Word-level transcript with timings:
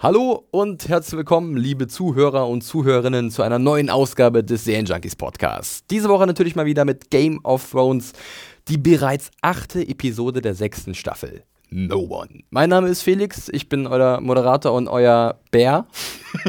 Hallo 0.00 0.46
und 0.52 0.88
herzlich 0.88 1.18
willkommen, 1.18 1.56
liebe 1.56 1.88
Zuhörer 1.88 2.48
und 2.48 2.62
Zuhörerinnen, 2.62 3.32
zu 3.32 3.42
einer 3.42 3.58
neuen 3.58 3.90
Ausgabe 3.90 4.44
des 4.44 4.62
Serienjunkies 4.62 5.16
Podcasts. 5.16 5.84
Diese 5.90 6.08
Woche 6.08 6.24
natürlich 6.24 6.54
mal 6.54 6.66
wieder 6.66 6.84
mit 6.84 7.10
Game 7.10 7.44
of 7.44 7.68
Thrones, 7.68 8.12
die 8.68 8.78
bereits 8.78 9.32
achte 9.42 9.80
Episode 9.80 10.40
der 10.40 10.54
sechsten 10.54 10.94
Staffel. 10.94 11.42
No 11.70 11.98
One. 11.98 12.44
Mein 12.50 12.70
Name 12.70 12.88
ist 12.88 13.02
Felix, 13.02 13.48
ich 13.50 13.68
bin 13.68 13.86
euer 13.86 14.20
Moderator 14.20 14.72
und 14.72 14.88
euer 14.88 15.38
Bär. 15.50 15.86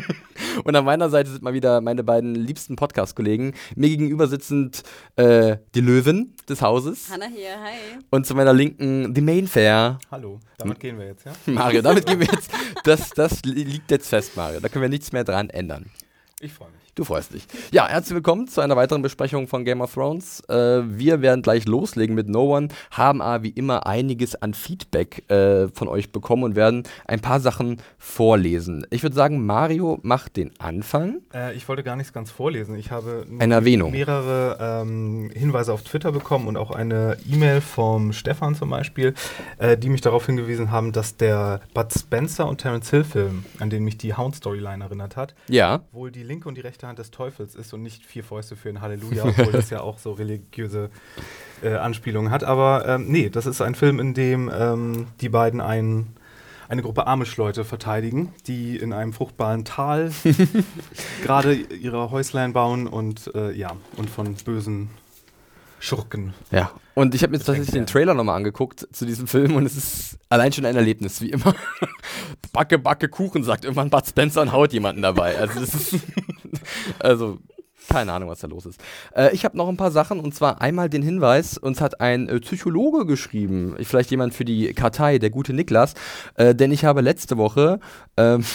und 0.63 0.75
an 0.75 0.86
meiner 0.86 1.09
Seite 1.09 1.29
sind 1.29 1.43
mal 1.43 1.54
wieder 1.54 1.81
meine 1.81 2.04
beiden 2.04 2.36
liebsten 2.36 2.77
Podcast-Kollegen. 2.77 3.54
Mir 3.75 3.89
gegenüber 3.89 4.27
sitzend 4.27 4.83
äh, 5.18 5.57
die 5.75 5.82
Löwen 5.82 6.36
des 6.47 6.61
Hauses. 6.61 7.09
Hanna 7.11 7.25
hier, 7.25 7.59
hi. 7.61 8.00
Und 8.11 8.27
zu 8.27 8.36
meiner 8.36 8.54
Linken 8.54 9.13
die 9.13 9.21
Mainfair. 9.21 10.00
Hallo, 10.09 10.39
damit 10.57 10.79
gehen 10.79 10.97
wir 10.97 11.07
jetzt, 11.07 11.25
ja? 11.25 11.33
Mario, 11.47 11.81
damit 11.81 12.06
gehen 12.06 12.20
wir 12.20 12.28
jetzt. 12.28 12.51
Das, 12.86 13.09
das 13.09 13.43
liegt 13.43 13.92
jetzt 13.92 14.07
fest, 14.07 14.37
Mario. 14.37 14.61
Da 14.61 14.70
können 14.70 14.83
wir 14.83 14.89
nichts 14.89 15.11
mehr 15.11 15.25
dran 15.25 15.50
ändern. 15.50 15.87
Ich 16.39 16.54
freue 16.54 16.70
mich. 16.70 16.79
Du 16.96 17.04
freust 17.04 17.34
dich. 17.34 17.46
Ja, 17.71 17.88
herzlich 17.88 18.16
willkommen 18.16 18.48
zu 18.48 18.61
einer 18.61 18.75
weiteren 18.75 19.02
Besprechung 19.02 19.48
von 19.48 19.64
Game 19.64 19.79
of 19.82 19.93
Thrones. 19.93 20.42
Äh, 20.50 20.82
wir 20.86 21.21
werden 21.21 21.42
gleich 21.42 21.65
loslegen 21.65 22.15
mit 22.15 22.28
No 22.28 22.56
One, 22.56 22.70
haben 22.92 23.21
aber 23.21 23.43
wie 23.43 23.50
immer 23.50 23.86
einiges 23.86 24.36
an 24.36 24.54
Feedback 24.54 25.29
äh, 25.29 25.68
von 25.70 25.88
euch 25.88 26.12
bekommen 26.12 26.43
und 26.43 26.56
werden 26.56 26.84
ein 27.06 27.21
paar 27.21 27.39
Sachen 27.39 27.78
vorlesen. 27.98 28.86
Ich 28.89 29.04
würde 29.04 29.15
sagen, 29.15 29.46
Mario 29.46 30.00
macht 30.02 30.36
den 30.36 30.52
Anfang. 30.60 31.21
Äh, 31.34 31.56
ich 31.56 31.68
wollte 31.70 31.84
gar 31.84 31.96
nichts 31.96 32.12
ganz 32.12 32.31
vorlesen. 32.31 32.75
Ich 32.75 32.92
habe 32.92 33.26
eine 33.40 33.53
Erwähnung. 33.53 33.92
mehrere 33.92 34.58
ähm, 34.59 35.31
Hinweise 35.34 35.72
auf 35.72 35.84
Twitter 35.84 36.12
bekommen 36.12 36.48
und 36.48 36.58
auch 36.58 36.72
eine 36.72 37.17
E-Mail 37.31 37.62
vom 37.62 38.12
Stefan 38.14 38.56
zum 38.56 38.72
Beispiel, 38.72 39.14
äh, 39.58 39.78
die 39.78 39.90
mich 39.90 40.02
darauf 40.02 40.26
hingewiesen 40.26 40.72
haben, 40.72 40.92
dass 40.92 41.16
der 41.16 41.62
Bud 41.73 41.94
Spencer 41.94 42.48
und 42.48 42.59
Terence 42.59 42.90
Hill 42.90 43.03
Film, 43.03 43.45
an 43.59 43.70
den 43.70 43.84
mich 43.84 43.98
die 43.98 44.16
Hound-Storyline 44.16 44.84
erinnert 44.84 45.16
hat, 45.16 45.36
ja. 45.48 45.81
wohl 45.92 46.12
die 46.12 46.24
linke 46.24 46.50
und 46.50 46.56
die 46.56 46.62
rechte 46.62 46.89
Hand 46.90 47.00
des 47.00 47.12
Teufels 47.12 47.56
ist 47.56 47.73
und 47.73 47.84
nicht 47.84 48.06
vier 48.06 48.23
Fäuste 48.23 48.56
für 48.56 48.70
ein 48.70 48.82
Halleluja, 48.82 49.23
obwohl 49.28 49.54
das 49.54 49.70
ja 49.70 49.82
auch 49.82 50.00
so 50.00 50.12
religiöse 50.12 50.90
äh, 51.64 51.76
Anspielungen 51.76 52.31
hat. 52.31 52.44
Aber 52.44 52.86
ähm, 52.88 53.06
nee, 53.08 53.30
das 53.30 53.46
ist 53.46 53.62
ein 53.62 53.76
Film, 53.76 54.00
in 54.00 54.14
dem 54.14 54.52
ähm, 54.54 55.08
die 55.22 55.30
beiden 55.30 55.62
ein, 55.62 56.08
eine 56.68 56.81
Gruppe 56.81 57.08
Amish-Leute 57.08 57.64
verteidigen, 57.64 58.34
die 58.48 58.76
in 58.76 58.92
einem 58.92 59.14
fruchtbaren 59.14 59.64
Tal 59.66 60.12
gerade 61.23 61.54
ihre 61.54 62.12
Häuslein 62.12 62.54
bauen 62.54 62.88
und 62.88 63.31
äh, 63.36 63.52
ja, 63.52 63.76
und 63.96 64.09
von 64.09 64.34
bösen 64.34 64.90
Schurken. 65.80 66.34
Ja, 66.52 66.72
und 66.94 67.16
ich 67.16 67.24
habe 67.24 67.31
mir 67.31 67.38
jetzt 67.38 67.46
tatsächlich 67.46 67.74
den 67.74 67.86
Trailer 67.86 68.14
nochmal 68.14 68.36
angeguckt 68.36 68.88
zu 68.92 69.06
diesem 69.06 69.28
Film 69.28 69.56
und 69.56 69.66
es 69.66 69.78
ist 69.78 70.18
allein 70.28 70.52
schon 70.52 70.66
ein 70.66 70.76
Erlebnis, 70.76 71.22
wie 71.22 71.30
immer. 71.30 71.56
Backe, 72.52 72.78
Backe, 72.78 73.08
Kuchen, 73.08 73.44
sagt 73.44 73.64
irgendwann 73.64 73.90
Bud 73.90 74.06
Spencer 74.06 74.42
und 74.42 74.52
haut 74.52 74.74
jemanden 74.74 75.02
dabei. 75.02 75.38
Also, 75.38 75.59
das 75.59 75.74
ist 75.74 76.03
also 77.00 77.39
keine 77.89 78.14
Ahnung, 78.14 78.30
was 78.30 78.39
da 78.39 78.47
los 78.47 78.66
ist. 78.66 78.80
Äh, 79.16 79.33
ich 79.33 79.45
habe 79.45 79.58
noch 79.58 79.67
ein 79.67 79.78
paar 79.78 79.92
Sachen 79.92 80.19
und 80.19 80.36
zwar 80.36 80.61
einmal 80.61 80.89
den 80.89 81.02
Hinweis: 81.02 81.58
Uns 81.58 81.81
hat 81.81 82.02
ein 82.02 82.30
äh, 82.30 82.39
Psychologe 82.39 83.06
geschrieben, 83.06 83.75
vielleicht 83.81 84.11
jemand 84.11 84.33
für 84.33 84.45
die 84.45 84.73
Kartei, 84.73 85.17
der 85.17 85.30
gute 85.30 85.53
Niklas, 85.53 85.95
äh, 86.36 86.53
denn 86.53 86.72
ich 86.72 86.86
habe 86.86 87.02
letzte 87.02 87.38
Woche 87.38 87.80
ähm, 88.17 88.45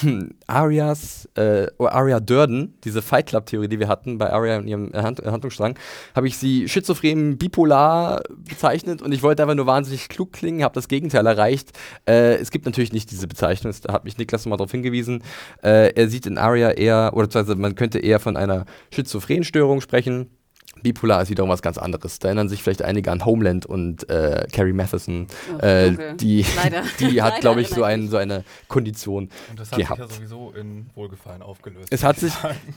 Arias, 0.47 1.29
äh, 1.37 1.67
Aria 1.79 2.21
Durden, 2.21 2.75
diese 2.85 3.03
Fight 3.03 3.27
Club 3.27 3.47
Theorie, 3.47 3.69
die 3.69 3.79
wir 3.79 3.89
hatten 3.89 4.19
bei 4.19 4.33
Aria 4.33 4.59
und 4.59 4.67
ihrem 4.67 4.93
Hand 4.93 5.25
Handlungsstrang, 5.25 5.79
habe 6.15 6.29
ich 6.29 6.39
sie 6.39 6.69
schizophren, 6.69 7.39
bipolar 7.39 8.23
bezeichnet 8.37 9.03
und 9.03 9.13
ich 9.13 9.23
wollte 9.23 9.43
einfach 9.43 9.55
nur 9.55 9.67
wahnsinnig 9.67 10.09
klug 10.09 10.33
klingen, 10.33 10.63
habe 10.63 10.75
das 10.75 10.89
Gegenteil 10.89 11.27
erreicht. 11.27 11.73
Äh, 12.07 12.35
es 12.35 12.51
gibt 12.51 12.67
natürlich 12.67 12.93
nicht 12.93 13.11
diese 13.11 13.27
Bezeichnung, 13.27 13.75
da 13.83 13.93
hat 13.93 14.05
mich 14.05 14.19
Niklas 14.19 14.45
nochmal 14.45 14.59
darauf 14.59 14.73
hingewiesen. 14.73 15.23
Äh, 15.63 15.93
er 15.95 16.09
sieht 16.09 16.27
in 16.27 16.39
Aria 16.39 16.71
eher, 16.71 17.13
oder 17.15 17.27
beziehungsweise 17.27 17.59
man 17.59 17.75
könnte 17.75 17.99
eher 17.99 18.21
von 18.21 18.37
einer 18.37 18.65
Schizophrenstörung 18.93 19.81
sprechen. 19.81 20.31
Bipolar 20.85 21.23
ist 21.23 21.31
wiederum 21.31 21.51
was 21.51 21.63
ganz 21.63 21.79
anderes. 21.79 22.19
Da 22.19 22.29
erinnern 22.29 22.49
sich 22.49 22.63
vielleicht 22.63 22.83
einige 22.83 23.11
an 23.11 23.25
Homeland 23.25 23.65
und 23.65 24.09
äh, 24.11 24.47
Carrie 24.53 24.73
Matheson. 24.73 25.27
Oh, 25.55 25.65
äh, 25.65 25.93
okay. 25.95 26.15
Die, 26.21 26.45
die 27.01 27.23
hat, 27.23 27.41
glaube 27.41 27.63
ich, 27.63 27.69
so, 27.69 27.85
ein, 27.85 28.09
so 28.09 28.17
eine 28.19 28.45
Kondition 28.69 29.31
Und 29.51 29.61
das 29.61 29.73
hat 29.73 29.79
gehabt. 29.79 30.01
sich 30.01 30.11
ja 30.11 30.17
sowieso 30.17 30.53
in 30.53 30.87
Wohlgefallen 30.95 31.43
aufgelöst. 31.43 31.89
Es 31.91 32.05
hat, 32.05 32.19
sich, 32.19 32.33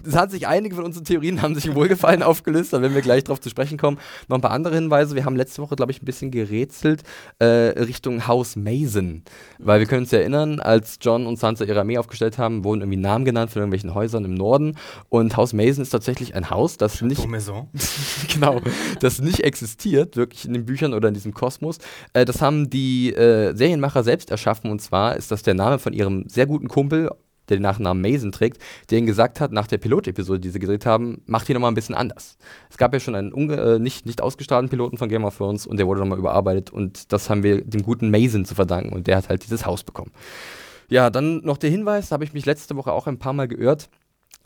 es 0.06 0.16
hat 0.16 0.32
sich, 0.32 0.48
einige 0.48 0.76
von 0.76 0.86
unseren 0.86 1.04
Theorien 1.04 1.42
haben 1.42 1.54
sich 1.54 1.66
in 1.66 1.76
Wohlgefallen 1.76 2.24
aufgelöst, 2.24 2.72
da 2.72 2.82
werden 2.82 2.96
wir 2.96 3.02
gleich 3.02 3.26
drauf 3.26 3.42
zu 3.42 3.50
sprechen 3.50 3.78
kommen. 3.78 3.98
Noch 4.30 4.38
ein 4.38 4.42
paar 4.42 4.52
andere 4.52 4.76
Hinweise. 4.76 5.16
Wir 5.16 5.26
haben 5.26 5.36
letzte 5.36 5.62
Woche, 5.62 5.76
glaube 5.76 5.92
ich, 5.92 6.02
ein 6.02 6.06
bisschen 6.06 6.32
gerätselt 6.32 7.04
äh, 7.40 7.46
Richtung 7.46 8.28
Haus 8.28 8.56
Mason. 8.56 9.24
Weil 9.60 9.80
wir 9.80 9.88
können 9.88 10.04
uns 10.04 10.14
erinnern, 10.14 10.60
als 10.62 11.00
John 11.02 11.28
und 11.28 11.40
Sansa 11.40 11.66
ihre 11.66 11.82
Armee 11.82 11.98
aufgestellt 11.98 12.38
haben, 12.38 12.64
wurden 12.64 12.82
irgendwie 12.82 13.00
Namen 13.00 13.26
genannt 13.26 13.52
von 13.52 13.62
irgendwelchen 13.62 13.94
Häusern 13.94 14.24
im 14.24 14.34
Norden. 14.34 14.78
Und 15.10 15.36
Haus 15.36 15.52
Mason 15.52 15.82
ist 15.82 15.90
tatsächlich 15.90 16.36
ein 16.36 16.50
Haus, 16.50 16.78
das 16.78 16.94
Chateau 16.94 17.08
nicht. 17.08 17.28
Maison. 17.28 17.68
genau, 18.34 18.62
das 19.00 19.20
nicht 19.20 19.44
existiert, 19.44 20.16
wirklich 20.16 20.46
in 20.46 20.54
den 20.54 20.66
Büchern 20.66 20.94
oder 20.94 21.08
in 21.08 21.14
diesem 21.14 21.34
Kosmos. 21.34 21.78
Äh, 22.14 22.26
das 22.26 22.42
haben 22.42 22.70
die 22.70 23.14
äh, 23.14 23.56
Serienmacher 23.56 24.04
selbst 24.04 24.32
erschaffen 24.32 24.72
und 24.72 24.82
zwar 24.82 25.16
ist 25.16 25.32
das 25.32 25.44
der 25.44 25.54
Name 25.54 25.80
von 25.80 25.94
ihrem 25.94 26.28
sehr 26.28 26.46
guten 26.46 26.68
Kumpel, 26.68 27.10
der 27.50 27.58
den 27.58 27.64
Nachnamen 27.64 28.02
Mason 28.02 28.32
trägt, 28.32 28.62
der 28.90 28.98
ihnen 28.98 29.08
gesagt 29.08 29.40
hat, 29.40 29.52
nach 29.52 29.68
der 29.68 29.78
Pilotepisode, 29.78 30.40
die 30.40 30.50
sie 30.50 30.60
gedreht 30.60 30.86
haben, 30.86 31.22
macht 31.26 31.48
die 31.48 31.54
nochmal 31.54 31.72
ein 31.72 31.76
bisschen 31.76 31.96
anders. 31.96 32.38
Es 32.70 32.78
gab 32.78 32.94
ja 32.94 33.00
schon 33.00 33.16
einen 33.16 33.50
äh, 33.50 33.80
nicht, 33.80 34.06
nicht 34.06 34.22
ausgestrahlten 34.22 34.70
Piloten 34.70 34.98
von 34.98 35.10
Game 35.10 35.24
of 35.24 35.38
Thrones 35.38 35.66
und 35.66 35.78
der 35.78 35.88
wurde 35.88 36.02
nochmal 36.02 36.20
überarbeitet 36.20 36.72
und 36.72 37.12
das 37.14 37.30
haben 37.30 37.44
wir 37.44 37.64
dem 37.64 37.84
guten 37.84 38.10
Mason 38.12 38.46
zu 38.46 38.56
verdanken 38.56 38.94
und 38.94 39.08
der 39.08 39.18
hat 39.18 39.30
halt 39.30 39.44
dieses 39.44 39.66
Haus 39.66 39.84
bekommen. 39.84 40.12
Ja, 40.90 41.10
dann 41.10 41.42
noch 41.44 41.58
der 41.58 41.70
Hinweis, 41.70 42.10
da 42.10 42.14
habe 42.14 42.24
ich 42.24 42.34
mich 42.34 42.46
letzte 42.46 42.76
Woche 42.76 42.92
auch 42.92 43.08
ein 43.08 43.20
paar 43.20 43.34
Mal 43.34 43.48
geirrt. 43.48 43.90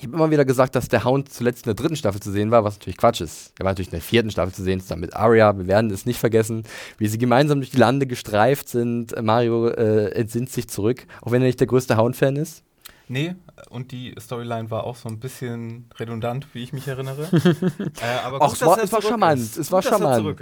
Ich 0.01 0.07
habe 0.07 0.16
immer 0.16 0.31
wieder 0.31 0.45
gesagt, 0.45 0.73
dass 0.73 0.88
der 0.88 1.03
Hound 1.03 1.31
zuletzt 1.31 1.67
in 1.67 1.75
der 1.75 1.75
dritten 1.75 1.95
Staffel 1.95 2.19
zu 2.19 2.31
sehen 2.31 2.50
war, 2.50 2.63
was 2.63 2.79
natürlich 2.79 2.97
Quatsch 2.97 3.22
ist. 3.22 3.53
Er 3.59 3.66
war 3.66 3.72
natürlich 3.73 3.89
in 3.89 4.00
der 4.00 4.01
vierten 4.01 4.31
Staffel 4.31 4.51
zu 4.51 4.63
sehen, 4.63 4.81
zusammen 4.81 5.01
mit 5.01 5.16
Arya. 5.16 5.56
Wir 5.56 5.67
werden 5.67 5.91
es 5.91 6.07
nicht 6.07 6.17
vergessen, 6.17 6.63
wie 6.97 7.07
sie 7.07 7.19
gemeinsam 7.19 7.59
durch 7.59 7.69
die 7.69 7.78
Lande 7.78 8.07
gestreift 8.07 8.67
sind. 8.67 9.13
Mario 9.22 9.67
äh, 9.67 10.07
entsinnt 10.13 10.50
sich 10.50 10.67
zurück, 10.67 11.06
auch 11.22 11.31
wenn 11.31 11.44
er 11.44 11.45
nicht 11.45 11.59
der 11.59 11.67
größte 11.67 11.97
Hound-Fan 11.97 12.35
ist. 12.35 12.63
Nee, 13.11 13.35
und 13.69 13.91
die 13.91 14.16
Storyline 14.17 14.72
war 14.72 14.85
auch 14.85 14.95
so 14.95 15.09
ein 15.09 15.19
bisschen 15.19 15.89
redundant, 15.99 16.47
wie 16.53 16.63
ich 16.63 16.72
mich 16.72 16.88
erinnere. 16.88 17.23
äh, 17.33 18.25
aber 18.25 18.39
gut, 18.39 18.47
Ach, 18.47 18.53
es 18.53 18.66
war, 18.66 18.81
es 18.81 18.94
war 18.94 19.01
charmant. 19.01 19.41
Ist. 19.41 19.57
Es 19.57 19.69
war 19.69 19.81
gut, 19.81 19.89
charmant. 19.89 20.38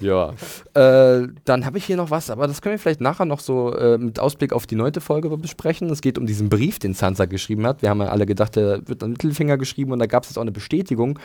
Ja. 0.00 0.30
äh, 0.72 1.28
dann 1.44 1.66
habe 1.66 1.76
ich 1.76 1.84
hier 1.84 1.98
noch 1.98 2.10
was, 2.10 2.30
aber 2.30 2.46
das 2.46 2.62
können 2.62 2.76
wir 2.76 2.78
vielleicht 2.78 3.02
nachher 3.02 3.26
noch 3.26 3.40
so 3.40 3.74
äh, 3.74 3.98
mit 3.98 4.18
Ausblick 4.18 4.54
auf 4.54 4.66
die 4.66 4.76
neunte 4.76 5.02
Folge 5.02 5.28
besprechen. 5.36 5.90
Es 5.90 6.00
geht 6.00 6.16
um 6.16 6.24
diesen 6.24 6.48
Brief, 6.48 6.78
den 6.78 6.94
Sansa 6.94 7.26
geschrieben 7.26 7.66
hat. 7.66 7.82
Wir 7.82 7.90
haben 7.90 8.00
ja 8.00 8.08
alle 8.08 8.24
gedacht, 8.24 8.56
der 8.56 8.88
wird 8.88 9.02
an 9.02 9.10
Mittelfinger 9.10 9.58
geschrieben 9.58 9.92
und 9.92 9.98
da 9.98 10.06
gab 10.06 10.22
es 10.22 10.30
jetzt 10.30 10.38
auch 10.38 10.42
eine 10.42 10.52
Bestätigung. 10.52 11.18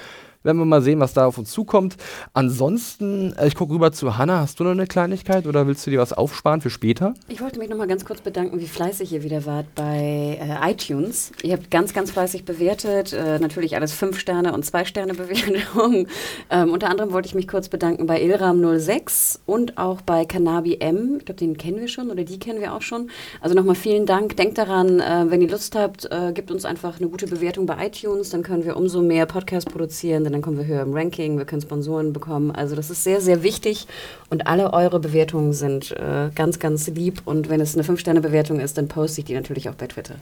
Werden 0.46 0.60
wir 0.60 0.66
mal 0.66 0.84
sehen, 0.84 1.00
was 1.00 1.14
da 1.14 1.26
auf 1.26 1.40
uns 1.40 1.50
zukommt. 1.50 1.98
Ansonsten, 2.34 3.34
äh, 3.34 3.48
ich 3.48 3.56
gucke 3.56 3.74
rüber 3.74 3.92
zu 3.92 4.16
Hanna. 4.20 4.42
Hast 4.42 4.60
du 4.60 4.64
noch 4.64 4.72
eine 4.72 4.86
Kleinigkeit 4.86 5.48
oder 5.48 5.66
willst 5.66 5.88
du 5.88 5.90
dir 5.90 6.00
was 6.00 6.14
aufsparen 6.14 6.62
für 6.62 6.70
später? 6.70 7.16
Ich 7.28 7.42
wollte 7.42 7.58
mich 7.58 7.68
noch 7.68 7.78
mal 7.78 7.88
ganz 7.88 8.06
kurz 8.06 8.22
bedanken, 8.22 8.60
wie 8.60 8.68
fleißig 8.68 9.12
ihr 9.12 9.24
wieder 9.24 9.48
wart 9.48 9.66
bei 9.74 10.38
äh, 10.40 10.72
iTunes. 10.72 11.32
Ihr 11.42 11.54
habt 11.54 11.72
ganz, 11.72 11.96
ganz 11.96 12.12
fleißig 12.12 12.46
bewertet. 12.46 13.12
Äh, 13.12 13.40
natürlich 13.40 13.76
alles 13.76 13.92
5 13.94 14.20
Sterne 14.20 14.54
und 14.54 14.64
2 14.64 14.86
Sterne 14.86 15.16
Bewertungen. 15.16 16.08
Ähm, 16.52 16.72
unter 16.72 16.90
anderem 16.90 17.12
wollte 17.12 17.28
ich 17.28 17.36
mich 17.36 17.48
kurz 17.48 17.70
bedanken 17.70 18.06
bei 18.06 18.22
Ilram06 18.22 19.40
und 19.46 19.78
auch 19.78 20.02
bei 20.02 20.26
Kanabi 20.26 20.78
M. 20.80 21.16
Ich 21.20 21.26
glaube, 21.26 21.40
den 21.40 21.58
kennen 21.58 21.80
wir 21.80 21.88
schon 21.88 22.12
oder 22.12 22.24
die 22.24 22.38
kennen 22.38 22.60
wir 22.60 22.74
auch 22.74 22.82
schon. 22.82 23.10
Also 23.42 23.56
nochmal 23.56 23.76
vielen 23.76 24.06
Dank. 24.06 24.38
Denkt 24.38 24.58
daran, 24.58 25.00
äh, 25.00 25.26
wenn 25.28 25.42
ihr 25.42 25.50
Lust 25.50 25.76
habt, 25.76 26.06
äh, 26.12 26.34
gebt 26.34 26.52
uns 26.52 26.66
einfach 26.66 27.00
eine 27.00 27.10
gute 27.10 27.26
Bewertung 27.26 27.66
bei 27.66 27.88
iTunes. 27.88 28.30
Dann 28.30 28.44
können 28.44 28.64
wir 28.64 28.78
umso 28.78 29.02
mehr 29.02 29.26
Podcasts 29.26 29.72
produzieren. 29.72 30.24
Dann 30.36 30.42
kommen 30.42 30.58
wir 30.58 30.66
höher 30.66 30.82
im 30.82 30.94
Ranking, 30.94 31.38
wir 31.38 31.46
können 31.46 31.62
Sponsoren 31.62 32.12
bekommen. 32.12 32.52
Also 32.52 32.76
das 32.76 32.90
ist 32.90 33.06
sehr, 33.06 33.22
sehr 33.22 33.42
wichtig 33.42 33.88
und 34.30 34.48
alle 34.48 34.74
eure 34.74 35.00
Bewertungen 35.00 35.54
sind 35.54 35.92
äh, 35.92 36.30
ganz, 36.36 36.60
ganz 36.60 36.88
lieb. 36.90 37.22
Und 37.24 37.48
wenn 37.48 37.62
es 37.62 37.74
eine 37.74 37.86
5-Sterne-Bewertung 37.86 38.60
ist, 38.60 38.78
dann 38.78 38.90
poste 38.90 39.22
ich 39.22 39.26
die 39.26 39.34
natürlich 39.34 39.70
auch 39.70 39.76
bei 39.76 39.88
Twitter. 39.88 40.16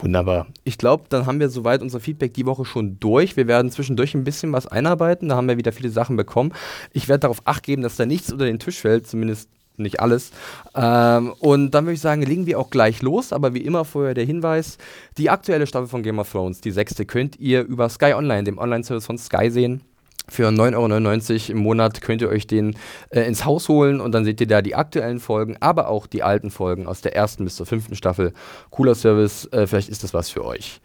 Wunderbar. 0.00 0.48
Ich 0.64 0.78
glaube, 0.78 1.04
dann 1.10 1.26
haben 1.26 1.38
wir 1.38 1.48
soweit 1.48 1.80
unser 1.80 2.00
Feedback 2.00 2.34
die 2.34 2.44
Woche 2.44 2.64
schon 2.64 2.98
durch. 2.98 3.36
Wir 3.36 3.46
werden 3.46 3.70
zwischendurch 3.70 4.14
ein 4.14 4.24
bisschen 4.24 4.52
was 4.52 4.66
einarbeiten. 4.66 5.28
Da 5.28 5.36
haben 5.36 5.46
wir 5.46 5.58
wieder 5.58 5.70
viele 5.70 5.90
Sachen 5.90 6.16
bekommen. 6.16 6.52
Ich 6.92 7.06
werde 7.08 7.20
darauf 7.20 7.42
acht 7.44 7.62
geben, 7.62 7.82
dass 7.82 7.94
da 7.94 8.06
nichts 8.06 8.32
unter 8.32 8.46
den 8.46 8.58
Tisch 8.58 8.80
fällt, 8.80 9.06
zumindest 9.06 9.48
nicht 9.76 10.00
alles. 10.00 10.30
Ähm, 10.74 11.32
und 11.38 11.72
dann 11.72 11.84
würde 11.84 11.94
ich 11.94 12.00
sagen, 12.00 12.22
legen 12.22 12.46
wir 12.46 12.58
auch 12.58 12.70
gleich 12.70 13.02
los, 13.02 13.32
aber 13.32 13.54
wie 13.54 13.60
immer 13.60 13.84
vorher 13.84 14.14
der 14.14 14.24
Hinweis, 14.24 14.78
die 15.18 15.30
aktuelle 15.30 15.66
Staffel 15.66 15.88
von 15.88 16.02
Game 16.02 16.18
of 16.18 16.30
Thrones, 16.30 16.60
die 16.60 16.70
sechste, 16.70 17.06
könnt 17.06 17.38
ihr 17.38 17.62
über 17.62 17.88
Sky 17.88 18.14
Online, 18.14 18.44
dem 18.44 18.58
Online-Service 18.58 19.06
von 19.06 19.18
Sky 19.18 19.50
sehen. 19.50 19.82
Für 20.26 20.48
9,99 20.48 21.50
Euro 21.50 21.52
im 21.52 21.58
Monat 21.58 22.00
könnt 22.00 22.22
ihr 22.22 22.30
euch 22.30 22.46
den 22.46 22.76
äh, 23.10 23.22
ins 23.22 23.44
Haus 23.44 23.68
holen 23.68 24.00
und 24.00 24.12
dann 24.12 24.24
seht 24.24 24.40
ihr 24.40 24.46
da 24.46 24.62
die 24.62 24.74
aktuellen 24.74 25.20
Folgen, 25.20 25.58
aber 25.60 25.88
auch 25.88 26.06
die 26.06 26.22
alten 26.22 26.50
Folgen 26.50 26.86
aus 26.86 27.02
der 27.02 27.14
ersten 27.14 27.44
bis 27.44 27.56
zur 27.56 27.66
fünften 27.66 27.94
Staffel. 27.94 28.32
Cooler 28.70 28.94
Service, 28.94 29.46
äh, 29.52 29.66
vielleicht 29.66 29.90
ist 29.90 30.02
das 30.02 30.14
was 30.14 30.30
für 30.30 30.44
euch. 30.46 30.80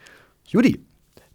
Judy, 0.46 0.84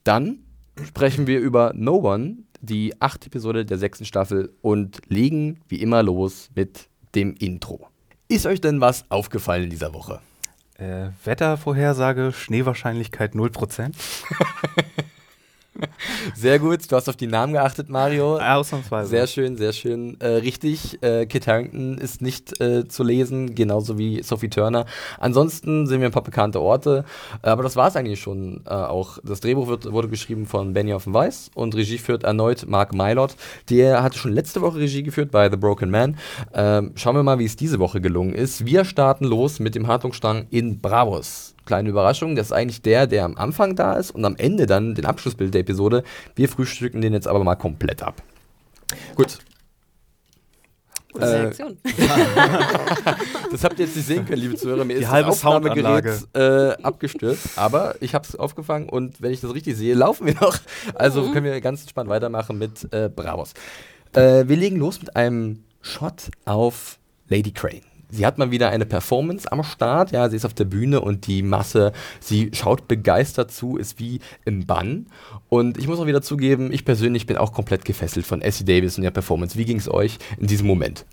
dann 0.03 0.41
sprechen 0.87 1.27
wir 1.27 1.41
über 1.41 1.73
No 1.75 1.97
One, 1.97 2.39
die 2.61 3.01
achte 3.01 3.29
Episode 3.29 3.65
der 3.65 3.79
sechsten 3.79 4.05
Staffel 4.05 4.53
und 4.61 5.01
legen 5.09 5.61
wie 5.69 5.81
immer 5.81 6.03
los 6.03 6.51
mit 6.55 6.89
dem 7.15 7.35
Intro. 7.35 7.89
Ist 8.29 8.47
euch 8.47 8.61
denn 8.61 8.81
was 8.81 9.11
aufgefallen 9.11 9.65
in 9.65 9.71
dieser 9.71 9.95
Woche? 9.95 10.21
Äh, 10.77 11.11
Wettervorhersage, 11.25 12.33
Schneewahrscheinlichkeit 12.33 13.35
0%. 13.35 13.93
Sehr 16.35 16.59
gut, 16.59 16.91
du 16.91 16.97
hast 16.97 17.09
auf 17.09 17.17
die 17.17 17.27
Namen 17.27 17.53
geachtet, 17.53 17.89
Mario. 17.89 18.39
Ausnahmsweise. 18.39 19.11
Sehr 19.11 19.27
schön, 19.27 19.57
sehr 19.57 19.73
schön. 19.73 20.17
Äh, 20.21 20.27
richtig, 20.27 21.03
äh, 21.03 21.27
Kit 21.27 21.47
Harington 21.47 21.99
ist 21.99 22.23
nicht 22.23 22.61
äh, 22.61 22.87
zu 22.87 23.03
lesen, 23.03 23.55
genauso 23.55 23.99
wie 23.99 24.23
Sophie 24.23 24.49
Turner. 24.49 24.87
Ansonsten 25.19 25.87
sehen 25.87 26.01
wir 26.01 26.09
ein 26.09 26.13
paar 26.13 26.23
bekannte 26.23 26.61
Orte, 26.61 27.05
äh, 27.43 27.49
aber 27.49 27.63
das 27.63 27.77
war 27.77 27.89
es 27.89 27.97
eigentlich 27.97 28.21
schon 28.21 28.63
äh, 28.67 28.71
auch. 28.71 29.19
Das 29.25 29.41
Drehbuch 29.41 29.69
wird, 29.69 29.91
wurde 29.91 30.09
geschrieben 30.09 30.47
von 30.47 30.73
Benioff 30.73 31.05
Weiss 31.07 31.51
und 31.55 31.75
Regie 31.75 31.99
führt 31.99 32.25
erneut 32.25 32.67
Mark 32.69 32.95
Mylott. 32.95 33.37
Der 33.71 34.03
hatte 34.03 34.19
schon 34.19 34.33
letzte 34.33 34.61
Woche 34.61 34.79
Regie 34.79 35.03
geführt 35.03 35.31
bei 35.31 35.51
The 35.51 35.57
Broken 35.57 35.91
Man. 35.91 36.17
Ähm, 36.53 36.93
schauen 36.95 37.17
wir 37.17 37.23
mal, 37.23 37.39
wie 37.39 37.45
es 37.45 37.57
diese 37.57 37.79
Woche 37.79 38.01
gelungen 38.01 38.35
ist. 38.35 38.65
Wir 38.65 38.85
starten 38.85 39.25
los 39.25 39.59
mit 39.59 39.75
dem 39.75 39.87
Hartungsstrang 39.87 40.47
in 40.51 40.81
Bravos 40.81 41.54
kleine 41.67 41.89
Überraschung. 41.89 42.37
Das 42.37 42.47
ist 42.47 42.53
eigentlich 42.53 42.83
der, 42.83 43.07
der 43.07 43.25
am 43.25 43.37
Anfang 43.37 43.77
da 43.77 43.95
ist 43.95 44.11
und 44.13 44.25
am 44.25 44.37
Ende 44.37 44.67
dann 44.67 44.95
den 44.95 45.07
Abschlussbild 45.07 45.55
der 45.55 45.63
Episode. 45.63 46.03
Wir 46.37 46.49
frühstücken 46.49 47.01
den 47.01 47.13
jetzt 47.13 47.29
aber 47.29 47.43
mal 47.45 47.55
komplett 47.57 48.03
ab. 48.03 48.23
Gut. 49.15 49.39
Gute 51.13 51.27
Reaktion. 51.33 51.79
Äh, 51.85 51.91
das 53.53 53.63
habt 53.63 53.79
ihr 53.79 53.87
jetzt 53.87 53.95
nicht 53.95 54.07
sehen 54.07 54.27
können, 54.27 54.41
liebe 54.41 54.57
Zuhörer. 54.57 54.85
Mir 54.85 54.97
Die 54.97 55.03
ist 55.05 55.11
halbe 55.11 55.29
das 55.31 55.45
Aufnahmegerät 55.45 56.05
Soundanlage. 56.13 56.77
äh, 56.79 56.83
abgestürzt, 56.83 57.57
aber 57.57 57.95
ich 58.03 58.15
habe 58.17 58.27
es 58.27 58.35
aufgefangen 58.35 58.89
und 58.89 59.23
wenn 59.23 59.31
ich 59.33 59.41
das 59.41 59.55
richtig 59.55 59.77
sehe, 59.77 59.95
laufen 59.95 60.27
wir 60.27 60.35
noch. 60.41 60.59
Also 60.95 61.23
Mhm. 61.23 61.33
können 61.33 61.45
wir 61.47 61.61
ganz 61.61 61.83
entspannt 61.83 62.11
weitermachen 62.11 62.59
mit 62.59 62.93
äh, 62.93 63.09
Bravos. 63.15 63.53
Äh, 64.13 64.49
wir 64.49 64.57
legen 64.57 64.77
los 64.77 64.99
mit 65.01 65.15
einem 65.15 65.63
Shot 65.83 66.31
auf 66.47 66.99
Lady 67.29 67.53
Crane. 67.53 67.83
Sie 68.15 68.25
hat 68.25 68.39
mal 68.39 68.53
wieder 68.53 68.71
eine 68.71 68.87
Performance 68.87 69.51
am 69.51 69.65
Start. 69.65 70.13
Ja, 70.13 70.29
sie 70.29 70.37
ist 70.37 70.45
auf 70.45 70.55
der 70.55 70.67
Bühne 70.67 71.01
und 71.01 71.27
die 71.27 71.43
Masse, 71.43 71.93
sie 72.21 72.51
schaut 72.53 72.87
begeistert 72.87 73.51
zu, 73.51 73.77
ist 73.77 73.99
wie 73.99 74.21
im 74.45 74.67
Bann. 74.67 75.07
Und 75.49 75.79
ich 75.79 75.89
muss 75.89 75.99
auch 75.99 76.07
wieder 76.07 76.23
zugeben, 76.23 76.73
ich 76.73 76.85
persönlich 76.85 77.27
bin 77.27 77.37
auch 77.37 77.53
komplett 77.53 77.85
gefesselt 77.85 78.25
von 78.25 78.41
Essie 78.41 78.65
Davis 78.65 78.97
und 78.97 79.03
ihrer 79.03 79.13
Performance. 79.13 79.59
Wie 79.59 79.65
ging 79.65 79.79
es 79.79 79.91
euch 79.91 80.19
in 80.39 80.47
diesem 80.47 80.69
Moment? 80.69 81.05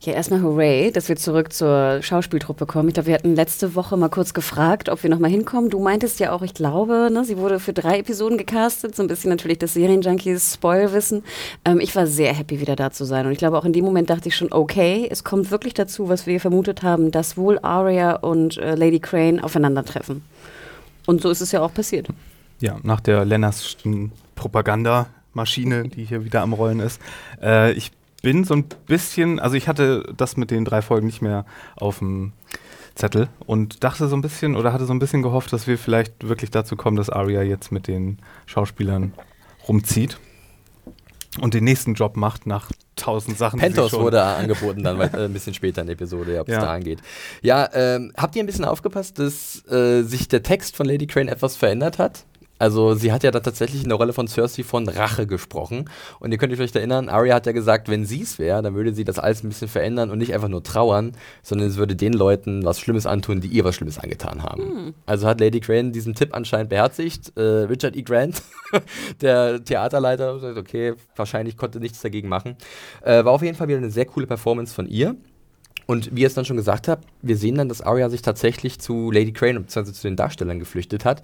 Ja, 0.00 0.12
erstmal 0.12 0.42
hooray, 0.42 0.92
dass 0.92 1.08
wir 1.08 1.16
zurück 1.16 1.52
zur 1.52 2.02
Schauspieltruppe 2.02 2.66
kommen. 2.66 2.88
Ich 2.88 2.94
glaube, 2.94 3.08
wir 3.08 3.14
hatten 3.14 3.34
letzte 3.34 3.74
Woche 3.74 3.96
mal 3.96 4.10
kurz 4.10 4.34
gefragt, 4.34 4.88
ob 4.88 5.02
wir 5.02 5.10
nochmal 5.10 5.30
hinkommen. 5.30 5.70
Du 5.70 5.80
meintest 5.80 6.20
ja 6.20 6.32
auch, 6.32 6.42
ich 6.42 6.54
glaube, 6.54 7.08
ne, 7.10 7.24
sie 7.24 7.38
wurde 7.38 7.58
für 7.58 7.72
drei 7.72 8.00
Episoden 8.00 8.36
gecastet. 8.36 8.94
So 8.94 9.02
ein 9.02 9.08
bisschen 9.08 9.30
natürlich 9.30 9.58
das 9.58 9.72
Serienjunkies 9.72 10.54
Spoilwissen. 10.54 11.24
Ähm, 11.64 11.80
ich 11.80 11.96
war 11.96 12.06
sehr 12.06 12.34
happy, 12.34 12.60
wieder 12.60 12.76
da 12.76 12.90
zu 12.90 13.04
sein. 13.04 13.26
Und 13.26 13.32
ich 13.32 13.38
glaube, 13.38 13.58
auch 13.58 13.64
in 13.64 13.72
dem 13.72 13.84
Moment 13.84 14.10
dachte 14.10 14.28
ich 14.28 14.36
schon, 14.36 14.52
okay, 14.52 15.08
es 15.10 15.24
kommt 15.24 15.50
wirklich 15.50 15.74
dazu, 15.74 16.08
was 16.08 16.26
wir 16.26 16.40
vermutet 16.40 16.82
haben, 16.82 17.10
dass 17.10 17.36
wohl 17.36 17.58
Arya 17.60 18.16
und 18.16 18.58
äh, 18.58 18.74
Lady 18.74 19.00
Crane 19.00 19.42
aufeinandertreffen. 19.42 20.22
Und 21.06 21.22
so 21.22 21.30
ist 21.30 21.40
es 21.40 21.52
ja 21.52 21.62
auch 21.62 21.72
passiert. 21.72 22.08
Ja, 22.60 22.78
nach 22.82 23.00
der 23.00 23.24
Lennerschen 23.24 24.12
Propagandamaschine, 24.34 25.88
die 25.88 26.04
hier 26.04 26.24
wieder 26.24 26.42
am 26.42 26.52
Rollen 26.52 26.80
ist. 26.80 27.00
Äh, 27.42 27.72
ich 27.72 27.92
bin 28.26 28.42
so 28.42 28.54
ein 28.54 28.64
bisschen, 28.88 29.38
also 29.38 29.54
ich 29.54 29.68
hatte 29.68 30.02
das 30.16 30.36
mit 30.36 30.50
den 30.50 30.64
drei 30.64 30.82
Folgen 30.82 31.06
nicht 31.06 31.22
mehr 31.22 31.46
auf 31.76 32.00
dem 32.00 32.32
Zettel 32.96 33.28
und 33.46 33.84
dachte 33.84 34.08
so 34.08 34.16
ein 34.16 34.20
bisschen 34.20 34.56
oder 34.56 34.72
hatte 34.72 34.84
so 34.84 34.92
ein 34.92 34.98
bisschen 34.98 35.22
gehofft, 35.22 35.52
dass 35.52 35.68
wir 35.68 35.78
vielleicht 35.78 36.26
wirklich 36.26 36.50
dazu 36.50 36.74
kommen, 36.74 36.96
dass 36.96 37.08
Arya 37.08 37.42
jetzt 37.42 37.70
mit 37.70 37.86
den 37.86 38.18
Schauspielern 38.46 39.12
rumzieht 39.68 40.18
und 41.40 41.54
den 41.54 41.62
nächsten 41.62 41.94
Job 41.94 42.16
macht 42.16 42.48
nach 42.48 42.72
tausend 42.96 43.38
Sachen. 43.38 43.60
Pentos 43.60 43.92
wurde 43.92 44.20
angeboten 44.24 44.82
dann 44.82 44.98
weil, 44.98 45.14
äh, 45.14 45.26
ein 45.26 45.32
bisschen 45.32 45.54
später 45.54 45.82
in 45.82 45.86
der 45.86 45.94
Episode, 45.94 46.40
ob 46.40 46.48
es 46.48 46.54
Ja. 46.54 46.62
da 46.62 46.72
angeht. 46.72 47.02
Ja, 47.42 47.68
ähm, 47.74 48.10
habt 48.16 48.34
ihr 48.34 48.42
ein 48.42 48.46
bisschen 48.46 48.64
aufgepasst, 48.64 49.20
dass 49.20 49.64
äh, 49.70 50.02
sich 50.02 50.26
der 50.26 50.42
Text 50.42 50.74
von 50.74 50.86
Lady 50.86 51.06
Crane 51.06 51.28
etwas 51.28 51.54
verändert 51.54 52.00
hat? 52.00 52.24
Also 52.58 52.94
sie 52.94 53.12
hat 53.12 53.22
ja 53.22 53.30
da 53.30 53.40
tatsächlich 53.40 53.82
in 53.82 53.88
der 53.88 53.98
Rolle 53.98 54.12
von 54.12 54.28
Cersei 54.28 54.62
von 54.62 54.88
Rache 54.88 55.26
gesprochen. 55.26 55.90
Und 56.20 56.32
ihr 56.32 56.38
könnt 56.38 56.52
euch 56.52 56.56
vielleicht 56.56 56.76
erinnern, 56.76 57.08
Arya 57.08 57.34
hat 57.34 57.46
ja 57.46 57.52
gesagt, 57.52 57.88
wenn 57.88 58.06
sie 58.06 58.22
es 58.22 58.38
wäre, 58.38 58.62
dann 58.62 58.74
würde 58.74 58.94
sie 58.94 59.04
das 59.04 59.18
alles 59.18 59.42
ein 59.42 59.48
bisschen 59.48 59.68
verändern 59.68 60.10
und 60.10 60.18
nicht 60.18 60.32
einfach 60.34 60.48
nur 60.48 60.62
trauern, 60.62 61.12
sondern 61.42 61.68
es 61.68 61.76
würde 61.76 61.96
den 61.96 62.12
Leuten 62.12 62.64
was 62.64 62.80
Schlimmes 62.80 63.06
antun, 63.06 63.40
die 63.40 63.48
ihr 63.48 63.64
was 63.64 63.74
Schlimmes 63.74 63.98
angetan 63.98 64.42
haben. 64.42 64.94
Also 65.06 65.26
hat 65.26 65.40
Lady 65.40 65.60
Crane 65.60 65.92
diesen 65.92 66.14
Tipp 66.14 66.34
anscheinend 66.34 66.70
beherzigt. 66.70 67.32
Äh, 67.36 67.42
Richard 67.42 67.96
E. 67.96 68.02
Grant, 68.02 68.42
der 69.20 69.62
Theaterleiter, 69.62 70.38
sagt, 70.38 70.58
okay, 70.58 70.94
wahrscheinlich 71.14 71.56
konnte 71.56 71.80
nichts 71.80 72.00
dagegen 72.00 72.28
machen. 72.28 72.56
Äh, 73.02 73.24
war 73.24 73.32
auf 73.32 73.42
jeden 73.42 73.56
Fall 73.56 73.68
wieder 73.68 73.78
eine 73.78 73.90
sehr 73.90 74.06
coole 74.06 74.26
Performance 74.26 74.74
von 74.74 74.86
ihr. 74.86 75.16
Und 75.86 76.14
wie 76.14 76.22
ihr 76.22 76.26
es 76.26 76.34
dann 76.34 76.44
schon 76.44 76.56
gesagt 76.56 76.88
habt, 76.88 77.06
wir 77.22 77.36
sehen 77.36 77.54
dann, 77.54 77.68
dass 77.68 77.80
Arya 77.80 78.10
sich 78.10 78.20
tatsächlich 78.20 78.80
zu 78.80 79.12
Lady 79.12 79.32
Crane 79.32 79.62
bzw. 79.62 79.92
zu 79.92 80.08
den 80.08 80.16
Darstellern 80.16 80.58
geflüchtet 80.58 81.04
hat 81.04 81.22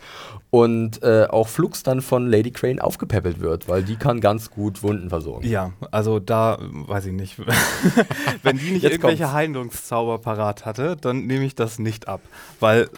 und 0.50 1.02
äh, 1.02 1.26
auch 1.28 1.48
Flux 1.48 1.82
dann 1.82 2.00
von 2.00 2.28
Lady 2.28 2.52
Crane 2.52 2.80
aufgepäppelt 2.80 3.40
wird, 3.40 3.68
weil 3.68 3.82
die 3.82 3.96
kann 3.96 4.20
ganz 4.20 4.50
gut 4.50 4.82
Wunden 4.84 5.08
versorgen. 5.10 5.48
Ja, 5.48 5.72
also 5.90 6.20
da 6.20 6.54
äh, 6.54 6.58
weiß 6.60 7.06
ich 7.06 7.12
nicht. 7.12 7.38
Wenn 8.42 8.56
die 8.56 8.70
nicht 8.70 8.82
Jetzt 8.84 8.92
irgendwelche 8.92 9.24
kommt's. 9.24 9.34
Heilungszauber 9.34 10.18
parat 10.18 10.64
hatte, 10.64 10.96
dann 10.96 11.26
nehme 11.26 11.44
ich 11.44 11.56
das 11.56 11.80
nicht 11.80 12.06
ab. 12.06 12.20
Weil 12.60 12.88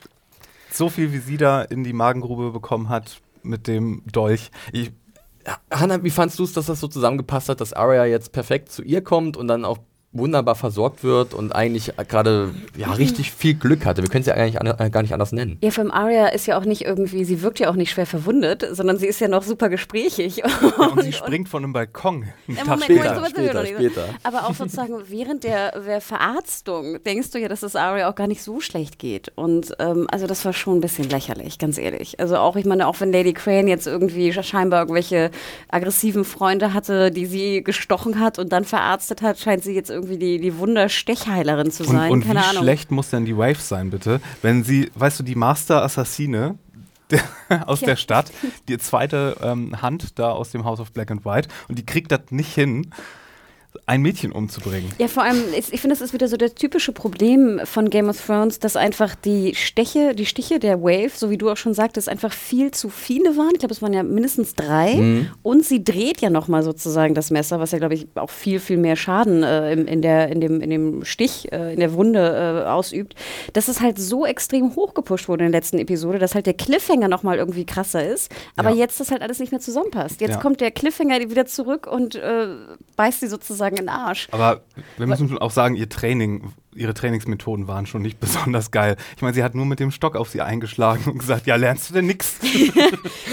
so 0.71 0.91
viel, 0.91 1.13
wie 1.13 1.19
sie 1.19 1.39
da 1.39 1.63
in 1.63 1.83
die 1.83 1.93
Magengrube 1.95 2.51
bekommen 2.51 2.91
hat 2.91 3.21
mit 3.43 3.67
dem 3.69 4.03
Dolch, 4.13 4.51
ich, 4.73 4.93
Hanna, 5.71 6.03
wie 6.03 6.11
fandst 6.11 6.39
du 6.39 6.45
es, 6.45 6.53
dass 6.53 6.67
das 6.67 6.81
so 6.81 6.89
zusammengepasst 6.89 7.49
hat, 7.49 7.61
dass 7.61 7.73
Arya 7.73 8.05
jetzt 8.07 8.33
perfekt 8.33 8.71
zu 8.71 8.83
ihr 8.83 9.03
kommt 9.03 9.37
und 9.37 9.49
dann 9.49 9.65
auch 9.65 9.79
wunderbar 10.15 10.55
versorgt 10.55 11.05
wird 11.05 11.35
und 11.35 11.55
eigentlich 11.55 11.93
gerade 12.09 12.55
ja, 12.77 12.93
richtig 12.93 13.33
viel 13.33 13.55
Glück 13.55 13.85
hatte? 13.85 14.03
Wir 14.03 14.09
können 14.09 14.23
es 14.23 14.27
ja 14.27 14.35
eigentlich 14.35 14.61
an, 14.61 14.67
äh, 14.67 14.91
gar 14.91 15.03
nicht 15.03 15.13
anders 15.13 15.33
nennen. 15.33 15.59
Ja, 15.61 15.71
vom 15.71 15.91
Arya 15.91 16.29
ist 16.29 16.47
ja 16.47 16.57
auch 16.59 16.65
nicht 16.65 16.83
irgendwie, 16.83 17.25
sie 17.25 17.43
wirkt 17.43 17.59
ja 17.59 17.69
auch 17.69 17.75
nicht 17.75 17.91
schwer 17.91 18.07
verwundet, 18.07 18.67
sondern 18.73 18.97
sie 18.97 19.07
ist 19.07 19.21
ja 19.21 19.29
noch 19.29 19.43
super 19.43 19.69
gesprächig. 19.69 20.43
und 20.79 21.03
sie 21.03 21.13
springt 21.13 21.49
von 21.49 21.65
einem 21.65 21.73
Balkon. 21.73 22.25
Einen 22.49 22.57
Ja, 22.57 22.65
Tag 22.65 22.67
Moment, 22.67 22.85
später. 22.85 23.15
Moment, 23.15 23.37
später, 23.37 23.67
später. 23.67 24.05
Aber 24.23 24.47
auch 24.47 24.55
sozusagen 24.55 24.95
während 25.09 25.45
der, 25.45 25.81
der 25.81 26.01
Verarztung 26.01 27.03
denkst 27.05 27.31
du 27.33 27.39
ja, 27.39 27.49
dass 27.49 27.63
es 27.63 27.75
Arya 27.77 28.09
auch 28.09 28.15
gar 28.15 28.27
nicht 28.29 28.43
so 28.43 28.61
schlecht 28.61 28.99
geht. 28.99 29.33
Und 29.35 29.75
ähm, 29.79 30.07
also 30.11 30.27
das 30.27 30.45
war 30.45 30.53
schon 30.53 30.79
ein 30.79 30.81
bisschen 30.81 31.09
lächerlich, 31.09 31.59
ganz 31.59 31.79
ehrlich. 31.79 32.21
Also 32.21 32.37
auch, 32.37 32.57
ich 32.57 32.65
meine, 32.65 32.87
auch 32.87 33.01
wenn 33.01 33.13
Lady 33.13 33.33
Crane 33.33 33.67
jetzt 33.69 33.87
irgendwie 33.87 34.33
scheinbar 34.33 34.83
irgendwelche 34.83 35.31
aggressiven 35.69 36.25
Freunde 36.25 36.73
hatte, 36.75 37.11
die 37.11 37.27
sie 37.27 37.63
gestochen 37.65 38.21
hat 38.21 38.39
und 38.39 38.53
dann 38.53 38.65
verarztet 38.65 39.23
hat, 39.23 39.39
scheint 39.39 39.65
sie 39.65 39.75
jetzt 39.75 39.91
irgendwie 39.91 40.04
die, 40.07 40.39
die 40.41 40.59
Wunderstechheilerin 40.59 41.71
zu 41.71 41.85
Und, 41.85 41.91
sein. 41.97 42.11
und 42.13 42.25
wie 42.25 42.29
Keine 42.29 42.45
Ahnung. 42.45 42.63
schlecht 42.63 42.91
muss 42.91 43.11
denn 43.11 43.25
die 43.25 43.37
Wave 43.37 43.59
sein, 43.61 43.91
bitte? 43.91 44.21
Wenn 44.43 44.65
sie, 44.65 44.91
weißt 44.95 45.21
du, 45.21 45.23
die 45.25 45.35
Master-Assassine 45.35 46.57
der, 47.11 47.21
aus 47.69 47.81
Ja. 47.81 47.89
der 47.89 47.97
Stadt, 47.97 48.31
die 48.69 48.79
zweite 48.79 49.37
ähm, 49.43 49.81
Hand 49.83 50.19
da 50.19 50.31
aus 50.31 50.51
dem 50.51 50.65
House 50.65 50.81
of 50.81 50.93
Black 50.93 51.11
and 51.11 51.25
White, 51.25 51.49
und 51.69 51.79
die 51.79 51.85
kriegt 51.87 52.11
das 52.13 52.21
nicht 52.31 52.55
hin, 52.55 52.91
ein 53.87 54.01
Mädchen 54.01 54.33
umzubringen. 54.33 54.91
Ja, 54.99 55.09
vor 55.09 55.23
allem, 55.25 55.43
ist, 55.57 55.73
ich 55.73 55.81
finde, 55.81 55.95
das 55.95 56.01
ist 56.01 56.15
wieder 56.15 56.27
so 56.27 56.37
das 56.39 56.55
typische 56.55 56.93
Problem 56.93 57.61
von 57.65 57.91
Game 57.91 58.09
of 58.09 58.19
Thrones, 58.25 58.59
dass 58.59 58.77
einfach 58.77 59.15
die 59.15 59.55
Steche, 59.55 60.15
die 60.15 60.25
Stiche 60.25 60.59
der 60.59 60.81
Wave, 60.83 61.11
so 61.15 61.29
wie 61.29 61.37
du 61.37 61.51
auch 61.51 61.57
schon 61.59 61.75
sagtest, 61.75 62.09
einfach 62.09 62.33
viel 62.33 62.71
zu 62.71 62.89
viele 62.89 63.37
waren. 63.37 63.51
Ich 63.53 63.59
glaube, 63.59 63.75
es 63.75 63.83
waren 63.83 63.93
ja 63.93 64.03
mindestens 64.03 64.55
drei. 64.55 64.95
Mhm. 64.95 65.31
Und 65.43 65.65
sie 65.67 65.85
dreht 65.85 66.23
ja 66.23 66.31
nochmal 66.31 66.63
sozusagen 66.63 67.15
das 67.15 67.31
Messer, 67.31 67.61
was 67.61 67.73
ja, 67.73 67.79
glaube 67.79 67.93
ich, 67.95 68.07
auch 68.15 68.31
viel, 68.31 68.59
viel 68.59 68.79
mehr 68.79 68.97
Schaden 68.97 69.43
äh, 69.43 69.73
in, 69.75 69.87
in, 69.87 70.01
der, 70.01 70.29
in, 70.31 70.41
dem, 70.41 70.61
in 70.63 70.71
dem 70.71 71.05
Stich, 71.05 71.53
äh, 71.53 71.75
in 71.75 71.81
der 71.81 71.93
Wunde 71.93 72.65
äh, 72.65 72.69
ausübt. 72.69 73.15
Dass 73.53 73.69
es 73.69 73.83
halt 73.83 73.99
so 73.99 74.25
extrem 74.25 74.75
hochgepusht 74.77 75.29
wurde 75.29 75.45
in 75.45 75.53
der 75.53 75.61
letzten 75.61 75.79
Episode, 75.79 76.19
dass 76.19 76.35
halt 76.35 76.47
der 76.47 76.55
Cliffhanger 76.55 77.09
nochmal 77.09 77.37
irgendwie 77.37 77.67
krasser 77.67 78.03
ist. 78.07 78.31
Aber 78.57 78.71
Ja. 78.71 78.77
jetzt 78.77 78.99
das 79.01 79.11
halt 79.11 79.21
alles 79.21 79.41
nicht 79.41 79.53
mehr 79.53 79.61
zusammenpasst. 79.61 80.23
Jetzt 80.23 80.37
Ja. 80.37 80.41
kommt 80.41 80.63
der 80.63 80.71
Cliffhanger 80.71 81.21
wieder 81.29 81.45
zurück 81.45 81.87
und 81.87 82.15
äh, 82.15 82.47
beißt 82.97 83.21
sie 83.21 83.27
sozusagen 83.29 83.74
den 83.75 83.89
Arsch. 83.89 84.29
Aber 84.31 84.63
wir 84.97 85.07
müssen 85.07 85.39
auch 85.39 85.51
sagen, 85.51 85.75
ihr 85.75 85.89
Training, 85.89 86.53
ihre 86.77 86.95
Trainingsmethoden 86.95 87.69
waren 87.69 87.87
schon 87.87 88.03
nicht 88.03 88.21
besonders 88.21 88.71
geil. 88.71 88.97
Ich 89.17 89.23
meine, 89.23 89.35
sie 89.35 89.43
hat 89.43 89.55
nur 89.55 89.67
mit 89.67 89.81
dem 89.81 89.91
Stock 89.91 90.17
auf 90.17 90.29
sie 90.31 90.41
eingeschlagen 90.41 91.05
und 91.11 91.19
gesagt, 91.19 91.47
ja, 91.47 91.57
lernst 91.57 91.91
du 91.91 91.95
denn 91.95 92.07
nix? 92.07 92.37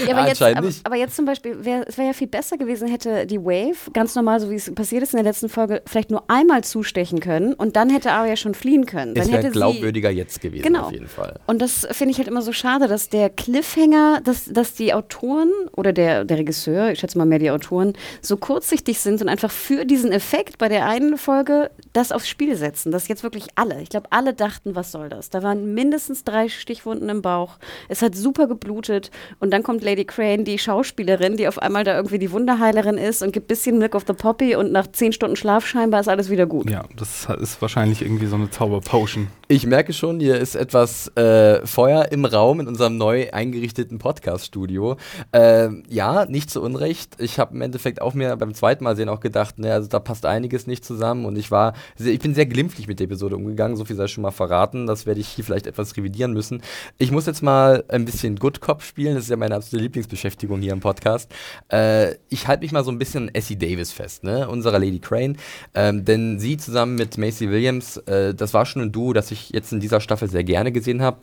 Ja, 0.06 0.14
aber, 0.16 0.22
Ah, 0.22 0.28
jetzt, 0.28 0.42
aber, 0.42 0.68
aber 0.84 0.96
jetzt 0.96 1.14
zum 1.16 1.24
Beispiel, 1.26 1.64
wär, 1.64 1.84
es 1.86 1.96
wäre 1.96 2.08
ja 2.08 2.12
viel 2.12 2.26
besser 2.26 2.56
gewesen, 2.56 2.88
hätte 2.88 3.24
die 3.26 3.38
Wave, 3.38 3.90
ganz 3.92 4.14
normal, 4.16 4.40
so 4.40 4.50
wie 4.50 4.56
es 4.56 4.72
passiert 4.74 5.02
ist 5.04 5.12
in 5.12 5.18
der 5.18 5.24
letzten 5.24 5.48
Folge, 5.48 5.82
vielleicht 5.86 6.10
nur 6.10 6.24
einmal 6.28 6.64
zustechen 6.64 7.20
können 7.20 7.54
und 7.54 7.76
dann 7.76 7.88
hätte 7.88 8.10
Arya 8.12 8.34
schon 8.36 8.54
fliehen 8.54 8.84
können. 8.86 9.14
Dann 9.14 9.22
Es 9.24 9.30
wäre 9.30 9.50
glaubwürdiger 9.50 10.10
jetzt 10.10 10.40
gewesen, 10.40 10.64
Genau. 10.64 10.86
auf 10.86 10.92
jeden 10.92 11.06
Fall. 11.06 11.38
und 11.46 11.62
das 11.62 11.86
finde 11.92 12.12
ich 12.12 12.18
halt 12.18 12.26
immer 12.28 12.42
so 12.42 12.52
schade, 12.52 12.88
dass 12.88 13.08
der 13.10 13.30
Cliffhanger, 13.30 14.20
dass, 14.24 14.46
dass 14.46 14.74
die 14.74 14.92
Autoren 14.92 15.50
oder 15.76 15.92
der, 15.92 16.24
der 16.24 16.38
Regisseur, 16.38 16.90
ich 16.90 16.98
schätze 16.98 17.16
mal 17.16 17.26
mehr 17.26 17.38
die 17.38 17.50
Autoren, 17.50 17.92
so 18.20 18.36
kurzsichtig 18.36 18.98
sind 18.98 19.22
und 19.22 19.28
einfach 19.28 19.50
für 19.52 19.84
diesen 19.84 20.10
Effekt 20.10 20.58
bei 20.58 20.68
der 20.68 20.86
einen 20.86 21.16
Folge 21.16 21.70
das 21.92 22.10
aufs 22.12 22.28
Spiel 22.28 22.56
setzen. 22.56 22.90
Dass 22.90 23.06
jetzt 23.08 23.22
wirklich 23.22 23.31
alle, 23.54 23.80
ich 23.80 23.88
glaube, 23.88 24.08
alle 24.10 24.34
dachten, 24.34 24.74
was 24.74 24.92
soll 24.92 25.08
das? 25.08 25.30
Da 25.30 25.42
waren 25.42 25.74
mindestens 25.74 26.24
drei 26.24 26.48
Stichwunden 26.48 27.08
im 27.08 27.22
Bauch. 27.22 27.58
Es 27.88 28.02
hat 28.02 28.14
super 28.14 28.46
geblutet 28.46 29.10
und 29.40 29.52
dann 29.52 29.62
kommt 29.62 29.82
Lady 29.82 30.04
Crane, 30.04 30.44
die 30.44 30.58
Schauspielerin, 30.58 31.36
die 31.36 31.48
auf 31.48 31.58
einmal 31.58 31.84
da 31.84 31.96
irgendwie 31.96 32.18
die 32.18 32.30
Wunderheilerin 32.30 32.98
ist 32.98 33.22
und 33.22 33.32
gibt 33.32 33.46
ein 33.46 33.48
bisschen 33.48 33.78
Milk 33.78 33.94
of 33.94 34.04
the 34.06 34.12
Poppy 34.12 34.56
und 34.56 34.72
nach 34.72 34.86
zehn 34.92 35.12
Stunden 35.12 35.36
Schlaf 35.36 35.66
scheinbar 35.66 36.00
ist 36.00 36.08
alles 36.08 36.30
wieder 36.30 36.46
gut. 36.46 36.70
Ja, 36.70 36.84
das 36.96 37.26
ist 37.40 37.60
wahrscheinlich 37.62 38.02
irgendwie 38.02 38.26
so 38.26 38.36
eine 38.36 38.50
Zauberpotion. 38.50 39.28
Ich 39.52 39.66
merke 39.66 39.92
schon, 39.92 40.18
hier 40.18 40.38
ist 40.38 40.54
etwas 40.54 41.14
äh, 41.14 41.66
Feuer 41.66 42.10
im 42.10 42.24
Raum 42.24 42.60
in 42.60 42.68
unserem 42.68 42.96
neu 42.96 43.30
eingerichteten 43.32 43.98
Podcast-Studio. 43.98 44.96
Äh, 45.30 45.68
ja, 45.90 46.24
nicht 46.24 46.48
zu 46.48 46.62
Unrecht. 46.62 47.16
Ich 47.18 47.38
habe 47.38 47.54
im 47.54 47.60
Endeffekt 47.60 48.00
auch 48.00 48.14
mir 48.14 48.34
beim 48.38 48.54
zweiten 48.54 48.82
Mal 48.82 48.96
sehen 48.96 49.10
auch 49.10 49.20
gedacht, 49.20 49.58
ne, 49.58 49.74
also 49.74 49.88
da 49.88 49.98
passt 49.98 50.24
einiges 50.24 50.66
nicht 50.66 50.86
zusammen 50.86 51.26
und 51.26 51.36
ich 51.36 51.50
war, 51.50 51.74
sehr, 51.96 52.14
ich 52.14 52.20
bin 52.20 52.34
sehr 52.34 52.46
glimpflich 52.46 52.88
mit 52.88 52.98
der 52.98 53.04
Episode 53.04 53.36
umgegangen. 53.36 53.76
So 53.76 53.84
viel 53.84 53.94
sei 53.94 54.06
schon 54.06 54.22
mal 54.22 54.30
verraten. 54.30 54.86
Das 54.86 55.04
werde 55.04 55.20
ich 55.20 55.28
hier 55.28 55.44
vielleicht 55.44 55.66
etwas 55.66 55.94
revidieren 55.98 56.32
müssen. 56.32 56.62
Ich 56.96 57.10
muss 57.10 57.26
jetzt 57.26 57.42
mal 57.42 57.84
ein 57.88 58.06
bisschen 58.06 58.36
Good 58.36 58.62
Cop 58.62 58.80
spielen. 58.80 59.16
Das 59.16 59.24
ist 59.24 59.30
ja 59.30 59.36
meine 59.36 59.56
absolute 59.56 59.82
Lieblingsbeschäftigung 59.82 60.62
hier 60.62 60.72
im 60.72 60.80
Podcast. 60.80 61.30
Äh, 61.70 62.14
ich 62.30 62.48
halte 62.48 62.62
mich 62.62 62.72
mal 62.72 62.84
so 62.84 62.90
ein 62.90 62.98
bisschen 62.98 63.28
Essie 63.34 63.58
Davis 63.58 63.92
fest, 63.92 64.24
ne, 64.24 64.48
unserer 64.48 64.78
Lady 64.78 64.98
Crane, 64.98 65.36
ähm, 65.74 66.06
denn 66.06 66.40
sie 66.40 66.56
zusammen 66.56 66.94
mit 66.94 67.18
Macy 67.18 67.50
Williams, 67.50 67.98
äh, 67.98 68.32
das 68.32 68.54
war 68.54 68.64
schon 68.64 68.80
ein 68.80 68.92
Duo, 68.92 69.12
das 69.12 69.30
ich 69.30 69.41
jetzt 69.50 69.72
in 69.72 69.80
dieser 69.80 70.00
Staffel 70.00 70.28
sehr 70.28 70.44
gerne 70.44 70.72
gesehen 70.72 71.02
habe. 71.02 71.18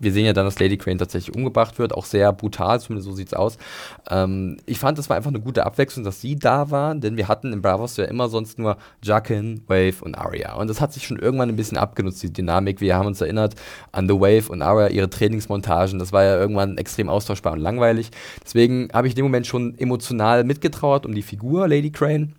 Wir 0.00 0.12
sehen 0.12 0.24
ja 0.24 0.32
dann, 0.32 0.46
dass 0.46 0.58
Lady 0.58 0.78
Crane 0.78 0.96
tatsächlich 0.96 1.36
umgebracht 1.36 1.78
wird, 1.78 1.92
auch 1.92 2.06
sehr 2.06 2.32
brutal, 2.32 2.80
zumindest 2.80 3.06
so 3.06 3.14
sieht 3.14 3.28
es 3.28 3.34
aus. 3.34 3.58
Ähm, 4.08 4.56
ich 4.64 4.78
fand, 4.78 4.98
es 4.98 5.10
war 5.10 5.16
einfach 5.16 5.28
eine 5.30 5.40
gute 5.40 5.66
Abwechslung, 5.66 6.06
dass 6.06 6.22
sie 6.22 6.36
da 6.36 6.70
war, 6.70 6.94
denn 6.94 7.18
wir 7.18 7.28
hatten 7.28 7.52
in 7.52 7.60
Bravos 7.60 7.98
ja 7.98 8.06
immer 8.06 8.30
sonst 8.30 8.58
nur 8.58 8.78
Jaqen, 9.04 9.62
Wave 9.66 10.02
und 10.02 10.14
Arya. 10.14 10.54
Und 10.54 10.68
das 10.68 10.80
hat 10.80 10.94
sich 10.94 11.06
schon 11.06 11.18
irgendwann 11.18 11.50
ein 11.50 11.56
bisschen 11.56 11.76
abgenutzt, 11.76 12.22
die 12.22 12.32
Dynamik. 12.32 12.80
Wir 12.80 12.96
haben 12.96 13.06
uns 13.06 13.20
erinnert 13.20 13.56
an 13.92 14.08
The 14.08 14.14
Wave 14.14 14.50
und 14.50 14.62
Arya, 14.62 14.88
ihre 14.88 15.10
Trainingsmontagen. 15.10 15.98
Das 15.98 16.14
war 16.14 16.24
ja 16.24 16.38
irgendwann 16.38 16.78
extrem 16.78 17.10
austauschbar 17.10 17.52
und 17.52 17.60
langweilig. 17.60 18.10
Deswegen 18.42 18.88
habe 18.94 19.06
ich 19.06 19.12
in 19.12 19.16
dem 19.16 19.26
Moment 19.26 19.46
schon 19.46 19.78
emotional 19.78 20.44
mitgetrauert 20.44 21.04
um 21.04 21.14
die 21.14 21.22
Figur 21.22 21.68
Lady 21.68 21.90
Crane. 21.90 22.32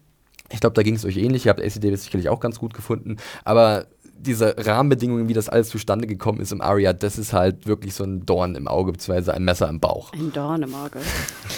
Ich 0.51 0.59
glaube, 0.59 0.73
da 0.73 0.83
ging 0.83 0.95
es 0.95 1.05
euch 1.05 1.17
ähnlich. 1.17 1.45
Ihr 1.45 1.51
habt 1.51 1.61
AC 1.61 1.79
Davis 1.79 2.03
sicherlich 2.03 2.29
auch 2.29 2.39
ganz 2.39 2.59
gut 2.59 2.73
gefunden. 2.73 3.17
Aber 3.45 3.85
diese 4.21 4.55
Rahmenbedingungen, 4.57 5.27
wie 5.27 5.33
das 5.33 5.49
alles 5.49 5.69
zustande 5.69 6.07
gekommen 6.07 6.39
ist 6.39 6.51
im 6.51 6.61
Aria, 6.61 6.93
das 6.93 7.17
ist 7.17 7.33
halt 7.33 7.67
wirklich 7.67 7.93
so 7.93 8.03
ein 8.03 8.25
Dorn 8.25 8.55
im 8.55 8.67
Auge, 8.67 8.91
beziehungsweise 8.91 9.33
ein 9.33 9.43
Messer 9.43 9.69
im 9.69 9.79
Bauch. 9.79 10.13
Ein 10.13 10.31
Dorn 10.31 10.63
im 10.63 10.73
Auge. 10.73 10.99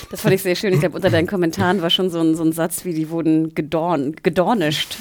Das 0.09 0.21
fand 0.21 0.33
ich 0.33 0.41
sehr 0.41 0.55
schön. 0.55 0.73
Ich 0.73 0.79
glaube, 0.79 0.95
unter 0.95 1.09
deinen 1.09 1.27
Kommentaren 1.27 1.81
war 1.81 1.89
schon 1.89 2.09
so 2.09 2.19
ein, 2.19 2.35
so 2.35 2.43
ein 2.43 2.51
Satz 2.51 2.85
wie, 2.85 2.93
die 2.93 3.09
wurden 3.09 3.53
gedorn, 3.55 4.15
gedornischt. 4.23 4.97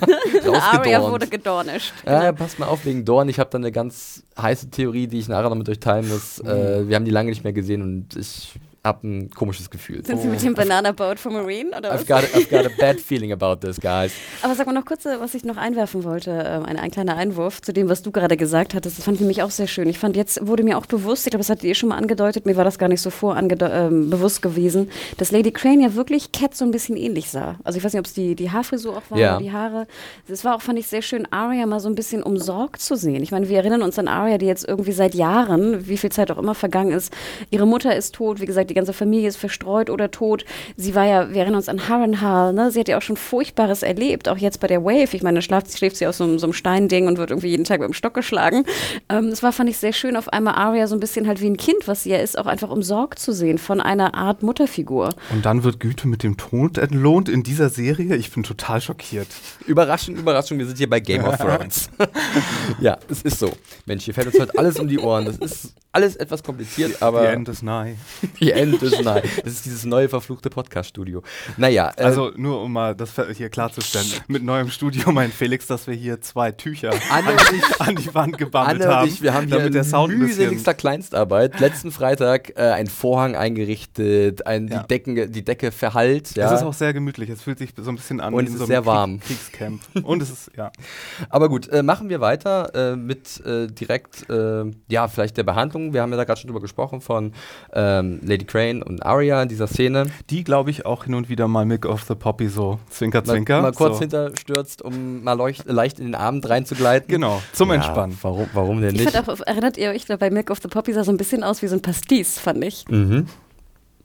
Aria 0.72 1.02
wurde 1.02 1.26
gedornischt. 1.26 1.92
Ja, 2.04 2.24
ja, 2.24 2.32
passt 2.32 2.58
mal 2.58 2.66
auf 2.66 2.84
wegen 2.84 3.04
Dorn. 3.04 3.28
Ich 3.28 3.38
habe 3.38 3.50
da 3.50 3.58
eine 3.58 3.72
ganz 3.72 4.22
heiße 4.40 4.70
Theorie, 4.70 5.06
die 5.06 5.18
ich 5.18 5.28
nachher 5.28 5.48
noch 5.48 5.56
mit 5.56 5.68
euch 5.68 5.80
teilen 5.80 6.08
muss. 6.08 6.42
Mhm. 6.42 6.48
Äh, 6.48 6.88
wir 6.88 6.96
haben 6.96 7.04
die 7.04 7.10
lange 7.10 7.30
nicht 7.30 7.44
mehr 7.44 7.52
gesehen 7.52 7.82
und 7.82 8.16
ich 8.16 8.54
habe 8.86 9.06
ein 9.06 9.30
komisches 9.30 9.68
Gefühl. 9.68 10.04
Sind 10.04 10.20
Sie 10.20 10.28
mit 10.28 10.42
dem 10.42 10.54
Banana 10.54 10.92
Boat 10.92 11.18
for 11.18 11.32
Marine? 11.32 11.76
Oder 11.76 11.92
I've, 11.92 12.06
got 12.06 12.24
a, 12.24 12.38
I've 12.38 12.48
got 12.48 12.64
a 12.66 12.70
bad 12.78 13.00
feeling 13.00 13.32
about 13.32 13.56
this, 13.56 13.80
guys. 13.80 14.12
Aber 14.42 14.54
sag 14.54 14.66
mal 14.66 14.72
noch 14.72 14.84
kurz, 14.84 15.04
was 15.04 15.34
ich 15.34 15.44
noch 15.44 15.56
einwerfen 15.56 16.04
wollte, 16.04 16.30
ähm, 16.30 16.64
ein, 16.64 16.78
ein 16.78 16.90
kleiner 16.90 17.16
Einwurf 17.16 17.60
zu 17.60 17.72
dem, 17.72 17.88
was 17.88 18.02
du 18.02 18.10
gerade 18.10 18.36
gesagt 18.36 18.74
hattest. 18.74 18.98
Das 18.98 19.04
fand 19.04 19.16
ich 19.16 19.20
nämlich 19.20 19.42
auch 19.42 19.50
sehr 19.50 19.66
schön. 19.66 19.88
Ich 19.88 19.98
fand, 19.98 20.16
jetzt 20.16 20.46
wurde 20.46 20.62
mir 20.62 20.78
auch 20.78 20.86
bewusst, 20.86 21.26
ich 21.26 21.30
glaube, 21.30 21.40
das 21.40 21.50
hattet 21.50 21.64
ihr 21.64 21.74
schon 21.74 21.88
mal 21.88 21.96
angedeutet, 21.96 22.46
mir 22.46 22.56
war 22.56 22.64
das 22.64 22.78
gar 22.78 22.88
nicht 22.88 23.00
so 23.00 23.10
vor 23.10 23.36
ähm, 23.36 24.10
bewusst 24.10 24.40
gewesen, 24.40 24.90
dass 25.18 25.32
Lady 25.32 25.50
Crane 25.50 25.80
ja 25.80 25.94
wirklich 25.94 26.32
Cat 26.32 26.54
so 26.54 26.64
ein 26.64 26.70
bisschen 26.70 26.96
ähnlich 26.96 27.30
sah. 27.30 27.56
Also 27.64 27.78
ich 27.78 27.84
weiß 27.84 27.92
nicht, 27.92 28.00
ob 28.00 28.06
es 28.06 28.14
die, 28.14 28.34
die 28.34 28.50
Haarfrisur 28.50 28.96
auch 28.96 29.10
war 29.10 29.18
ja. 29.18 29.36
oder 29.36 29.42
die 29.42 29.52
Haare. 29.52 29.86
Das 30.28 30.44
war 30.44 30.54
auch, 30.54 30.62
fand 30.62 30.78
ich 30.78 30.86
sehr 30.86 31.02
schön, 31.02 31.26
Arya 31.30 31.66
mal 31.66 31.80
so 31.80 31.88
ein 31.88 31.94
bisschen 31.94 32.22
umsorgt 32.22 32.80
zu 32.80 32.96
sehen. 32.96 33.22
Ich 33.22 33.32
meine, 33.32 33.48
wir 33.48 33.58
erinnern 33.58 33.82
uns 33.82 33.98
an 33.98 34.08
Arya, 34.08 34.38
die 34.38 34.46
jetzt 34.46 34.66
irgendwie 34.66 34.92
seit 34.92 35.14
Jahren, 35.14 35.88
wie 35.88 35.96
viel 35.96 36.10
Zeit 36.12 36.30
auch 36.30 36.38
immer 36.38 36.54
vergangen 36.54 36.92
ist, 36.92 37.12
ihre 37.50 37.66
Mutter 37.66 37.94
ist 37.96 38.14
tot, 38.14 38.40
wie 38.40 38.46
gesagt, 38.46 38.70
die 38.70 38.74
ganze 38.76 38.92
Familie 38.92 39.28
ist 39.28 39.36
verstreut 39.36 39.90
oder 39.90 40.10
tot. 40.12 40.44
Sie 40.76 40.94
war 40.94 41.04
ja, 41.04 41.30
wir 41.30 41.40
erinnern 41.40 41.56
uns 41.56 41.68
an 41.68 41.88
Harrenhal, 41.88 42.52
ne? 42.52 42.70
Sie 42.70 42.78
hat 42.78 42.88
ja 42.88 42.96
auch 42.96 43.02
schon 43.02 43.16
Furchtbares 43.16 43.82
erlebt, 43.82 44.28
auch 44.28 44.38
jetzt 44.38 44.60
bei 44.60 44.68
der 44.68 44.84
Wave. 44.84 45.14
Ich 45.14 45.22
meine, 45.22 45.42
schläft, 45.42 45.76
schläft 45.76 45.96
sie 45.96 46.06
aus 46.06 46.18
so, 46.18 46.38
so, 46.38 46.46
einem 46.46 46.52
Steinding 46.52 47.08
und 47.08 47.18
wird 47.18 47.30
irgendwie 47.30 47.48
jeden 47.48 47.64
Tag 47.64 47.80
mit 47.80 47.88
dem 47.88 47.94
Stock 47.94 48.14
geschlagen. 48.14 48.64
Ähm, 49.08 49.30
das 49.30 49.42
war, 49.42 49.52
fand 49.52 49.68
ich, 49.68 49.78
sehr 49.78 49.92
schön, 49.92 50.16
auf 50.16 50.28
einmal 50.28 50.54
Arya 50.54 50.86
so 50.86 50.94
ein 50.94 51.00
bisschen 51.00 51.26
halt 51.26 51.40
wie 51.40 51.50
ein 51.50 51.56
Kind, 51.56 51.86
was 51.88 52.04
sie 52.04 52.10
ja 52.10 52.18
ist, 52.18 52.38
auch 52.38 52.46
einfach 52.46 52.70
umsorgt 52.70 53.18
zu 53.18 53.32
sehen 53.32 53.58
von 53.58 53.80
einer 53.80 54.14
Art 54.14 54.42
Mutterfigur. 54.42 55.14
Und 55.32 55.44
dann 55.44 55.64
wird 55.64 55.80
Güte 55.80 56.06
mit 56.06 56.22
dem 56.22 56.36
Tod 56.36 56.78
entlohnt 56.78 57.28
in 57.28 57.42
dieser 57.42 57.68
Serie. 57.68 58.14
Ich 58.16 58.30
bin 58.30 58.42
total 58.42 58.80
schockiert. 58.80 59.28
Überraschung, 59.66 60.16
Überraschung, 60.16 60.58
wir 60.58 60.66
sind 60.66 60.78
hier 60.78 60.88
bei 60.88 61.00
Game 61.00 61.24
of 61.24 61.36
Thrones. 61.38 61.90
ja, 62.80 62.98
es 63.08 63.22
ist 63.22 63.38
so. 63.38 63.52
Mensch, 63.86 64.04
hier 64.04 64.14
fällt 64.14 64.28
uns 64.28 64.38
heute 64.38 64.58
alles 64.58 64.78
um 64.78 64.88
die 64.88 64.98
Ohren. 64.98 65.24
Das 65.24 65.38
ist 65.38 65.74
alles 65.96 66.16
etwas 66.16 66.42
kompliziert, 66.42 67.02
aber. 67.02 67.22
The 67.22 67.28
End 67.28 67.48
is 67.48 67.62
nigh. 67.62 67.96
The 68.40 68.52
End 68.52 68.65
is 68.74 69.00
nigh. 69.02 69.22
Das 69.44 69.52
ist 69.52 69.64
dieses 69.64 69.84
neue 69.84 70.08
verfluchte 70.08 70.50
Podcast-Studio. 70.50 71.22
Naja. 71.56 71.92
Äh, 71.96 72.02
also 72.02 72.32
nur 72.36 72.62
um 72.62 72.72
mal 72.72 72.94
das 72.94 73.12
hier 73.34 73.48
klarzustellen. 73.48 74.06
Mit 74.28 74.42
neuem 74.42 74.70
Studio 74.70 75.12
meint 75.12 75.32
Felix, 75.32 75.66
dass 75.66 75.86
wir 75.86 75.94
hier 75.94 76.20
zwei 76.20 76.52
Tücher 76.52 76.90
an, 77.10 77.24
ich, 77.54 77.80
an 77.80 77.96
die 77.96 78.14
Wand 78.14 78.38
gebammelt 78.38 78.82
Anne 78.82 78.94
haben. 78.94 79.08
Ich, 79.08 79.22
wir 79.22 79.34
haben 79.34 79.48
damit 79.48 79.74
der 79.74 79.84
Sound 79.84 80.16
mühseligster 80.16 80.74
Kleinstarbeit. 80.74 81.60
Letzten 81.60 81.90
Freitag 81.90 82.52
äh, 82.56 82.72
ein 82.72 82.86
Vorhang 82.86 83.36
eingerichtet, 83.36 84.46
ein, 84.46 84.68
ja. 84.68 84.80
die, 84.80 84.88
Decken, 84.88 85.32
die 85.32 85.44
Decke 85.44 85.72
verhallt. 85.72 86.34
Ja. 86.36 86.52
Es 86.52 86.60
ist 86.60 86.66
auch 86.66 86.74
sehr 86.74 86.92
gemütlich. 86.92 87.30
Es 87.30 87.42
fühlt 87.42 87.58
sich 87.58 87.70
so 87.76 87.90
ein 87.90 87.96
bisschen 87.96 88.20
an 88.20 88.34
Und 88.34 88.44
es 88.46 88.52
ist 88.52 88.58
so 88.58 88.66
sehr 88.66 88.86
warm. 88.86 89.20
Kriegscamp. 89.20 89.80
Und 90.02 90.22
es 90.22 90.30
ist, 90.30 90.50
ja. 90.56 90.70
Aber 91.30 91.48
gut, 91.48 91.68
äh, 91.68 91.82
machen 91.82 92.08
wir 92.08 92.20
weiter 92.20 92.92
äh, 92.92 92.96
mit 92.96 93.44
äh, 93.44 93.66
direkt, 93.66 94.28
äh, 94.30 94.64
ja, 94.88 95.08
vielleicht 95.08 95.36
der 95.36 95.44
Behandlung. 95.44 95.92
Wir 95.92 96.02
haben 96.02 96.10
ja 96.10 96.16
da 96.16 96.24
gerade 96.24 96.40
schon 96.40 96.48
drüber 96.48 96.60
gesprochen 96.60 97.00
von 97.00 97.32
ähm, 97.72 98.20
Lady 98.22 98.44
Crane 98.56 98.82
und 98.82 99.04
Arya 99.04 99.42
in 99.42 99.50
dieser 99.50 99.66
Szene. 99.66 100.06
Die, 100.30 100.42
glaube 100.42 100.70
ich, 100.70 100.86
auch 100.86 101.04
hin 101.04 101.14
und 101.14 101.28
wieder 101.28 101.46
mal 101.46 101.66
Mick 101.66 101.84
of 101.84 102.04
the 102.04 102.14
Poppy 102.14 102.48
so 102.48 102.78
zwinker, 102.88 103.22
zwinker. 103.22 103.56
Mal, 103.56 103.70
mal 103.70 103.72
kurz 103.72 103.96
so. 103.96 104.00
hinterstürzt, 104.00 104.80
um 104.80 105.22
mal 105.22 105.34
leucht, 105.34 105.66
leicht 105.66 105.98
in 105.98 106.06
den 106.06 106.14
Abend 106.14 106.48
reinzugleiten. 106.48 107.06
Genau, 107.06 107.42
zum 107.52 107.68
ja, 107.68 107.74
Entspannen. 107.74 108.16
Warum, 108.22 108.48
warum 108.54 108.80
denn 108.80 108.94
nicht? 108.94 109.10
Ich 109.10 109.18
auch, 109.18 109.40
erinnert 109.40 109.76
ihr 109.76 109.90
euch, 109.90 110.06
bei 110.06 110.30
Milk 110.30 110.50
of 110.50 110.60
the 110.62 110.68
Poppy 110.68 110.94
sah 110.94 111.04
so 111.04 111.12
ein 111.12 111.18
bisschen 111.18 111.44
aus 111.44 111.60
wie 111.60 111.66
so 111.66 111.76
ein 111.76 111.82
Pastis, 111.82 112.38
fand 112.38 112.64
ich. 112.64 112.86
Mhm. 112.88 113.26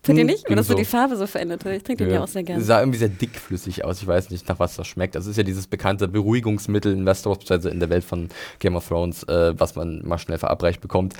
Findet 0.03 0.24
ihr 0.24 0.27
hm, 0.27 0.36
nicht? 0.36 0.50
Wenn 0.50 0.58
das 0.58 0.67
so 0.67 0.74
die 0.74 0.86
Farbe 0.86 1.15
so 1.15 1.27
verändert 1.27 1.63
hat. 1.63 1.74
Ich 1.74 1.84
trinke 1.84 2.05
den 2.05 2.13
ja 2.13 2.24
auch 2.24 2.27
sehr 2.27 2.41
gerne. 2.41 2.63
Sah 2.63 2.79
irgendwie 2.79 2.98
sehr 2.98 3.10
dickflüssig 3.10 3.86
aus. 3.86 4.01
Ich 4.01 4.08
weiß 4.08 4.31
nicht, 4.31 4.48
nach 4.50 4.58
was 4.58 4.75
das 4.75 4.88
schmeckt. 4.88 5.13
Das 5.13 5.27
ist 5.27 5.38
ja 5.38 5.43
dieses 5.43 5.67
bekannte 5.67 6.08
Beruhigungsmittel 6.08 6.91
in 6.91 7.05
Westeros, 7.05 7.38
beziehungsweise 7.38 7.70
in 7.70 7.79
der 7.79 7.89
Welt 7.89 8.03
von 8.03 8.29
Game 8.60 8.75
of 8.75 8.88
Thrones, 8.88 9.24
äh, 9.24 9.53
was 9.60 9.75
man 9.75 10.01
mal 10.03 10.17
schnell 10.17 10.39
verabreicht 10.39 10.81
bekommt. 10.81 11.13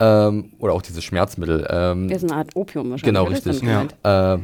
Ähm, 0.00 0.52
oder 0.58 0.72
auch 0.72 0.82
dieses 0.82 1.04
Schmerzmittel. 1.04 1.66
Ähm, 1.68 2.08
das 2.08 2.22
ist 2.22 2.30
eine 2.30 2.38
Art 2.38 2.56
Opium 2.56 2.90
wahrscheinlich. 2.90 3.04
Genau, 3.04 3.24
richtig. 3.24 3.62
Ja. 3.62 4.34
Äh, 4.34 4.38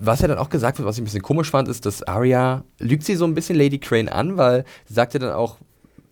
was 0.00 0.20
ja 0.20 0.28
dann 0.28 0.38
auch 0.38 0.48
gesagt 0.48 0.78
wird, 0.78 0.88
was 0.88 0.96
ich 0.96 1.02
ein 1.02 1.04
bisschen 1.04 1.22
komisch 1.22 1.50
fand, 1.50 1.68
ist, 1.68 1.86
dass 1.86 2.02
Arya 2.02 2.64
lügt 2.78 3.04
sie 3.04 3.14
so 3.14 3.26
ein 3.26 3.34
bisschen 3.34 3.56
Lady 3.56 3.78
Crane 3.78 4.08
an, 4.08 4.36
weil 4.36 4.64
sie 4.86 4.94
sagt 4.94 5.14
ja 5.14 5.20
dann 5.20 5.32
auch, 5.32 5.58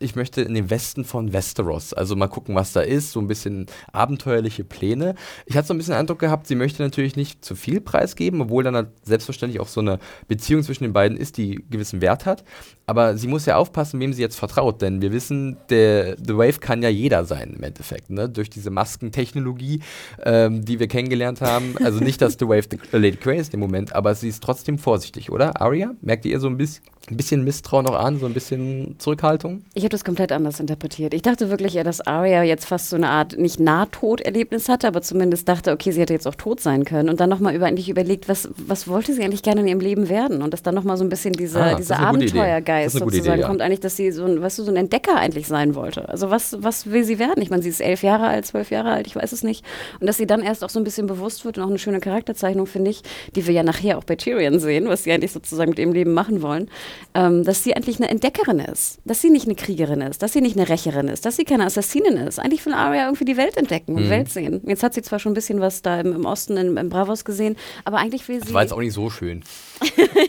ich 0.02 0.16
möchte 0.16 0.42
in 0.42 0.54
den 0.54 0.70
Westen 0.70 1.04
von 1.04 1.32
Westeros. 1.32 1.92
Also 1.92 2.16
mal 2.16 2.28
gucken, 2.28 2.54
was 2.54 2.72
da 2.72 2.80
ist. 2.80 3.12
So 3.12 3.20
ein 3.20 3.26
bisschen 3.26 3.66
abenteuerliche 3.92 4.64
Pläne. 4.64 5.14
Ich 5.46 5.56
hatte 5.56 5.68
so 5.68 5.74
ein 5.74 5.78
bisschen 5.78 5.94
den 5.94 6.00
Eindruck 6.00 6.18
gehabt, 6.18 6.46
sie 6.46 6.54
möchte 6.54 6.82
natürlich 6.82 7.16
nicht 7.16 7.44
zu 7.44 7.54
viel 7.54 7.80
preisgeben, 7.80 8.40
obwohl 8.40 8.64
dann 8.64 8.74
halt 8.74 8.88
selbstverständlich 9.04 9.60
auch 9.60 9.68
so 9.68 9.80
eine 9.80 9.98
Beziehung 10.28 10.62
zwischen 10.62 10.84
den 10.84 10.92
beiden 10.92 11.16
ist, 11.16 11.36
die 11.36 11.64
gewissen 11.70 12.00
Wert 12.00 12.26
hat. 12.26 12.44
Aber 12.86 13.16
sie 13.16 13.28
muss 13.28 13.46
ja 13.46 13.56
aufpassen, 13.56 14.00
wem 14.00 14.12
sie 14.12 14.22
jetzt 14.22 14.36
vertraut, 14.36 14.82
denn 14.82 15.00
wir 15.00 15.12
wissen, 15.12 15.56
der 15.70 16.16
The 16.16 16.36
Wave 16.36 16.58
kann 16.60 16.82
ja 16.82 16.88
jeder 16.88 17.24
sein 17.24 17.54
im 17.56 17.62
Endeffekt, 17.62 18.10
ne? 18.10 18.28
Durch 18.28 18.50
diese 18.50 18.70
Maskentechnologie, 18.70 19.80
ähm, 20.24 20.64
die 20.64 20.80
wir 20.80 20.88
kennengelernt 20.88 21.40
haben. 21.40 21.76
Also 21.82 22.00
nicht, 22.00 22.20
dass 22.20 22.36
The 22.38 22.48
Wave 22.48 22.64
the 22.70 22.98
Lady 22.98 23.16
Grey 23.16 23.38
ist 23.38 23.54
im 23.54 23.60
Moment, 23.60 23.94
aber 23.94 24.14
sie 24.14 24.28
ist 24.28 24.42
trotzdem 24.42 24.78
vorsichtig, 24.78 25.30
oder? 25.30 25.60
Aria? 25.60 25.94
Merkt 26.00 26.24
ihr 26.24 26.40
so 26.40 26.48
ein 26.48 26.56
bisschen? 26.56 26.82
ein 27.10 27.16
bisschen 27.16 27.44
Misstrauen 27.44 27.84
noch 27.84 27.94
an, 27.94 28.18
so 28.18 28.26
ein 28.26 28.34
bisschen 28.34 28.96
Zurückhaltung? 28.98 29.64
Ich 29.74 29.84
das 29.92 30.04
komplett 30.04 30.32
anders 30.32 30.60
interpretiert. 30.60 31.14
Ich 31.14 31.22
dachte 31.22 31.50
wirklich 31.50 31.76
eher, 31.76 31.84
dass 31.84 32.00
Arya 32.00 32.42
jetzt 32.42 32.66
fast 32.66 32.90
so 32.90 32.96
eine 32.96 33.08
Art, 33.08 33.38
nicht 33.38 33.60
Nahtoderlebnis 33.60 34.68
hatte, 34.68 34.88
aber 34.88 35.02
zumindest 35.02 35.48
dachte, 35.48 35.72
okay, 35.72 35.92
sie 35.92 36.00
hätte 36.00 36.12
jetzt 36.12 36.26
auch 36.26 36.34
tot 36.34 36.60
sein 36.60 36.84
können 36.84 37.08
und 37.08 37.20
dann 37.20 37.28
nochmal 37.28 37.54
über, 37.54 37.66
eigentlich 37.66 37.88
überlegt, 37.88 38.28
was, 38.28 38.48
was 38.56 38.88
wollte 38.88 39.14
sie 39.14 39.22
eigentlich 39.22 39.42
gerne 39.42 39.60
in 39.62 39.68
ihrem 39.68 39.80
Leben 39.80 40.08
werden 40.08 40.42
und 40.42 40.52
dass 40.52 40.62
dann 40.62 40.74
nochmal 40.74 40.96
so 40.96 41.04
ein 41.04 41.08
bisschen 41.08 41.32
dieser, 41.32 41.62
ah, 41.62 41.74
dieser 41.74 41.98
Abenteuergeist 41.98 42.98
sozusagen 42.98 43.18
Idee, 43.18 43.40
ja. 43.40 43.46
kommt, 43.46 43.60
eigentlich, 43.60 43.80
dass 43.80 43.96
sie 43.96 44.10
so 44.12 44.24
ein, 44.24 44.40
weißt 44.40 44.58
du, 44.58 44.64
so 44.64 44.70
ein 44.70 44.76
Entdecker 44.76 45.16
eigentlich 45.16 45.46
sein 45.46 45.74
wollte. 45.74 46.08
Also 46.08 46.30
was, 46.30 46.56
was 46.60 46.90
will 46.90 47.04
sie 47.04 47.18
werden? 47.18 47.42
Ich 47.42 47.50
meine, 47.50 47.62
sie 47.62 47.68
ist 47.68 47.80
elf 47.80 48.02
Jahre 48.02 48.26
alt, 48.26 48.46
zwölf 48.46 48.70
Jahre 48.70 48.90
alt, 48.90 49.06
ich 49.06 49.16
weiß 49.16 49.32
es 49.32 49.42
nicht. 49.42 49.64
Und 50.00 50.06
dass 50.06 50.16
sie 50.16 50.26
dann 50.26 50.42
erst 50.42 50.64
auch 50.64 50.70
so 50.70 50.80
ein 50.80 50.84
bisschen 50.84 51.06
bewusst 51.06 51.44
wird 51.44 51.58
und 51.58 51.64
auch 51.64 51.68
eine 51.68 51.78
schöne 51.78 52.00
Charakterzeichnung, 52.00 52.66
finde 52.66 52.90
ich, 52.90 53.02
die 53.36 53.46
wir 53.46 53.54
ja 53.54 53.62
nachher 53.62 53.98
auch 53.98 54.04
bei 54.04 54.16
Tyrion 54.16 54.58
sehen, 54.58 54.88
was 54.88 55.04
sie 55.04 55.12
eigentlich 55.12 55.32
sozusagen 55.32 55.70
mit 55.70 55.78
ihrem 55.78 55.92
Leben 55.92 56.12
machen 56.12 56.42
wollen 56.42 56.68
ähm, 57.14 57.44
dass 57.44 57.62
sie 57.62 57.74
eigentlich 57.74 57.98
eine 57.98 58.08
Entdeckerin 58.08 58.58
ist, 58.58 58.98
dass 59.04 59.20
sie 59.20 59.30
nicht 59.30 59.46
eine 59.46 59.54
Kriegerin 59.54 59.81
ist, 59.82 60.22
dass 60.22 60.32
sie 60.32 60.40
nicht 60.40 60.56
eine 60.56 60.68
Rächerin 60.68 61.08
ist, 61.08 61.24
dass 61.24 61.36
sie 61.36 61.44
keine 61.44 61.64
Assassinin 61.64 62.16
ist. 62.16 62.38
Eigentlich 62.38 62.64
will 62.66 62.74
Arya 62.74 63.06
irgendwie 63.06 63.24
die 63.24 63.36
Welt 63.36 63.56
entdecken 63.56 63.94
und 63.94 64.06
mhm. 64.06 64.10
Welt 64.10 64.30
sehen. 64.30 64.62
Jetzt 64.66 64.82
hat 64.82 64.94
sie 64.94 65.02
zwar 65.02 65.18
schon 65.18 65.32
ein 65.32 65.34
bisschen 65.34 65.60
was 65.60 65.82
da 65.82 66.00
im, 66.00 66.12
im 66.12 66.24
Osten, 66.24 66.56
in, 66.56 66.76
in 66.76 66.88
Bravos 66.88 67.24
gesehen, 67.24 67.56
aber 67.84 67.98
eigentlich 67.98 68.26
will 68.28 68.36
sie. 68.36 68.46
Das 68.46 68.54
war 68.54 68.62
jetzt 68.62 68.72
auch 68.72 68.80
nicht 68.80 68.92
so 68.92 69.10
schön. 69.10 69.42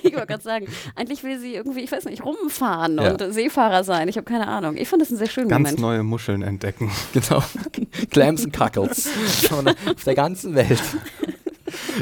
ich 0.03 0.13
wollte 0.13 0.27
gerade 0.27 0.43
sagen, 0.43 0.67
eigentlich 0.95 1.23
will 1.23 1.39
sie 1.39 1.53
irgendwie, 1.55 1.81
ich 1.81 1.91
weiß 1.91 2.05
nicht, 2.05 2.23
rumfahren 2.23 2.97
ja. 2.97 3.11
und 3.11 3.33
Seefahrer 3.33 3.83
sein. 3.83 4.07
Ich 4.07 4.17
habe 4.17 4.25
keine 4.25 4.47
Ahnung. 4.47 4.77
Ich 4.77 4.87
fand 4.87 5.01
das 5.01 5.09
einen 5.09 5.17
sehr 5.17 5.29
schönen 5.29 5.49
Ganz 5.49 5.59
Moment. 5.59 5.77
Ganz 5.77 5.81
neue 5.81 6.03
Muscheln 6.03 6.41
entdecken. 6.41 6.91
Genau. 7.13 7.43
Clams 8.09 8.45
und 8.45 8.53
Cuckles. 8.53 9.09
Auf 9.51 10.03
der 10.05 10.15
ganzen 10.15 10.55
Welt. 10.55 10.81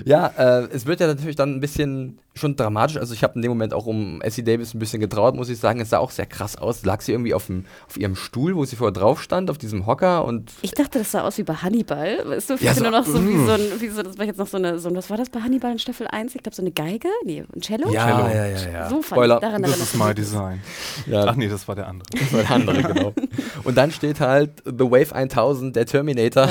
Ja, 0.05 0.27
äh, 0.37 0.67
es 0.71 0.85
wird 0.85 0.99
ja 0.99 1.07
natürlich 1.07 1.35
dann 1.35 1.55
ein 1.55 1.59
bisschen 1.59 2.19
schon 2.33 2.55
dramatisch. 2.55 2.95
Also 2.97 3.13
ich 3.13 3.23
habe 3.23 3.35
in 3.35 3.41
dem 3.41 3.49
Moment 3.51 3.73
auch 3.73 3.85
um 3.87 4.21
Essie 4.21 4.43
Davis 4.43 4.73
ein 4.73 4.79
bisschen 4.79 5.01
getraut, 5.01 5.35
muss 5.35 5.49
ich 5.49 5.59
sagen. 5.59 5.81
Es 5.81 5.89
sah 5.89 5.97
auch 5.97 6.11
sehr 6.11 6.25
krass 6.25 6.55
aus. 6.55 6.85
Lag 6.85 7.01
sie 7.01 7.11
irgendwie 7.11 7.33
auf, 7.33 7.47
dem, 7.47 7.65
auf 7.89 7.97
ihrem 7.97 8.15
Stuhl, 8.15 8.55
wo 8.55 8.63
sie 8.63 8.77
vorher 8.77 8.93
drauf 8.93 9.21
stand, 9.21 9.49
auf 9.49 9.57
diesem 9.57 9.85
Hocker 9.85 10.23
und. 10.23 10.49
Ich 10.61 10.71
dachte, 10.71 10.99
das 10.99 11.11
sah 11.11 11.21
aus 11.23 11.37
wie 11.37 11.43
bei 11.43 11.55
Hannibal. 11.55 12.19
Weißt 12.25 12.49
du, 12.51 12.55
Ja, 12.61 12.73
so- 12.73 12.83
nur 12.83 12.91
noch 12.91 13.05
so 13.05 13.21
wie 13.21 13.33
mm. 13.33 13.45
so 13.45 13.51
ein, 13.51 13.61
wie 13.79 13.87
so, 13.89 14.01
das 14.01 14.17
war 14.17 14.25
jetzt 14.25 14.37
noch 14.39 14.47
so 14.47 14.55
eine, 14.57 14.79
so 14.79 14.87
ein, 14.87 14.95
was 14.95 15.09
war 15.09 15.17
das 15.17 15.29
bei 15.29 15.41
Hannibal 15.41 15.73
in 15.73 15.79
Staffel 15.79 16.07
1? 16.07 16.33
Ich 16.35 16.41
glaube, 16.43 16.55
so 16.55 16.61
eine 16.61 16.71
Geige? 16.71 17.09
Nee, 17.25 17.43
ein 17.53 17.61
Cello? 17.61 17.91
ja, 17.91 18.05
Cello. 18.07 18.27
ja, 18.29 18.45
ja, 18.45 18.71
ja. 18.71 18.89
So 18.89 19.01
Spoiler. 19.01 19.35
ich 19.35 19.41
daran 19.41 19.61
Das 19.63 19.77
ist 19.77 19.95
my 19.97 20.05
das. 20.05 20.15
design. 20.15 20.61
Ja, 21.07 21.25
Ach 21.25 21.35
nee, 21.35 21.49
das 21.49 21.67
war 21.67 21.75
der 21.75 21.87
andere. 21.87 22.07
das 22.17 22.31
war 22.31 22.39
der 22.41 22.51
andere, 22.51 22.81
genau. 22.93 23.13
Und 23.65 23.75
dann 23.77 23.91
steht 23.91 24.21
halt 24.21 24.51
The 24.65 24.85
Wave 24.89 25.13
1000, 25.13 25.75
der 25.75 25.85
Terminator, 25.85 26.47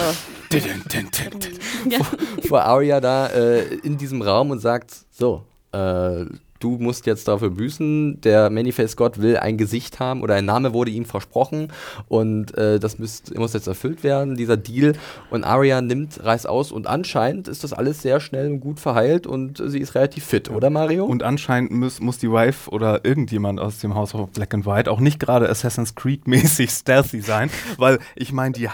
Ja. 1.89 1.99
vor 2.49 2.63
Arya 2.65 3.01
da 3.01 3.30
äh, 3.35 3.75
in 3.83 3.97
diesem 3.99 4.23
Raum 4.23 4.51
und 4.51 4.61
sagt: 4.61 4.93
So, 5.11 5.45
äh, 5.73 6.25
du 6.61 6.77
musst 6.79 7.07
jetzt 7.07 7.27
dafür 7.27 7.51
büßen. 7.51 8.21
Der 8.21 8.51
Manifest 8.51 8.97
Gott 8.97 9.21
will 9.21 9.37
ein 9.39 9.57
Gesicht 9.57 9.99
haben 9.99 10.23
oder 10.23 10.37
ein 10.37 10.45
Name 10.45 10.73
wurde 10.73 10.91
ihm 10.91 11.05
versprochen 11.05 11.73
und 12.07 12.57
äh, 12.57 12.79
das 12.79 12.99
müsst, 12.99 13.37
muss 13.37 13.55
jetzt 13.55 13.67
erfüllt 13.67 14.05
werden, 14.05 14.37
dieser 14.37 14.57
Deal. 14.57 14.93
Und 15.31 15.43
Arya 15.45 15.81
nimmt, 15.81 16.23
reißt 16.23 16.49
aus 16.49 16.71
und 16.71 16.87
anscheinend 16.87 17.49
ist 17.49 17.65
das 17.65 17.73
alles 17.73 18.03
sehr 18.03 18.21
schnell 18.21 18.51
und 18.51 18.61
gut 18.61 18.79
verheilt 18.79 19.27
und 19.27 19.63
sie 19.67 19.81
ist 19.81 19.95
relativ 19.95 20.25
fit, 20.25 20.51
oder 20.51 20.71
Mario? 20.71 21.07
Und 21.07 21.23
anscheinend 21.23 21.73
muss, 21.73 22.01
muss 22.01 22.19
die 22.19 22.31
Wife 22.31 22.71
oder 22.71 23.05
irgendjemand 23.05 23.59
aus 23.59 23.79
dem 23.79 23.95
House 23.95 24.15
of 24.15 24.31
Black 24.31 24.55
and 24.55 24.67
White 24.67 24.91
auch 24.91 25.01
nicht 25.01 25.19
gerade 25.19 25.49
Assassin's 25.49 25.95
Creed-mäßig 25.95 26.71
stealthy 26.71 27.23
sein, 27.23 27.51
weil 27.79 27.99
ich 28.15 28.33
meine, 28.33 28.53
die 28.53 28.69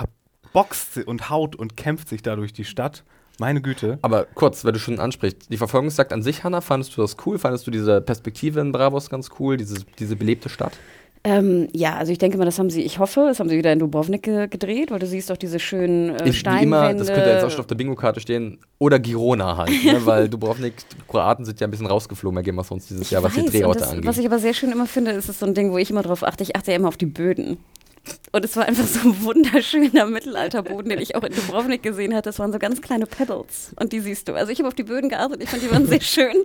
boxt 0.53 0.99
und 1.07 1.31
haut 1.31 1.55
und 1.55 1.77
kämpft 1.77 2.09
sich 2.09 2.23
da 2.23 2.35
durch 2.35 2.53
die 2.53 2.65
Stadt. 2.65 3.05
Meine 3.39 3.61
Güte. 3.61 3.99
Aber 4.03 4.27
kurz, 4.35 4.65
weil 4.65 4.73
du 4.73 4.79
schon 4.79 4.99
ansprichst, 4.99 5.51
die 5.51 5.57
Verfolgungsjagd 5.57 6.13
an 6.13 6.23
sich, 6.23 6.45
Hannah, 6.45 6.61
fandest 6.61 6.97
du 6.97 7.03
das 7.03 7.17
cool? 7.27 7.39
Fandest 7.39 7.67
du 7.67 7.71
diese 7.71 8.01
Perspektive 8.01 8.61
in 8.61 8.73
Bravos 8.73 9.11
ganz 9.11 9.31
cool, 9.39 9.57
diese, 9.57 9.77
diese 9.99 10.17
belebte 10.17 10.49
Stadt? 10.49 10.73
Ähm, 11.27 11.67
ja, 11.73 11.97
also 11.97 12.13
ich 12.13 12.19
denke 12.19 12.39
mal, 12.39 12.45
das 12.45 12.57
haben 12.61 12.71
sie, 12.71 12.83
ich 12.83 13.01
hoffe, 13.01 13.25
das 13.27 13.41
haben 13.41 13.49
sie 13.49 13.59
wieder 13.59 13.73
in 13.73 13.81
Dubrovnik 13.81 14.23
ge 14.23 14.47
gedreht, 14.47 14.93
weil 14.93 15.01
du 15.01 15.09
siehst 15.09 15.29
doch 15.29 15.37
diese 15.37 15.59
schönen 15.59 16.11
äh, 16.11 16.13
Ich, 16.13 16.21
wie 16.21 16.29
immer, 16.29 16.35
Steinwände. 16.35 16.99
das 17.05 17.13
könnte 17.13 17.31
jetzt 17.31 17.43
auch 17.43 17.51
schon 17.51 17.61
auf 17.61 17.67
der 17.67 17.75
Bingo-Karte 17.75 18.21
stehen. 18.21 18.59
Oder 18.79 19.01
Girona 19.01 19.57
halt, 19.57 19.71
ne? 19.85 20.01
weil 20.07 20.29
Dubrovnik, 20.29 20.75
die 20.89 20.97
Kroaten 21.09 21.45
sind 21.45 21.61
ja 21.61 21.67
ein 21.67 21.73
bisschen 21.73 21.87
rausgeflogen 21.87 22.37
bei 22.37 22.43
Game 22.43 22.61
of 22.61 22.69
Thrones 22.69 22.87
dieses 22.87 23.03
Ich 23.03 23.11
Jahr, 23.11 23.25
was 23.25 23.33
die 23.33 23.39
weiß, 23.39 23.47
und 23.47 23.53
Drehorte 23.55 23.81
das, 23.81 23.91
angeht. 23.91 24.07
Was 24.07 24.19
ich 24.19 24.27
aber 24.27 24.39
sehr 24.39 24.55
schön 24.55 24.71
immer 24.71 24.87
finde, 24.87 25.11
ist 25.11 25.29
es 25.29 25.41
so 25.41 25.47
ein 25.47 25.55
Ding, 25.55 25.73
wo 25.73 25.79
ich 25.79 25.91
immer 25.91 26.03
drauf 26.03 26.23
achte. 26.23 26.45
Ich 26.45 26.55
achte 26.55 26.71
ja 26.71 26.77
immer 26.77 26.89
auf 26.89 26.97
die 26.97 27.07
Böden. 27.07 27.59
Und 28.33 28.45
es 28.45 28.57
war 28.57 28.67
einfach 28.67 28.87
so 28.87 29.09
ein 29.09 29.23
wunderschöner 29.23 30.07
Mittelalterboden, 30.07 30.91
den 30.91 31.01
ich 31.01 31.15
auch 31.15 31.23
in 31.23 31.33
Dubrovnik 31.33 31.83
gesehen 31.83 32.15
hatte. 32.15 32.29
Das 32.29 32.39
waren 32.39 32.53
so 32.53 32.59
ganz 32.59 32.83
kleine 32.83 33.07
Pebbles. 33.07 33.73
Und 33.81 33.93
die 33.93 34.01
siehst 34.01 34.29
du. 34.29 34.35
Also 34.35 34.53
ich 34.53 34.59
habe 34.59 34.69
auf 34.69 34.75
die 34.75 34.83
Böden 34.83 35.09
geachtet. 35.09 35.43
Ich 35.43 35.49
fand, 35.49 35.63
die 35.63 35.71
waren 35.71 35.87
sehr 35.87 36.01
schön. 36.03 36.37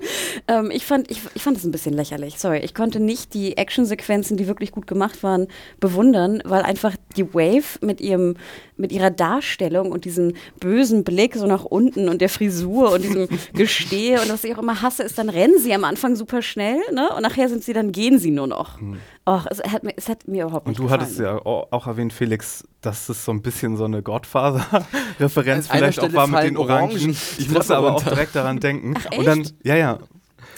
Ähm, 0.48 0.72
ich, 0.72 0.86
fand, 0.86 1.12
ich, 1.12 1.22
ich 1.34 1.42
fand 1.42 1.58
es 1.58 1.64
ein 1.64 1.72
bisschen 1.72 1.94
lächerlich. 1.94 2.40
Sorry. 2.40 2.60
Ich 2.60 2.74
konnte 2.74 3.00
nicht 3.00 3.34
die 3.34 3.58
Actionsequenzen, 3.58 4.38
die 4.38 4.48
wirklich 4.48 4.72
gut 4.72 4.88
gemacht 4.88 5.24
waren, 5.24 5.48
bewundern, 5.80 6.42
weil 6.46 6.62
einfach 6.64 6.96
die 7.18 7.34
Wave 7.34 7.80
mit 7.82 8.00
ihrem 8.00 8.36
mit 8.82 8.92
ihrer 8.92 9.10
Darstellung 9.12 9.92
und 9.92 10.04
diesem 10.06 10.34
bösen 10.60 11.04
Blick 11.04 11.36
so 11.36 11.46
nach 11.48 11.64
unten 11.64 12.10
und 12.10 12.20
der 12.22 12.30
Frisur 12.30 12.92
und 12.92 13.04
diesem 13.04 13.28
Gestehe 13.54 14.20
und 14.22 14.30
was 14.30 14.44
ich 14.44 14.54
auch 14.56 14.62
immer 14.62 14.82
hasse, 14.82 15.04
ist, 15.04 15.18
dann 15.18 15.30
rennen 15.30 15.58
sie 15.60 15.74
am 15.74 15.84
Anfang 15.86 16.16
super 16.16 16.42
schnell, 16.42 16.78
ne? 16.94 17.10
Und 17.16 17.22
nachher 17.22 17.48
sind 17.48 17.64
sie, 17.64 17.74
dann 17.74 17.92
gehen 17.92 18.20
sie 18.20 18.32
nur 18.32 18.48
noch. 18.48 18.80
Och, 19.30 19.46
es 19.50 19.60
hat 19.72 19.84
mir, 19.84 19.94
es 19.96 20.10
hat 20.10 20.28
mir 20.28 20.44
überhaupt 20.46 20.66
Und 20.66 20.72
nicht 20.72 20.80
du 20.80 20.84
gefallen. 20.84 21.02
hattest 21.02 21.20
ja 21.20 21.36
au- 21.46 21.68
auch 21.70 21.88
erwähnt, 21.88 22.12
Felix, 22.12 22.64
dass 22.82 23.08
es 23.08 23.24
so 23.24 23.32
ein 23.32 23.42
bisschen 23.44 23.78
so 23.78 23.86
eine 23.86 24.02
Godfather-Referenz 24.02 25.68
vielleicht 25.68 26.00
auch 26.00 26.14
war 26.14 26.28
mit 26.28 26.44
den 26.44 26.58
Orangen. 26.58 26.92
Orangen 26.92 27.18
Ich 27.38 27.50
musste 27.50 27.76
aber 27.76 27.94
auch 27.96 28.04
direkt 28.04 28.36
daran 28.36 28.60
denken. 28.60 28.96
Ach, 28.98 29.18
Und 29.18 29.26
dann, 29.26 29.48
ja, 29.64 29.76
ja. 29.76 30.00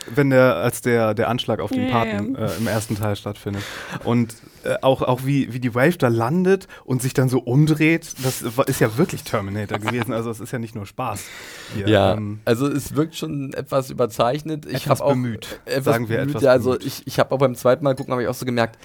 Wenn 0.07 0.29
der, 0.29 0.55
als 0.57 0.81
der, 0.81 1.13
der 1.13 1.29
Anschlag 1.29 1.59
auf 1.59 1.71
den 1.71 1.89
Paten 1.89 2.35
äh, 2.35 2.49
im 2.57 2.67
ersten 2.67 2.95
Teil 2.95 3.15
stattfindet. 3.15 3.63
Und 4.03 4.35
äh, 4.63 4.75
auch, 4.81 5.01
auch 5.01 5.25
wie, 5.25 5.53
wie 5.53 5.59
die 5.59 5.75
Wave 5.75 5.97
da 5.97 6.07
landet 6.07 6.67
und 6.85 7.01
sich 7.01 7.13
dann 7.13 7.29
so 7.29 7.39
umdreht, 7.39 8.13
das 8.23 8.41
ist 8.41 8.79
ja 8.79 8.97
wirklich 8.97 9.23
Terminator 9.23 9.79
gewesen. 9.79 10.13
Also 10.13 10.29
es 10.29 10.39
ist 10.39 10.51
ja 10.51 10.59
nicht 10.59 10.75
nur 10.75 10.85
Spaß. 10.85 11.23
Hier. 11.75 11.87
Ja, 11.87 12.13
Ähm, 12.13 12.39
also 12.45 12.67
es 12.67 12.95
wirkt 12.95 13.15
schon 13.15 13.53
etwas 13.53 13.89
überzeichnet. 13.89 14.65
Ich 14.65 14.85
Etwas 14.85 14.99
habe 14.99 15.03
auch 15.03 15.09
bemüht. 15.13 15.59
Etwas 15.65 15.85
Sagen 15.85 16.09
wir 16.09 16.17
bemüht, 16.17 16.29
etwas 16.31 16.43
ja, 16.43 16.51
also 16.51 16.71
bemüht. 16.71 16.85
ich, 16.85 17.07
ich 17.07 17.19
habe 17.19 17.33
auch 17.33 17.39
beim 17.39 17.55
zweiten 17.55 17.83
Mal 17.83 17.95
gucken, 17.95 18.11
habe 18.11 18.23
ich 18.23 18.27
auch 18.29 18.33
so 18.33 18.45
gemerkt, 18.45 18.77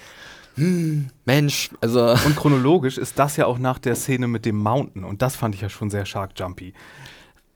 hm, 0.55 1.09
Mensch, 1.25 1.69
also 1.79 2.11
und 2.25 2.35
chronologisch 2.35 2.97
ist 2.97 3.17
das 3.17 3.37
ja 3.37 3.45
auch 3.45 3.59
nach 3.59 3.79
der 3.79 3.95
Szene 3.95 4.27
mit 4.27 4.45
dem 4.45 4.57
Mountain. 4.57 5.03
Und 5.03 5.21
das 5.21 5.35
fand 5.35 5.55
ich 5.55 5.61
ja 5.61 5.69
schon 5.69 5.89
sehr 5.89 6.05
Shark 6.05 6.31
Jumpy. 6.35 6.73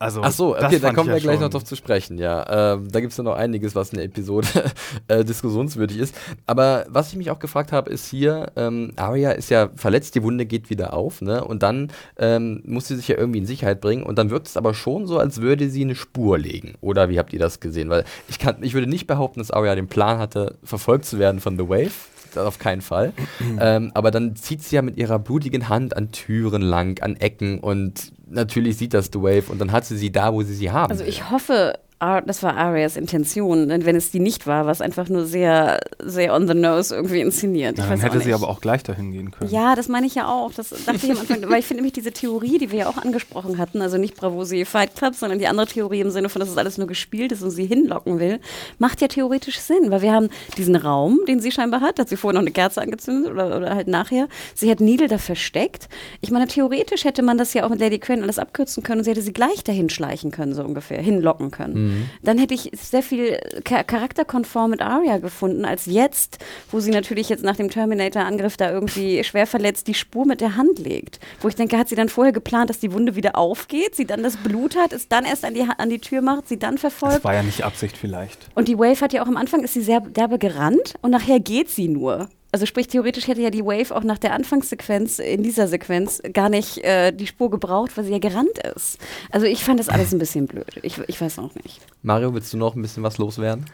Also, 0.04 0.20
Ach 0.22 0.32
so, 0.32 0.54
okay, 0.54 0.78
da 0.78 0.92
kommen 0.92 1.08
wir 1.08 1.16
ja 1.16 1.22
gleich 1.22 1.40
noch 1.40 1.48
drauf 1.48 1.64
zu 1.64 1.76
sprechen, 1.76 2.18
ja. 2.18 2.74
Ähm, 2.74 2.88
da 2.92 3.00
gibt 3.00 3.12
es 3.12 3.16
ja 3.16 3.24
noch 3.24 3.36
einiges, 3.36 3.74
was 3.74 3.88
in 3.88 3.96
der 3.96 4.04
Episode 4.04 4.46
äh, 5.08 5.24
diskussionswürdig 5.24 5.96
ist. 5.96 6.14
Aber 6.44 6.84
was 6.90 7.08
ich 7.08 7.16
mich 7.16 7.30
auch 7.30 7.38
gefragt 7.38 7.72
habe, 7.72 7.88
ist 7.88 8.06
hier, 8.06 8.52
ähm, 8.56 8.92
Arya 8.96 9.30
ist 9.30 9.48
ja 9.48 9.70
verletzt, 9.76 10.14
die 10.14 10.22
Wunde 10.22 10.44
geht 10.44 10.68
wieder 10.68 10.92
auf, 10.92 11.22
ne? 11.22 11.42
Und 11.42 11.62
dann 11.62 11.90
ähm, 12.18 12.62
muss 12.66 12.86
sie 12.86 12.96
sich 12.96 13.08
ja 13.08 13.16
irgendwie 13.16 13.38
in 13.38 13.46
Sicherheit 13.46 13.80
bringen. 13.80 14.02
Und 14.02 14.18
dann 14.18 14.28
wirkt 14.28 14.46
es 14.46 14.58
aber 14.58 14.74
schon 14.74 15.06
so, 15.06 15.18
als 15.18 15.40
würde 15.40 15.70
sie 15.70 15.82
eine 15.82 15.94
Spur 15.94 16.36
legen. 16.36 16.74
Oder 16.82 17.08
wie 17.08 17.18
habt 17.18 17.32
ihr 17.32 17.38
das 17.38 17.60
gesehen? 17.60 17.88
Weil 17.88 18.04
ich 18.28 18.38
kann, 18.38 18.56
ich 18.60 18.74
würde 18.74 18.86
nicht 18.86 19.06
behaupten, 19.06 19.40
dass 19.40 19.50
Arya 19.50 19.74
den 19.74 19.88
Plan 19.88 20.18
hatte, 20.18 20.58
verfolgt 20.62 21.06
zu 21.06 21.18
werden 21.18 21.40
von 21.40 21.56
The 21.56 21.66
Wave. 21.66 21.92
Das 22.34 22.46
auf 22.46 22.58
keinen 22.58 22.82
Fall. 22.82 23.12
ähm, 23.60 23.90
aber 23.94 24.10
dann 24.10 24.36
zieht 24.36 24.62
sie 24.62 24.76
ja 24.76 24.82
mit 24.82 24.96
ihrer 24.96 25.18
blutigen 25.18 25.68
Hand 25.68 25.96
an 25.96 26.12
Türen 26.12 26.62
lang, 26.62 27.00
an 27.00 27.16
Ecken 27.16 27.60
und 27.60 28.12
natürlich 28.26 28.76
sieht 28.76 28.94
das 28.94 29.10
The 29.12 29.20
Wave 29.20 29.50
und 29.50 29.58
dann 29.58 29.72
hat 29.72 29.84
sie 29.84 29.96
sie 29.96 30.10
da, 30.10 30.32
wo 30.32 30.42
sie 30.42 30.54
sie 30.54 30.70
haben. 30.70 30.90
Also 30.90 31.04
ich 31.04 31.30
hoffe, 31.30 31.78
das 32.24 32.42
war 32.42 32.56
Arias 32.56 32.96
Intention, 32.96 33.68
denn 33.68 33.84
wenn 33.84 33.96
es 33.96 34.10
die 34.10 34.20
nicht 34.20 34.46
war, 34.46 34.64
war 34.64 34.72
es 34.72 34.80
einfach 34.80 35.08
nur 35.08 35.26
sehr, 35.26 35.80
sehr 36.02 36.34
on 36.34 36.48
the 36.48 36.54
nose 36.54 36.94
irgendwie 36.94 37.20
inszeniert. 37.20 37.78
Ja, 37.78 37.86
dann 37.86 38.00
hätte 38.00 38.20
sie 38.20 38.32
aber 38.32 38.48
auch 38.48 38.60
gleich 38.60 38.82
dahin 38.82 39.12
gehen 39.12 39.30
können. 39.30 39.50
Ja, 39.50 39.74
das 39.74 39.88
meine 39.88 40.06
ich 40.06 40.14
ja 40.14 40.28
auch. 40.28 40.52
Das 40.52 40.70
dachte 40.70 41.06
ich 41.06 41.10
am 41.10 41.18
Anfang, 41.18 41.42
weil 41.48 41.60
ich 41.60 41.66
finde 41.66 41.82
nämlich 41.82 41.92
diese 41.92 42.12
Theorie, 42.12 42.58
die 42.58 42.70
wir 42.70 42.80
ja 42.80 42.88
auch 42.88 42.96
angesprochen 42.96 43.58
hatten, 43.58 43.82
also 43.82 43.98
nicht 43.98 44.16
Bravosi 44.16 44.64
Fight 44.64 44.96
Club, 44.96 45.14
sondern 45.14 45.38
die 45.38 45.46
andere 45.46 45.66
Theorie 45.66 46.00
im 46.00 46.10
Sinne 46.10 46.28
von, 46.28 46.40
dass 46.40 46.48
es 46.48 46.56
alles 46.56 46.78
nur 46.78 46.86
gespielt 46.86 47.32
ist 47.32 47.42
und 47.42 47.50
sie 47.50 47.66
hinlocken 47.66 48.18
will, 48.18 48.40
macht 48.78 49.00
ja 49.00 49.08
theoretisch 49.08 49.58
Sinn, 49.58 49.90
weil 49.90 50.02
wir 50.02 50.12
haben 50.12 50.28
diesen 50.56 50.76
Raum, 50.76 51.20
den 51.28 51.40
sie 51.40 51.52
scheinbar 51.52 51.80
hat, 51.80 51.98
hat 51.98 52.08
sie 52.08 52.16
vorher 52.16 52.34
noch 52.34 52.44
eine 52.44 52.52
Kerze 52.52 52.82
angezündet 52.82 53.32
oder, 53.32 53.56
oder 53.56 53.74
halt 53.74 53.88
nachher. 53.88 54.28
Sie 54.54 54.70
hat 54.70 54.80
Needle 54.80 55.08
da 55.08 55.18
versteckt. 55.18 55.88
Ich 56.20 56.30
meine, 56.30 56.46
theoretisch 56.46 57.04
hätte 57.04 57.22
man 57.22 57.38
das 57.38 57.54
ja 57.54 57.64
auch 57.64 57.70
mit 57.70 57.80
Lady 57.80 57.98
Crane 57.98 58.22
alles 58.22 58.38
abkürzen 58.38 58.82
können 58.82 59.00
und 59.00 59.04
sie 59.04 59.10
hätte 59.10 59.22
sie 59.22 59.32
gleich 59.32 59.64
dahin 59.64 59.90
schleichen 59.90 60.30
können, 60.30 60.54
so 60.54 60.64
ungefähr, 60.64 61.00
hinlocken 61.00 61.50
können. 61.50 61.93
Dann 62.22 62.38
hätte 62.38 62.54
ich 62.54 62.70
sehr 62.74 63.02
viel 63.02 63.38
cha 63.64 63.82
charakterkonform 63.82 64.70
mit 64.70 64.80
Arya 64.82 65.18
gefunden, 65.18 65.64
als 65.64 65.86
jetzt, 65.86 66.38
wo 66.70 66.80
sie 66.80 66.90
natürlich 66.90 67.28
jetzt 67.28 67.44
nach 67.44 67.56
dem 67.56 67.70
Terminator-Angriff 67.70 68.56
da 68.56 68.70
irgendwie 68.70 69.24
schwer 69.24 69.46
verletzt 69.46 69.86
die 69.86 69.94
Spur 69.94 70.26
mit 70.26 70.40
der 70.40 70.56
Hand 70.56 70.78
legt. 70.78 71.20
Wo 71.40 71.48
ich 71.48 71.54
denke, 71.56 71.78
hat 71.78 71.88
sie 71.88 71.94
dann 71.96 72.08
vorher 72.08 72.32
geplant, 72.32 72.70
dass 72.70 72.78
die 72.78 72.92
Wunde 72.92 73.16
wieder 73.16 73.36
aufgeht, 73.36 73.94
sie 73.94 74.04
dann 74.06 74.22
das 74.22 74.36
Blut 74.36 74.76
hat, 74.76 74.92
es 74.92 75.08
dann 75.08 75.24
erst 75.24 75.44
an 75.44 75.54
die, 75.54 75.62
Ha- 75.66 75.74
an 75.78 75.90
die 75.90 75.98
Tür 76.00 76.22
macht, 76.22 76.48
sie 76.48 76.58
dann 76.58 76.78
verfolgt. 76.78 77.16
Das 77.16 77.24
war 77.24 77.34
ja 77.34 77.42
nicht 77.42 77.62
Absicht 77.62 77.96
vielleicht. 77.96 78.38
Und 78.54 78.68
die 78.68 78.78
Wave 78.78 79.00
hat 79.00 79.12
ja 79.12 79.22
auch 79.22 79.26
am 79.28 79.36
Anfang, 79.36 79.62
ist 79.62 79.74
sie 79.74 79.82
sehr 79.82 80.00
derbe 80.00 80.38
gerannt 80.38 80.94
und 81.02 81.10
nachher 81.10 81.40
geht 81.40 81.70
sie 81.70 81.88
nur. 81.88 82.28
Also 82.54 82.66
sprich, 82.66 82.86
theoretisch 82.86 83.26
hätte 83.26 83.40
ja 83.40 83.50
die 83.50 83.64
Wave 83.64 83.92
auch 83.92 84.04
nach 84.04 84.18
der 84.18 84.32
Anfangssequenz, 84.32 85.18
in 85.18 85.42
dieser 85.42 85.66
Sequenz, 85.66 86.22
gar 86.32 86.48
nicht 86.48 86.78
äh, 86.84 87.10
die 87.10 87.26
Spur 87.26 87.50
gebraucht, 87.50 87.96
weil 87.96 88.04
sie 88.04 88.12
ja 88.12 88.20
gerannt 88.20 88.60
ist. 88.76 88.98
Also 89.32 89.44
ich 89.44 89.64
fand 89.64 89.80
das 89.80 89.88
alles 89.88 90.12
ein 90.12 90.20
bisschen 90.20 90.46
blöd. 90.46 90.78
Ich, 90.82 91.00
ich 91.08 91.20
weiß 91.20 91.40
auch 91.40 91.52
nicht. 91.64 91.80
Mario, 92.04 92.32
willst 92.32 92.52
du 92.52 92.56
noch 92.56 92.76
ein 92.76 92.82
bisschen 92.82 93.02
was 93.02 93.18
loswerden? 93.18 93.64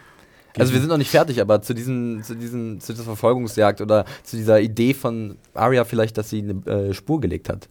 Also 0.57 0.73
wir 0.73 0.79
sind 0.79 0.89
noch 0.89 0.97
nicht 0.97 1.11
fertig, 1.11 1.39
aber 1.39 1.61
zu 1.61 1.75
diesen, 1.75 2.23
zu 2.23 2.33
diesen, 2.33 2.81
zu 2.81 2.93
dieser 2.93 3.03
Verfolgungsjagd 3.03 3.81
oder 3.81 4.03
zu 4.23 4.35
dieser 4.35 4.59
Idee 4.59 4.95
von 4.95 5.37
Arya 5.53 5.83
vielleicht, 5.83 6.17
dass 6.17 6.31
sie 6.31 6.39
eine 6.39 6.65
äh, 6.65 6.93
Spur 6.95 7.21
gelegt 7.21 7.49
hat. 7.49 7.69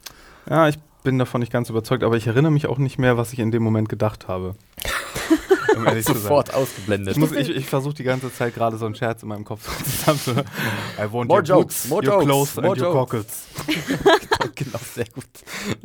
Ja, 0.49 0.69
ich 0.69 0.79
bin 1.03 1.19
davon 1.19 1.41
nicht 1.41 1.53
ganz 1.53 1.69
überzeugt, 1.71 2.05
aber 2.05 2.19
ich 2.19 2.29
erinnere 2.29 2.53
mich 2.53 2.69
auch 2.69 2.79
nicht 2.79 3.01
mehr, 3.01 3.17
was 3.17 3.33
ich 3.33 3.41
in 3.41 3.51
dem 3.51 3.65
Moment 3.65 3.89
gedacht 3.89 4.29
habe. 4.29 4.55
Um 5.81 5.87
ehrlich 5.87 6.05
zu 6.07 6.13
sein. 6.13 6.23
Sofort 6.23 6.55
ausgeblendet. 6.55 7.15
Ich, 7.17 7.21
muss- 7.21 7.33
ich, 7.33 7.49
ich 7.51 7.67
versuche 7.67 7.95
die 7.95 8.05
ganze 8.05 8.33
Zeit 8.33 8.55
gerade 8.55 8.77
so 8.77 8.87
einen 8.87 8.95
Scherz 8.95 9.23
in 9.23 9.29
meinem 9.29 9.45
Kopf 9.45 9.69
zusammen 9.85 10.21
zu. 10.21 10.31
I 10.33 11.13
want 11.13 11.29
More 11.29 11.41
your 11.41 11.43
jokes, 11.45 11.89
boots, 11.89 11.89
more 11.89 12.03
your 12.07 12.23
jokes, 12.23 12.25
clothes 12.27 12.57
more 12.57 12.69
and 12.69 12.81
your 12.81 12.93
jokes. 12.93 13.11
pockets. 13.11 13.47
genau, 14.55 14.79
sehr 14.95 15.05
gut. 15.15 15.25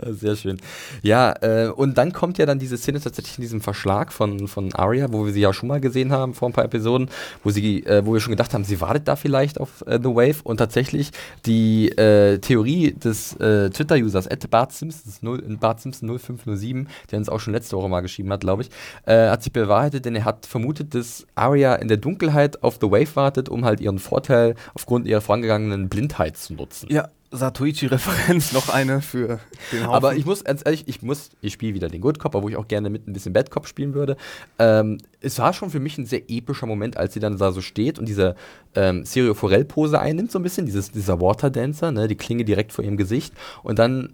Äh, 0.01 0.13
Sehr 0.13 0.36
schön. 0.36 0.58
Ja, 1.01 1.34
äh, 1.41 1.67
und 1.69 1.97
dann 1.97 2.13
kommt 2.13 2.38
ja 2.38 2.45
dann 2.45 2.60
diese 2.60 2.77
Szene 2.77 2.99
tatsächlich 3.01 3.38
in 3.38 3.41
diesem 3.41 3.62
Verschlag 3.62 4.13
von, 4.13 4.47
von 4.47 4.73
Arya, 4.73 5.08
wo 5.12 5.25
wir 5.25 5.34
sie 5.34 5.41
ja 5.41 5.53
schon 5.53 5.67
mal 5.69 5.81
gesehen 5.81 6.12
haben 6.12 6.34
vor 6.34 6.49
ein 6.49 6.53
paar 6.53 6.65
Episoden, 6.65 7.10
wo 7.43 7.49
sie, 7.49 7.86
äh, 7.86 8.05
wo 8.05 8.13
wir 8.13 8.19
schon 8.19 8.31
gedacht 8.31 8.53
haben, 8.53 8.63
sie 8.63 8.79
wartet 8.81 9.08
da 9.08 9.15
vielleicht 9.15 9.60
auf 9.60 9.81
äh, 9.88 9.99
The 10.01 10.10
Wave 10.10 10.38
und 10.43 10.58
tatsächlich 10.58 11.12
die 11.45 11.89
äh, 11.97 12.39
Theorie 12.39 12.93
des 12.93 13.34
äh, 13.39 13.69
Twitter-Users 13.69 14.29
Bart 14.49 14.73
Simpsons 14.73 15.21
0, 15.21 15.41
Bart 15.60 15.81
Simpson 15.81 16.08
0507, 16.19 16.88
der 17.12 17.19
uns 17.19 17.29
auch 17.29 17.39
schon 17.39 17.53
letzte 17.53 17.75
Woche 17.77 17.89
mal 17.89 18.01
geschrieben 18.01 18.31
hat, 18.31 18.41
glaube 18.41 18.63
ich, 18.63 18.69
hat 19.05 19.43
sich 19.43 19.51
bewahrheitet, 19.51 19.85
denn 19.93 20.15
er 20.15 20.26
hat 20.26 20.45
vermutet, 20.45 20.93
dass 20.93 21.26
Arya 21.36 21.76
in 21.76 21.88
der 21.88 21.98
Dunkelheit 21.98 22.63
auf 22.63 22.78
The 22.82 22.91
Wave 22.91 23.15
wartet, 23.15 23.50
um 23.50 23.65
halt 23.65 23.80
ihren 23.80 24.00
Vorteil 24.00 24.56
aufgrund 24.74 25.08
ihrer 25.08 25.21
vorangegangenen 25.21 25.89
Blindheit 25.89 26.38
zu 26.38 26.54
nutzen. 26.54 26.88
Ja, 26.91 27.10
Satoichi-Referenz 27.32 28.54
noch 28.54 28.69
eine 28.69 29.02
für 29.02 29.39
den 29.71 29.82
Haufen. 29.82 29.93
Aber 29.93 30.15
ich 30.15 30.26
muss 30.26 30.43
ganz 30.43 30.62
ehrlich, 30.63 30.88
ich 30.88 31.02
muss, 31.02 31.30
ich 31.41 31.54
spiele 31.54 31.74
wieder 31.74 31.89
den 31.89 32.02
Good 32.02 32.19
Cop, 32.19 32.36
obwohl 32.36 32.52
ich 32.52 32.58
auch 32.58 32.67
gerne 32.67 32.89
mit 32.89 33.08
ein 33.08 33.13
bisschen 33.13 33.34
Bad 33.34 33.52
Cop 33.52 33.67
spielen 33.67 33.93
würde. 33.93 34.15
Ähm, 34.60 35.00
es 35.21 35.39
war 35.39 35.54
schon 35.54 35.69
für 35.69 35.80
mich 35.80 35.98
ein 35.98 36.06
sehr 36.06 36.30
epischer 36.30 36.65
Moment, 36.65 36.98
als 36.98 37.13
sie 37.13 37.19
dann 37.19 37.38
da 37.38 37.52
so 37.52 37.62
steht 37.62 38.00
und 38.00 38.08
diese 38.08 38.36
ähm, 38.74 39.06
Serio 39.06 39.34
Forel-Pose 39.34 40.00
einnimmt, 40.00 40.32
so 40.32 40.39
ein 40.39 40.43
bisschen, 40.43 40.65
dieses, 40.65 40.91
dieser 40.91 41.19
Waterdancer, 41.19 41.91
ne, 41.91 42.08
die 42.08 42.15
Klinge 42.15 42.45
direkt 42.45 42.71
vor 42.71 42.84
ihrem 42.84 42.98
Gesicht 42.98 43.34
und 43.63 43.80
dann 43.80 44.13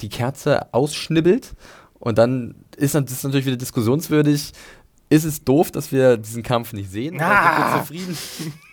die 0.00 0.08
Kerze 0.08 0.72
ausschnibbelt 0.72 1.54
und 2.00 2.16
dann 2.16 2.54
ist 2.76 2.94
das 2.94 3.22
natürlich 3.22 3.46
wieder 3.46 3.58
diskussionswürdig. 3.58 4.52
Ist 5.10 5.24
es 5.24 5.44
doof, 5.44 5.72
dass 5.72 5.90
wir 5.90 6.16
diesen 6.16 6.42
Kampf 6.42 6.72
nicht 6.72 6.90
sehen? 6.90 7.20
Ah. 7.20 7.82
Sind 7.84 7.98
wir 7.98 8.14
zufrieden? 8.14 8.18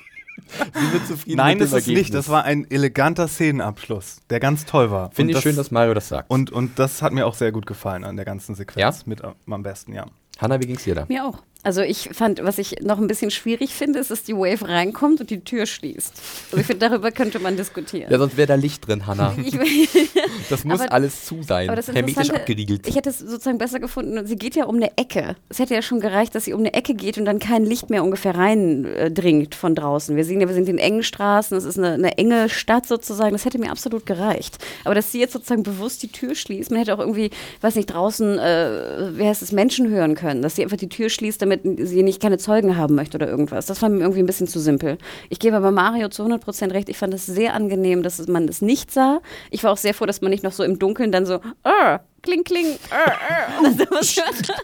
Sind 0.73 0.93
wir 0.93 1.05
zufrieden 1.05 1.37
Nein, 1.37 1.57
mit 1.57 1.71
ist 1.73 1.87
nicht. 1.87 2.13
Das 2.13 2.29
war 2.29 2.43
ein 2.43 2.69
eleganter 2.69 3.27
Szenenabschluss, 3.27 4.17
der 4.29 4.39
ganz 4.39 4.65
toll 4.65 4.91
war. 4.91 5.09
Finde 5.11 5.33
ich 5.33 5.39
schön, 5.39 5.55
dass 5.55 5.71
Mario 5.71 5.95
das 5.95 6.07
sagt. 6.07 6.29
und, 6.29 6.51
und 6.51 6.77
das 6.77 7.01
hat 7.01 7.11
mir 7.11 7.25
auch 7.25 7.33
sehr 7.33 7.51
gut 7.51 7.65
gefallen 7.65 8.03
an 8.03 8.15
der 8.15 8.25
ganzen 8.25 8.53
Sequenz. 8.53 8.99
Ja? 8.99 9.03
Mit 9.07 9.23
am 9.23 9.33
am 9.49 9.63
besten, 9.63 9.93
ja. 9.93 10.05
Hanna, 10.37 10.61
wie 10.61 10.67
ging's 10.67 10.83
dir 10.83 10.93
da? 10.93 11.05
Mir 11.07 11.25
auch. 11.25 11.41
Also 11.67 11.81
ich 11.81 12.11
fand, 12.13 12.41
was 12.45 12.59
ich 12.59 12.77
noch 12.81 12.97
ein 12.97 13.07
bisschen 13.07 13.29
schwierig 13.29 13.73
finde, 13.75 13.99
ist, 13.99 14.09
dass 14.09 14.23
die 14.23 14.33
Wave 14.33 14.69
reinkommt 14.69 15.19
und 15.19 15.29
die 15.29 15.41
Tür 15.41 15.65
schließt. 15.65 16.13
Also 16.51 16.61
ich 16.61 16.65
finde, 16.65 16.87
darüber 16.89 17.11
könnte 17.11 17.39
man 17.39 17.57
diskutieren. 17.57 18.09
Ja, 18.09 18.17
sonst 18.17 18.37
wäre 18.37 18.47
da 18.47 18.55
Licht 18.55 18.87
drin, 18.87 19.05
Hanna. 19.05 19.35
Das 20.49 20.63
muss 20.63 20.79
Aber- 20.79 20.93
alles 20.93 21.25
zu 21.25 21.43
sein. 21.43 21.67
aber 21.67 21.75
das 21.75 21.89
Hermetisch 21.89 22.29
abgeriegelt. 22.29 22.87
ich 22.87 22.95
hätte 22.95 23.09
es 23.09 23.19
sozusagen 23.19 23.57
besser 23.57 23.81
gefunden, 23.81 24.25
sie 24.25 24.37
geht 24.37 24.55
ja 24.55 24.63
um 24.63 24.77
eine 24.77 24.97
Ecke. 24.97 25.35
Es 25.49 25.59
hätte 25.59 25.73
ja 25.73 25.81
schon 25.81 25.99
gereicht, 25.99 26.35
dass 26.35 26.45
sie 26.45 26.53
um 26.53 26.61
eine 26.61 26.73
Ecke 26.73 26.93
geht 26.93 27.17
und 27.17 27.25
dann 27.25 27.39
kein 27.39 27.65
Licht 27.65 27.89
mehr 27.89 28.01
ungefähr 28.01 28.33
reindringt 28.35 29.53
von 29.55 29.75
draußen. 29.75 30.15
Wir 30.15 30.23
sehen 30.23 30.39
ja, 30.39 30.47
wir 30.47 30.55
sind 30.55 30.69
in 30.69 30.77
engen 30.77 31.03
Straßen, 31.03 31.57
es 31.57 31.65
ist 31.65 31.77
eine, 31.77 31.93
eine 31.95 32.17
enge 32.17 32.47
Stadt 32.47 32.87
sozusagen, 32.87 33.33
das 33.33 33.43
hätte 33.43 33.59
mir 33.59 33.71
absolut 33.71 34.05
gereicht. 34.05 34.57
Aber 34.85 34.95
dass 34.95 35.11
sie 35.11 35.19
jetzt 35.19 35.33
sozusagen 35.33 35.63
bewusst 35.63 36.01
die 36.01 36.07
Tür 36.13 36.33
schließt, 36.33 36.71
man 36.71 36.79
hätte 36.79 36.93
auch 36.93 36.99
irgendwie, 36.99 37.29
weiß 37.59 37.75
nicht, 37.75 37.87
draußen, 37.87 38.39
äh, 38.39 39.17
wie 39.17 39.25
heißt 39.27 39.41
es, 39.41 39.51
Menschen 39.51 39.89
hören 39.89 40.15
können, 40.15 40.41
dass 40.41 40.55
sie 40.55 40.63
einfach 40.63 40.77
die 40.77 40.89
Tür 40.89 41.09
schließt, 41.09 41.41
damit 41.41 41.56
sie 41.63 42.03
nicht 42.03 42.21
keine 42.21 42.37
Zeugen 42.37 42.77
haben 42.77 42.95
möchte 42.95 43.17
oder 43.17 43.27
irgendwas. 43.27 43.65
Das 43.65 43.81
war 43.81 43.89
mir 43.89 43.99
irgendwie 43.99 44.19
ein 44.21 44.25
bisschen 44.25 44.47
zu 44.47 44.59
simpel. 44.59 44.97
Ich 45.29 45.39
gebe 45.39 45.55
aber 45.57 45.71
Mario 45.71 46.09
zu 46.09 46.23
100% 46.23 46.71
recht, 46.73 46.89
ich 46.89 46.97
fand 46.97 47.13
es 47.13 47.25
sehr 47.25 47.53
angenehm, 47.53 48.03
dass 48.03 48.25
man 48.27 48.47
es 48.47 48.61
nicht 48.61 48.91
sah. 48.91 49.21
Ich 49.51 49.63
war 49.63 49.71
auch 49.71 49.77
sehr 49.77 49.93
froh, 49.93 50.05
dass 50.05 50.21
man 50.21 50.31
nicht 50.31 50.43
noch 50.43 50.51
so 50.51 50.63
im 50.63 50.79
Dunkeln 50.79 51.11
dann 51.11 51.25
so, 51.25 51.39
ah, 51.63 51.99
kling, 52.23 52.43
kling, 52.43 52.65
ah, 52.91 53.11
ah, 53.11 53.65
und 53.65 53.77
sowas 53.79 54.15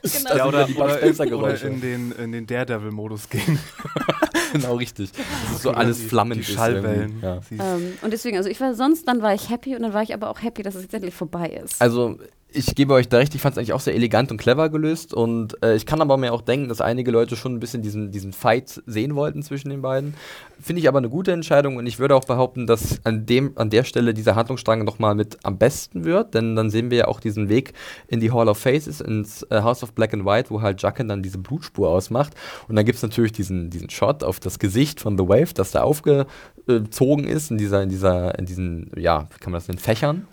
genau. 0.04 0.36
Ja, 0.36 0.48
oder 0.48 0.68
oder, 0.76 0.90
Spencer-Geräusche. 0.98 1.66
oder 1.68 1.74
in 1.76 1.82
den, 1.82 2.12
in 2.12 2.32
den 2.32 2.48
Daredevil-Modus 2.48 3.30
gehen. 3.30 3.60
genau 4.54 4.76
richtig. 4.76 5.12
Das 5.12 5.56
ist 5.58 5.62
so 5.64 5.72
alles 5.72 5.98
Die- 6.00 6.08
flammend. 6.08 6.42
Die 6.48 6.52
Schallwellen. 6.52 7.20
Ja. 7.22 7.40
Ähm, 7.52 7.94
und 8.02 8.12
deswegen, 8.12 8.38
also 8.38 8.50
ich 8.50 8.60
war 8.62 8.74
sonst, 8.76 9.08
dann 9.08 9.22
war 9.22 9.34
ich 9.34 9.50
happy 9.50 9.76
und 9.76 9.82
dann 9.84 9.94
war 9.94 10.04
ich 10.04 10.14
aber 10.14 10.30
auch 10.30 10.42
happy, 10.42 10.64
dass 10.64 10.76
es 10.76 10.84
jetzt 10.84 10.94
endlich 10.94 11.14
vorbei 11.14 11.60
ist. 11.64 11.82
Also, 11.82 12.18
ich 12.54 12.76
gebe 12.76 12.94
euch 12.94 13.10
da 13.10 13.18
recht, 13.18 13.34
ich 13.36 13.42
fand 13.42 13.54
es 13.54 13.58
eigentlich 13.58 13.74
auch 13.74 13.80
sehr 13.80 13.96
elegant 13.96 14.32
und 14.32 14.38
clever 14.38 14.70
gelöst. 14.70 15.14
Und 15.14 15.62
äh, 15.64 15.76
ich 15.76 15.86
kann 15.86 16.02
aber 16.02 16.18
mir 16.18 16.34
auch 16.34 16.42
denken, 16.42 16.70
dass 16.70 16.82
einige 16.82 17.12
Leute 17.12 17.36
schon 17.36 17.56
ein 17.56 17.60
bisschen 17.60 17.82
diesen, 17.82 18.12
diesen 18.12 18.34
Fight 18.34 18.82
sehen 18.86 19.16
wollten 19.16 19.42
zwischen 19.42 19.70
den 19.70 19.82
beiden. 19.82 20.14
Finde 20.62 20.82
ich 20.82 20.88
aber 20.88 21.00
eine 21.00 21.10
gute 21.10 21.32
Entscheidung 21.32 21.78
und 21.78 21.88
ich 21.88 22.00
würde 22.00 22.16
auch 22.16 22.26
behaupten, 22.26 22.68
dass 22.68 23.04
an, 23.06 23.26
dem, 23.26 23.54
an 23.56 23.70
der 23.70 23.84
Stelle 23.84 24.14
dieser 24.14 24.36
Handlungsstrang 24.36 24.86
nochmal 24.86 25.16
mit 25.16 25.38
am 25.44 25.58
besten 25.58 26.06
wird, 26.06 26.36
denn 26.36 26.56
dann 26.56 26.70
sehen 26.70 26.90
wir 26.90 27.00
ja 27.00 27.08
auch 27.08 27.20
diesen 27.20 27.50
Weg 27.50 27.74
in 28.08 28.20
die 28.20 28.32
Hall 28.32 28.48
of 28.48 28.58
Faces, 28.58 29.02
ins 29.02 29.44
äh, 29.50 29.62
House 29.62 29.84
of 29.84 29.94
Black 29.94 30.14
and 30.14 30.26
White, 30.26 30.50
wo 30.50 30.62
halt 30.62 30.82
Jacken 30.82 31.08
dann 31.08 31.24
diese 31.24 31.40
Blutspur 31.40 31.90
ausmacht. 31.90 32.34
Und 32.68 32.76
dann 32.76 32.86
gibt 32.86 32.98
es 32.98 33.04
natürlich 33.04 33.32
diesen, 33.32 33.70
diesen 33.70 33.90
Shot 33.90 34.24
auf 34.24 34.40
das 34.40 34.60
Gesicht 34.60 35.02
von 35.02 35.18
The 35.18 35.28
Wave, 35.28 35.54
das 35.54 35.72
da 35.72 35.82
aufgezogen 35.82 37.26
ist 37.26 37.52
in 37.52 37.58
dieser, 37.58 37.84
in 37.84 37.90
dieser, 37.90 38.38
in 38.38 38.46
diesen, 38.46 38.92
ja, 38.96 39.28
wie 39.34 39.40
kann 39.40 39.52
man 39.52 39.60
das 39.60 39.68
nennen, 39.68 39.80
Fächern. 39.80 40.28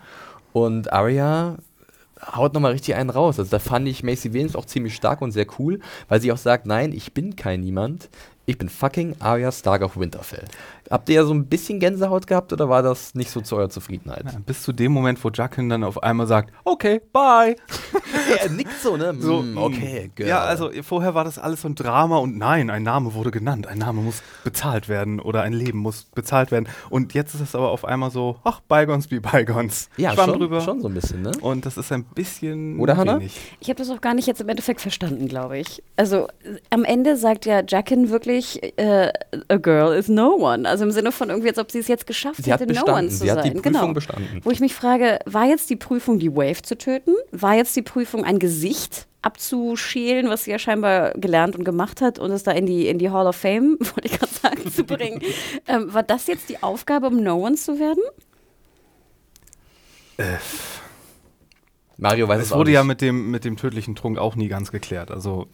Und 0.52 0.92
Arya 0.92 1.56
haut 2.22 2.54
nochmal 2.54 2.72
richtig 2.72 2.94
einen 2.94 3.10
raus. 3.10 3.38
Also 3.38 3.50
da 3.50 3.58
fand 3.58 3.88
ich 3.88 4.02
Macy 4.02 4.32
Williams 4.32 4.56
auch 4.56 4.66
ziemlich 4.66 4.94
stark 4.94 5.22
und 5.22 5.32
sehr 5.32 5.46
cool, 5.58 5.80
weil 6.08 6.20
sie 6.20 6.32
auch 6.32 6.38
sagt, 6.38 6.66
nein, 6.66 6.92
ich 6.92 7.12
bin 7.12 7.36
kein 7.36 7.60
Niemand. 7.60 8.08
Ich 8.46 8.58
bin 8.58 8.68
fucking 8.68 9.16
Arya 9.20 9.52
Stark 9.52 9.82
of 9.82 9.96
Winterfell. 9.96 10.44
Habt 10.90 11.08
ihr 11.08 11.14
ja 11.14 11.24
so 11.24 11.32
ein 11.32 11.46
bisschen 11.46 11.78
Gänsehaut 11.78 12.26
gehabt 12.26 12.52
oder 12.52 12.68
war 12.68 12.82
das 12.82 13.14
nicht 13.14 13.30
so 13.30 13.40
zu 13.40 13.56
eurer 13.56 13.70
Zufriedenheit? 13.70 14.24
Ja, 14.24 14.38
bis 14.44 14.62
zu 14.62 14.72
dem 14.72 14.90
Moment, 14.90 15.22
wo 15.24 15.30
Jackin 15.30 15.68
dann 15.68 15.84
auf 15.84 16.02
einmal 16.02 16.26
sagt, 16.26 16.52
okay, 16.64 17.00
bye. 17.12 17.54
er 18.42 18.50
nickt 18.50 18.72
so, 18.82 18.96
ne? 18.96 19.14
So, 19.18 19.40
Mm, 19.42 19.56
okay, 19.56 20.10
girl. 20.16 20.28
Ja, 20.28 20.40
also 20.40 20.70
vorher 20.82 21.14
war 21.14 21.22
das 21.24 21.38
alles 21.38 21.62
so 21.62 21.68
ein 21.68 21.74
Drama 21.76 22.18
und 22.18 22.36
nein, 22.38 22.70
ein 22.70 22.82
Name 22.82 23.14
wurde 23.14 23.30
genannt. 23.30 23.66
Ein 23.68 23.78
Name 23.78 24.00
muss 24.02 24.22
bezahlt 24.44 24.88
werden 24.88 25.20
oder 25.20 25.42
ein 25.42 25.52
Leben 25.52 25.78
muss 25.78 26.04
bezahlt 26.14 26.50
werden. 26.50 26.68
Und 26.90 27.14
jetzt 27.14 27.34
ist 27.34 27.40
es 27.40 27.54
aber 27.54 27.70
auf 27.70 27.84
einmal 27.84 28.10
so, 28.10 28.36
ach, 28.44 28.60
Bygons 28.68 29.06
be 29.06 29.20
Bygons. 29.20 29.88
ja 29.96 30.12
Schwamm 30.12 30.30
schon, 30.30 30.38
drüber. 30.40 30.60
schon 30.60 30.80
so 30.80 30.88
ein 30.88 30.94
bisschen, 30.94 31.22
ne? 31.22 31.30
Und 31.40 31.66
das 31.66 31.76
ist 31.76 31.92
ein 31.92 32.02
bisschen 32.04 32.78
Oder, 32.80 32.96
Hannah? 32.96 33.18
wenig. 33.20 33.38
Ich 33.60 33.68
habe 33.68 33.78
das 33.78 33.90
auch 33.90 34.00
gar 34.00 34.14
nicht 34.14 34.26
jetzt 34.26 34.40
im 34.40 34.48
Endeffekt 34.48 34.80
verstanden, 34.80 35.28
glaube 35.28 35.58
ich. 35.58 35.82
Also 35.96 36.26
am 36.70 36.84
Ende 36.84 37.16
sagt 37.16 37.46
ja 37.46 37.62
Jackin 37.66 38.10
wirklich, 38.10 38.60
äh, 38.76 39.12
a 39.48 39.56
girl 39.56 39.94
is 39.94 40.08
no 40.08 40.34
one. 40.34 40.68
Also 40.68 40.79
im 40.84 40.90
Sinne 40.90 41.12
von 41.12 41.28
irgendwie, 41.30 41.48
als 41.48 41.58
ob 41.58 41.70
sie 41.70 41.78
es 41.78 41.88
jetzt 41.88 42.06
geschafft 42.06 42.44
Sie 42.44 42.52
hat 42.52 42.60
hätte, 42.60 42.72
no 42.72 42.84
one 42.84 43.08
zu 43.08 43.18
Sie 43.18 43.30
hat 43.30 43.44
die 43.44 43.48
sein. 43.48 43.62
Prüfung 43.62 43.72
genau. 43.72 43.92
bestanden. 43.92 44.40
Wo 44.42 44.50
ich 44.50 44.60
mich 44.60 44.74
frage, 44.74 45.18
war 45.26 45.46
jetzt 45.46 45.70
die 45.70 45.76
Prüfung, 45.76 46.18
die 46.18 46.34
Wave 46.34 46.62
zu 46.62 46.76
töten? 46.76 47.14
War 47.32 47.54
jetzt 47.54 47.74
die 47.76 47.82
Prüfung, 47.82 48.24
ein 48.24 48.38
Gesicht 48.38 49.06
abzuschälen, 49.22 50.28
was 50.28 50.44
sie 50.44 50.50
ja 50.50 50.58
scheinbar 50.58 51.12
gelernt 51.12 51.54
und 51.56 51.64
gemacht 51.64 52.00
hat 52.00 52.18
und 52.18 52.30
es 52.30 52.42
da 52.42 52.52
in 52.52 52.66
die, 52.66 52.88
in 52.88 52.98
die 52.98 53.10
Hall 53.10 53.26
of 53.26 53.36
Fame, 53.36 53.76
wollte 53.80 54.06
ich 54.08 54.18
gerade 54.18 54.32
sagen, 54.32 54.70
zu 54.70 54.84
bringen? 54.84 55.20
ähm, 55.68 55.92
war 55.92 56.02
das 56.02 56.26
jetzt 56.26 56.48
die 56.48 56.62
Aufgabe, 56.62 57.08
um 57.08 57.22
No 57.22 57.34
One 57.44 57.56
zu 57.56 57.78
werden? 57.78 58.02
Mario 61.96 62.28
weiß 62.28 62.40
Es 62.40 62.46
es 62.46 62.52
auch 62.52 62.58
wurde 62.58 62.70
nicht. 62.70 62.74
ja 62.76 62.84
mit 62.84 63.00
dem, 63.00 63.30
mit 63.30 63.44
dem 63.44 63.56
tödlichen 63.56 63.94
Trunk 63.94 64.18
auch 64.18 64.36
nie 64.36 64.48
ganz 64.48 64.70
geklärt. 64.70 65.10
Also 65.10 65.48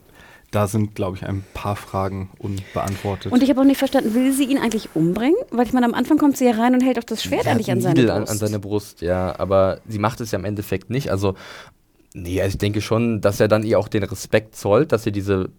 da 0.51 0.67
sind, 0.67 0.95
glaube 0.95 1.17
ich, 1.17 1.27
ein 1.27 1.45
paar 1.55 1.77
Fragen 1.77 2.31
unbeantwortet. 2.39 3.33
Und 3.33 3.43
ich 3.43 3.51
habe 3.51 3.61
auch 3.61 3.65
nicht 3.65 3.79
verstanden, 3.79 4.15
will 4.15 4.33
sie 4.33 4.45
ihn 4.45 4.59
eigentlich 4.59 4.91
umbringen? 4.95 5.37
Weil 5.51 5.67
ich 5.67 5.73
meine, 5.73 5.87
am 5.87 5.95
Anfang 5.95 6.19
kommt 6.19 6.37
sie 6.37 6.47
ja 6.47 6.53
rein 6.53 6.75
und 6.75 6.81
hält 6.81 6.99
auch 6.99 7.05
das 7.05 7.23
Schwert 7.23 7.45
Sie 7.45 7.49
eigentlich 7.49 7.71
an 7.71 7.81
seine 7.81 8.03
Brust. 8.03 8.11
An, 8.11 8.29
an 8.29 8.39
seine 8.39 8.59
Brust, 8.59 9.01
ja. 9.03 9.39
Aber 9.39 9.81
sie 9.89 9.99
macht 9.99 10.21
es 10.21 10.31
ja 10.31 10.39
im 10.39 10.45
Endeffekt 10.45 10.89
nicht. 10.89 11.11
Also, 11.11 11.35
nee, 12.15 12.41
also 12.41 12.55
ich 12.55 12.59
denke 12.59 12.81
schon, 12.81 13.21
dass 13.21 13.41
er 13.41 13.49
dann 13.49 13.65
ihr 13.65 13.79
auch 13.79 13.89
den 13.89 14.05
Respekt 14.05 14.57
zollt, 14.57 14.93
dass 14.93 15.03
sie 15.03 15.13
diese 15.13 15.51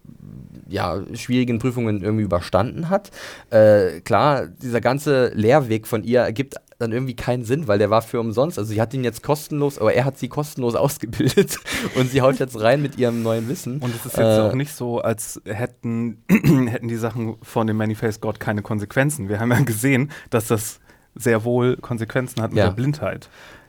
ja, 0.68 1.02
schwierigen 1.14 1.58
Prüfungen 1.58 2.02
irgendwie 2.02 2.24
überstanden 2.24 2.90
hat. 2.90 3.10
Äh, 3.50 4.00
klar, 4.00 4.46
dieser 4.46 4.80
ganze 4.80 5.32
Lehrweg 5.34 5.86
von 5.86 6.04
ihr 6.04 6.20
ergibt 6.20 6.56
dann 6.78 6.92
irgendwie 6.92 7.16
keinen 7.16 7.44
Sinn, 7.44 7.66
weil 7.66 7.78
der 7.78 7.90
war 7.90 8.02
für 8.02 8.20
umsonst. 8.20 8.58
Also 8.58 8.72
sie 8.72 8.80
hat 8.80 8.94
ihn 8.94 9.02
jetzt 9.02 9.22
kostenlos, 9.22 9.78
aber 9.78 9.92
er 9.94 10.04
hat 10.04 10.16
sie 10.18 10.28
kostenlos 10.28 10.74
ausgebildet 10.76 11.58
und 11.96 12.10
sie 12.10 12.20
haut 12.22 12.38
jetzt 12.38 12.60
rein 12.60 12.80
mit 12.80 12.96
ihrem 12.98 13.22
neuen 13.22 13.48
Wissen. 13.48 13.80
Und 13.80 13.90
es 13.94 14.06
ist 14.06 14.16
jetzt 14.16 14.38
Äh, 14.38 14.40
auch 14.42 14.54
nicht 14.54 14.72
so, 14.72 15.00
als 15.00 15.40
hätten, 15.44 16.22
hätten 16.28 16.88
die 16.88 16.96
Sachen 16.96 17.36
von 17.42 17.66
dem 17.66 17.76
Manifest 17.76 18.20
God 18.20 18.38
keine 18.40 18.62
Konsequenzen. 18.62 19.28
Wir 19.28 19.40
haben 19.40 19.50
ja 19.50 19.60
gesehen, 19.60 20.10
dass 20.30 20.46
das 20.48 20.78
sehr 21.14 21.44
wohl 21.44 21.76
Konsequenzen 21.76 22.40
hat 22.42 22.50
mit 22.52 22.58
Ja. 22.58 22.66
der 22.68 22.74
Blindheit. 22.74 23.28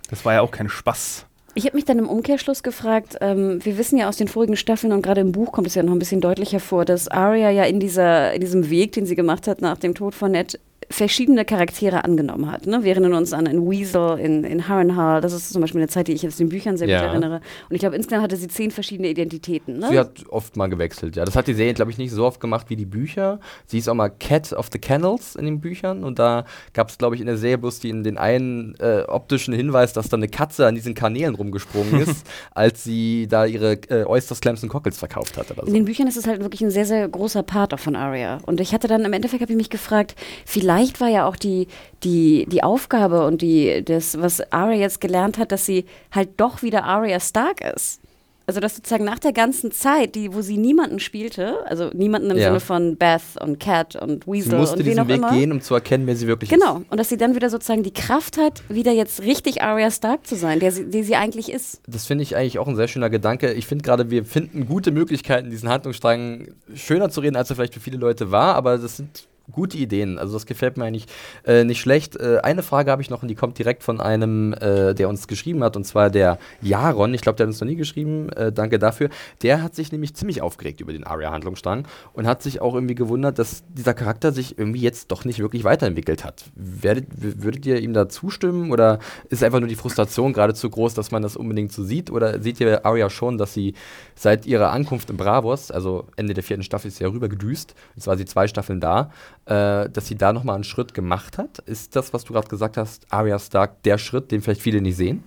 Das 0.09 0.23
war 0.25 0.33
ja 0.33 0.41
auch 0.41 0.51
kein 0.51 0.69
Spaß. 0.69 1.25
Ich 1.55 1.65
habe 1.65 1.75
mich 1.75 1.85
dann 1.85 1.97
im 1.97 2.07
Umkehrschluss 2.07 2.61
gefragt, 2.61 3.17
ähm, 3.21 3.59
wir 3.65 3.77
wissen 3.79 3.97
ja 3.97 4.07
aus 4.07 4.17
den 4.17 4.27
vorigen 4.27 4.55
Staffeln 4.55 4.93
und 4.93 5.01
gerade 5.01 5.21
im 5.21 5.31
Buch 5.31 5.51
kommt 5.51 5.65
es 5.65 5.73
ja 5.73 5.81
noch 5.81 5.93
ein 5.93 5.99
bisschen 5.99 6.21
deutlicher 6.21 6.59
vor, 6.59 6.85
dass 6.85 7.07
Arya 7.07 7.49
ja 7.49 7.63
in, 7.63 7.79
dieser, 7.79 8.33
in 8.33 8.41
diesem 8.41 8.69
Weg, 8.69 8.91
den 8.91 9.07
sie 9.07 9.15
gemacht 9.15 9.47
hat 9.47 9.59
nach 9.61 9.77
dem 9.77 9.95
Tod 9.95 10.13
von 10.13 10.31
Ned, 10.31 10.59
verschiedene 10.91 11.45
Charaktere 11.45 12.03
angenommen 12.03 12.51
hat. 12.51 12.65
Ne? 12.65 12.83
Wir 12.83 12.93
erinnern 12.93 13.13
uns 13.13 13.31
an 13.31 13.45
in 13.45 13.69
Weasel, 13.69 14.17
in, 14.17 14.43
in 14.43 14.67
Harrenhal, 14.67 15.21
das 15.21 15.33
ist 15.33 15.51
zum 15.53 15.61
Beispiel 15.61 15.79
eine 15.81 15.87
Zeit, 15.87 16.07
die 16.07 16.13
ich 16.13 16.23
jetzt 16.23 16.39
den 16.39 16.49
Büchern 16.49 16.77
sehr 16.77 16.87
Ja. 16.87 17.01
gut 17.01 17.09
erinnere. 17.09 17.35
Und 17.69 17.75
ich 17.75 17.79
glaube, 17.79 17.95
insgesamt 17.95 18.23
hatte 18.23 18.35
sie 18.37 18.47
zehn 18.47 18.71
verschiedene 18.71 19.07
Identitäten. 19.09 19.77
Ne? 19.77 19.87
Sie 19.91 19.99
hat 19.99 20.25
oft 20.29 20.57
mal 20.57 20.67
gewechselt, 20.67 21.15
ja. 21.15 21.25
Das 21.25 21.35
hat 21.35 21.47
die 21.47 21.53
Serie, 21.53 21.75
glaube 21.75 21.91
ich, 21.91 21.99
nicht 21.99 22.11
so 22.11 22.25
oft 22.25 22.39
gemacht 22.39 22.69
wie 22.69 22.75
die 22.75 22.87
Bücher. 22.87 23.39
Sie 23.67 23.77
ist 23.77 23.87
auch 23.87 23.93
mal 23.93 24.09
Cat 24.09 24.51
of 24.53 24.69
the 24.73 24.79
Kennels 24.79 25.35
in 25.35 25.45
den 25.45 25.59
Büchern 25.59 26.03
und 26.03 26.17
da 26.17 26.45
gab 26.73 26.89
es, 26.89 26.97
glaube 26.97 27.13
ich, 27.13 27.21
in 27.21 27.27
der 27.27 27.37
Serie 27.37 27.59
bloß 27.59 27.79
den, 27.81 28.03
den 28.03 28.17
einen 28.17 28.73
äh, 28.79 29.03
optischen 29.07 29.53
Hinweis, 29.53 29.93
dass 29.93 30.09
da 30.09 30.17
eine 30.17 30.27
Katze 30.27 30.65
an 30.65 30.73
diesen 30.73 30.95
Kanälen 30.95 31.35
rumgesprungen 31.35 32.01
ist, 32.01 32.25
als 32.55 32.83
sie 32.83 33.27
da 33.27 33.45
ihre 33.45 33.73
äh, 33.89 34.05
Oysters, 34.05 34.41
Clams 34.41 34.63
und 34.63 34.69
Cockles 34.69 34.97
verkauft 34.97 35.37
hat 35.37 35.51
oder 35.51 35.61
In 35.63 35.67
so. 35.67 35.73
den 35.75 35.85
Büchern 35.85 36.07
ist 36.07 36.17
es 36.17 36.25
halt 36.25 36.41
wirklich 36.41 36.61
ein 36.61 36.71
sehr, 36.71 36.85
sehr 36.87 37.07
großer 37.07 37.43
Part 37.43 37.75
auch 37.75 37.79
von 37.79 37.95
Arya. 37.95 38.39
Und 38.47 38.59
ich 38.59 38.73
hatte 38.73 38.87
dann 38.87 39.05
im 39.05 39.13
Endeffekt, 39.13 39.41
habe 39.43 39.51
ich 39.51 39.57
mich 39.57 39.69
gefragt, 39.69 40.15
vielleicht 40.47 40.78
war 41.01 41.09
ja 41.09 41.25
auch 41.27 41.35
die, 41.35 41.67
die, 42.03 42.45
die 42.49 42.63
Aufgabe 42.63 43.25
und 43.25 43.41
die, 43.41 43.83
das, 43.83 44.19
was 44.21 44.41
Arya 44.51 44.79
jetzt 44.79 45.01
gelernt 45.01 45.37
hat, 45.37 45.51
dass 45.51 45.65
sie 45.65 45.85
halt 46.11 46.29
doch 46.37 46.61
wieder 46.61 46.83
Arya 46.83 47.19
Stark 47.19 47.61
ist. 47.61 47.99
Also 48.47 48.61
dass 48.61 48.75
sozusagen 48.75 49.03
nach 49.05 49.19
der 49.19 49.31
ganzen 49.31 49.71
Zeit, 49.71 50.15
die, 50.15 50.33
wo 50.33 50.41
sie 50.41 50.57
niemanden 50.57 50.99
spielte, 50.99 51.63
also 51.67 51.91
niemanden 51.93 52.31
im 52.31 52.37
Ja. 52.37 52.45
Sinne 52.47 52.59
von 52.59 52.95
Beth 52.97 53.21
und 53.39 53.59
Cat 53.59 53.95
und 53.95 54.23
Sie 54.23 54.31
Weasel 54.31 54.57
musste 54.57 54.77
und 54.77 54.85
diesen 54.87 55.07
Weg 55.07 55.17
immer. 55.17 55.31
gehen, 55.33 55.51
um 55.51 55.61
zu 55.61 55.75
erkennen, 55.75 56.07
wer 56.07 56.15
sie 56.15 56.25
wirklich 56.25 56.49
Genau. 56.49 56.77
ist. 56.79 56.85
Und 56.91 56.97
dass 56.99 57.09
sie 57.09 57.17
dann 57.17 57.35
wieder 57.35 57.51
sozusagen 57.51 57.83
die 57.83 57.93
Kraft 57.93 58.39
hat, 58.39 58.63
wieder 58.67 58.91
jetzt 58.91 59.21
richtig 59.21 59.61
Arya 59.61 59.91
Stark 59.91 60.25
zu 60.25 60.35
sein, 60.35 60.59
der 60.59 60.71
sie, 60.71 60.85
die 60.89 61.03
sie 61.03 61.15
eigentlich 61.15 61.51
ist. 61.51 61.79
Das 61.85 62.07
finde 62.07 62.23
ich 62.23 62.35
eigentlich 62.35 62.57
auch 62.57 62.67
ein 62.67 62.75
sehr 62.75 62.87
schöner 62.87 63.11
Gedanke. 63.11 63.53
Ich 63.53 63.67
finde 63.67 63.83
gerade, 63.83 64.09
wir 64.09 64.25
finden 64.25 64.65
gute 64.67 64.89
Möglichkeiten, 64.89 65.51
diesen 65.51 65.69
Handlungsstrang 65.69 66.47
schöner 66.73 67.11
zu 67.11 67.19
reden, 67.21 67.35
als 67.35 67.51
er 67.51 67.55
vielleicht 67.55 67.75
für 67.75 67.79
viele 67.81 67.97
Leute 67.97 68.31
war, 68.31 68.55
aber 68.55 68.79
das 68.79 68.97
sind 68.97 69.27
gute 69.51 69.77
Ideen. 69.77 70.17
Also 70.17 70.33
das 70.33 70.45
gefällt 70.45 70.77
mir 70.77 70.85
eigentlich 70.85 71.07
äh, 71.45 71.63
nicht 71.63 71.79
schlecht. 71.79 72.15
Äh, 72.15 72.39
eine 72.43 72.63
Frage 72.63 72.91
habe 72.91 73.01
ich 73.01 73.09
noch 73.09 73.21
und 73.21 73.27
die 73.27 73.35
kommt 73.35 73.57
direkt 73.57 73.83
von 73.83 73.99
einem, 73.99 74.53
äh, 74.53 74.93
der 74.93 75.09
uns 75.09 75.27
geschrieben 75.27 75.63
hat, 75.63 75.75
und 75.75 75.85
zwar 75.85 76.09
der 76.09 76.37
Jaron. 76.61 77.13
Ich 77.13 77.21
glaube, 77.21 77.37
der 77.37 77.45
hat 77.45 77.49
uns 77.49 77.61
noch 77.61 77.67
nie 77.67 77.75
geschrieben. 77.75 78.29
Äh, 78.29 78.51
danke 78.51 78.79
dafür. 78.79 79.09
Der 79.41 79.61
hat 79.61 79.75
sich 79.75 79.91
nämlich 79.91 80.13
ziemlich 80.15 80.41
aufgeregt 80.41 80.81
über 80.81 80.93
den 80.93 81.03
Aria-Handlungsstrang 81.03 81.87
und 82.13 82.27
hat 82.27 82.43
sich 82.43 82.61
auch 82.61 82.73
irgendwie 82.73 82.95
gewundert, 82.95 83.39
dass 83.39 83.63
dieser 83.69 83.93
Charakter 83.93 84.31
sich 84.31 84.57
irgendwie 84.57 84.81
jetzt 84.81 85.11
doch 85.11 85.25
nicht 85.25 85.39
wirklich 85.39 85.63
weiterentwickelt 85.63 86.23
hat. 86.23 86.45
Werdet, 86.55 87.07
würdet 87.11 87.65
ihr 87.65 87.79
ihm 87.79 87.93
da 87.93 88.09
zustimmen 88.09 88.71
oder 88.71 88.99
ist 89.29 89.43
einfach 89.43 89.59
nur 89.59 89.69
die 89.69 89.75
Frustration 89.75 90.33
gerade 90.33 90.53
zu 90.53 90.69
groß, 90.69 90.93
dass 90.93 91.11
man 91.11 91.21
das 91.21 91.35
unbedingt 91.35 91.71
so 91.71 91.83
sieht? 91.83 92.11
Oder 92.11 92.41
seht 92.41 92.59
ihr 92.59 92.85
Aria 92.85 93.09
schon, 93.09 93.37
dass 93.37 93.53
sie 93.53 93.73
seit 94.15 94.45
ihrer 94.45 94.71
Ankunft 94.71 95.09
in 95.09 95.17
Bravos, 95.17 95.71
also 95.71 96.05
Ende 96.15 96.33
der 96.33 96.43
vierten 96.43 96.63
Staffel, 96.63 96.89
ist 96.89 96.97
sie 96.97 97.03
ja 97.03 97.09
rüber 97.09 97.29
gedüst, 97.29 97.75
jetzt 97.95 98.07
war 98.07 98.17
sie 98.17 98.25
zwei 98.25 98.47
Staffeln 98.47 98.79
da, 98.79 99.11
äh, 99.49 99.89
dass 99.89 100.07
sie 100.07 100.15
da 100.15 100.31
nochmal 100.31 100.55
einen 100.55 100.63
Schritt 100.63 100.93
gemacht 100.93 101.37
hat? 101.37 101.59
Ist 101.59 101.95
das, 101.95 102.13
was 102.13 102.23
du 102.23 102.33
gerade 102.33 102.47
gesagt 102.47 102.77
hast, 102.77 103.05
Arya 103.09 103.39
Stark, 103.39 103.83
der 103.83 103.97
Schritt, 103.97 104.31
den 104.31 104.41
vielleicht 104.41 104.61
viele 104.61 104.81
nicht 104.81 104.95
sehen? 104.95 105.23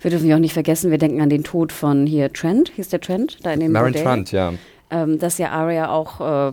Wir 0.00 0.10
dürfen 0.10 0.28
ja 0.28 0.36
auch 0.36 0.40
nicht 0.40 0.54
vergessen, 0.54 0.90
wir 0.90 0.98
denken 0.98 1.20
an 1.20 1.28
den 1.28 1.44
Tod 1.44 1.72
von 1.72 2.06
hier 2.06 2.32
Trent, 2.32 2.70
hieß 2.74 2.88
der 2.88 3.00
Trent? 3.00 3.38
Da 3.42 3.52
in 3.52 3.60
dem 3.60 3.72
Marin 3.72 3.92
Trent, 3.92 4.32
ja 4.32 4.54
ähm, 4.90 5.18
dass 5.18 5.38
ja 5.38 5.50
Arya 5.50 5.90
auch 5.90 6.20
äh, 6.20 6.52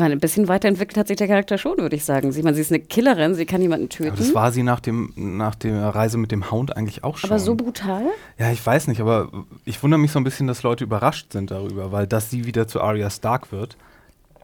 ein 0.00 0.18
bisschen 0.18 0.48
weiterentwickelt 0.48 0.96
hat 0.96 1.08
sich 1.08 1.16
der 1.16 1.28
Charakter 1.28 1.58
schon, 1.58 1.76
würde 1.78 1.94
ich 1.94 2.04
sagen. 2.04 2.32
Sie, 2.32 2.42
man, 2.42 2.54
sie 2.54 2.62
ist 2.62 2.72
eine 2.72 2.80
Killerin, 2.80 3.34
sie 3.34 3.46
kann 3.46 3.60
jemanden 3.60 3.88
töten. 3.88 4.10
Aber 4.10 4.18
das 4.18 4.34
war 4.34 4.50
sie 4.50 4.62
nach, 4.62 4.80
dem, 4.80 5.12
nach 5.16 5.54
der 5.54 5.88
Reise 5.90 6.16
mit 6.16 6.32
dem 6.32 6.50
Hound 6.50 6.76
eigentlich 6.76 7.04
auch 7.04 7.18
schon. 7.18 7.30
Aber 7.30 7.38
so 7.38 7.54
brutal? 7.54 8.04
Ja, 8.38 8.50
ich 8.50 8.64
weiß 8.64 8.88
nicht, 8.88 9.00
aber 9.00 9.30
ich 9.64 9.82
wundere 9.82 10.00
mich 10.00 10.10
so 10.10 10.18
ein 10.18 10.24
bisschen, 10.24 10.46
dass 10.46 10.62
Leute 10.62 10.84
überrascht 10.84 11.32
sind 11.32 11.50
darüber, 11.50 11.92
weil 11.92 12.06
dass 12.06 12.30
sie 12.30 12.46
wieder 12.46 12.66
zu 12.66 12.80
Arya 12.80 13.10
Stark 13.10 13.52
wird, 13.52 13.76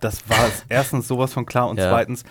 das 0.04 0.28
war 0.28 0.50
erstens 0.68 1.08
sowas 1.08 1.32
von 1.32 1.46
klar 1.46 1.68
und 1.68 1.78
ja. 1.78 1.88
zweitens 1.88 2.24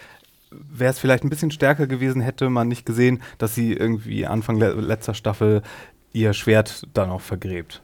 wäre 0.52 0.92
es 0.92 1.00
vielleicht 1.00 1.24
ein 1.24 1.30
bisschen 1.30 1.52
stärker 1.52 1.88
gewesen, 1.88 2.22
hätte 2.22 2.50
man 2.50 2.68
nicht 2.68 2.86
gesehen, 2.86 3.22
dass 3.38 3.56
sie 3.56 3.74
irgendwie 3.74 4.28
Anfang 4.28 4.58
le 4.58 4.74
letzter 4.74 5.14
Staffel 5.14 5.62
ihr 6.14 6.34
Schwert 6.34 6.88
da 6.94 7.06
noch 7.06 7.22
vergräbt. 7.22 7.82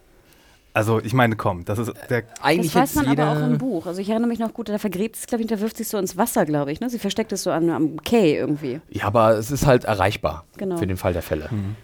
Also 0.74 1.02
ich 1.02 1.14
meine, 1.14 1.36
komm, 1.36 1.66
das 1.66 1.80
ist 1.80 1.92
der 2.10 2.24
eigentlich 2.40 2.74
Das 2.74 2.96
weiß 2.96 3.04
man 3.04 3.18
aber 3.18 3.32
auch 3.32 3.48
im 3.48 3.58
Buch. 3.58 3.88
Also 3.88 4.00
ich 4.00 4.10
erinnere 4.10 4.28
mich 4.28 4.38
noch 4.38 4.54
gut, 4.54 4.70
da 4.70 4.78
vergräbt 4.78 5.16
es, 5.16 5.26
glaube 5.26 5.42
ich, 5.42 5.50
da 5.50 5.60
wirft 5.60 5.78
sich 5.78 5.88
so 5.88 5.98
ins 5.98 6.18
Wasser, 6.18 6.46
glaube 6.46 6.72
ich. 6.72 6.82
Ne? 6.82 6.90
Sie 6.90 7.00
versteckt 7.00 7.32
es 7.32 7.42
so 7.42 7.50
an, 7.50 7.72
am 7.72 8.04
Quai 8.04 8.36
irgendwie. 8.36 8.80
Ja, 8.90 9.06
aber 9.06 9.38
es 9.38 9.50
ist 9.50 9.66
halt 9.66 9.86
erreichbar 9.86 10.46
genau. 10.56 10.78
für 10.78 10.86
den 10.86 10.98
Fall 10.98 11.14
der 11.14 11.24
Fälle. 11.24 11.48
Mhm. 11.50 11.76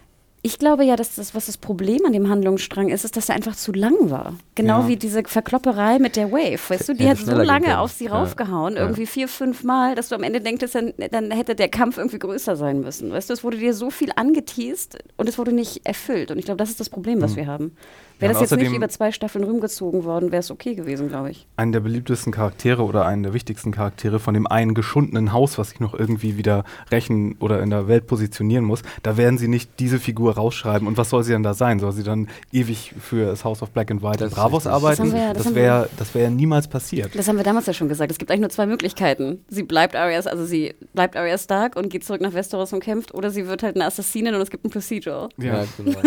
Ich 0.46 0.58
glaube 0.58 0.84
ja, 0.84 0.94
dass 0.94 1.14
das, 1.14 1.34
was 1.34 1.46
das 1.46 1.56
Problem 1.56 2.04
an 2.04 2.12
dem 2.12 2.28
Handlungsstrang 2.28 2.90
ist, 2.90 3.06
ist, 3.06 3.16
dass 3.16 3.30
er 3.30 3.34
einfach 3.34 3.56
zu 3.56 3.72
lang 3.72 4.10
war. 4.10 4.34
Genau 4.54 4.82
ja. 4.82 4.88
wie 4.88 4.96
diese 4.96 5.22
Verklopperei 5.24 5.98
mit 5.98 6.16
der 6.16 6.32
Wave. 6.32 6.60
Weißt 6.68 6.86
du, 6.86 6.92
die 6.92 7.08
hat 7.08 7.16
so 7.16 7.32
lange 7.32 7.78
auf 7.78 7.92
sie 7.92 8.04
ja. 8.04 8.12
raufgehauen, 8.12 8.76
irgendwie 8.76 9.06
vier, 9.06 9.28
fünf 9.28 9.64
Mal, 9.64 9.94
dass 9.94 10.10
du 10.10 10.16
am 10.16 10.22
Ende 10.22 10.42
denkst, 10.42 10.70
dann, 10.72 10.92
dann 11.10 11.30
hätte 11.30 11.54
der 11.54 11.70
Kampf 11.70 11.96
irgendwie 11.96 12.18
größer 12.18 12.56
sein 12.56 12.82
müssen. 12.82 13.10
Weißt 13.10 13.30
du, 13.30 13.32
es 13.32 13.42
wurde 13.42 13.56
dir 13.56 13.72
so 13.72 13.88
viel 13.88 14.10
angeteased 14.14 14.98
und 15.16 15.30
es 15.30 15.38
wurde 15.38 15.52
nicht 15.52 15.86
erfüllt. 15.86 16.30
Und 16.30 16.38
ich 16.38 16.44
glaube, 16.44 16.58
das 16.58 16.68
ist 16.68 16.78
das 16.78 16.90
Problem, 16.90 17.22
was 17.22 17.32
mhm. 17.32 17.36
wir 17.36 17.46
haben. 17.46 17.76
Wäre 18.18 18.32
das 18.32 18.42
jetzt 18.42 18.56
nicht 18.56 18.72
über 18.72 18.88
zwei 18.88 19.12
Staffeln 19.12 19.44
rumgezogen 19.44 20.04
worden, 20.04 20.30
wäre 20.30 20.40
es 20.40 20.50
okay 20.50 20.74
gewesen, 20.74 21.08
glaube 21.08 21.30
ich. 21.30 21.46
Einen 21.56 21.72
der 21.72 21.80
beliebtesten 21.80 22.32
Charaktere 22.32 22.82
oder 22.82 23.06
einen 23.06 23.22
der 23.22 23.34
wichtigsten 23.34 23.72
Charaktere 23.72 24.18
von 24.18 24.34
dem 24.34 24.46
einen 24.46 24.74
geschundenen 24.74 25.32
Haus, 25.32 25.58
was 25.58 25.70
sich 25.70 25.80
noch 25.80 25.94
irgendwie 25.94 26.36
wieder 26.36 26.64
rächen 26.90 27.36
oder 27.40 27.62
in 27.62 27.70
der 27.70 27.88
Welt 27.88 28.06
positionieren 28.06 28.64
muss, 28.64 28.82
da 29.02 29.16
werden 29.16 29.38
sie 29.38 29.48
nicht 29.48 29.70
diese 29.78 29.98
Figur 29.98 30.34
rausschreiben. 30.34 30.86
Und 30.86 30.96
was 30.96 31.10
soll 31.10 31.24
sie 31.24 31.32
dann 31.32 31.42
da 31.42 31.54
sein? 31.54 31.78
Soll 31.80 31.92
sie 31.92 32.02
dann 32.02 32.28
ewig 32.52 32.94
für 33.00 33.26
das 33.26 33.44
House 33.44 33.62
of 33.62 33.70
Black 33.70 33.90
and 33.90 34.02
White 34.02 34.24
in 34.24 34.30
Bravos 34.30 34.66
arbeiten? 34.66 35.12
Das, 35.12 35.44
das 35.44 35.54
wäre 35.54 35.88
das 35.96 36.14
wär 36.14 36.30
niemals 36.30 36.68
passiert. 36.68 37.10
Das 37.14 37.28
haben 37.28 37.36
wir 37.36 37.44
damals 37.44 37.66
ja 37.66 37.72
schon 37.72 37.88
gesagt. 37.88 38.10
Es 38.10 38.18
gibt 38.18 38.30
eigentlich 38.30 38.42
nur 38.42 38.50
zwei 38.50 38.66
Möglichkeiten. 38.66 39.44
Sie 39.48 39.62
bleibt 39.62 39.96
Arya, 39.96 40.20
also 40.20 40.44
sie 40.44 40.74
bleibt 40.92 41.16
Arya 41.16 41.38
Stark 41.38 41.76
und 41.76 41.90
geht 41.90 42.04
zurück 42.04 42.20
nach 42.20 42.34
Westeros 42.34 42.72
und 42.72 42.80
kämpft, 42.80 43.14
oder 43.14 43.30
sie 43.30 43.46
wird 43.46 43.62
halt 43.62 43.76
eine 43.76 43.86
Assassinin 43.86 44.34
und 44.34 44.40
es 44.40 44.50
gibt 44.50 44.64
ein 44.64 44.70
Procedural. 44.70 45.28
Ja, 45.38 45.62
ja 45.62 45.64
genau. 45.76 45.98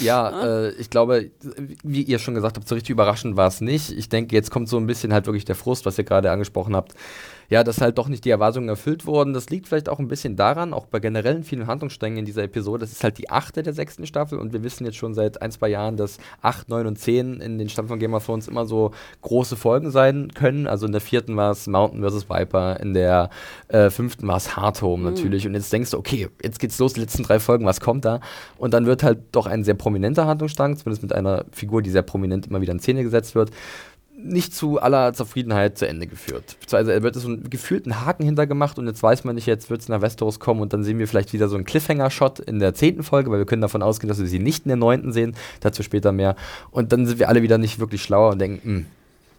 Ja, 0.00 0.42
äh, 0.44 0.70
ich 0.72 0.90
glaube, 0.90 1.30
wie 1.82 2.02
ihr 2.02 2.18
schon 2.18 2.34
gesagt 2.34 2.56
habt, 2.56 2.68
so 2.68 2.74
richtig 2.74 2.90
überraschend 2.90 3.36
war 3.36 3.48
es 3.48 3.60
nicht. 3.60 3.90
Ich 3.90 4.08
denke, 4.08 4.34
jetzt 4.34 4.50
kommt 4.50 4.68
so 4.68 4.76
ein 4.76 4.86
bisschen 4.86 5.12
halt 5.12 5.26
wirklich 5.26 5.44
der 5.44 5.56
Frust, 5.56 5.86
was 5.86 5.98
ihr 5.98 6.04
gerade 6.04 6.30
angesprochen 6.30 6.76
habt 6.76 6.94
ja, 7.50 7.64
dass 7.64 7.80
halt 7.80 7.98
doch 7.98 8.08
nicht 8.08 8.24
die 8.24 8.30
Erwartungen 8.30 8.68
erfüllt 8.68 9.06
wurden. 9.06 9.34
Das 9.34 9.50
liegt 9.50 9.66
vielleicht 9.66 9.88
auch 9.88 9.98
ein 9.98 10.06
bisschen 10.06 10.36
daran, 10.36 10.72
auch 10.72 10.86
bei 10.86 11.00
generellen 11.00 11.42
vielen 11.42 11.66
Handlungssträngen 11.66 12.20
in 12.20 12.24
dieser 12.24 12.44
Episode. 12.44 12.80
Das 12.80 12.92
ist 12.92 13.02
halt 13.02 13.18
die 13.18 13.28
achte 13.28 13.64
der 13.64 13.72
sechsten 13.72 14.06
Staffel 14.06 14.38
und 14.38 14.52
wir 14.52 14.62
wissen 14.62 14.84
jetzt 14.84 14.96
schon 14.96 15.14
seit 15.14 15.42
ein, 15.42 15.50
zwei 15.50 15.68
Jahren, 15.68 15.96
dass 15.96 16.18
acht, 16.42 16.68
neun 16.68 16.86
und 16.86 16.96
zehn 16.96 17.40
in 17.40 17.58
den 17.58 17.68
Staffeln 17.68 17.88
von 17.88 17.98
Game 17.98 18.14
of 18.14 18.24
Thrones 18.24 18.46
immer 18.46 18.66
so 18.66 18.92
große 19.22 19.56
Folgen 19.56 19.90
sein 19.90 20.30
können. 20.32 20.68
Also 20.68 20.86
in 20.86 20.92
der 20.92 21.00
vierten 21.00 21.36
war 21.36 21.50
es 21.50 21.66
Mountain 21.66 22.08
vs. 22.08 22.30
Viper, 22.30 22.78
in 22.78 22.94
der 22.94 23.30
äh, 23.66 23.90
fünften 23.90 24.28
war 24.28 24.36
es 24.36 24.56
Hard 24.56 24.80
Home 24.80 25.02
mhm. 25.02 25.14
natürlich. 25.14 25.44
Und 25.44 25.54
jetzt 25.54 25.72
denkst 25.72 25.90
du, 25.90 25.98
okay, 25.98 26.28
jetzt 26.42 26.60
geht's 26.60 26.78
los, 26.78 26.92
die 26.92 27.00
letzten 27.00 27.24
drei 27.24 27.40
Folgen, 27.40 27.66
was 27.66 27.80
kommt 27.80 28.04
da? 28.04 28.20
Und 28.58 28.74
dann 28.74 28.86
wird 28.86 29.02
halt 29.02 29.18
doch 29.32 29.46
ein 29.46 29.64
sehr 29.64 29.74
prominenter 29.74 30.26
Handlungsstrang, 30.26 30.76
zumindest 30.76 31.02
mit 31.02 31.12
einer 31.12 31.44
Figur, 31.50 31.82
die 31.82 31.90
sehr 31.90 32.02
prominent 32.02 32.46
immer 32.46 32.60
wieder 32.60 32.72
in 32.72 32.78
Szene 32.78 33.02
gesetzt 33.02 33.34
wird 33.34 33.50
nicht 34.22 34.54
zu 34.54 34.80
aller 34.80 35.12
Zufriedenheit 35.12 35.78
zu 35.78 35.86
Ende 35.86 36.06
geführt. 36.06 36.56
Also 36.72 36.90
er 36.90 37.02
wird 37.02 37.14
so 37.14 37.28
einen 37.28 37.50
gefühlten 37.50 38.04
Haken 38.04 38.24
hintergemacht 38.24 38.78
und 38.78 38.86
jetzt 38.86 39.02
weiß 39.02 39.24
man 39.24 39.34
nicht, 39.34 39.46
jetzt 39.46 39.70
wird 39.70 39.80
es 39.80 39.88
nach 39.88 40.02
Westeros 40.02 40.40
kommen 40.40 40.60
und 40.60 40.72
dann 40.72 40.84
sehen 40.84 40.98
wir 40.98 41.08
vielleicht 41.08 41.32
wieder 41.32 41.48
so 41.48 41.56
einen 41.56 41.64
Cliffhanger-Shot 41.64 42.40
in 42.40 42.58
der 42.58 42.74
zehnten 42.74 43.02
Folge, 43.02 43.30
weil 43.30 43.38
wir 43.38 43.46
können 43.46 43.62
davon 43.62 43.82
ausgehen, 43.82 44.08
dass 44.08 44.18
wir 44.18 44.26
sie 44.26 44.38
nicht 44.38 44.64
in 44.64 44.68
der 44.68 44.76
neunten 44.76 45.12
sehen, 45.12 45.34
dazu 45.60 45.82
später 45.82 46.12
mehr. 46.12 46.36
Und 46.70 46.92
dann 46.92 47.06
sind 47.06 47.18
wir 47.18 47.28
alle 47.28 47.42
wieder 47.42 47.58
nicht 47.58 47.78
wirklich 47.78 48.02
schlauer 48.02 48.32
und 48.32 48.38
denken, 48.40 48.60
hm, 48.62 48.86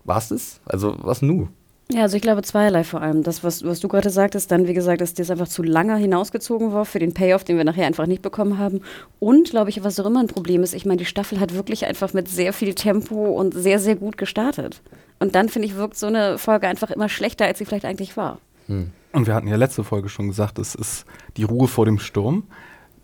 war's 0.04 0.30
das? 0.30 0.60
Also 0.66 0.96
was 1.02 1.22
nu? 1.22 1.50
Ja, 1.94 2.04
also 2.04 2.16
ich 2.16 2.22
glaube 2.22 2.42
zweierlei 2.42 2.84
vor 2.84 3.02
allem. 3.02 3.24
Das, 3.24 3.44
was, 3.44 3.66
was 3.66 3.82
du 3.82 3.88
gerade 3.88 4.10
sagtest, 4.10 4.52
dann 4.52 4.68
wie 4.68 4.74
gesagt, 4.74 5.02
dass 5.02 5.14
das 5.14 5.30
einfach 5.30 5.48
zu 5.48 5.62
lange 5.62 5.98
hinausgezogen 5.98 6.72
war 6.72 6.86
für 6.86 7.00
den 7.00 7.14
Payoff, 7.14 7.44
den 7.44 7.58
wir 7.58 7.66
nachher 7.66 7.86
einfach 7.86 8.06
nicht 8.06 8.22
bekommen 8.22 8.58
haben. 8.58 8.82
Und 9.20 9.50
glaube 9.50 9.70
ich, 9.70 9.84
was 9.84 10.00
auch 10.00 10.06
immer 10.06 10.22
ein 10.22 10.28
Problem 10.28 10.64
ist, 10.64 10.74
ich 10.74 10.86
meine, 10.86 10.98
die 10.98 11.06
Staffel 11.06 11.40
hat 11.40 11.54
wirklich 11.54 11.86
einfach 11.86 12.14
mit 12.14 12.30
sehr 12.30 12.54
viel 12.54 12.76
Tempo 12.76 13.32
und 13.32 13.54
sehr, 13.54 13.80
sehr 13.80 13.96
gut 13.96 14.18
gestartet. 14.18 14.82
Und 15.20 15.36
dann, 15.36 15.50
finde 15.50 15.68
ich, 15.68 15.76
wirkt 15.76 15.98
so 15.98 16.08
eine 16.08 16.38
Folge 16.38 16.68
einfach 16.68 16.92
immer 16.92 17.10
schlechter, 17.10 17.46
als 17.46 17.60
sie 17.60 17.66
vielleicht 17.66 17.86
eigentlich 17.86 18.16
war. 18.16 18.40
Hm. 18.68 18.92
Und 19.12 19.28
wir 19.28 19.34
hatten 19.34 19.48
ja 19.48 19.58
letzte 19.58 19.84
Folge 19.84 20.08
schon 20.08 20.30
gesagt, 20.30 20.60
es 20.60 20.74
ist 20.74 21.06
die 21.36 21.44
Ruhe 21.44 21.68
vor 21.68 21.86
dem 21.86 22.00
Sturm 22.00 22.44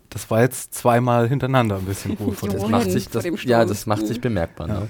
das 0.10 0.30
war 0.30 0.42
jetzt 0.42 0.74
zweimal 0.74 1.28
hintereinander 1.28 1.78
ein 1.78 1.86
bisschen 1.86 2.14
Ruhe 2.14 2.34
vor 2.34 2.50
das 2.50 2.68
macht 2.68 2.92
sich, 2.92 3.10
das, 3.10 3.26
Ja, 3.44 3.66
das 3.66 3.86
macht 3.86 4.08
sich 4.08 4.22
bemerkbar. 4.22 4.68
Ja. 4.68 4.80
Ne? 4.80 4.88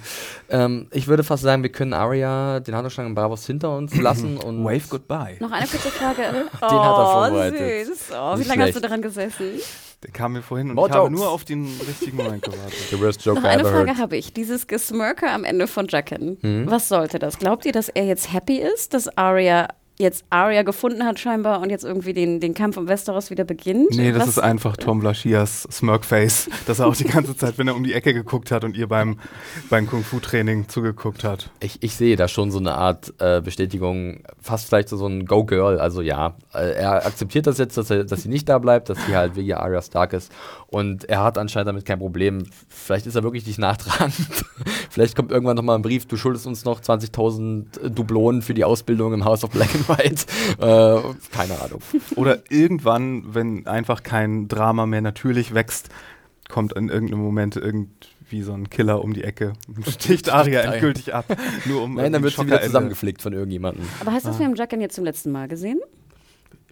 Ähm, 0.50 0.88
ich 0.92 1.08
würde 1.08 1.24
fast 1.24 1.44
sagen, 1.44 1.64
wir 1.64 1.72
können 1.72 1.94
Aria, 1.94 2.60
den 2.60 2.76
Handelsschlangen 2.76 3.16
Bravos 3.16 3.46
hinter 3.46 3.76
uns 3.76 3.96
lassen 4.02 4.38
und. 4.38 4.64
Wave 4.64 4.88
goodbye. 4.90 5.38
Noch 5.40 5.52
eine 5.52 5.66
kurze 5.66 5.90
Frage. 5.90 6.22
den 6.34 6.44
oh, 6.54 6.62
hat 6.62 6.72
er 6.72 7.00
oh, 7.00 7.12
vorbereitet. 7.12 7.88
Süß. 7.88 8.00
Oh, 8.12 8.38
wie 8.38 8.44
lange 8.44 8.64
hast 8.66 8.76
du 8.76 8.80
daran 8.80 9.02
gesessen? 9.02 9.46
Der 10.04 10.12
kam 10.12 10.34
mir 10.34 10.44
vorhin 10.44 10.70
und 10.70 10.76
More 10.76 10.90
ich 10.90 10.94
jokes. 10.94 11.06
habe 11.06 11.16
nur 11.16 11.30
auf 11.30 11.44
den 11.44 11.66
richtigen 11.88 12.18
Moment 12.18 12.44
gewartet. 12.44 12.74
The 12.92 13.00
worst 13.00 13.26
joke 13.26 13.42
Noch 13.42 13.50
eine 13.50 13.66
Frage 13.66 13.98
habe 13.98 14.16
ich. 14.16 14.32
Dieses 14.32 14.68
Gesmirker 14.68 15.32
am 15.32 15.44
Ende 15.44 15.68
von 15.68 15.88
Jacken. 15.88 16.38
Hm? 16.42 16.66
Was 16.70 16.88
sollte 16.88 17.18
das? 17.18 17.40
Glaubt 17.40 17.66
ihr, 17.66 17.72
dass 17.72 17.90
er 17.90 18.06
jetzt 18.06 18.32
happy 18.32 18.58
ist, 18.60 18.94
dass 18.94 19.18
Aria 19.18 19.68
jetzt 20.00 20.26
Arya 20.30 20.62
gefunden 20.62 21.04
hat 21.04 21.20
scheinbar 21.20 21.62
und 21.62 21.70
jetzt 21.72 21.84
irgendwie 21.84 22.14
den, 22.14 22.40
den 22.40 22.54
Kampf 22.54 22.78
um 22.78 22.88
Westeros 22.88 23.32
wieder 23.32 23.44
beginnt. 23.44 23.92
Nee, 23.92 24.12
das 24.12 24.24
Was? 24.24 24.30
ist 24.30 24.40
einfach 24.40 24.78
Tom 24.78 25.02
Laschias 25.02 25.68
Smirkface, 25.72 26.50
dass 26.68 26.80
er 26.80 26.88
auch 26.88 26.96
die 26.96 27.06
ganze 27.06 27.36
Zeit, 27.36 27.58
wenn 27.58 27.68
er 27.68 27.76
um 27.76 27.84
die 27.84 27.94
Ecke 27.94 28.14
geguckt 28.14 28.52
hat 28.52 28.64
und 28.64 28.78
ihr 28.78 28.88
beim, 28.88 29.20
beim 29.70 29.88
Kung-Fu-Training 29.88 30.70
zugeguckt 30.70 31.24
hat. 31.24 31.50
Ich, 31.60 31.82
ich 31.82 31.96
sehe 31.96 32.16
da 32.16 32.28
schon 32.28 32.52
so 32.52 32.60
eine 32.60 32.76
Art 32.76 33.14
äh, 33.20 33.42
Bestätigung, 33.42 34.24
fast 34.40 34.68
vielleicht 34.68 34.90
so, 34.90 34.98
so 34.98 35.08
ein 35.08 35.26
Go-Girl, 35.26 35.80
also 35.80 36.02
ja, 36.02 36.36
äh, 36.54 36.74
er 36.76 37.06
akzeptiert 37.06 37.48
das 37.48 37.58
jetzt, 37.58 37.78
dass, 37.78 37.90
er, 37.90 38.04
dass 38.04 38.22
sie 38.22 38.30
nicht 38.30 38.48
da 38.50 38.60
bleibt, 38.60 38.90
dass 38.90 39.04
sie 39.08 39.16
halt 39.16 39.36
wie 39.36 39.52
Arya 39.54 39.82
Stark 39.82 40.14
ist 40.14 40.32
und 40.68 41.06
er 41.06 41.24
hat 41.24 41.38
anscheinend 41.38 41.70
damit 41.70 41.86
kein 41.86 42.00
Problem. 42.00 42.46
Vielleicht 42.68 43.08
ist 43.08 43.16
er 43.16 43.24
wirklich 43.24 43.48
nicht 43.48 43.58
nachtragend. 43.58 44.16
vielleicht 44.90 45.16
kommt 45.16 45.32
irgendwann 45.32 45.56
nochmal 45.56 45.78
ein 45.78 45.82
Brief, 45.82 46.06
du 46.06 46.18
schuldest 46.18 46.46
uns 46.46 46.66
noch 46.66 46.82
20.000 46.82 47.90
Dublonen 47.90 48.42
für 48.42 48.54
die 48.54 48.64
Ausbildung 48.64 49.14
im 49.14 49.26
House 49.26 49.44
of 49.44 49.50
Black 49.50 49.70
White. 49.88 50.26
Äh, 50.58 51.02
keine 51.32 51.62
Ahnung. 51.62 51.82
Oder 52.16 52.40
irgendwann, 52.50 53.34
wenn 53.34 53.68
einfach 53.68 54.04
kein 54.04 54.48
Drama 54.48 54.86
mehr 54.86 55.02
natürlich 55.02 55.54
wächst, 55.54 55.90
kommt 56.50 56.74
in 56.74 56.90
irgendeinem 56.90 57.22
Moment 57.22 57.56
irgendwie 57.58 58.42
so 58.42 58.54
ein 58.54 58.70
Killer 58.70 59.04
um 59.04 59.14
die 59.14 59.24
Ecke 59.24 59.54
und 59.68 59.86
sticht 59.88 60.30
Aria 60.30 60.62
endgültig 60.62 61.14
ab. 61.14 61.26
Nur 61.66 61.84
um 61.84 61.96
Nein, 61.96 62.14
dann 62.14 62.24
wird 62.24 62.36
sie 62.36 62.46
wieder 62.46 62.62
zusammengeflickt 62.62 63.22
von 63.22 63.34
irgendjemandem. 63.34 63.86
Aber 64.00 64.14
heißt 64.14 64.26
das, 64.26 64.38
ah. 64.38 64.40
wir 64.40 64.46
haben 64.48 64.56
Jacken 64.56 64.82
jetzt 64.82 64.96
zum 64.96 65.04
letzten 65.04 65.32
Mal 65.32 65.48
gesehen? 65.48 65.80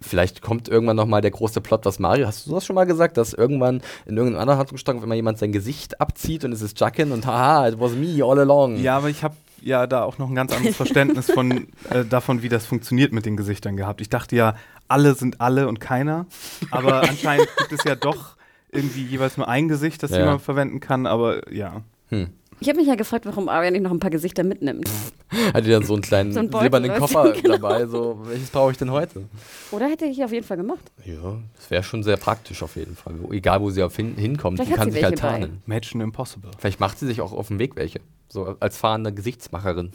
vielleicht 0.00 0.42
kommt 0.42 0.68
irgendwann 0.68 0.96
nochmal 0.96 1.20
der 1.20 1.30
große 1.30 1.60
Plot, 1.60 1.84
was 1.84 1.98
Mario, 1.98 2.26
hast 2.26 2.46
du 2.46 2.52
das 2.52 2.66
schon 2.66 2.74
mal 2.74 2.84
gesagt, 2.84 3.16
dass 3.16 3.32
irgendwann 3.32 3.80
in 4.06 4.16
irgendeinem 4.16 4.42
anderen 4.42 4.58
Handlungsstrang, 4.60 5.00
wenn 5.00 5.08
mal 5.08 5.14
jemand 5.14 5.38
sein 5.38 5.52
Gesicht 5.52 6.00
abzieht 6.00 6.44
und 6.44 6.52
es 6.52 6.62
ist 6.62 6.78
Jacken 6.78 7.12
und 7.12 7.26
haha, 7.26 7.68
it 7.68 7.80
was 7.80 7.92
me 7.92 8.22
all 8.22 8.38
along. 8.38 8.76
Ja, 8.76 8.98
aber 8.98 9.08
ich 9.08 9.22
habe 9.22 9.34
ja 9.62 9.86
da 9.86 10.02
auch 10.02 10.18
noch 10.18 10.28
ein 10.28 10.34
ganz 10.34 10.52
anderes 10.52 10.76
Verständnis 10.76 11.30
von, 11.30 11.68
äh, 11.90 12.04
davon, 12.04 12.42
wie 12.42 12.48
das 12.48 12.66
funktioniert 12.66 13.12
mit 13.12 13.26
den 13.26 13.36
Gesichtern 13.36 13.76
gehabt. 13.76 14.00
Ich 14.00 14.08
dachte 14.08 14.36
ja, 14.36 14.56
alle 14.88 15.14
sind 15.14 15.40
alle 15.40 15.68
und 15.68 15.80
keiner, 15.80 16.26
aber 16.70 17.02
anscheinend 17.08 17.48
gibt 17.56 17.72
es 17.72 17.84
ja 17.84 17.94
doch 17.94 18.36
irgendwie 18.70 19.04
jeweils 19.04 19.36
nur 19.36 19.48
ein 19.48 19.68
Gesicht, 19.68 20.02
das 20.02 20.10
ja. 20.10 20.18
jemand 20.18 20.42
verwenden 20.42 20.80
kann, 20.80 21.06
aber 21.06 21.52
ja. 21.52 21.82
Hm. 22.08 22.28
Ich 22.58 22.68
habe 22.68 22.78
mich 22.78 22.88
ja 22.88 22.94
gefragt, 22.94 23.26
warum 23.26 23.50
Arya 23.50 23.70
nicht 23.70 23.82
noch 23.82 23.90
ein 23.90 23.98
paar 23.98 24.10
Gesichter 24.10 24.42
mitnimmt. 24.42 24.88
Hat 25.54 25.66
die 25.66 25.70
dann 25.70 25.82
so 25.82 25.92
einen 25.92 26.02
kleinen 26.02 26.32
So 26.32 26.40
einen 26.40 26.50
silbernen 26.50 26.94
Koffer 26.94 27.32
genau. 27.32 27.58
dabei, 27.58 27.86
so, 27.86 28.18
welches 28.24 28.48
brauche 28.48 28.70
ich 28.70 28.78
denn 28.78 28.90
heute? 28.90 29.24
Oder 29.72 29.88
hätte 29.88 30.06
ich 30.06 30.24
auf 30.24 30.32
jeden 30.32 30.46
Fall 30.46 30.56
gemacht. 30.56 30.90
Ja, 31.04 31.36
das 31.56 31.70
wäre 31.70 31.82
schon 31.82 32.02
sehr 32.02 32.16
praktisch 32.16 32.62
auf 32.62 32.76
jeden 32.76 32.96
Fall. 32.96 33.14
Egal, 33.30 33.60
wo 33.60 33.70
sie 33.70 33.82
auf 33.82 33.94
hin, 33.94 34.14
hinkommt, 34.16 34.56
Vielleicht 34.56 34.72
die 34.72 34.76
kann 34.76 34.90
sie 34.90 34.94
sich 34.94 35.04
halt 35.04 35.20
bei. 35.20 35.28
tarnen. 35.28 35.62
Mission 35.66 36.00
Impossible. 36.00 36.50
Vielleicht 36.58 36.80
macht 36.80 36.98
sie 36.98 37.06
sich 37.06 37.20
auch 37.20 37.32
auf 37.32 37.48
dem 37.48 37.58
Weg 37.58 37.76
welche. 37.76 38.00
So 38.28 38.56
als 38.60 38.76
fahrende 38.76 39.12
Gesichtsmacherin. 39.12 39.92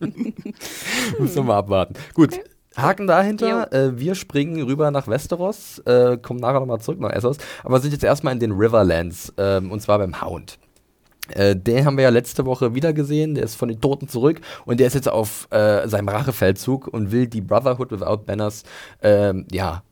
Müssen 1.18 1.36
wir 1.36 1.42
mal 1.42 1.58
abwarten. 1.58 1.94
Gut. 2.14 2.38
Haken 2.76 3.06
dahinter. 3.06 3.72
Äh, 3.72 3.98
wir 3.98 4.14
springen 4.14 4.62
rüber 4.62 4.90
nach 4.90 5.08
Westeros, 5.08 5.80
äh, 5.80 6.16
kommen 6.18 6.38
nachher 6.38 6.60
nochmal 6.60 6.80
zurück 6.80 7.00
nach 7.00 7.10
Essos, 7.10 7.38
aber 7.64 7.80
sind 7.80 7.92
jetzt 7.92 8.04
erstmal 8.04 8.34
in 8.34 8.40
den 8.40 8.52
Riverlands 8.52 9.32
ähm, 9.36 9.72
und 9.72 9.80
zwar 9.80 9.98
beim 9.98 10.22
Hound. 10.22 10.58
Äh, 11.30 11.56
den 11.56 11.84
haben 11.84 11.96
wir 11.96 12.04
ja 12.04 12.10
letzte 12.10 12.46
Woche 12.46 12.74
wieder 12.74 12.92
gesehen, 12.92 13.34
der 13.34 13.44
ist 13.44 13.56
von 13.56 13.68
den 13.68 13.80
Toten 13.80 14.08
zurück 14.08 14.40
und 14.64 14.80
der 14.80 14.86
ist 14.86 14.94
jetzt 14.94 15.08
auf 15.08 15.48
äh, 15.50 15.86
seinem 15.88 16.08
Rachefeldzug 16.08 16.86
und 16.86 17.10
will 17.10 17.26
die 17.26 17.40
Brotherhood 17.40 17.90
Without 17.90 18.24
Banners 18.24 18.62
ähm, 19.02 19.46
ja, 19.50 19.82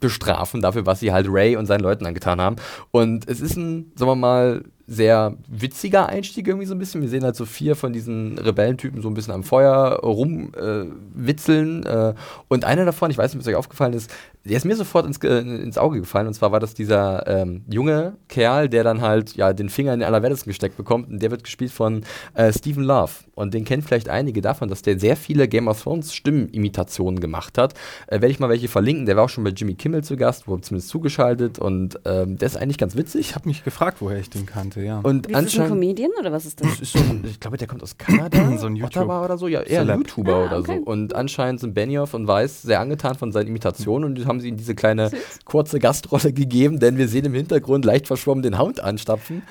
bestrafen 0.00 0.60
dafür, 0.60 0.84
was 0.84 1.00
sie 1.00 1.12
halt 1.12 1.26
Ray 1.30 1.56
und 1.56 1.66
seinen 1.66 1.80
Leuten 1.80 2.04
angetan 2.04 2.40
haben. 2.40 2.56
Und 2.90 3.28
es 3.28 3.40
ist 3.40 3.56
ein, 3.56 3.92
sagen 3.94 4.10
wir 4.10 4.16
mal, 4.16 4.64
sehr 4.86 5.36
witziger 5.48 6.08
Einstieg 6.08 6.48
irgendwie 6.48 6.66
so 6.66 6.74
ein 6.74 6.78
bisschen. 6.78 7.02
Wir 7.02 7.08
sehen 7.08 7.24
halt 7.24 7.36
so 7.36 7.44
vier 7.44 7.76
von 7.76 7.92
diesen 7.92 8.38
Rebellentypen 8.38 9.00
so 9.00 9.08
ein 9.08 9.14
bisschen 9.14 9.32
am 9.32 9.44
Feuer 9.44 10.00
rumwitzeln. 10.02 11.86
Äh, 11.86 12.10
äh, 12.10 12.14
und 12.48 12.64
einer 12.64 12.84
davon, 12.84 13.10
ich 13.10 13.18
weiß 13.18 13.32
nicht, 13.32 13.36
ob 13.36 13.40
es 13.42 13.48
euch 13.48 13.56
aufgefallen 13.56 13.92
ist, 13.94 14.10
der 14.44 14.56
ist 14.56 14.64
mir 14.64 14.74
sofort 14.74 15.06
ins, 15.06 15.20
Ge- 15.20 15.40
ins 15.40 15.78
Auge 15.78 16.00
gefallen. 16.00 16.26
Und 16.26 16.34
zwar 16.34 16.50
war 16.50 16.58
das 16.58 16.74
dieser 16.74 17.26
ähm, 17.28 17.62
junge 17.70 18.14
Kerl, 18.28 18.68
der 18.68 18.82
dann 18.82 19.00
halt 19.00 19.36
ja 19.36 19.52
den 19.52 19.68
Finger 19.68 19.94
in 19.94 20.00
den 20.00 20.06
Allerwertesten 20.06 20.50
gesteckt 20.50 20.76
bekommt. 20.76 21.08
Und 21.10 21.22
der 21.22 21.30
wird 21.30 21.44
gespielt 21.44 21.70
von 21.70 22.02
äh, 22.34 22.52
Stephen 22.52 22.82
Love. 22.82 23.12
Und 23.34 23.54
den 23.54 23.64
kennen 23.64 23.82
vielleicht 23.82 24.08
einige 24.08 24.40
davon, 24.40 24.68
dass 24.68 24.82
der 24.82 24.98
sehr 24.98 25.16
viele 25.16 25.46
Game 25.46 25.68
of 25.68 25.80
Thrones 25.82 26.12
Stimmenimitationen 26.12 27.20
gemacht 27.20 27.56
hat. 27.56 27.74
Äh, 28.08 28.14
Werde 28.14 28.28
ich 28.28 28.40
mal 28.40 28.48
welche 28.48 28.68
verlinken. 28.68 29.06
Der 29.06 29.16
war 29.16 29.24
auch 29.24 29.28
schon 29.28 29.44
bei 29.44 29.50
Jimmy 29.50 29.74
Kimmel 29.74 30.02
zu 30.02 30.16
Gast, 30.16 30.48
wurde 30.48 30.62
zumindest 30.62 30.88
zugeschaltet. 30.88 31.60
Und 31.60 32.00
ähm, 32.04 32.36
der 32.36 32.46
ist 32.46 32.56
eigentlich 32.56 32.78
ganz 32.78 32.96
witzig. 32.96 33.20
Ich 33.28 33.34
habe 33.36 33.48
mich 33.48 33.62
gefragt, 33.62 33.98
woher 34.00 34.18
ich 34.18 34.28
den 34.28 34.44
kannte, 34.72 34.86
ja. 34.86 35.00
Und 35.02 35.28
Wie 35.28 35.32
ist 35.32 35.34
das 35.34 35.34
ein 35.34 35.44
anscheinend. 35.44 35.68
Comedian 35.70 36.10
oder 36.18 36.32
was 36.32 36.44
ist 36.46 36.60
das? 36.60 36.80
Ist 36.80 36.92
so, 36.92 36.98
ein- 36.98 37.24
ich 37.28 37.40
glaube, 37.40 37.56
der 37.56 37.66
kommt 37.68 37.82
aus 37.82 37.96
Kanada, 37.98 38.56
So 38.58 38.66
ein 38.66 38.76
YouTube- 38.76 39.02
Ottawa 39.02 39.24
oder 39.24 39.38
so, 39.38 39.48
ja, 39.48 39.60
eher 39.60 39.80
Celeb. 39.84 39.96
YouTuber 39.98 40.34
Ah, 40.34 40.46
oder 40.46 40.58
okay. 40.58 40.80
so. 40.84 40.90
Und 40.90 41.14
anscheinend 41.14 41.60
sind 41.60 41.74
Benioff 41.74 42.14
und 42.14 42.26
Weiss 42.26 42.62
sehr 42.62 42.80
angetan 42.80 43.14
von 43.16 43.32
seinen 43.32 43.48
Imitationen 43.48 44.10
und 44.18 44.26
haben 44.26 44.40
sie 44.40 44.48
ihm 44.48 44.56
diese 44.56 44.74
kleine 44.74 45.10
kurze 45.44 45.78
Gastrolle 45.78 46.32
gegeben, 46.32 46.78
denn 46.80 46.96
wir 46.98 47.08
sehen 47.08 47.24
im 47.24 47.34
Hintergrund 47.34 47.84
leicht 47.84 48.06
verschwommen 48.06 48.42
den 48.42 48.58
Hound 48.58 48.80
anstapfen 48.80 49.42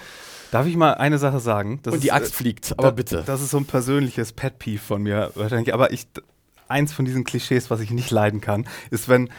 Darf 0.52 0.68
ich 0.68 0.76
mal 0.76 0.96
eine 0.96 1.18
Sache 1.18 1.40
sagen? 1.40 1.80
Das 1.84 1.94
und 1.94 2.04
die 2.04 2.08
ist, 2.08 2.14
Axt 2.14 2.32
äh, 2.34 2.36
fliegt. 2.36 2.74
Aber 2.74 2.90
da- 2.90 2.92
bitte. 2.92 3.24
Das 3.26 3.42
ist 3.42 3.52
so 3.52 3.58
ein 3.58 3.64
persönliches 3.66 4.34
Pet 4.34 4.60
Peeve 4.60 4.80
von 4.82 5.02
mir 5.02 5.32
wahrscheinlich. 5.36 5.74
Aber 5.74 5.94
ich, 5.94 6.08
eins 6.68 6.92
von 6.92 7.06
diesen 7.06 7.24
Klischees, 7.24 7.70
was 7.70 7.80
ich 7.80 7.90
nicht 7.92 8.12
leiden 8.12 8.42
kann, 8.42 8.66
ist, 8.90 9.08
wenn 9.08 9.30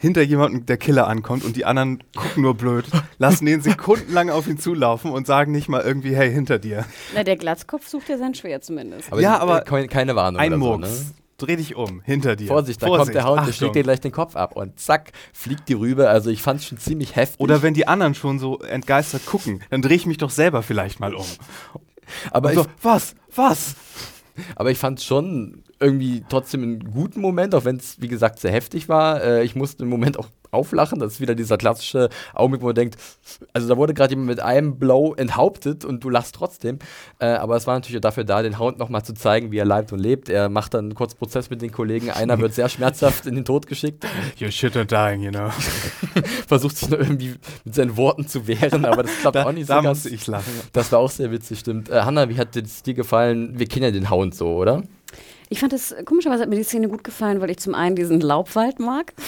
hinter 0.00 0.22
jemandem 0.22 0.64
der 0.66 0.78
Killer 0.78 1.06
ankommt 1.06 1.44
und 1.44 1.56
die 1.56 1.66
anderen 1.66 2.02
gucken 2.16 2.42
nur 2.42 2.54
blöd, 2.54 2.86
lassen 3.18 3.44
den 3.44 3.60
sekundenlang 3.60 4.30
auf 4.30 4.48
ihn 4.48 4.58
zulaufen 4.58 5.10
und 5.12 5.26
sagen 5.26 5.52
nicht 5.52 5.68
mal 5.68 5.82
irgendwie, 5.82 6.16
hey, 6.16 6.32
hinter 6.32 6.58
dir. 6.58 6.86
Na, 7.14 7.22
der 7.22 7.36
Glatzkopf 7.36 7.86
sucht 7.86 8.08
ja 8.08 8.16
sein 8.16 8.34
Schwert 8.34 8.64
zumindest. 8.64 9.12
Aber 9.12 9.20
Ja, 9.20 9.38
aber 9.38 9.60
äh, 9.60 9.64
keine- 9.64 9.88
keine 9.88 10.16
Warnung 10.16 10.40
Ein 10.40 10.54
oder 10.54 10.62
so, 10.62 10.68
Murks. 10.78 10.88
ne? 10.88 11.06
Dreh 11.36 11.56
dich 11.56 11.74
um, 11.76 12.00
hinter 12.02 12.36
dir. 12.36 12.48
Vorsicht, 12.48 12.82
da 12.82 12.86
kommt 12.88 13.14
der 13.14 13.24
Hound, 13.26 13.46
der 13.46 13.52
schlägt 13.52 13.74
dir 13.74 13.82
gleich 13.82 14.00
den 14.00 14.12
Kopf 14.12 14.36
ab 14.36 14.56
und 14.56 14.78
zack, 14.80 15.12
fliegt 15.32 15.68
die 15.70 15.74
rüber. 15.74 16.10
Also 16.10 16.28
ich 16.30 16.42
fand 16.42 16.60
es 16.60 16.66
schon 16.66 16.76
ziemlich 16.78 17.16
heftig. 17.16 17.40
Oder 17.40 17.62
wenn 17.62 17.72
die 17.74 17.86
anderen 17.88 18.14
schon 18.14 18.38
so 18.38 18.58
entgeistert 18.58 19.24
gucken, 19.26 19.62
dann 19.70 19.80
drehe 19.82 19.96
ich 19.96 20.06
mich 20.06 20.18
doch 20.18 20.28
selber 20.30 20.62
vielleicht 20.62 21.00
mal 21.00 21.14
um. 21.14 21.24
aber, 22.30 22.52
so, 22.54 22.62
ich, 22.62 22.66
was? 22.82 23.14
Was? 23.34 23.74
Aber 24.56 24.70
ich 24.70 24.78
fand 24.78 24.98
es 24.98 25.04
schon 25.04 25.62
irgendwie 25.78 26.24
trotzdem 26.28 26.62
einen 26.62 26.92
guten 26.92 27.20
Moment, 27.20 27.54
auch 27.54 27.64
wenn 27.64 27.76
es, 27.76 28.00
wie 28.00 28.08
gesagt, 28.08 28.38
sehr 28.38 28.52
heftig 28.52 28.88
war. 28.88 29.22
Äh, 29.22 29.44
ich 29.44 29.54
musste 29.54 29.84
im 29.84 29.88
Moment 29.88 30.18
auch 30.18 30.28
auflachen. 30.50 30.98
Das 30.98 31.14
ist 31.14 31.20
wieder 31.20 31.34
dieser 31.34 31.56
klassische 31.58 32.08
Augenblick, 32.34 32.62
wo 32.62 32.66
man 32.66 32.74
denkt, 32.74 32.96
also 33.52 33.68
da 33.68 33.76
wurde 33.76 33.94
gerade 33.94 34.10
jemand 34.12 34.28
mit 34.28 34.40
einem 34.40 34.78
Blow 34.78 35.14
enthauptet 35.14 35.84
und 35.84 36.02
du 36.02 36.10
lachst 36.10 36.34
trotzdem. 36.34 36.78
Äh, 37.18 37.26
aber 37.26 37.56
es 37.56 37.66
war 37.66 37.74
natürlich 37.74 38.00
dafür 38.00 38.24
da, 38.24 38.42
den 38.42 38.58
Hound 38.58 38.78
nochmal 38.78 39.04
zu 39.04 39.14
zeigen, 39.14 39.50
wie 39.52 39.58
er 39.58 39.64
leibt 39.64 39.92
und 39.92 39.98
lebt. 39.98 40.28
Er 40.28 40.48
macht 40.48 40.74
dann 40.74 40.86
einen 40.86 40.94
kurzen 40.94 41.18
Prozess 41.18 41.50
mit 41.50 41.62
den 41.62 41.72
Kollegen. 41.72 42.10
Einer 42.10 42.38
wird 42.40 42.54
sehr 42.54 42.68
schmerzhaft 42.68 43.26
in 43.26 43.34
den 43.34 43.44
Tod 43.44 43.66
geschickt, 43.66 44.06
You 44.36 44.50
shit 44.50 44.76
are 44.76 44.86
dying, 44.86 45.22
you 45.22 45.30
know. 45.30 45.50
versucht 46.48 46.76
sich 46.76 46.88
nur 46.88 47.00
irgendwie 47.00 47.34
mit 47.64 47.74
seinen 47.74 47.96
Worten 47.96 48.26
zu 48.26 48.46
wehren, 48.46 48.84
aber 48.84 49.02
das 49.02 49.12
klappt 49.20 49.36
Da, 49.36 49.44
auch 49.46 49.52
nicht 49.52 49.66
so 49.66 49.74
da 49.74 49.80
ganz. 49.82 50.06
ich 50.06 50.26
lachen. 50.26 50.52
Das 50.72 50.90
war 50.92 50.98
auch 50.98 51.10
sehr 51.10 51.30
witzig, 51.30 51.60
stimmt. 51.60 51.88
Äh, 51.88 52.02
Hanna, 52.02 52.28
wie 52.28 52.38
hat 52.38 52.56
es 52.56 52.82
dir 52.82 52.94
gefallen? 52.94 53.58
Wir 53.58 53.66
kennen 53.66 53.84
ja 53.84 53.90
den 53.90 54.10
Hound 54.10 54.34
so, 54.34 54.54
oder? 54.56 54.82
Ich 55.52 55.58
fand 55.58 55.72
es, 55.72 55.92
komischerweise 56.04 56.42
hat 56.42 56.48
mir 56.48 56.54
die 56.54 56.62
Szene 56.62 56.88
gut 56.88 57.02
gefallen, 57.02 57.40
weil 57.40 57.50
ich 57.50 57.58
zum 57.58 57.74
einen 57.74 57.96
diesen 57.96 58.20
Laubwald 58.20 58.78
mag. 58.78 59.12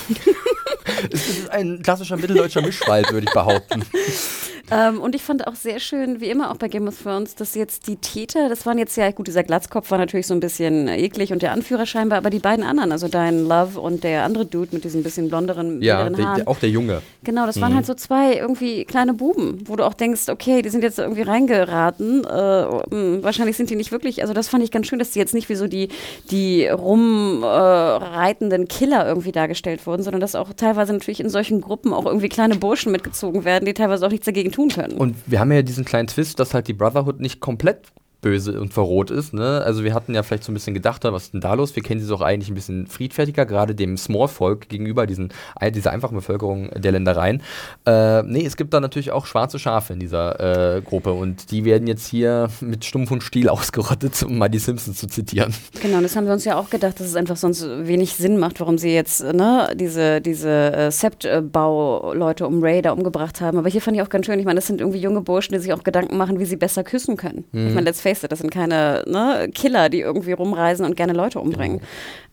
Es 1.10 1.28
ist 1.28 1.50
ein 1.50 1.82
klassischer 1.82 2.16
mitteldeutscher 2.16 2.62
Mischwald, 2.62 3.12
würde 3.12 3.26
ich 3.26 3.32
behaupten. 3.32 3.84
Ähm, 4.72 5.00
und 5.00 5.14
ich 5.14 5.22
fand 5.22 5.46
auch 5.46 5.54
sehr 5.54 5.78
schön, 5.78 6.20
wie 6.20 6.30
immer 6.30 6.50
auch 6.50 6.56
bei 6.56 6.68
Game 6.68 6.88
of 6.88 7.00
Thrones, 7.02 7.34
dass 7.34 7.54
jetzt 7.54 7.86
die 7.88 7.96
Täter, 7.96 8.48
das 8.48 8.64
waren 8.66 8.78
jetzt 8.78 8.96
ja, 8.96 9.10
gut, 9.10 9.26
dieser 9.26 9.42
Glatzkopf 9.42 9.90
war 9.90 9.98
natürlich 9.98 10.26
so 10.26 10.34
ein 10.34 10.40
bisschen 10.40 10.88
eklig 10.88 11.32
und 11.32 11.42
der 11.42 11.52
Anführer 11.52 11.86
scheinbar, 11.86 12.18
aber 12.18 12.30
die 12.30 12.38
beiden 12.38 12.64
anderen, 12.64 12.92
also 12.92 13.08
dein 13.08 13.44
Love 13.46 13.80
und 13.80 14.04
der 14.04 14.24
andere 14.24 14.46
Dude 14.46 14.68
mit 14.72 14.84
diesen 14.84 15.02
bisschen 15.02 15.28
blonderen, 15.28 15.82
Ja, 15.82 16.08
der, 16.08 16.24
Haaren. 16.24 16.36
der, 16.38 16.48
auch 16.48 16.58
der 16.58 16.70
Junge. 16.70 17.02
Genau, 17.24 17.46
das 17.46 17.60
waren 17.60 17.74
halt 17.74 17.86
so 17.86 17.94
zwei 17.94 18.34
irgendwie 18.34 18.84
kleine 18.84 19.14
Buben, 19.14 19.60
wo 19.66 19.76
du 19.76 19.84
auch 19.84 19.94
denkst, 19.94 20.28
okay, 20.28 20.62
die 20.62 20.68
sind 20.70 20.82
jetzt 20.82 20.98
irgendwie 20.98 21.22
reingeraten. 21.22 22.24
Äh, 22.24 22.64
mh, 22.94 23.22
wahrscheinlich 23.22 23.56
sind 23.56 23.70
die 23.70 23.76
nicht 23.76 23.92
wirklich, 23.92 24.22
also 24.22 24.34
das 24.34 24.48
fand 24.48 24.64
ich 24.64 24.70
ganz 24.70 24.86
schön, 24.86 24.98
dass 24.98 25.10
die 25.10 25.18
jetzt 25.18 25.34
nicht 25.34 25.48
wie 25.48 25.54
so 25.54 25.66
die, 25.68 25.88
die 26.30 26.66
rumreitenden 26.66 28.68
Killer 28.68 29.06
irgendwie 29.06 29.32
dargestellt 29.32 29.86
wurden, 29.86 30.02
sondern 30.02 30.20
dass 30.20 30.34
auch 30.34 30.52
teilweise 30.54 30.92
natürlich 30.92 31.20
in 31.20 31.28
solchen 31.28 31.60
Gruppen 31.60 31.92
auch 31.92 32.06
irgendwie 32.06 32.28
kleine 32.28 32.56
Burschen 32.56 32.92
mitgezogen 32.92 33.44
werden, 33.44 33.66
die 33.66 33.74
teilweise 33.74 34.06
auch 34.06 34.10
nichts 34.10 34.26
dagegen 34.26 34.52
tun 34.52 34.61
können. 34.68 34.96
Und 34.96 35.16
wir 35.26 35.40
haben 35.40 35.52
ja 35.52 35.62
diesen 35.62 35.84
kleinen 35.84 36.08
Twist, 36.08 36.38
dass 36.38 36.54
halt 36.54 36.68
die 36.68 36.72
Brotherhood 36.72 37.20
nicht 37.20 37.40
komplett 37.40 37.92
böse 38.22 38.58
und 38.58 38.72
verroht 38.72 39.10
ist. 39.10 39.34
Ne? 39.34 39.60
Also 39.64 39.84
wir 39.84 39.92
hatten 39.92 40.14
ja 40.14 40.22
vielleicht 40.22 40.44
so 40.44 40.52
ein 40.52 40.54
bisschen 40.54 40.74
gedacht, 40.74 41.04
was 41.04 41.24
ist 41.24 41.34
denn 41.34 41.40
da 41.40 41.54
los? 41.54 41.76
Wir 41.76 41.82
kennen 41.82 42.00
sie 42.00 42.08
doch 42.08 42.20
eigentlich 42.22 42.48
ein 42.48 42.54
bisschen 42.54 42.86
friedfertiger, 42.86 43.44
gerade 43.44 43.74
dem 43.74 43.98
Small-Volk 43.98 44.68
gegenüber 44.68 45.06
diesen, 45.06 45.32
dieser 45.74 45.90
einfachen 45.90 46.14
Bevölkerung 46.14 46.70
der 46.70 46.92
Ländereien. 46.92 47.42
Äh, 47.84 48.22
nee, 48.22 48.46
es 48.46 48.56
gibt 48.56 48.72
da 48.72 48.80
natürlich 48.80 49.10
auch 49.10 49.26
schwarze 49.26 49.58
Schafe 49.58 49.92
in 49.92 50.00
dieser 50.00 50.76
äh, 50.76 50.80
Gruppe 50.82 51.12
und 51.12 51.50
die 51.50 51.64
werden 51.64 51.88
jetzt 51.88 52.06
hier 52.06 52.48
mit 52.60 52.84
Stumpf 52.84 53.10
und 53.10 53.22
Stiel 53.22 53.48
ausgerottet, 53.50 54.22
um 54.22 54.38
mal 54.38 54.48
die 54.48 54.60
Simpsons 54.60 54.98
zu 54.98 55.08
zitieren. 55.08 55.52
Genau, 55.82 56.00
das 56.00 56.14
haben 56.14 56.26
wir 56.26 56.32
uns 56.32 56.44
ja 56.44 56.56
auch 56.56 56.70
gedacht, 56.70 57.00
dass 57.00 57.08
es 57.08 57.16
einfach 57.16 57.36
sonst 57.36 57.66
wenig 57.66 58.14
Sinn 58.14 58.38
macht, 58.38 58.60
warum 58.60 58.78
sie 58.78 58.94
jetzt 58.94 59.24
ne, 59.24 59.72
diese, 59.74 60.20
diese 60.20 60.72
äh, 60.72 60.90
Sept-Bau-Leute 60.92 62.46
um 62.46 62.62
Ray 62.62 62.82
da 62.82 62.92
umgebracht 62.92 63.40
haben. 63.40 63.58
Aber 63.58 63.68
hier 63.68 63.80
fand 63.80 63.96
ich 63.96 64.02
auch 64.02 64.08
ganz 64.08 64.26
schön, 64.26 64.38
ich 64.38 64.44
meine, 64.44 64.58
das 64.58 64.68
sind 64.68 64.80
irgendwie 64.80 65.00
junge 65.00 65.22
Burschen, 65.22 65.54
die 65.54 65.60
sich 65.60 65.72
auch 65.72 65.82
Gedanken 65.82 66.16
machen, 66.16 66.38
wie 66.38 66.44
sie 66.44 66.56
besser 66.56 66.84
küssen 66.84 67.16
können. 67.16 67.44
Ich 67.52 67.74
meine, 67.74 67.82
let's 67.82 68.00
face 68.00 68.11
it, 68.20 68.32
das 68.32 68.40
sind 68.40 68.50
keine 68.50 69.04
ne, 69.06 69.48
Killer, 69.54 69.88
die 69.88 70.00
irgendwie 70.00 70.32
rumreisen 70.32 70.84
und 70.84 70.96
gerne 70.96 71.12
Leute 71.12 71.40
umbringen. 71.40 71.80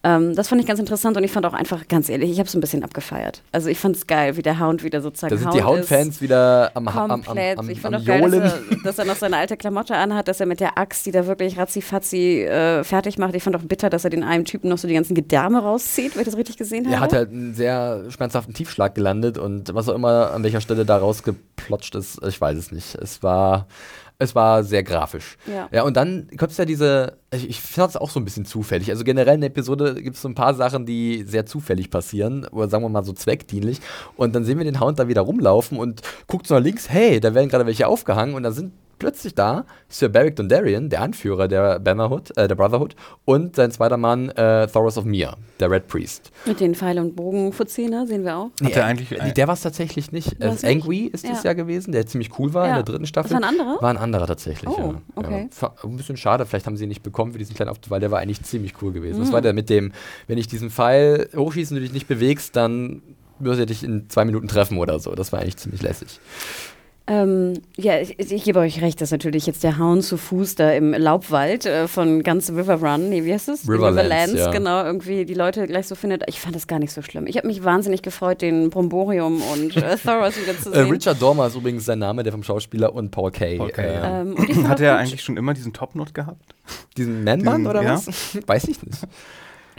Ähm, 0.02 0.34
das 0.34 0.48
fand 0.48 0.62
ich 0.62 0.68
ganz 0.68 0.80
interessant 0.80 1.18
und 1.18 1.24
ich 1.26 1.32
fand 1.32 1.46
auch 1.46 1.54
einfach, 1.54 1.88
ganz 1.90 2.08
ehrlich, 2.08 2.32
ich 2.32 2.40
habe 2.40 2.48
es 2.48 2.56
ein 2.56 2.62
bisschen 2.62 2.84
abgefeiert. 2.86 3.42
Also 3.52 3.68
ich 3.68 3.78
fand 3.78 3.98
es 3.98 4.08
geil, 4.08 4.38
wie 4.38 4.42
der 4.42 4.58
Hound 4.60 4.82
wieder 4.84 5.02
sozusagen 5.02 5.36
Da 5.36 5.38
sind 5.38 5.54
die 5.54 5.64
Hound 5.64 5.82
ist. 5.82 5.92
Hound-Fans 5.92 6.22
wieder 6.22 6.72
am, 6.74 6.88
am, 6.88 7.12
am, 7.12 7.24
Komplett. 7.24 7.58
am, 7.58 7.70
ich 7.70 7.82
fand 7.82 7.96
am 7.96 8.02
auch 8.02 8.06
geil, 8.06 8.22
dass 8.22 8.34
er, 8.34 8.62
dass 8.84 9.00
er 9.00 9.06
noch 9.06 9.18
seine 9.18 9.36
alte 9.36 9.58
Klamotte 9.58 9.96
anhat, 9.96 10.30
dass 10.30 10.40
er 10.40 10.46
mit 10.46 10.62
der 10.62 10.78
Axt, 10.78 11.06
die 11.06 11.12
da 11.12 11.28
wirklich 11.28 11.58
ratzi-fatzi 11.58 12.44
äh, 12.44 12.84
fertig 12.86 13.18
macht. 13.18 13.36
Ich 13.36 13.44
fand 13.44 13.58
auch 13.58 13.62
bitter, 13.62 13.90
dass 13.90 14.06
er 14.06 14.10
den 14.10 14.24
einen 14.24 14.46
Typen 14.46 14.70
noch 14.70 14.78
so 14.78 14.88
die 14.88 14.94
ganzen 14.94 15.16
Gedärme 15.16 15.60
rauszieht, 15.60 16.16
wenn 16.16 16.22
ich 16.22 16.28
das 16.28 16.38
richtig 16.38 16.56
gesehen 16.56 16.86
habe. 16.86 16.96
Er 16.96 17.02
hat 17.02 17.12
halt 17.12 17.32
einen 17.32 17.54
sehr 17.54 18.06
schmerzhaften 18.10 18.54
Tiefschlag 18.54 18.96
gelandet 18.96 19.38
und 19.38 19.74
was 19.74 19.90
auch 19.90 19.96
immer 19.96 20.32
an 20.32 20.44
welcher 20.44 20.62
Stelle 20.62 20.86
da 20.86 20.96
rausgeplotscht 20.96 21.96
ist, 21.96 22.24
ich 22.26 22.40
weiß 22.40 22.58
es 22.58 22.72
nicht. 22.72 22.96
Es 22.96 23.22
war, 23.22 23.68
es 24.22 24.36
war 24.36 24.64
sehr 24.64 24.84
grafisch. 24.84 25.38
Ja. 25.48 25.70
ja 25.72 25.84
und 25.84 25.96
dann 25.96 26.28
kommt 26.38 26.52
es 26.52 26.58
ja 26.58 26.66
diese, 26.66 27.18
ich, 27.32 27.50
ich 27.50 27.62
fand 27.62 27.92
es 27.92 27.98
auch 27.98 28.10
so 28.10 28.20
ein 28.20 28.26
bisschen 28.26 28.46
zufällig. 28.46 28.90
Also 28.92 29.06
generell 29.06 29.36
in 29.36 29.42
der 29.42 29.50
Episode 29.50 29.96
gibt 29.96 30.18
es 30.18 30.22
so 30.22 30.28
ein 30.28 30.36
paar 30.36 30.54
Sachen, 30.54 30.86
die 30.86 31.24
sehr 31.26 31.46
zufällig 31.46 31.90
passieren 31.90 32.46
oder 32.48 32.68
sagen 32.68 32.84
wir 32.84 32.90
mal 32.90 33.06
so 33.06 33.14
zweckdienlich. 33.14 33.80
Und 34.18 34.36
dann 34.36 34.44
sehen 34.44 34.58
wir 34.58 34.66
den 34.66 34.82
Hound 34.82 35.00
da 35.00 35.08
wieder 35.08 35.22
rumlaufen 35.22 35.80
und 35.80 36.02
guckt 36.28 36.48
so 36.48 36.56
nach 36.56 36.62
links, 36.62 36.90
hey, 36.90 37.22
da 37.22 37.34
werden 37.34 37.50
gerade 37.50 37.66
welche 37.66 37.88
aufgehangen 37.88 38.36
und 38.36 38.44
da 38.44 38.52
sind 38.52 38.74
plötzlich 39.00 39.34
da 39.36 39.66
Sir 39.88 40.10
Beric 40.10 40.36
Dondarrion, 40.36 40.90
der 40.90 41.02
Anführer 41.02 41.48
der 41.48 41.80
Bannerhood, 41.80 42.38
äh, 42.38 42.48
der 42.48 42.56
Brotherhood, 42.56 42.96
und 43.26 43.56
sein 43.56 43.72
zweiter 43.72 43.98
Mann 43.98 44.30
äh, 44.30 44.68
Thoros 44.68 44.98
of 44.98 45.06
Mir, 45.06 45.36
der 45.60 45.72
Red 45.72 45.88
Priest. 45.88 46.32
Mit 46.46 46.60
den 46.60 46.76
Pfeil- 46.76 47.00
und 47.00 47.16
Bogenfuzzi, 47.16 47.90
sehen 48.06 48.24
wir 48.26 48.38
auch. 48.38 48.50
Hat 48.64 48.76
der 48.76 48.86
eigentlich 48.86 49.12
äh, 49.20 49.34
der 49.34 49.48
war 49.48 49.54
es 49.54 49.62
tatsächlich 49.62 50.12
nicht. 50.12 50.42
Äh? 50.42 50.54
Angry 50.64 51.06
ist 51.12 51.24
das 51.28 51.44
Ja. 51.44 51.52
ja 51.52 51.54
gewesen, 51.54 51.92
der 51.92 52.06
ziemlich 52.06 52.38
cool 52.38 52.54
war 52.54 52.66
Ja. 52.66 52.70
in 52.72 52.76
der 52.76 52.84
dritten 52.84 53.06
Staffel. 53.08 53.30
Das 53.32 53.42
war 53.42 53.50
ein 53.50 53.60
anderer? 53.60 53.82
War 53.82 53.90
ein 53.90 53.98
anderer 53.98 54.28
tatsächlich, 54.28 54.70
Oh, 54.70 54.94
ja. 54.94 55.02
okay. 55.16 55.50
Ja. 55.62 55.74
Ein 55.84 55.98
bisschen 55.98 56.18
schade, 56.18 56.46
vielleicht 56.46 56.66
haben 56.68 56.78
sie 56.78 56.84
ihn 56.84 56.90
nicht 56.90 57.04
bekommen 57.04 57.32
für 57.32 57.40
diesen 57.40 57.56
kleinen 57.56 57.70
Auftritt, 57.70 57.90
weil 57.90 58.00
der 58.02 58.12
war 58.12 58.20
eigentlich 58.20 58.44
ziemlich 58.44 58.74
cool 58.82 58.92
gewesen. 58.92 59.18
Mhm. 59.20 59.24
Das 59.24 59.32
war 59.32 59.42
der 59.42 59.54
mit 59.54 59.70
dem, 59.70 59.92
wenn 60.28 60.38
ich 60.38 60.48
diesen 60.48 60.70
Pfeil 60.70 61.30
hochschieße 61.36 61.74
und 61.74 61.78
du 61.80 61.82
dich 61.86 61.94
nicht 61.94 62.08
bewegst, 62.08 62.56
dann 62.56 63.02
würde 63.40 63.62
er 63.62 63.66
dich 63.66 63.84
in 63.84 64.10
zwei 64.10 64.26
Minuten 64.26 64.50
treffen 64.50 64.78
oder 64.78 65.00
so. 65.00 65.16
Das 65.16 65.32
war 65.32 65.40
eigentlich 65.40 65.56
ziemlich 65.58 65.82
lässig. 65.82 66.20
Ähm, 67.10 67.54
ja, 67.76 68.00
ich, 68.00 68.20
ich, 68.20 68.44
gebe 68.44 68.60
euch 68.60 68.84
recht, 68.84 69.02
dass 69.02 69.10
natürlich 69.10 69.48
jetzt 69.48 69.64
der 69.64 69.80
Hound 69.80 70.04
zu 70.04 70.16
Fuß 70.16 70.54
da 70.54 70.72
im 70.74 70.94
Laubwald 70.94 71.66
äh, 71.66 71.88
von 71.88 72.22
ganz 72.22 72.52
River 72.52 72.76
Run, 72.76 73.10
nee, 73.10 73.26
wie 73.26 73.34
heißt 73.34 73.50
es? 73.50 73.68
Riverlands, 73.68 73.98
Riverlands 73.98 74.34
ja. 74.36 74.52
genau, 74.52 74.84
irgendwie 74.84 75.26
die 75.26 75.34
Leute 75.34 75.66
gleich 75.66 75.88
so 75.88 75.96
findet. 75.96 76.24
Ich 76.28 76.40
fand 76.40 76.56
das 76.56 76.68
gar 76.68 76.78
nicht 76.78 76.94
so 76.94 77.02
schlimm. 77.02 77.26
Ich 77.26 77.36
habe 77.38 77.48
mich 77.48 77.64
wahnsinnig 77.64 78.04
gefreut, 78.04 78.44
den 78.44 78.70
Bromborium 78.70 79.42
und 79.42 79.76
äh, 79.76 79.98
Thoros 80.06 80.40
wieder 80.40 80.56
zu 80.56 80.72
äh, 80.72 80.84
sehen. 80.84 80.92
Richard 80.92 81.20
Dormer 81.20 81.48
ist 81.48 81.56
übrigens 81.56 81.86
sein 81.86 81.98
Name, 81.98 82.22
der 82.22 82.32
vom 82.32 82.44
Schauspieler 82.44 82.94
und 82.94 83.10
Paul 83.10 83.32
Kay. 83.32 83.58
Paul 83.58 83.72
Kay 83.72 83.92
ja. 83.92 84.22
ähm, 84.22 84.70
Hat 84.70 84.80
er 84.80 84.98
eigentlich 85.00 85.24
schon 85.24 85.36
immer 85.36 85.56
diesen 85.56 85.74
Top-Not 85.74 86.14
gehabt? 86.14 86.54
Diesen 86.96 87.24
Man-Bun 87.24 87.66
oder 87.66 87.82
ja? 87.82 87.94
was? 87.96 88.08
Weiß 88.46 88.66
ich 88.66 88.84
nicht. 88.84 89.00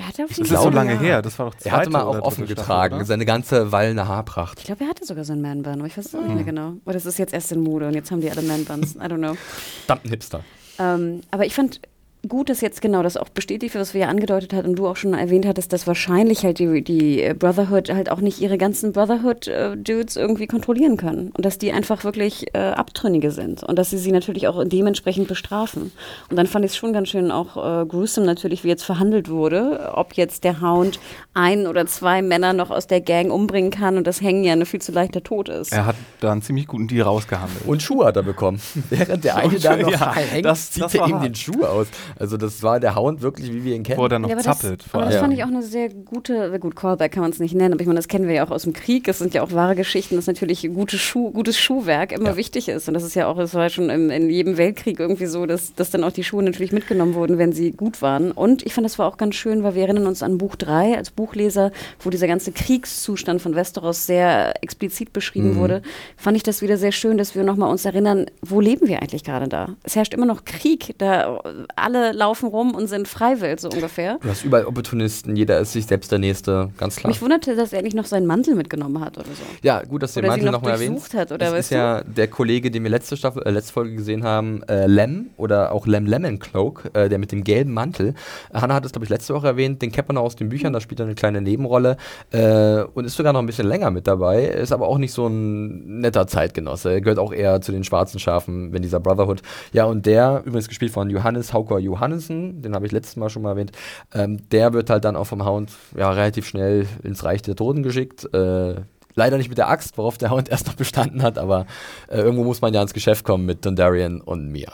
Er 0.00 0.08
hatte 0.08 0.24
auf 0.24 0.30
das 0.30 0.38
ist 0.38 0.48
so 0.62 0.70
lange 0.70 0.98
her, 0.98 1.20
das 1.20 1.38
war 1.38 1.50
doch 1.50 1.56
Er 1.62 1.72
hatte 1.72 1.90
mal 1.90 2.04
auch 2.04 2.22
offen 2.22 2.46
getragen, 2.46 2.94
Staffel, 2.94 3.06
seine 3.06 3.26
ganze 3.26 3.70
Wallene 3.70 4.08
Haarpracht. 4.08 4.58
Ich 4.58 4.64
glaube, 4.64 4.84
er 4.84 4.88
hatte 4.88 5.04
sogar 5.04 5.24
so 5.24 5.34
einen 5.34 5.42
Man-Bun, 5.42 5.74
aber 5.74 5.86
ich 5.86 5.98
weiß 5.98 6.06
es 6.06 6.14
auch 6.14 6.22
nicht 6.22 6.34
mehr 6.36 6.44
genau. 6.44 6.72
Oder 6.86 6.96
es 6.96 7.04
ist 7.04 7.18
jetzt 7.18 7.34
erst 7.34 7.52
in 7.52 7.60
Mode 7.60 7.86
und 7.86 7.92
jetzt 7.92 8.10
haben 8.10 8.22
die 8.22 8.30
alle 8.30 8.40
Man-Buns. 8.40 8.96
I 8.96 9.00
don't 9.00 9.18
know. 9.18 9.36
Verdammt 9.84 10.08
Hipster. 10.08 10.40
Ähm, 10.78 11.20
aber 11.30 11.44
ich 11.44 11.54
fand 11.54 11.82
gut, 12.28 12.50
dass 12.50 12.60
jetzt 12.60 12.82
genau 12.82 13.02
das 13.02 13.16
auch 13.16 13.28
bestätigt 13.28 13.74
wird, 13.74 13.82
was 13.82 13.94
wir 13.94 14.02
ja 14.02 14.08
angedeutet 14.08 14.52
hat 14.52 14.66
und 14.66 14.76
du 14.76 14.86
auch 14.86 14.96
schon 14.96 15.14
erwähnt 15.14 15.46
hattest, 15.46 15.72
dass 15.72 15.86
wahrscheinlich 15.86 16.44
halt 16.44 16.58
die, 16.58 16.82
die 16.82 17.32
Brotherhood 17.38 17.92
halt 17.92 18.10
auch 18.10 18.20
nicht 18.20 18.40
ihre 18.40 18.58
ganzen 18.58 18.92
Brotherhood-Dudes 18.92 20.16
irgendwie 20.16 20.46
kontrollieren 20.46 20.96
können 20.96 21.30
und 21.36 21.44
dass 21.44 21.58
die 21.58 21.72
einfach 21.72 22.04
wirklich 22.04 22.54
äh, 22.54 22.58
Abtrünnige 22.58 23.30
sind 23.30 23.62
und 23.62 23.78
dass 23.78 23.90
sie 23.90 23.98
sie 23.98 24.12
natürlich 24.12 24.48
auch 24.48 24.62
dementsprechend 24.64 25.28
bestrafen. 25.28 25.92
Und 26.28 26.36
dann 26.36 26.46
fand 26.46 26.64
ich 26.64 26.72
es 26.72 26.76
schon 26.76 26.92
ganz 26.92 27.08
schön 27.08 27.30
auch 27.30 27.56
äh, 27.56 27.86
gruesome 27.86 28.26
natürlich, 28.26 28.64
wie 28.64 28.68
jetzt 28.68 28.84
verhandelt 28.84 29.28
wurde, 29.30 29.92
ob 29.94 30.14
jetzt 30.14 30.44
der 30.44 30.60
Hound 30.60 31.00
ein 31.34 31.66
oder 31.66 31.86
zwei 31.86 32.22
Männer 32.22 32.52
noch 32.52 32.70
aus 32.70 32.86
der 32.86 33.00
Gang 33.00 33.32
umbringen 33.32 33.70
kann 33.70 33.96
und 33.96 34.06
das 34.06 34.20
Hängen 34.20 34.44
ja 34.44 34.52
ein 34.52 34.66
viel 34.66 34.82
zu 34.82 34.92
leichter 34.92 35.22
Tod 35.22 35.48
ist. 35.48 35.72
Er 35.72 35.86
hat 35.86 35.96
da 36.20 36.32
einen 36.32 36.42
ziemlich 36.42 36.66
guten 36.66 36.88
Deal 36.88 37.02
rausgehandelt. 37.06 37.66
Und 37.66 37.82
Schuhe 37.82 38.06
hat 38.06 38.16
er 38.16 38.22
bekommen. 38.22 38.60
Während 38.90 39.24
der 39.24 39.36
eine 39.36 39.58
da 39.58 39.76
noch 39.76 39.90
ja, 39.90 40.14
hängt, 40.14 40.44
das, 40.44 40.72
zieht 40.72 40.82
das 40.82 40.94
er 40.94 41.06
ihm 41.06 41.14
hart. 41.14 41.24
den 41.24 41.34
Schuh 41.34 41.64
aus. 41.64 41.86
Also 42.18 42.36
das 42.36 42.62
war 42.62 42.80
der 42.80 42.94
Hound 42.96 43.22
wirklich, 43.22 43.52
wie 43.52 43.64
wir 43.64 43.74
ihn 43.74 43.82
kennen. 43.82 43.98
Wo 43.98 44.04
er 44.04 44.08
dann 44.08 44.22
noch 44.22 44.28
ja, 44.28 44.36
aber 44.36 44.42
zappelt. 44.42 44.84
Das, 44.84 44.94
aber 44.94 45.04
das 45.06 45.16
fand 45.16 45.34
ich 45.34 45.42
auch 45.44 45.48
eine 45.48 45.62
sehr 45.62 45.88
gute, 45.90 46.58
gut, 46.58 46.76
Callback 46.76 47.12
kann 47.12 47.22
man 47.22 47.30
es 47.30 47.38
nicht 47.38 47.54
nennen, 47.54 47.72
aber 47.74 47.80
ich 47.80 47.86
meine, 47.86 47.98
das 47.98 48.08
kennen 48.08 48.26
wir 48.26 48.34
ja 48.34 48.46
auch 48.46 48.50
aus 48.50 48.62
dem 48.62 48.72
Krieg. 48.72 49.08
Es 49.08 49.18
sind 49.18 49.34
ja 49.34 49.42
auch 49.42 49.52
wahre 49.52 49.74
Geschichten, 49.76 50.16
dass 50.16 50.26
natürlich 50.26 50.68
gute 50.74 50.98
Schuh, 50.98 51.30
gutes 51.30 51.58
Schuhwerk 51.58 52.12
immer 52.12 52.30
ja. 52.30 52.36
wichtig 52.36 52.68
ist. 52.68 52.88
Und 52.88 52.94
das 52.94 53.02
ist 53.02 53.14
ja 53.14 53.26
auch, 53.26 53.38
es 53.38 53.54
war 53.54 53.68
schon 53.70 53.90
im, 53.90 54.10
in 54.10 54.30
jedem 54.30 54.56
Weltkrieg 54.56 55.00
irgendwie 55.00 55.26
so, 55.26 55.46
dass, 55.46 55.74
dass 55.74 55.90
dann 55.90 56.04
auch 56.04 56.12
die 56.12 56.24
Schuhe 56.24 56.42
natürlich 56.42 56.72
mitgenommen 56.72 57.14
wurden, 57.14 57.38
wenn 57.38 57.52
sie 57.52 57.72
gut 57.72 58.02
waren. 58.02 58.32
Und 58.32 58.64
ich 58.64 58.74
fand, 58.74 58.84
das 58.84 58.98
war 58.98 59.06
auch 59.06 59.16
ganz 59.16 59.34
schön, 59.34 59.62
weil 59.62 59.74
wir 59.74 59.82
erinnern 59.82 60.06
uns 60.06 60.22
an 60.22 60.38
Buch 60.38 60.56
3 60.56 60.96
als 60.96 61.10
Buchleser, 61.10 61.72
wo 62.00 62.10
dieser 62.10 62.26
ganze 62.26 62.52
Kriegszustand 62.52 63.42
von 63.42 63.54
Westeros 63.54 64.06
sehr 64.06 64.62
explizit 64.62 65.12
beschrieben 65.12 65.54
mhm. 65.54 65.56
wurde. 65.56 65.82
Fand 66.16 66.36
ich 66.36 66.42
das 66.42 66.62
wieder 66.62 66.76
sehr 66.76 66.92
schön, 66.92 67.18
dass 67.18 67.34
wir 67.34 67.44
nochmal 67.44 67.70
uns 67.70 67.84
erinnern, 67.84 68.26
wo 68.42 68.60
leben 68.60 68.88
wir 68.88 69.00
eigentlich 69.00 69.24
gerade 69.24 69.48
da? 69.48 69.76
Es 69.82 69.96
herrscht 69.96 70.14
immer 70.14 70.26
noch 70.26 70.44
Krieg, 70.44 70.94
da 70.98 71.40
alle 71.76 71.99
laufen 72.12 72.40
laufen 72.40 72.48
rum 72.48 72.74
und 72.74 72.86
sind 72.86 73.08
freiwillig, 73.08 73.60
so 73.60 73.68
ungefähr. 73.68 74.18
Du 74.20 74.28
hast 74.28 74.44
überall 74.44 74.64
Opportunisten, 74.64 75.36
jeder 75.36 75.58
ist 75.58 75.72
sich 75.72 75.86
selbst 75.86 76.10
der 76.12 76.18
Nächste, 76.18 76.70
ganz 76.78 76.96
klar. 76.96 77.10
Mich 77.10 77.20
wunderte, 77.20 77.56
dass 77.56 77.72
er 77.72 77.82
nicht 77.82 77.96
noch 77.96 78.04
seinen 78.04 78.26
Mantel 78.26 78.54
mitgenommen 78.54 79.00
hat 79.00 79.18
oder 79.18 79.26
so. 79.26 79.42
Ja, 79.62 79.82
gut, 79.82 80.02
dass 80.02 80.14
du 80.14 80.20
den 80.20 80.30
Mantel 80.30 80.50
nochmal 80.50 80.72
noch 80.72 80.80
erwähnst. 80.80 81.14
Hat, 81.14 81.32
oder 81.32 81.50
das 81.50 81.58
ist 81.58 81.70
ja 81.70 82.02
der 82.02 82.28
Kollege, 82.28 82.70
den 82.70 82.82
wir 82.82 82.90
letzte, 82.90 83.16
Staffel, 83.16 83.42
äh, 83.44 83.50
letzte 83.50 83.72
Folge 83.72 83.94
gesehen 83.94 84.24
haben, 84.24 84.62
äh, 84.64 84.86
Lem 84.86 85.30
oder 85.36 85.72
auch 85.72 85.86
Lem 85.86 86.06
Lemon 86.06 86.38
Cloak, 86.38 86.90
äh, 86.94 87.08
der 87.08 87.18
mit 87.18 87.32
dem 87.32 87.44
gelben 87.44 87.72
Mantel. 87.72 88.14
Hannah 88.52 88.74
hat 88.74 88.84
es, 88.84 88.92
glaube 88.92 89.04
ich, 89.04 89.10
letzte 89.10 89.34
Woche 89.34 89.48
erwähnt, 89.48 89.82
den 89.82 89.92
kennt 89.92 90.08
man 90.08 90.16
auch 90.18 90.24
aus 90.24 90.36
den 90.36 90.48
Büchern, 90.48 90.72
da 90.72 90.80
spielt 90.80 91.00
er 91.00 91.06
eine 91.06 91.14
kleine 91.14 91.40
Nebenrolle 91.40 91.96
äh, 92.30 92.82
und 92.94 93.04
ist 93.04 93.16
sogar 93.16 93.32
noch 93.32 93.40
ein 93.40 93.46
bisschen 93.46 93.66
länger 93.66 93.90
mit 93.90 94.06
dabei, 94.06 94.44
ist 94.44 94.72
aber 94.72 94.88
auch 94.88 94.98
nicht 94.98 95.12
so 95.12 95.26
ein 95.26 96.00
netter 96.00 96.26
Zeitgenosse. 96.26 96.92
Er 96.92 97.00
gehört 97.00 97.18
auch 97.18 97.32
eher 97.32 97.60
zu 97.60 97.72
den 97.72 97.84
schwarzen 97.84 98.20
Schafen, 98.20 98.72
wenn 98.72 98.82
dieser 98.82 99.00
Brotherhood. 99.00 99.42
Ja, 99.72 99.84
und 99.84 100.06
der, 100.06 100.42
übrigens 100.44 100.68
gespielt 100.68 100.92
von 100.92 101.10
Johannes 101.10 101.52
Hauker 101.52 101.78
Johannessen, 101.90 102.62
den 102.62 102.74
habe 102.74 102.86
ich 102.86 102.92
letztes 102.92 103.16
Mal 103.16 103.30
schon 103.30 103.42
mal 103.42 103.50
erwähnt, 103.50 103.72
ähm, 104.14 104.48
der 104.50 104.72
wird 104.72 104.90
halt 104.90 105.04
dann 105.04 105.16
auch 105.16 105.24
vom 105.24 105.44
Hound 105.44 105.72
ja, 105.96 106.10
relativ 106.10 106.46
schnell 106.46 106.86
ins 107.02 107.24
Reich 107.24 107.42
der 107.42 107.56
Toten 107.56 107.82
geschickt. 107.82 108.32
Äh, 108.34 108.76
leider 109.14 109.36
nicht 109.36 109.48
mit 109.48 109.58
der 109.58 109.68
Axt, 109.68 109.98
worauf 109.98 110.18
der 110.18 110.30
Hound 110.30 110.48
erst 110.50 110.66
noch 110.66 110.74
bestanden 110.74 111.22
hat, 111.22 111.38
aber 111.38 111.66
äh, 112.08 112.18
irgendwo 112.20 112.44
muss 112.44 112.60
man 112.60 112.72
ja 112.72 112.82
ins 112.82 112.94
Geschäft 112.94 113.24
kommen 113.24 113.46
mit 113.46 113.64
Dondarian 113.64 114.20
und 114.20 114.50
mir. 114.50 114.72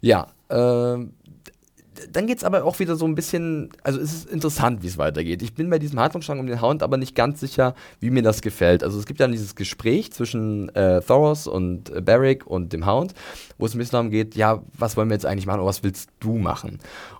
Ja, 0.00 0.28
äh, 0.48 0.98
dann 2.10 2.26
geht 2.26 2.38
es 2.38 2.44
aber 2.44 2.64
auch 2.64 2.78
wieder 2.78 2.96
so 2.96 3.06
ein 3.06 3.14
bisschen, 3.14 3.70
also 3.82 4.00
es 4.00 4.12
ist 4.12 4.30
interessant, 4.30 4.82
wie 4.82 4.86
es 4.86 4.98
weitergeht. 4.98 5.42
Ich 5.42 5.54
bin 5.54 5.70
bei 5.70 5.78
diesem 5.78 5.98
Handlungsstrang 6.00 6.38
um 6.38 6.46
den 6.46 6.60
Hound 6.60 6.82
aber 6.82 6.96
nicht 6.96 7.14
ganz 7.14 7.40
sicher, 7.40 7.74
wie 8.00 8.10
mir 8.10 8.22
das 8.22 8.42
gefällt. 8.42 8.82
Also 8.82 8.98
es 8.98 9.06
gibt 9.06 9.20
dann 9.20 9.32
dieses 9.32 9.54
Gespräch 9.54 10.12
zwischen 10.12 10.68
äh, 10.74 11.00
Thoros 11.00 11.46
und 11.46 11.90
äh, 11.90 12.00
Barrick 12.00 12.46
und 12.46 12.72
dem 12.72 12.86
Hound, 12.86 13.14
wo 13.58 13.66
es 13.66 13.74
ein 13.74 13.78
bisschen 13.78 13.92
darum 13.92 14.10
geht, 14.10 14.34
ja, 14.34 14.62
was 14.78 14.96
wollen 14.96 15.08
wir 15.08 15.14
jetzt 15.14 15.26
eigentlich 15.26 15.46
machen 15.46 15.60
oder 15.60 15.68
was 15.68 15.82
willst 15.82 16.10
du 16.20 16.36
machen? 16.36 16.78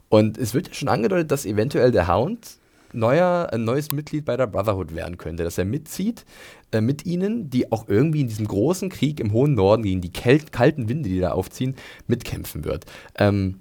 Und 0.08 0.38
es 0.38 0.54
wird 0.54 0.68
ja 0.68 0.74
schon 0.74 0.88
angedeutet, 0.88 1.30
dass 1.30 1.46
eventuell 1.46 1.90
der 1.90 2.08
Hound 2.08 2.58
neuer, 2.94 3.48
ein 3.52 3.64
neues 3.64 3.92
Mitglied 3.92 4.24
bei 4.24 4.36
der 4.36 4.46
Brotherhood 4.46 4.94
werden 4.94 5.18
könnte, 5.18 5.44
dass 5.44 5.58
er 5.58 5.64
mitzieht 5.64 6.24
äh, 6.72 6.80
mit 6.80 7.04
ihnen, 7.04 7.50
die 7.50 7.70
auch 7.72 7.88
irgendwie 7.88 8.20
in 8.20 8.28
diesem 8.28 8.46
großen 8.46 8.88
Krieg 8.88 9.20
im 9.20 9.32
hohen 9.32 9.54
Norden 9.54 9.82
gegen 9.82 10.00
die 10.00 10.12
kalten 10.12 10.88
Winde, 10.88 11.08
die 11.08 11.20
da 11.20 11.32
aufziehen, 11.32 11.74
mitkämpfen 12.06 12.64
wird. 12.64 12.84
Ähm, 13.18 13.60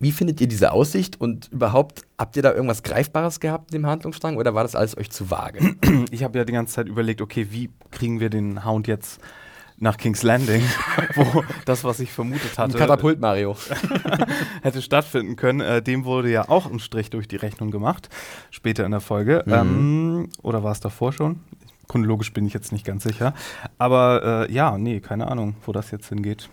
wie 0.00 0.12
findet 0.12 0.40
ihr 0.40 0.46
diese 0.46 0.72
Aussicht 0.72 1.20
und 1.20 1.48
überhaupt, 1.52 2.02
habt 2.18 2.36
ihr 2.36 2.42
da 2.42 2.52
irgendwas 2.52 2.82
Greifbares 2.82 3.40
gehabt 3.40 3.72
in 3.72 3.82
dem 3.82 3.86
Handlungsstrang 3.86 4.36
oder 4.36 4.54
war 4.54 4.62
das 4.62 4.74
alles 4.74 4.96
euch 4.96 5.10
zu 5.10 5.30
vage? 5.30 5.76
Ich 6.10 6.22
habe 6.22 6.38
ja 6.38 6.44
die 6.44 6.52
ganze 6.52 6.74
Zeit 6.74 6.88
überlegt, 6.88 7.20
okay, 7.20 7.48
wie 7.50 7.70
kriegen 7.90 8.20
wir 8.20 8.30
den 8.30 8.64
Hound 8.64 8.86
jetzt 8.86 9.20
nach 9.78 9.96
King's 9.96 10.22
Landing, 10.22 10.62
wo 11.14 11.44
das, 11.64 11.84
was 11.84 12.00
ich 12.00 12.10
vermutet 12.10 12.58
hatte, 12.58 12.78
Katapult 12.78 13.20
Mario 13.20 13.56
hätte 14.62 14.80
stattfinden 14.80 15.36
können. 15.36 15.60
Äh, 15.60 15.82
dem 15.82 16.04
wurde 16.04 16.30
ja 16.30 16.48
auch 16.48 16.70
ein 16.70 16.78
Strich 16.78 17.10
durch 17.10 17.28
die 17.28 17.36
Rechnung 17.36 17.70
gemacht, 17.70 18.08
später 18.50 18.84
in 18.84 18.92
der 18.92 19.00
Folge. 19.00 19.42
Mhm. 19.46 19.52
Ähm, 19.52 20.28
oder 20.42 20.62
war 20.62 20.72
es 20.72 20.80
davor 20.80 21.12
schon? 21.12 21.40
Chronologisch 21.88 22.32
bin 22.32 22.46
ich 22.46 22.54
jetzt 22.54 22.72
nicht 22.72 22.84
ganz 22.84 23.04
sicher. 23.04 23.34
Aber 23.78 24.46
äh, 24.48 24.52
ja, 24.52 24.78
nee, 24.78 25.00
keine 25.00 25.28
Ahnung, 25.28 25.54
wo 25.64 25.72
das 25.72 25.90
jetzt 25.90 26.08
hingeht. 26.08 26.48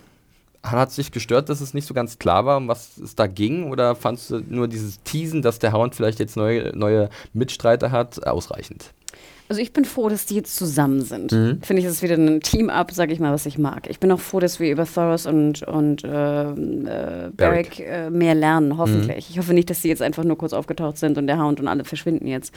Hat 0.63 0.89
es 0.89 0.95
dich 0.95 1.11
gestört, 1.11 1.49
dass 1.49 1.59
es 1.59 1.73
nicht 1.73 1.85
so 1.85 1.93
ganz 1.93 2.19
klar 2.19 2.45
war, 2.45 2.57
um 2.57 2.69
was 2.69 2.97
es 2.97 3.15
da 3.15 3.27
ging? 3.27 3.69
Oder 3.69 3.95
fandest 3.95 4.29
du 4.29 4.39
nur 4.47 4.69
dieses 4.69 5.03
Teasen, 5.03 5.41
dass 5.41 5.59
der 5.59 5.73
Hound 5.73 5.93
vielleicht 5.93 6.19
jetzt 6.19 6.37
neue, 6.37 6.75
neue 6.75 7.09
Mitstreiter 7.33 7.91
hat, 7.91 8.25
ausreichend? 8.25 8.93
Also 9.49 9.61
ich 9.61 9.73
bin 9.73 9.85
froh, 9.85 10.09
dass 10.09 10.25
die 10.25 10.35
jetzt 10.35 10.55
zusammen 10.55 11.01
sind. 11.01 11.31
Mhm. 11.31 11.59
Finde 11.61 11.81
ich, 11.81 11.85
das 11.85 11.97
ist 11.97 12.01
wieder 12.01 12.15
ein 12.15 12.39
Team-Up, 12.39 12.91
sag 12.91 13.11
ich 13.11 13.19
mal, 13.19 13.33
was 13.33 13.45
ich 13.45 13.57
mag. 13.57 13.89
Ich 13.89 13.99
bin 13.99 14.11
auch 14.11 14.19
froh, 14.19 14.39
dass 14.39 14.59
wir 14.59 14.71
über 14.71 14.85
Thoros 14.85 15.25
und, 15.25 15.63
und 15.63 16.03
äh, 16.03 16.51
äh, 16.51 17.29
Barrick 17.35 17.79
äh, 17.79 18.09
mehr 18.09 18.35
lernen, 18.35 18.77
hoffentlich. 18.77 19.27
Mhm. 19.27 19.31
Ich 19.31 19.37
hoffe 19.37 19.53
nicht, 19.53 19.69
dass 19.69 19.81
sie 19.81 19.89
jetzt 19.89 20.01
einfach 20.01 20.23
nur 20.23 20.37
kurz 20.37 20.53
aufgetaucht 20.53 20.97
sind 20.97 21.17
und 21.17 21.27
der 21.27 21.39
Hound 21.39 21.59
und 21.59 21.67
alle 21.67 21.83
verschwinden 21.83 22.27
jetzt. 22.27 22.53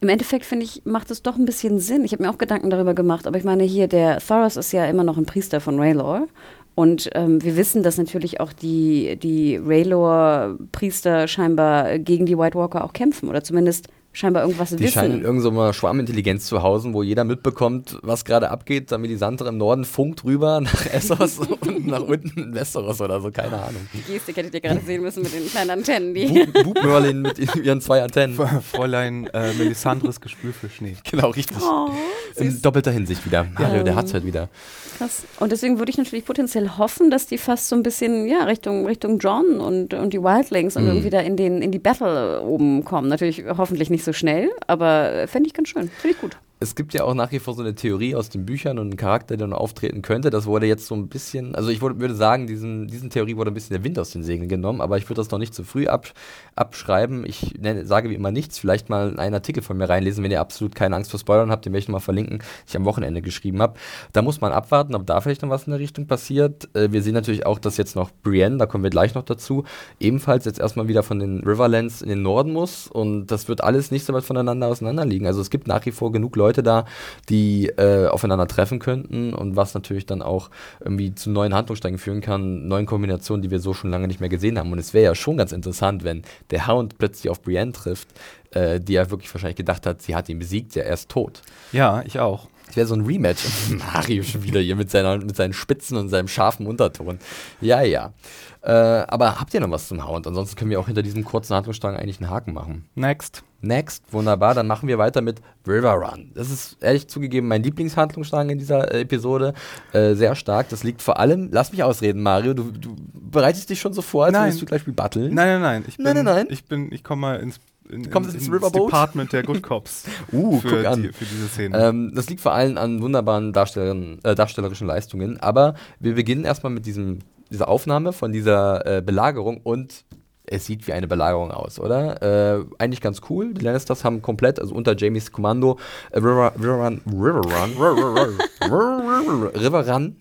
Im 0.00 0.08
Endeffekt 0.08 0.44
finde 0.44 0.64
ich, 0.64 0.82
macht 0.84 1.10
es 1.10 1.22
doch 1.22 1.36
ein 1.36 1.44
bisschen 1.44 1.78
Sinn. 1.78 2.04
Ich 2.04 2.12
habe 2.12 2.22
mir 2.22 2.30
auch 2.30 2.38
Gedanken 2.38 2.70
darüber 2.70 2.94
gemacht, 2.94 3.26
aber 3.26 3.36
ich 3.36 3.44
meine, 3.44 3.64
hier, 3.64 3.86
der 3.86 4.18
Thoros 4.18 4.56
ist 4.56 4.72
ja 4.72 4.86
immer 4.86 5.04
noch 5.04 5.18
ein 5.18 5.26
Priester 5.26 5.60
von 5.60 5.78
Raylor. 5.78 6.26
Und 6.74 7.10
ähm, 7.14 7.42
wir 7.42 7.56
wissen, 7.56 7.82
dass 7.82 7.98
natürlich 7.98 8.40
auch 8.40 8.52
die, 8.52 9.16
die 9.16 9.56
Raylor-Priester 9.56 11.28
scheinbar 11.28 11.98
gegen 11.98 12.24
die 12.24 12.38
White 12.38 12.56
Walker 12.56 12.84
auch 12.84 12.94
kämpfen 12.94 13.28
oder 13.28 13.44
zumindest 13.44 13.88
scheinbar 14.12 14.42
irgendwas 14.42 14.70
die 14.70 14.78
wissen. 14.78 14.86
Die 14.86 14.92
scheinen 14.92 15.22
irgendeine 15.22 15.66
so 15.68 15.72
Schwarmintelligenz 15.72 16.46
zu 16.46 16.62
hausen, 16.62 16.94
wo 16.94 17.02
jeder 17.02 17.24
mitbekommt, 17.24 17.98
was 18.02 18.24
gerade 18.24 18.50
abgeht. 18.50 18.92
Damit 18.92 19.10
die 19.10 19.16
Sandra 19.16 19.48
im 19.48 19.58
Norden 19.58 19.84
funkt 19.84 20.24
rüber 20.24 20.60
nach 20.60 20.86
Essos 20.92 21.38
und 21.38 21.86
nach 21.86 22.02
unten 22.02 22.40
in 22.40 22.54
Westeros 22.54 23.00
oder 23.00 23.20
so, 23.20 23.30
keine 23.30 23.58
Ahnung. 23.58 23.86
Die 23.92 24.12
Gestik 24.12 24.36
hättet 24.36 24.54
ihr 24.54 24.60
gerade 24.60 24.80
sehen 24.80 25.02
müssen 25.02 25.22
mit 25.22 25.34
den 25.34 25.46
kleinen 25.48 25.70
Antennen. 25.70 26.14
Die 26.14 26.46
Bub 26.62 26.82
Merlin 26.82 27.22
mit 27.22 27.38
ihren 27.56 27.80
zwei 27.80 28.02
Antennen. 28.02 28.38
Fräulein 28.62 29.26
äh, 29.28 29.52
Melisandres 29.54 30.20
Gespür 30.20 30.52
für 30.52 30.68
Schnee. 30.68 30.96
Genau, 31.12 31.28
richtig. 31.30 31.58
Oh, 31.60 31.90
in 32.36 32.62
doppelter 32.62 32.90
Hinsicht 32.90 33.26
wieder. 33.26 33.44
Mario, 33.58 33.78
ja. 33.78 33.82
der 33.82 33.96
hat's 33.96 34.14
halt 34.14 34.24
wieder. 34.24 34.48
Krass. 34.96 35.24
Und 35.40 35.52
deswegen 35.52 35.78
würde 35.78 35.90
ich 35.90 35.98
natürlich 35.98 36.24
potenziell 36.24 36.70
hoffen, 36.78 37.10
dass 37.10 37.26
die 37.26 37.36
fast 37.36 37.68
so 37.68 37.76
ein 37.76 37.82
bisschen 37.82 38.26
ja, 38.26 38.44
Richtung, 38.44 38.86
Richtung 38.86 39.18
John 39.18 39.60
und, 39.60 39.92
und 39.92 40.12
die 40.14 40.22
Wildlings 40.22 40.76
und 40.76 40.84
mhm. 40.84 40.90
irgendwie 40.90 41.10
da 41.10 41.20
in, 41.20 41.36
den, 41.36 41.60
in 41.60 41.70
die 41.70 41.78
Battle 41.78 42.40
oben 42.42 42.84
kommen. 42.84 43.08
Natürlich 43.08 43.44
hoffentlich 43.46 43.90
nicht 43.90 44.01
so 44.04 44.12
schnell, 44.12 44.50
aber 44.66 45.26
fände 45.28 45.46
ich 45.46 45.54
ganz 45.54 45.68
schön. 45.68 45.88
Finde 45.88 46.14
ich 46.14 46.20
gut 46.20 46.36
es 46.62 46.74
gibt 46.74 46.94
ja 46.94 47.04
auch 47.04 47.14
nach 47.14 47.32
wie 47.32 47.40
vor 47.40 47.54
so 47.54 47.62
eine 47.62 47.74
Theorie 47.74 48.14
aus 48.14 48.30
den 48.30 48.46
Büchern 48.46 48.78
und 48.78 48.86
einen 48.86 48.96
Charakter, 48.96 49.36
der 49.36 49.48
noch 49.48 49.58
auftreten 49.58 50.00
könnte. 50.00 50.30
Das 50.30 50.46
wurde 50.46 50.66
jetzt 50.66 50.86
so 50.86 50.94
ein 50.94 51.08
bisschen, 51.08 51.54
also 51.54 51.68
ich 51.70 51.80
würde 51.80 52.14
sagen, 52.14 52.46
diesen, 52.46 52.86
diesen 52.86 53.10
Theorie 53.10 53.36
wurde 53.36 53.50
ein 53.50 53.54
bisschen 53.54 53.74
der 53.74 53.84
Wind 53.84 53.98
aus 53.98 54.10
den 54.10 54.22
Segeln 54.22 54.48
genommen, 54.48 54.80
aber 54.80 54.96
ich 54.96 55.08
würde 55.08 55.20
das 55.20 55.30
noch 55.30 55.38
nicht 55.38 55.54
zu 55.54 55.64
früh 55.64 55.88
ab, 55.88 56.12
abschreiben. 56.54 57.26
Ich 57.26 57.58
nenne, 57.58 57.84
sage 57.84 58.10
wie 58.10 58.14
immer 58.14 58.30
nichts. 58.30 58.58
Vielleicht 58.58 58.88
mal 58.88 59.18
einen 59.18 59.34
Artikel 59.34 59.62
von 59.62 59.76
mir 59.76 59.88
reinlesen, 59.88 60.22
wenn 60.22 60.30
ihr 60.30 60.40
absolut 60.40 60.74
keine 60.74 60.96
Angst 60.96 61.10
vor 61.10 61.20
Spoilern 61.20 61.50
habt, 61.50 61.64
den 61.66 61.72
möchte 61.72 61.90
ich 61.90 61.92
mal 61.92 62.00
verlinken, 62.00 62.38
den 62.38 62.46
ich 62.66 62.76
am 62.76 62.84
Wochenende 62.84 63.22
geschrieben 63.22 63.60
habe. 63.60 63.74
Da 64.12 64.22
muss 64.22 64.40
man 64.40 64.52
abwarten, 64.52 64.94
ob 64.94 65.06
da 65.06 65.20
vielleicht 65.20 65.42
noch 65.42 65.50
was 65.50 65.66
in 65.66 65.72
der 65.72 65.80
Richtung 65.80 66.06
passiert. 66.06 66.68
Äh, 66.74 66.92
wir 66.92 67.02
sehen 67.02 67.14
natürlich 67.14 67.44
auch, 67.44 67.58
dass 67.58 67.76
jetzt 67.76 67.96
noch 67.96 68.10
Brienne, 68.22 68.58
da 68.58 68.66
kommen 68.66 68.84
wir 68.84 68.90
gleich 68.90 69.14
noch 69.14 69.24
dazu, 69.24 69.64
ebenfalls 69.98 70.44
jetzt 70.44 70.60
erstmal 70.60 70.88
wieder 70.88 71.02
von 71.02 71.18
den 71.18 71.40
Riverlands 71.40 72.02
in 72.02 72.08
den 72.08 72.22
Norden 72.22 72.52
muss 72.52 72.86
und 72.86 73.26
das 73.26 73.48
wird 73.48 73.62
alles 73.64 73.90
nicht 73.90 74.04
so 74.04 74.12
weit 74.12 74.24
voneinander 74.24 74.68
auseinander 74.68 75.04
liegen. 75.04 75.26
Also 75.26 75.40
es 75.40 75.50
gibt 75.50 75.66
nach 75.66 75.84
wie 75.86 75.90
vor 75.90 76.12
genug 76.12 76.36
Leute, 76.36 76.51
Leute 76.52 76.62
da, 76.62 76.84
die 77.30 77.68
äh, 77.78 78.06
aufeinander 78.06 78.46
treffen 78.46 78.78
könnten 78.78 79.32
und 79.32 79.56
was 79.56 79.72
natürlich 79.72 80.04
dann 80.04 80.20
auch 80.20 80.50
irgendwie 80.80 81.14
zu 81.14 81.30
neuen 81.30 81.54
Handlungssträngen 81.54 81.98
führen 81.98 82.20
kann, 82.20 82.68
neuen 82.68 82.84
Kombinationen, 82.84 83.42
die 83.42 83.50
wir 83.50 83.58
so 83.58 83.72
schon 83.72 83.90
lange 83.90 84.06
nicht 84.06 84.20
mehr 84.20 84.28
gesehen 84.28 84.58
haben. 84.58 84.70
Und 84.70 84.78
es 84.78 84.92
wäre 84.92 85.04
ja 85.04 85.14
schon 85.14 85.38
ganz 85.38 85.52
interessant, 85.52 86.04
wenn 86.04 86.22
der 86.50 86.66
Hound 86.66 86.98
plötzlich 86.98 87.30
auf 87.30 87.40
Brienne 87.40 87.72
trifft, 87.72 88.08
äh, 88.50 88.80
die 88.80 88.92
ja 88.92 89.10
wirklich 89.10 89.32
wahrscheinlich 89.32 89.56
gedacht 89.56 89.86
hat, 89.86 90.02
sie 90.02 90.14
hat 90.14 90.28
ihn 90.28 90.38
besiegt, 90.38 90.74
ja, 90.74 90.82
er 90.82 90.94
ist 90.94 91.08
tot. 91.08 91.40
Ja, 91.72 92.02
ich 92.04 92.20
auch. 92.20 92.48
Es 92.68 92.76
wäre 92.76 92.86
so 92.86 92.94
ein 92.94 93.06
Rematch. 93.06 93.44
Mario 93.70 94.22
schon 94.22 94.42
wieder 94.42 94.60
hier 94.60 94.76
mit, 94.76 94.90
seiner, 94.90 95.16
mit 95.16 95.36
seinen 95.36 95.54
Spitzen 95.54 95.96
und 95.96 96.10
seinem 96.10 96.28
scharfen 96.28 96.66
Unterton. 96.66 97.18
Ja, 97.62 97.80
ja. 97.80 98.12
Äh, 98.60 98.70
aber 98.70 99.40
habt 99.40 99.54
ihr 99.54 99.60
noch 99.60 99.70
was 99.70 99.88
zum 99.88 100.06
Hound? 100.06 100.26
Ansonsten 100.26 100.56
können 100.56 100.70
wir 100.70 100.80
auch 100.80 100.86
hinter 100.86 101.02
diesem 101.02 101.24
kurzen 101.24 101.54
Handlungsstrang 101.54 101.96
eigentlich 101.96 102.20
einen 102.20 102.30
Haken 102.30 102.52
machen. 102.52 102.84
Next. 102.94 103.42
Next, 103.62 104.12
wunderbar. 104.12 104.54
Dann 104.54 104.66
machen 104.66 104.88
wir 104.88 104.98
weiter 104.98 105.22
mit 105.22 105.40
River 105.66 105.92
Run. 105.92 106.32
Das 106.34 106.50
ist 106.50 106.76
ehrlich 106.80 107.06
zugegeben 107.06 107.46
mein 107.46 107.62
Lieblingshandlungsstrang 107.62 108.50
in 108.50 108.58
dieser 108.58 108.92
äh, 108.92 109.02
Episode. 109.02 109.54
Äh, 109.92 110.14
sehr 110.14 110.34
stark. 110.34 110.68
Das 110.68 110.82
liegt 110.82 111.00
vor 111.00 111.20
allem, 111.20 111.48
lass 111.52 111.70
mich 111.70 111.84
ausreden, 111.84 112.22
Mario. 112.22 112.54
Du, 112.54 112.72
du 112.72 112.96
bereitest 113.12 113.70
dich 113.70 113.80
schon 113.80 113.92
so 113.92 114.02
vor, 114.02 114.24
als 114.24 114.32
Nein. 114.32 114.46
würdest 114.46 114.62
du 114.62 114.66
gleich 114.66 114.86
rebutteln. 114.86 115.32
Nein, 115.32 115.46
nein, 115.46 115.62
nein. 115.62 115.84
Ich 115.86 115.96
bin, 115.96 116.04
Nein, 116.04 116.16
nein, 116.16 116.24
nein. 116.24 116.46
Ich 116.50 116.64
bin, 116.64 116.90
ich 116.90 117.04
komme 117.04 117.20
mal 117.20 117.40
ins, 117.40 117.60
in, 117.88 118.04
in, 118.04 118.10
ins 118.10 118.34
ins 118.34 118.52
Riverboat? 118.52 118.88
Department 118.88 119.32
der 119.32 119.44
Good 119.44 119.62
Cops. 119.62 120.04
Uh, 120.32 120.58
für, 120.58 120.68
guck 120.68 120.86
an. 120.86 121.02
Die, 121.02 121.12
für 121.12 121.24
diese 121.24 121.46
Szene. 121.46 121.78
Ähm, 121.78 122.12
das 122.16 122.28
liegt 122.28 122.40
vor 122.40 122.54
allem 122.54 122.76
an 122.78 123.00
wunderbaren 123.00 123.50
äh, 123.50 124.34
darstellerischen 124.34 124.88
Leistungen. 124.88 125.38
Aber 125.40 125.74
wir 126.00 126.16
beginnen 126.16 126.44
erstmal 126.44 126.72
mit 126.72 126.84
diesem, 126.84 127.20
dieser 127.48 127.68
Aufnahme 127.68 128.12
von 128.12 128.32
dieser 128.32 128.84
äh, 128.86 129.02
Belagerung 129.02 129.60
und 129.62 130.04
es 130.52 130.66
sieht 130.66 130.86
wie 130.86 130.92
eine 130.92 131.08
Belagerung 131.08 131.50
aus, 131.50 131.80
oder? 131.80 132.22
Äh, 132.22 132.64
eigentlich 132.78 133.00
ganz 133.00 133.20
cool. 133.30 133.54
Die 133.54 133.64
Lannisters 133.64 134.04
haben 134.04 134.22
komplett, 134.22 134.60
also 134.60 134.74
unter 134.74 134.96
Jamies 134.96 135.32
Kommando, 135.32 135.78
äh, 136.10 136.18
River, 136.18 136.52
River 136.58 136.76
Run, 136.76 137.00
River 137.06 137.40
Run, 138.70 139.46
River 139.54 139.92
Run 139.92 140.16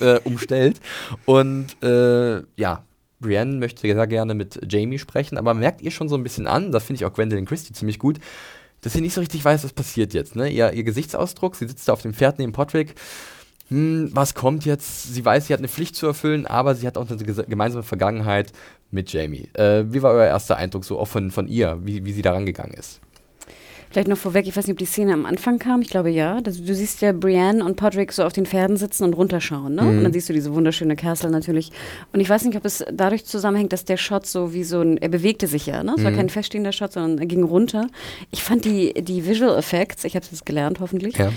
äh, 0.00 0.20
umstellt. 0.24 0.80
Und 1.26 1.82
äh, 1.82 2.42
ja, 2.56 2.84
Brienne 3.20 3.56
möchte 3.56 3.82
sehr 3.82 4.06
gerne 4.06 4.34
mit 4.34 4.60
Jamie 4.70 4.98
sprechen, 4.98 5.38
aber 5.38 5.54
merkt 5.54 5.82
ihr 5.82 5.90
schon 5.90 6.08
so 6.08 6.16
ein 6.16 6.22
bisschen 6.22 6.46
an, 6.46 6.72
das 6.72 6.84
finde 6.84 7.00
ich 7.02 7.04
auch 7.06 7.14
Gwendolyn 7.14 7.46
Christie 7.46 7.72
ziemlich 7.72 7.98
gut, 7.98 8.18
dass 8.82 8.92
sie 8.92 9.00
nicht 9.00 9.14
so 9.14 9.20
richtig 9.20 9.44
weiß, 9.44 9.64
was 9.64 9.72
passiert 9.72 10.12
jetzt. 10.12 10.36
Ne? 10.36 10.50
Ihr, 10.50 10.72
ihr 10.72 10.82
Gesichtsausdruck, 10.82 11.56
sie 11.56 11.68
sitzt 11.68 11.88
da 11.88 11.92
auf 11.92 12.02
dem 12.02 12.14
Pferd 12.14 12.38
neben 12.38 12.52
Podrick. 12.52 12.94
Hm, 13.68 14.10
was 14.12 14.34
kommt 14.34 14.64
jetzt? 14.66 15.14
Sie 15.14 15.24
weiß, 15.24 15.46
sie 15.46 15.52
hat 15.54 15.60
eine 15.60 15.68
Pflicht 15.68 15.96
zu 15.96 16.06
erfüllen, 16.06 16.46
aber 16.46 16.74
sie 16.74 16.86
hat 16.86 16.98
auch 16.98 17.08
eine 17.08 17.24
gemeinsame 17.46 17.84
Vergangenheit 17.84 18.52
mit 18.92 19.12
Jamie. 19.12 19.48
Äh, 19.54 19.84
wie 19.88 20.02
war 20.02 20.12
euer 20.12 20.26
erster 20.26 20.56
Eindruck 20.56 20.84
so 20.84 20.98
auch 20.98 21.08
von, 21.08 21.30
von 21.30 21.48
ihr, 21.48 21.78
wie, 21.82 22.04
wie 22.04 22.12
sie 22.12 22.22
da 22.22 22.32
rangegangen 22.32 22.74
ist? 22.74 23.00
Vielleicht 23.90 24.08
noch 24.08 24.16
vorweg, 24.16 24.46
ich 24.46 24.56
weiß 24.56 24.66
nicht, 24.66 24.72
ob 24.72 24.78
die 24.78 24.86
Szene 24.86 25.12
am 25.12 25.26
Anfang 25.26 25.58
kam. 25.58 25.82
Ich 25.82 25.90
glaube 25.90 26.08
ja. 26.08 26.40
Das, 26.40 26.56
du 26.64 26.74
siehst 26.74 27.02
ja 27.02 27.12
Brienne 27.12 27.62
und 27.62 27.76
Podrick 27.76 28.10
so 28.12 28.24
auf 28.24 28.32
den 28.32 28.46
Pferden 28.46 28.78
sitzen 28.78 29.04
und 29.04 29.12
runterschauen. 29.12 29.74
Ne? 29.74 29.82
Mhm. 29.82 29.88
Und 29.98 30.04
dann 30.04 30.12
siehst 30.14 30.30
du 30.30 30.32
diese 30.32 30.54
wunderschöne 30.54 30.96
Castle 30.96 31.28
natürlich. 31.30 31.72
Und 32.10 32.20
ich 32.20 32.28
weiß 32.30 32.42
nicht, 32.46 32.56
ob 32.56 32.64
es 32.64 32.82
dadurch 32.90 33.26
zusammenhängt, 33.26 33.70
dass 33.74 33.84
der 33.84 33.98
Shot 33.98 34.24
so 34.24 34.54
wie 34.54 34.64
so 34.64 34.80
ein. 34.80 34.96
Er 34.96 35.10
bewegte 35.10 35.46
sich 35.46 35.66
ja. 35.66 35.82
Ne? 35.82 35.94
Es 35.98 36.04
war 36.04 36.10
Mhm. 36.10 36.16
kein 36.16 36.28
feststehender 36.30 36.72
Shot, 36.72 36.92
sondern 36.94 37.18
er 37.18 37.26
ging 37.26 37.42
runter. 37.42 37.86
Ich 38.30 38.42
fand 38.42 38.64
die, 38.64 38.94
die 38.94 39.26
Visual 39.26 39.58
Effects, 39.58 40.04
ich 40.04 40.14
habe 40.16 40.24
es 40.24 40.30
jetzt 40.30 40.46
gelernt 40.46 40.80
hoffentlich, 40.80 41.18
Ja. 41.18 41.30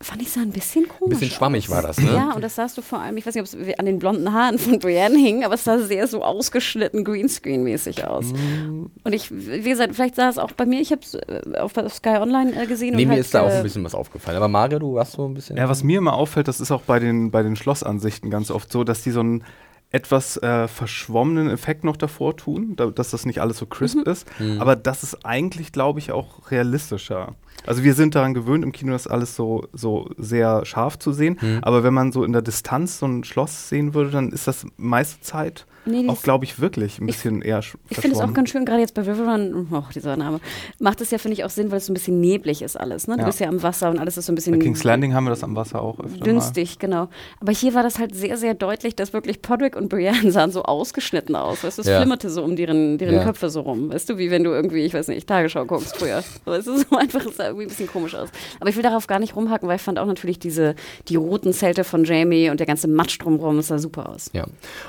Fand 0.00 0.20
ich 0.20 0.30
sah 0.30 0.42
ein 0.42 0.50
bisschen 0.50 0.86
komisch 0.86 1.16
Ein 1.16 1.20
bisschen 1.20 1.36
schwammig 1.36 1.64
aus. 1.68 1.70
war 1.70 1.82
das, 1.82 1.98
ne? 1.98 2.12
Ja, 2.12 2.32
und 2.32 2.42
das 2.42 2.54
sahst 2.54 2.76
du 2.76 2.82
vor 2.82 3.00
allem, 3.00 3.16
ich 3.16 3.26
weiß 3.26 3.34
nicht, 3.34 3.42
ob 3.42 3.60
es 3.60 3.78
an 3.78 3.86
den 3.86 3.98
blonden 3.98 4.32
Haaren 4.32 4.58
von 4.58 4.78
Brienne 4.78 5.18
hing, 5.18 5.44
aber 5.44 5.54
es 5.54 5.64
sah 5.64 5.78
sehr 5.78 6.06
so 6.06 6.22
ausgeschnitten 6.22 7.02
Greenscreen-mäßig 7.04 8.04
aus. 8.06 8.26
Mhm. 8.32 8.90
Und 9.04 9.12
ich, 9.14 9.30
wie 9.30 9.68
gesagt, 9.68 9.94
vielleicht 9.94 10.16
sah 10.16 10.28
es 10.28 10.36
auch 10.38 10.52
bei 10.52 10.66
mir, 10.66 10.80
ich 10.80 10.92
habe 10.92 11.00
es 11.02 11.16
auf, 11.58 11.76
auf 11.76 11.94
Sky 11.94 12.18
Online 12.20 12.62
äh, 12.62 12.66
gesehen. 12.66 12.94
Nee, 12.94 13.02
und 13.02 13.08
mir 13.08 13.14
halt, 13.14 13.20
ist 13.20 13.34
da 13.34 13.42
auch 13.42 13.48
äh, 13.48 13.56
ein 13.56 13.62
bisschen 13.62 13.84
was 13.84 13.94
aufgefallen. 13.94 14.36
Aber 14.36 14.48
Mario, 14.48 14.78
du 14.78 14.94
warst 14.94 15.12
so 15.12 15.26
ein 15.26 15.34
bisschen. 15.34 15.56
Ja, 15.56 15.68
was 15.68 15.82
mir 15.82 15.98
immer 15.98 16.12
auffällt, 16.12 16.48
das 16.48 16.60
ist 16.60 16.70
auch 16.70 16.82
bei 16.82 16.98
den, 16.98 17.30
bei 17.30 17.42
den 17.42 17.56
Schlossansichten 17.56 18.30
ganz 18.30 18.50
oft 18.50 18.70
so, 18.70 18.84
dass 18.84 19.02
die 19.02 19.12
so 19.12 19.20
einen 19.20 19.44
etwas 19.90 20.36
äh, 20.38 20.68
verschwommenen 20.68 21.48
Effekt 21.48 21.84
noch 21.84 21.96
davor 21.96 22.36
tun, 22.36 22.74
da, 22.76 22.86
dass 22.86 23.10
das 23.10 23.24
nicht 23.24 23.40
alles 23.40 23.58
so 23.58 23.66
crisp 23.66 24.06
ist. 24.06 24.26
Mhm. 24.40 24.60
Aber 24.60 24.76
das 24.76 25.02
ist 25.02 25.24
eigentlich, 25.24 25.72
glaube 25.72 26.00
ich, 26.00 26.12
auch 26.12 26.50
realistischer. 26.50 27.34
Also 27.66 27.84
wir 27.84 27.94
sind 27.94 28.14
daran 28.14 28.34
gewöhnt, 28.34 28.64
im 28.64 28.72
Kino 28.72 28.92
das 28.92 29.06
alles 29.06 29.36
so, 29.36 29.68
so 29.72 30.10
sehr 30.18 30.64
scharf 30.64 30.98
zu 30.98 31.12
sehen. 31.12 31.38
Mhm. 31.40 31.58
Aber 31.62 31.84
wenn 31.84 31.94
man 31.94 32.12
so 32.12 32.24
in 32.24 32.32
der 32.32 32.42
Distanz 32.42 32.98
so 32.98 33.06
ein 33.06 33.24
Schloss 33.24 33.68
sehen 33.68 33.94
würde, 33.94 34.10
dann 34.10 34.30
ist 34.32 34.46
das 34.46 34.66
meiste 34.76 35.20
Zeit 35.20 35.66
Nee, 35.86 36.08
auch, 36.08 36.20
glaube 36.22 36.44
ich, 36.44 36.60
wirklich 36.60 36.98
ein 37.00 37.08
Ich- 37.08 37.16
bisschen 37.16 37.42
eher 37.42 37.62
sch- 37.62 37.76
Ich 37.88 37.98
finde 37.98 38.16
es 38.16 38.22
auch 38.22 38.32
ganz 38.34 38.50
schön, 38.50 38.64
gerade 38.64 38.80
jetzt 38.80 38.94
bei 38.94 39.02
Riverrun, 39.02 39.68
oh, 39.70 39.82
dieser 39.94 40.16
Name, 40.16 40.40
macht 40.80 41.00
es 41.00 41.10
ja, 41.10 41.18
finde 41.18 41.34
ich, 41.34 41.44
auch 41.44 41.50
Sinn, 41.50 41.70
weil 41.70 41.78
es 41.78 41.86
so 41.86 41.92
ein 41.92 41.94
bisschen 41.94 42.20
neblig 42.20 42.62
ist 42.62 42.78
alles. 42.78 43.06
Ne? 43.08 43.14
Du 43.14 43.20
Ja. 43.20 43.26
bist 43.26 43.40
ja 43.40 43.48
am 43.48 43.62
Wasser 43.62 43.90
und 43.90 43.98
alles 43.98 44.16
ist 44.16 44.26
so 44.26 44.32
ein 44.32 44.34
bisschen 44.34 44.52
Bei 44.58 44.64
King's 44.64 44.84
Landing 44.84 45.14
haben 45.14 45.24
wir 45.24 45.30
das 45.30 45.44
am 45.44 45.54
Wasser 45.56 45.80
auch 45.80 46.00
öfter 46.00 46.24
dünstig, 46.24 46.78
genau. 46.78 47.08
Aber 47.40 47.52
hier 47.52 47.74
war 47.74 47.82
das 47.82 47.98
halt 47.98 48.14
sehr, 48.14 48.36
sehr 48.36 48.54
deutlich, 48.54 48.96
dass 48.96 49.12
wirklich 49.12 49.42
Podrick 49.42 49.76
und 49.76 49.88
Brienne 49.88 50.30
sahen 50.32 50.50
so 50.50 50.62
ausgeschnitten 50.64 51.36
aus. 51.36 51.62
Weißt 51.64 51.78
du, 51.78 51.82
es 51.82 51.88
Ja. 51.88 51.98
flimmerte 51.98 52.30
so 52.30 52.42
um 52.42 52.56
deren, 52.56 52.98
deren 52.98 53.14
Ja. 53.16 53.24
Köpfe 53.24 53.48
so 53.50 53.60
rum. 53.60 53.90
Weißt 53.92 54.08
du, 54.10 54.18
wie 54.18 54.30
wenn 54.30 54.44
du 54.44 54.50
irgendwie, 54.50 54.80
ich 54.84 54.94
weiß 54.94 55.08
nicht, 55.08 55.26
Tagesschau 55.28 55.64
guckst 55.66 55.96
früher. 55.96 56.22
Weißt 56.44 56.66
du, 56.66 56.76
so 56.78 56.96
einfach, 56.96 57.24
es 57.26 57.36
sah 57.36 57.44
irgendwie 57.46 57.64
ein 57.66 57.68
bisschen 57.68 57.86
komisch 57.88 58.14
aus. 58.14 58.28
Aber 58.60 58.68
ich 58.70 58.76
will 58.76 58.82
darauf 58.82 59.06
gar 59.06 59.18
nicht 59.18 59.36
rumhacken, 59.36 59.68
weil 59.68 59.76
ich 59.76 59.82
fand 59.82 59.98
auch 59.98 60.06
natürlich 60.06 60.38
diese, 60.38 60.74
die 61.08 61.16
roten 61.16 61.52
Zelte 61.52 61.84
von 61.84 62.04
Jamie 62.04 62.50
und 62.50 62.58
der 62.60 62.66
ganze 62.66 62.88
Matsch 62.88 63.18
drumherum, 63.20 63.58
es 63.58 63.68
sah 63.68 63.78
super 63.78 64.08
aus. 64.08 64.30
Ja. 64.32 64.44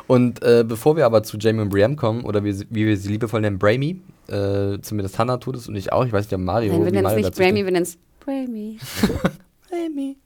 Und 0.08 0.42
äh, 0.44 0.64
bevor 0.68 0.87
wir 0.96 1.06
aber 1.06 1.24
zu 1.24 1.38
Jamie 1.38 1.62
und 1.62 1.70
Brienne 1.70 1.96
kommen, 1.96 2.24
oder 2.24 2.44
wie, 2.44 2.54
sie- 2.54 2.68
wie 2.70 2.86
wir 2.86 2.96
sie 2.98 3.10
liebevoll 3.10 3.42
nennen, 3.42 3.60
Bramy, 3.60 4.00
äh, 4.28 4.80
zumindest 4.82 5.20
Hannah 5.20 5.38
tut 5.38 5.56
es 5.56 5.68
und 5.68 5.76
ich 5.76 5.92
auch, 5.92 6.06
ich 6.06 6.12
weiß 6.14 6.26
nicht, 6.26 6.34
ob 6.34 6.42
Mario. 6.42 6.72
Nein, 6.74 6.82
wir 6.82 6.88
wie 6.88 6.92
nennen 6.92 6.98
es 6.98 7.04
Mario 7.04 7.18
nicht 7.18 7.28
dazu 7.30 7.38
Bramy, 7.42 7.52
steht. 7.52 7.66
wir 7.66 7.72
nennen 7.72 7.84
es 7.84 7.98
Bramy. 8.20 8.78
Bramy. 9.70 10.18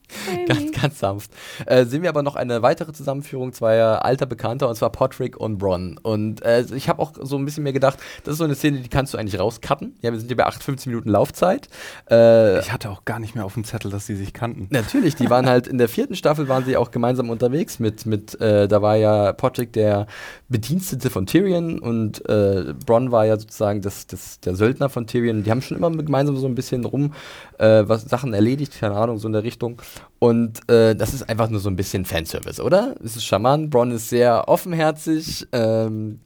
Ganz, 0.47 0.72
ganz 0.72 0.99
sanft. 0.99 1.32
Äh, 1.66 1.86
sehen 1.86 2.01
wir 2.03 2.09
aber 2.09 2.24
noch 2.24 2.36
eine 2.36 2.62
weitere 2.62 2.93
Zusammenführung 2.93 3.53
zweier 3.53 4.03
alter 4.05 4.26
Bekannter, 4.26 4.70
und 4.70 4.76
zwar 4.76 4.91
Podrick 4.91 5.38
und 5.38 5.57
Bronn. 5.57 5.97
Und 6.01 6.43
äh, 6.43 6.66
ich 6.76 6.89
habe 6.89 7.01
auch 7.01 7.14
so 7.22 7.38
ein 7.38 7.45
bisschen 7.45 7.64
mehr 7.64 7.74
gedacht, 7.74 7.99
das 8.24 8.34
ist 8.34 8.38
so 8.39 8.43
eine 8.43 8.55
Szene, 8.55 8.80
die 8.80 8.89
kannst 8.89 9.14
du 9.14 9.18
eigentlich 9.18 9.39
rauscutten. 9.39 9.95
Ja, 10.01 10.12
wir 10.12 10.20
sind 10.20 10.28
hier 10.28 10.38
bei 10.38 10.45
8, 10.45 10.64
15 10.64 10.91
Minuten 10.91 11.09
Laufzeit. 11.09 11.70
Äh, 12.09 12.59
Ich 12.59 12.72
hatte 12.72 12.89
auch 12.89 13.05
gar 13.05 13.20
nicht 13.20 13.36
mehr 13.36 13.45
auf 13.45 13.53
dem 13.53 13.64
Zettel, 13.64 13.91
dass 13.91 14.05
sie 14.05 14.16
sich 14.16 14.34
kannten. 14.34 14.68
Natürlich, 14.70 15.16
die 15.16 15.30
waren 15.30 15.47
halt 15.47 15.68
in 15.68 15.78
der 15.78 15.89
vierten 15.89 16.16
Staffel 16.16 16.47
waren 16.47 16.66
sie 16.66 16.78
auch 16.78 16.91
gemeinsam 16.91 17.30
unterwegs 17.30 17.80
mit, 17.80 18.05
mit 18.05 18.39
äh, 18.41 18.68
da 18.68 18.82
war 18.82 18.95
ja 18.95 19.34
Podrick 19.34 19.74
der 19.74 20.07
Bedienstete 20.49 21.09
von 21.09 21.26
Tyrion 21.26 21.80
und 21.80 22.28
äh, 22.30 22.74
Bronn 22.86 23.12
war 23.12 23.26
ja 23.26 23.38
sozusagen 23.38 23.82
das, 23.82 24.07
das, 24.07 24.39
der 24.39 24.55
Söldner 24.55 24.89
von 24.89 25.07
Tyrion. 25.07 25.43
Die 25.43 25.51
haben 25.51 25.62
schon 25.62 25.78
immer 25.78 25.89
gemeinsam 25.91 26.38
so 26.38 26.47
ein 26.47 26.55
bisschen 26.55 26.86
rum 26.86 27.14
äh, 27.62 27.88
was 27.88 28.03
Sachen 28.03 28.34
erledigt, 28.34 28.80
keine 28.80 28.95
Ahnung, 28.95 29.18
so 29.20 29.28
in 29.28 29.34
der 29.34 29.43
Richtung. 29.43 29.82
Und 30.20 30.70
äh, 30.70 30.95
das 30.95 31.14
ist 31.14 31.28
einfach 31.28 31.49
nur 31.49 31.60
so 31.60 31.70
ein 31.70 31.76
bisschen 31.76 32.06
Fanservice, 32.06 32.62
oder? 32.62 32.95
Es 33.04 33.16
ist 33.16 33.26
charmant, 33.26 33.70
Bronn 33.70 33.91
ist 33.91 34.10
sehr 34.10 34.47
offenherzig, 34.47 35.47
ähm, 35.52 36.20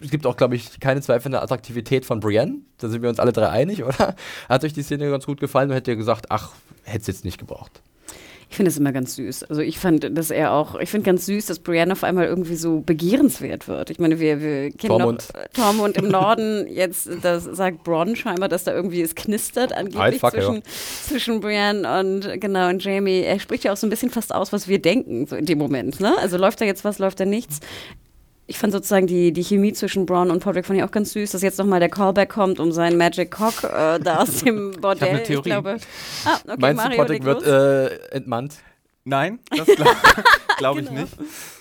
es 0.00 0.10
gibt 0.10 0.26
auch, 0.26 0.36
glaube 0.36 0.56
ich, 0.56 0.80
keine 0.80 1.00
Zweifel 1.00 1.28
an 1.28 1.32
der 1.32 1.42
Attraktivität 1.42 2.04
von 2.04 2.20
Brienne. 2.20 2.58
Da 2.78 2.88
sind 2.88 3.02
wir 3.02 3.08
uns 3.08 3.18
alle 3.18 3.32
drei 3.32 3.48
einig, 3.48 3.84
oder? 3.84 4.14
Hat 4.48 4.64
euch 4.64 4.72
die 4.72 4.82
Szene 4.82 5.10
ganz 5.10 5.26
gut 5.26 5.40
gefallen 5.40 5.70
und 5.70 5.76
hättet 5.76 5.88
ihr 5.88 5.96
gesagt, 5.96 6.26
ach, 6.30 6.52
hätte 6.84 7.02
es 7.02 7.06
jetzt 7.06 7.24
nicht 7.24 7.38
gebraucht? 7.38 7.82
Ich 8.52 8.56
finde 8.56 8.68
es 8.68 8.76
immer 8.76 8.92
ganz 8.92 9.14
süß. 9.14 9.44
Also 9.44 9.62
ich 9.62 9.78
fand, 9.78 10.14
dass 10.14 10.30
er 10.30 10.52
auch, 10.52 10.78
ich 10.78 10.90
finde 10.90 11.06
ganz 11.06 11.24
süß, 11.24 11.46
dass 11.46 11.58
Brienne 11.58 11.90
auf 11.90 12.04
einmal 12.04 12.26
irgendwie 12.26 12.56
so 12.56 12.80
begehrenswert 12.80 13.66
wird. 13.66 13.88
Ich 13.88 13.98
meine, 13.98 14.20
wir, 14.20 14.42
wir 14.42 14.70
kennen 14.72 14.98
Tormund. 14.98 15.26
noch 15.32 15.40
äh, 15.40 15.48
Tormund 15.54 15.96
im 15.96 16.08
Norden, 16.08 16.66
jetzt 16.68 17.08
das 17.22 17.44
sagt 17.44 17.82
Bronn 17.82 18.14
scheinbar, 18.14 18.50
dass 18.50 18.64
da 18.64 18.74
irgendwie 18.74 19.00
es 19.00 19.14
knistert 19.14 19.72
angeblich 19.72 20.20
ja. 20.20 20.30
zwischen, 20.30 20.62
zwischen 21.02 21.40
Brienne 21.40 21.98
und 21.98 22.42
genau 22.42 22.68
und 22.68 22.84
Jamie. 22.84 23.22
Er 23.22 23.40
spricht 23.40 23.64
ja 23.64 23.72
auch 23.72 23.78
so 23.78 23.86
ein 23.86 23.90
bisschen 23.90 24.10
fast 24.10 24.34
aus, 24.34 24.52
was 24.52 24.68
wir 24.68 24.82
denken 24.82 25.26
so 25.26 25.34
in 25.34 25.46
dem 25.46 25.56
Moment. 25.56 26.00
Ne? 26.00 26.14
Also 26.18 26.36
läuft 26.36 26.60
da 26.60 26.66
jetzt 26.66 26.84
was, 26.84 26.98
läuft 26.98 27.20
da 27.20 27.24
nichts. 27.24 27.60
Ich 28.52 28.58
fand 28.58 28.70
sozusagen 28.70 29.06
die, 29.06 29.32
die 29.32 29.42
Chemie 29.42 29.72
zwischen 29.72 30.04
Braun 30.04 30.30
und 30.30 30.40
Podrick 30.40 30.66
fand 30.66 30.78
ich 30.78 30.84
auch 30.84 30.90
ganz 30.90 31.14
süß, 31.14 31.30
dass 31.30 31.40
jetzt 31.40 31.58
nochmal 31.58 31.80
der 31.80 31.88
Callback 31.88 32.28
kommt 32.28 32.60
um 32.60 32.70
seinen 32.70 32.98
Magic 32.98 33.30
Cock 33.30 33.64
äh, 33.64 33.98
da 33.98 34.16
aus 34.18 34.44
dem 34.44 34.72
Bordell. 34.72 35.08
eine 35.08 35.22
Theorie. 35.22 35.48
glaube, 35.48 35.78
ah, 36.26 36.38
okay, 36.46 36.56
Meinst 36.58 36.76
Mario, 36.76 36.90
du, 36.90 36.96
Podrick 37.02 37.24
wird 37.24 37.46
äh, 37.46 38.14
entmannt? 38.14 38.56
Nein, 39.04 39.38
das 39.56 39.64
glaube 39.64 39.90
glaub 40.58 40.78
ich 40.78 40.86
Genau. 40.86 41.00
nicht. 41.00 41.14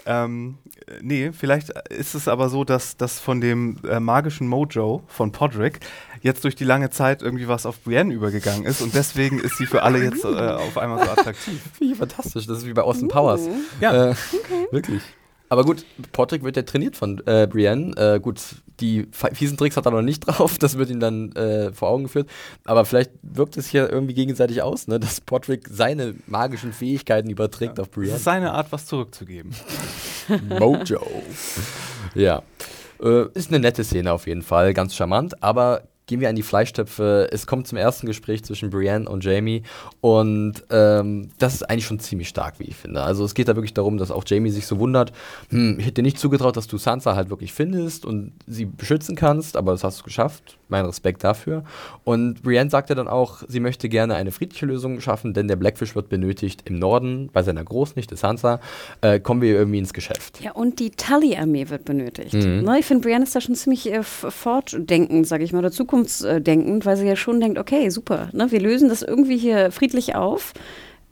Ähm, 0.06 0.58
äh, 0.86 1.00
nee, 1.02 1.32
vielleicht 1.32 1.70
ist 1.90 2.14
es 2.14 2.28
aber 2.28 2.50
so, 2.50 2.66
dass 2.66 2.98
das 2.98 3.22
von 3.22 3.40
dem 3.40 3.78
äh, 3.90 4.02
magischen 4.02 4.50
Mojo 4.50 5.04
von 5.08 5.32
Podrick 5.32 5.80
jetzt 6.22 6.44
durch 6.44 6.56
die 6.56 6.66
lange 6.66 6.90
Zeit 6.90 7.22
irgendwie 7.22 7.48
was 7.48 7.66
auf 7.66 7.80
Brienne 7.86 8.14
übergegangen 8.14 8.66
ist 8.66 8.82
und 8.82 8.94
deswegen 8.96 9.40
ist 9.40 9.58
sie 9.58 9.66
für 9.66 9.84
alle 9.84 10.04
jetzt 10.04 10.26
äh, 10.26 10.28
auf 10.28 10.78
einmal 10.78 11.06
so 11.06 11.10
attraktiv. 11.10 11.58
Finde 11.78 11.94
ich 11.94 11.98
fantastisch. 11.98 12.48
Das 12.48 12.58
ist 12.58 12.68
wie 12.68 12.74
bei 12.74 12.82
Austin 12.82 13.08
Powers. 13.08 13.48
Ja. 13.80 14.10
Äh, 14.10 14.16
Wirklich. 14.72 15.02
Aber 15.52 15.66
gut, 15.66 15.84
Podrick 16.14 16.44
wird 16.44 16.56
ja 16.56 16.62
trainiert 16.62 16.96
von 16.96 17.22
äh, 17.26 17.46
Brienne. 17.46 17.94
Äh, 17.98 18.22
gut, 18.22 18.40
die 18.80 19.06
fiesen 19.34 19.58
Tricks 19.58 19.76
hat 19.76 19.84
er 19.86 19.92
noch 19.92 20.02
nicht 20.02 20.20
drauf, 20.26 20.58
das 20.58 20.78
wird 20.78 20.90
ihm 20.90 21.02
dann 21.02 21.34
äh, 21.34 21.74
vor 21.74 21.90
Augen 21.90 22.04
geführt. 22.04 22.30
Aber 22.64 22.86
vielleicht 22.86 23.12
wirkt 23.22 23.58
es 23.58 23.68
hier 23.68 23.90
irgendwie 23.92 24.14
gegenseitig 24.14 24.62
aus, 24.62 24.88
ne? 24.88 24.98
dass 24.98 25.20
Podrick 25.20 25.68
seine 25.70 26.16
magischen 26.26 26.72
Fähigkeiten 26.72 27.30
überträgt 27.30 27.82
auf 27.82 27.90
Das 27.90 27.96
Brienne. 27.96 28.16
ist 28.16 28.24
seine 28.24 28.54
Art, 28.54 28.72
was 28.72 28.86
zurückzugeben. 28.86 29.54
Mojo. 30.58 31.06
ja. 32.16 32.44
Äh, 33.04 33.26
ist 33.34 33.50
eine 33.50 33.60
nette 33.60 33.84
Szene 33.84 34.14
auf 34.14 34.28
jeden 34.28 34.44
Fall, 34.44 34.74
ganz 34.74 34.96
charmant, 34.96 35.44
aber 35.44 35.82
gehen 36.12 36.20
wir 36.20 36.28
an 36.28 36.36
die 36.36 36.44
Fleischtöpfe. 36.44 37.30
Es 37.32 37.48
kommt 37.48 37.70
zum 37.70 37.78
ersten 37.78 38.06
Gespräch 38.06 38.44
zwischen 38.44 38.70
Brienne 38.70 39.08
und 39.08 39.24
Jamie 39.24 39.64
und 40.02 40.56
ähm, 40.70 41.30
das 41.40 41.54
ist 41.54 41.70
eigentlich 41.70 41.86
schon 41.86 42.02
ziemlich 42.02 42.28
stark, 42.28 42.56
wie 42.60 42.66
ich 42.66 42.76
finde. 42.76 43.02
Also 43.02 43.24
es 43.24 43.34
geht 43.34 43.48
da 43.48 43.56
wirklich 43.56 43.74
darum, 43.74 43.98
dass 43.98 44.12
auch 44.12 44.26
Jamie 44.28 44.50
sich 44.50 44.68
so 44.68 44.78
wundert, 44.78 45.14
hm, 45.52 45.78
ich 45.80 45.86
hätte 45.86 45.96
dir 45.96 46.02
nicht 46.02 46.20
zugetraut, 46.20 46.58
dass 46.58 46.68
du 46.68 46.78
Sansa 46.78 47.16
halt 47.16 47.30
wirklich 47.30 47.54
findest 47.54 48.06
und 48.06 48.34
sie 48.46 48.66
beschützen 48.66 49.16
kannst, 49.16 49.56
aber 49.56 49.72
das 49.72 49.86
hast 49.86 50.02
du 50.02 50.04
geschafft. 50.04 50.58
Mein 50.68 50.86
Respekt 50.86 51.24
dafür. 51.24 51.64
Und 52.06 52.44
Brienne 52.44 52.70
sagte 52.70 52.96
dann 52.96 53.10
auch, 53.10 53.44
sie 53.48 53.60
möchte 53.60 53.90
gerne 53.90 54.16
eine 54.16 54.32
friedliche 54.32 54.66
Lösung 54.66 55.02
schaffen, 55.02 55.34
denn 55.34 55.48
der 55.50 55.58
Blackfish 55.58 55.96
wird 55.96 56.08
benötigt 56.10 56.64
im 56.66 56.80
Norden 56.80 57.30
bei 57.32 57.44
seiner 57.44 57.64
Großnichte 57.64 58.16
Sansa. 58.16 58.60
Äh, 59.02 59.20
kommen 59.20 59.42
wir 59.42 59.54
irgendwie 59.54 59.80
ins 59.80 59.94
Geschäft. 59.94 60.42
Ja, 60.42 60.52
und 60.52 60.80
die 60.80 60.92
Tully-Armee 60.92 61.70
wird 61.70 61.86
benötigt. 61.86 62.34
Mhm. 62.34 62.64
Ne, 62.64 62.80
ich 62.80 62.86
finde, 62.86 63.04
Brienne 63.04 63.24
ist 63.24 63.36
da 63.36 63.42
schon 63.42 63.56
ziemlich 63.56 63.92
äh, 63.92 64.04
fortdenkend, 64.04 65.28
sage 65.28 65.44
ich 65.44 65.52
mal, 65.52 65.60
oder 65.60 65.72
zukunftsdenkend, 66.06 66.86
weil 66.86 66.98
sie 66.98 67.08
ja 67.08 67.16
schon 67.16 67.40
denkt, 67.40 67.58
okay, 67.58 67.90
super, 67.90 68.30
ne, 68.34 68.52
wir 68.52 68.60
lösen 68.60 68.90
das 68.90 69.02
irgendwie 69.02 69.38
hier 69.38 69.72
friedlich 69.72 70.16
auf 70.16 70.54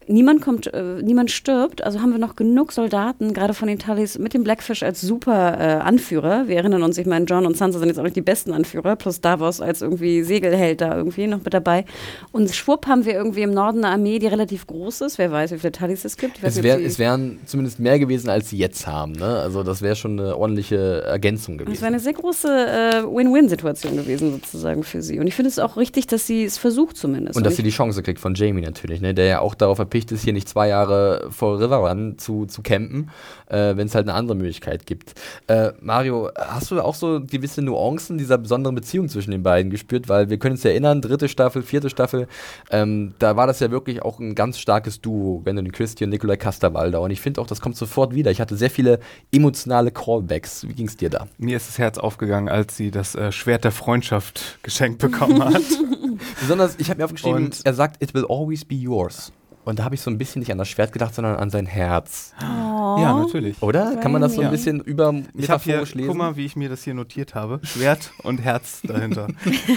niemand 0.10 0.42
kommt, 0.42 0.74
äh, 0.74 1.02
niemand 1.02 1.32
stirbt, 1.32 1.84
also 1.84 2.02
haben 2.02 2.12
wir 2.12 2.18
noch 2.18 2.36
genug 2.36 2.72
Soldaten, 2.72 3.34
gerade 3.34 3.54
von 3.54 3.68
den 3.68 3.80
Tullys, 3.80 4.18
mit 4.18 4.34
dem 4.34 4.44
Blackfish 4.44 4.84
als 4.84 5.02
super 5.02 5.58
äh, 5.60 5.82
Anführer. 5.82 6.48
Wir 6.48 6.58
erinnern 6.58 6.84
uns, 6.84 6.98
ich 6.98 7.06
meine, 7.06 7.26
John 7.26 7.46
und 7.46 7.56
Sansa 7.56 7.80
sind 7.80 7.90
jetzt 7.90 8.00
auch 8.00 8.04
nicht 8.04 8.16
die 8.16 8.22
besten 8.22 8.52
Anführer, 8.52 8.96
plus 8.96 9.22
Davos 9.22 9.62
als 9.62 9.82
irgendwie 9.82 10.24
Segelheld 10.24 10.82
da 10.82 10.96
irgendwie 10.98 11.28
noch 11.28 11.44
mit 11.44 11.54
dabei. 11.54 11.86
Und 12.32 12.54
schwupp 12.54 12.88
haben 12.88 13.06
wir 13.06 13.14
irgendwie 13.14 13.44
im 13.44 13.54
Norden 13.54 13.86
eine 13.86 13.94
Armee, 13.94 14.20
die 14.20 14.28
relativ 14.28 14.66
groß 14.68 15.02
ist. 15.02 15.18
Wer 15.18 15.32
weiß, 15.32 15.52
wie 15.52 15.60
viele 15.60 15.72
Tullys 15.72 16.06
es 16.06 16.18
gibt. 16.18 16.40
Es, 16.42 16.62
wär, 16.64 16.84
es, 16.84 16.98
wären 16.98 17.40
zumindest 17.46 17.80
mehr 17.80 18.00
gewesen, 18.00 18.30
als 18.30 18.50
sie 18.50 18.58
jetzt 18.58 18.88
haben. 18.88 19.14
Ne? 19.14 19.26
Also 19.26 19.64
das 19.64 19.82
wäre 19.82 19.96
schon 19.96 20.20
eine 20.20 20.36
ordentliche 20.36 21.04
Ergänzung 21.04 21.58
gewesen. 21.58 21.76
Es 21.76 21.82
wäre 21.82 21.92
eine 21.94 22.00
sehr 22.00 22.14
große 22.14 22.48
äh, 22.48 23.04
Win-Win-Situation 23.04 23.96
gewesen 23.96 24.32
sozusagen 24.32 24.84
für 24.84 25.02
sie. 25.02 25.20
Und 25.20 25.28
ich 25.28 25.36
finde 25.36 25.50
es 25.50 25.60
auch 25.60 25.78
richtig, 25.78 26.08
dass 26.08 26.26
sie 26.26 26.44
es 26.44 26.58
versucht 26.58 26.98
zumindest. 26.98 27.36
Und, 27.36 27.42
und 27.42 27.46
dass 27.46 27.56
sie 27.56 27.64
die 27.64 27.70
Chance 27.70 28.02
kriegt 28.02 28.20
von 28.20 28.34
Jamie 28.34 28.62
natürlich, 28.62 29.02
ne? 29.02 29.14
der 29.14 29.26
ja 29.26 29.40
auch 29.40 29.54
darauf 29.54 29.78
erpicht 29.78 29.99
erpicht 30.00 30.12
ist, 30.12 30.24
hier 30.24 30.34
nicht 30.34 30.48
zwei 30.48 30.70
Jahre 30.70 31.28
vor 31.30 31.60
Riverrun 31.60 32.18
zu, 32.18 32.46
zu 32.46 32.62
campen, 32.62 33.10
äh, 33.48 33.76
wenn 33.76 33.88
es 33.88 33.96
halt 33.96 34.08
eine 34.08 34.18
andere 34.18 34.38
Möglichkeit 34.38 34.86
gibt. 34.86 35.14
Äh, 35.48 35.74
Mario, 35.82 36.30
hast 36.38 36.72
du 36.72 36.80
auch 36.80 36.96
so 36.96 37.20
gewisse 37.20 37.62
Nuancen 37.62 38.18
dieser 38.18 38.38
besonderen 38.38 38.76
Beziehung 38.76 39.10
zwischen 39.10 39.32
den 39.32 39.44
beiden 39.44 39.70
gespürt? 39.70 40.08
Weil 40.08 40.30
wir 40.30 40.38
können 40.38 40.54
uns 40.54 40.64
erinnern, 40.64 41.02
dritte 41.02 41.28
Staffel, 41.28 41.64
vierte 41.64 41.90
Staffel, 41.90 42.28
ähm, 42.72 43.14
da 43.20 43.36
war 43.36 43.48
das 43.48 43.60
ja 43.60 43.72
wirklich 43.72 44.02
auch 44.02 44.20
ein 44.20 44.36
ganz 44.36 44.58
starkes 44.58 45.02
Duo, 45.02 45.42
wenn 45.44 45.58
du 45.58 45.64
den 45.64 45.72
Christi 45.72 46.06
und 46.06 46.12
Nikolai 46.12 46.38
Casterwalder. 46.38 47.02
Und 47.02 47.12
ich 47.12 47.20
finde 47.20 47.42
auch, 47.42 47.48
das 47.48 47.60
kommt 47.60 47.76
sofort 47.76 48.16
wieder. 48.16 48.32
Ich 48.32 48.40
hatte 48.40 48.56
sehr 48.56 48.70
viele 48.70 49.00
emotionale 49.34 49.92
Callbacks. 49.92 50.66
Wie 50.68 50.74
ging 50.74 50.88
es 50.88 50.96
dir 50.96 51.10
da? 51.10 51.28
Mir 51.38 51.58
ist 51.58 51.68
das 51.68 51.78
Herz 51.78 51.98
aufgegangen, 51.98 52.48
als 52.48 52.78
sie 52.78 52.92
das 52.92 53.16
äh, 53.16 53.32
Schwert 53.32 53.66
der 53.66 53.72
Freundschaft 53.72 54.60
geschenkt 54.64 55.00
bekommen 55.00 55.44
hat. 55.44 55.62
Besonders, 56.40 56.76
ich 56.78 56.90
habe 56.90 57.00
mir 57.00 57.06
aufgeschrieben, 57.06 57.46
und 57.46 57.62
er 57.66 57.74
sagt, 57.74 58.02
it 58.02 58.14
will 58.14 58.26
always 58.30 58.64
be 58.64 58.76
yours. 58.76 59.32
Und 59.70 59.78
da 59.78 59.84
habe 59.84 59.94
ich 59.94 60.02
so 60.02 60.10
ein 60.10 60.18
bisschen 60.18 60.40
nicht 60.40 60.52
an 60.52 60.58
das 60.58 60.68
Schwert 60.68 60.92
gedacht, 60.92 61.14
sondern 61.14 61.36
an 61.36 61.52
sein 61.52 61.68
Herz. 61.68 62.34
Oh. 62.42 62.98
Ja, 63.00 63.14
natürlich. 63.20 63.62
Oder? 63.62 63.98
Kann 63.98 64.12
man 64.12 64.20
das 64.20 64.34
so 64.34 64.42
ein 64.42 64.50
bisschen 64.50 64.80
über 64.80 65.14
ich 65.14 65.42
metaphorisch 65.42 65.92
hier, 65.92 65.98
lesen? 65.98 66.08
Guck 66.08 66.18
mal, 66.18 66.36
wie 66.36 66.46
ich 66.46 66.56
mir 66.56 66.70
das 66.70 66.84
hier 66.84 66.96
notiert 66.96 67.36
habe. 67.36 67.60
Schwert 67.62 68.12
und 68.24 68.40
Herz 68.40 68.82
dahinter. 68.84 69.28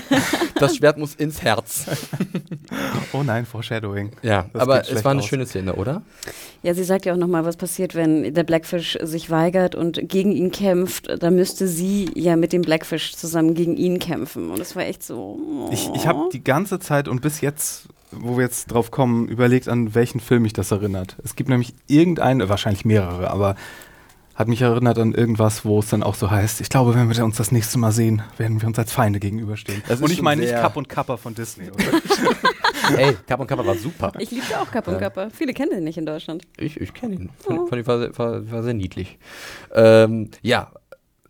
das 0.58 0.76
Schwert 0.76 0.96
muss 0.96 1.14
ins 1.14 1.42
Herz. 1.42 1.84
oh 3.12 3.22
nein, 3.22 3.44
Foreshadowing. 3.44 4.12
Ja, 4.22 4.46
das 4.54 4.62
aber 4.62 4.80
es 4.80 5.04
war 5.04 5.10
eine 5.10 5.20
aus. 5.20 5.26
schöne 5.26 5.44
Szene, 5.44 5.74
oder? 5.74 6.00
Ja, 6.62 6.72
sie 6.72 6.84
sagt 6.84 7.04
ja 7.04 7.12
auch 7.12 7.18
nochmal, 7.18 7.44
was 7.44 7.58
passiert, 7.58 7.94
wenn 7.94 8.32
der 8.32 8.44
Blackfish 8.44 8.96
sich 9.02 9.28
weigert 9.28 9.74
und 9.74 10.08
gegen 10.08 10.32
ihn 10.32 10.52
kämpft. 10.52 11.22
Da 11.22 11.30
müsste 11.30 11.68
sie 11.68 12.08
ja 12.14 12.36
mit 12.36 12.54
dem 12.54 12.62
Blackfish 12.62 13.14
zusammen 13.14 13.54
gegen 13.54 13.76
ihn 13.76 13.98
kämpfen. 13.98 14.50
Und 14.50 14.58
das 14.58 14.74
war 14.74 14.84
echt 14.84 15.02
so. 15.02 15.38
Oh. 15.38 15.70
Ich, 15.70 15.90
ich 15.94 16.06
habe 16.06 16.30
die 16.32 16.42
ganze 16.42 16.78
Zeit 16.78 17.08
und 17.08 17.20
bis 17.20 17.42
jetzt 17.42 17.88
wo 18.12 18.36
wir 18.36 18.44
jetzt 18.44 18.66
drauf 18.66 18.90
kommen, 18.90 19.28
überlegt, 19.28 19.68
an 19.68 19.94
welchen 19.94 20.20
Film 20.20 20.42
mich 20.42 20.52
das 20.52 20.70
erinnert. 20.70 21.16
Es 21.24 21.36
gibt 21.36 21.48
nämlich 21.48 21.74
irgendeine, 21.86 22.48
wahrscheinlich 22.48 22.84
mehrere, 22.84 23.30
aber 23.30 23.56
hat 24.34 24.48
mich 24.48 24.62
erinnert 24.62 24.98
an 24.98 25.12
irgendwas, 25.12 25.64
wo 25.64 25.78
es 25.80 25.90
dann 25.90 26.02
auch 26.02 26.14
so 26.14 26.30
heißt, 26.30 26.60
ich 26.60 26.68
glaube, 26.68 26.94
wenn 26.94 27.14
wir 27.14 27.24
uns 27.24 27.36
das 27.36 27.52
nächste 27.52 27.78
Mal 27.78 27.92
sehen, 27.92 28.22
werden 28.38 28.60
wir 28.60 28.66
uns 28.66 28.78
als 28.78 28.92
Feinde 28.92 29.20
gegenüberstehen. 29.20 29.82
und 30.00 30.10
ich 30.10 30.22
meine 30.22 30.40
nicht 30.40 30.54
Kapp 30.54 30.76
und 30.76 30.88
Kappa 30.88 31.16
von 31.16 31.34
Disney, 31.34 31.70
oder? 31.70 31.84
Hey, 32.96 33.16
Kapp 33.28 33.38
und 33.38 33.46
Kappa 33.46 33.64
war 33.64 33.76
super. 33.76 34.12
Ich 34.18 34.32
liebte 34.32 34.60
auch 34.60 34.70
Kapp 34.70 34.88
und 34.88 34.98
Kappa. 34.98 35.30
Viele 35.30 35.54
kennen 35.54 35.70
den 35.70 35.84
nicht 35.84 35.98
in 35.98 36.04
Deutschland. 36.04 36.42
Ich, 36.56 36.80
ich 36.80 36.92
kenne 36.92 37.14
ihn. 37.14 37.30
Fand, 37.38 37.60
oh. 37.60 37.66
fand 37.66 37.80
ich 37.80 37.86
war, 37.86 38.18
war, 38.18 38.50
war 38.50 38.62
sehr 38.64 38.74
niedlich. 38.74 39.18
Ähm, 39.72 40.30
ja, 40.42 40.72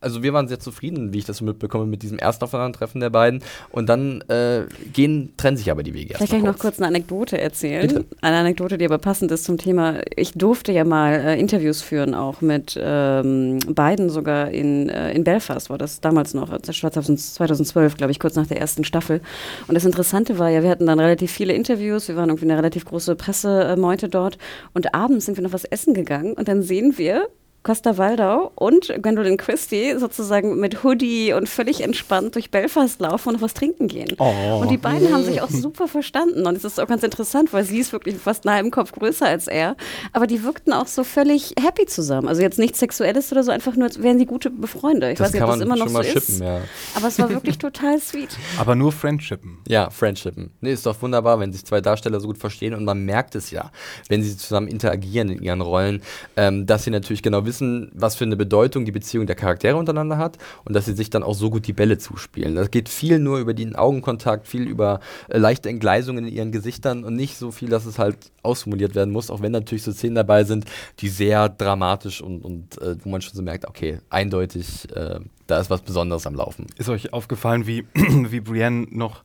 also 0.03 0.23
wir 0.23 0.33
waren 0.33 0.49
sehr 0.49 0.61
zufrieden, 0.61 1.13
wie 1.13 1.19
ich 1.19 1.25
das 1.25 1.39
so 1.39 1.45
mitbekomme, 1.45 1.87
mit 1.87 2.03
diesem 2.03 2.19
ersten 2.19 2.45
Aufeinandertreffen 2.45 3.01
der 3.01 3.11
beiden. 3.11 3.43
Und 3.71 3.89
dann 3.89 4.23
äh, 4.29 4.65
gehen, 4.93 5.33
trennen 5.37 5.57
sich 5.57 5.71
aber 5.71 5.83
die 5.83 5.95
Wege. 5.95 6.15
Vielleicht 6.15 6.33
kann 6.33 6.41
ich 6.41 6.47
noch 6.47 6.59
kurz 6.59 6.79
eine 6.79 6.89
Anekdote 6.89 7.41
erzählen. 7.41 7.89
Bitte? 7.89 8.05
Eine 8.21 8.39
Anekdote, 8.39 8.79
die 8.79 8.85
aber 8.85 8.99
passend 8.99 9.31
ist 9.31 9.45
zum 9.45 9.59
Thema. 9.59 10.01
Ich 10.17 10.33
durfte 10.33 10.73
ja 10.73 10.85
mal 10.85 11.13
äh, 11.13 11.41
Interviews 11.41 11.83
führen, 11.83 12.15
auch 12.15 12.41
mit 12.41 12.79
ähm, 12.81 13.59
beiden 13.69 14.11
sogar 14.11 14.51
in, 14.51 14.89
äh, 14.89 15.13
in 15.13 15.25
Belfast, 15.25 15.71
war 15.71 15.79
das 15.79 16.01
damals 16.01 16.35
noch, 16.35 16.57
2012, 16.61 17.97
glaube 17.97 18.13
ich, 18.13 18.19
kurz 18.19 18.35
nach 18.35 18.47
der 18.47 18.61
ersten 18.61 18.85
Staffel. 18.85 19.21
Und 19.69 19.75
das 19.75 19.85
Interessante 19.85 20.39
war 20.39 20.51
ja, 20.51 20.63
wir 20.63 20.71
hatten 20.71 20.87
dann 20.87 21.01
relativ 21.01 21.31
viele 21.31 21.53
Interviews, 21.53 22.09
wir 22.09 22.17
waren 22.17 22.29
irgendwie 22.29 22.47
eine 22.47 22.59
relativ 22.59 22.85
große 22.85 23.15
Pressemeute 23.17 24.09
dort. 24.09 24.39
Und 24.75 24.95
abends 24.95 25.27
sind 25.27 25.37
wir 25.37 25.45
noch 25.45 25.53
was 25.53 25.65
essen 25.65 25.95
gegangen 25.95 26.35
und 26.35 26.49
dann 26.49 26.63
sehen 26.63 26.99
wir 26.99 27.29
Costa 27.63 27.97
Waldau 27.97 28.51
und 28.57 28.93
Gwendolyn 29.01 29.37
Christie 29.37 29.95
sozusagen 29.97 30.59
mit 30.59 30.83
Hoodie 30.83 31.33
und 31.33 31.49
völlig 31.49 31.81
entspannt 31.83 32.35
durch 32.35 32.51
Belfast 32.51 33.01
laufen 33.01 33.29
und 33.29 33.35
noch 33.37 33.43
was 33.43 33.55
trinken 33.55 33.87
gehen. 33.87 34.17
Oh. 34.19 34.59
Und 34.61 34.71
die 34.71 34.77
beiden 34.77 35.13
haben 35.13 35.23
sich 35.23 35.41
auch 35.41 35.51
super 35.51 35.87
verstanden. 35.87 36.47
Und 36.47 36.57
es 36.57 36.65
ist 36.65 36.81
auch 36.81 36.89
ganz 36.89 37.05
interessant, 37.05 37.53
weil 37.53 37.65
sie 37.65 37.79
ist 37.79 37.93
wirklich 37.93 38.17
fast 38.17 38.47
einen 38.47 38.57
halben 38.57 38.71
Kopf 38.73 38.91
größer 38.93 39.27
als 39.27 39.47
er. 39.47 39.77
Aber 40.13 40.27
die 40.27 40.43
wirkten 40.43 40.73
auch 40.73 40.89
so 40.89 41.05
völlig 41.05 41.55
happy 41.61 41.87
zusammen. 41.87 42.27
Also 42.27 42.43
jetzt 42.43 42.59
nichts 42.59 42.81
Sexuelles 42.81 43.31
oder 43.31 43.45
so, 43.45 43.53
einfach 43.53 43.77
nur, 43.77 43.85
als 43.85 44.03
wären 44.03 44.19
sie 44.19 44.27
gute 44.27 44.51
Befreunde. 44.51 45.13
Ich 45.13 45.19
das 45.19 45.29
weiß 45.29 45.35
nicht, 45.35 45.43
ob 45.43 45.51
das 45.51 45.61
immer 45.61 45.77
noch 45.77 45.89
so 45.89 46.03
shippen, 46.03 46.19
ist. 46.19 46.41
Ja. 46.41 46.61
Aber 46.97 47.09
es 47.09 47.19
war 47.21 47.31
wirklich 47.31 47.59
total 47.59 48.01
sweet. 48.01 48.31
Aber 48.59 48.75
nur 48.75 48.91
Friendshippen. 48.91 49.59
Ja, 49.69 49.91
Friendshippen. 49.91 50.51
Nee, 50.61 50.73
ist 50.73 50.85
doch 50.85 51.01
wunderbar, 51.01 51.39
wenn 51.39 51.53
sich 51.53 51.65
zwei 51.65 51.81
Darsteller 51.81 52.19
so 52.19 52.27
gut 52.27 52.39
verstehen 52.39 52.75
und 52.75 52.85
man 52.85 53.05
merkt 53.05 53.37
es 53.37 53.53
ja, 53.53 53.71
wenn 54.09 54.23
sie 54.23 54.37
zusammen 54.37 54.67
interagieren 54.67 55.29
in 55.29 55.43
ihren 55.43 55.61
Rollen, 55.61 56.03
ähm, 56.37 56.67
dass 56.67 56.85
sie 56.85 56.91
natürlich 56.91 57.23
genau 57.23 57.45
wissen, 57.45 57.52
wissen, 57.53 57.91
was 57.95 58.17
für 58.17 58.25
eine 58.25 58.37
Bedeutung 58.37 58.87
die 58.87 58.93
Beziehung 58.93 59.27
der 59.27 59.37
Charaktere 59.37 59.77
untereinander 59.77 60.17
hat 60.17 60.39
und 60.65 60.75
dass 60.75 60.87
sie 60.87 60.95
sich 60.95 61.11
dann 61.11 61.23
auch 61.23 61.35
so 61.35 61.51
gut 61.51 61.67
die 61.67 61.75
Bälle 61.75 61.99
zuspielen. 61.99 62.55
Das 62.55 62.71
geht 62.71 62.89
viel 62.89 63.19
nur 63.19 63.39
über 63.39 63.53
den 63.53 63.77
Augenkontakt, 63.77 64.49
viel 64.49 64.63
über 64.63 65.01
äh, 65.29 65.39
leichte 65.39 65.69
Entgleisungen 65.69 66.25
in 66.27 66.33
ihren 66.33 66.53
Gesichtern 66.53 67.05
und 67.05 67.15
nicht 67.15 67.37
so 67.37 67.51
viel, 67.51 67.69
dass 67.69 67.85
es 67.85 67.99
halt 67.99 68.17
ausformuliert 68.43 68.95
werden 68.95 69.13
muss, 69.13 69.31
auch 69.31 69.43
wenn 69.43 69.53
natürlich 69.53 69.83
so 69.83 69.93
Szenen 69.93 70.15
dabei 70.15 70.45
sind, 70.45 70.65
die 71.01 71.09
sehr 71.09 71.51
dramatisch 71.51 72.23
und, 72.23 72.43
und 72.43 72.81
äh, 72.81 72.97
wo 73.05 73.11
man 73.11 73.21
schon 73.21 73.35
so 73.35 73.43
merkt, 73.43 73.69
okay, 73.69 73.99
eindeutig, 74.09 74.89
äh, 74.97 75.21
da 75.47 75.61
ist 75.61 75.69
was 75.69 75.83
Besonderes 75.83 76.27
am 76.27 76.35
Laufen. 76.35 76.67
Ist 76.79 76.89
euch 76.89 77.13
aufgefallen, 77.13 77.67
wie, 77.67 77.85
wie 77.95 78.41
Brienne 78.41 78.87
noch 78.91 79.23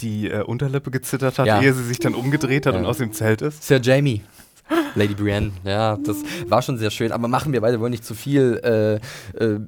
die 0.00 0.28
äh, 0.28 0.42
Unterlippe 0.42 0.90
gezittert 0.90 1.38
hat, 1.38 1.46
ja. 1.46 1.60
ehe 1.60 1.72
sie 1.72 1.84
sich 1.84 1.98
dann 1.98 2.14
umgedreht 2.14 2.66
hat 2.66 2.74
ja. 2.74 2.80
und 2.80 2.86
aus 2.86 2.98
dem 2.98 3.12
Zelt 3.12 3.42
ist? 3.42 3.62
Sir 3.62 3.80
Jamie. 3.80 4.22
Lady 4.94 5.14
Brienne, 5.14 5.52
ja, 5.64 5.96
das 5.96 6.18
war 6.48 6.62
schon 6.62 6.78
sehr 6.78 6.90
schön. 6.90 7.12
Aber 7.12 7.28
machen 7.28 7.52
wir 7.52 7.60
beide 7.60 7.80
wohl 7.80 7.90
nicht 7.90 8.04
zu 8.04 8.14
viel 8.14 8.60
äh, 8.64 9.44
äh, 9.44 9.60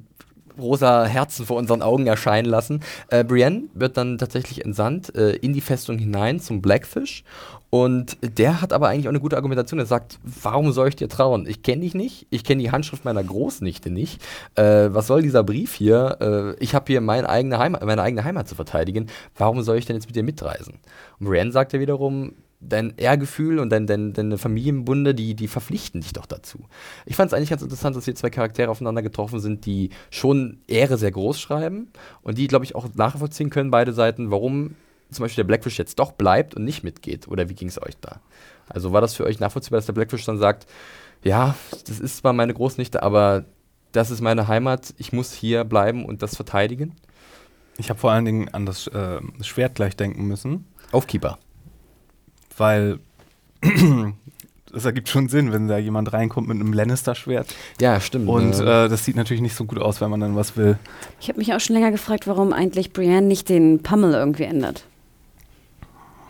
rosa 0.59 1.05
Herzen 1.05 1.45
vor 1.45 1.57
unseren 1.57 1.81
Augen 1.81 2.07
erscheinen 2.07 2.49
lassen. 2.49 2.81
Äh, 3.09 3.23
Brienne 3.23 3.63
wird 3.73 3.97
dann 3.97 4.17
tatsächlich 4.17 4.65
entsandt 4.65 5.15
äh, 5.15 5.31
in 5.31 5.53
die 5.53 5.61
Festung 5.61 5.97
hinein 5.97 6.39
zum 6.39 6.61
Blackfish. 6.61 7.23
Und 7.71 8.17
der 8.21 8.61
hat 8.61 8.73
aber 8.73 8.87
eigentlich 8.87 9.05
auch 9.05 9.11
eine 9.11 9.19
gute 9.19 9.35
Argumentation. 9.35 9.79
Er 9.79 9.85
sagt, 9.85 10.17
warum 10.23 10.71
soll 10.71 10.89
ich 10.89 10.95
dir 10.95 11.07
trauen? 11.07 11.45
Ich 11.47 11.61
kenne 11.61 11.81
dich 11.81 11.93
nicht, 11.93 12.25
ich 12.31 12.43
kenne 12.43 12.63
die 12.63 12.71
Handschrift 12.71 13.05
meiner 13.05 13.23
Großnichte 13.23 13.91
nicht. 13.91 14.21
Äh, 14.55 14.89
was 14.91 15.05
soll 15.07 15.21
dieser 15.21 15.43
Brief 15.43 15.75
hier? 15.75 16.17
Äh, 16.19 16.63
ich 16.63 16.73
habe 16.73 16.85
hier 16.87 16.99
meine 17.01 17.29
eigene, 17.29 17.59
Heimat, 17.59 17.85
meine 17.85 18.01
eigene 18.01 18.23
Heimat 18.23 18.47
zu 18.47 18.55
verteidigen. 18.55 19.07
Warum 19.37 19.61
soll 19.61 19.77
ich 19.77 19.85
denn 19.85 19.95
jetzt 19.95 20.07
mit 20.07 20.15
dir 20.15 20.23
mitreisen? 20.23 20.79
Und 21.19 21.27
Brienne 21.27 21.51
sagt 21.51 21.73
ja 21.73 21.79
wiederum, 21.79 22.33
dein 22.61 22.93
Ehrgefühl 22.97 23.59
und 23.59 23.69
dein, 23.69 23.87
dein, 23.87 24.13
deine 24.13 24.37
Familienbunde, 24.37 25.15
die, 25.15 25.33
die 25.33 25.47
verpflichten 25.47 26.01
dich 26.01 26.13
doch 26.13 26.25
dazu. 26.25 26.65
Ich 27.05 27.15
fand 27.15 27.31
es 27.31 27.33
eigentlich 27.33 27.49
ganz 27.49 27.61
interessant, 27.61 27.95
dass 27.95 28.05
hier 28.05 28.15
zwei 28.15 28.29
Charaktere 28.29 28.69
aufeinander 28.69 29.01
getroffen 29.01 29.39
sind, 29.39 29.65
die 29.65 29.91
schon 30.09 30.59
Ehre 30.67 30.97
sehr 30.97 31.11
groß 31.11 31.39
schreiben 31.39 31.87
und 32.21 32.37
die, 32.37 32.47
glaube 32.47 32.65
ich, 32.65 32.75
auch 32.75 32.87
nachvollziehen 32.95 33.49
können, 33.49 33.71
beide 33.71 33.93
Seiten, 33.93 34.29
warum 34.31 34.75
zum 35.09 35.23
Beispiel 35.23 35.43
der 35.43 35.47
Blackfish 35.47 35.79
jetzt 35.79 35.99
doch 35.99 36.11
bleibt 36.11 36.53
und 36.53 36.65
nicht 36.65 36.83
mitgeht. 36.83 37.27
Oder 37.27 37.49
wie 37.49 37.55
ging 37.55 37.69
es 37.69 37.81
euch 37.81 37.97
da? 38.01 38.19
Also 38.67 38.91
war 38.91 39.01
das 39.01 39.15
für 39.15 39.23
euch 39.23 39.39
nachvollziehbar, 39.39 39.77
dass 39.77 39.87
der 39.87 39.93
Blackfish 39.93 40.25
dann 40.25 40.37
sagt, 40.37 40.67
ja, 41.23 41.55
das 41.87 41.99
ist 41.99 42.17
zwar 42.17 42.33
meine 42.33 42.53
Großnichte, 42.53 43.01
aber 43.01 43.45
das 43.91 44.11
ist 44.11 44.21
meine 44.21 44.47
Heimat, 44.47 44.93
ich 44.97 45.13
muss 45.13 45.33
hier 45.33 45.63
bleiben 45.63 46.05
und 46.05 46.21
das 46.21 46.35
verteidigen? 46.35 46.95
Ich 47.77 47.89
habe 47.89 47.99
vor 47.99 48.11
allen 48.11 48.25
Dingen 48.25 48.49
an 48.49 48.65
das 48.65 48.87
äh, 48.87 49.19
Schwert 49.41 49.75
gleich 49.75 49.95
denken 49.95 50.25
müssen. 50.25 50.65
Aufkeeper 50.91 51.39
weil 52.59 52.99
das 54.71 54.85
ergibt 54.85 55.09
schon 55.09 55.29
Sinn, 55.29 55.51
wenn 55.51 55.67
da 55.67 55.77
jemand 55.77 56.13
reinkommt 56.13 56.47
mit 56.47 56.59
einem 56.59 56.73
Lannister-Schwert. 56.73 57.47
Ja, 57.81 57.99
stimmt. 57.99 58.27
Und 58.27 58.59
äh, 58.59 58.87
das 58.87 59.05
sieht 59.05 59.15
natürlich 59.15 59.41
nicht 59.41 59.55
so 59.55 59.65
gut 59.65 59.79
aus, 59.79 60.01
wenn 60.01 60.09
man 60.09 60.19
dann 60.19 60.35
was 60.35 60.57
will. 60.57 60.77
Ich 61.19 61.29
habe 61.29 61.39
mich 61.39 61.53
auch 61.53 61.59
schon 61.59 61.75
länger 61.75 61.91
gefragt, 61.91 62.27
warum 62.27 62.53
eigentlich 62.53 62.93
Brienne 62.93 63.21
nicht 63.21 63.49
den 63.49 63.81
Pummel 63.81 64.13
irgendwie 64.13 64.43
ändert. 64.43 64.85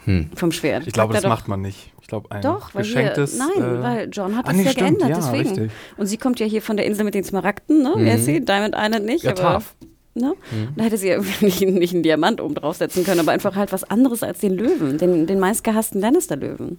Hm. 0.05 0.29
Vom 0.35 0.51
Schwert. 0.51 0.87
Ich 0.87 0.93
glaube, 0.93 1.13
das 1.13 1.23
macht 1.23 1.47
man 1.47 1.61
nicht. 1.61 1.91
Ich 2.01 2.07
glaube, 2.07 2.31
ein 2.31 2.41
Doch, 2.41 2.73
weil 2.73 2.83
hier, 2.83 2.95
geschenktes. 2.95 3.37
nein, 3.37 3.63
äh, 3.63 3.83
weil 3.83 4.09
John 4.11 4.35
hat 4.35 4.45
ah, 4.45 4.49
das 4.49 4.57
nee, 4.57 4.63
ja 4.63 4.71
stimmt, 4.71 4.99
geändert, 4.99 5.09
ja, 5.09 5.31
deswegen. 5.31 5.49
richtig. 5.49 5.71
Und 5.97 6.07
sie 6.07 6.17
kommt 6.17 6.39
ja 6.39 6.47
hier 6.47 6.61
von 6.63 6.77
der 6.77 6.87
Insel 6.87 7.03
mit 7.03 7.13
den 7.13 7.23
Smaragden, 7.23 7.83
ne? 7.83 7.93
Mhm. 7.95 8.05
Wer 8.05 8.15
ist 8.15 8.25
sie? 8.25 8.43
Diamond 8.43 8.73
Island 8.75 9.05
nicht, 9.05 9.23
Ja, 9.23 9.31
aber 9.31 9.41
Tarf. 9.41 9.75
Ne? 10.19 10.33
Da 10.75 10.83
hätte 10.83 10.97
sie 10.97 11.15
nicht, 11.41 11.61
nicht 11.61 11.93
einen 11.93 12.03
Diamant 12.03 12.39
oben 12.41 12.55
draufsetzen 12.55 13.03
können, 13.03 13.19
aber 13.19 13.31
einfach 13.31 13.55
halt 13.55 13.71
was 13.73 13.83
anderes 13.83 14.21
als 14.23 14.39
den 14.39 14.53
Löwen, 14.53 14.97
den, 14.97 15.25
den 15.27 15.39
meistgehassten 15.39 15.99
Lannister-Löwen. 16.01 16.77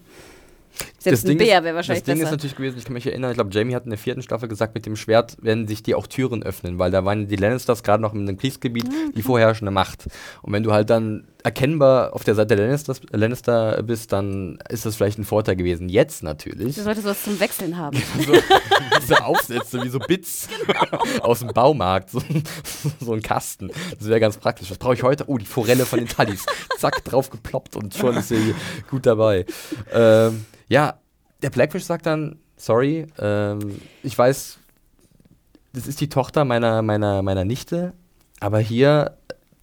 Selbst 0.98 1.24
ein 1.24 1.30
Ding 1.30 1.38
Bär 1.38 1.58
ist- 1.58 1.64
wäre 1.64 1.74
wahrscheinlich 1.74 2.04
Das 2.04 2.06
Ding 2.06 2.14
ist 2.14 2.20
besser. 2.20 2.30
natürlich 2.36 2.56
gewesen, 2.56 2.78
ich 2.78 2.84
kann 2.84 2.92
mich 2.94 3.04
erinnern, 3.06 3.30
ich 3.32 3.34
glaube, 3.36 3.50
Jamie 3.52 3.74
hat 3.74 3.84
in 3.84 3.90
der 3.90 3.98
vierten 3.98 4.22
Staffel 4.22 4.48
gesagt, 4.48 4.74
mit 4.74 4.86
dem 4.86 4.94
Schwert 4.96 5.36
werden 5.42 5.66
sich 5.66 5.82
dir 5.82 5.98
auch 5.98 6.06
Türen 6.06 6.42
öffnen, 6.44 6.78
weil 6.78 6.90
da 6.92 7.04
waren 7.04 7.26
die 7.26 7.36
Lannisters 7.36 7.82
gerade 7.82 8.00
noch 8.02 8.14
in 8.14 8.20
einem 8.20 8.36
Kriegsgebiet 8.38 8.84
Ah, 8.88 9.10
die 9.16 9.22
vorherrschende 9.22 9.72
Macht. 9.72 10.06
Und 10.42 10.52
wenn 10.52 10.62
du 10.62 10.72
halt 10.72 10.88
dann 10.88 11.24
erkennbar 11.44 12.14
auf 12.14 12.24
der 12.24 12.34
Seite 12.34 12.56
der 12.56 12.66
Lannisters, 12.66 13.00
Lannister 13.12 13.82
bist, 13.82 14.12
dann 14.12 14.58
ist 14.68 14.86
das 14.86 14.96
vielleicht 14.96 15.18
ein 15.18 15.24
Vorteil 15.24 15.56
gewesen. 15.56 15.88
Jetzt 15.88 16.22
natürlich. 16.22 16.74
Sie 16.76 16.82
sollte 16.82 17.00
sowas 17.00 17.22
zum 17.22 17.38
Wechseln 17.40 17.76
haben. 17.78 17.96
so, 18.26 18.32
diese 19.00 19.24
Aufsätze, 19.24 19.82
wie 19.82 19.88
so 19.88 19.98
Bits 19.98 20.48
aus 21.22 21.40
dem 21.40 21.48
Baumarkt, 21.48 22.10
so, 22.10 22.18
ein- 22.20 22.42
so 23.00 23.12
ein 23.12 23.22
Kasten. 23.22 23.70
Das 23.98 24.08
wäre 24.08 24.20
ganz 24.20 24.36
praktisch. 24.38 24.70
Was 24.70 24.78
brauche 24.78 24.94
ich 24.94 25.02
heute? 25.02 25.24
Oh, 25.28 25.38
die 25.38 25.46
Forelle 25.46 25.86
von 25.86 25.98
den 25.98 26.08
Tallis. 26.08 26.44
Zack, 26.78 27.04
drauf 27.04 27.30
geploppt 27.30 27.76
und 27.76 27.94
schon 27.94 28.16
ist 28.16 28.28
sie 28.28 28.54
gut 28.90 29.06
dabei. 29.06 29.46
Ähm, 29.92 30.44
ja, 30.68 30.94
der 31.42 31.50
Blackfish 31.50 31.84
sagt 31.84 32.06
dann, 32.06 32.38
sorry, 32.56 33.06
ähm, 33.18 33.80
ich 34.02 34.16
weiß, 34.16 34.58
das 35.72 35.86
ist 35.86 36.00
die 36.00 36.08
Tochter 36.08 36.44
meiner, 36.44 36.82
meiner, 36.82 37.22
meiner 37.22 37.44
Nichte, 37.44 37.92
aber 38.40 38.58
hier, 38.58 39.16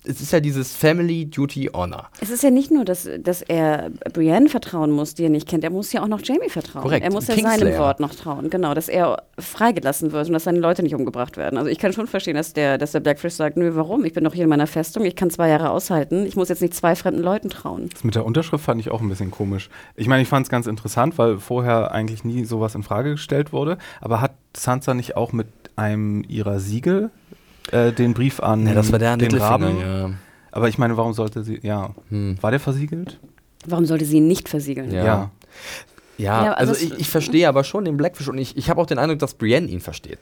es 0.08 0.22
ist 0.22 0.32
ja 0.32 0.39
dieses 0.39 0.74
Family 0.74 1.26
Duty 1.30 1.70
Honor. 1.74 2.10
Es 2.22 2.30
ist 2.30 2.43
ja 2.43 2.49
nicht 2.49 2.72
nur, 2.72 2.86
dass, 2.86 3.08
dass 3.20 3.41
er 3.41 3.89
Brienne 4.14 4.49
vertrauen 4.49 4.91
muss, 4.91 5.14
die 5.14 5.24
er 5.24 5.30
nicht 5.30 5.47
kennt. 5.47 5.64
Er 5.64 5.70
muss 5.70 5.91
ja 5.91 6.01
auch 6.01 6.08
noch 6.08 6.22
Jamie 6.24 6.49
vertrauen. 6.49 6.84
Korrekt, 6.84 7.03
Er 7.05 7.12
muss 7.12 7.28
ja 7.28 7.36
Kingslayer. 7.36 7.60
seinem 7.60 7.78
Wort 7.78 7.99
noch 7.99 8.16
trauen. 8.16 8.49
Genau, 8.49 8.74
dass 8.74 8.88
er 8.88 9.24
freigelassen 9.38 10.12
wird 10.12 10.28
und 10.28 10.34
dass 10.34 10.45
seine 10.45 10.60
Leute 10.60 10.84
nicht 10.84 10.95
umgebracht 10.95 11.38
werden. 11.38 11.58
Also 11.58 11.70
ich 11.70 11.80
kann 11.80 11.93
schon 11.93 12.08
verstehen, 12.08 12.36
dass 12.36 12.53
der, 12.53 12.78
dass 12.78 12.93
der 12.93 12.99
Blackfish 13.01 13.34
sagt, 13.34 13.58
nö, 13.58 13.72
warum? 13.76 14.05
Ich 14.05 14.14
bin 14.14 14.24
doch 14.24 14.34
hier 14.34 14.43
in 14.43 14.49
meiner 14.49 14.68
Festung. 14.68 15.03
Ich 15.05 15.16
kann 15.16 15.30
zwei 15.30 15.49
Jahre 15.49 15.70
aushalten. 15.70 16.26
Ich 16.26 16.36
muss 16.36 16.49
jetzt 16.49 16.62
nicht 16.62 16.74
zwei 16.74 16.95
fremden 16.95 17.22
Leuten 17.22 17.49
trauen. 17.49 17.89
Das 17.91 18.03
mit 18.03 18.16
der 18.16 18.26
Unterschrift 18.26 18.64
fand 18.64 18.80
ich 18.80 18.89
auch 18.91 19.01
ein 19.01 19.10
bisschen 19.10 19.32
komisch. 19.32 19.70
Ich 19.95 20.08
meine, 20.08 20.22
ich 20.22 20.28
fand 20.30 20.45
es 20.45 20.49
ganz 20.49 20.68
interessant, 20.68 21.18
weil 21.18 21.38
vorher 21.39 21.91
eigentlich 21.91 22.24
nie 22.24 22.45
sowas 22.45 22.76
in 22.76 22.84
Frage 22.84 23.12
gestellt 23.12 23.51
wurde. 23.51 23.78
Aber 24.01 24.22
hat 24.22 24.34
Sansa 24.55 24.93
nicht 24.93 25.16
auch 25.18 25.34
mit 25.34 25.47
einem 25.76 26.24
ihrer 26.28 26.60
Siegel 26.60 27.12
äh, 27.72 27.91
den 27.91 28.13
Brief 28.13 28.39
an 28.39 28.65
Ja, 28.68 28.74
das 28.74 28.91
war 28.91 28.99
der 28.99 29.11
an 29.11 29.20
den 29.20 29.36
Raben? 29.36 29.80
ja. 29.80 30.09
Aber 30.51 30.70
ich 30.70 30.78
meine, 30.78 30.97
warum 30.97 31.13
sollte 31.13 31.43
sie, 31.43 31.59
ja, 31.61 31.91
Hm. 32.09 32.38
war 32.41 32.51
der 32.51 32.59
versiegelt? 32.59 33.20
Warum 33.68 33.86
sollte 33.86 34.05
sie 34.05 34.18
ihn 34.18 34.28
nicht 34.28 34.49
versiegeln? 34.49 34.91
Ja. 34.91 35.32
Ja. 36.18 36.45
Ja, 36.45 36.53
also 36.53 36.74
also 36.74 36.86
ich, 36.86 36.99
ich 36.99 37.09
verstehe 37.09 37.47
aber 37.47 37.63
schon 37.63 37.86
den 37.86 37.97
Blackfish 37.97 38.28
und 38.28 38.38
ich, 38.38 38.57
ich 38.57 38.70
habe 38.70 38.82
auch 38.82 38.86
den 38.86 38.97
Eindruck, 38.99 39.20
dass 39.20 39.36
Brienne 39.36 39.68
ihn 39.68 39.80
versteht. 39.80 40.20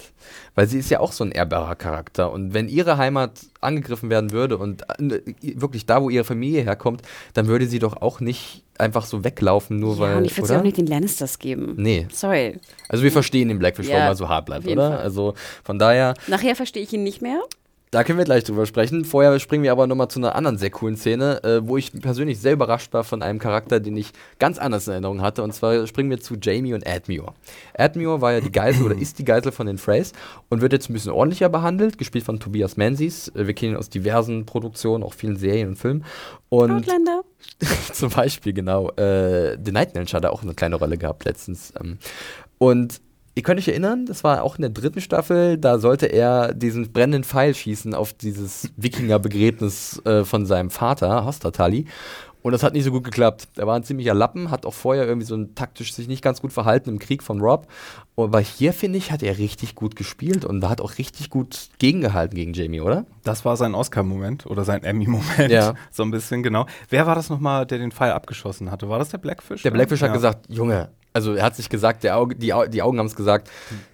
Weil 0.54 0.68
sie 0.68 0.80
ist 0.80 0.90
ja 0.90 1.00
auch 1.00 1.12
so 1.12 1.24
ein 1.24 1.32
ehrbarer 1.32 1.76
Charakter. 1.76 2.32
Und 2.32 2.54
wenn 2.54 2.68
ihre 2.68 2.98
Heimat 2.98 3.32
angegriffen 3.62 4.10
werden 4.10 4.32
würde 4.32 4.58
und 4.58 4.84
äh, 5.00 5.22
wirklich 5.42 5.86
da, 5.86 6.02
wo 6.02 6.10
ihre 6.10 6.24
Familie 6.24 6.62
herkommt, 6.64 7.02
dann 7.34 7.48
würde 7.48 7.68
sie 7.68 7.80
doch 7.80 8.02
auch 8.02 8.20
nicht 8.20 8.64
einfach 8.78 9.06
so 9.06 9.24
weglaufen, 9.24 9.80
nur 9.80 9.96
Ja, 9.96 10.00
weil. 10.02 10.18
und 10.18 10.26
ich 10.26 10.38
würde 10.38 10.48
sie 10.48 10.56
auch 10.58 10.64
nicht 10.64 10.78
den 10.78 10.88
Lannisters 10.88 11.40
geben. 11.40 11.76
Nee. 11.78 12.08
Sorry. 12.12 12.60
Also 12.90 13.04
wir 13.04 13.12
verstehen 13.12 13.48
den 13.48 13.60
Blackfish, 13.60 13.88
Ja, 13.88 13.94
warum 13.96 14.08
er 14.08 14.16
so 14.16 14.30
hart 14.30 14.46
bleibt, 14.46 14.68
oder? 14.68 14.90
Fall. 14.92 15.00
Also 15.00 15.34
von 15.64 15.80
daher, 15.80 16.14
Nachher 16.28 16.56
verstehe 16.56 16.84
ich 16.84 16.92
ihn 16.94 17.04
nicht 17.04 17.22
mehr. 17.22 17.40
Da 17.96 18.04
können 18.04 18.18
wir 18.18 18.26
gleich 18.26 18.44
drüber 18.44 18.66
sprechen. 18.66 19.06
Vorher 19.06 19.40
springen 19.40 19.64
wir 19.64 19.72
aber 19.72 19.88
nochmal 19.88 20.10
zu 20.10 20.20
einer 20.20 20.36
anderen 20.36 20.58
sehr 20.58 20.70
coolen 20.70 20.98
Szene, 20.98 21.42
äh, 21.46 21.66
wo 21.66 21.78
ich 21.78 21.94
persönlich 21.94 22.42
sehr 22.42 22.52
überrascht 22.52 22.92
war 22.92 23.06
von 23.06 23.22
einem 23.22 23.40
Charakter, 23.40 23.80
den 23.80 23.96
ich 23.96 24.12
ganz 24.38 24.58
anders 24.58 24.88
in 24.88 24.92
Erinnerung 24.92 25.22
hatte. 25.22 25.44
Und 25.44 25.54
zwar 25.54 25.88
springen 25.88 26.10
wir 26.10 26.20
zu 26.20 26.36
Jamie 26.36 26.74
und 26.74 26.86
Admure. 26.86 27.34
Admure 27.74 28.20
war 28.20 28.34
ja 28.34 28.42
die 28.42 28.52
Geisel 28.52 28.86
oder 28.86 28.98
ist 28.98 29.18
die 29.20 29.24
Geisel 29.24 29.54
von 29.54 29.66
den 29.66 29.78
Freys 29.78 30.12
und 30.50 30.60
wird 30.60 30.74
jetzt 30.74 30.90
ein 30.90 30.94
bisschen 30.94 31.14
ordentlicher 31.14 31.48
behandelt, 31.48 31.98
gespielt 31.98 32.26
von 32.26 32.38
Tobias 32.38 32.76
Menzies. 32.76 33.30
Äh, 33.30 33.48
Wir 33.48 33.54
kennen 33.54 33.76
ihn 33.76 33.78
aus 33.78 33.90
diversen 33.90 34.46
Produktionen, 34.46 35.02
auch 35.02 35.14
vielen 35.14 35.38
Serien 35.38 35.70
und 35.70 35.76
Filmen. 35.78 36.04
Und 36.50 36.72
Outlander. 36.72 37.24
zum 37.94 38.10
Beispiel, 38.10 38.52
genau. 38.52 38.90
Äh, 38.98 39.58
The 39.64 39.72
Night 39.72 39.96
Manager 39.96 40.18
hat 40.18 40.26
da 40.26 40.30
auch 40.32 40.44
eine 40.44 40.54
kleine 40.54 40.76
Rolle 40.76 40.98
gehabt 40.98 41.24
letztens. 41.24 41.74
Ähm, 41.80 41.98
und 42.58 43.00
ihr 43.36 43.44
könnt 43.44 43.60
euch 43.60 43.68
erinnern, 43.68 44.06
das 44.06 44.24
war 44.24 44.44
auch 44.44 44.56
in 44.56 44.62
der 44.62 44.72
dritten 44.72 45.02
Staffel, 45.02 45.58
da 45.58 45.78
sollte 45.78 46.08
er 46.08 46.54
diesen 46.54 46.92
brennenden 46.92 47.24
Pfeil 47.24 47.54
schießen 47.54 47.94
auf 47.94 48.14
dieses 48.14 48.70
Wikinger-Begräbnis 48.78 50.02
äh, 50.06 50.24
von 50.24 50.46
seinem 50.46 50.70
Vater, 50.70 51.26
Hostatali. 51.26 51.86
Und 52.42 52.52
das 52.52 52.62
hat 52.62 52.74
nicht 52.74 52.84
so 52.84 52.92
gut 52.92 53.04
geklappt. 53.04 53.48
Er 53.58 53.66
war 53.66 53.76
ein 53.76 53.84
ziemlicher 53.84 54.14
Lappen, 54.14 54.52
hat 54.52 54.68
auch 54.68 54.74
vorher 54.76 55.08
irgendwie 55.08 55.26
so 55.26 55.36
ein 55.36 55.56
taktisch 55.56 55.94
sich 55.96 56.08
nicht 56.08 56.22
ganz 56.22 56.42
gut 56.42 56.54
verhalten 56.54 56.92
im 56.92 57.00
Krieg 57.00 57.24
von 57.24 57.42
Rob. 57.42 57.66
Aber 58.18 58.40
hier, 58.40 58.72
finde 58.72 59.00
ich, 59.00 59.12
hat 59.12 59.24
er 59.24 59.40
richtig 59.40 59.74
gut 59.74 59.96
gespielt 59.96 60.46
und 60.46 60.62
da 60.62 60.70
hat 60.70 60.80
auch 60.80 61.00
richtig 61.00 61.32
gut 61.32 61.70
gegengehalten 61.80 62.36
gegen 62.36 62.54
Jamie, 62.54 62.82
oder? 62.82 63.08
Das 63.24 63.46
war 63.46 63.58
sein 63.58 63.74
Oscar-Moment 63.74 64.46
oder 64.46 64.64
sein 64.64 64.84
Emmy-Moment. 64.84 65.50
Ja. 65.52 65.74
So 65.92 66.04
ein 66.04 66.12
bisschen, 66.12 66.44
genau. 66.44 66.68
Wer 66.90 67.08
war 67.08 67.16
das 67.16 67.32
nochmal, 67.32 67.66
der 67.66 67.80
den 67.80 67.92
Pfeil 67.92 68.12
abgeschossen 68.12 68.70
hatte? 68.70 68.90
War 68.90 69.00
das 69.00 69.10
der 69.10 69.18
Blackfish? 69.18 69.64
Der 69.64 69.72
Blackfish 69.72 70.02
hat 70.02 70.10
Ja. 70.10 70.14
gesagt, 70.14 70.46
Junge, 70.48 70.90
also 71.16 71.34
er 71.34 71.44
hat 71.44 71.56
sich 71.56 71.70
gesagt, 71.70 72.04
der 72.04 72.18
Auge, 72.18 72.36
die, 72.36 72.54
Au 72.54 72.66
die 72.66 72.82
Augen 72.82 73.00
haben 73.00 73.08
es 73.08 73.16
gesagt, 73.16 73.50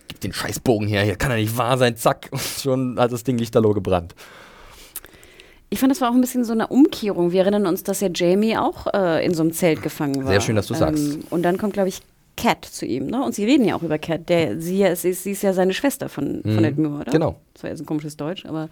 gib 0.08 0.20
den 0.22 0.34
Scheißbogen 0.34 0.88
her, 0.88 1.04
hier 1.04 1.16
kann 1.16 1.32
er 1.32 1.38
nicht 1.38 1.56
wahr 1.58 1.78
sein, 1.78 1.96
zack. 1.96 2.28
Und 2.32 2.42
schon 2.42 3.00
hat 3.00 3.12
das 3.12 3.24
Ding 3.24 3.38
lichterloh 3.38 3.74
gebrannt. 3.74 4.16
Ich 5.70 5.80
fand, 5.80 5.90
das 5.92 6.02
war 6.02 6.10
auch 6.10 6.14
ein 6.16 6.20
bisschen 6.22 6.44
so 6.44 6.52
eine 6.52 6.68
Umkehrung. 6.68 7.32
Wir 7.32 7.42
erinnern 7.42 7.66
uns, 7.66 7.84
dass 7.84 8.02
ja 8.02 8.10
Jamie 8.14 8.58
auch 8.58 8.88
äh, 8.94 9.26
in 9.26 9.34
so 9.34 9.42
einem 9.44 9.54
Zelt 9.54 9.82
gefangen 9.82 10.24
war. 10.26 10.32
Sehr 10.32 10.42
schön, 10.42 10.56
dass 10.58 10.68
du 10.68 10.74
sagst. 10.74 11.20
Und 11.30 11.44
dann 11.44 11.58
kommt, 11.58 11.74
glaube 11.74 11.88
ich, 11.88 12.02
Cat 12.36 12.66
zu 12.66 12.86
ihm, 12.86 13.08
ne? 13.08 13.24
Und 13.24 13.36
sie 13.36 13.46
reden 13.46 13.64
ja 13.66 13.76
auch 13.76 13.84
über 13.84 13.98
Cat. 14.00 14.28
Der, 14.30 14.60
sie, 14.60 14.80
ja- 14.80 14.90
ist, 14.90 15.04
sie 15.04 15.32
ist 15.32 15.44
ja 15.44 15.54
seine 15.54 15.74
Schwester 15.74 16.10
von, 16.10 16.42
von 16.44 16.56
Mhm. 16.58 16.64
Edmure, 16.66 17.02
oder? 17.02 17.12
Genau. 17.12 17.40
Das 17.54 17.64
war 17.64 17.70
jetzt 17.70 17.80
ein 17.82 17.86
komisches 17.86 18.18
Deutsch, 18.18 18.46
aber. 18.46 18.68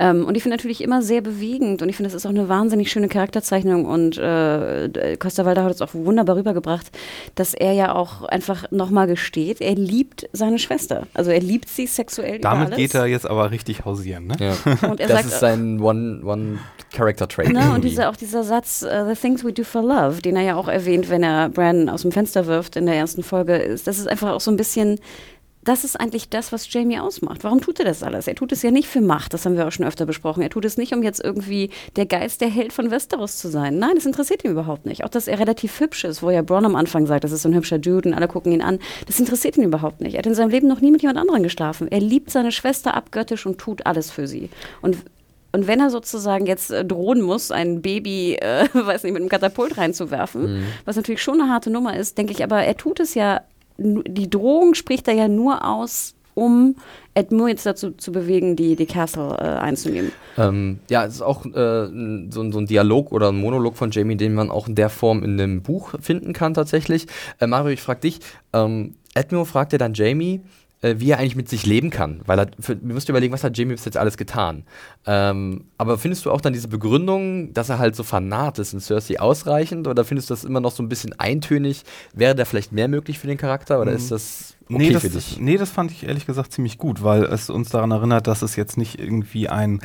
Ähm, 0.00 0.24
und 0.24 0.34
ich 0.34 0.42
finde 0.42 0.56
natürlich 0.56 0.82
immer 0.82 1.02
sehr 1.02 1.20
bewegend 1.20 1.82
und 1.82 1.90
ich 1.90 1.96
finde, 1.96 2.08
das 2.08 2.14
ist 2.14 2.24
auch 2.24 2.30
eine 2.30 2.48
wahnsinnig 2.48 2.90
schöne 2.90 3.08
Charakterzeichnung 3.08 3.84
und 3.84 4.16
äh, 4.16 5.16
Costa 5.18 5.44
Walda 5.44 5.62
hat 5.62 5.72
es 5.72 5.82
auch 5.82 5.92
wunderbar 5.92 6.36
rübergebracht, 6.36 6.90
dass 7.34 7.52
er 7.52 7.74
ja 7.74 7.94
auch 7.94 8.22
einfach 8.22 8.70
nochmal 8.70 9.06
gesteht, 9.06 9.60
er 9.60 9.74
liebt 9.74 10.26
seine 10.32 10.58
Schwester. 10.58 11.06
Also 11.12 11.30
er 11.30 11.40
liebt 11.40 11.68
sie 11.68 11.86
sexuell 11.86 12.36
über 12.36 12.48
Damit 12.48 12.68
alles. 12.68 12.78
geht 12.78 12.94
er 12.94 13.06
jetzt 13.06 13.28
aber 13.28 13.50
richtig 13.50 13.84
hausieren, 13.84 14.28
ne? 14.28 14.36
Ja. 14.40 14.54
Und 14.88 15.00
er 15.00 15.08
das 15.08 15.18
sagt, 15.18 15.26
ist 15.26 15.40
sein 15.40 15.80
One-Character-Trait. 15.80 17.52
Ne, 17.52 17.72
und 17.74 17.84
dieser, 17.84 18.08
auch 18.08 18.16
dieser 18.16 18.42
Satz, 18.42 18.82
uh, 18.82 19.06
The 19.06 19.20
Things 19.20 19.44
We 19.44 19.52
Do 19.52 19.64
for 19.64 19.82
Love, 19.82 20.22
den 20.22 20.36
er 20.36 20.42
ja 20.42 20.56
auch 20.56 20.68
erwähnt, 20.68 21.10
wenn 21.10 21.22
er 21.22 21.50
Brandon 21.50 21.90
aus 21.90 22.02
dem 22.02 22.12
Fenster 22.12 22.46
wirft 22.46 22.76
in 22.76 22.86
der 22.86 22.94
ersten 22.94 23.22
Folge, 23.22 23.56
ist, 23.56 23.86
das 23.86 23.98
ist 23.98 24.08
einfach 24.08 24.32
auch 24.32 24.40
so 24.40 24.50
ein 24.50 24.56
bisschen, 24.56 24.98
das 25.62 25.84
ist 25.84 26.00
eigentlich 26.00 26.30
das, 26.30 26.52
was 26.52 26.72
Jamie 26.72 26.98
ausmacht. 26.98 27.44
Warum 27.44 27.60
tut 27.60 27.78
er 27.78 27.84
das 27.84 28.02
alles? 28.02 28.26
Er 28.26 28.34
tut 28.34 28.52
es 28.52 28.62
ja 28.62 28.70
nicht 28.70 28.88
für 28.88 29.00
Macht, 29.00 29.34
das 29.34 29.44
haben 29.44 29.56
wir 29.56 29.66
auch 29.66 29.72
schon 29.72 29.86
öfter 29.86 30.06
besprochen. 30.06 30.42
Er 30.42 30.50
tut 30.50 30.64
es 30.64 30.78
nicht, 30.78 30.94
um 30.94 31.02
jetzt 31.02 31.22
irgendwie 31.22 31.70
der 31.96 32.06
Geist, 32.06 32.40
der 32.40 32.48
Held 32.48 32.72
von 32.72 32.90
Westeros 32.90 33.36
zu 33.36 33.48
sein. 33.48 33.78
Nein, 33.78 33.94
das 33.94 34.06
interessiert 34.06 34.44
ihn 34.44 34.52
überhaupt 34.52 34.86
nicht. 34.86 35.04
Auch, 35.04 35.10
dass 35.10 35.28
er 35.28 35.38
relativ 35.38 35.78
hübsch 35.80 36.04
ist, 36.04 36.22
wo 36.22 36.30
ja 36.30 36.42
Bronn 36.42 36.64
am 36.64 36.76
Anfang 36.76 37.06
sagt, 37.06 37.24
das 37.24 37.32
ist 37.32 37.42
so 37.42 37.48
ein 37.48 37.54
hübscher 37.54 37.78
Dude 37.78 38.08
und 38.08 38.14
alle 38.14 38.28
gucken 38.28 38.52
ihn 38.52 38.62
an. 38.62 38.78
Das 39.06 39.20
interessiert 39.20 39.56
ihn 39.58 39.64
überhaupt 39.64 40.00
nicht. 40.00 40.14
Er 40.14 40.18
hat 40.20 40.26
in 40.26 40.34
seinem 40.34 40.50
Leben 40.50 40.66
noch 40.66 40.80
nie 40.80 40.90
mit 40.90 41.02
jemand 41.02 41.18
anderem 41.18 41.42
geschlafen. 41.42 41.88
Er 41.88 42.00
liebt 42.00 42.30
seine 42.30 42.52
Schwester 42.52 42.94
abgöttisch 42.94 43.44
und 43.44 43.58
tut 43.58 43.84
alles 43.86 44.10
für 44.10 44.26
sie. 44.26 44.48
Und 44.80 44.96
und 45.52 45.66
wenn 45.66 45.80
er 45.80 45.90
sozusagen 45.90 46.46
jetzt 46.46 46.70
äh, 46.70 46.84
drohen 46.84 47.20
muss, 47.20 47.50
ein 47.50 47.82
Baby, 47.82 48.36
äh, 48.36 48.68
weiß 48.72 49.02
nicht, 49.02 49.12
mit 49.12 49.20
einem 49.20 49.28
Katapult 49.28 49.76
reinzuwerfen, 49.78 50.64
was 50.84 50.96
natürlich 50.96 51.22
schon 51.22 51.40
eine 51.40 51.50
harte 51.50 51.70
Nummer 51.70 51.96
ist, 51.96 52.18
denke 52.18 52.32
ich, 52.32 52.44
aber 52.44 52.62
er 52.62 52.76
tut 52.76 53.00
es 53.00 53.14
ja, 53.14 53.40
die 53.80 54.28
Drohung 54.30 54.74
spricht 54.74 55.08
er 55.08 55.14
ja 55.14 55.28
nur 55.28 55.64
aus, 55.66 56.14
um 56.34 56.76
Edmure 57.14 57.50
jetzt 57.50 57.66
dazu 57.66 57.90
zu 57.90 58.12
bewegen, 58.12 58.54
die, 58.56 58.76
die 58.76 58.86
Castle 58.86 59.36
äh, 59.38 59.42
einzunehmen. 59.42 60.12
Ähm, 60.38 60.78
ja, 60.88 61.04
es 61.04 61.14
ist 61.14 61.22
auch 61.22 61.44
äh, 61.44 61.50
so, 61.50 62.40
ein- 62.42 62.52
so 62.52 62.58
ein 62.58 62.66
Dialog 62.66 63.10
oder 63.12 63.30
ein 63.32 63.40
Monolog 63.40 63.76
von 63.76 63.90
Jamie, 63.90 64.16
den 64.16 64.34
man 64.34 64.50
auch 64.50 64.68
in 64.68 64.74
der 64.74 64.90
Form 64.90 65.24
in 65.24 65.40
einem 65.40 65.62
Buch 65.62 65.94
finden 66.00 66.32
kann 66.32 66.54
tatsächlich. 66.54 67.06
Äh, 67.40 67.46
Mario, 67.46 67.72
ich 67.72 67.82
frage 67.82 68.00
dich, 68.00 68.20
ähm, 68.52 68.94
Edmure 69.14 69.44
fragt 69.44 69.72
ja 69.72 69.78
dann 69.78 69.94
Jamie, 69.94 70.40
äh, 70.82 70.94
wie 70.98 71.10
er 71.10 71.18
eigentlich 71.18 71.36
mit 71.36 71.48
sich 71.48 71.66
leben 71.66 71.90
kann, 71.90 72.22
weil 72.26 72.38
er, 72.38 72.50
für, 72.58 72.76
wir 72.80 72.94
müssen 72.94 73.10
überlegen, 73.10 73.32
was 73.32 73.44
hat 73.44 73.56
Jamie 73.58 73.72
bis 73.74 73.84
jetzt 73.84 73.96
alles 73.96 74.16
getan. 74.16 74.64
Ähm, 75.06 75.64
aber 75.78 75.98
findest 75.98 76.24
du 76.24 76.30
auch 76.30 76.40
dann 76.40 76.52
diese 76.52 76.68
Begründung, 76.68 77.52
dass 77.52 77.68
er 77.68 77.78
halt 77.78 77.94
so 77.96 78.02
fanat 78.02 78.58
ist 78.58 78.72
in 78.72 78.80
Cersei 78.80 79.20
ausreichend 79.20 79.86
oder 79.88 80.04
findest 80.04 80.30
du 80.30 80.34
das 80.34 80.44
immer 80.44 80.60
noch 80.60 80.72
so 80.72 80.82
ein 80.82 80.88
bisschen 80.88 81.18
eintönig? 81.18 81.84
Wäre 82.14 82.34
da 82.34 82.44
vielleicht 82.44 82.72
mehr 82.72 82.88
möglich 82.88 83.18
für 83.18 83.26
den 83.26 83.38
Charakter 83.38 83.80
oder 83.80 83.90
Mhm. 83.90 83.96
ist 83.96 84.10
das 84.10 84.54
okay 84.68 84.78
nee, 84.78 84.90
das, 84.90 85.02
für 85.02 85.08
dich? 85.10 85.38
nee, 85.40 85.56
das 85.56 85.70
fand 85.70 85.90
ich 85.90 86.06
ehrlich 86.06 86.26
gesagt 86.26 86.52
ziemlich 86.52 86.78
gut, 86.78 87.02
weil 87.02 87.24
es 87.24 87.50
uns 87.50 87.70
daran 87.70 87.90
erinnert, 87.90 88.26
dass 88.26 88.42
es 88.42 88.56
jetzt 88.56 88.76
nicht 88.76 88.98
irgendwie 88.98 89.48
ein 89.48 89.80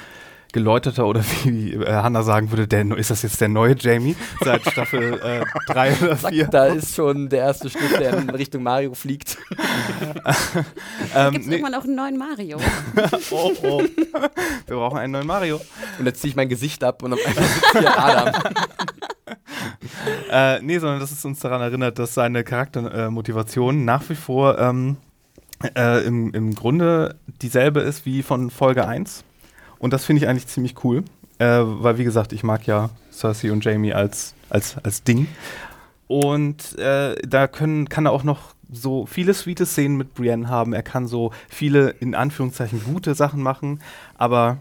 geläuterter 0.56 1.06
oder 1.06 1.22
wie 1.44 1.74
äh, 1.74 1.86
Hannah 1.86 2.24
sagen 2.24 2.50
würde, 2.50 2.66
der, 2.66 2.90
ist 2.98 3.12
das 3.12 3.24
jetzt 3.24 3.42
der 3.42 3.50
neue 3.50 3.76
Jamie 3.78 4.16
seit 4.40 4.62
Staffel 4.62 5.20
3 5.68 5.90
äh, 5.90 5.94
oder 6.02 6.16
4? 6.16 6.48
Da 6.48 6.68
ist 6.68 6.96
schon 6.96 7.28
der 7.28 7.40
erste 7.40 7.70
Schnitt, 7.70 8.00
der 8.00 8.18
in 8.18 8.30
Richtung 8.30 8.64
Mario 8.64 8.94
fliegt. 8.94 9.38
ähm, 11.14 11.32
Gibt 11.34 11.44
es 11.44 11.48
nee. 11.48 11.56
irgendwann 11.56 11.76
auch 11.76 11.84
einen 11.84 11.96
neuen 11.96 12.18
Mario? 12.18 12.58
oh, 13.32 13.52
oh. 13.64 13.84
Wir 14.66 14.76
brauchen 14.78 14.98
einen 14.98 15.12
neuen 15.12 15.28
Mario. 15.28 15.60
Und 16.00 16.06
jetzt 16.06 16.22
ziehe 16.22 16.30
ich 16.30 16.38
mein 16.38 16.48
Gesicht 16.48 16.86
ab 16.86 17.04
und 17.04 17.12
auf 17.12 17.20
einmal 17.26 17.44
sitzt 17.44 17.78
hier 17.78 18.00
Adam. 18.00 18.54
äh, 20.32 20.62
nee, 20.62 20.80
sondern 20.80 21.02
das 21.02 21.12
ist 21.12 21.26
uns 21.26 21.42
daran 21.42 21.60
erinnert, 21.60 22.00
dass 22.00 22.14
seine 22.14 22.46
Charaktermotivation 22.46 23.82
äh, 23.82 23.84
nach 23.84 24.10
wie 24.10 24.16
vor 24.16 24.58
ähm, 24.58 24.96
äh, 25.76 26.06
im, 26.06 26.34
im 26.34 26.56
Grunde 26.56 27.18
dieselbe 27.42 27.82
ist 27.82 28.06
wie 28.06 28.24
von 28.24 28.50
Folge 28.50 28.88
1. 28.88 29.25
Und 29.86 29.92
das 29.92 30.04
finde 30.04 30.24
ich 30.24 30.28
eigentlich 30.28 30.48
ziemlich 30.48 30.84
cool, 30.84 31.04
äh, 31.38 31.46
weil 31.46 32.00
wie 32.00 32.04
gesagt, 32.04 32.34
ich 32.34 32.42
mag 32.42 32.66
ja 32.66 32.90
Cersei 33.12 33.52
und 33.52 33.64
Jamie 33.64 33.94
als, 33.94 34.34
als, 34.50 34.78
als 34.80 35.04
Ding. 35.04 35.28
Und 36.08 36.76
äh, 36.80 37.16
da 37.22 37.46
können, 37.48 37.88
kann 37.88 38.08
er 38.08 38.12
auch 38.12 38.24
noch 38.24 38.56
so 38.72 39.06
viele 39.06 39.36
sweete 39.36 39.68
Szenen 39.68 39.96
mit 39.96 40.16
Brienne 40.16 40.50
haben. 40.50 40.74
Er 40.74 40.82
kann 40.82 41.06
so 41.06 41.34
viele, 41.50 41.90
in 42.00 42.16
Anführungszeichen, 42.16 42.84
gute 42.84 43.14
Sachen 43.14 43.44
machen. 43.44 43.80
Aber 44.16 44.58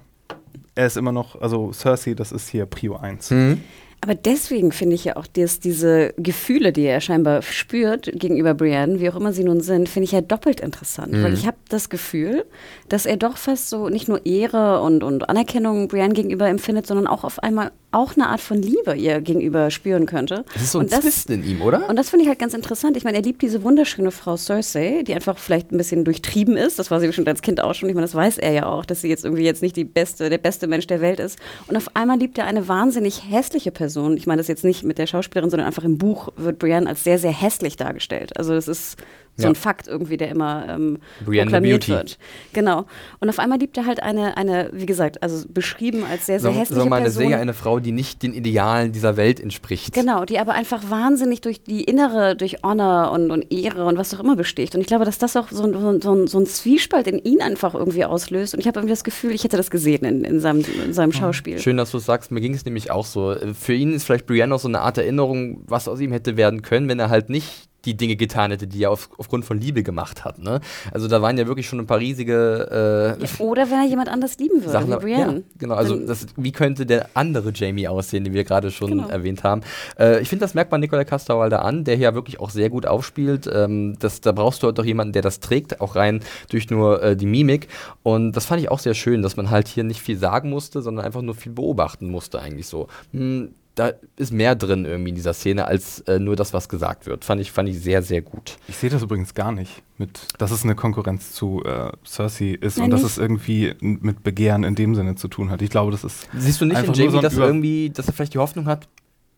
er 0.75 0.89
ist 0.89 0.99
immer 0.99 1.13
noch, 1.13 1.41
also 1.41 1.73
Cersei, 1.73 2.13
das 2.13 2.31
ist 2.31 2.51
hier 2.51 2.67
Prio 2.67 2.97
1. 2.97 3.31
Mhm. 3.31 3.63
Aber 4.05 4.15
deswegen 4.15 4.71
finde 4.71 4.97
ich 4.97 5.05
ja 5.07 5.17
auch, 5.17 5.27
dass 5.27 5.61
diese 5.61 6.13
Gefühle, 6.19 6.73
die 6.73 6.83
er 6.83 7.01
scheinbar 7.01 7.41
spürt 7.41 8.11
gegenüber 8.13 8.53
Brienne, 8.53 9.01
wie 9.01 9.09
auch 9.09 9.17
immer 9.17 9.33
sie 9.33 9.45
nun 9.45 9.63
sind, 9.63 9.89
finde 9.89 10.05
ich 10.05 10.13
ja 10.13 10.21
doppelt 10.21 10.61
interessant. 10.61 11.13
Mhm. 11.13 11.23
Weil 11.23 11.33
ich 11.33 11.47
habe 11.47 11.57
das 11.71 11.89
Gefühl, 11.89 12.45
dass 12.91 13.07
er 13.07 13.17
doch 13.17 13.39
fast 13.39 13.71
so 13.71 13.89
nicht 13.89 14.07
nur 14.07 14.27
Ehre 14.27 14.83
und, 14.83 15.03
und 15.03 15.31
Anerkennung 15.31 15.89
Brienne 15.89 16.13
gegenüber 16.13 16.49
empfindet, 16.49 16.87
sondern 16.87 17.07
auch 17.07 17.25
auf 17.25 17.43
einmal 17.43 17.71
auch 17.93 18.17
eine 18.17 18.27
Art 18.27 18.41
von 18.41 18.61
Liebe 18.61 18.95
ihr 18.95 19.21
gegenüber 19.21 19.71
spüren 19.71 20.05
könnte. 20.05 20.45
Das 20.53 20.65
ist 20.65 20.73
so 20.73 20.81
ein 20.81 20.89
Zwist 20.89 21.31
in 21.31 21.45
ihm, 21.45 21.63
oder? 21.63 21.89
Und 21.89 21.97
das 21.97 22.11
finde 22.11 22.25
ich 22.25 22.29
halt 22.29 22.41
ganz 22.41 22.53
interessant. 22.53 22.97
Ich 22.97 23.05
meine, 23.05 23.19
er 23.19 23.23
liebt 23.23 23.41
diese 23.41 23.63
wunderschöne 23.63 24.11
Frau 24.11 24.37
Cersei, 24.37 25.05
die 25.07 25.15
einfach 25.15 25.39
vielleicht 25.39 25.73
ein 25.73 25.79
bisschen 25.79 26.05
durchtrieben 26.05 26.57
ist. 26.57 26.79
Das 26.79 26.91
war 26.91 27.01
sie 27.01 27.07
bestimmt 27.07 27.29
als 27.29 27.41
Kind 27.41 27.63
auch 27.63 27.75
schon. 27.75 27.89
Ich 27.89 27.95
meine, 27.95 28.05
das 28.05 28.15
weiß 28.15 28.39
er 28.39 28.53
ja 28.53 28.67
auch, 28.67 28.85
dass 28.85 29.01
sie 29.01 29.09
jetzt 29.09 29.25
irgendwie 29.25 29.45
jetzt 29.45 29.63
nicht 29.63 29.77
die 29.77 29.85
beste, 29.85 30.29
der 30.29 30.39
beste 30.39 30.67
Mensch 30.67 30.89
der 30.89 31.01
Welt 31.01 31.21
ist. 31.21 31.39
Und 31.69 31.77
auf 31.77 31.95
einmal 31.95 32.19
liebt 32.19 32.37
er 32.37 32.47
eine 32.47 32.67
wahnsinnig 32.67 33.31
hässliche 33.31 33.71
Person. 33.71 33.94
Ich 34.17 34.27
meine 34.27 34.41
das 34.41 34.49
jetzt 34.49 34.65
nicht 34.65 34.85
mit 34.85 34.99
der 34.99 35.07
Schauspielerin, 35.07 35.51
sondern 35.51 35.67
einfach 35.67 35.85
im 35.85 35.99
Buch 35.99 36.29
wird 36.37 36.59
Brienne 36.59 36.89
als 36.89 37.05
sehr, 37.05 37.19
sehr 37.19 37.33
hässlich 37.33 37.77
dargestellt. 37.77 38.37
Also 38.37 38.55
es 38.55 38.69
ist 38.69 38.97
so 39.37 39.45
ja. 39.45 39.49
ein 39.49 39.55
Fakt 39.57 39.89
irgendwie, 39.89 40.17
der 40.17 40.29
immer 40.29 40.67
ähm, 40.69 40.99
proklamiert 41.25 41.89
wird. 41.89 42.19
Genau. 42.53 42.87
Und 43.19 43.29
auf 43.29 43.41
einmal 43.41 43.59
liebt 43.59 43.77
er 43.77 43.85
halt 43.85 44.01
eine, 44.01 44.37
eine, 44.37 44.71
wie 44.73 44.87
gesagt, 44.87 45.23
also 45.23 45.45
beschrieben 45.49 46.05
als 46.09 46.27
sehr, 46.27 46.39
sehr 46.39 46.53
so, 46.53 46.59
hässliche 46.59 46.83
so 46.83 46.89
meine 46.89 47.07
Person. 47.07 47.29
Sehe 47.29 47.37
eine 47.37 47.53
Frau, 47.53 47.81
die 47.81 47.91
nicht 47.91 48.23
den 48.23 48.33
Idealen 48.33 48.93
dieser 48.93 49.17
Welt 49.17 49.41
entspricht. 49.41 49.93
Genau, 49.93 50.25
die 50.25 50.39
aber 50.39 50.53
einfach 50.53 50.89
wahnsinnig 50.89 51.41
durch 51.41 51.63
die 51.63 51.83
innere, 51.83 52.37
durch 52.37 52.59
Honor 52.63 53.11
und, 53.11 53.33
und 53.33 53.53
Ehre 53.53 53.87
und 53.87 53.99
was 53.99 54.15
auch 54.15 54.21
immer 54.21 54.37
besticht. 54.37 54.77
Und 54.77 54.81
ich 54.83 54.87
glaube, 54.87 55.05
dass 55.05 55.19
das 55.19 55.37
auch 55.37 55.49
so, 55.51 55.73
so, 55.73 56.01
so, 56.01 56.27
so 56.27 56.39
ein 56.39 56.47
Zwiespalt 56.47 57.09
in 57.09 57.19
ihn 57.19 57.43
einfach 57.43 57.75
irgendwie 57.75 58.05
auslöst. 58.05 58.55
Und 58.55 58.61
ich 58.61 58.69
habe 58.69 58.79
irgendwie 58.79 58.93
das 58.93 59.03
Gefühl, 59.05 59.33
ich 59.33 59.43
hätte 59.43 59.57
das 59.57 59.71
gesehen 59.71 60.05
in, 60.05 60.25
in, 60.25 60.39
seinem, 60.39 60.65
in 60.85 60.93
seinem 60.93 61.13
hm. 61.13 61.19
Schauspiel. 61.19 61.59
Schön, 61.59 61.77
dass 61.77 61.91
du 61.91 61.99
es 61.99 62.07
sagst. 62.07 62.31
Mir 62.31 62.41
ging 62.41 62.55
es 62.55 62.65
nämlich 62.65 62.93
auch 62.93 63.07
so. 63.07 63.35
Für 63.59 63.75
ihn 63.75 63.93
ist 63.93 64.05
vielleicht 64.05 64.27
Brienne 64.27 64.55
auch 64.55 64.61
so 64.61 64.69
eine 64.69 64.81
Art 64.81 64.97
Erinnerung, 64.97 65.63
was 65.67 65.89
aus 65.89 65.99
ihm 65.99 66.13
hätte 66.13 66.37
werden 66.37 66.63
können, 66.63 66.89
wenn 66.89 67.01
er 67.01 67.11
halt 67.11 67.31
nicht 67.31 67.69
die 67.85 67.97
Dinge 67.97 68.17
getan 68.17 68.51
hätte, 68.51 68.67
die 68.67 68.83
er 68.83 68.91
auf, 68.91 69.11
aufgrund 69.19 69.45
von 69.45 69.61
Liebe 69.61 69.83
gemacht 69.83 70.25
hat. 70.25 70.39
Ne? 70.39 70.61
Also 70.93 71.09
da 71.09 71.23
waren 71.23 71.37
ja 71.39 71.47
wirklich 71.47 71.69
schon 71.69 71.81
ein 71.81 71.87
paar 71.87 71.99
riesige. 71.99 73.17
Äh, 73.19 73.23
ja, 73.23 73.29
oder 73.39 73.71
wenn 73.71 73.79
er 73.79 73.87
jemand 73.87 74.09
anders 74.09 74.39
lieben 74.39 74.61
würde, 74.61 74.71
Sachen, 74.71 74.91
wie 74.91 74.97
Brienne. 74.97 75.37
Ja, 75.37 75.43
genau. 75.59 75.75
Also 75.75 75.97
das, 75.97 76.27
wie 76.37 76.53
könnte 76.53 76.87
der 76.87 77.09
andere 77.15 77.53
Jamie 77.55 77.89
aussehen, 77.89 78.25
den 78.25 78.33
wir 78.33 78.45
gerade 78.45 78.71
schon 78.71 78.91
genau. 78.91 79.09
erwähnt 79.09 79.45
haben? 79.45 79.63
Äh, 79.99 80.21
ich 80.21 80.29
finde, 80.29 80.45
das 80.45 80.55
merkt 80.55 80.71
man 80.73 80.81
Nikolai 80.81 81.05
Kasterwalder 81.05 81.65
an, 81.65 81.85
der 81.85 81.97
hier 81.97 82.15
wirklich 82.15 82.41
auch 82.41 82.51
sehr 82.51 82.71
gut 82.71 82.87
aufspielt. 82.87 83.49
Ähm, 83.53 83.97
das, 83.99 84.21
da 84.21 84.33
brauchst 84.33 84.63
du 84.63 84.67
halt 84.67 84.79
doch 84.79 84.85
jemanden, 84.85 85.13
der 85.13 85.23
das 85.23 85.41
trägt, 85.41 85.81
auch 85.81 85.97
rein 85.97 86.21
durch 86.51 86.71
nur 86.71 87.03
äh, 87.03 87.17
die 87.17 87.27
Mimik. 87.27 87.69
Und 88.03 88.33
das 88.33 88.47
fand 88.47 88.61
ich 88.63 88.71
auch 88.71 88.79
sehr 88.79 88.95
schön, 88.95 89.23
dass 89.23 89.37
man 89.37 89.51
halt 89.51 89.69
hier 89.69 89.85
nicht 89.85 90.01
viel 90.01 90.19
sagen 90.19 90.51
musste, 90.51 90.83
sondern 90.83 91.05
einfach 91.05 91.23
nur 91.23 91.35
viel 91.35 91.53
beobachten 91.53 92.11
musste 92.11 92.41
eigentlich 92.41 92.67
so. 92.67 92.89
Hm, 93.13 93.55
da 93.75 93.93
ist 94.17 94.33
mehr 94.33 94.55
drin 94.55 94.85
irgendwie 94.85 95.11
in 95.11 95.15
dieser 95.15 95.35
Szene 95.35 95.67
als 95.67 96.01
äh, 96.01 96.19
nur 96.19 96.37
das, 96.37 96.53
was 96.53 96.69
gesagt 96.69 97.07
wird. 97.07 97.25
Fand 97.25 97.41
ich, 97.41 97.51
fand 97.51 97.69
ich 97.69 97.81
sehr, 97.81 98.03
sehr 98.03 98.23
gut. 98.23 98.57
Ich 98.69 98.77
sehe 98.77 98.91
das 98.91 99.03
übrigens 99.03 99.35
gar 99.35 99.53
nicht, 99.53 99.83
mit, 99.99 100.29
dass 100.39 100.51
es 100.51 100.63
eine 100.63 100.75
Konkurrenz 100.75 101.33
zu 101.33 101.63
äh, 101.65 101.91
Cersei 102.07 102.57
ist 102.61 102.79
Nein, 102.79 102.85
und 102.85 102.91
dass 102.93 103.03
es 103.03 103.19
irgendwie 103.19 103.75
mit 103.81 104.23
Begehren 104.23 104.63
in 104.65 104.75
dem 104.75 104.95
Sinne 104.95 105.17
zu 105.17 105.29
tun 105.29 105.51
hat. 105.51 105.61
Ich 105.63 105.71
glaube, 105.71 105.91
das 105.91 106.05
ist. 106.05 106.29
Siehst 106.37 106.61
du 106.61 106.67
nicht 106.67 106.83
in 106.83 106.93
Jamie, 106.93 107.11
so 107.11 107.21
dass 107.21 107.37
irgendwie, 107.37 107.91
dass 107.91 108.07
er 108.07 108.13
vielleicht 108.13 108.35
die 108.35 108.39
Hoffnung 108.39 108.67
hat, 108.67 108.89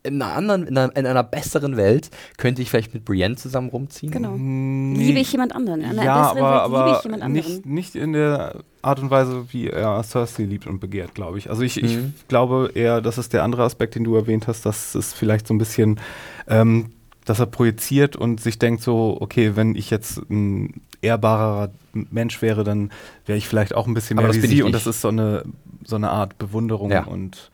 in 0.07 0.21
einer 0.21 0.33
anderen, 0.33 0.67
in 0.67 0.77
einer, 0.77 0.95
in 0.95 1.05
einer, 1.05 1.23
besseren 1.23 1.77
Welt 1.77 2.09
könnte 2.37 2.61
ich 2.61 2.69
vielleicht 2.69 2.93
mit 2.93 3.05
Brienne 3.05 3.35
zusammen 3.35 3.69
rumziehen. 3.69 4.11
Genau. 4.11 4.35
Nee. 4.37 4.97
Liebe 4.97 5.19
ich 5.19 5.31
jemand 5.31 5.53
anderen. 5.53 5.81
In 5.81 5.89
einer 5.91 6.03
ja, 6.03 6.21
besseren 6.21 6.43
aber, 6.43 6.71
Welt 6.71 6.85
liebe 6.85 6.97
ich 6.97 7.03
jemand 7.03 7.23
anderen. 7.23 7.47
Nicht, 7.47 7.65
nicht 7.65 7.95
in 7.95 8.13
der 8.13 8.55
Art 8.81 8.99
und 8.99 9.11
Weise, 9.11 9.45
wie 9.51 9.67
er 9.67 10.01
Cersei 10.03 10.43
liebt 10.43 10.65
und 10.65 10.79
begehrt, 10.79 11.13
glaube 11.13 11.37
ich. 11.37 11.49
Also 11.49 11.61
ich, 11.61 11.81
mhm. 11.81 12.13
ich 12.15 12.27
glaube 12.27 12.71
eher, 12.73 13.01
das 13.01 13.17
ist 13.17 13.33
der 13.33 13.43
andere 13.43 13.63
Aspekt, 13.63 13.95
den 13.95 14.03
du 14.03 14.15
erwähnt 14.15 14.47
hast, 14.47 14.65
dass 14.65 14.95
es 14.95 15.13
vielleicht 15.13 15.47
so 15.47 15.53
ein 15.53 15.57
bisschen, 15.57 15.99
ähm, 16.47 16.91
dass 17.25 17.39
er 17.39 17.47
projiziert 17.47 18.15
und 18.15 18.39
sich 18.39 18.57
denkt 18.57 18.81
so, 18.81 19.17
okay, 19.19 19.55
wenn 19.55 19.75
ich 19.75 19.89
jetzt 19.89 20.17
ein 20.29 20.81
ehrbarer 21.01 21.71
Mensch 21.93 22.41
wäre, 22.41 22.63
dann 22.63 22.91
wäre 23.25 23.37
ich 23.37 23.47
vielleicht 23.47 23.75
auch 23.75 23.87
ein 23.87 23.93
bisschen 23.93 24.17
mehr 24.17 24.33
wie 24.33 24.39
sie 24.39 24.63
und 24.63 24.71
das 24.71 24.87
ist 24.87 25.01
so 25.01 25.09
eine, 25.09 25.43
so 25.85 25.95
eine 25.95 26.09
Art 26.09 26.37
Bewunderung 26.37 26.91
ja. 26.91 27.03
und 27.03 27.51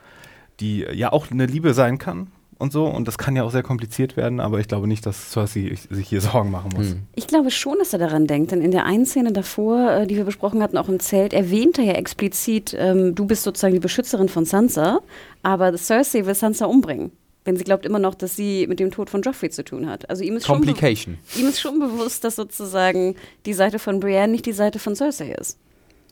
die 0.59 0.85
ja 0.93 1.11
auch 1.11 1.31
eine 1.31 1.45
Liebe 1.45 1.73
sein 1.73 1.97
kann 1.97 2.27
und 2.63 2.71
so. 2.71 2.85
Und 2.85 3.07
das 3.07 3.19
kann 3.19 3.35
ja 3.35 3.43
auch 3.43 3.51
sehr 3.51 3.61
kompliziert 3.61 4.17
werden, 4.17 4.39
aber 4.39 4.59
ich 4.59 4.67
glaube 4.67 4.87
nicht, 4.87 5.05
dass 5.05 5.31
Cersei 5.31 5.75
sich 5.89 6.07
hier 6.07 6.21
Sorgen 6.21 6.49
machen 6.49 6.71
muss. 6.75 6.91
Hm. 6.91 7.03
Ich 7.13 7.27
glaube 7.27 7.51
schon, 7.51 7.77
dass 7.77 7.93
er 7.93 7.99
daran 7.99 8.25
denkt, 8.25 8.51
denn 8.51 8.61
in 8.61 8.71
der 8.71 8.85
einen 8.85 9.05
Szene 9.05 9.33
davor, 9.33 9.91
äh, 9.91 10.07
die 10.07 10.15
wir 10.15 10.23
besprochen 10.23 10.63
hatten, 10.63 10.77
auch 10.77 10.89
im 10.89 10.99
Zelt, 10.99 11.33
erwähnt 11.33 11.77
er 11.77 11.83
ja 11.83 11.93
explizit, 11.93 12.75
ähm, 12.79 13.13
du 13.13 13.25
bist 13.25 13.43
sozusagen 13.43 13.73
die 13.73 13.79
Beschützerin 13.79 14.29
von 14.29 14.45
Sansa, 14.45 15.01
aber 15.43 15.77
Cersei 15.77 16.25
will 16.25 16.33
Sansa 16.33 16.65
umbringen. 16.65 17.11
Wenn 17.45 17.57
sie 17.57 17.65
glaubt 17.65 17.85
immer 17.85 17.99
noch, 17.99 18.15
dass 18.15 18.37
sie 18.37 18.65
mit 18.67 18.79
dem 18.79 18.89
Tod 18.89 19.09
von 19.09 19.21
Joffrey 19.21 19.49
zu 19.49 19.65
tun 19.65 19.89
hat. 19.89 20.09
Also 20.09 20.23
ihm 20.23 20.37
ist, 20.37 20.45
Schon, 20.45 20.63
ihm 20.63 21.47
ist 21.49 21.59
schon 21.59 21.77
bewusst, 21.77 22.23
dass 22.23 22.37
sozusagen 22.37 23.15
die 23.45 23.53
Seite 23.53 23.79
von 23.79 23.99
Brienne 23.99 24.31
nicht 24.31 24.45
die 24.45 24.53
Seite 24.53 24.79
von 24.79 24.95
Cersei 24.95 25.33
ist. 25.33 25.59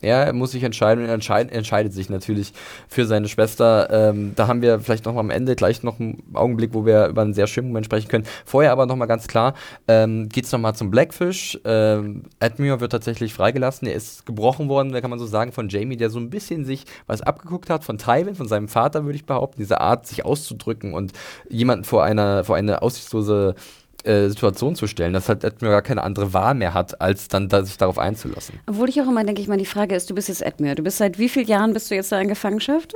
Er 0.02 0.32
muss 0.32 0.50
sich 0.52 0.62
entscheiden 0.64 1.02
und 1.02 1.08
er 1.08 1.14
entscheid, 1.14 1.50
entscheidet 1.52 1.92
sich 1.92 2.10
natürlich 2.10 2.52
für 2.88 3.06
seine 3.06 3.28
Schwester. 3.28 3.88
Ähm, 3.90 4.32
da 4.34 4.48
haben 4.48 4.60
wir 4.62 4.80
vielleicht 4.80 5.06
noch 5.06 5.16
am 5.16 5.30
Ende 5.30 5.56
gleich 5.56 5.82
noch 5.82 6.00
einen 6.00 6.22
Augenblick, 6.34 6.74
wo 6.74 6.84
wir 6.84 7.06
über 7.06 7.22
einen 7.22 7.34
sehr 7.34 7.46
schönen 7.46 7.68
Moment 7.68 7.86
sprechen 7.86 8.08
können. 8.08 8.24
Vorher 8.44 8.72
aber 8.72 8.86
noch 8.86 8.96
mal 8.96 9.06
ganz 9.06 9.28
klar, 9.28 9.54
ähm, 9.88 10.28
geht 10.28 10.44
es 10.44 10.52
noch 10.52 10.58
mal 10.58 10.74
zum 10.74 10.90
Blackfish. 10.90 11.58
Ähm, 11.64 12.24
Admir 12.40 12.80
wird 12.80 12.92
tatsächlich 12.92 13.32
freigelassen. 13.32 13.88
Er 13.88 13.94
ist 13.94 14.26
gebrochen 14.26 14.68
worden, 14.68 14.92
da 14.92 15.00
kann 15.00 15.10
man 15.10 15.18
so 15.18 15.26
sagen, 15.26 15.52
von 15.52 15.68
Jamie, 15.68 15.96
der 15.96 16.10
so 16.10 16.18
ein 16.18 16.30
bisschen 16.30 16.64
sich 16.64 16.84
was 17.06 17.22
abgeguckt 17.22 17.70
hat 17.70 17.84
von 17.84 17.98
Tywin, 17.98 18.34
von 18.34 18.48
seinem 18.48 18.68
Vater, 18.68 19.04
würde 19.04 19.16
ich 19.16 19.24
behaupten. 19.24 19.60
Diese 19.60 19.80
Art, 19.80 20.06
sich 20.06 20.24
auszudrücken 20.24 20.94
und 20.94 21.12
jemanden 21.48 21.84
vor 21.84 22.04
einer 22.04 22.44
vor 22.44 22.56
eine 22.56 22.82
aussichtslose 22.82 23.54
äh, 24.04 24.28
Situation 24.28 24.74
zu 24.74 24.86
stellen, 24.86 25.12
dass 25.12 25.28
halt 25.28 25.44
Edmure 25.44 25.72
gar 25.72 25.82
keine 25.82 26.02
andere 26.02 26.32
Wahl 26.32 26.54
mehr 26.54 26.74
hat, 26.74 27.00
als 27.00 27.28
dann 27.28 27.48
da 27.48 27.64
sich 27.64 27.76
darauf 27.76 27.98
einzulassen. 27.98 28.60
Obwohl 28.66 28.88
ich 28.88 29.00
auch 29.00 29.08
immer 29.08 29.24
denke, 29.24 29.40
ich 29.40 29.48
meine, 29.48 29.62
die 29.62 29.68
Frage 29.68 29.94
ist, 29.94 30.10
du 30.10 30.14
bist 30.14 30.28
jetzt 30.28 30.42
Edmure, 30.42 30.74
du 30.74 30.82
bist 30.82 30.98
seit 30.98 31.18
wie 31.18 31.28
vielen 31.28 31.46
Jahren 31.46 31.72
bist 31.72 31.90
du 31.90 31.94
jetzt 31.94 32.12
da 32.12 32.20
in 32.20 32.28
Gefangenschaft? 32.28 32.94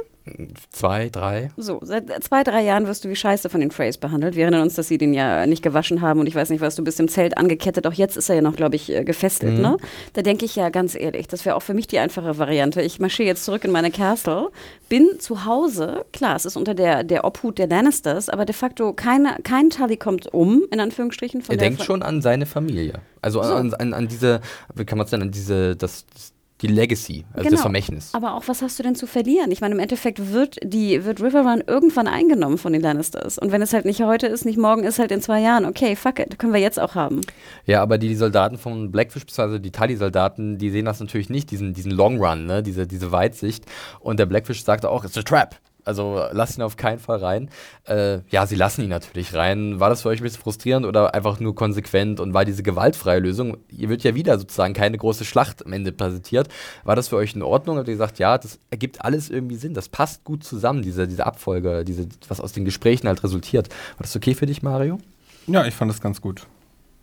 Zwei, 0.70 1.09
drei. 1.09 1.51
So, 1.57 1.79
seit 1.83 2.11
zwei, 2.24 2.43
drei 2.43 2.62
Jahren 2.64 2.87
wirst 2.89 3.05
du 3.05 3.09
wie 3.09 3.14
Scheiße 3.14 3.49
von 3.49 3.61
den 3.61 3.70
Freys 3.70 3.97
behandelt. 3.97 4.35
Wir 4.35 4.43
erinnern 4.43 4.62
uns, 4.62 4.74
dass 4.74 4.89
sie 4.89 4.99
den 4.99 5.14
ja 5.14 5.47
nicht 5.47 5.62
gewaschen 5.62 6.01
haben 6.01 6.18
und 6.18 6.27
ich 6.27 6.35
weiß 6.35 6.51
nicht 6.51 6.61
was, 6.61 6.74
du 6.74 6.83
bist 6.83 6.99
im 6.99 7.07
Zelt 7.07 7.39
angekettet. 7.39 7.87
Auch 7.87 7.93
jetzt 7.93 8.16
ist 8.16 8.29
er 8.29 8.37
ja 8.37 8.43
noch, 8.43 8.57
glaube 8.57 8.74
ich, 8.74 8.93
äh, 8.93 9.05
gefesselt, 9.05 9.55
mhm. 9.55 9.62
ne? 9.62 9.77
Da 10.14 10.22
denke 10.22 10.45
ich 10.45 10.57
ja 10.57 10.68
ganz 10.70 10.97
ehrlich, 10.97 11.29
das 11.29 11.45
wäre 11.45 11.55
auch 11.55 11.62
für 11.62 11.74
mich 11.74 11.87
die 11.87 12.01
einfache 12.01 12.39
Variante. 12.39 12.83
Ich 12.83 12.99
marschiere 12.99 13.29
jetzt 13.29 13.45
zurück 13.45 13.64
in 13.64 13.70
meine 13.70 13.93
Castle, 13.93 14.51
bin 14.89 15.20
zu 15.20 15.45
Hause, 15.45 16.05
klar, 16.12 16.35
es 16.35 16.45
ist 16.45 16.57
unter 16.57 16.74
der, 16.74 17.05
der 17.05 17.24
Obhut 17.24 17.59
der 17.59 17.68
Lannisters, 17.68 18.29
aber 18.29 18.45
de 18.45 18.55
facto 18.55 18.93
keine, 18.93 19.37
kein 19.45 19.70
Tully 19.70 19.97
kommt 19.97 20.33
um, 20.35 20.62
in 20.72 20.81
Anführungsstrichen. 20.81 21.43
Von 21.43 21.55
er 21.55 21.59
denkt 21.59 21.83
schon 21.83 22.03
an 22.03 22.20
seine 22.20 22.47
Familie. 22.47 22.95
Also 23.22 23.43
so. 23.43 23.55
an, 23.55 23.72
an, 23.74 23.95
an 23.95 24.09
diese, 24.09 24.41
wie 24.74 24.85
kann 24.85 24.99
man 24.99 25.05
es 25.05 25.11
denn, 25.11 25.22
an 25.22 25.31
diese, 25.31 25.77
das, 25.77 26.05
das 26.12 26.33
die 26.63 26.69
Legacy, 26.69 27.25
also 27.33 27.43
genau. 27.43 27.51
das 27.51 27.61
Vermächtnis. 27.61 28.15
Aber 28.15 28.35
auch, 28.35 28.45
was 28.47 28.63
hast 28.63 28.79
du 28.79 28.83
denn 28.83 28.95
zu 28.95 29.07
verlieren? 29.07 29.51
Ich 29.51 29.61
meine, 29.61 29.75
im 29.75 29.81
Endeffekt 29.81 30.33
wird 30.33 30.57
die 30.63 31.05
wird 31.05 31.21
Riverrun 31.21 31.63
irgendwann 31.67 32.09
eingenommen 32.09 32.57
von 32.57 32.73
den 32.73 32.81
Lannisters. 32.81 33.37
Und 33.39 33.53
wenn 33.53 33.61
es 33.61 33.75
halt 33.75 33.85
nicht 33.85 34.03
heute 34.03 34.27
ist, 34.27 34.47
nicht 34.47 34.59
morgen 34.59 34.85
ist, 34.85 34.99
halt 34.99 35.11
in 35.11 35.21
zwei 35.21 35.41
Jahren. 35.41 35.67
Okay, 35.67 35.97
fuck 35.97 36.19
it, 36.19 36.39
können 36.39 36.55
wir 36.55 36.61
jetzt 36.61 36.81
auch 36.81 36.95
haben. 36.95 37.21
Ja, 37.67 37.83
aber 37.83 37.99
die, 37.99 38.09
die 38.09 38.15
Soldaten 38.15 38.57
von 38.57 38.91
Blackfish, 38.91 39.27
beziehungsweise 39.27 39.61
die 39.61 39.71
Tully-Soldaten, 39.71 40.57
die 40.57 40.71
sehen 40.71 40.87
das 40.87 40.99
natürlich 41.01 41.29
nicht, 41.29 41.51
diesen, 41.51 41.75
diesen 41.75 41.91
Long 41.91 42.19
Run, 42.19 42.47
ne? 42.47 42.63
diese, 42.63 42.87
diese 42.87 43.13
Weitsicht. 43.13 43.67
Und 44.01 44.19
der 44.19 44.27
Blackfish 44.27 44.65
sagte 44.65 44.89
auch, 44.89 45.05
it's 45.05 45.19
a 45.19 45.23
trap. 45.23 45.57
Also 45.87 46.20
lasst 46.32 46.59
ihn 46.59 46.62
auf 46.62 46.76
keinen 46.76 46.99
Fall 46.99 47.18
rein. 47.18 47.49
Äh, 47.84 48.18
ja, 48.28 48.45
sie 48.47 48.57
lassen 48.57 48.82
ihn 48.82 48.89
natürlich 48.91 49.34
rein. 49.34 49.78
War 49.78 49.89
das 49.89 50.03
für 50.03 50.09
euch 50.09 50.20
ein 50.20 50.24
bisschen 50.24 50.43
frustrierend 50.43 50.84
oder 50.84 51.14
einfach 51.14 51.39
nur 51.39 51.55
konsequent 51.55 52.18
und 52.18 52.34
war 52.34 52.45
diese 52.45 52.64
gewaltfreie 52.64 53.20
Lösung? 53.20 53.59
Ihr 53.70 53.89
wird 53.89 54.03
ja 54.03 54.16
wieder 54.16 54.37
sozusagen 54.37 54.74
keine 54.74 54.99
große 54.99 55.24
Schlacht 55.24 55.64
am 55.64 55.72
Ende 55.72 55.93
präsentiert. 55.93 56.49
War 56.82 56.97
das 56.97 57.07
für 57.07 57.16
euch 57.16 57.37
in 57.37 57.43
Ordnung? 57.43 57.78
Habt 57.78 57.87
ihr 57.87 57.95
gesagt, 57.95 58.18
ja, 58.18 58.37
das 58.37 58.59
ergibt 58.70 59.05
alles 59.05 59.30
irgendwie 59.30 59.55
Sinn, 59.55 59.74
das 59.74 59.89
passt 59.89 60.24
gut 60.24 60.43
zusammen, 60.43 60.82
diese, 60.82 61.07
diese 61.07 61.24
Abfolge, 61.24 61.84
diese, 61.84 62.09
was 62.26 62.41
aus 62.41 62.53
den 62.53 62.64
Gesprächen 62.64 63.07
halt 63.07 63.22
resultiert. 63.22 63.68
War 63.68 64.03
das 64.03 64.16
okay 64.16 64.34
für 64.34 64.47
dich, 64.47 64.64
Mario? 64.64 64.99
Ja, 65.47 65.64
ich 65.66 65.74
fand 65.74 65.89
das 65.89 66.01
ganz 66.01 66.20
gut. 66.20 66.49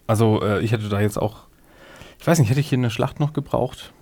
Also 0.08 0.42
äh, 0.44 0.62
ich 0.62 0.74
hätte 0.74 0.90
da 0.90 1.00
jetzt 1.00 1.18
auch, 1.18 1.44
ich 2.20 2.28
weiß 2.28 2.38
nicht, 2.40 2.50
hätte 2.50 2.60
ich 2.60 2.68
hier 2.68 2.78
eine 2.78 2.90
Schlacht 2.90 3.22
noch 3.22 3.32
gebraucht? 3.32 3.93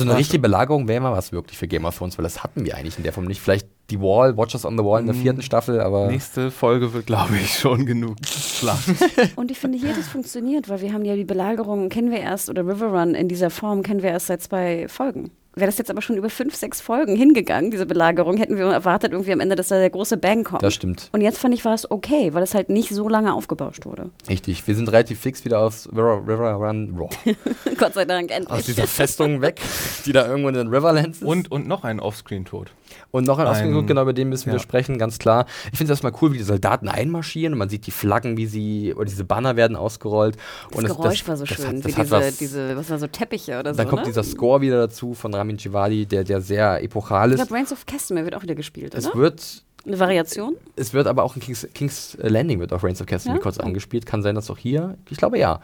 Also 0.00 0.10
eine 0.10 0.18
richtige 0.18 0.40
Belagerung 0.40 0.88
wäre 0.88 1.00
mal 1.00 1.12
was 1.12 1.32
wirklich 1.32 1.58
für 1.58 1.68
Game 1.68 1.84
of 1.84 1.96
Thrones, 1.96 2.18
weil 2.18 2.22
das 2.22 2.42
hatten 2.42 2.64
wir 2.64 2.76
eigentlich 2.76 2.96
in 2.96 3.04
der 3.04 3.12
Form 3.12 3.26
nicht. 3.26 3.40
Vielleicht 3.40 3.68
die 3.90 4.00
Wall, 4.00 4.36
Watchers 4.36 4.64
on 4.64 4.78
the 4.78 4.84
Wall 4.84 5.00
in 5.00 5.06
der 5.06 5.14
vierten 5.14 5.42
Staffel, 5.42 5.80
aber. 5.80 6.08
Nächste 6.08 6.50
Folge 6.50 6.92
wird, 6.92 7.06
glaube 7.06 7.36
ich, 7.36 7.58
schon 7.58 7.86
genug 7.86 8.16
Schlacht. 8.26 8.88
Und 9.36 9.50
ich 9.50 9.58
finde 9.58 9.78
hier, 9.78 9.94
das 9.94 10.08
funktioniert, 10.08 10.68
weil 10.68 10.80
wir 10.80 10.92
haben 10.92 11.04
ja 11.04 11.16
die 11.16 11.24
Belagerung, 11.24 11.88
kennen 11.88 12.10
wir 12.10 12.20
erst, 12.20 12.48
oder 12.48 12.66
River 12.66 12.86
Run 12.86 13.14
in 13.14 13.28
dieser 13.28 13.50
Form 13.50 13.82
kennen 13.82 14.02
wir 14.02 14.10
erst 14.10 14.28
seit 14.28 14.42
zwei 14.42 14.88
Folgen. 14.88 15.30
Wäre 15.56 15.66
das 15.66 15.78
jetzt 15.78 15.90
aber 15.90 16.02
schon 16.02 16.16
über 16.16 16.30
fünf, 16.30 16.54
sechs 16.54 16.80
Folgen 16.80 17.14
hingegangen, 17.16 17.70
diese 17.70 17.86
Belagerung, 17.86 18.36
hätten 18.36 18.56
wir 18.56 18.66
erwartet 18.66 19.12
irgendwie 19.12 19.32
am 19.32 19.40
Ende, 19.40 19.54
dass 19.54 19.68
da 19.68 19.78
der 19.78 19.90
große 19.90 20.16
Bang 20.16 20.42
kommt. 20.42 20.62
Das 20.62 20.74
stimmt. 20.74 21.10
Und 21.12 21.20
jetzt 21.20 21.38
fand 21.38 21.54
ich, 21.54 21.64
war 21.64 21.74
es 21.74 21.90
okay, 21.90 22.34
weil 22.34 22.42
es 22.42 22.54
halt 22.54 22.68
nicht 22.70 22.90
so 22.90 23.08
lange 23.08 23.32
aufgebauscht 23.34 23.86
wurde. 23.86 24.10
Richtig, 24.28 24.66
wir 24.66 24.74
sind 24.74 24.88
relativ 24.88 25.20
fix 25.20 25.44
wieder 25.44 25.60
aus 25.60 25.88
River, 25.92 26.22
River 26.26 26.52
Run, 26.54 26.96
Raw. 26.98 27.08
Gott 27.78 27.94
sei 27.94 28.04
Dank, 28.04 28.30
endlich. 28.30 28.50
Aus 28.50 28.66
dieser 28.66 28.86
Festung 28.86 29.40
weg, 29.42 29.60
die 30.06 30.12
da 30.12 30.26
irgendwo 30.26 30.48
in 30.48 30.54
den 30.54 30.68
Riverlands 30.68 31.18
ist. 31.18 31.24
Und, 31.24 31.50
und 31.52 31.68
noch 31.68 31.84
ein 31.84 32.00
Offscreen-Tod. 32.00 32.72
Und 33.14 33.28
noch 33.28 33.38
ein, 33.38 33.46
Offscreen, 33.46 33.86
genau, 33.86 34.02
über 34.02 34.12
den 34.12 34.28
müssen 34.28 34.46
wir 34.46 34.54
ja. 34.54 34.58
sprechen, 34.58 34.98
ganz 34.98 35.20
klar. 35.20 35.46
Ich 35.70 35.78
finde 35.78 35.84
es 35.84 35.90
erstmal 36.02 36.12
cool, 36.20 36.32
wie 36.32 36.38
die 36.38 36.42
Soldaten 36.42 36.88
einmarschieren 36.88 37.52
und 37.52 37.60
man 37.60 37.68
sieht 37.68 37.86
die 37.86 37.92
Flaggen, 37.92 38.36
wie 38.36 38.46
sie, 38.46 38.92
oder 38.92 39.04
diese 39.04 39.22
Banner 39.24 39.54
werden 39.54 39.76
ausgerollt. 39.76 40.36
Das 40.70 40.78
und 40.78 40.86
Geräusch 40.86 41.28
war 41.28 41.36
so 41.36 41.44
das 41.44 41.54
schön, 41.56 41.66
hat- 41.66 41.74
wie 41.86 41.92
das 41.92 41.94
diese, 41.94 42.10
was- 42.10 42.36
diese, 42.38 42.76
was 42.76 42.90
war 42.90 42.98
so 42.98 43.06
Teppiche 43.06 43.60
oder 43.60 43.72
so. 43.72 43.78
Dann 43.78 43.86
kommt 43.88 44.02
ne? 44.02 44.06
dieser 44.08 44.24
Score 44.24 44.60
wieder 44.62 44.78
dazu 44.78 45.14
von 45.14 45.32
Ramin 45.32 45.58
Djawadi, 45.58 46.06
der, 46.06 46.24
der 46.24 46.40
sehr 46.40 46.82
epochal 46.82 47.28
Ich 47.28 47.34
ist. 47.34 47.46
glaube, 47.46 47.54
Reigns 47.54 47.70
of 47.72 47.86
Castamere 47.86 48.24
wird 48.24 48.34
auch 48.34 48.42
wieder 48.42 48.56
gespielt, 48.56 48.94
Es 48.96 49.06
oder? 49.06 49.16
wird, 49.20 49.62
Eine 49.86 49.98
Variation? 49.98 50.56
es 50.76 50.94
wird 50.94 51.06
aber 51.06 51.22
auch 51.24 51.36
in 51.36 51.42
King's, 51.42 51.68
King's 51.74 52.16
Landing 52.20 52.58
wird 52.60 52.72
auf 52.72 52.82
Reigns 52.82 53.00
of 53.00 53.06
Castle 53.06 53.34
Ja? 53.34 53.38
kurz 53.38 53.58
angespielt. 53.58 54.06
Kann 54.06 54.22
sein, 54.22 54.34
dass 54.34 54.50
auch 54.50 54.58
hier, 54.58 54.96
ich 55.10 55.18
glaube 55.18 55.38
ja. 55.38 55.60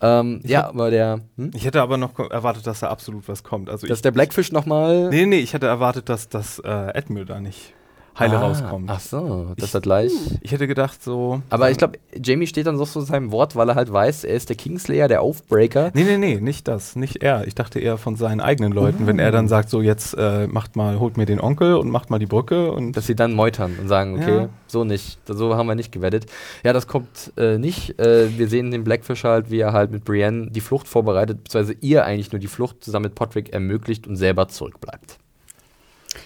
Ähm, 0.00 0.40
ja, 0.44 0.68
aber 0.68 0.90
der, 0.90 1.20
hm? 1.36 1.50
Ich 1.54 1.64
hätte 1.64 1.80
aber 1.80 1.96
noch 1.96 2.18
erwartet, 2.18 2.66
dass 2.66 2.80
da 2.80 2.88
absolut 2.88 3.28
was 3.28 3.42
kommt. 3.42 3.70
Also 3.70 3.86
dass 3.86 3.98
ich, 3.98 4.02
der 4.02 4.10
Blackfish 4.10 4.52
nochmal. 4.52 5.08
nee, 5.10 5.26
nee, 5.26 5.38
ich 5.38 5.54
hätte 5.54 5.66
erwartet, 5.66 6.08
dass 6.08 6.28
das 6.28 6.58
äh, 6.58 6.68
Admiral 6.68 7.24
da 7.24 7.40
nicht 7.40 7.74
heile 8.18 8.36
ah, 8.38 8.40
rauskommt. 8.42 8.90
Ach 8.90 9.00
so, 9.00 9.52
dass 9.56 9.68
Ich- 9.70 9.74
er 9.74 9.80
gleich. 9.80 10.12
Ich 10.42 10.52
hätte 10.52 10.66
gedacht 10.66 11.02
so. 11.02 11.42
Aber 11.50 11.70
ich 11.70 11.78
glaube, 11.78 11.98
Jamie 12.22 12.46
steht 12.46 12.66
dann 12.66 12.76
so 12.76 12.84
zu 12.84 13.00
seinem 13.00 13.32
Wort, 13.32 13.56
weil 13.56 13.68
er 13.68 13.74
halt 13.74 13.92
weiß, 13.92 14.24
er 14.24 14.34
ist 14.34 14.48
der 14.48 14.56
Kingslayer, 14.56 15.08
der 15.08 15.22
Aufbreaker. 15.22 15.90
Nee, 15.94 16.04
nee, 16.04 16.18
nee, 16.18 16.40
nicht 16.40 16.68
das, 16.68 16.96
nicht 16.96 17.22
er. 17.22 17.46
Ich 17.46 17.54
dachte 17.54 17.80
eher 17.80 17.96
von 17.98 18.16
seinen 18.16 18.40
eigenen 18.40 18.72
Leuten, 18.72 19.06
wenn 19.06 19.18
er 19.18 19.30
dann 19.32 19.48
sagt, 19.48 19.70
so 19.70 19.80
jetzt 19.80 20.14
äh, 20.18 20.46
macht 20.46 20.76
mal, 20.76 20.98
holt 21.00 21.16
mir 21.16 21.26
den 21.26 21.40
Onkel 21.40 21.74
und 21.76 21.90
macht 21.90 22.10
mal 22.10 22.18
die 22.18 22.26
Brücke 22.26 22.72
und 22.72 22.92
Dass 22.96 23.06
sie 23.06 23.14
dann 23.16 23.32
meutern 23.32 23.76
und 23.80 23.88
sagen, 23.88 24.16
okay, 24.16 24.36
Ja. 24.36 24.48
so 24.66 24.84
nicht, 24.84 25.18
so 25.26 25.56
haben 25.56 25.66
wir 25.66 25.74
nicht 25.74 25.92
gewettet. 25.92 26.26
Ja, 26.64 26.72
das 26.72 26.86
kommt 26.86 27.32
äh, 27.36 27.58
nicht. 27.58 27.98
Äh, 27.98 28.38
wir 28.38 28.48
sehen 28.48 28.70
den 28.70 28.84
Blackfish 28.84 29.24
halt, 29.24 29.50
wie 29.50 29.58
er 29.60 29.72
halt 29.72 29.90
mit 29.90 30.04
Brienne 30.04 30.50
die 30.50 30.60
Flucht 30.60 30.88
vorbereitet, 30.88 31.44
beziehungsweise 31.44 31.78
ihr 31.80 32.04
eigentlich 32.04 32.32
nur 32.32 32.38
die 32.40 32.46
Flucht 32.48 32.84
zusammen 32.84 33.04
mit 33.04 33.14
Podrick 33.14 33.52
ermöglicht 33.52 34.06
und 34.06 34.16
selber 34.16 34.48
zurückbleibt. 34.48 35.18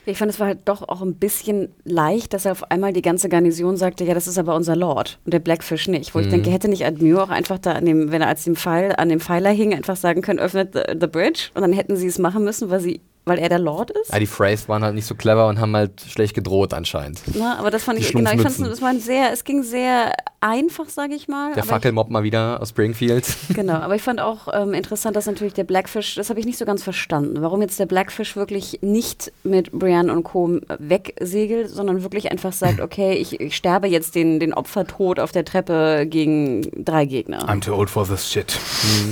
Ich 0.09 0.18
fand, 0.18 0.30
es 0.30 0.38
war 0.40 0.46
halt 0.46 0.61
doch 0.66 0.88
auch 0.88 1.02
ein 1.02 1.14
bisschen 1.16 1.74
leicht, 1.84 2.32
dass 2.32 2.44
er 2.44 2.52
auf 2.52 2.70
einmal 2.70 2.92
die 2.92 3.02
ganze 3.02 3.28
Garnison 3.28 3.76
sagte, 3.76 4.04
ja, 4.04 4.14
das 4.14 4.26
ist 4.28 4.38
aber 4.38 4.54
unser 4.54 4.76
Lord 4.76 5.18
und 5.24 5.34
der 5.34 5.40
Blackfish 5.40 5.88
nicht. 5.88 6.14
Wo 6.14 6.20
ich 6.20 6.26
Mhm. 6.26 6.30
denke, 6.30 6.50
hätte 6.50 6.68
nicht 6.68 6.86
Admure 6.86 7.24
auch 7.24 7.28
einfach 7.30 7.59
da 7.59 7.72
an 7.72 7.84
dem, 7.84 8.12
wenn 8.12 8.22
er 8.22 8.28
als 8.28 8.44
dem 8.44 8.54
Pfeil, 8.57 8.94
an 8.96 9.09
dem 9.09 9.20
Pfeiler 9.20 9.50
hing, 9.50 9.74
einfach 9.74 9.96
sagen 9.96 10.22
können, 10.22 10.38
öffnet 10.38 10.74
the, 10.74 10.80
the 11.00 11.07
bridge 11.07 11.48
und 11.54 11.62
dann 11.62 11.72
hätten 11.72 11.96
sie 11.96 12.07
es 12.07 12.18
machen 12.18 12.44
müssen, 12.44 12.70
weil 12.70 12.80
sie, 12.80 13.00
weil 13.24 13.38
er 13.38 13.48
der 13.48 13.59
Lord 13.59 13.90
ist. 13.90 14.12
Ja, 14.12 14.20
die 14.20 14.26
Freys 14.26 14.68
waren 14.68 14.84
halt 14.84 14.94
nicht 14.94 15.07
so 15.07 15.16
clever 15.16 15.48
und 15.48 15.59
haben 15.61 15.74
halt 15.74 16.00
schlecht 16.02 16.34
gedroht 16.34 16.72
anscheinend. 16.72 17.20
Na, 17.34 17.59
aber 17.59 17.70
das 17.72 17.82
fand 17.82 17.98
Die 17.98 18.02
ich, 18.04 18.12
genau, 18.12 18.30
ich 18.30 18.40
fand 18.40 18.61
es 18.61 18.80
war 18.82 18.90
ein 18.90 19.00
sehr, 19.00 19.32
es 19.32 19.42
ging 19.42 19.64
sehr 19.64 20.12
einfach, 20.47 20.88
sage 20.88 21.14
ich 21.14 21.28
mal. 21.28 21.53
Der 21.55 21.64
Fackelmob 21.64 22.09
mal 22.11 22.22
wieder 22.22 22.61
aus 22.62 22.70
Springfield. 22.70 23.26
Genau, 23.57 23.74
aber 23.74 23.94
ich 23.94 24.03
fand 24.03 24.20
auch 24.20 24.49
ähm, 24.53 24.74
interessant, 24.74 25.16
dass 25.16 25.26
natürlich 25.26 25.55
der 25.55 25.64
Blackfish, 25.64 26.14
das 26.16 26.28
habe 26.30 26.38
ich 26.40 26.47
nicht 26.47 26.59
so 26.59 26.64
ganz 26.66 26.82
verstanden, 26.82 27.40
warum 27.40 27.62
jetzt 27.62 27.78
der 27.80 27.86
Blackfish 27.86 28.36
wirklich 28.36 28.80
nicht 28.82 29.32
mit 29.44 29.72
Brienne 29.72 30.12
und 30.12 30.24
Co. 30.24 30.61
wegsegelt, 30.78 31.70
sondern 31.70 32.03
wirklich 32.03 32.30
einfach 32.30 32.53
sagt, 32.53 32.80
okay, 32.86 33.14
ich, 33.14 33.40
ich 33.40 33.57
sterbe 33.57 33.86
jetzt 33.88 34.14
den, 34.14 34.38
den 34.40 34.53
Opfertod 34.53 35.20
auf 35.20 35.32
der 35.32 35.44
Treppe 35.44 36.07
gegen 36.07 36.84
drei 36.84 37.07
Gegner. 37.07 37.49
I'm 37.49 37.61
too 37.64 37.74
old 37.74 37.88
for 37.88 38.07
this 38.07 38.30
shit. 38.30 38.59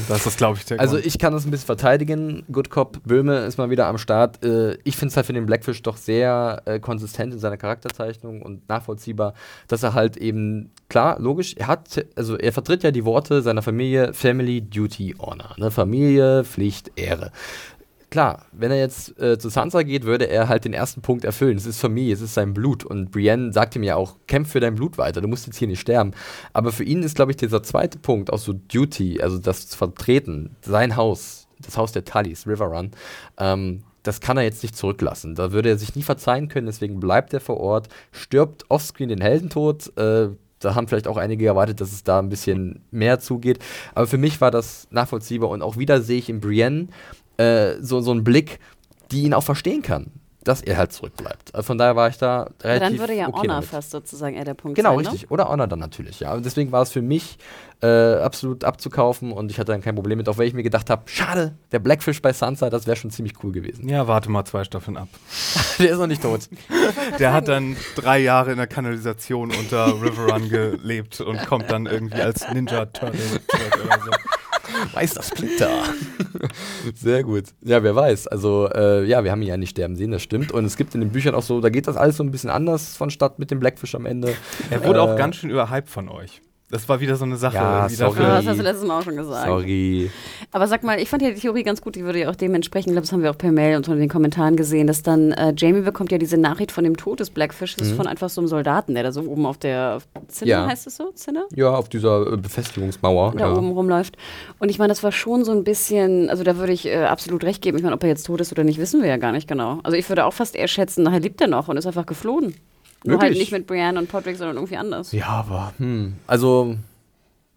Das 0.08 0.26
ist, 0.26 0.36
glaube 0.36 0.58
ich, 0.58 0.66
der 0.66 0.78
Also 0.78 0.96
Grund. 0.96 1.06
ich 1.06 1.18
kann 1.18 1.32
das 1.32 1.44
ein 1.46 1.50
bisschen 1.50 1.66
verteidigen. 1.66 2.44
Good 2.52 2.70
Cop 2.70 2.98
Böhme 3.04 3.38
ist 3.46 3.56
mal 3.56 3.70
wieder 3.70 3.86
am 3.86 3.98
Start. 3.98 4.44
Äh, 4.44 4.76
ich 4.84 4.96
finde 4.96 5.10
es 5.10 5.16
halt 5.16 5.26
für 5.26 5.32
den 5.32 5.46
Blackfish 5.46 5.82
doch 5.82 5.96
sehr 5.96 6.62
äh, 6.66 6.78
konsistent 6.80 7.32
in 7.32 7.38
seiner 7.38 7.56
Charakterzeichnung 7.56 8.42
und 8.42 8.68
nachvollziehbar, 8.68 9.34
dass 9.68 9.82
er 9.82 9.94
halt 9.94 10.16
eben, 10.16 10.70
klar, 10.88 11.16
logisch, 11.24 11.54
er 11.56 11.66
hat, 11.66 12.06
also 12.14 12.36
er 12.36 12.52
vertritt 12.52 12.82
ja 12.82 12.90
die 12.90 13.04
Worte 13.04 13.42
seiner 13.42 13.62
Familie 13.62 14.14
Family, 14.14 14.60
Duty, 14.60 15.16
Honor. 15.18 15.54
Ne? 15.58 15.70
Familie, 15.70 16.44
Pflicht, 16.44 16.92
Ehre. 16.96 17.32
Klar, 18.14 18.46
wenn 18.52 18.70
er 18.70 18.78
jetzt 18.78 19.20
äh, 19.20 19.38
zu 19.38 19.48
Sansa 19.48 19.82
geht, 19.82 20.04
würde 20.04 20.26
er 20.26 20.48
halt 20.48 20.64
den 20.64 20.72
ersten 20.72 21.02
Punkt 21.02 21.24
erfüllen. 21.24 21.56
Es 21.56 21.66
ist 21.66 21.80
Familie, 21.80 22.14
es 22.14 22.20
ist 22.20 22.34
sein 22.34 22.54
Blut. 22.54 22.84
Und 22.84 23.10
Brienne 23.10 23.52
sagt 23.52 23.74
ihm 23.74 23.82
ja 23.82 23.96
auch, 23.96 24.18
kämpf 24.28 24.52
für 24.52 24.60
dein 24.60 24.76
Blut 24.76 24.98
weiter, 24.98 25.20
du 25.20 25.26
musst 25.26 25.48
jetzt 25.48 25.56
hier 25.56 25.66
nicht 25.66 25.80
sterben. 25.80 26.12
Aber 26.52 26.70
für 26.70 26.84
ihn 26.84 27.02
ist, 27.02 27.16
glaube 27.16 27.32
ich, 27.32 27.36
dieser 27.36 27.64
zweite 27.64 27.98
Punkt, 27.98 28.32
auch 28.32 28.38
so 28.38 28.52
Duty, 28.52 29.20
also 29.20 29.38
das 29.38 29.74
vertreten, 29.74 30.54
sein 30.62 30.94
Haus, 30.94 31.48
das 31.58 31.76
Haus 31.76 31.90
der 31.90 32.04
Tullys, 32.04 32.46
River 32.46 32.66
Run, 32.66 32.92
ähm, 33.36 33.82
das 34.04 34.20
kann 34.20 34.36
er 34.36 34.44
jetzt 34.44 34.62
nicht 34.62 34.76
zurücklassen. 34.76 35.34
Da 35.34 35.50
würde 35.50 35.70
er 35.70 35.78
sich 35.78 35.96
nie 35.96 36.02
verzeihen 36.02 36.46
können, 36.46 36.66
deswegen 36.66 37.00
bleibt 37.00 37.34
er 37.34 37.40
vor 37.40 37.58
Ort, 37.58 37.88
stirbt 38.12 38.64
offscreen 38.70 39.08
den 39.08 39.22
Heldentod. 39.22 39.96
Äh, 39.98 40.28
da 40.64 40.74
haben 40.74 40.88
vielleicht 40.88 41.08
auch 41.08 41.16
einige 41.16 41.46
erwartet, 41.46 41.80
dass 41.80 41.92
es 41.92 42.04
da 42.04 42.18
ein 42.18 42.28
bisschen 42.28 42.80
mehr 42.90 43.20
zugeht. 43.20 43.58
Aber 43.94 44.06
für 44.06 44.18
mich 44.18 44.40
war 44.40 44.50
das 44.50 44.88
nachvollziehbar 44.90 45.50
und 45.50 45.62
auch 45.62 45.76
wieder 45.76 46.00
sehe 46.00 46.18
ich 46.18 46.28
in 46.28 46.40
Brienne 46.40 46.88
äh, 47.36 47.74
so, 47.80 48.00
so 48.00 48.10
einen 48.10 48.24
Blick, 48.24 48.58
die 49.10 49.22
ihn 49.22 49.34
auch 49.34 49.42
verstehen 49.42 49.82
kann, 49.82 50.12
dass 50.44 50.60
er 50.62 50.76
halt 50.76 50.92
zurückbleibt. 50.92 51.54
Also 51.54 51.66
von 51.66 51.78
daher 51.78 51.96
war 51.96 52.08
ich 52.08 52.18
da 52.18 52.50
relativ 52.62 52.88
dann 52.90 52.98
würde 52.98 53.14
ja 53.14 53.28
okay 53.28 53.38
Honor 53.40 53.54
damit. 53.56 53.68
fast 53.68 53.90
sozusagen 53.90 54.36
eher 54.36 54.44
der 54.44 54.54
Punkt 54.54 54.76
Genau, 54.76 54.94
sein, 54.96 55.04
ne? 55.04 55.10
richtig. 55.12 55.30
Oder 55.30 55.48
Honor 55.48 55.66
dann 55.66 55.78
natürlich, 55.78 56.20
ja. 56.20 56.34
Und 56.34 56.44
deswegen 56.44 56.70
war 56.72 56.82
es 56.82 56.90
für 56.90 57.02
mich 57.02 57.38
äh, 57.82 58.14
absolut 58.16 58.64
abzukaufen 58.64 59.32
und 59.32 59.50
ich 59.50 59.58
hatte 59.58 59.72
dann 59.72 59.82
kein 59.82 59.94
Problem 59.94 60.18
mit, 60.18 60.28
auch 60.28 60.38
wenn 60.38 60.46
ich 60.46 60.54
mir 60.54 60.62
gedacht 60.62 60.88
habe, 60.90 61.02
schade, 61.06 61.54
der 61.72 61.78
Blackfish 61.80 62.22
bei 62.22 62.32
Sansa, 62.32 62.70
das 62.70 62.86
wäre 62.86 62.96
schon 62.96 63.10
ziemlich 63.10 63.34
cool 63.42 63.52
gewesen. 63.52 63.88
ja, 63.88 64.06
warte 64.06 64.30
mal 64.30 64.44
zwei 64.44 64.64
Staffeln 64.64 64.96
ab. 64.96 65.08
der 65.78 65.90
ist 65.90 65.98
noch 65.98 66.06
nicht 66.06 66.22
tot. 66.22 66.48
Der 67.18 67.32
hat 67.32 67.48
dann 67.48 67.76
drei 67.96 68.18
Jahre 68.20 68.52
in 68.52 68.58
der 68.58 68.66
Kanalisation 68.66 69.50
unter 69.50 69.86
River 70.00 70.32
Run 70.32 70.48
gelebt 70.48 71.20
und 71.20 71.44
kommt 71.46 71.70
dann 71.70 71.86
irgendwie 71.86 72.20
als 72.22 72.48
Ninja 72.52 72.86
Turtle 72.86 73.18
zurück 73.18 73.84
oder 73.84 73.98
so. 74.04 74.10
Meister 74.94 75.22
Splinter. 75.22 75.70
Sehr 76.94 77.22
gut. 77.22 77.44
Ja, 77.62 77.82
wer 77.82 77.94
weiß. 77.94 78.26
Also, 78.28 78.68
äh, 78.74 79.04
ja, 79.04 79.24
wir 79.24 79.30
haben 79.30 79.42
ihn 79.42 79.48
ja 79.48 79.56
nicht 79.56 79.70
sterben 79.70 79.96
sehen, 79.96 80.10
das 80.10 80.22
stimmt. 80.22 80.52
Und 80.52 80.64
es 80.64 80.76
gibt 80.76 80.94
in 80.94 81.00
den 81.00 81.10
Büchern 81.10 81.34
auch 81.34 81.42
so, 81.42 81.60
da 81.60 81.68
geht 81.70 81.86
das 81.86 81.96
alles 81.96 82.16
so 82.16 82.24
ein 82.24 82.30
bisschen 82.30 82.50
anders 82.50 82.96
vonstatt 82.96 83.38
mit 83.38 83.50
dem 83.50 83.60
Blackfish 83.60 83.94
am 83.94 84.06
Ende. 84.06 84.34
Er 84.70 84.84
wurde 84.84 84.98
Äh, 84.98 85.02
auch 85.02 85.16
ganz 85.16 85.36
schön 85.36 85.50
überhyped 85.50 85.88
von 85.90 86.08
euch. 86.08 86.40
Das 86.74 86.88
war 86.88 86.98
wieder 86.98 87.14
so 87.14 87.24
eine 87.24 87.36
Sache. 87.36 87.54
Ja, 87.54 87.88
sorry. 87.88 88.16
dafür- 88.16 88.22
Ja, 88.24 88.34
das 88.38 88.46
hast 88.48 88.58
du 88.58 88.62
letztes 88.64 88.84
Mal 88.84 88.98
auch 88.98 89.04
schon 89.04 89.14
gesagt. 89.16 89.46
Sorry. 89.46 90.10
Aber 90.50 90.66
sag 90.66 90.82
mal, 90.82 90.98
ich 90.98 91.08
fand 91.08 91.22
ja 91.22 91.30
die 91.30 91.40
Theorie 91.40 91.62
ganz 91.62 91.80
gut, 91.80 91.94
die 91.94 92.02
würde 92.04 92.18
ja 92.18 92.30
auch 92.30 92.34
dementsprechend, 92.34 92.88
ich 92.88 92.94
glaube, 92.94 93.02
das 93.06 93.12
haben 93.12 93.22
wir 93.22 93.30
auch 93.30 93.38
per 93.38 93.52
Mail 93.52 93.76
und 93.76 93.86
von 93.86 93.96
den 93.96 94.08
Kommentaren 94.08 94.56
gesehen, 94.56 94.88
dass 94.88 95.04
dann 95.04 95.30
äh, 95.30 95.54
Jamie 95.56 95.82
bekommt 95.82 96.10
ja 96.10 96.18
diese 96.18 96.36
Nachricht 96.36 96.72
von 96.72 96.82
dem 96.82 96.96
Tod 96.96 97.20
des 97.20 97.30
Blackfishes 97.30 97.92
von 97.92 98.08
einfach 98.08 98.28
so 98.28 98.40
einem 98.40 98.48
Soldaten, 98.48 98.94
der 98.94 99.04
da 99.04 99.12
so 99.12 99.20
oben 99.22 99.46
auf 99.46 99.56
der 99.56 99.98
Zinne, 100.26 100.50
Ja. 100.50 100.66
heißt 100.66 100.88
es 100.88 100.96
so? 100.96 101.12
Zinne? 101.12 101.44
Ja, 101.54 101.70
auf 101.76 101.88
dieser 101.88 102.32
äh, 102.32 102.36
Befestigungsmauer. 102.36 103.34
Da 103.38 103.46
ja. 103.46 103.52
oben 103.56 103.70
rumläuft. 103.70 104.16
Und 104.58 104.68
ich 104.68 104.80
meine, 104.80 104.88
das 104.88 105.04
war 105.04 105.12
schon 105.12 105.44
so 105.44 105.52
ein 105.52 105.62
bisschen, 105.62 106.28
also 106.28 106.42
da 106.42 106.56
würde 106.56 106.72
ich 106.72 106.86
äh, 106.86 107.04
absolut 107.04 107.44
recht 107.44 107.62
geben. 107.62 107.76
Ich 107.76 107.84
meine, 107.84 107.94
ob 107.94 108.02
er 108.02 108.08
jetzt 108.08 108.24
tot 108.26 108.40
ist 108.40 108.50
oder 108.50 108.64
nicht, 108.64 108.80
wissen 108.80 109.00
wir 109.00 109.08
ja 109.08 109.16
gar 109.16 109.30
nicht 109.30 109.46
genau. 109.46 109.78
Also 109.84 109.96
ich 109.96 110.08
würde 110.08 110.24
auch 110.24 110.32
fast 110.32 110.56
eher 110.56 110.66
schätzen, 110.66 111.04
nachher 111.04 111.20
lebt 111.20 111.40
er 111.40 111.46
noch 111.46 111.68
und 111.68 111.76
ist 111.76 111.86
einfach 111.86 112.06
geflohen. 112.06 112.54
Nur 113.04 113.20
halt 113.20 113.34
nicht 113.34 113.52
mit 113.52 113.66
Brienne 113.66 113.98
und 113.98 114.08
Podrick, 114.08 114.36
sondern 114.36 114.56
irgendwie 114.56 114.76
anders. 114.76 115.12
Ja, 115.12 115.28
aber, 115.28 115.74
hm. 115.78 116.14
Also, 116.26 116.76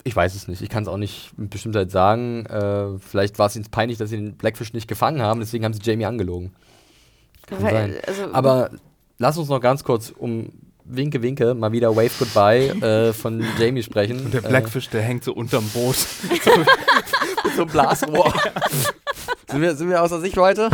ich 0.03 0.15
weiß 0.15 0.35
es 0.35 0.47
nicht. 0.47 0.61
Ich 0.61 0.69
kann 0.69 0.83
es 0.83 0.89
auch 0.89 0.97
nicht 0.97 1.37
mit 1.37 1.49
Bestimmtheit 1.49 1.89
sagen. 1.89 2.45
Äh, 2.45 2.99
vielleicht 2.99 3.39
war 3.39 3.47
es 3.47 3.55
ihnen 3.55 3.65
peinlich, 3.71 3.97
dass 3.97 4.09
sie 4.09 4.17
den 4.17 4.33
Blackfish 4.35 4.73
nicht 4.73 4.87
gefangen 4.87 5.21
haben, 5.21 5.39
deswegen 5.39 5.63
haben 5.63 5.73
sie 5.73 5.81
Jamie 5.81 6.05
angelogen. 6.05 6.53
Kann 7.45 7.63
Weil, 7.63 7.71
sein. 7.71 7.95
Also, 8.05 8.33
Aber 8.33 8.71
lass 9.17 9.37
uns 9.37 9.47
noch 9.49 9.61
ganz 9.61 9.83
kurz 9.83 10.13
um 10.15 10.51
Winke, 10.83 11.21
Winke 11.21 11.53
mal 11.53 11.71
wieder 11.71 11.95
Wave 11.95 12.11
Goodbye 12.19 12.67
äh, 12.81 13.13
von 13.13 13.43
Jamie 13.59 13.83
sprechen. 13.83 14.25
Und 14.25 14.33
der 14.33 14.41
Blackfish, 14.41 14.89
der 14.89 15.01
hängt 15.01 15.23
so 15.23 15.33
unterm 15.33 15.67
Boot. 15.69 15.97
Äh, 16.29 16.59
mit 17.43 17.55
so 17.55 17.61
einem 17.63 17.71
Blasrohr. 17.71 18.33
sind, 19.49 19.61
wir, 19.61 19.75
sind 19.75 19.89
wir 19.89 20.01
außer 20.01 20.19
Sicht 20.21 20.37
heute? 20.37 20.69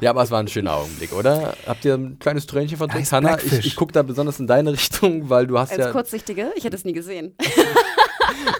Ja, 0.00 0.10
aber 0.10 0.22
es 0.22 0.30
war 0.30 0.40
ein 0.40 0.48
schöner 0.48 0.74
Augenblick, 0.74 1.12
oder? 1.12 1.54
Habt 1.66 1.84
ihr 1.84 1.94
ein 1.94 2.18
kleines 2.18 2.46
Tränchen 2.46 2.76
verdrückt, 2.76 3.10
Hannah? 3.12 3.36
Blackfish. 3.36 3.60
Ich, 3.60 3.66
ich 3.66 3.76
gucke 3.76 3.92
da 3.92 4.02
besonders 4.02 4.40
in 4.40 4.46
deine 4.46 4.72
Richtung, 4.72 5.30
weil 5.30 5.46
du 5.46 5.58
hast 5.58 5.70
Als 5.70 5.78
ja 5.78 5.92
Kurzsichtige, 5.92 6.52
ich 6.56 6.64
hätte 6.64 6.76
es 6.76 6.84
nie 6.84 6.92
gesehen. 6.92 7.34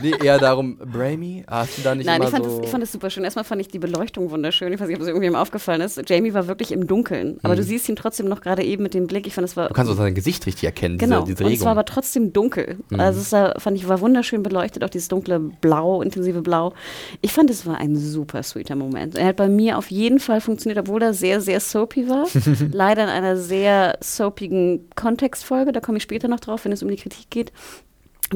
nee, 0.00 0.12
eher 0.22 0.38
darum, 0.38 0.76
Bramy, 0.78 1.44
hast 1.46 1.78
du 1.78 1.82
da 1.82 1.94
nicht 1.94 2.06
Nein, 2.06 2.22
ich 2.22 2.28
fand, 2.28 2.44
so... 2.44 2.56
das, 2.56 2.64
ich 2.64 2.70
fand 2.70 2.82
das 2.82 2.92
super 2.92 3.10
schön. 3.10 3.24
Erstmal 3.24 3.44
fand 3.44 3.60
ich 3.60 3.68
die 3.68 3.78
Beleuchtung 3.78 4.30
wunderschön. 4.30 4.72
Ich 4.72 4.80
weiß 4.80 4.88
nicht, 4.88 4.96
ob 4.96 5.02
es 5.02 5.08
irgendjemandem 5.08 5.42
aufgefallen 5.42 5.80
ist. 5.80 6.00
Jamie 6.08 6.34
war 6.34 6.46
wirklich 6.46 6.72
im 6.72 6.86
Dunkeln. 6.86 7.38
Aber 7.42 7.56
du 7.56 7.62
siehst 7.62 7.88
ihn 7.88 7.96
trotzdem 7.96 8.28
noch 8.28 8.40
gerade 8.40 8.62
eben 8.62 8.82
mit 8.82 8.94
dem 8.94 9.06
Blick. 9.06 9.26
Ich 9.26 9.34
fand, 9.34 9.46
es 9.46 9.56
war. 9.56 9.64
Mhm. 9.64 9.68
du 9.68 9.74
kannst 9.74 9.92
auch 9.92 9.96
sein 9.96 10.14
Gesicht 10.14 10.46
richtig 10.46 10.64
erkennen, 10.64 10.98
Genau, 10.98 11.22
diese, 11.22 11.36
diese 11.36 11.44
und 11.44 11.48
es 11.48 11.52
Regung. 11.54 11.64
war 11.66 11.72
aber 11.72 11.84
trotzdem 11.84 12.32
dunkel. 12.32 12.78
Mhm. 12.90 13.00
Also 13.00 13.20
es 13.20 13.32
war, 13.32 13.60
fand 13.60 13.76
ich, 13.76 13.88
war 13.88 14.00
wunderschön 14.00 14.42
beleuchtet, 14.42 14.84
auch 14.84 14.90
dieses 14.90 15.08
dunkle 15.08 15.38
Blau, 15.38 16.02
intensive 16.02 16.42
Blau. 16.42 16.72
Ich 17.20 17.32
fand, 17.32 17.50
es 17.50 17.66
war 17.66 17.78
ein 17.78 17.96
super 17.96 18.42
sweeter 18.42 18.76
Moment. 18.76 19.16
Er 19.16 19.26
hat 19.26 19.36
bei 19.36 19.48
mir 19.48 19.78
auf 19.78 19.90
jeden 19.90 20.18
Fall 20.20 20.40
funktioniert, 20.40 20.78
obwohl 20.78 21.02
er 21.02 21.14
sehr, 21.14 21.40
sehr 21.40 21.60
soapy 21.60 22.08
war. 22.08 22.26
Leider 22.72 23.04
in 23.04 23.08
einer 23.10 23.36
sehr 23.36 23.98
soapigen 24.00 24.88
Kontextfolge, 24.94 25.72
da 25.72 25.80
komme 25.80 25.98
ich 25.98 26.02
später 26.02 26.28
noch 26.28 26.40
drauf, 26.40 26.64
wenn 26.64 26.72
es 26.72 26.82
um 26.82 26.88
die 26.88 26.96
Kritik 26.96 27.30
geht. 27.30 27.52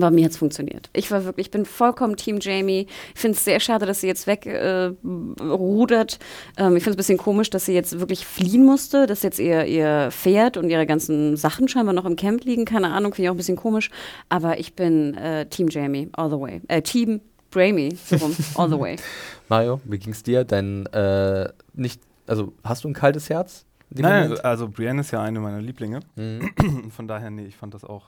Aber 0.03 0.15
mir 0.15 0.25
hat 0.25 0.33
es 0.33 0.39
funktioniert. 0.39 0.91
Ich 0.93 1.11
war 1.11 1.25
wirklich, 1.25 1.47
ich 1.47 1.51
bin 1.51 1.65
vollkommen 1.65 2.17
Team 2.17 2.39
Jamie. 2.41 2.87
Ich 3.15 3.21
finde 3.21 3.37
es 3.37 3.45
sehr 3.45 3.61
schade, 3.61 3.87
dass 3.87 4.01
sie 4.01 4.07
jetzt 4.07 4.27
wegrudert. 4.27 4.97
Äh, 5.41 5.45
rudert. 5.45 6.19
ähm, 6.57 6.77
ich 6.77 6.85
finde 6.85 6.91
es 6.91 6.97
ein 6.97 6.97
bisschen 6.97 7.19
komisch, 7.19 7.51
dass 7.51 7.67
sie 7.67 7.75
jetzt 7.75 7.99
wirklich 7.99 8.27
fliehen 8.27 8.65
musste, 8.65 9.07
dass 9.07 9.23
jetzt 9.23 9.39
ihr, 9.39 9.65
ihr 9.67 10.11
Pferd 10.11 10.57
und 10.57 10.71
ihre 10.71 10.87
ganzen 10.87 11.37
Sachen 11.37 11.69
scheinbar 11.69 11.95
noch 11.95 12.05
im 12.05 12.17
Camp 12.17 12.45
liegen. 12.45 12.65
Keine 12.65 12.93
Ahnung, 12.93 13.15
finde 13.15 13.25
ich 13.25 13.29
auch 13.31 13.35
ein 13.35 13.39
bisschen 13.39 13.57
komisch. 13.57 13.91
Aber 14.29 14.59
ich 14.59 14.75
bin 14.75 15.15
äh, 15.15 15.47
Team 15.47 15.69
Jamie, 15.69 16.09
all 16.13 16.31
the 16.31 16.39
way. 16.39 16.61
Äh, 16.69 16.83
Team 16.83 17.21
so 17.51 18.17
rum, 18.17 18.37
all 18.57 18.69
the 18.69 18.79
way. 18.79 18.97
Mario, 19.49 19.81
wie 19.85 19.99
ging's 19.99 20.23
dir? 20.23 20.45
Dein, 20.45 20.87
äh, 20.87 21.49
nicht, 21.73 22.01
also 22.27 22.53
hast 22.63 22.85
du 22.85 22.89
ein 22.89 22.93
kaltes 22.95 23.31
Herz? 23.31 23.65
Nein, 23.91 24.25
Moment? 24.25 24.45
also 24.45 24.69
Brienne 24.69 25.01
ist 25.01 25.11
ja 25.11 25.23
eine 25.23 25.41
meiner 25.41 25.63
Lieblinge. 25.63 26.01
Mhm. 26.17 26.91
Von 26.91 27.09
daher, 27.09 27.31
nee, 27.31 27.47
ich 27.47 27.57
fand 27.57 27.75
das 27.75 27.85
auch 27.85 28.05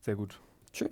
sehr 0.00 0.16
gut. 0.16 0.40
Schön. 0.72 0.90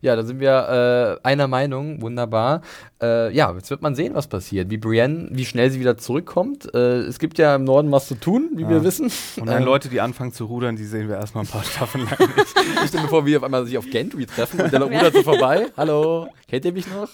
Ja, 0.00 0.16
da 0.16 0.22
sind 0.24 0.40
wir 0.40 1.18
äh, 1.22 1.26
einer 1.26 1.48
Meinung, 1.48 2.02
wunderbar. 2.02 2.62
Äh, 3.00 3.34
ja, 3.34 3.52
jetzt 3.54 3.70
wird 3.70 3.82
man 3.82 3.94
sehen, 3.94 4.14
was 4.14 4.26
passiert. 4.26 4.70
Wie 4.70 4.76
Brienne, 4.76 5.28
wie 5.32 5.44
schnell 5.44 5.70
sie 5.70 5.80
wieder 5.80 5.96
zurückkommt. 5.96 6.72
Äh, 6.74 6.98
es 7.00 7.18
gibt 7.18 7.38
ja 7.38 7.54
im 7.56 7.64
Norden 7.64 7.90
was 7.90 8.06
zu 8.08 8.14
tun, 8.14 8.50
wie 8.54 8.62
Ja. 8.62 8.68
wir 8.70 8.84
wissen. 8.84 9.10
Und 9.40 9.46
dann 9.46 9.62
Ähm, 9.62 9.64
Leute, 9.64 9.88
die 9.88 10.00
anfangen 10.00 10.32
zu 10.32 10.44
rudern, 10.44 10.76
die 10.76 10.84
sehen 10.84 11.08
wir 11.08 11.16
erstmal 11.16 11.44
ein 11.44 11.48
paar 11.50 11.64
Staffeln 11.64 12.04
lang 12.04 12.18
nicht. 12.36 12.54
Ich 12.82 12.88
stelle 12.88 13.04
mir 13.04 13.08
vor, 13.08 13.24
wie 13.26 13.36
auf 13.36 13.44
einmal 13.44 13.64
sich 13.64 13.78
auf 13.78 13.88
Gendry 13.90 14.26
treffen 14.26 14.60
und 14.60 14.72
der 14.72 14.82
rudert 14.82 15.14
so 15.14 15.22
vorbei. 15.22 15.66
Hallo, 15.76 16.28
kennt 16.48 16.64
ihr 16.64 16.72
mich 16.72 16.86
noch? 16.88 17.08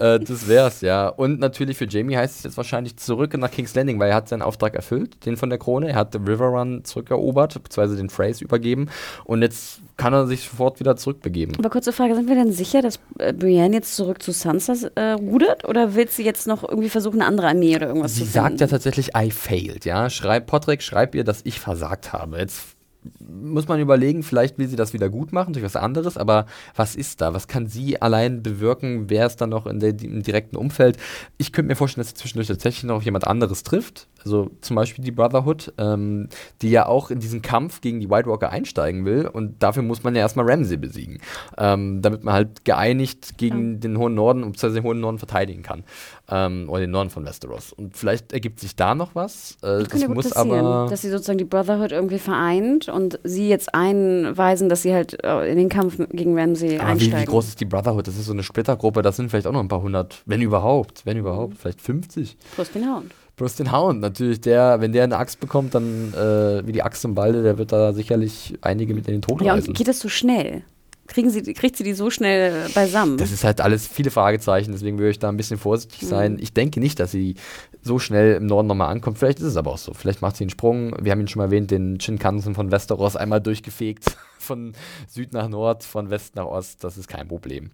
Äh, 0.00 0.18
das 0.20 0.48
wär's, 0.48 0.80
ja. 0.80 1.08
Und 1.08 1.40
natürlich 1.40 1.76
für 1.76 1.86
Jamie 1.86 2.16
heißt 2.16 2.38
es 2.38 2.42
jetzt 2.44 2.56
wahrscheinlich 2.56 2.96
zurück 2.96 3.36
nach 3.36 3.50
King's 3.50 3.74
Landing, 3.74 3.98
weil 4.00 4.10
er 4.10 4.16
hat 4.16 4.28
seinen 4.28 4.42
Auftrag 4.42 4.74
erfüllt, 4.74 5.24
den 5.26 5.36
von 5.36 5.50
der 5.50 5.58
Krone. 5.58 5.88
Er 5.90 5.96
hat 5.96 6.14
den 6.14 6.24
River 6.26 6.46
Run 6.46 6.84
zurückerobert, 6.84 7.62
beziehungsweise 7.62 7.96
den 7.96 8.08
Phrase 8.10 8.42
übergeben. 8.44 8.88
Und 9.24 9.42
jetzt 9.42 9.80
kann 9.96 10.12
er 10.12 10.26
sich 10.26 10.48
sofort 10.48 10.80
wieder 10.80 10.96
zurückbegeben. 10.96 11.54
Aber 11.58 11.68
kurze 11.84 11.92
Frage, 11.92 12.14
sind 12.14 12.28
wir 12.28 12.34
denn 12.34 12.52
sicher, 12.52 12.80
dass 12.80 12.98
äh, 13.18 13.34
Brienne 13.34 13.76
jetzt 13.76 13.94
zurück 13.94 14.22
zu 14.22 14.32
Sansa 14.32 14.72
äh, 14.94 15.12
rudert? 15.12 15.66
Oder 15.66 15.94
will 15.94 16.08
sie 16.08 16.24
jetzt 16.24 16.46
noch 16.46 16.66
irgendwie 16.66 16.88
versuchen, 16.88 17.20
eine 17.20 17.28
andere 17.28 17.48
Armee 17.48 17.76
oder 17.76 17.88
irgendwas 17.88 18.14
Sie 18.14 18.20
zu 18.20 18.30
finden? 18.30 18.32
sagt 18.32 18.60
ja 18.62 18.66
tatsächlich, 18.68 19.10
I 19.14 19.30
failed, 19.30 19.84
ja. 19.84 20.08
Schreib, 20.08 20.46
Potrick, 20.46 20.82
schreib 20.82 21.14
ihr, 21.14 21.24
dass 21.24 21.42
ich 21.44 21.60
versagt 21.60 22.14
habe. 22.14 22.38
Jetzt 22.38 22.73
muss 23.20 23.68
man 23.68 23.80
überlegen, 23.80 24.22
vielleicht 24.22 24.58
will 24.58 24.68
sie 24.68 24.76
das 24.76 24.92
wieder 24.92 25.08
gut 25.08 25.32
machen 25.32 25.52
durch 25.52 25.64
was 25.64 25.76
anderes, 25.76 26.16
aber 26.16 26.46
was 26.74 26.96
ist 26.96 27.20
da? 27.20 27.34
Was 27.34 27.48
kann 27.48 27.66
sie 27.66 28.00
allein 28.00 28.42
bewirken? 28.42 29.10
Wer 29.10 29.26
ist 29.26 29.40
dann 29.40 29.50
noch 29.50 29.66
in 29.66 29.80
der, 29.80 29.90
im 29.90 30.22
direkten 30.22 30.56
Umfeld? 30.56 30.96
Ich 31.36 31.52
könnte 31.52 31.68
mir 31.68 31.76
vorstellen, 31.76 32.02
dass 32.02 32.10
sie 32.10 32.14
zwischendurch 32.14 32.48
tatsächlich 32.48 32.84
noch 32.84 33.02
jemand 33.02 33.26
anderes 33.26 33.62
trifft. 33.62 34.08
Also 34.24 34.50
zum 34.62 34.76
Beispiel 34.76 35.04
die 35.04 35.10
Brotherhood, 35.10 35.72
ähm, 35.76 36.28
die 36.62 36.70
ja 36.70 36.86
auch 36.86 37.10
in 37.10 37.20
diesen 37.20 37.42
Kampf 37.42 37.82
gegen 37.82 38.00
die 38.00 38.08
White 38.08 38.28
Walker 38.28 38.50
einsteigen 38.50 39.04
will. 39.04 39.26
Und 39.26 39.62
dafür 39.62 39.82
muss 39.82 40.02
man 40.02 40.14
ja 40.14 40.22
erstmal 40.22 40.50
Ramsay 40.50 40.78
besiegen, 40.78 41.18
ähm, 41.58 42.00
damit 42.00 42.24
man 42.24 42.34
halt 42.34 42.64
geeinigt 42.64 43.36
gegen 43.36 43.80
den 43.80 43.98
Hohen 43.98 44.14
Norden, 44.14 44.40
beziehungsweise 44.40 44.80
den 44.80 44.84
Hohen 44.84 45.00
Norden 45.00 45.18
verteidigen 45.18 45.62
kann. 45.62 45.84
Ähm, 46.30 46.70
oder 46.70 46.80
den 46.80 46.90
Norden 46.90 47.10
von 47.10 47.26
Westeros. 47.26 47.72
Und 47.74 47.96
vielleicht 47.96 48.32
ergibt 48.32 48.58
sich 48.58 48.74
da 48.76 48.94
noch 48.94 49.14
was. 49.14 49.58
Äh, 49.62 49.80
Das 49.80 49.88
das 49.88 50.02
ja 50.02 50.08
muss 50.08 50.32
aber. 50.32 50.86
dass 50.88 51.02
sie 51.02 51.10
sozusagen 51.10 51.36
die 51.36 51.44
Brotherhood 51.44 51.92
irgendwie 51.92 52.18
vereint 52.18 52.88
und 52.88 53.18
sie 53.24 53.48
jetzt 53.50 53.74
einweisen, 53.74 54.68
dass 54.70 54.82
sie 54.82 54.94
halt 54.94 55.22
äh, 55.22 55.50
in 55.50 55.58
den 55.58 55.68
Kampf 55.68 55.98
gegen 56.12 56.38
Ramsey 56.38 56.78
Aber 56.78 56.88
wie, 56.88 56.92
einsteigen. 56.92 57.20
wie 57.20 57.24
groß 57.26 57.48
ist 57.48 57.60
die 57.60 57.66
Brotherhood? 57.66 58.06
Das 58.08 58.16
ist 58.16 58.24
so 58.26 58.32
eine 58.32 58.42
Splittergruppe, 58.42 59.02
das 59.02 59.16
sind 59.16 59.28
vielleicht 59.28 59.46
auch 59.46 59.52
noch 59.52 59.60
ein 59.60 59.68
paar 59.68 59.82
hundert, 59.82 60.22
wenn 60.24 60.40
überhaupt, 60.40 61.04
wenn 61.04 61.18
überhaupt, 61.18 61.58
vielleicht 61.58 61.82
50. 61.82 62.36
Plus 62.54 62.70
den 62.72 62.84
Hound. 62.90 63.12
Bloß 63.36 63.56
den 63.56 63.72
Hound, 63.72 64.00
natürlich, 64.00 64.40
der, 64.40 64.80
wenn 64.80 64.92
der 64.92 65.04
eine 65.04 65.16
Axt 65.18 65.40
bekommt, 65.40 65.74
dann 65.74 66.14
äh, 66.14 66.64
wie 66.66 66.72
die 66.72 66.84
Axt 66.84 67.04
im 67.04 67.16
Walde, 67.16 67.42
der 67.42 67.58
wird 67.58 67.72
da 67.72 67.92
sicherlich 67.92 68.54
einige 68.60 68.94
mit 68.94 69.08
in 69.08 69.14
den 69.14 69.22
Tod 69.22 69.42
Ja, 69.42 69.54
reißen. 69.54 69.68
und 69.70 69.76
geht 69.76 69.88
das 69.88 69.98
so 69.98 70.08
schnell? 70.08 70.62
Kriegen 71.06 71.28
sie, 71.30 71.42
kriegt 71.52 71.76
sie 71.76 71.84
die 71.84 71.92
so 71.92 72.08
schnell 72.10 72.68
beisammen? 72.74 73.18
Das 73.18 73.30
ist 73.30 73.44
halt 73.44 73.60
alles 73.60 73.86
viele 73.86 74.10
Fragezeichen, 74.10 74.72
deswegen 74.72 74.98
würde 74.98 75.10
ich 75.10 75.18
da 75.18 75.28
ein 75.28 75.36
bisschen 75.36 75.58
vorsichtig 75.58 76.02
Mhm. 76.02 76.06
sein. 76.06 76.38
Ich 76.40 76.52
denke 76.54 76.80
nicht, 76.80 76.98
dass 76.98 77.10
sie 77.10 77.34
so 77.82 77.98
schnell 77.98 78.36
im 78.36 78.46
Norden 78.46 78.68
nochmal 78.68 78.88
ankommt. 78.90 79.18
Vielleicht 79.18 79.38
ist 79.40 79.44
es 79.44 79.56
aber 79.58 79.72
auch 79.72 79.78
so. 79.78 79.92
Vielleicht 79.92 80.22
macht 80.22 80.36
sie 80.36 80.44
einen 80.44 80.50
Sprung. 80.50 80.94
Wir 81.00 81.12
haben 81.12 81.20
ihn 81.20 81.28
schon 81.28 81.40
mal 81.40 81.46
erwähnt, 81.46 81.70
den 81.70 82.00
Shinkansen 82.00 82.54
von 82.54 82.70
Westeros 82.70 83.16
einmal 83.16 83.40
durchgefegt. 83.40 84.04
Von 84.44 84.74
Süd 85.08 85.32
nach 85.32 85.48
Nord, 85.48 85.84
von 85.84 86.10
West 86.10 86.36
nach 86.36 86.44
Ost. 86.44 86.84
Das 86.84 86.98
ist 86.98 87.08
kein 87.08 87.26
Problem. 87.26 87.70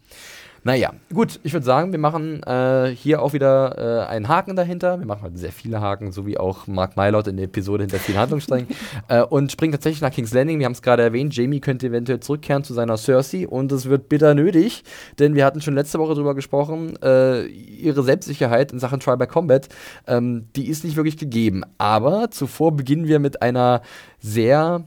Naja, 0.62 0.92
gut, 1.12 1.40
ich 1.42 1.54
würde 1.54 1.64
sagen, 1.64 1.90
wir 1.92 1.98
machen 1.98 2.42
äh, 2.42 2.94
hier 2.94 3.22
auch 3.22 3.32
wieder 3.32 4.04
äh, 4.06 4.06
einen 4.10 4.28
Haken 4.28 4.56
dahinter. 4.56 4.98
Wir 4.98 5.06
machen 5.06 5.22
heute 5.22 5.38
sehr 5.38 5.52
viele 5.52 5.80
Haken, 5.80 6.12
so 6.12 6.26
wie 6.26 6.36
auch 6.36 6.66
Mark 6.66 6.98
Mylord 6.98 7.28
in 7.28 7.36
der 7.36 7.46
Episode 7.46 7.84
hinter 7.84 7.98
vielen 7.98 8.18
Handlungssträngen. 8.18 8.68
äh, 9.08 9.22
und 9.22 9.50
springen 9.50 9.72
tatsächlich 9.72 10.02
nach 10.02 10.10
King's 10.10 10.34
Landing. 10.34 10.58
Wir 10.58 10.66
haben 10.66 10.72
es 10.72 10.82
gerade 10.82 11.02
erwähnt, 11.02 11.34
Jamie 11.34 11.60
könnte 11.60 11.86
eventuell 11.86 12.20
zurückkehren 12.20 12.62
zu 12.62 12.74
seiner 12.74 12.98
Cersei 12.98 13.48
und 13.48 13.72
es 13.72 13.88
wird 13.88 14.10
bitter 14.10 14.34
nötig, 14.34 14.84
denn 15.18 15.34
wir 15.34 15.46
hatten 15.46 15.62
schon 15.62 15.74
letzte 15.74 15.98
Woche 15.98 16.14
drüber 16.14 16.34
gesprochen, 16.34 16.94
äh, 17.02 17.46
ihre 17.46 18.02
Selbstsicherheit 18.02 18.72
in 18.72 18.78
Sachen 18.78 19.00
Trial 19.00 19.16
by 19.16 19.26
Combat, 19.26 19.68
ähm, 20.06 20.48
die 20.56 20.68
ist 20.68 20.84
nicht 20.84 20.96
wirklich 20.96 21.16
gegeben. 21.16 21.62
Aber 21.78 22.30
zuvor 22.30 22.76
beginnen 22.76 23.08
wir 23.08 23.18
mit 23.18 23.40
einer 23.40 23.80
sehr 24.20 24.84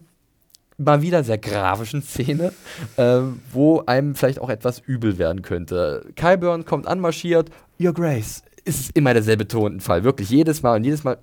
mal 0.77 1.01
wieder 1.01 1.23
sehr 1.23 1.37
grafischen 1.37 2.01
Szene, 2.01 2.53
äh, 2.97 3.19
wo 3.51 3.83
einem 3.85 4.15
vielleicht 4.15 4.39
auch 4.39 4.49
etwas 4.49 4.79
übel 4.79 5.17
werden 5.17 5.41
könnte. 5.41 6.05
Kyburn 6.15 6.65
kommt 6.65 6.87
anmarschiert, 6.87 7.49
Your 7.79 7.93
Grace. 7.93 8.43
Ist 8.65 8.95
immer 8.95 9.13
derselbe 9.13 9.47
Tonfall, 9.47 10.03
wirklich 10.03 10.29
jedes 10.29 10.63
Mal 10.63 10.77
und 10.77 10.85
jedes 10.85 11.03
Mal 11.03 11.17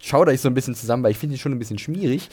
schaut 0.00 0.28
euch 0.28 0.40
so 0.40 0.48
ein 0.48 0.54
bisschen 0.54 0.74
zusammen, 0.74 1.02
weil 1.02 1.10
ich 1.10 1.18
finde 1.18 1.34
ihn 1.36 1.38
schon 1.38 1.52
ein 1.52 1.58
bisschen 1.58 1.78
schmierig 1.78 2.28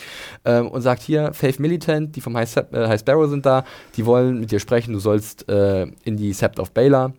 ähm, 0.45 0.67
und 0.67 0.81
sagt 0.81 1.01
hier, 1.01 1.33
Faith 1.33 1.59
Militant, 1.59 2.15
die 2.15 2.21
vom 2.21 2.35
High, 2.35 2.49
Sep 2.49 2.73
äh, 2.73 2.87
High 2.87 2.99
Sparrow 2.99 3.27
sind 3.29 3.45
da, 3.45 3.63
die 3.95 4.05
wollen 4.05 4.39
mit 4.39 4.51
dir 4.51 4.59
sprechen, 4.59 4.93
du 4.93 4.99
sollst 4.99 5.49
äh, 5.49 5.87
in 6.03 6.17
die 6.17 6.33
Sept 6.33 6.59
of 6.59 6.71
Baylor. 6.71 7.13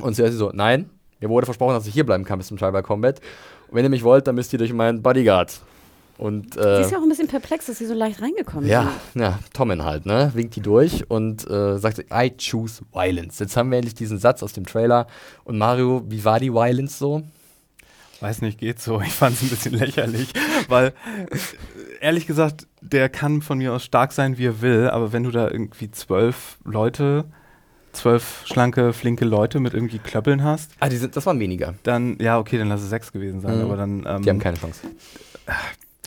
Und 0.00 0.14
Cersei 0.14 0.36
so, 0.36 0.50
nein, 0.54 0.88
mir 1.20 1.28
wurde 1.28 1.44
versprochen, 1.44 1.74
dass 1.74 1.86
ich 1.86 1.94
hier 1.94 2.06
bleiben 2.06 2.24
kann 2.24 2.38
bis 2.38 2.48
zum 2.48 2.56
Trial 2.56 2.72
by 2.72 2.82
Combat. 2.82 3.20
Und 3.68 3.76
wenn 3.76 3.84
ihr 3.84 3.90
mich 3.90 4.04
wollt, 4.04 4.26
dann 4.26 4.34
müsst 4.34 4.52
ihr 4.52 4.58
durch 4.58 4.72
meinen 4.72 5.02
Bodyguard. 5.02 5.60
Und, 6.22 6.56
äh, 6.56 6.76
sie 6.76 6.82
ist 6.82 6.90
ja 6.92 6.98
auch 6.98 7.02
ein 7.02 7.08
bisschen 7.08 7.26
perplex, 7.26 7.66
dass 7.66 7.78
sie 7.78 7.86
so 7.86 7.94
leicht 7.94 8.22
reingekommen 8.22 8.68
ja, 8.68 8.92
sind. 9.12 9.22
ja, 9.22 9.38
Tommen 9.52 9.82
halt, 9.84 10.06
ne? 10.06 10.30
Winkt 10.34 10.54
die 10.54 10.60
durch 10.60 11.10
und 11.10 11.48
äh, 11.50 11.78
sagt, 11.78 11.98
I 12.12 12.32
choose 12.38 12.82
Violence. 12.92 13.38
Jetzt 13.40 13.56
haben 13.56 13.70
wir 13.70 13.78
endlich 13.78 13.94
diesen 13.94 14.18
Satz 14.18 14.42
aus 14.42 14.52
dem 14.52 14.64
Trailer. 14.64 15.08
Und 15.44 15.58
Mario, 15.58 16.04
wie 16.08 16.24
war 16.24 16.38
die 16.38 16.52
Violence 16.52 16.98
so? 16.98 17.22
Weiß 18.20 18.40
nicht, 18.40 18.58
geht 18.58 18.80
so. 18.80 19.00
Ich 19.00 19.12
fand 19.12 19.34
es 19.34 19.42
ein 19.42 19.48
bisschen 19.48 19.74
lächerlich, 19.74 20.32
weil 20.68 20.88
äh, 20.88 20.92
ehrlich 22.00 22.28
gesagt, 22.28 22.68
der 22.80 23.08
kann 23.08 23.42
von 23.42 23.58
mir 23.58 23.72
aus 23.72 23.84
stark 23.84 24.12
sein, 24.12 24.38
wie 24.38 24.46
er 24.46 24.60
will, 24.62 24.88
aber 24.90 25.12
wenn 25.12 25.24
du 25.24 25.32
da 25.32 25.50
irgendwie 25.50 25.90
zwölf 25.90 26.58
Leute, 26.64 27.24
zwölf 27.92 28.42
schlanke, 28.46 28.92
flinke 28.92 29.24
Leute 29.24 29.58
mit 29.58 29.74
irgendwie 29.74 29.98
Klöppeln 29.98 30.44
hast, 30.44 30.70
Ah, 30.78 30.88
die 30.88 30.98
sind, 30.98 31.16
das 31.16 31.26
waren 31.26 31.40
weniger. 31.40 31.74
dann, 31.82 32.16
ja, 32.20 32.38
okay, 32.38 32.58
dann 32.58 32.68
lass 32.68 32.80
es 32.82 32.90
sechs 32.90 33.10
gewesen 33.10 33.40
sein, 33.40 33.56
Mhm. 33.58 33.64
aber 33.64 33.76
dann. 33.76 34.04
Ähm, 34.06 34.22
Die 34.22 34.30
haben 34.30 34.38
keine 34.38 34.56
Chance. 34.56 34.82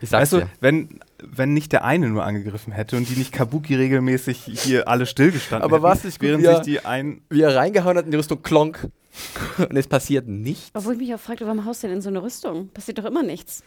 Ich 0.05 0.09
sag's 0.11 0.21
Weißt 0.31 0.33
du, 0.33 0.37
dir. 0.41 0.49
wenn, 0.61 0.99
wenn 1.23 1.53
nicht 1.53 1.71
der 1.73 1.83
eine 1.83 2.07
nur 2.09 2.23
angegriffen 2.23 2.71
hätte 2.71 2.95
und 2.97 3.09
die 3.09 3.15
nicht 3.15 3.31
Kabuki 3.31 3.75
regelmäßig 3.75 4.37
hier 4.45 4.87
alle 4.87 5.05
stillgestanden 5.05 5.63
Aber 5.65 5.77
hätten, 5.77 5.83
war's 5.83 6.03
nicht 6.03 6.19
gut, 6.19 6.29
während 6.29 6.43
wie 6.43 6.47
er- 6.47 6.55
sich 6.57 6.63
die 6.65 6.85
ein 6.85 7.21
Wie 7.29 7.41
er 7.41 7.55
reingehauen 7.55 7.97
hat 7.97 8.05
in 8.05 8.11
die 8.11 8.17
Rüstung, 8.17 8.41
klonk. 8.43 8.87
Und 9.57 9.75
es 9.77 9.87
passiert 9.87 10.27
nichts. 10.27 10.71
Obwohl 10.73 10.93
ich 10.93 10.99
mich 10.99 11.13
auch 11.15 11.19
fragte, 11.19 11.45
warum 11.45 11.65
haust 11.65 11.83
du 11.83 11.87
denn 11.87 11.97
in 11.97 12.01
so 12.01 12.09
eine 12.09 12.21
Rüstung? 12.21 12.67
Passiert 12.73 12.97
doch 12.97 13.05
immer 13.05 13.23
nichts. 13.23 13.63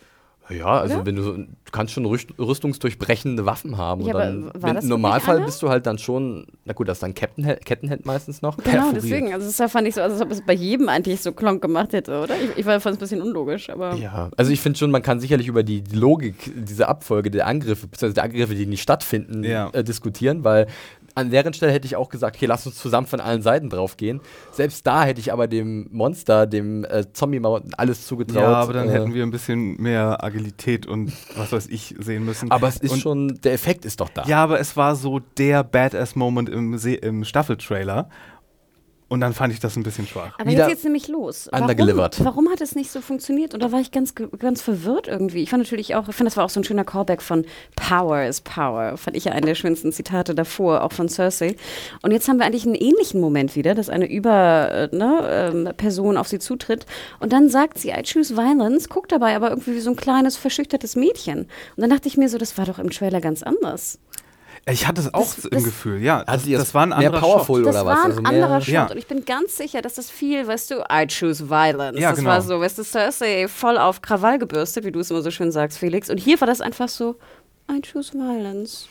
Ja, 0.50 0.66
also 0.80 0.96
Oder? 0.96 1.06
wenn 1.06 1.16
du 1.16 1.22
so, 1.22 1.32
du 1.36 1.46
kannst 1.72 1.92
schon 1.92 2.06
rüst, 2.06 2.28
rüstungsdurchbrechende 2.38 3.44
Waffen 3.46 3.76
haben. 3.76 4.02
Ja, 4.02 4.14
dann, 4.14 4.46
war 4.54 4.74
wenn, 4.74 4.76
Im 4.82 4.88
Normalfall 4.88 5.40
bist 5.44 5.62
du 5.62 5.68
halt 5.68 5.86
dann 5.86 5.98
schon, 5.98 6.46
na 6.64 6.72
gut, 6.72 6.88
das 6.88 6.96
ist 6.98 7.02
dann 7.02 7.14
Kettenhemd, 7.14 7.64
Kettenhemd 7.64 8.06
meistens 8.06 8.42
noch. 8.42 8.56
Genau, 8.56 8.70
perforiert. 8.70 8.96
deswegen. 8.96 9.32
Also 9.34 9.46
das 9.50 9.72
fand 9.72 9.86
ich 9.88 9.94
so, 9.94 10.00
als 10.02 10.20
ob 10.20 10.30
es 10.30 10.40
bei 10.42 10.52
jedem 10.54 10.88
eigentlich 10.88 11.20
so 11.20 11.32
klonk 11.32 11.60
gemacht 11.62 11.92
hätte, 11.92 12.20
oder? 12.20 12.34
Ich, 12.36 12.58
ich 12.58 12.64
fand 12.64 12.84
es 12.84 12.86
ein 12.86 12.96
bisschen 12.98 13.22
unlogisch, 13.22 13.70
aber. 13.70 13.94
Ja, 13.94 14.30
also 14.36 14.50
ich 14.50 14.60
finde 14.60 14.78
schon, 14.78 14.90
man 14.90 15.02
kann 15.02 15.20
sicherlich 15.20 15.48
über 15.48 15.62
die 15.62 15.82
Logik 15.92 16.50
dieser 16.56 16.88
Abfolge 16.88 17.30
der 17.30 17.46
Angriffe, 17.46 17.86
beziehungsweise 17.86 18.14
der 18.14 18.24
Angriffe, 18.24 18.54
die 18.54 18.66
nicht 18.66 18.82
stattfinden, 18.82 19.44
Ja. 19.44 19.70
äh, 19.72 19.84
diskutieren, 19.84 20.44
weil 20.44 20.66
An 21.18 21.30
deren 21.30 21.52
Stelle 21.52 21.72
hätte 21.72 21.84
ich 21.86 21.96
auch 21.96 22.10
gesagt, 22.10 22.36
okay, 22.36 22.46
lass 22.46 22.64
uns 22.64 22.76
zusammen 22.76 23.08
von 23.08 23.18
allen 23.18 23.42
Seiten 23.42 23.70
drauf 23.70 23.96
gehen. 23.96 24.20
Selbst 24.52 24.86
da 24.86 25.02
hätte 25.02 25.20
ich 25.20 25.32
aber 25.32 25.48
dem 25.48 25.88
Monster, 25.90 26.46
dem 26.46 26.84
äh, 26.84 27.12
Zombie-Mountain 27.12 27.74
alles 27.74 28.06
zugetraut. 28.06 28.42
Ja, 28.42 28.54
aber 28.54 28.72
dann 28.72 28.88
äh, 28.88 28.92
hätten 28.92 29.14
wir 29.14 29.24
ein 29.24 29.32
bisschen 29.32 29.76
mehr 29.82 30.22
Agilität 30.22 30.86
und 30.86 31.12
was 31.36 31.50
weiß 31.50 31.66
ich 31.66 31.96
sehen 31.98 32.24
müssen. 32.24 32.52
Aber 32.52 32.68
es 32.68 32.76
ist 32.76 32.92
und, 32.92 33.00
schon, 33.00 33.40
der 33.42 33.52
Effekt 33.52 33.84
ist 33.84 33.98
doch 34.00 34.10
da. 34.10 34.22
Ja, 34.26 34.44
aber 34.44 34.60
es 34.60 34.76
war 34.76 34.94
so 34.94 35.18
der 35.18 35.64
Badass-Moment 35.64 36.48
im, 36.48 36.78
Se 36.78 36.94
im 36.94 37.24
Staffeltrailer. 37.24 38.08
Und 39.08 39.20
dann 39.20 39.32
fand 39.32 39.54
ich 39.54 39.60
das 39.60 39.74
ein 39.76 39.82
bisschen 39.82 40.06
schwach. 40.06 40.34
Aber 40.38 40.50
Wieder 40.50 40.64
jetzt 40.64 40.68
geht's 40.68 40.84
nämlich 40.84 41.08
los. 41.08 41.48
Warum, 42.18 42.36
warum 42.36 42.50
hat 42.50 42.60
es 42.60 42.74
nicht 42.74 42.90
so 42.90 43.00
funktioniert? 43.00 43.54
Und 43.54 43.62
da 43.62 43.72
war 43.72 43.80
ich 43.80 43.90
ganz, 43.90 44.14
ganz 44.14 44.60
verwirrt 44.60 45.08
irgendwie. 45.08 45.42
Ich 45.42 45.48
fand 45.48 45.62
natürlich 45.62 45.94
auch, 45.94 46.08
ich 46.08 46.14
fand, 46.14 46.26
das 46.26 46.36
war 46.36 46.44
auch 46.44 46.50
so 46.50 46.60
ein 46.60 46.64
schöner 46.64 46.84
Callback 46.84 47.22
von 47.22 47.46
Power 47.74 48.24
is 48.24 48.42
Power. 48.42 48.98
Fand 48.98 49.16
ich 49.16 49.24
ja 49.24 49.32
einen 49.32 49.46
der 49.46 49.54
schönsten 49.54 49.92
Zitate 49.92 50.34
davor, 50.34 50.82
auch 50.82 50.92
von 50.92 51.08
Cersei. 51.08 51.56
Und 52.02 52.12
jetzt 52.12 52.28
haben 52.28 52.38
wir 52.38 52.44
eigentlich 52.44 52.66
einen 52.66 52.74
ähnlichen 52.74 53.18
Moment 53.18 53.56
wieder, 53.56 53.74
dass 53.74 53.88
eine 53.88 54.10
Über, 54.10 54.90
äh, 54.92 54.94
ne, 54.94 55.52
ähm, 55.54 55.72
Person 55.76 56.18
auf 56.18 56.28
sie 56.28 56.38
zutritt. 56.38 56.84
Und 57.18 57.32
dann 57.32 57.48
sagt 57.48 57.78
sie, 57.78 57.88
I 57.88 58.02
choose 58.02 58.36
violence, 58.36 58.90
guckt 58.90 59.10
dabei 59.10 59.34
aber 59.36 59.48
irgendwie 59.48 59.74
wie 59.74 59.80
so 59.80 59.90
ein 59.90 59.96
kleines, 59.96 60.36
verschüchtertes 60.36 60.96
Mädchen. 60.96 61.40
Und 61.40 61.48
dann 61.80 61.88
dachte 61.88 62.08
ich 62.08 62.18
mir 62.18 62.28
so, 62.28 62.36
das 62.36 62.58
war 62.58 62.66
doch 62.66 62.78
im 62.78 62.90
Trailer 62.90 63.22
ganz 63.22 63.42
anders. 63.42 63.98
Ich 64.70 64.86
hatte 64.86 65.00
es 65.00 65.14
auch 65.14 65.34
Das- 65.34 65.44
im 65.46 65.50
das- 65.50 65.64
Gefühl, 65.64 66.02
ja. 66.02 66.24
Das, 66.24 66.44
jetzt 66.46 66.60
das 66.60 66.74
war 66.74 66.82
ein 66.82 66.88
mehr 66.90 66.98
anderer 66.98 67.20
powerful 67.20 67.64
Shot. 67.64 67.74
Das 67.74 67.76
oder 67.82 67.86
was? 67.86 67.96
war 67.96 68.04
ein 68.04 68.10
Also 68.10 68.22
mehr- 68.22 68.30
anderer 68.32 68.60
Shot 68.60 68.74
Ja. 68.74 68.86
und 68.90 68.96
ich 68.98 69.06
bin 69.06 69.24
ganz 69.24 69.56
sicher, 69.56 69.80
dass 69.82 69.94
das 69.94 70.10
viel, 70.10 70.46
weißt 70.46 70.70
du, 70.70 70.74
I 70.92 71.06
choose 71.06 71.48
violence. 71.48 71.98
Ja, 71.98 72.10
das 72.10 72.18
genau. 72.18 72.30
war 72.30 72.42
so, 72.42 72.60
weißt 72.60 72.78
du, 72.78 72.84
Cersei 72.84 73.48
voll 73.48 73.78
auf 73.78 74.02
Krawall 74.02 74.38
gebürstet, 74.38 74.84
wie 74.84 74.92
du 74.92 75.00
es 75.00 75.10
immer 75.10 75.22
so 75.22 75.30
schön 75.30 75.50
sagst, 75.52 75.78
Felix. 75.78 76.10
Und 76.10 76.18
hier 76.18 76.40
war 76.40 76.46
das 76.46 76.60
einfach 76.60 76.88
so, 76.88 77.16
I 77.70 77.80
choose 77.80 78.12
violence. 78.12 78.88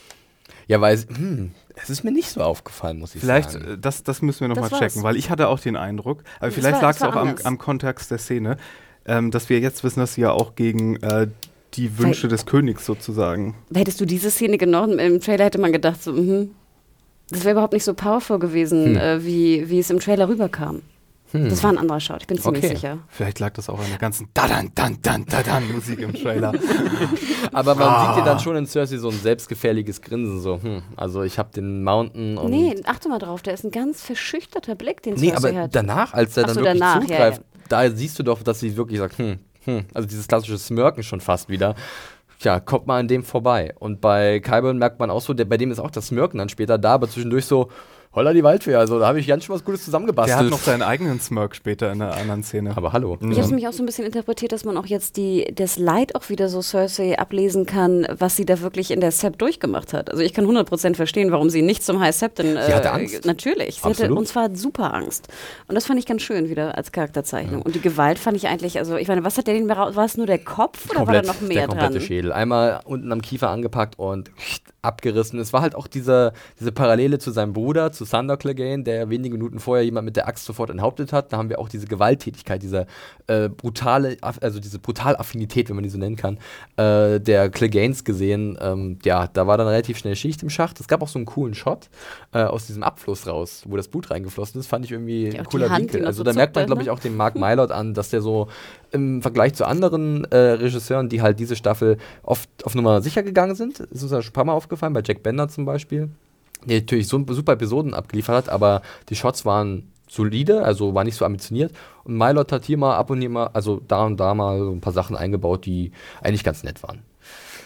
Ja, 0.67 0.81
weil, 0.81 0.97
hm, 0.97 1.51
es 1.75 1.89
ist 1.89 2.03
mir 2.03 2.11
nicht 2.11 2.29
so 2.29 2.41
aufgefallen, 2.41 2.99
muss 2.99 3.15
ich 3.15 3.21
Vielleicht, 3.21 3.51
sagen. 3.51 3.73
äh, 3.73 3.77
das, 3.77 4.03
das 4.03 4.21
müssen 4.21 4.41
wir 4.41 4.49
Das 4.55 4.57
nochmal 4.71 4.79
checken, 4.79 5.03
weil 5.03 5.15
ich 5.15 5.29
hatte 5.29 5.47
auch 5.47 5.59
den 5.59 5.75
Eindruck, 5.75 6.23
aber 6.39 6.47
Das 6.47 6.55
vielleicht 6.55 6.81
lag 6.81 6.91
es 6.91 6.97
das 6.99 7.07
auch 7.09 7.15
am, 7.15 7.35
am 7.43 7.57
Kontext 7.57 8.11
der 8.11 8.17
Szene, 8.17 8.57
ähm, 9.05 9.31
dass 9.31 9.49
wir 9.49 9.59
jetzt 9.59 9.83
wissen, 9.83 9.99
dass 9.99 10.15
sie 10.15 10.21
ja 10.21 10.31
auch 10.31 10.55
gegen 10.55 10.97
äh, 11.03 11.27
die 11.75 11.97
Wünsche 11.99 12.23
Weil- 12.23 12.29
des 12.29 12.45
Königs 12.45 12.85
sozusagen. 12.85 13.55
Hättest 13.73 13.99
du 14.01 14.05
diese 14.05 14.31
Szene 14.31 14.57
genommen, 14.57 14.99
im 14.99 15.19
Trailer 15.21 15.45
hätte 15.45 15.59
man 15.59 15.71
gedacht, 15.71 16.01
so, 16.03 16.13
mhm. 16.13 16.51
Das 17.29 17.41
wäre 17.43 17.51
überhaupt 17.53 17.73
nicht 17.73 17.83
so 17.83 17.93
powerful 17.93 18.39
gewesen, 18.39 18.85
Hm. 18.85 18.95
äh, 18.97 19.25
wie, 19.25 19.69
wie 19.69 19.79
es 19.79 19.89
im 19.89 19.99
Trailer 19.99 20.29
rüberkam. 20.29 20.81
Hm. 21.33 21.49
Das 21.49 21.61
war 21.61 21.71
ein 21.71 21.77
anderer 21.77 21.99
Shot, 21.99 22.21
ich 22.21 22.27
bin 22.27 22.37
ziemlich 22.39 22.63
Okay. 22.63 22.75
sicher. 22.75 22.99
Vielleicht 23.09 23.39
lag 23.39 23.51
das 23.51 23.67
auch 23.67 23.79
an 23.79 23.85
der 23.89 23.97
ganzen 23.97 24.29
Dadan, 24.33 24.71
dan, 24.75 24.97
dan, 25.01 25.25
dadan 25.25 25.69
Musik 25.73 25.99
im 25.99 26.13
Trailer. 26.13 26.53
Aber 27.51 27.75
man 27.75 27.83
Ah. 27.89 28.13
sieht 28.15 28.21
dir 28.21 28.25
dann 28.25 28.39
schon 28.39 28.55
in 28.55 28.65
Cersei 28.65 28.95
so 28.97 29.09
ein 29.09 29.19
selbstgefährliches 29.19 30.01
Grinsen, 30.01 30.39
so, 30.39 30.61
hm, 30.61 30.83
also 30.95 31.23
ich 31.23 31.37
habe 31.37 31.49
den 31.53 31.83
Mountain 31.83 32.37
und. 32.37 32.49
Nee, 32.49 32.75
achte 32.85 33.09
mal 33.09 33.19
drauf, 33.19 33.41
der 33.41 33.55
ist 33.55 33.65
ein 33.65 33.71
ganz 33.71 34.01
verschüchterter 34.01 34.75
Blick, 34.75 35.01
den 35.03 35.15
Nee, 35.15 35.31
Cersei 35.31 35.49
aber 35.49 35.59
hat. 35.63 35.75
danach, 35.75 36.13
als 36.13 36.37
er 36.37 36.43
dann 36.45 36.55
so, 36.55 36.61
wirklich 36.61 36.79
danach, 36.79 36.95
ja, 36.95 37.01
zugreift, 37.01 37.41
da 37.67 37.89
siehst 37.89 38.17
du 38.19 38.23
doch, 38.23 38.41
dass 38.41 38.61
sie 38.61 38.77
wirklich 38.77 38.99
sagt, 38.99 39.17
hm, 39.17 39.39
hm, 39.67 39.85
also 39.93 40.07
dieses 40.07 40.27
klassische 40.27 40.57
Smirken 40.57 41.03
schon 41.03 41.19
fast 41.19 41.49
wieder. 41.49 41.75
Tja, 42.39 42.59
kommt 42.59 42.87
mal 42.87 42.99
an 42.99 43.07
dem 43.07 43.23
vorbei. 43.23 43.73
Und 43.79 43.99
bei 43.99 44.39
Kyburn 44.39 44.77
merkt 44.77 44.99
man 44.99 45.09
auch 45.09 45.21
so, 45.21 45.33
der, 45.33 45.45
bei 45.45 45.57
dem 45.57 45.71
ist 45.71 45.79
auch 45.79 45.91
das 45.91 46.07
Smirken 46.07 46.37
dann 46.37 46.49
später 46.49 46.77
da, 46.77 46.93
aber 46.93 47.09
zwischendurch 47.09 47.45
so, 47.45 47.69
holla 48.17 48.33
die 48.33 48.43
Waldfee, 48.43 48.73
also 48.73 48.99
da 48.99 49.07
habe 49.07 49.19
ich 49.19 49.27
ganz 49.27 49.45
schön 49.45 49.53
was 49.53 49.63
Gutes 49.63 49.85
zusammengebastelt. 49.85 50.39
Der 50.39 50.45
hat 50.45 50.51
noch 50.51 50.59
seinen 50.59 50.81
eigenen 50.81 51.19
Smirk 51.19 51.55
später 51.55 51.91
in 51.91 52.01
einer 52.01 52.17
anderen 52.17 52.43
Szene. 52.43 52.75
aber 52.75 52.91
hallo. 52.91 53.19
Ich 53.21 53.37
habe 53.37 53.41
es 53.41 53.51
mich 53.51 53.67
auch 53.67 53.73
so 53.73 53.83
ein 53.83 53.85
bisschen 53.85 54.05
interpretiert, 54.05 54.51
dass 54.51 54.65
man 54.65 54.75
auch 54.75 54.87
jetzt 54.87 55.17
die, 55.17 55.53
das 55.53 55.77
Leid 55.77 56.15
auch 56.15 56.27
wieder 56.29 56.49
so 56.49 56.63
Cersei 56.63 57.17
ablesen 57.19 57.67
kann, 57.67 58.07
was 58.17 58.35
sie 58.35 58.45
da 58.45 58.59
wirklich 58.61 58.89
in 58.89 59.01
der 59.01 59.11
Sept 59.11 59.39
durchgemacht 59.39 59.93
hat. 59.93 60.09
Also 60.09 60.23
ich 60.23 60.33
kann 60.33 60.45
100% 60.45 60.95
verstehen, 60.95 61.31
warum 61.31 61.51
sie 61.51 61.61
nicht 61.61 61.83
zum 61.83 61.99
High 61.99 62.15
Septon... 62.15 62.57
Äh, 62.57 62.65
Sie 62.65 62.73
hatte 62.73 62.91
Angst. 62.91 63.25
Natürlich. 63.25 63.75
Sie 63.75 63.81
hatte, 63.81 63.89
Absolut. 63.91 64.17
und 64.17 64.27
zwar 64.27 64.55
super 64.55 64.95
Angst. 64.95 65.27
Und 65.67 65.75
das 65.75 65.85
fand 65.85 65.99
ich 65.99 66.07
ganz 66.07 66.23
schön 66.23 66.49
wieder 66.49 66.75
als 66.75 66.91
Charakterzeichnung. 66.91 67.61
Und 67.61 67.75
die 67.75 67.81
Gewalt 67.81 68.17
fand 68.17 68.35
ich 68.35 68.47
eigentlich, 68.47 68.79
also 68.79 68.95
ich 68.95 69.07
meine, 69.07 69.23
was 69.23 69.37
hat 69.37 69.45
der 69.45 69.53
denn 69.53 69.67
mehr 69.67 69.77
raus? 69.77 69.95
War 69.95 70.05
es 70.05 70.17
nur 70.17 70.25
der 70.25 70.39
Kopf 70.39 70.89
oder 70.89 71.05
war 71.05 71.13
da 71.13 71.21
noch 71.21 71.35
der 71.35 71.47
mehr 71.47 71.67
komplette 71.67 71.93
dran? 71.93 72.01
Schädel. 72.01 72.31
Einmal 72.31 72.79
unten 72.85 73.11
am 73.11 73.21
Kiefer 73.21 73.49
angepackt 73.49 73.99
und 73.99 74.31
abgerissen. 74.81 75.39
Es 75.39 75.53
war 75.53 75.61
halt 75.61 75.75
auch 75.75 75.87
diese, 75.87 76.33
diese 76.59 76.71
Parallele 76.71 77.19
zu 77.19 77.31
seinem 77.31 77.53
Bruder, 77.53 77.91
zu 77.91 78.05
Sander 78.05 78.37
Clegane, 78.37 78.83
der 78.83 79.09
wenige 79.09 79.33
Minuten 79.33 79.59
vorher 79.59 79.83
jemand 79.83 80.05
mit 80.05 80.15
der 80.15 80.27
Axt 80.27 80.45
sofort 80.45 80.69
enthauptet 80.69 81.11
hat. 81.13 81.33
Da 81.33 81.37
haben 81.37 81.49
wir 81.49 81.59
auch 81.59 81.69
diese 81.69 81.87
Gewalttätigkeit, 81.87 82.61
diese 82.61 82.85
äh, 83.27 83.49
brutale, 83.49 84.17
also 84.21 84.59
diese 84.59 84.79
Brutalaffinität, 84.79 85.69
wenn 85.69 85.75
man 85.75 85.83
die 85.83 85.89
so 85.89 85.97
nennen 85.97 86.15
kann, 86.15 86.37
äh, 86.77 87.19
der 87.19 87.49
Cleganes 87.49 88.03
gesehen. 88.03 88.57
Ähm, 88.61 88.99
ja, 89.03 89.27
da 89.27 89.47
war 89.47 89.57
dann 89.57 89.67
relativ 89.67 89.97
schnell 89.97 90.15
Schicht 90.15 90.43
im 90.43 90.49
Schacht. 90.49 90.79
Es 90.79 90.87
gab 90.87 91.01
auch 91.01 91.07
so 91.07 91.19
einen 91.19 91.25
coolen 91.25 91.55
Shot 91.55 91.89
äh, 92.33 92.43
aus 92.43 92.67
diesem 92.67 92.83
Abfluss 92.83 93.27
raus, 93.27 93.63
wo 93.67 93.77
das 93.77 93.87
Blut 93.87 94.11
reingeflossen 94.11 94.59
ist. 94.59 94.67
Fand 94.67 94.85
ich 94.85 94.91
irgendwie 94.91 95.29
Ja, 95.29 95.39
ein 95.39 95.45
cooler 95.45 95.75
Winkel. 95.75 96.05
Also 96.05 96.17
so 96.17 96.23
da 96.23 96.33
merkt 96.33 96.55
man, 96.55 96.65
glaube 96.65 96.81
ich, 96.81 96.89
auch 96.89 96.99
den 96.99 97.17
Mark 97.17 97.35
Mylord 97.35 97.71
an, 97.71 97.93
dass 97.93 98.09
der 98.09 98.21
so 98.21 98.47
im 98.91 99.21
Vergleich 99.21 99.53
zu 99.53 99.65
anderen 99.65 100.25
äh, 100.25 100.37
Regisseuren, 100.37 101.09
die 101.09 101.21
halt 101.21 101.39
diese 101.39 101.55
Staffel 101.55 101.97
oft 102.23 102.49
auf 102.63 102.75
Nummer 102.75 103.01
sicher 103.01 103.23
gegangen 103.23 103.55
sind, 103.55 103.79
ist 103.79 104.03
uns 104.03 104.11
ja 104.11 104.21
schon 104.21 104.31
ein 104.31 104.33
paar 104.33 104.45
Mal 104.45 104.53
aufgefallen, 104.53 104.93
bei 104.93 105.01
Jack 105.03 105.23
Bender 105.23 105.47
zum 105.47 105.65
Beispiel, 105.65 106.09
der 106.65 106.79
natürlich 106.79 107.07
so 107.07 107.23
super 107.29 107.53
Episoden 107.53 107.93
abgeliefert 107.93 108.35
hat, 108.35 108.49
aber 108.49 108.81
die 109.09 109.15
Shots 109.15 109.45
waren 109.45 109.91
solide, 110.09 110.63
also 110.63 110.95
war 110.95 111.03
nicht 111.03 111.15
so 111.15 111.25
ambitioniert. 111.25 111.73
Und 112.03 112.17
Mylord 112.17 112.51
hat 112.51 112.65
hier 112.65 112.77
mal 112.77 112.95
ab 112.95 113.09
und 113.09 113.19
hier 113.19 113.29
mal, 113.29 113.47
also 113.47 113.81
da 113.87 114.05
und 114.05 114.17
da 114.17 114.33
mal 114.33 114.59
so 114.59 114.71
ein 114.71 114.81
paar 114.81 114.93
Sachen 114.93 115.15
eingebaut, 115.15 115.65
die 115.65 115.91
eigentlich 116.21 116.43
ganz 116.43 116.63
nett 116.63 116.81
waren. 116.83 117.01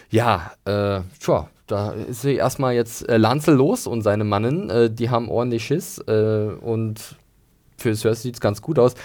Ja, 0.09 0.51
äh, 0.65 1.01
tja, 1.19 1.49
da 1.67 1.91
ist 1.91 2.25
erstmal 2.25 2.73
jetzt 2.73 3.07
äh, 3.07 3.17
Lanzel 3.17 3.55
los 3.55 3.87
und 3.87 4.01
seine 4.01 4.23
Mannen, 4.23 4.69
äh, 4.69 4.89
die 4.89 5.09
haben 5.09 5.29
ordentlich 5.29 5.63
Schiss 5.63 5.99
äh, 5.99 6.47
und 6.59 7.15
für 7.77 7.95
Cersei 7.95 8.21
sieht 8.21 8.35
es 8.35 8.41
ganz 8.41 8.61
gut 8.61 8.77
aus. 8.77 8.95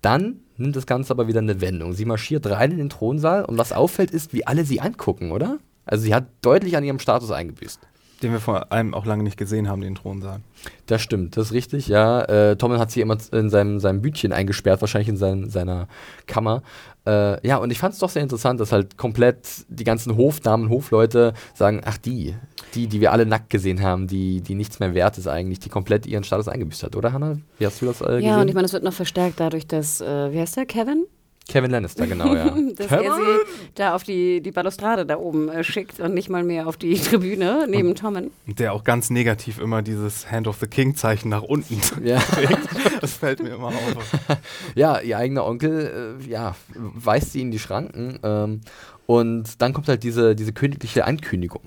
Dann 0.00 0.40
nimmt 0.56 0.76
das 0.76 0.86
Ganze 0.86 1.12
aber 1.12 1.28
wieder 1.28 1.40
eine 1.40 1.60
Wendung. 1.60 1.92
Sie 1.92 2.04
marschiert 2.04 2.46
rein 2.46 2.72
in 2.72 2.78
den 2.78 2.90
Thronsaal 2.90 3.44
und 3.44 3.58
was 3.58 3.72
auffällt 3.72 4.10
ist, 4.10 4.32
wie 4.32 4.46
alle 4.46 4.64
sie 4.64 4.80
angucken, 4.80 5.32
oder? 5.32 5.58
Also 5.84 6.04
sie 6.04 6.14
hat 6.14 6.26
deutlich 6.42 6.76
an 6.76 6.84
ihrem 6.84 6.98
Status 6.98 7.30
eingebüßt. 7.30 7.80
Den 8.24 8.32
wir 8.32 8.40
vor 8.40 8.72
allem 8.72 8.94
auch 8.94 9.04
lange 9.04 9.22
nicht 9.22 9.36
gesehen 9.36 9.68
haben, 9.68 9.82
den 9.82 9.96
Thronsaal. 9.96 10.40
Das 10.86 11.02
stimmt, 11.02 11.36
das 11.36 11.48
ist 11.48 11.52
richtig, 11.52 11.88
ja. 11.88 12.22
Äh, 12.22 12.56
Tommen 12.56 12.78
hat 12.78 12.90
sie 12.90 13.02
immer 13.02 13.18
in 13.32 13.50
seinem, 13.50 13.80
seinem 13.80 14.00
Bütchen 14.00 14.32
eingesperrt, 14.32 14.80
wahrscheinlich 14.80 15.10
in 15.10 15.18
sein, 15.18 15.50
seiner 15.50 15.88
Kammer. 16.26 16.62
Äh, 17.06 17.46
ja, 17.46 17.58
und 17.58 17.70
ich 17.70 17.78
fand 17.78 17.92
es 17.92 18.00
doch 18.00 18.08
sehr 18.08 18.22
interessant, 18.22 18.60
dass 18.60 18.72
halt 18.72 18.96
komplett 18.96 19.46
die 19.68 19.84
ganzen 19.84 20.16
Hofdamen, 20.16 20.70
Hofleute 20.70 21.34
sagen, 21.52 21.82
ach 21.84 21.98
die, 21.98 22.34
die, 22.74 22.86
die 22.86 23.02
wir 23.02 23.12
alle 23.12 23.26
nackt 23.26 23.50
gesehen 23.50 23.82
haben, 23.82 24.06
die, 24.06 24.40
die 24.40 24.54
nichts 24.54 24.80
mehr 24.80 24.94
wert 24.94 25.18
ist 25.18 25.28
eigentlich, 25.28 25.58
die 25.58 25.68
komplett 25.68 26.06
ihren 26.06 26.24
Status 26.24 26.48
eingebüßt 26.48 26.82
hat, 26.82 26.96
oder 26.96 27.12
Hannah? 27.12 27.36
Wie 27.58 27.66
hast 27.66 27.82
du 27.82 27.86
das 27.86 28.00
äh, 28.00 28.06
gesehen? 28.06 28.22
Ja, 28.22 28.40
und 28.40 28.48
ich 28.48 28.54
meine, 28.54 28.64
es 28.64 28.72
wird 28.72 28.84
noch 28.84 28.94
verstärkt 28.94 29.38
dadurch, 29.38 29.66
dass, 29.66 30.00
äh, 30.00 30.32
wie 30.32 30.40
heißt 30.40 30.56
der, 30.56 30.64
Kevin? 30.64 31.04
Kevin 31.48 31.70
Lannister, 31.70 32.06
genau, 32.06 32.34
ja. 32.34 32.46
dass 32.76 32.90
er 32.90 33.02
sie 33.02 33.38
da 33.74 33.94
auf 33.94 34.02
die, 34.02 34.40
die 34.40 34.50
Balustrade 34.50 35.04
da 35.04 35.18
oben 35.18 35.48
äh, 35.48 35.62
schickt 35.62 36.00
und 36.00 36.14
nicht 36.14 36.30
mal 36.30 36.42
mehr 36.42 36.66
auf 36.66 36.76
die 36.76 36.94
Tribüne 36.94 37.66
neben 37.68 37.94
Tommen. 37.94 38.30
Und 38.46 38.58
der 38.58 38.72
auch 38.72 38.82
ganz 38.82 39.10
negativ 39.10 39.58
immer 39.60 39.82
dieses 39.82 40.30
Hand 40.30 40.48
of 40.48 40.56
the 40.60 40.66
King-Zeichen 40.66 41.28
nach 41.28 41.42
unten 41.42 41.80
ja. 42.04 42.18
trägt. 42.18 42.68
Das 43.00 43.14
fällt 43.14 43.42
mir 43.42 43.54
immer 43.54 43.68
auf. 43.68 43.74
Ja, 44.74 45.00
ihr 45.00 45.18
eigener 45.18 45.44
Onkel, 45.44 46.18
äh, 46.20 46.30
ja, 46.30 46.56
weist 46.74 47.32
sie 47.32 47.42
in 47.42 47.50
die 47.50 47.58
Schranken. 47.58 48.18
Ähm, 48.22 48.60
und 49.06 49.60
dann 49.60 49.72
kommt 49.72 49.88
halt 49.88 50.02
diese, 50.02 50.34
diese 50.34 50.52
königliche 50.52 51.04
Ankündigung. 51.04 51.62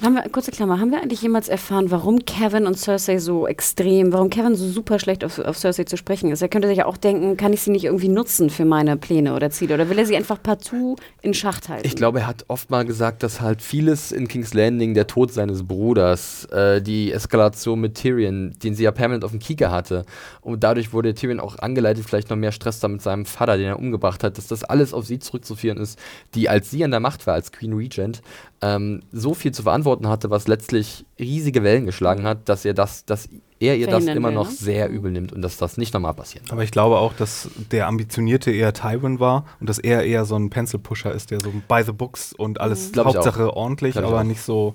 Haben 0.00 0.14
wir, 0.14 0.22
kurze 0.30 0.50
Klammer, 0.50 0.80
haben 0.80 0.90
wir 0.90 1.02
eigentlich 1.02 1.20
jemals 1.20 1.48
erfahren, 1.48 1.90
warum 1.90 2.24
Kevin 2.24 2.66
und 2.66 2.78
Cersei 2.78 3.18
so 3.18 3.46
extrem, 3.46 4.12
warum 4.12 4.30
Kevin 4.30 4.56
so 4.56 4.66
super 4.66 4.98
schlecht 4.98 5.22
auf, 5.22 5.38
auf 5.38 5.58
Cersei 5.58 5.84
zu 5.84 5.96
sprechen 5.96 6.30
ist? 6.30 6.40
Er 6.40 6.48
könnte 6.48 6.66
sich 6.66 6.78
ja 6.78 6.86
auch 6.86 6.96
denken, 6.96 7.36
kann 7.36 7.52
ich 7.52 7.60
sie 7.60 7.70
nicht 7.70 7.84
irgendwie 7.84 8.08
nutzen 8.08 8.48
für 8.48 8.64
meine 8.64 8.96
Pläne 8.96 9.34
oder 9.34 9.50
Ziele? 9.50 9.74
Oder 9.74 9.90
will 9.90 9.98
er 9.98 10.06
sie 10.06 10.16
einfach 10.16 10.42
partout 10.42 10.96
in 11.20 11.34
Schacht 11.34 11.68
halten? 11.68 11.86
Ich 11.86 11.94
glaube, 11.94 12.20
er 12.20 12.26
hat 12.26 12.46
oft 12.48 12.70
mal 12.70 12.84
gesagt, 12.84 13.22
dass 13.22 13.42
halt 13.42 13.60
vieles 13.60 14.12
in 14.12 14.28
King's 14.28 14.54
Landing, 14.54 14.94
der 14.94 15.06
Tod 15.06 15.32
seines 15.32 15.62
Bruders, 15.62 16.46
äh, 16.46 16.80
die 16.80 17.12
Eskalation 17.12 17.80
mit 17.80 17.94
Tyrion, 17.94 18.54
den 18.62 18.74
sie 18.74 18.84
ja 18.84 18.92
permanent 18.92 19.24
auf 19.24 19.30
dem 19.30 19.40
Kieker 19.40 19.70
hatte, 19.70 20.06
und 20.40 20.64
dadurch 20.64 20.92
wurde 20.92 21.14
Tyrion 21.14 21.38
auch 21.38 21.58
angeleitet, 21.58 22.04
vielleicht 22.06 22.30
noch 22.30 22.36
mehr 22.36 22.52
Stress 22.52 22.80
da 22.80 22.88
mit 22.88 23.02
seinem 23.02 23.26
Vater, 23.26 23.58
den 23.58 23.66
er 23.66 23.78
umgebracht 23.78 24.24
hat, 24.24 24.38
dass 24.38 24.46
das 24.46 24.64
alles 24.64 24.94
auf 24.94 25.06
sie 25.06 25.18
zurückzuführen 25.18 25.78
ist, 25.78 25.98
die 26.34 26.48
als 26.48 26.70
sie 26.70 26.82
an 26.82 26.90
der 26.90 27.00
Macht 27.00 27.26
war, 27.26 27.34
als 27.34 27.52
Queen 27.52 27.74
Regent, 27.74 28.22
ähm, 28.62 29.02
so 29.10 29.34
viel 29.34 29.52
zu 29.52 29.64
verantworten 29.64 30.08
hatte, 30.08 30.30
was 30.30 30.46
letztlich 30.46 31.04
riesige 31.18 31.64
Wellen 31.64 31.84
geschlagen 31.84 32.22
hat, 32.24 32.48
dass 32.48 32.64
er 32.64 32.74
das, 32.74 33.04
dass 33.04 33.28
er 33.58 33.76
ihr 33.76 33.88
das 33.88 34.06
immer 34.06 34.30
noch 34.30 34.48
ne? 34.48 34.54
sehr 34.54 34.88
übel 34.88 35.10
nimmt 35.10 35.32
und 35.32 35.42
dass 35.42 35.56
das 35.56 35.76
nicht 35.76 35.92
nochmal 35.92 36.14
passieren 36.14 36.44
darf. 36.46 36.52
Aber 36.52 36.62
ich 36.62 36.70
glaube 36.70 36.98
auch, 36.98 37.12
dass 37.12 37.50
der 37.72 37.88
Ambitionierte 37.88 38.52
eher 38.52 38.72
Tywin 38.72 39.18
war 39.18 39.46
und 39.60 39.68
dass 39.68 39.80
er 39.80 40.04
eher 40.04 40.24
so 40.24 40.36
ein 40.36 40.48
Pencil-Pusher 40.48 41.12
ist, 41.12 41.32
der 41.32 41.40
so 41.40 41.52
by 41.68 41.82
the 41.84 41.92
books 41.92 42.32
und 42.32 42.60
alles 42.60 42.92
ich 42.92 42.98
Hauptsache 42.98 43.54
ordentlich, 43.54 43.96
aber 43.96 44.20
auch. 44.20 44.22
nicht 44.22 44.40
so. 44.40 44.74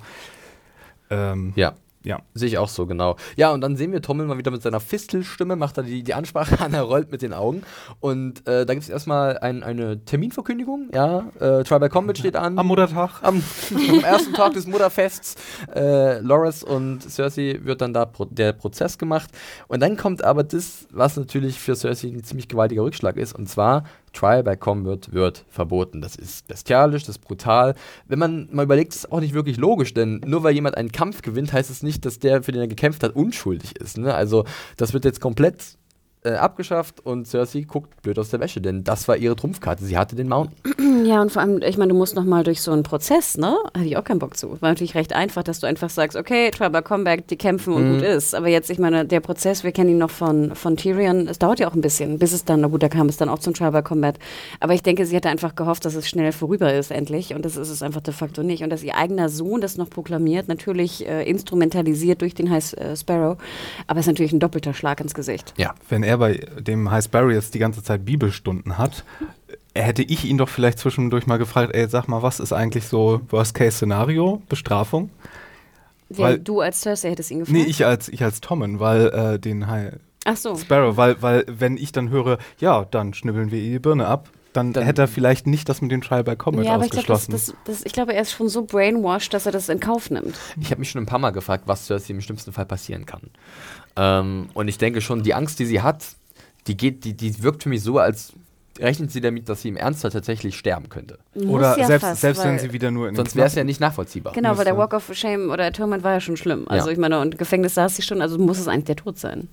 Ähm, 1.10 1.54
Ja. 1.56 1.74
Ja. 2.08 2.22
Sehe 2.34 2.48
ich 2.48 2.58
auch 2.58 2.70
so, 2.70 2.86
genau. 2.86 3.18
Ja, 3.36 3.52
und 3.52 3.60
dann 3.60 3.76
sehen 3.76 3.92
wir 3.92 4.02
Tommel 4.02 4.26
mal 4.28 4.38
wieder 4.38 4.50
mit 4.50 4.62
seiner 4.62 4.80
Fistelstimme, 4.80 5.58
macht 5.58 5.78
er 5.78 5.84
die, 5.84 6.04
die 6.04 6.14
Ansprache 6.14 6.60
an, 6.64 6.74
er 6.74 6.84
rollt 6.84 7.12
mit 7.12 7.22
den 7.22 7.34
Augen. 7.34 7.64
Und 8.00 8.48
äh, 8.48 8.66
da 8.66 8.74
gibt 8.74 8.84
es 8.84 8.90
erstmal 8.90 9.38
ein, 9.40 9.62
eine 9.62 10.04
Terminverkündigung. 10.06 10.90
Ja, 10.94 11.28
äh, 11.40 11.64
Tribal 11.64 11.90
Combat 11.90 12.18
steht 12.18 12.38
an. 12.38 12.58
Am 12.58 12.68
Muttertag. 12.68 13.22
Am, 13.24 13.44
am 13.90 14.04
ersten 14.04 14.34
Tag 14.34 14.54
des 14.54 14.68
Mutterfests. 14.68 15.36
Äh, 15.76 16.20
Loras 16.20 16.64
und 16.64 17.02
Cersei 17.02 17.60
wird 17.64 17.82
dann 17.82 17.94
da 17.94 18.06
pro 18.06 18.24
der 18.24 18.54
Prozess 18.54 18.98
gemacht. 18.98 19.30
Und 19.68 19.82
dann 19.82 19.98
kommt 19.98 20.24
aber 20.24 20.44
das, 20.44 20.88
was 20.92 21.18
natürlich 21.18 21.60
für 21.60 21.76
Cersei 21.76 22.08
ein 22.08 22.24
ziemlich 22.24 22.48
gewaltiger 22.48 22.84
Rückschlag 22.84 23.18
ist. 23.18 23.36
Und 23.36 23.50
zwar 23.50 23.84
Trial 24.14 24.44
by 24.44 24.56
Combat 24.56 25.12
wird 25.14 25.46
verboten. 25.50 26.02
Das 26.02 26.16
ist 26.16 26.48
bestialisch, 26.48 27.04
das 27.04 27.18
ist 27.18 27.22
brutal. 27.22 27.76
Wenn 28.08 28.20
man 28.20 28.50
mal 28.52 28.64
überlegt, 28.64 28.94
ist 28.94 29.00
es 29.00 29.12
auch 29.12 29.20
nicht 29.20 29.34
wirklich 29.34 29.58
logisch, 29.58 29.94
denn 29.94 30.22
nur 30.26 30.44
weil 30.44 30.54
jemand 30.54 30.76
einen 30.78 30.92
Kampf 30.92 31.22
gewinnt, 31.22 31.54
heißt 31.54 31.70
es 31.70 31.84
nicht, 31.84 32.06
dass 32.06 32.20
der, 32.20 32.44
für 32.44 32.52
den 32.52 32.62
er 32.62 32.68
gekämpft 32.68 33.04
hat, 33.04 33.16
unschuldig 33.16 33.76
ist. 33.80 33.98
Ne? 33.98 34.14
Also 34.14 34.46
das 34.78 34.94
wird 34.94 35.06
jetzt 35.06 35.22
komplett 35.22 35.78
äh, 36.28 36.38
abgeschafft 36.38 37.06
und 37.06 37.28
Cersei 37.28 37.62
guckt 37.62 38.02
blöd 38.02 38.20
aus 38.20 38.30
der 38.30 38.40
Wäsche, 38.40 38.62
denn 38.62 38.84
das 38.84 39.08
war 39.08 39.18
ihre 39.18 39.36
Trumpfkarte. 39.36 39.86
Sie 39.86 39.98
hatte 39.98 40.16
den 40.16 40.28
Mountain. 40.30 41.06
Ja, 41.06 41.22
und 41.22 41.32
vor 41.32 41.42
allem, 41.42 41.62
ich 41.62 41.78
meine, 41.78 41.94
du 41.94 41.98
musst 41.98 42.16
nochmal 42.16 42.44
durch 42.44 42.62
so 42.62 42.72
einen 42.72 42.84
Prozess, 42.84 43.38
ne? 43.38 43.56
Hatte 43.74 43.86
ich 43.86 43.98
auch 43.98 44.04
keinen 44.04 44.20
Bock 44.20 44.36
zu. 44.38 44.62
War 44.62 44.70
natürlich 44.70 44.96
recht 44.96 45.14
einfach, 45.14 45.44
dass 45.44 45.60
du 45.60 45.68
einfach 45.68 45.90
sagst, 45.90 46.18
okay, 46.18 46.52
Tribal 46.52 46.82
Comeback, 46.84 47.28
die 47.28 47.38
kämpfen 47.38 47.74
und 47.74 47.88
Mhm. 47.88 47.94
gut 47.94 48.02
ist. 48.04 48.36
Aber 48.36 48.48
jetzt, 48.48 48.70
ich 48.70 48.80
meine, 48.80 49.06
der 49.06 49.20
Prozess, 49.20 49.64
wir 49.64 49.72
kennen 49.72 49.92
ihn 49.92 49.98
noch 49.98 50.10
von, 50.10 50.56
von 50.56 50.76
Tyrion, 50.78 51.28
es 51.28 51.40
dauert 51.40 51.60
ja 51.60 51.68
auch 51.70 51.74
ein 51.74 51.82
bisschen, 51.82 52.20
bis 52.20 52.34
es 52.34 52.46
dann, 52.46 52.62
na 52.62 52.68
gut, 52.68 52.84
da 52.84 52.90
kam 52.90 53.08
es 53.10 53.18
dann 53.18 53.30
auch 53.30 53.40
zum 53.40 53.54
Tribal 53.54 53.84
Combat. 53.84 54.18
Aber 54.60 54.74
ich 54.74 54.84
denke, 54.84 55.06
sie 55.06 55.16
hatte 55.16 55.30
einfach 55.30 55.56
gehofft, 55.56 55.86
dass 55.86 55.96
es 55.96 56.08
schnell 56.10 56.32
vorüber 56.32 56.74
ist, 56.74 56.92
endlich. 56.92 57.34
Und 57.34 57.46
das 57.46 57.56
ist 57.58 57.70
es 57.70 57.82
einfach 57.82 58.02
de 58.02 58.14
facto 58.14 58.44
nicht. 58.44 58.64
Und 58.64 58.70
dass 58.70 58.84
ihr 58.84 58.96
eigener 58.96 59.30
Sohn 59.30 59.62
das 59.62 59.78
noch 59.78 59.90
proklamiert, 59.90 60.48
natürlich 60.48 61.08
äh, 61.08 61.24
instrumentalisiert 61.30 62.22
durch 62.22 62.34
den 62.34 62.50
High 62.52 62.74
äh, 62.74 62.96
Sparrow. 62.96 63.38
Aber 63.88 64.00
es 64.00 64.06
ist 64.06 64.12
natürlich 64.12 64.34
ein 64.34 64.40
doppelter 64.40 64.74
Schlag 64.74 65.00
ins 65.02 65.14
Gesicht. 65.14 65.54
Ja. 65.58 65.74
Wenn 65.90 66.04
er 66.04 66.17
bei 66.18 66.46
dem 66.60 66.90
High 66.92 67.04
Sparrow 67.04 67.32
jetzt 67.32 67.54
die 67.54 67.60
ganze 67.60 67.84
Zeit 67.84 68.06
Bibelstunden 68.06 68.78
hat, 68.78 69.04
hätte 69.76 70.04
ich 70.04 70.26
ihn 70.26 70.38
doch 70.38 70.50
vielleicht 70.50 70.80
zwischendurch 70.80 71.28
mal 71.28 71.38
gefragt, 71.38 71.74
ey, 71.74 71.88
sag 71.88 72.08
mal, 72.08 72.22
was 72.24 72.40
ist 72.40 72.54
eigentlich 72.54 72.88
so 72.88 73.22
Worst-Case-Szenario, 73.30 74.42
Bestrafung? 74.50 75.10
Wer, 76.10 76.26
Weil- 76.26 76.40
du 76.40 76.62
als 76.62 76.82
Cersei 76.82 77.12
hättest 77.12 77.32
ihn 77.32 77.40
gefragt? 77.40 77.58
Nee, 77.58 77.66
ich 77.66 77.86
als, 77.86 78.10
ich 78.10 78.24
als 78.24 78.42
Tommen, 78.42 78.80
weil 78.80 79.08
äh, 79.08 79.40
den 79.40 79.68
High 79.68 79.94
so. 80.36 80.56
Sparrow, 80.58 80.98
weil, 80.98 81.22
weil 81.22 81.46
wenn 81.48 81.78
ich 81.78 81.92
dann 81.92 82.10
höre, 82.10 82.38
ja, 82.60 82.86
dann 82.86 83.14
schnibbeln 83.14 83.52
wir 83.52 83.60
ihr 83.60 83.72
die 83.74 83.80
Birne 83.80 84.08
ab, 84.08 84.30
dann, 84.58 84.74
Dann- 84.74 84.84
hätte 84.84 85.04
er 85.04 85.08
vielleicht 85.08 85.48
nicht 85.48 85.70
das 85.70 85.82
mit 85.82 85.92
dem 85.92 86.02
Trial 86.02 86.24
by 86.24 86.36
Combat 86.36 86.66
Ja, 86.66 86.74
aber 86.74 86.84
ich 86.86 86.92
glaube, 86.92 87.08
das, 87.08 87.30
ausgeschlossen. 87.30 87.54
das, 87.66 87.78
das, 87.78 87.86
ich 87.86 87.94
glaube, 87.94 88.14
er 88.14 88.22
ist 88.24 88.32
schon 88.32 88.50
so 88.50 88.64
brainwashed, 88.66 89.34
dass 89.34 89.46
er 89.46 89.52
das 89.52 89.70
in 89.70 89.80
Kauf 89.80 90.10
nimmt. 90.10 90.36
Ich 90.60 90.72
habe 90.72 90.80
mich 90.80 90.90
schon 90.90 91.02
ein 91.04 91.06
paar 91.06 91.20
Mal 91.20 91.30
gefragt, 91.32 91.64
was 91.68 91.86
Cersei 91.86 92.14
im 92.14 92.22
schlimmsten 92.22 92.52
Fall 92.52 92.66
passieren 92.66 93.06
kann. 93.06 93.22
Ähm, 93.96 94.50
und 94.54 94.68
ich 94.68 94.78
denke 94.78 95.02
schon, 95.02 95.24
die 95.24 95.34
Angst, 95.34 95.60
die 95.60 95.66
sie 95.66 95.82
hat, 95.82 96.04
die 96.68 96.76
geht, 96.76 97.06
die, 97.06 97.14
die 97.14 97.42
wirkt 97.44 97.64
für 97.64 97.70
mich 97.70 97.82
so, 97.82 97.98
als 98.00 98.34
rechnet 98.80 99.12
sie 99.12 99.22
damit, 99.22 99.50
dass 99.50 99.62
sie 99.64 99.70
im 99.70 99.78
Ernstfall 99.78 100.12
tatsächlich 100.12 100.56
sterben 100.56 100.90
könnte. 100.90 101.18
Oder 101.36 101.70
Muss 101.70 101.78
ja 101.78 101.88
selbst, 101.88 102.06
fast, 102.06 102.22
selbst 102.22 102.44
wenn 102.44 102.52
weil- 102.52 102.60
sie 102.60 102.74
wieder 102.74 102.92
nur 102.92 103.10
in 103.10 103.16
Sonst 103.16 103.36
wäre 103.36 103.48
es 103.48 103.56
ja 103.56 103.64
nicht 103.64 103.80
nachvollziehbar. 103.80 104.34
Genau, 104.34 104.56
weil 104.58 104.66
der 104.66 104.78
Walk 104.78 104.94
of 104.94 105.10
Shame 105.14 105.50
oder 105.50 105.66
Atonement 105.66 106.04
war 106.04 106.14
ja 106.14 106.20
schon 106.20 106.38
schlimm. 106.38 106.66
Also 106.68 106.88
Ja. 106.88 106.94
ich 106.94 107.00
meine, 107.00 107.20
und 107.20 107.38
Gefängnis 107.40 107.74
saß 107.74 107.96
sie 107.96 108.02
schon, 108.04 108.22
also 108.22 108.38
muss 108.38 108.60
es 108.60 108.68
eigentlich 108.68 108.86
der 108.86 108.96
Tod 108.98 109.18
sein. 109.18 109.48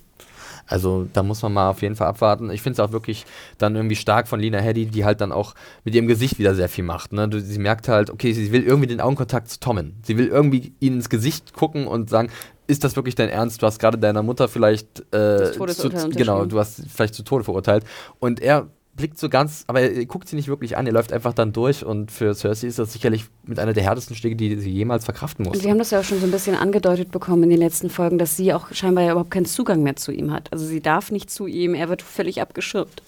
Also 0.66 1.06
da 1.12 1.22
muss 1.22 1.42
man 1.42 1.52
mal 1.52 1.70
auf 1.70 1.82
jeden 1.82 1.96
Fall 1.96 2.08
abwarten. 2.08 2.50
Ich 2.50 2.62
finde 2.62 2.80
es 2.80 2.88
auch 2.88 2.92
wirklich 2.92 3.24
dann 3.58 3.76
irgendwie 3.76 3.96
stark 3.96 4.28
von 4.28 4.40
Lena 4.40 4.58
Headey, 4.58 4.86
die 4.86 5.04
halt 5.04 5.20
dann 5.20 5.32
auch 5.32 5.54
mit 5.84 5.94
ihrem 5.94 6.06
Gesicht 6.06 6.38
wieder 6.38 6.54
sehr 6.54 6.68
viel 6.68 6.84
macht. 6.84 7.12
Ne? 7.12 7.28
Sie 7.40 7.58
merkt 7.58 7.88
halt, 7.88 8.10
okay, 8.10 8.32
sie 8.32 8.50
will 8.52 8.62
irgendwie 8.62 8.86
den 8.86 9.00
Augenkontakt 9.00 9.48
zu 9.48 9.60
Tommen. 9.60 9.96
Sie 10.02 10.16
will 10.16 10.28
irgendwie 10.28 10.72
ihn 10.80 10.94
ins 10.94 11.10
Gesicht 11.10 11.52
gucken 11.52 11.86
und 11.86 12.08
sagen, 12.08 12.30
ist 12.66 12.82
das 12.82 12.96
wirklich 12.96 13.14
dein 13.14 13.28
Ernst? 13.28 13.60
Du 13.60 13.66
hast 13.66 13.78
gerade 13.78 13.98
deiner 13.98 14.22
Mutter 14.22 14.48
vielleicht 14.48 15.00
äh, 15.14 15.52
zu, 15.52 15.90
genau, 16.10 16.46
du 16.46 16.58
hast 16.58 16.76
sie 16.76 16.88
vielleicht 16.88 17.14
zu 17.14 17.22
Tode 17.22 17.44
verurteilt. 17.44 17.84
Und 18.20 18.40
er 18.40 18.68
blickt 18.96 19.18
so 19.18 19.28
ganz, 19.28 19.64
aber 19.66 19.80
er 19.80 20.06
guckt 20.06 20.28
sie 20.28 20.36
nicht 20.36 20.48
wirklich 20.48 20.76
an, 20.76 20.86
er 20.86 20.92
läuft 20.92 21.12
einfach 21.12 21.32
dann 21.32 21.52
durch 21.52 21.84
und 21.84 22.12
für 22.12 22.34
Cersei 22.34 22.68
ist 22.68 22.78
das 22.78 22.92
sicherlich 22.92 23.26
mit 23.44 23.58
einer 23.58 23.72
der 23.72 23.82
härtesten 23.82 24.14
Schläge, 24.14 24.36
die 24.36 24.56
sie 24.56 24.70
jemals 24.70 25.04
verkraften 25.04 25.44
muss. 25.44 25.56
Und 25.56 25.64
wir 25.64 25.70
haben 25.70 25.78
das 25.78 25.90
ja 25.90 26.00
auch 26.00 26.04
schon 26.04 26.20
so 26.20 26.26
ein 26.26 26.30
bisschen 26.30 26.54
angedeutet 26.54 27.10
bekommen 27.10 27.42
in 27.44 27.50
den 27.50 27.58
letzten 27.58 27.90
Folgen, 27.90 28.18
dass 28.18 28.36
sie 28.36 28.52
auch 28.52 28.72
scheinbar 28.72 29.04
ja 29.04 29.12
überhaupt 29.12 29.30
keinen 29.30 29.46
Zugang 29.46 29.82
mehr 29.82 29.96
zu 29.96 30.12
ihm 30.12 30.32
hat. 30.32 30.52
Also 30.52 30.64
sie 30.64 30.80
darf 30.80 31.10
nicht 31.10 31.30
zu 31.30 31.46
ihm, 31.46 31.74
er 31.74 31.88
wird 31.88 32.02
völlig 32.02 32.40
abgeschirmt. 32.40 33.02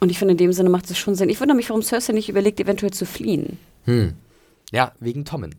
Und 0.00 0.10
ich 0.10 0.18
finde, 0.18 0.32
in 0.32 0.38
dem 0.38 0.52
Sinne 0.52 0.70
macht 0.70 0.90
es 0.90 0.98
schon 0.98 1.14
Sinn. 1.14 1.28
Ich 1.28 1.40
wundere 1.40 1.56
mich, 1.56 1.68
warum 1.68 1.82
Cersei 1.82 2.12
nicht 2.12 2.28
überlegt, 2.28 2.60
eventuell 2.60 2.92
zu 2.92 3.06
fliehen. 3.06 3.58
Hm. 3.84 4.14
Ja, 4.72 4.92
wegen 5.00 5.24
Tommen. 5.24 5.54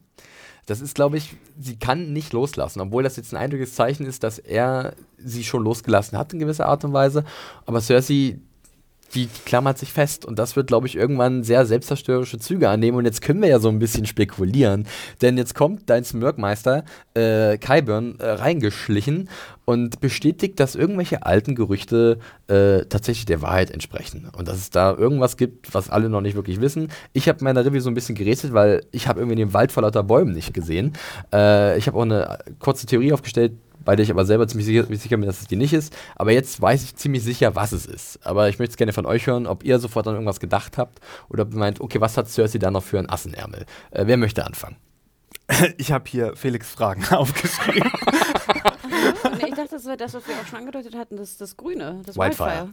Das 0.66 0.80
ist, 0.80 0.96
glaube 0.96 1.18
ich, 1.18 1.36
sie 1.60 1.78
kann 1.78 2.14
nicht 2.14 2.32
loslassen, 2.32 2.80
obwohl 2.80 3.04
das 3.04 3.18
jetzt 3.18 3.34
ein 3.34 3.38
eindrückliches 3.38 3.76
Zeichen 3.76 4.06
ist, 4.06 4.24
dass 4.24 4.40
er 4.40 4.94
sie 5.18 5.44
schon 5.44 5.64
losgelassen 5.64 6.18
hat 6.18 6.32
in 6.32 6.40
gewisser 6.40 6.68
Art 6.68 6.86
und 6.86 6.94
Weise. 6.94 7.26
Aber 7.66 7.82
Cersei, 7.82 8.40
die 9.16 9.30
klammert 9.46 9.78
sich 9.78 9.94
fest 9.94 10.26
und 10.26 10.40
das 10.40 10.56
wird, 10.56 10.68
glaube 10.68 10.88
ich, 10.88 10.96
irgendwann 10.96 11.44
sehr 11.44 11.66
selbstzerstörerische 11.66 12.40
Züge 12.40 12.70
annehmen. 12.70 12.98
Und 12.98 13.06
jetzt 13.06 13.22
können 13.22 13.42
wir 13.42 13.50
ja 13.50 13.60
so 13.60 13.70
ein 13.70 13.80
bisschen 13.80 14.06
spekulieren, 14.06 14.88
denn 15.22 15.38
jetzt 15.38 15.56
kommt 15.56 15.90
dein 15.90 16.04
Smirkmeister 16.04 16.84
äh, 17.14 17.58
Kyburn 17.58 18.20
äh, 18.20 18.30
reingeschlichen 18.30 19.30
und 19.66 20.02
bestätigt, 20.02 20.60
dass 20.60 20.76
irgendwelche 20.76 21.26
alten 21.26 21.56
Gerüchte 21.56 22.20
äh, 22.48 22.86
tatsächlich 22.86 23.26
der 23.26 23.42
Wahrheit 23.42 23.72
entsprechen 23.72 24.30
und 24.38 24.48
dass 24.48 24.58
es 24.58 24.70
da 24.70 24.94
irgendwas 24.94 25.38
gibt, 25.38 25.74
was 25.74 25.90
alle 25.90 26.10
noch 26.10 26.22
nicht 26.22 26.36
wirklich 26.36 26.60
wissen. 26.60 26.90
Ich 27.14 27.30
habe 27.30 27.44
meiner 27.44 27.66
Review 27.66 27.80
so 27.80 27.90
ein 27.90 27.94
bisschen 27.94 28.16
gerätselt, 28.16 28.54
weil 28.54 28.84
ich 28.92 29.08
habe 29.08 29.20
irgendwie 29.22 29.38
den 29.38 29.54
Wald 29.54 29.72
vor 29.72 29.84
lauter 29.84 30.04
Bäumen 30.04 30.34
nicht 30.34 30.54
gesehen. 30.54 30.94
Äh, 31.32 31.78
ich 31.78 31.88
habe 31.88 31.98
auch 31.98 32.04
eine 32.04 32.40
kurze 32.60 32.86
Theorie 32.86 33.14
aufgestellt, 33.14 33.54
bei 33.86 33.96
der 33.96 34.04
ich 34.04 34.12
aber 34.12 34.26
selber 34.26 34.48
ziemlich 34.48 34.66
sicher, 34.66 34.86
sicher 34.86 35.18
bin, 35.18 35.26
dass 35.26 35.42
es 35.42 35.48
die 35.48 35.56
nicht 35.56 35.74
ist. 35.74 35.96
Aber 36.16 36.32
jetzt 36.32 36.62
weiß 36.62 36.84
ich 36.84 36.96
ziemlich 36.96 37.24
sicher, 37.24 37.56
was 37.56 37.72
es 37.72 37.86
ist. 37.86 38.26
Aber 38.26 38.50
ich 38.50 38.60
möchte 38.60 38.72
es 38.72 38.78
gerne 38.78 38.94
von 38.94 39.06
euch 39.06 39.28
hören, 39.28 39.48
ob 39.48 39.64
ihr 39.64 39.80
sofort 39.80 40.08
an 40.08 40.14
irgendwas 40.14 40.40
gedacht 40.40 40.78
habt 40.78 41.00
oder 41.30 41.44
ob 41.44 41.54
ihr 41.54 41.60
meint, 41.60 41.82
okay, 41.82 42.02
was 42.02 42.18
hat 42.18 42.30
Cersei 42.30 42.60
da 42.60 42.72
noch 42.72 42.84
für 42.84 43.00
einen 43.00 43.10
Assenärmel? 43.10 43.66
Äh, 43.92 44.06
wer 44.08 44.18
möchte 44.18 44.46
anfangen? 44.46 44.78
Ich 45.78 45.92
habe 45.92 46.06
hier 46.08 46.36
Felix 46.36 46.72
Fragen 46.72 47.06
aufgeschrieben. 47.14 47.92
Nee, 49.38 49.50
ich 49.50 49.56
dachte, 49.56 49.72
das 49.72 49.86
wäre 49.86 49.98
das, 49.98 50.14
was 50.14 50.28
wir 50.28 50.36
auch 50.36 50.46
schon 50.46 50.60
angedeutet 50.60 50.96
hatten, 50.96 51.18
das, 51.18 51.38
das 51.38 51.58
Grüne, 51.58 52.02
das 52.06 52.16
Wildfire. 52.16 52.48
Wildfire. 52.48 52.70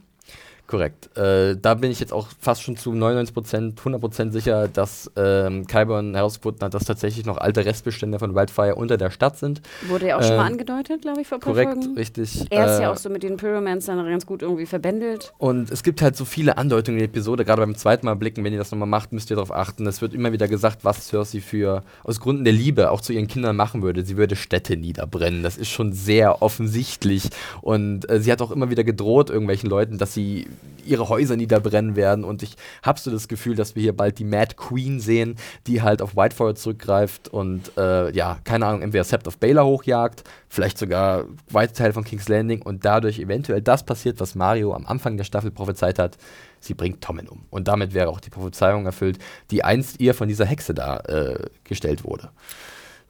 Korrekt. 0.70 1.16
Äh, 1.18 1.56
da 1.60 1.74
bin 1.74 1.90
ich 1.90 1.98
jetzt 1.98 2.12
auch 2.12 2.28
fast 2.38 2.62
schon 2.62 2.76
zu 2.76 2.92
99%, 2.92 3.74
100% 3.76 4.30
sicher, 4.30 4.68
dass 4.68 5.10
ähm, 5.16 5.66
Kyburn 5.66 6.14
herausgefunden 6.14 6.64
hat, 6.64 6.74
dass 6.74 6.84
tatsächlich 6.84 7.26
noch 7.26 7.38
alte 7.38 7.64
Restbestände 7.64 8.20
von 8.20 8.36
Wildfire 8.36 8.76
unter 8.76 8.96
der 8.96 9.10
Stadt 9.10 9.36
sind. 9.36 9.62
Wurde 9.88 10.06
ja 10.06 10.16
auch 10.18 10.22
schon 10.22 10.36
mal 10.36 10.46
Ähm, 10.46 10.52
angedeutet, 10.52 11.02
glaube 11.02 11.22
ich, 11.22 11.26
vor 11.26 11.40
Korrekt, 11.40 11.72
Folgen. 11.74 11.94
richtig. 11.96 12.46
Er 12.50 12.66
ist 12.66 12.80
ja 12.80 12.84
Äh, 12.88 12.92
auch 12.92 12.96
so 12.96 13.10
mit 13.10 13.24
den 13.24 13.36
Pyromancern 13.36 13.98
ganz 14.08 14.26
gut 14.26 14.42
irgendwie 14.42 14.64
verbändelt. 14.66 15.32
Und 15.38 15.72
es 15.72 15.82
gibt 15.82 16.02
halt 16.02 16.16
so 16.16 16.24
viele 16.24 16.56
Andeutungen 16.56 16.98
in 17.00 17.02
der 17.04 17.08
Episode, 17.10 17.44
gerade 17.44 17.62
beim 17.62 17.74
zweiten 17.74 18.06
Mal 18.06 18.14
blicken, 18.14 18.44
wenn 18.44 18.52
ihr 18.52 18.58
das 18.60 18.70
nochmal 18.70 18.86
macht, 18.86 19.12
müsst 19.12 19.30
ihr 19.30 19.36
darauf 19.36 19.52
achten. 19.52 19.84
Es 19.88 20.00
wird 20.00 20.14
immer 20.14 20.30
wieder 20.30 20.46
gesagt, 20.46 20.84
was 20.84 21.08
Cersei 21.08 21.40
für, 21.40 21.82
aus 22.04 22.20
Gründen 22.20 22.44
der 22.44 22.52
Liebe 22.52 22.92
auch 22.92 23.00
zu 23.00 23.12
ihren 23.12 23.26
Kindern 23.26 23.56
machen 23.56 23.82
würde. 23.82 24.04
Sie 24.04 24.16
würde 24.16 24.36
Städte 24.36 24.76
niederbrennen. 24.76 25.42
Das 25.42 25.56
ist 25.56 25.68
schon 25.70 25.92
sehr 25.92 26.42
offensichtlich. 26.42 27.28
Und 27.60 28.08
äh, 28.08 28.20
sie 28.20 28.30
hat 28.30 28.40
auch 28.40 28.52
immer 28.52 28.70
wieder 28.70 28.84
gedroht 28.84 29.30
irgendwelchen 29.30 29.68
Leuten, 29.68 29.98
dass 29.98 30.14
sie 30.14 30.46
ihre 30.84 31.08
Häuser 31.08 31.36
niederbrennen 31.36 31.96
werden. 31.96 32.24
Und 32.24 32.42
ich 32.42 32.56
habe 32.82 32.98
so 32.98 33.10
das 33.10 33.28
Gefühl, 33.28 33.54
dass 33.54 33.74
wir 33.74 33.82
hier 33.82 33.96
bald 33.96 34.18
die 34.18 34.24
Mad 34.24 34.54
Queen 34.56 35.00
sehen, 35.00 35.36
die 35.66 35.82
halt 35.82 36.02
auf 36.02 36.16
Whitefire 36.16 36.54
zurückgreift 36.54 37.28
und, 37.28 37.76
äh, 37.76 38.10
ja, 38.12 38.38
keine 38.44 38.66
Ahnung, 38.66 38.82
entweder 38.82 39.04
Sept 39.04 39.26
of 39.28 39.38
Baelor 39.38 39.64
hochjagt, 39.64 40.24
vielleicht 40.48 40.78
sogar 40.78 41.24
weite 41.50 41.72
Teile 41.74 41.92
von 41.92 42.04
King's 42.04 42.28
Landing 42.28 42.62
und 42.62 42.84
dadurch 42.84 43.18
eventuell 43.18 43.62
das 43.62 43.84
passiert, 43.84 44.20
was 44.20 44.34
Mario 44.34 44.74
am 44.74 44.86
Anfang 44.86 45.16
der 45.16 45.24
Staffel 45.24 45.50
prophezeit 45.50 45.98
hat. 45.98 46.16
Sie 46.60 46.74
bringt 46.74 47.00
Tommen 47.00 47.28
um. 47.28 47.44
Und 47.50 47.68
damit 47.68 47.94
wäre 47.94 48.08
auch 48.08 48.20
die 48.20 48.30
Prophezeiung 48.30 48.84
erfüllt, 48.84 49.18
die 49.50 49.64
einst 49.64 50.00
ihr 50.00 50.14
von 50.14 50.28
dieser 50.28 50.44
Hexe 50.44 50.74
da 50.74 50.98
äh, 50.98 51.46
gestellt 51.64 52.04
wurde. 52.04 52.30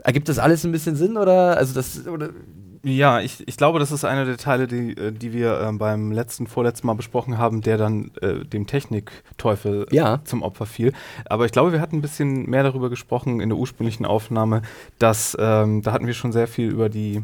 Ergibt 0.04 0.28
das 0.28 0.38
alles 0.38 0.64
ein 0.64 0.72
bisschen 0.72 0.96
Sinn 0.96 1.16
oder? 1.16 1.56
Also 1.56 1.74
das 1.74 2.06
oder 2.06 2.30
Ja, 2.82 3.20
ich, 3.20 3.46
ich 3.46 3.56
glaube, 3.58 3.78
das 3.78 3.92
ist 3.92 4.04
einer 4.04 4.24
der 4.24 4.38
Teile, 4.38 4.66
die, 4.66 4.96
äh, 4.96 5.12
die 5.12 5.32
wir 5.34 5.60
ähm, 5.60 5.76
beim 5.78 6.12
letzten, 6.12 6.46
vorletzten 6.46 6.86
Mal 6.86 6.94
besprochen 6.94 7.36
haben, 7.36 7.60
der 7.60 7.76
dann 7.76 8.10
äh, 8.22 8.44
dem 8.46 8.66
Technikteufel 8.66 9.86
Ja. 9.90 10.20
zum 10.24 10.42
Opfer 10.42 10.64
fiel. 10.66 10.92
Aber 11.26 11.44
ich 11.44 11.52
glaube, 11.52 11.72
wir 11.72 11.80
hatten 11.80 11.96
ein 11.96 12.02
bisschen 12.02 12.48
mehr 12.48 12.62
darüber 12.62 12.88
gesprochen 12.88 13.40
in 13.40 13.48
der 13.50 13.58
ursprünglichen 13.58 14.06
Aufnahme, 14.06 14.62
dass 14.98 15.36
ähm, 15.38 15.82
da 15.82 15.92
hatten 15.92 16.06
wir 16.06 16.14
schon 16.14 16.32
sehr 16.32 16.46
viel 16.48 16.70
über 16.70 16.88
die 16.88 17.22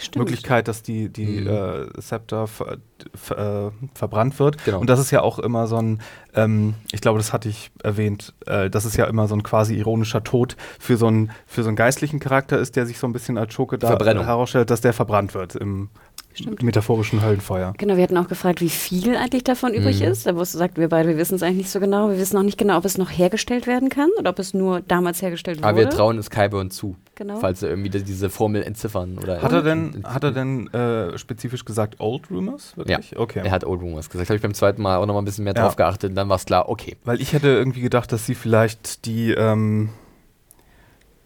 Stimmt. 0.00 0.24
Möglichkeit, 0.26 0.68
dass 0.68 0.82
die, 0.82 1.08
die 1.08 1.40
Mhm. 1.42 1.46
äh, 1.46 2.00
Scepter 2.00 2.46
ver, 2.46 2.78
ver, 3.14 3.72
äh, 3.72 3.88
verbrannt 3.94 4.38
wird. 4.38 4.64
Genau. 4.64 4.80
Und 4.80 4.88
das 4.88 5.00
ist 5.00 5.10
ja 5.10 5.22
auch 5.22 5.38
immer 5.38 5.66
so 5.66 5.76
ein, 5.76 6.00
ähm, 6.34 6.74
ich 6.92 7.00
glaube, 7.00 7.18
das 7.18 7.32
hatte 7.32 7.48
ich 7.48 7.70
erwähnt, 7.82 8.32
äh, 8.46 8.70
das 8.70 8.84
ist 8.84 8.96
ja 8.96 9.06
immer 9.06 9.28
so 9.28 9.34
ein 9.34 9.42
quasi 9.42 9.74
ironischer 9.76 10.22
Tod 10.24 10.56
für 10.78 10.96
so 10.96 11.06
einen, 11.08 11.30
für 11.46 11.62
so 11.62 11.68
einen 11.68 11.76
geistlichen 11.76 12.20
Charakter 12.20 12.58
ist, 12.58 12.76
der 12.76 12.86
sich 12.86 12.98
so 12.98 13.06
ein 13.06 13.12
bisschen 13.12 13.38
als 13.38 13.52
Schurke 13.54 13.78
da 13.78 13.98
herausstellt, 13.98 14.70
dass 14.70 14.80
der 14.80 14.92
verbrannt 14.92 15.34
wird 15.34 15.54
im 15.56 15.90
Stimmt. 16.38 16.62
metaphorischen 16.62 17.22
Höllenfeuer. 17.22 17.74
Genau, 17.76 17.96
wir 17.96 18.02
hatten 18.02 18.16
auch 18.16 18.28
gefragt, 18.28 18.60
wie 18.60 18.68
viel 18.68 19.16
eigentlich 19.16 19.44
davon 19.44 19.72
mhm. 19.72 19.78
übrig 19.78 20.02
ist. 20.02 20.26
Da 20.26 20.44
sagt 20.44 20.78
wir 20.78 20.88
beide, 20.88 21.08
wir 21.08 21.16
wissen 21.16 21.34
es 21.34 21.42
eigentlich 21.42 21.58
nicht 21.58 21.70
so 21.70 21.80
genau. 21.80 22.10
Wir 22.10 22.18
wissen 22.18 22.36
noch 22.36 22.42
nicht 22.42 22.58
genau, 22.58 22.78
ob 22.78 22.84
es 22.84 22.98
noch 22.98 23.10
hergestellt 23.10 23.66
werden 23.66 23.88
kann 23.88 24.08
oder 24.18 24.30
ob 24.30 24.38
es 24.38 24.54
nur 24.54 24.80
damals 24.80 25.22
hergestellt 25.22 25.58
wurde. 25.58 25.68
Aber 25.68 25.78
wir 25.78 25.90
trauen 25.90 26.18
es 26.18 26.30
Kyburn 26.30 26.70
zu. 26.70 26.96
Genau. 27.14 27.40
Falls 27.40 27.62
er 27.62 27.70
irgendwie 27.70 27.90
diese 27.90 28.30
Formel 28.30 28.62
entziffern 28.62 29.18
oder. 29.18 29.42
Hat 29.42 29.52
er 29.52 29.62
denn, 29.62 30.04
hat 30.04 30.22
er 30.22 30.30
denn 30.30 30.72
äh, 30.72 31.18
spezifisch 31.18 31.64
gesagt 31.64 31.96
Old 31.98 32.30
Rumors? 32.30 32.76
Wirklich? 32.76 33.10
Ja, 33.10 33.18
okay. 33.18 33.42
Er 33.44 33.50
hat 33.50 33.64
Old 33.64 33.82
Rumors 33.82 34.08
gesagt. 34.08 34.30
Habe 34.30 34.36
ich 34.36 34.42
beim 34.42 34.54
zweiten 34.54 34.82
Mal 34.82 34.98
auch 34.98 35.06
noch 35.06 35.14
mal 35.14 35.22
ein 35.22 35.24
bisschen 35.24 35.44
mehr 35.44 35.54
ja. 35.54 35.62
drauf 35.62 35.76
geachtet. 35.76 36.10
Und 36.10 36.16
dann 36.16 36.28
war 36.28 36.36
es 36.36 36.44
klar, 36.44 36.68
okay. 36.68 36.96
Weil 37.04 37.20
ich 37.20 37.32
hätte 37.32 37.48
irgendwie 37.48 37.80
gedacht, 37.80 38.12
dass 38.12 38.24
sie 38.24 38.36
vielleicht 38.36 39.04
die, 39.04 39.32
ähm, 39.32 39.88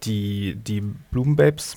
die, 0.05 0.57
die 0.57 0.81
Blumenbabes 0.81 1.77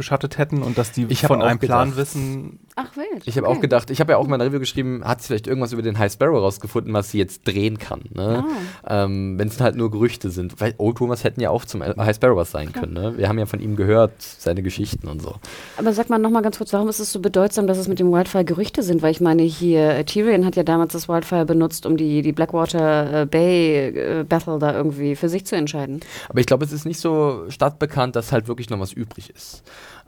beschattet 0.00 0.38
hätten 0.38 0.62
und 0.62 0.78
dass 0.78 0.92
die 0.92 1.04
ich 1.10 1.20
von 1.26 1.42
einem 1.42 1.58
gedacht. 1.58 1.76
Plan 1.76 1.96
wissen. 1.96 2.60
Ach 2.76 2.96
wild. 2.96 3.26
Ich 3.26 3.36
habe 3.36 3.48
okay. 3.48 3.56
auch 3.56 3.60
gedacht, 3.60 3.90
ich 3.90 4.00
habe 4.00 4.12
ja 4.12 4.18
auch 4.18 4.24
in 4.24 4.30
meiner 4.30 4.44
Review 4.44 4.60
geschrieben, 4.60 5.02
hat 5.04 5.20
sie 5.20 5.28
vielleicht 5.28 5.46
irgendwas 5.46 5.72
über 5.72 5.82
den 5.82 5.98
High 5.98 6.12
Sparrow 6.12 6.40
rausgefunden, 6.40 6.92
was 6.92 7.10
sie 7.10 7.18
jetzt 7.18 7.46
drehen 7.46 7.78
kann. 7.78 8.02
Ne? 8.14 8.44
Ah. 8.84 9.04
Ähm, 9.04 9.38
Wenn 9.38 9.48
es 9.48 9.60
halt 9.60 9.76
nur 9.76 9.90
Gerüchte 9.90 10.30
sind. 10.30 10.60
Weil 10.60 10.74
Old 10.78 11.00
Rumors 11.00 11.24
hätten 11.24 11.40
ja 11.40 11.50
auch 11.50 11.64
zum 11.64 11.82
High 11.82 12.14
Sparrow 12.14 12.36
was 12.36 12.50
sein 12.50 12.72
können. 12.72 12.92
Ne? 12.92 13.18
Wir 13.18 13.28
haben 13.28 13.38
ja 13.38 13.46
von 13.46 13.60
ihm 13.60 13.76
gehört, 13.76 14.12
seine 14.18 14.62
Geschichten 14.62 15.08
und 15.08 15.20
so. 15.20 15.36
Aber 15.76 15.92
sag 15.92 16.10
mal 16.10 16.18
nochmal 16.18 16.42
ganz 16.42 16.58
kurz, 16.58 16.72
warum 16.72 16.88
ist 16.88 17.00
es 17.00 17.12
so 17.12 17.20
bedeutsam, 17.20 17.66
dass 17.66 17.78
es 17.78 17.88
mit 17.88 17.98
dem 17.98 18.12
Wildfire 18.12 18.44
Gerüchte 18.44 18.82
sind? 18.82 19.02
Weil 19.02 19.10
ich 19.10 19.20
meine, 19.20 19.42
hier, 19.42 19.90
äh, 19.90 20.04
Tyrion 20.04 20.44
hat 20.44 20.56
ja 20.56 20.62
damals 20.62 20.92
das 20.92 21.08
Wildfire 21.08 21.44
benutzt, 21.44 21.86
um 21.86 21.96
die, 21.96 22.22
die 22.22 22.32
Blackwater 22.32 23.22
äh, 23.22 23.26
Bay 23.26 23.88
äh, 23.88 24.24
Battle 24.24 24.58
da 24.58 24.74
irgendwie 24.74 25.16
für 25.16 25.28
sich 25.28 25.44
zu 25.44 25.56
entscheiden. 25.56 26.00
Aber 26.28 26.40
ich 26.40 26.46
glaube, 26.46 26.64
es 26.64 26.72
ist 26.72 26.86
nicht 26.86 27.00
so 27.00 27.44
stadtbekannt, 27.48 28.16
dass 28.16 28.32
halt 28.32 28.48
wirklich 28.48 28.70
noch 28.70 28.78
was 28.78 28.92
übrig 28.92 29.30
ist 29.30 29.62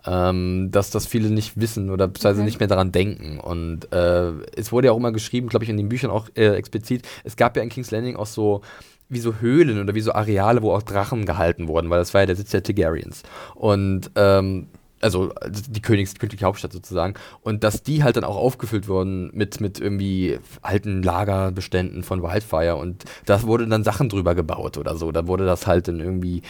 ähm, 0.07 0.71
dass 0.71 0.91
das 0.91 1.07
viele 1.07 1.31
nicht 1.31 1.61
wissen 1.61 1.91
oder 1.91 2.09
beziehungsweise 2.09 2.41
okay. 2.41 2.47
nicht 2.47 2.61
mehr 2.61 2.69
daran 2.69 2.93
denken. 2.93 3.39
Und 3.39 3.93
äh, 3.93 4.33
es 4.57 4.73
wurde 4.73 4.89
ja 4.89 4.93
auch 4.93 4.97
immer 4.97 5.13
geschrieben, 5.13 5.49
glaube 5.49 5.65
ich, 5.65 5.71
in 5.71 5.77
den 5.77 5.89
Büchern 5.89 6.11
auch 6.11 6.29
äh, 6.35 6.55
explizit, 6.55 7.07
es 7.25 7.37
gab 7.37 7.57
ja 7.57 7.63
in 7.63 7.69
King's 7.69 7.91
Landing 7.91 8.17
auch 8.17 8.27
so 8.27 8.63
wie 9.09 9.21
so 9.21 9.35
Höhlen 9.41 9.81
oder 9.81 9.95
wie 9.95 10.01
so 10.01 10.13
Areale, 10.13 10.63
wo 10.63 10.73
auch 10.73 10.83
Drachen 10.83 11.27
gehalten 11.27 11.69
wurden, 11.69 11.91
weil 11.91 11.99
das 11.99 12.15
war 12.15 12.23
ja 12.23 12.27
der 12.27 12.37
Sitz 12.37 12.51
der 12.51 12.63
Targaryens. 12.63 13.23
Und 13.55 14.11
ähm, 14.17 14.69
also 15.03 15.33
die 15.51 15.83
Königs, 15.83 16.15
königliche 16.15 16.47
Hauptstadt 16.47 16.73
sozusagen, 16.73 17.15
und 17.43 17.65
dass 17.65 17.83
die 17.83 18.05
halt 18.05 18.17
dann 18.17 18.25
auch 18.25 18.37
aufgefüllt 18.37 18.89
wurden 18.89 19.31
mit, 19.35 19.61
mit 19.61 19.81
irgendwie 19.81 20.39
alten 20.63 21.03
Lagerbeständen 21.03 22.05
von 22.05 22.23
Wildfire 22.23 22.77
und 22.77 23.05
da 23.27 23.43
wurde 23.43 23.67
dann 23.67 23.85
Sachen 23.85 24.09
drüber 24.09 24.35
gebaut 24.35 24.79
oder 24.79 24.97
so. 24.97 25.13
Da 25.13 25.27
wurde 25.27 25.45
das 25.45 25.67
halt 25.67 25.89
dann 25.89 26.01
irgendwie, 26.01 26.43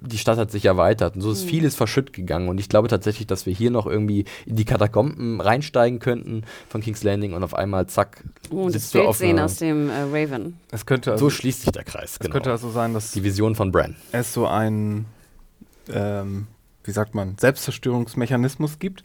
die 0.00 0.18
Stadt 0.18 0.38
hat 0.38 0.50
sich 0.50 0.64
erweitert 0.64 1.16
und 1.16 1.20
so 1.20 1.30
ist 1.30 1.44
mhm. 1.44 1.48
vieles 1.48 1.74
verschütt 1.74 2.12
gegangen 2.12 2.48
und 2.48 2.58
ich 2.58 2.68
glaube 2.68 2.88
tatsächlich, 2.88 3.26
dass 3.26 3.46
wir 3.46 3.52
hier 3.52 3.70
noch 3.70 3.86
irgendwie 3.86 4.24
in 4.46 4.56
die 4.56 4.64
Katakomben 4.64 5.40
reinsteigen 5.40 5.98
könnten 5.98 6.44
von 6.68 6.80
King's 6.80 7.02
Landing 7.02 7.34
und 7.34 7.44
auf 7.44 7.54
einmal 7.54 7.86
zack, 7.86 8.24
oh, 8.50 8.68
sitzt 8.68 8.94
du 8.94 9.02
auf 9.02 9.16
sehen 9.16 9.38
aus 9.38 9.56
dem 9.56 9.90
äh, 9.90 10.02
Raven. 10.10 10.58
Es 10.70 10.86
könnte 10.86 11.12
also, 11.12 11.26
so 11.26 11.30
schließt 11.30 11.62
sich 11.62 11.72
der 11.72 11.84
Kreis, 11.84 12.18
genau. 12.18 12.28
Es 12.28 12.32
könnte 12.32 12.50
also 12.50 12.70
sein, 12.70 12.94
dass 12.94 13.12
die 13.12 13.24
Vision 13.24 13.54
von 13.54 13.72
Bran. 13.72 13.96
Es 14.12 14.32
so 14.32 14.46
ein 14.46 15.06
ähm, 15.92 16.46
wie 16.84 16.92
sagt 16.92 17.14
man, 17.14 17.36
Selbstzerstörungsmechanismus 17.38 18.78
gibt, 18.78 19.04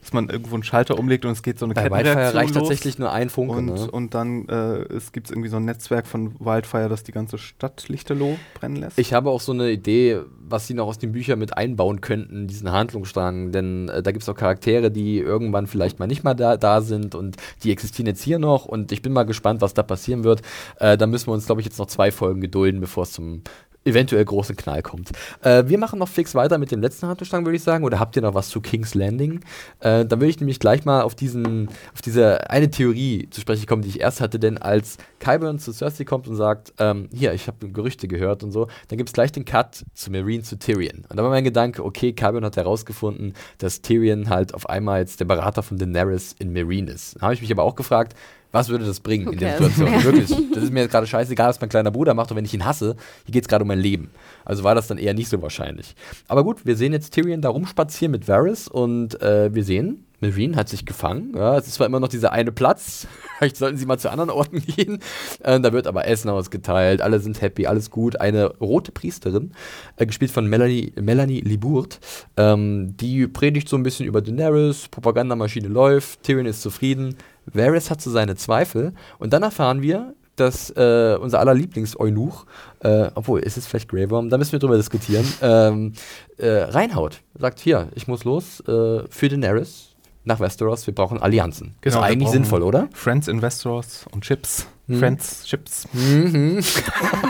dass 0.00 0.12
man 0.12 0.28
irgendwo 0.28 0.54
einen 0.54 0.62
Schalter 0.62 0.98
umlegt 0.98 1.24
und 1.24 1.32
es 1.32 1.42
geht 1.42 1.58
so 1.58 1.66
eine 1.66 1.74
Bei 1.74 1.82
Kettenreaktion 1.82 2.16
Wildfire 2.16 2.38
reicht 2.38 2.54
los 2.54 2.68
tatsächlich 2.68 2.98
nur 2.98 3.12
ein 3.12 3.30
Funke. 3.30 3.56
Und, 3.56 3.66
ne? 3.66 3.90
und 3.90 4.14
dann 4.14 4.48
äh, 4.48 4.82
es 4.94 5.12
gibt 5.12 5.30
irgendwie 5.30 5.48
so 5.48 5.56
ein 5.56 5.64
Netzwerk 5.64 6.06
von 6.06 6.34
Wildfire, 6.40 6.88
das 6.88 7.02
die 7.02 7.12
ganze 7.12 7.38
Stadt 7.38 7.88
lichterloh 7.88 8.36
brennen 8.54 8.76
lässt. 8.76 8.98
Ich 8.98 9.12
habe 9.12 9.30
auch 9.30 9.40
so 9.40 9.52
eine 9.52 9.70
Idee, 9.70 10.20
was 10.40 10.66
sie 10.66 10.74
noch 10.74 10.86
aus 10.86 10.98
den 10.98 11.12
Büchern 11.12 11.38
mit 11.38 11.56
einbauen 11.56 12.00
könnten, 12.00 12.46
diesen 12.46 12.72
Handlungsstrang. 12.72 13.52
Denn 13.52 13.88
äh, 13.88 14.02
da 14.02 14.12
gibt 14.12 14.22
es 14.22 14.28
auch 14.28 14.36
Charaktere, 14.36 14.90
die 14.90 15.18
irgendwann 15.18 15.66
vielleicht 15.66 15.98
mal 15.98 16.06
nicht 16.06 16.24
mal 16.24 16.34
da, 16.34 16.56
da 16.56 16.80
sind 16.80 17.14
und 17.14 17.36
die 17.62 17.70
existieren 17.70 18.06
jetzt 18.06 18.22
hier 18.22 18.38
noch 18.38 18.66
und 18.66 18.92
ich 18.92 19.02
bin 19.02 19.12
mal 19.12 19.24
gespannt, 19.24 19.60
was 19.60 19.74
da 19.74 19.82
passieren 19.82 20.24
wird. 20.24 20.42
Äh, 20.78 20.96
da 20.96 21.06
müssen 21.06 21.28
wir 21.28 21.34
uns, 21.34 21.46
glaube 21.46 21.60
ich, 21.60 21.66
jetzt 21.66 21.78
noch 21.78 21.86
zwei 21.86 22.10
Folgen 22.10 22.40
gedulden, 22.40 22.80
bevor 22.80 23.02
es 23.02 23.12
zum 23.12 23.42
eventuell 23.84 24.24
großen 24.24 24.56
Knall 24.56 24.82
kommt. 24.82 25.10
Äh, 25.42 25.64
wir 25.66 25.78
machen 25.78 25.98
noch 25.98 26.08
fix 26.08 26.34
weiter 26.34 26.58
mit 26.58 26.70
dem 26.70 26.80
letzten 26.80 27.06
Handtuchstrang, 27.06 27.44
würde 27.44 27.56
ich 27.56 27.62
sagen. 27.62 27.84
Oder 27.84 27.98
habt 27.98 28.16
ihr 28.16 28.22
noch 28.22 28.34
was 28.34 28.48
zu 28.48 28.60
King's 28.60 28.94
Landing? 28.94 29.40
Äh, 29.80 30.04
dann 30.04 30.20
würde 30.20 30.28
ich 30.28 30.40
nämlich 30.40 30.58
gleich 30.58 30.84
mal 30.84 31.02
auf 31.02 31.14
diesen, 31.14 31.68
auf 31.94 32.02
diese 32.02 32.50
eine 32.50 32.70
Theorie 32.70 33.28
zu 33.30 33.40
sprechen 33.40 33.66
kommen, 33.66 33.82
die 33.82 33.88
ich 33.88 34.00
erst 34.00 34.20
hatte. 34.20 34.38
Denn 34.38 34.58
als 34.58 34.98
Kyburn 35.18 35.58
zu 35.58 35.72
Cersei 35.72 36.04
kommt 36.04 36.28
und 36.28 36.36
sagt, 36.36 36.74
ähm, 36.78 37.08
hier, 37.12 37.32
ich 37.32 37.46
habe 37.46 37.68
Gerüchte 37.68 38.08
gehört 38.08 38.42
und 38.42 38.52
so, 38.52 38.68
dann 38.88 38.98
gibt 38.98 39.08
es 39.08 39.12
gleich 39.12 39.32
den 39.32 39.44
Cut 39.44 39.84
zu 39.94 40.10
Marine 40.10 40.42
zu 40.42 40.58
Tyrion. 40.58 41.04
Und 41.08 41.16
da 41.16 41.22
war 41.22 41.30
mein 41.30 41.44
Gedanke, 41.44 41.84
okay, 41.84 42.12
Kyburn 42.12 42.44
hat 42.44 42.56
herausgefunden, 42.56 43.34
dass 43.58 43.82
Tyrion 43.82 44.28
halt 44.28 44.54
auf 44.54 44.68
einmal 44.68 45.00
jetzt 45.00 45.20
der 45.20 45.24
Berater 45.24 45.62
von 45.62 45.78
Daenerys 45.78 46.34
in 46.38 46.52
Marine 46.52 46.90
ist. 46.90 47.16
Da 47.16 47.22
habe 47.22 47.34
ich 47.34 47.40
mich 47.40 47.50
aber 47.50 47.62
auch 47.62 47.74
gefragt, 47.74 48.14
was 48.52 48.68
würde 48.68 48.84
das 48.84 49.00
bringen 49.00 49.28
okay. 49.28 49.34
in 49.34 49.40
der 49.40 49.56
Situation? 49.58 49.92
Ja. 49.92 50.04
Wirklich. 50.04 50.28
Das 50.54 50.64
ist 50.64 50.72
mir 50.72 50.88
gerade 50.88 51.06
scheißegal, 51.06 51.48
was 51.48 51.60
mein 51.60 51.70
kleiner 51.70 51.90
Bruder 51.90 52.14
macht 52.14 52.30
und 52.30 52.36
wenn 52.36 52.44
ich 52.44 52.54
ihn 52.54 52.64
hasse, 52.64 52.96
hier 53.24 53.32
geht 53.32 53.44
es 53.44 53.48
gerade 53.48 53.62
um 53.62 53.68
mein 53.68 53.78
Leben. 53.78 54.10
Also 54.44 54.64
war 54.64 54.74
das 54.74 54.88
dann 54.88 54.98
eher 54.98 55.14
nicht 55.14 55.28
so 55.28 55.40
wahrscheinlich. 55.42 55.94
Aber 56.28 56.44
gut, 56.44 56.66
wir 56.66 56.76
sehen 56.76 56.92
jetzt 56.92 57.14
Tyrion 57.14 57.40
da 57.40 57.48
rumspazieren 57.48 58.12
mit 58.12 58.26
Varys 58.28 58.68
und 58.68 59.20
äh, 59.22 59.54
wir 59.54 59.64
sehen, 59.64 60.04
Marine 60.20 60.56
hat 60.56 60.68
sich 60.68 60.84
gefangen. 60.84 61.32
Ja, 61.34 61.56
es 61.56 61.66
ist 61.66 61.74
zwar 61.74 61.86
immer 61.86 62.00
noch 62.00 62.08
dieser 62.08 62.32
eine 62.32 62.52
Platz. 62.52 63.06
Vielleicht 63.40 63.56
sollten 63.56 63.78
sie 63.78 63.86
mal 63.86 63.98
zu 63.98 64.10
anderen 64.10 64.28
Orten 64.28 64.60
gehen. 64.66 64.98
Äh, 65.42 65.58
da 65.60 65.72
wird 65.72 65.86
aber 65.86 66.06
Essen 66.06 66.28
ausgeteilt. 66.28 67.00
Alle 67.00 67.20
sind 67.20 67.40
happy, 67.40 67.66
alles 67.66 67.90
gut. 67.90 68.20
Eine 68.20 68.54
rote 68.58 68.92
Priesterin, 68.92 69.52
äh, 69.96 70.04
gespielt 70.04 70.30
von 70.30 70.46
Melanie, 70.46 70.92
Melanie 71.00 71.40
Libourt, 71.40 72.00
ähm, 72.36 72.94
die 72.98 73.26
predigt 73.28 73.66
so 73.70 73.76
ein 73.76 73.82
bisschen 73.82 74.04
über 74.04 74.20
Daenerys. 74.20 74.88
Propagandamaschine 74.88 75.68
läuft. 75.68 76.22
Tyrion 76.22 76.44
ist 76.44 76.60
zufrieden. 76.60 77.16
Varys 77.46 77.88
hat 77.88 78.02
so 78.02 78.10
seine 78.10 78.36
Zweifel 78.36 78.92
und 79.18 79.32
dann 79.32 79.42
erfahren 79.42 79.80
wir, 79.80 80.14
dass 80.36 80.68
äh, 80.76 81.16
unser 81.18 81.40
aller 81.40 81.54
Lieblings-Eunuch, 81.54 82.44
äh, 82.80 83.10
obwohl, 83.14 83.40
ist 83.40 83.56
es 83.56 83.66
vielleicht 83.66 83.88
Grey 83.88 84.06
da 84.06 84.20
müssen 84.20 84.52
wir 84.52 84.58
drüber 84.58 84.76
diskutieren, 84.76 85.26
ähm, 85.40 85.94
äh, 86.36 86.48
reinhaut. 86.48 87.22
Sagt, 87.38 87.58
hier, 87.58 87.88
ich 87.94 88.06
muss 88.06 88.24
los 88.24 88.60
äh, 88.60 89.02
für 89.08 89.28
Daenerys 89.28 89.89
nach 90.24 90.40
Westeros, 90.40 90.86
wir 90.86 90.94
brauchen 90.94 91.20
Allianzen. 91.20 91.76
Genau, 91.80 91.98
ist 91.98 92.02
eigentlich 92.02 92.30
sinnvoll, 92.30 92.62
oder? 92.62 92.88
Friends 92.92 93.28
in 93.28 93.42
Westeros 93.42 94.06
und 94.10 94.24
Chips. 94.24 94.66
Hm. 94.90 94.98
Friends, 94.98 95.44
Chips. 95.44 95.86
Mhm. 95.92 96.60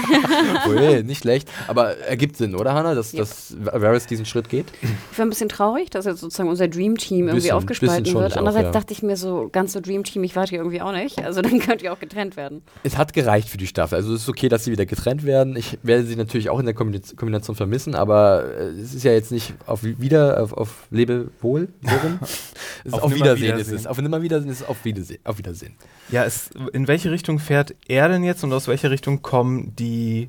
Ui, 0.69 1.03
nicht 1.03 1.23
schlecht. 1.23 1.49
Aber 1.69 1.99
ergibt 1.99 2.37
Sinn, 2.37 2.55
oder 2.55 2.75
Hannah, 2.75 2.95
dass, 2.95 3.13
ja. 3.13 3.21
dass 3.21 3.55
Varys 3.59 4.07
diesen 4.07 4.25
Schritt 4.25 4.49
geht? 4.49 4.67
Ich 5.13 5.19
war 5.19 5.27
ein 5.27 5.29
bisschen 5.29 5.49
traurig, 5.49 5.91
dass 5.91 6.07
jetzt 6.07 6.21
sozusagen 6.21 6.49
unser 6.49 6.69
Dream 6.69 6.97
Team 6.97 7.27
irgendwie 7.27 7.37
bisschen, 7.37 7.53
aufgespalten 7.53 8.05
bisschen 8.05 8.21
wird. 8.21 8.37
Andererseits 8.37 8.69
auch, 8.69 8.75
ja. 8.75 8.81
dachte 8.81 8.93
ich 8.93 9.03
mir 9.03 9.17
so, 9.17 9.49
ganz 9.53 9.73
so 9.73 9.81
Dream 9.81 10.05
Team, 10.05 10.25
ich 10.25 10.37
warte 10.37 10.51
hier 10.51 10.59
irgendwie 10.61 10.81
auch 10.81 10.93
nicht. 10.93 11.23
Also 11.23 11.43
dann 11.43 11.59
könnt 11.61 11.83
ihr 11.83 11.93
auch 11.93 12.01
getrennt 12.01 12.37
werden. 12.37 12.63
Es 12.83 12.97
hat 12.97 13.13
gereicht 13.13 13.49
für 13.49 13.59
die 13.59 13.67
Staffel. 13.67 13.97
Also 13.97 14.15
es 14.15 14.23
ist 14.23 14.29
okay, 14.29 14.49
dass 14.49 14.65
sie 14.65 14.73
wieder 14.73 14.87
getrennt 14.87 15.25
werden. 15.25 15.57
Ich 15.57 15.79
werde 15.83 16.05
sie 16.05 16.17
natürlich 16.17 16.51
auch 16.51 16.59
in 16.59 16.67
der 16.67 16.75
Kombination 16.75 17.57
vermissen, 17.57 17.95
aber 17.95 18.45
äh, 18.59 18.81
es 18.81 18.95
ist 18.95 19.05
ja 19.05 19.13
jetzt 19.13 19.33
nicht 19.33 19.55
auf 19.67 19.83
wieder, 19.83 20.43
auf, 20.43 20.53
auf 20.53 20.87
Lebewohl, 20.91 21.69
es 21.83 22.87
ist 22.87 22.95
auf, 22.95 23.03
auf 23.03 23.15
Wiedersehen, 23.15 23.55
Wiedersehen. 23.55 23.75
Ist 23.75 23.81
es. 23.83 23.87
Auf 23.87 24.01
Nimmerwiedersehen 24.01 24.51
ist 24.51 24.63
es 24.63 24.69
auf 24.69 24.85
Wiedersehen. 24.85 25.21
Auf 25.25 25.39
Wiedersehen. 25.39 25.75
Ja, 26.11 26.25
es, 26.25 26.51
in 26.73 26.89
welche 26.89 27.11
Richtung 27.11 27.39
fährt 27.51 27.75
er 27.89 28.09
denn 28.09 28.23
jetzt 28.23 28.45
und 28.45 28.53
aus 28.53 28.69
welcher 28.69 28.93
Richtung 28.93 29.23
kommen 29.23 29.75
die, 29.75 30.29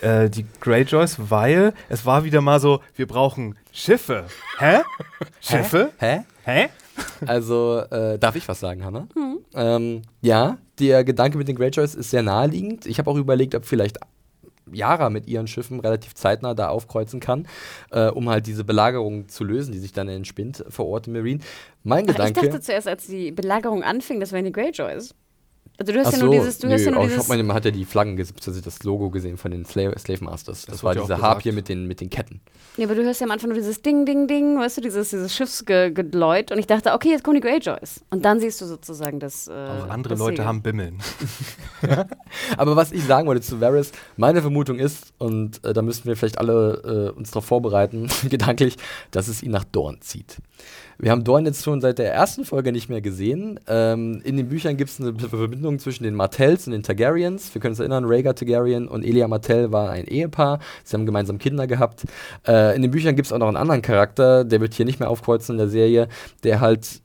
äh, 0.00 0.30
die 0.30 0.46
Greyjoys? 0.60 1.16
Weil 1.28 1.72
es 1.88 2.06
war 2.06 2.22
wieder 2.22 2.40
mal 2.40 2.60
so, 2.60 2.78
wir 2.94 3.08
brauchen 3.08 3.58
Schiffe. 3.72 4.26
Hä? 4.60 4.82
Schiffe? 5.40 5.90
Hä? 5.98 6.20
Hä? 6.44 6.68
Also, 7.26 7.80
äh, 7.90 8.16
darf 8.16 8.36
ich 8.36 8.46
was 8.46 8.60
sagen, 8.60 8.84
Hannah? 8.84 9.08
Mhm. 9.16 9.38
Ähm, 9.54 10.02
ja, 10.20 10.58
der 10.78 11.02
Gedanke 11.02 11.36
mit 11.36 11.48
den 11.48 11.56
Greyjoys 11.56 11.96
ist 11.96 12.10
sehr 12.10 12.22
naheliegend. 12.22 12.86
Ich 12.86 13.00
habe 13.00 13.10
auch 13.10 13.16
überlegt, 13.16 13.56
ob 13.56 13.64
vielleicht 13.64 13.98
Yara 14.70 15.10
mit 15.10 15.26
ihren 15.26 15.48
Schiffen 15.48 15.80
relativ 15.80 16.14
zeitnah 16.14 16.54
da 16.54 16.68
aufkreuzen 16.68 17.18
kann, 17.18 17.48
äh, 17.90 18.06
um 18.06 18.28
halt 18.28 18.46
diese 18.46 18.62
Belagerung 18.62 19.26
zu 19.26 19.42
lösen, 19.42 19.72
die 19.72 19.80
sich 19.80 19.92
dann 19.92 20.08
entspinnt 20.08 20.64
vor 20.68 20.86
Ort 20.86 21.08
in 21.08 21.14
Marine. 21.14 21.40
Mein 21.82 22.04
Ach, 22.04 22.12
Gedanke. 22.12 22.38
Ich 22.38 22.46
dachte 22.46 22.60
zuerst, 22.60 22.86
als 22.86 23.08
die 23.08 23.32
Belagerung 23.32 23.82
anfing, 23.82 24.20
das 24.20 24.30
wären 24.30 24.44
die 24.44 24.52
Greyjoys. 24.52 25.12
Also 25.82 25.92
du 25.94 25.98
hast 25.98 26.06
Ach 26.06 26.12
ja 26.12 26.18
so, 26.18 26.26
nur 26.26 26.34
dieses, 26.36 26.58
du 26.58 26.68
nö, 26.68 26.74
hast 26.74 26.84
ja 26.84 26.90
nur 26.92 27.02
dieses 27.08 27.26
man, 27.26 27.44
man 27.44 27.56
hat 27.56 27.64
ja 27.64 27.72
die 27.72 27.84
Flaggen, 27.84 28.16
also 28.16 28.60
das 28.60 28.82
Logo 28.84 29.10
gesehen 29.10 29.36
von 29.36 29.50
den 29.50 29.64
Slave, 29.64 29.98
Slave 29.98 30.22
Masters. 30.22 30.64
Das, 30.64 30.76
das 30.76 30.84
war 30.84 30.94
diese 30.94 31.20
Harp 31.20 31.42
hier 31.42 31.52
mit 31.52 31.68
den, 31.68 31.88
mit 31.88 32.00
den 32.00 32.08
Ketten. 32.08 32.40
Ja, 32.76 32.86
aber 32.86 32.94
du 32.94 33.02
hörst 33.02 33.20
ja 33.20 33.26
am 33.26 33.32
Anfang 33.32 33.48
nur 33.48 33.58
dieses 33.58 33.82
Ding, 33.82 34.06
Ding, 34.06 34.28
Ding, 34.28 34.60
weißt 34.60 34.76
du, 34.76 34.80
dieses, 34.80 35.10
dieses 35.10 35.34
Schiffsgeläut 35.34 36.52
und 36.52 36.58
ich 36.58 36.68
dachte, 36.68 36.92
okay, 36.92 37.08
jetzt 37.10 37.24
kommen 37.24 37.34
die 37.34 37.40
Greyjoys. 37.40 38.04
Und 38.10 38.24
dann 38.24 38.38
siehst 38.38 38.60
du 38.60 38.66
sozusagen 38.66 39.18
das. 39.18 39.48
Äh, 39.48 39.50
Auch 39.50 39.88
andere 39.88 40.14
das 40.14 40.20
Leute 40.20 40.36
Segel. 40.36 40.46
haben 40.46 40.62
Bimmeln. 40.62 40.98
aber 42.56 42.76
was 42.76 42.92
ich 42.92 43.02
sagen 43.02 43.26
wollte 43.26 43.40
zu 43.42 43.60
Varys, 43.60 43.90
meine 44.16 44.40
Vermutung 44.40 44.78
ist, 44.78 45.12
und 45.18 45.64
äh, 45.64 45.72
da 45.72 45.82
müssten 45.82 46.06
wir 46.06 46.16
vielleicht 46.16 46.38
alle 46.38 47.10
äh, 47.12 47.18
uns 47.18 47.32
darauf 47.32 47.46
vorbereiten, 47.46 48.08
gedanklich, 48.30 48.76
dass 49.10 49.26
es 49.26 49.42
ihn 49.42 49.50
nach 49.50 49.64
Dorn 49.64 50.00
zieht. 50.00 50.36
Wir 51.02 51.10
haben 51.10 51.24
Dorn 51.24 51.46
jetzt 51.46 51.64
schon 51.64 51.80
seit 51.80 51.98
der 51.98 52.14
ersten 52.14 52.44
Folge 52.44 52.70
nicht 52.70 52.88
mehr 52.88 53.00
gesehen. 53.00 53.58
Ähm, 53.66 54.22
in 54.22 54.36
den 54.36 54.48
Büchern 54.48 54.76
gibt 54.76 54.88
es 54.88 55.00
eine 55.00 55.18
Verbindung 55.18 55.80
zwischen 55.80 56.04
den 56.04 56.14
Martells 56.14 56.68
und 56.68 56.74
den 56.74 56.84
Targaryens. 56.84 57.52
Wir 57.52 57.60
können 57.60 57.72
uns 57.72 57.80
erinnern, 57.80 58.04
Rhaegar 58.04 58.36
Targaryen 58.36 58.86
und 58.86 59.02
Elia 59.02 59.26
Martell 59.26 59.72
war 59.72 59.90
ein 59.90 60.04
Ehepaar. 60.04 60.60
Sie 60.84 60.94
haben 60.96 61.04
gemeinsam 61.04 61.38
Kinder 61.38 61.66
gehabt. 61.66 62.04
Äh, 62.46 62.76
in 62.76 62.82
den 62.82 62.92
Büchern 62.92 63.16
gibt 63.16 63.26
es 63.26 63.32
auch 63.32 63.38
noch 63.38 63.48
einen 63.48 63.56
anderen 63.56 63.82
Charakter, 63.82 64.44
der 64.44 64.60
wird 64.60 64.74
hier 64.74 64.86
nicht 64.86 65.00
mehr 65.00 65.10
aufkreuzen 65.10 65.56
in 65.56 65.58
der 65.58 65.68
Serie, 65.68 66.06
der 66.44 66.60
halt 66.60 67.00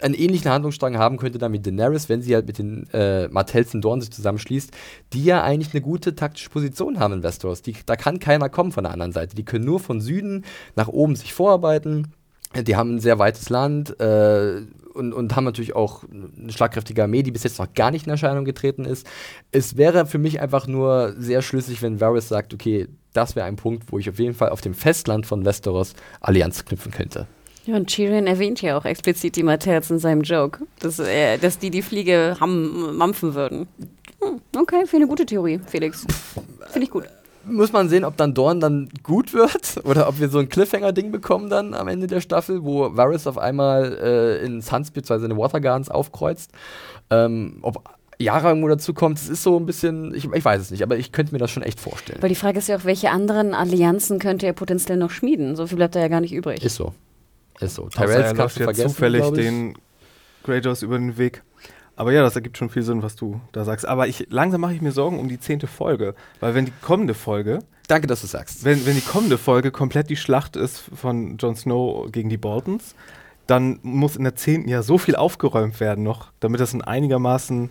einen 0.00 0.14
ähnlichen 0.14 0.48
Handlungsstrang 0.48 0.96
haben 0.96 1.16
könnte 1.16 1.38
dann 1.38 1.50
mit 1.50 1.66
Daenerys, 1.66 2.08
wenn 2.08 2.22
sie 2.22 2.36
halt 2.36 2.46
mit 2.46 2.58
den 2.58 2.88
äh, 2.92 3.26
Martells 3.26 3.74
und 3.74 3.80
Dorn 3.80 4.00
sich 4.00 4.12
zusammenschließt, 4.12 4.70
die 5.14 5.24
ja 5.24 5.42
eigentlich 5.42 5.74
eine 5.74 5.80
gute 5.80 6.14
taktische 6.14 6.48
Position 6.48 7.00
haben 7.00 7.14
in 7.14 7.22
Westeros. 7.24 7.62
Die, 7.62 7.74
da 7.86 7.96
kann 7.96 8.20
keiner 8.20 8.48
kommen 8.48 8.70
von 8.70 8.84
der 8.84 8.92
anderen 8.92 9.10
Seite. 9.10 9.34
Die 9.34 9.44
können 9.44 9.64
nur 9.64 9.80
von 9.80 10.00
Süden 10.00 10.44
nach 10.76 10.86
oben 10.86 11.16
sich 11.16 11.34
vorarbeiten. 11.34 12.12
Die 12.54 12.76
haben 12.76 12.96
ein 12.96 13.00
sehr 13.00 13.18
weites 13.18 13.48
Land 13.48 13.98
äh, 14.00 14.62
und, 14.92 15.12
und 15.12 15.34
haben 15.36 15.44
natürlich 15.44 15.74
auch 15.74 16.04
eine 16.04 16.52
schlagkräftige 16.52 17.02
Armee, 17.02 17.22
die 17.22 17.30
bis 17.30 17.44
jetzt 17.44 17.58
noch 17.58 17.72
gar 17.74 17.90
nicht 17.90 18.06
in 18.06 18.10
Erscheinung 18.10 18.44
getreten 18.44 18.84
ist. 18.84 19.06
Es 19.50 19.76
wäre 19.76 20.06
für 20.06 20.18
mich 20.18 20.40
einfach 20.40 20.66
nur 20.66 21.14
sehr 21.18 21.42
schlüssig, 21.42 21.82
wenn 21.82 22.00
Varys 22.00 22.28
sagt, 22.28 22.52
okay, 22.52 22.88
das 23.12 23.36
wäre 23.36 23.46
ein 23.46 23.56
Punkt, 23.56 23.90
wo 23.90 23.98
ich 23.98 24.08
auf 24.08 24.18
jeden 24.18 24.34
Fall 24.34 24.50
auf 24.50 24.60
dem 24.60 24.74
Festland 24.74 25.26
von 25.26 25.44
Westeros 25.44 25.94
Allianz 26.20 26.64
knüpfen 26.64 26.92
könnte. 26.92 27.26
Ja, 27.64 27.76
und 27.76 27.86
Tyrion 27.86 28.26
erwähnt 28.26 28.60
ja 28.60 28.76
auch 28.76 28.84
explizit 28.84 29.36
die 29.36 29.44
Martells 29.44 29.90
in 29.90 29.98
seinem 29.98 30.22
Joke, 30.22 30.66
dass, 30.80 30.98
äh, 30.98 31.38
dass 31.38 31.58
die 31.58 31.70
die 31.70 31.82
Fliege 31.82 32.36
ham 32.40 32.96
mampfen 32.96 33.34
würden. 33.34 33.68
Hm, 34.20 34.40
okay, 34.56 34.80
finde 34.86 35.04
eine 35.04 35.06
gute 35.06 35.26
Theorie, 35.26 35.60
Felix. 35.66 36.04
Finde 36.70 36.84
ich 36.84 36.90
gut. 36.90 37.04
Muss 37.44 37.72
man 37.72 37.88
sehen, 37.88 38.04
ob 38.04 38.16
dann 38.16 38.34
Dorn 38.34 38.60
dann 38.60 38.88
gut 39.02 39.34
wird 39.34 39.80
oder 39.84 40.08
ob 40.08 40.20
wir 40.20 40.28
so 40.28 40.38
ein 40.38 40.48
Cliffhanger-Ding 40.48 41.12
bekommen 41.12 41.50
dann 41.50 41.74
am 41.74 41.88
Ende 41.88 42.06
der 42.06 42.20
Staffel, 42.20 42.64
wo 42.64 42.96
Varys 42.96 43.26
auf 43.26 43.38
einmal 43.38 43.98
äh, 44.00 44.44
in 44.44 44.62
Suns 44.62 44.90
bzw. 44.90 45.26
in 45.26 45.36
Watergardens 45.36 45.88
aufkreuzt. 45.88 46.52
Ähm, 47.10 47.58
ob 47.62 47.82
Yara 48.18 48.50
irgendwo 48.50 48.68
dazu 48.68 48.94
kommt, 48.94 49.18
es 49.18 49.28
ist 49.28 49.42
so 49.42 49.58
ein 49.58 49.66
bisschen, 49.66 50.14
ich, 50.14 50.30
ich, 50.32 50.44
weiß 50.44 50.60
es 50.60 50.70
nicht, 50.70 50.82
aber 50.82 50.96
ich 50.96 51.12
könnte 51.12 51.32
mir 51.32 51.38
das 51.38 51.50
schon 51.50 51.62
echt 51.62 51.80
vorstellen. 51.80 52.22
Weil 52.22 52.28
die 52.28 52.34
Frage 52.34 52.58
ist 52.58 52.68
ja 52.68 52.76
auch, 52.76 52.84
welche 52.84 53.10
anderen 53.10 53.54
Allianzen 53.54 54.18
könnte 54.18 54.46
er 54.46 54.52
potenziell 54.52 54.96
noch 54.96 55.10
schmieden? 55.10 55.56
So 55.56 55.66
viel 55.66 55.76
bleibt 55.76 55.94
da 55.94 56.00
ja 56.00 56.08
gar 56.08 56.20
nicht 56.20 56.32
übrig. 56.32 56.62
Ist 56.64 56.76
so. 56.76 56.94
Ist 57.60 57.74
so. 57.74 57.88
Tyrells 57.88 58.34
kannst 58.36 58.58
du 58.58 58.64
vergessen, 58.64 58.88
zufällig 58.88 59.28
den 59.32 59.74
Greyjoys 60.44 60.82
über 60.82 60.98
den 60.98 61.16
Weg. 61.18 61.42
Aber 62.02 62.10
ja, 62.10 62.22
das 62.22 62.34
ergibt 62.34 62.58
schon 62.58 62.68
viel 62.68 62.82
Sinn, 62.82 63.04
was 63.04 63.14
du 63.14 63.40
da 63.52 63.64
sagst. 63.64 63.86
Aber 63.86 64.08
ich, 64.08 64.26
langsam 64.28 64.60
mache 64.60 64.74
ich 64.74 64.82
mir 64.82 64.90
Sorgen 64.90 65.20
um 65.20 65.28
die 65.28 65.38
zehnte 65.38 65.68
Folge. 65.68 66.16
Weil 66.40 66.52
wenn 66.56 66.64
die 66.64 66.72
kommende 66.82 67.14
Folge. 67.14 67.60
Danke, 67.86 68.08
dass 68.08 68.22
du 68.22 68.26
sagst. 68.26 68.64
Wenn, 68.64 68.84
wenn 68.86 68.96
die 68.96 69.02
kommende 69.02 69.38
Folge 69.38 69.70
komplett 69.70 70.10
die 70.10 70.16
Schlacht 70.16 70.56
ist 70.56 70.80
von 70.80 71.36
Jon 71.36 71.54
Snow 71.54 72.10
gegen 72.10 72.28
die 72.28 72.38
Boltons, 72.38 72.96
dann 73.46 73.78
muss 73.82 74.16
in 74.16 74.24
der 74.24 74.34
zehnten 74.34 74.68
ja 74.68 74.82
so 74.82 74.98
viel 74.98 75.14
aufgeräumt 75.14 75.78
werden 75.78 76.02
noch, 76.02 76.32
damit 76.40 76.60
das 76.60 76.72
ein 76.72 76.82
einigermaßen 76.82 77.70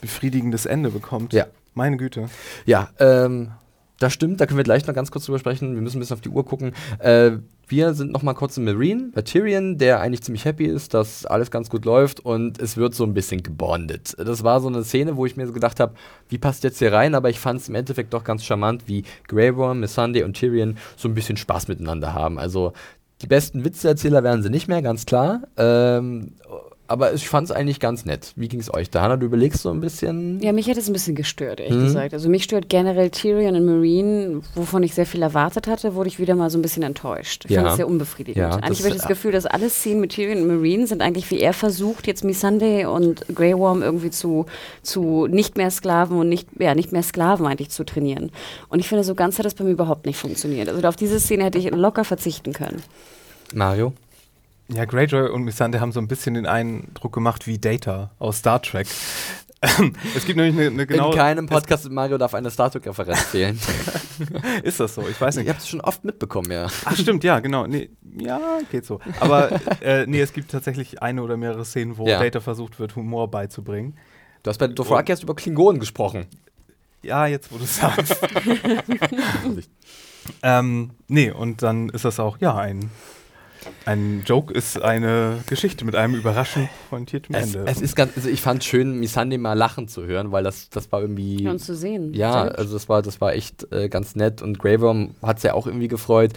befriedigendes 0.00 0.64
Ende 0.64 0.90
bekommt. 0.90 1.32
Ja. 1.32 1.46
Meine 1.74 1.96
Güte. 1.96 2.28
Ja, 2.66 2.90
ähm, 3.00 3.50
das 3.98 4.12
stimmt, 4.12 4.40
da 4.40 4.46
können 4.46 4.58
wir 4.58 4.64
gleich 4.64 4.86
noch 4.86 4.94
ganz 4.94 5.10
kurz 5.10 5.24
drüber 5.24 5.40
sprechen. 5.40 5.74
Wir 5.74 5.82
müssen 5.82 5.96
ein 5.96 6.00
bisschen 6.00 6.14
auf 6.14 6.20
die 6.20 6.28
Uhr 6.28 6.44
gucken. 6.44 6.72
Äh, 7.00 7.32
wir 7.72 7.94
sind 7.94 8.12
noch 8.12 8.22
mal 8.22 8.34
kurz 8.34 8.58
im 8.58 8.64
Marine 8.64 9.10
bei 9.14 9.22
Tyrion, 9.22 9.78
der 9.78 10.00
eigentlich 10.00 10.22
ziemlich 10.22 10.44
happy 10.44 10.66
ist, 10.66 10.92
dass 10.92 11.24
alles 11.24 11.50
ganz 11.50 11.70
gut 11.70 11.86
läuft 11.86 12.20
und 12.20 12.60
es 12.60 12.76
wird 12.76 12.94
so 12.94 13.02
ein 13.02 13.14
bisschen 13.14 13.42
gebondet. 13.42 14.14
Das 14.18 14.44
war 14.44 14.60
so 14.60 14.68
eine 14.68 14.84
Szene, 14.84 15.16
wo 15.16 15.24
ich 15.24 15.36
mir 15.36 15.46
so 15.46 15.54
gedacht 15.54 15.80
habe, 15.80 15.94
wie 16.28 16.36
passt 16.36 16.64
jetzt 16.64 16.78
hier 16.78 16.92
rein? 16.92 17.14
Aber 17.14 17.30
ich 17.30 17.40
fand 17.40 17.60
es 17.60 17.70
im 17.70 17.74
Endeffekt 17.74 18.12
doch 18.12 18.24
ganz 18.24 18.44
charmant, 18.44 18.88
wie 18.88 19.04
Grey 19.26 19.56
Worm, 19.56 19.80
Missandei 19.80 20.22
und 20.24 20.34
Tyrion 20.34 20.76
so 20.96 21.08
ein 21.08 21.14
bisschen 21.14 21.38
Spaß 21.38 21.68
miteinander 21.68 22.12
haben. 22.12 22.38
Also 22.38 22.74
die 23.22 23.26
besten 23.26 23.64
Witzeerzähler 23.64 24.22
werden 24.22 24.42
sie 24.42 24.50
nicht 24.50 24.68
mehr, 24.68 24.82
ganz 24.82 25.06
klar. 25.06 25.42
Ähm, 25.56 26.34
aber 26.92 27.14
ich 27.14 27.26
fand 27.26 27.48
es 27.48 27.56
eigentlich 27.56 27.80
ganz 27.80 28.04
nett. 28.04 28.34
Wie 28.36 28.48
ging 28.48 28.60
es 28.60 28.72
euch 28.72 28.90
da? 28.90 29.00
Hanna, 29.00 29.16
du 29.16 29.24
überlegst 29.24 29.62
so 29.62 29.70
ein 29.70 29.80
bisschen. 29.80 30.40
Ja, 30.42 30.52
mich 30.52 30.68
hat 30.68 30.76
es 30.76 30.90
ein 30.90 30.92
bisschen 30.92 31.14
gestört, 31.14 31.58
ehrlich 31.58 31.78
mhm. 31.78 31.84
gesagt. 31.84 32.12
Also 32.12 32.28
mich 32.28 32.44
stört 32.44 32.68
generell 32.68 33.08
Tyrion 33.08 33.56
und 33.56 33.64
Marine, 33.64 34.42
wovon 34.54 34.82
ich 34.82 34.92
sehr 34.92 35.06
viel 35.06 35.22
erwartet 35.22 35.68
hatte, 35.68 35.94
wurde 35.94 36.08
ich 36.08 36.18
wieder 36.18 36.34
mal 36.34 36.50
so 36.50 36.58
ein 36.58 36.62
bisschen 36.62 36.82
enttäuscht. 36.82 37.46
Ich 37.46 37.52
ja. 37.52 37.60
fand 37.60 37.70
es 37.70 37.76
sehr 37.76 37.88
unbefriedigend. 37.88 38.36
Ja, 38.36 38.50
eigentlich 38.56 38.80
habe 38.80 38.90
ich 38.90 38.96
das 38.96 39.08
Gefühl, 39.08 39.32
dass 39.32 39.46
alle 39.46 39.70
Szenen 39.70 40.02
mit 40.02 40.12
Tyrion 40.12 40.42
und 40.42 40.48
Marine 40.48 40.86
sind 40.86 41.00
eigentlich, 41.00 41.30
wie 41.30 41.40
er 41.40 41.54
versucht, 41.54 42.06
jetzt 42.06 42.24
Missandei 42.24 42.86
und 42.86 43.24
Grey 43.34 43.56
Worm 43.56 43.82
irgendwie 43.82 44.10
zu, 44.10 44.44
zu 44.82 45.26
nicht 45.28 45.56
mehr 45.56 45.70
Sklaven 45.70 46.18
und 46.18 46.28
nicht, 46.28 46.46
ja, 46.58 46.74
nicht 46.74 46.92
mehr 46.92 47.02
Sklaven 47.02 47.46
eigentlich 47.46 47.70
zu 47.70 47.84
trainieren. 47.84 48.30
Und 48.68 48.80
ich 48.80 48.88
finde, 48.88 49.02
so 49.02 49.14
ganz 49.14 49.38
hat 49.38 49.46
das 49.46 49.54
bei 49.54 49.64
mir 49.64 49.70
überhaupt 49.70 50.04
nicht 50.04 50.18
funktioniert. 50.18 50.68
Also 50.68 50.86
auf 50.86 50.96
diese 50.96 51.18
Szene 51.20 51.44
hätte 51.44 51.56
ich 51.56 51.70
locker 51.70 52.04
verzichten 52.04 52.52
können. 52.52 52.82
Mario? 53.54 53.94
Ja, 54.68 54.84
Greyjoy 54.84 55.30
und 55.30 55.42
Missandei 55.44 55.80
haben 55.80 55.92
so 55.92 56.00
ein 56.00 56.08
bisschen 56.08 56.34
den 56.34 56.46
Eindruck 56.46 57.12
gemacht 57.12 57.46
wie 57.46 57.58
Data 57.58 58.10
aus 58.18 58.38
Star 58.38 58.62
Trek. 58.62 58.86
es 60.16 60.24
gibt 60.24 60.36
nämlich 60.36 60.56
eine, 60.56 60.70
eine 60.70 60.86
genau. 60.86 61.10
In 61.10 61.16
keinem 61.16 61.46
Podcast 61.46 61.84
mit 61.84 61.92
Mario 61.92 62.18
darf 62.18 62.34
eine 62.34 62.50
Star 62.50 62.70
Trek-Referenz 62.70 63.22
fehlen. 63.22 63.60
ist 64.64 64.80
das 64.80 64.94
so? 64.94 65.06
Ich 65.08 65.20
weiß 65.20 65.36
nicht. 65.36 65.44
Ich 65.44 65.50
habe 65.50 65.60
es 65.60 65.68
schon 65.68 65.80
oft 65.80 66.04
mitbekommen, 66.04 66.50
ja. 66.50 66.66
Ach, 66.84 66.96
stimmt, 66.96 67.22
ja, 67.22 67.38
genau. 67.38 67.66
Nee, 67.66 67.90
ja, 68.16 68.58
geht 68.70 68.84
so. 68.84 68.98
Aber 69.20 69.52
äh, 69.80 70.04
nee, 70.06 70.20
es 70.20 70.32
gibt 70.32 70.50
tatsächlich 70.50 71.00
eine 71.00 71.22
oder 71.22 71.36
mehrere 71.36 71.64
Szenen, 71.64 71.96
wo 71.96 72.08
ja. 72.08 72.18
Data 72.18 72.40
versucht 72.40 72.80
wird, 72.80 72.96
Humor 72.96 73.30
beizubringen. 73.30 73.96
Du 74.42 74.48
hast 74.50 74.58
bei 74.58 74.66
Dothraki 74.66 75.12
erst 75.12 75.22
über 75.22 75.36
Klingonen 75.36 75.78
gesprochen. 75.78 76.26
Ja, 77.02 77.26
jetzt 77.26 77.52
wo 77.52 77.58
du 77.58 77.64
sagst. 77.64 78.16
ähm, 80.42 80.90
nee, 81.06 81.30
und 81.30 81.62
dann 81.62 81.88
ist 81.88 82.04
das 82.04 82.18
auch, 82.18 82.38
ja, 82.38 82.56
ein 82.56 82.90
ein 83.84 84.22
Joke 84.26 84.52
ist 84.52 84.80
eine 84.80 85.38
Geschichte 85.46 85.84
mit 85.84 85.94
einem 85.94 86.14
überraschend 86.14 86.68
pointierten 86.90 87.34
es, 87.34 87.54
Ende. 87.54 87.70
Es 87.70 87.80
ist 87.80 87.96
ganz, 87.96 88.12
also 88.16 88.28
ich 88.28 88.40
fand 88.40 88.62
es 88.62 88.68
schön, 88.68 88.98
Misande 88.98 89.38
mal 89.38 89.54
lachen 89.54 89.88
zu 89.88 90.04
hören, 90.04 90.32
weil 90.32 90.44
das, 90.44 90.70
das 90.70 90.90
war 90.92 91.00
irgendwie. 91.00 91.44
Ja, 91.44 91.50
und 91.50 91.58
zu 91.58 91.74
sehen. 91.74 92.14
Ja, 92.14 92.42
also 92.42 92.74
das 92.74 92.88
war, 92.88 93.02
das 93.02 93.20
war 93.20 93.34
echt 93.34 93.72
äh, 93.72 93.88
ganz 93.88 94.14
nett 94.14 94.42
und 94.42 94.58
Greyworm 94.58 95.14
hat 95.22 95.38
es 95.38 95.42
ja 95.42 95.54
auch 95.54 95.66
irgendwie 95.66 95.88
gefreut. 95.88 96.32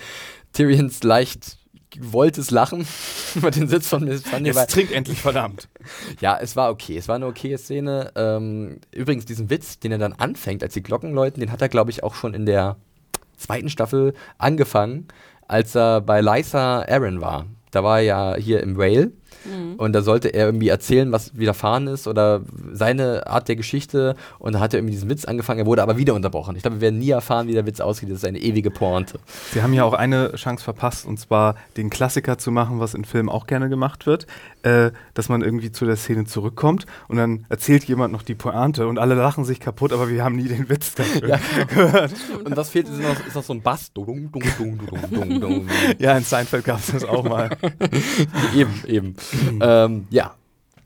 Tyrions 0.54 1.04
leicht 1.04 1.58
gewolltes 1.92 2.52
Lachen 2.52 2.86
über 3.36 3.52
den 3.52 3.68
Sitz 3.68 3.88
von 3.88 4.04
Missandei. 4.04 4.50
Es 4.50 4.68
trinkt 4.68 4.92
endlich 4.92 5.22
verdammt. 5.22 5.70
Ja, 6.20 6.38
es 6.40 6.56
war 6.56 6.72
okay. 6.72 6.98
Es 6.98 7.08
war 7.08 7.16
eine 7.16 7.28
okay 7.28 7.58
Szene. 7.58 8.12
Ähm, 8.16 8.80
übrigens, 8.92 9.26
diesen 9.26 9.50
Witz, 9.50 9.80
den 9.80 9.92
er 9.92 9.98
dann 9.98 10.14
anfängt, 10.14 10.64
als 10.64 10.74
die 10.74 10.84
Glocken 10.84 11.14
läuten, 11.14 11.40
den 11.40 11.52
hat 11.52 11.62
er, 11.62 11.70
glaube 11.70 11.92
ich, 11.92 12.04
auch 12.04 12.16
schon 12.16 12.34
in 12.34 12.46
der 12.46 12.78
zweiten 13.38 13.70
Staffel 13.70 14.14
angefangen 14.38 15.08
als 15.48 15.76
er 15.76 16.02
bei 16.02 16.22
Lysa 16.22 16.86
Aaron 16.88 17.22
war. 17.22 17.46
Da 17.72 17.84
war 17.84 18.00
er 18.00 18.06
ja 18.06 18.36
hier 18.36 18.62
im 18.62 18.78
Whale 18.78 19.12
Mhm. 19.46 19.76
Und 19.76 19.94
da 19.94 20.02
sollte 20.02 20.30
er 20.30 20.46
irgendwie 20.46 20.70
erzählen, 20.70 21.12
was 21.12 21.38
widerfahren 21.38 21.88
ist 21.88 22.08
oder 22.08 22.42
seine 22.72 23.28
Art 23.28 23.48
der 23.48 23.56
Geschichte. 23.56 24.16
Und 24.40 24.54
da 24.54 24.60
hat 24.60 24.74
er 24.74 24.80
irgendwie 24.80 24.94
diesen 24.94 25.10
Witz 25.10 25.26
angefangen, 25.26 25.60
er 25.60 25.66
wurde 25.66 25.84
aber 25.84 25.98
wieder 25.98 26.14
unterbrochen. 26.14 26.56
Ich 26.56 26.62
glaube, 26.62 26.78
wir 26.78 26.82
werden 26.82 27.00
nie 27.00 27.10
erfahren, 27.10 27.48
wie 27.48 27.54
der 27.54 27.66
Witz 27.66 27.80
ausgeht. 27.80 28.10
Das 28.10 28.20
ist 28.20 28.26
eine 28.26 28.40
ewige 28.40 28.72
Pointe. 28.72 29.20
Sie 29.54 29.62
haben 29.62 29.74
ja 29.74 29.84
auch 29.84 29.94
eine 29.94 30.34
Chance 30.36 30.64
verpasst, 30.64 31.06
und 31.06 31.20
zwar 31.20 31.56
den 31.78 31.90
Klassiker 31.90 32.38
zu 32.38 32.52
machen, 32.52 32.80
was 32.80 32.94
in 32.94 33.06
Filmen 33.06 33.30
auch 33.30 33.48
gerne 33.48 33.70
gemacht 33.70 34.06
wird, 34.06 34.28
äh, 34.64 34.92
dass 35.14 35.30
man 35.30 35.42
irgendwie 35.42 35.72
zu 35.72 35.86
der 35.86 35.96
Szene 35.96 36.26
zurückkommt 36.26 36.86
und 37.08 37.18
dann 37.18 37.46
erzählt 37.50 37.84
jemand 37.86 38.12
noch 38.12 38.24
die 38.24 38.36
Pointe 38.36 38.88
und 38.88 39.00
alle 39.00 39.16
lachen 39.16 39.46
sich 39.46 39.60
kaputt, 39.60 39.94
aber 39.94 40.10
wir 40.10 40.24
haben 40.24 40.36
nie 40.36 40.48
den 40.48 40.70
Witz 40.70 40.96
dafür 40.96 41.30
ja, 41.30 41.40
gehört. 41.68 42.14
Und 42.44 42.58
was 42.58 42.70
fehlt, 42.70 42.88
ist 42.88 43.00
noch, 43.00 43.28
ist 43.28 43.36
noch 43.36 43.44
so 43.44 43.54
ein 43.54 43.62
Bass. 43.62 43.92
ja, 46.00 46.18
in 46.18 46.24
Seinfeld 46.24 46.66
gab 46.66 46.80
es 46.80 46.88
das 46.88 47.04
auch 47.04 47.24
mal. 47.24 47.50
eben, 48.56 48.74
eben. 48.88 49.16
ähm, 49.62 50.08
ja. 50.10 50.36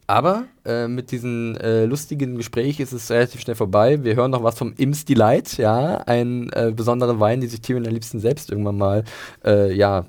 Aber 0.07 0.45
äh, 0.65 0.87
mit 0.87 1.11
diesem 1.11 1.55
äh, 1.57 1.85
lustigen 1.85 2.35
Gespräch 2.35 2.79
ist 2.79 2.93
es 2.93 3.11
relativ 3.11 3.41
schnell 3.41 3.55
vorbei. 3.55 4.03
Wir 4.03 4.15
hören 4.15 4.31
noch 4.31 4.41
was 4.41 4.57
vom 4.57 4.73
Im's 4.75 5.05
Delight, 5.05 5.57
ja, 5.57 5.97
ein 6.07 6.49
äh, 6.53 6.71
besonderer 6.75 7.19
Wein, 7.19 7.41
den 7.41 7.49
sich 7.49 7.61
Tyrion 7.61 7.85
am 7.85 7.93
liebsten 7.93 8.19
selbst 8.19 8.49
irgendwann 8.49 8.77
mal, 8.77 9.03
äh, 9.45 9.71
ja, 9.71 10.07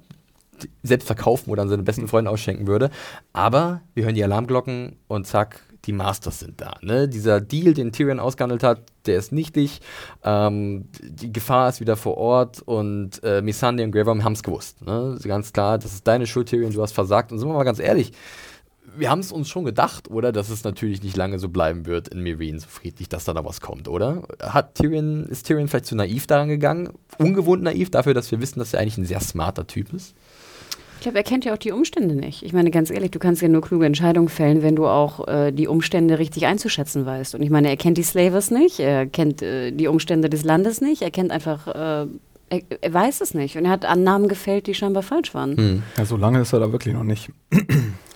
selbst 0.83 1.07
verkaufen 1.07 1.51
oder 1.51 1.63
an 1.63 1.69
seine 1.69 1.83
besten 1.83 2.09
Freunde 2.09 2.31
ausschenken 2.31 2.67
würde. 2.67 2.89
Aber 3.35 3.83
wir 3.95 4.05
hören 4.05 4.15
die 4.15 4.25
Alarmglocken 4.25 4.97
und 5.07 5.27
zack, 5.27 5.61
die 5.85 5.93
Masters 5.93 6.41
sind 6.41 6.61
da. 6.61 6.77
Ne? 6.81 7.09
Dieser 7.09 7.41
Deal, 7.41 7.75
den 7.75 7.93
Tyrion 7.93 8.21
ausgehandelt 8.21 8.63
hat, 8.63 8.83
der 9.07 9.19
ist 9.19 9.33
nichtig. 9.33 9.81
Ähm, 10.25 10.89
die 11.01 11.33
Gefahr 11.33 11.69
ist 11.69 11.81
wieder 11.81 11.97
vor 11.97 12.17
Ort 12.17 12.63
und 12.63 13.23
äh, 13.23 13.43
Missandei 13.43 13.85
und 13.85 13.93
Grey 13.93 14.07
Worm 14.07 14.25
haben 14.25 14.35
es 14.35 14.43
gewusst. 14.43 14.85
Ne? 14.85 15.19
Ganz 15.23 15.53
klar, 15.53 15.79
das 15.79 15.93
ist 15.93 16.07
deine 16.07 16.27
Schuld, 16.27 16.49
Tyrion, 16.49 16.73
du 16.73 16.83
hast 16.83 16.93
versagt. 16.93 17.33
Und 17.33 17.39
sind 17.39 17.49
wir 17.49 17.55
mal 17.55 17.65
ganz 17.65 17.79
ehrlich, 17.79 18.13
wir 18.97 19.11
haben 19.11 19.21
es 19.21 19.33
uns 19.33 19.49
schon 19.49 19.65
gedacht, 19.65 20.11
oder? 20.11 20.33
Dass 20.33 20.49
es 20.51 20.65
natürlich 20.65 21.03
nicht 21.03 21.17
lange 21.17 21.39
so 21.39 21.49
bleiben 21.49 21.87
wird 21.87 22.09
in 22.09 22.21
Meereen, 22.21 22.59
so 22.59 22.67
friedlich, 22.69 23.09
dass 23.09 23.25
da 23.25 23.35
noch 23.35 23.45
was 23.45 23.61
kommt, 23.61 23.89
oder? 23.89 24.23
Hat 24.41 24.75
Tyrion, 24.75 25.27
ist 25.27 25.47
Tyrion 25.47 25.69
vielleicht 25.69 25.87
zu 25.87 25.97
naiv 25.97 26.27
daran 26.27 26.49
gegangen? 26.49 26.91
Ungewohnt 27.19 27.63
naiv 27.63 27.91
dafür, 27.91 28.15
dass 28.15 28.31
wir 28.31 28.41
wissen, 28.41 28.59
dass 28.59 28.75
er 28.75 28.81
eigentlich 28.81 28.99
ein 28.99 29.05
sehr 29.05 29.21
smarter 29.21 29.67
Typ 29.67 29.93
ist? 29.93 30.15
Ich 31.01 31.05
glaube, 31.05 31.17
er 31.17 31.25
kennt 31.25 31.47
ja 31.47 31.55
auch 31.55 31.59
die 31.59 31.73
Umstände 31.73 32.15
nicht. 32.15 32.43
Ich 32.43 32.53
meine, 32.53 32.71
ganz 32.71 32.91
ehrlich, 32.91 33.11
du 33.11 33.19
kannst 33.19 33.41
ja 33.41 33.49
nur 33.49 33.63
kluge 33.63 33.87
Entscheidungen 33.87 34.29
fällen, 34.29 34.63
wenn 34.63 34.77
du 34.77 34.87
auch 34.87 35.27
äh, 35.29 35.51
die 35.51 35.67
Umstände 35.67 36.19
richtig 36.19 36.45
einzuschätzen 36.45 37.07
weißt. 37.07 37.35
Und 37.35 37.41
ich 37.41 37.49
meine, 37.49 37.71
er 37.71 37.79
kennt 37.79 37.97
die 37.97 38.03
Slavers 38.03 38.51
nicht, 38.51 38.81
er 38.81 39.07
kennt 39.07 39.41
äh, 39.41 39.71
die 39.71 39.89
Umstände 39.89 40.29
des 40.29 40.45
Landes 40.45 40.83
nicht, 40.83 41.01
er 41.01 41.11
kennt 41.11 41.31
einfach, 41.31 41.69
äh, 41.69 42.07
er, 42.51 42.63
er, 42.81 42.93
weiß 42.93 43.21
es 43.21 43.33
nicht. 43.33 43.57
Und 43.57 43.65
er 43.65 43.71
hat 43.71 43.85
Annahmen 43.85 44.29
gefällt, 44.29 44.67
die 44.67 44.75
scheinbar 44.75 45.03
falsch 45.03 45.33
waren. 45.35 45.57
Hm. 45.57 45.83
Ja, 45.97 46.05
so 46.05 46.17
lange 46.17 46.41
ist 46.41 46.53
er 46.53 46.61
da 46.61 46.73
wirklich 46.73 46.95
noch 46.95 47.05
nicht. 47.05 47.31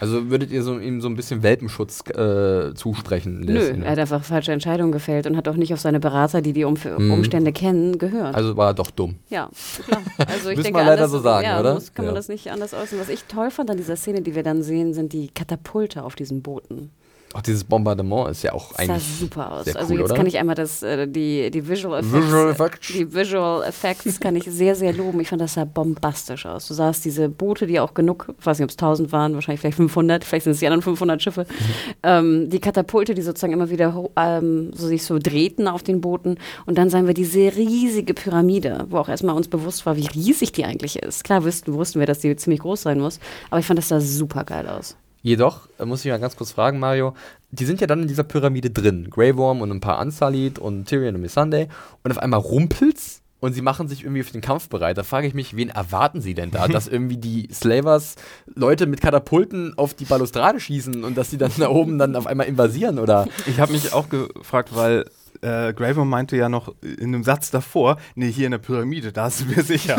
Also 0.00 0.28
würdet 0.28 0.50
ihr 0.50 0.62
so, 0.62 0.78
ihm 0.78 1.00
so 1.00 1.08
ein 1.08 1.14
bisschen 1.14 1.42
Welpenschutz 1.42 2.00
äh, 2.10 2.74
zusprechen? 2.74 3.40
Nö, 3.40 3.58
Szene? 3.58 3.86
er 3.86 3.92
hat 3.92 3.98
einfach 4.00 4.22
falsche 4.22 4.52
Entscheidungen 4.52 4.92
gefällt 4.92 5.26
und 5.26 5.34
hat 5.34 5.48
auch 5.48 5.54
nicht 5.54 5.72
auf 5.72 5.80
seine 5.80 5.98
Berater, 5.98 6.42
die 6.42 6.52
die 6.52 6.64
um 6.64 6.74
mhm. 6.74 7.12
Umstände 7.12 7.52
kennen, 7.52 7.96
gehört. 7.96 8.34
Also 8.34 8.54
war 8.56 8.70
er 8.70 8.74
doch 8.74 8.90
dumm. 8.90 9.14
Ja, 9.30 9.48
klar. 9.86 10.02
Also 10.26 10.50
ich 10.50 10.60
denke, 10.60 10.72
man 10.72 10.86
leider 10.86 11.04
anders, 11.04 11.10
so 11.12 11.20
sagen, 11.20 11.46
ja, 11.46 11.60
oder? 11.60 11.74
Muss, 11.74 11.94
kann 11.94 12.04
ja. 12.04 12.10
man 12.10 12.16
das 12.16 12.28
nicht 12.28 12.50
anders 12.50 12.74
äußern. 12.74 12.98
Was 12.98 13.08
ich 13.08 13.24
toll 13.24 13.50
fand 13.50 13.70
an 13.70 13.78
dieser 13.78 13.96
Szene, 13.96 14.20
die 14.20 14.34
wir 14.34 14.42
dann 14.42 14.62
sehen, 14.62 14.92
sind 14.92 15.12
die 15.14 15.28
Katapulte 15.28 16.02
auf 16.02 16.16
diesen 16.16 16.42
Booten. 16.42 16.90
Auch 17.34 17.42
dieses 17.42 17.64
Bombardement 17.64 18.30
ist 18.30 18.44
ja 18.44 18.52
auch 18.52 18.72
eigentlich. 18.76 19.02
Sah 19.02 19.18
super 19.20 19.52
aus. 19.52 19.66
Cool, 19.66 19.76
also 19.76 19.94
jetzt 19.94 20.04
oder? 20.04 20.14
kann 20.14 20.26
ich 20.26 20.38
einmal 20.38 20.54
das, 20.54 20.84
äh, 20.84 21.08
die, 21.08 21.50
die 21.50 21.68
Visual 21.68 21.98
Effects. 21.98 22.14
Visual 22.14 22.50
Effects. 22.50 22.86
Die 22.88 23.12
Visual 23.12 23.62
Effects 23.64 24.20
kann 24.20 24.36
ich 24.36 24.44
sehr, 24.44 24.76
sehr 24.76 24.92
loben. 24.92 25.18
Ich 25.18 25.28
fand 25.28 25.42
das 25.42 25.54
sah 25.54 25.64
bombastisch 25.64 26.46
aus. 26.46 26.68
Du 26.68 26.74
sahst 26.74 27.04
diese 27.04 27.28
Boote, 27.28 27.66
die 27.66 27.80
auch 27.80 27.92
genug, 27.92 28.32
ich 28.38 28.46
weiß 28.46 28.60
nicht, 28.60 28.64
ob 28.64 28.70
es 28.70 28.76
1000 28.76 29.10
waren, 29.10 29.34
wahrscheinlich 29.34 29.60
vielleicht 29.60 29.78
500, 29.78 30.22
vielleicht 30.22 30.44
sind 30.44 30.52
es 30.52 30.60
die 30.60 30.66
anderen 30.66 30.82
500 30.82 31.20
Schiffe. 31.20 31.42
Mhm. 31.42 31.94
Ähm, 32.04 32.50
die 32.50 32.60
Katapulte, 32.60 33.14
die 33.14 33.22
sozusagen 33.22 33.52
immer 33.52 33.68
wieder 33.68 34.08
ähm, 34.16 34.70
so 34.72 34.86
sich 34.86 35.02
so 35.02 35.18
drehten 35.18 35.66
auf 35.66 35.82
den 35.82 36.00
Booten. 36.00 36.38
Und 36.66 36.78
dann 36.78 36.88
sahen 36.88 37.08
wir 37.08 37.14
diese 37.14 37.56
riesige 37.56 38.14
Pyramide, 38.14 38.86
wo 38.90 38.98
auch 38.98 39.08
erstmal 39.08 39.34
uns 39.34 39.48
bewusst 39.48 39.86
war, 39.86 39.96
wie 39.96 40.06
riesig 40.06 40.52
die 40.52 40.64
eigentlich 40.64 41.02
ist. 41.02 41.24
Klar 41.24 41.44
wussten, 41.44 41.74
wussten 41.74 41.98
wir, 41.98 42.06
dass 42.06 42.20
die 42.20 42.36
ziemlich 42.36 42.60
groß 42.60 42.82
sein 42.82 43.00
muss, 43.00 43.18
aber 43.50 43.58
ich 43.58 43.66
fand 43.66 43.78
das 43.78 43.88
sah 43.88 44.00
super 44.00 44.44
geil 44.44 44.68
aus. 44.68 44.96
Jedoch, 45.24 45.68
äh, 45.78 45.86
muss 45.86 46.04
ich 46.04 46.10
mal 46.10 46.20
ganz 46.20 46.36
kurz 46.36 46.52
fragen, 46.52 46.78
Mario, 46.78 47.14
die 47.50 47.64
sind 47.64 47.80
ja 47.80 47.86
dann 47.86 48.02
in 48.02 48.08
dieser 48.08 48.24
Pyramide 48.24 48.68
drin. 48.68 49.08
Grey 49.08 49.34
Worm 49.38 49.62
und 49.62 49.70
ein 49.70 49.80
paar 49.80 49.98
Unsullied 49.98 50.58
und 50.58 50.84
Tyrion 50.86 51.14
und 51.14 51.22
Missandei. 51.22 51.68
Und 52.02 52.10
auf 52.10 52.18
einmal 52.18 52.40
rumpelt's 52.40 53.22
und 53.40 53.54
sie 53.54 53.62
machen 53.62 53.88
sich 53.88 54.02
irgendwie 54.02 54.22
für 54.22 54.32
den 54.32 54.42
Kampf 54.42 54.68
bereit. 54.68 54.98
Da 54.98 55.02
frage 55.02 55.26
ich 55.26 55.32
mich, 55.32 55.56
wen 55.56 55.70
erwarten 55.70 56.20
sie 56.20 56.34
denn 56.34 56.50
da? 56.50 56.68
dass 56.68 56.88
irgendwie 56.88 57.16
die 57.16 57.48
Slavers 57.50 58.16
Leute 58.54 58.86
mit 58.86 59.00
Katapulten 59.00 59.72
auf 59.78 59.94
die 59.94 60.04
Balustrade 60.04 60.60
schießen 60.60 61.02
und 61.02 61.16
dass 61.16 61.30
sie 61.30 61.38
dann 61.38 61.52
da 61.56 61.70
oben 61.70 61.96
dann 61.96 62.16
auf 62.16 62.26
einmal 62.26 62.46
invasieren, 62.46 62.98
oder? 62.98 63.26
Ich 63.46 63.60
habe 63.60 63.72
mich 63.72 63.94
auch 63.94 64.10
gefragt, 64.10 64.76
weil 64.76 65.06
äh, 65.44 65.72
Graver 65.74 66.04
meinte 66.04 66.36
ja 66.36 66.48
noch 66.48 66.74
in 66.82 67.14
einem 67.14 67.22
Satz 67.22 67.50
davor, 67.50 67.98
nee, 68.14 68.30
hier 68.30 68.46
in 68.46 68.52
der 68.52 68.58
Pyramide, 68.58 69.12
da 69.12 69.28
sind 69.30 69.54
wir 69.54 69.62
sicher. 69.62 69.96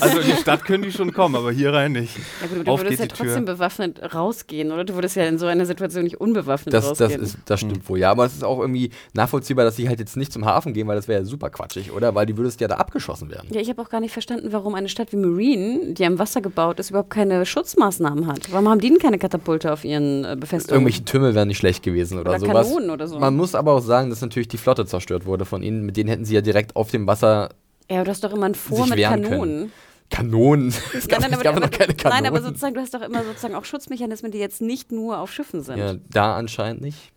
also 0.00 0.18
in 0.20 0.26
die 0.26 0.36
Stadt 0.36 0.64
können 0.64 0.82
die 0.82 0.92
schon 0.92 1.12
kommen, 1.12 1.34
aber 1.34 1.50
hier 1.50 1.72
rein 1.72 1.92
nicht. 1.92 2.16
Ja, 2.40 2.46
gut, 2.46 2.66
du 2.66 2.70
Auf 2.70 2.80
würdest 2.80 3.00
ja 3.00 3.06
trotzdem 3.06 3.44
bewaffnet 3.44 4.14
rausgehen, 4.14 4.70
oder? 4.70 4.84
Du 4.84 4.94
würdest 4.94 5.16
ja 5.16 5.24
in 5.24 5.38
so 5.38 5.46
einer 5.46 5.66
Situation 5.66 6.04
nicht 6.04 6.20
unbewaffnet 6.20 6.74
das, 6.74 6.90
rausgehen. 6.90 7.20
Das, 7.20 7.34
ist, 7.34 7.38
das 7.46 7.60
stimmt 7.60 7.84
mhm. 7.84 7.88
wohl, 7.88 7.98
ja. 7.98 8.10
Aber 8.10 8.26
es 8.26 8.34
ist 8.34 8.44
auch 8.44 8.60
irgendwie 8.60 8.90
nachvollziehbar, 9.14 9.64
dass 9.64 9.76
sie 9.76 9.88
halt 9.88 9.98
jetzt 9.98 10.16
nicht 10.16 10.32
zum 10.32 10.44
Hafen 10.44 10.74
gehen, 10.74 10.86
weil 10.86 10.96
das 10.96 11.08
wäre 11.08 11.20
ja 11.20 11.24
super 11.24 11.48
quatschig, 11.50 11.92
oder? 11.92 12.14
Weil 12.14 12.26
die 12.26 12.36
würdest 12.36 12.60
ja 12.60 12.68
da 12.68 12.76
abgeschossen 12.76 13.30
werden. 13.30 13.48
Ja, 13.52 13.60
ich 13.60 13.68
habe 13.68 13.80
auch 13.80 13.88
gar 13.88 14.00
nicht 14.00 14.12
verstanden, 14.12 14.48
warum 14.52 14.74
eine 14.74 14.88
Stadt 14.88 15.12
wie 15.12 15.16
Marine, 15.16 15.94
die 15.94 16.04
am 16.04 16.18
Wasser 16.18 16.40
gebaut 16.40 16.78
ist, 16.78 16.90
überhaupt 16.90 17.10
keine 17.10 17.46
Schutzmaßnahmen 17.46 18.26
hat. 18.26 18.52
Warum 18.52 18.68
haben 18.68 18.80
die 18.80 18.88
denn 18.88 18.98
keine 18.98 19.18
Katapulte 19.18 19.72
auf 19.72 19.84
ihren 19.84 20.24
äh, 20.24 20.36
Befestigungen? 20.38 20.82
Irgendwelche 20.82 21.04
Türme 21.04 21.34
wären 21.34 21.48
nicht 21.48 21.58
schlecht 21.58 21.82
gewesen 21.82 22.18
oder, 22.18 22.30
oder 22.30 22.40
sowas. 22.40 22.68
Kanonen 22.68 22.90
oder 22.90 23.08
so. 23.08 23.18
Man 23.18 23.36
muss 23.36 23.54
aber 23.54 23.72
auch 23.72 23.80
sagen, 23.80 24.10
dass 24.10 24.20
natürlich 24.20 24.48
die 24.48 24.58
Flotte 24.58 24.81
zerstört 24.86 25.26
wurde 25.26 25.44
von 25.44 25.62
ihnen, 25.62 25.84
mit 25.84 25.96
denen 25.96 26.08
hätten 26.08 26.24
sie 26.24 26.34
ja 26.34 26.40
direkt 26.40 26.76
auf 26.76 26.90
dem 26.90 27.06
Wasser. 27.06 27.50
Ja, 27.90 28.04
du 28.04 28.10
hast 28.10 28.24
doch 28.24 28.32
immer 28.32 28.46
ein 28.46 28.54
Vor 28.54 28.86
mit 28.86 29.00
Kanonen. 29.00 29.30
Können. 29.30 29.72
Kanonen. 30.10 30.74
Es 30.94 31.08
gab, 31.08 31.20
nein, 31.20 31.30
nein, 31.30 31.46
aber, 31.46 31.60
noch 31.60 31.70
keine 31.70 31.94
Kanonen. 31.94 32.22
Nein, 32.22 32.26
aber 32.26 32.42
sozusagen, 32.42 32.74
du 32.74 32.80
hast 32.80 32.94
doch 32.94 33.02
immer 33.02 33.24
sozusagen 33.24 33.54
auch 33.54 33.64
Schutzmechanismen, 33.64 34.30
die 34.30 34.38
jetzt 34.38 34.60
nicht 34.60 34.92
nur 34.92 35.18
auf 35.18 35.32
Schiffen 35.32 35.62
sind. 35.62 35.78
Ja, 35.78 35.94
da 36.10 36.36
anscheinend 36.36 36.82
nicht 36.82 37.12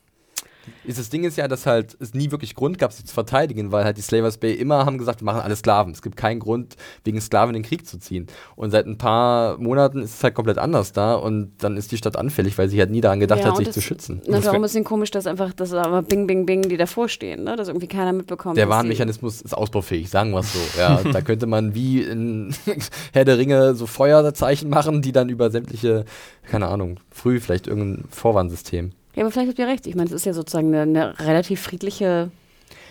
ist 0.84 1.00
das 1.00 1.10
Ding 1.10 1.24
ist 1.24 1.38
ja, 1.38 1.48
dass 1.48 1.66
halt 1.66 1.96
es 2.00 2.14
nie 2.14 2.32
wirklich 2.32 2.56
Grund 2.56 2.78
gab, 2.78 2.94
sie 2.94 3.04
zu 3.04 3.14
verteidigen, 3.14 3.72
weil 3.72 3.84
halt 3.84 3.98
die 3.98 4.02
Slavers 4.02 4.38
Bay 4.38 4.54
immer 4.54 4.86
haben 4.86 4.98
gesagt, 4.98 5.22
wir 5.22 5.26
machen 5.26 5.42
alle 5.42 5.56
Sklaven. 5.56 5.94
Es 5.94 6.02
gibt 6.02 6.18
keinen 6.18 6.40
Grund, 6.40 6.76
wegen 7.04 7.20
Sklaven 7.20 7.56
in 7.56 7.62
den 7.62 7.68
Krieg 7.68 7.88
zu 7.88 7.98
ziehen. 7.98 8.28
Und 8.56 8.72
seit 8.72 8.86
ein 8.86 8.98
paar 8.98 9.58
Monaten 9.58 10.02
ist 10.02 10.16
es 10.16 10.24
halt 10.24 10.36
komplett 10.36 10.58
anders 10.58 10.92
da 10.92 11.16
und 11.16 11.54
dann 11.60 11.78
ist 11.78 11.92
die 11.92 11.98
Stadt 11.98 12.18
anfällig, 12.18 12.58
weil 12.58 12.70
sie 12.70 12.80
halt 12.80 12.92
nie 12.92 13.02
daran 13.02 13.20
gedacht 13.20 13.42
ja, 13.42 13.48
hat, 13.48 13.58
sich 13.58 13.72
zu 13.72 13.82
schützen. 13.82 14.22
Das 14.26 14.40
ist 14.40 14.48
auch 14.48 14.54
ein 14.54 14.62
bisschen 14.62 14.84
komisch, 14.84 15.12
dass 15.12 15.28
einfach, 15.28 15.54
dass 15.54 15.74
aber 15.74 16.02
Bing, 16.02 16.28
Bing, 16.28 16.46
Bing, 16.46 16.70
die 16.70 16.78
davor 16.78 17.10
stehen, 17.10 17.44
ne? 17.44 17.56
dass 17.56 17.68
irgendwie 17.68 17.88
keiner 17.88 18.14
mitbekommt. 18.14 18.58
Der 18.58 18.70
Warnmechanismus 18.70 19.42
ist 19.42 19.54
ausbaufähig, 19.54 20.10
sagen 20.10 20.32
wir 20.32 20.40
es 20.40 20.54
so. 20.54 20.60
Ja, 20.80 21.02
da 21.12 21.22
könnte 21.22 21.48
man 21.48 21.76
wie 21.76 22.02
in 22.02 22.56
Herr 23.14 23.26
der 23.26 23.38
Ringe 23.38 23.76
so 23.76 23.88
Feuerzeichen 23.88 24.70
machen, 24.70 25.02
die 25.02 25.12
dann 25.12 25.30
über 25.30 25.50
sämtliche, 25.52 26.06
keine 26.44 26.68
Ahnung, 26.68 27.00
früh 27.12 27.40
vielleicht 27.40 27.68
irgendein 27.68 28.06
Vorwarnsystem. 28.10 28.92
Ja, 29.16 29.24
aber 29.24 29.32
vielleicht 29.32 29.50
habt 29.50 29.60
ihr 29.60 29.68
recht. 29.68 29.88
Ich 29.88 29.96
meine, 29.96 30.08
es 30.08 30.14
ist 30.14 30.26
ja 30.26 30.34
sozusagen 30.34 30.68
eine, 30.74 30.82
eine 30.82 31.20
relativ 31.20 31.62
friedliche 31.62 32.32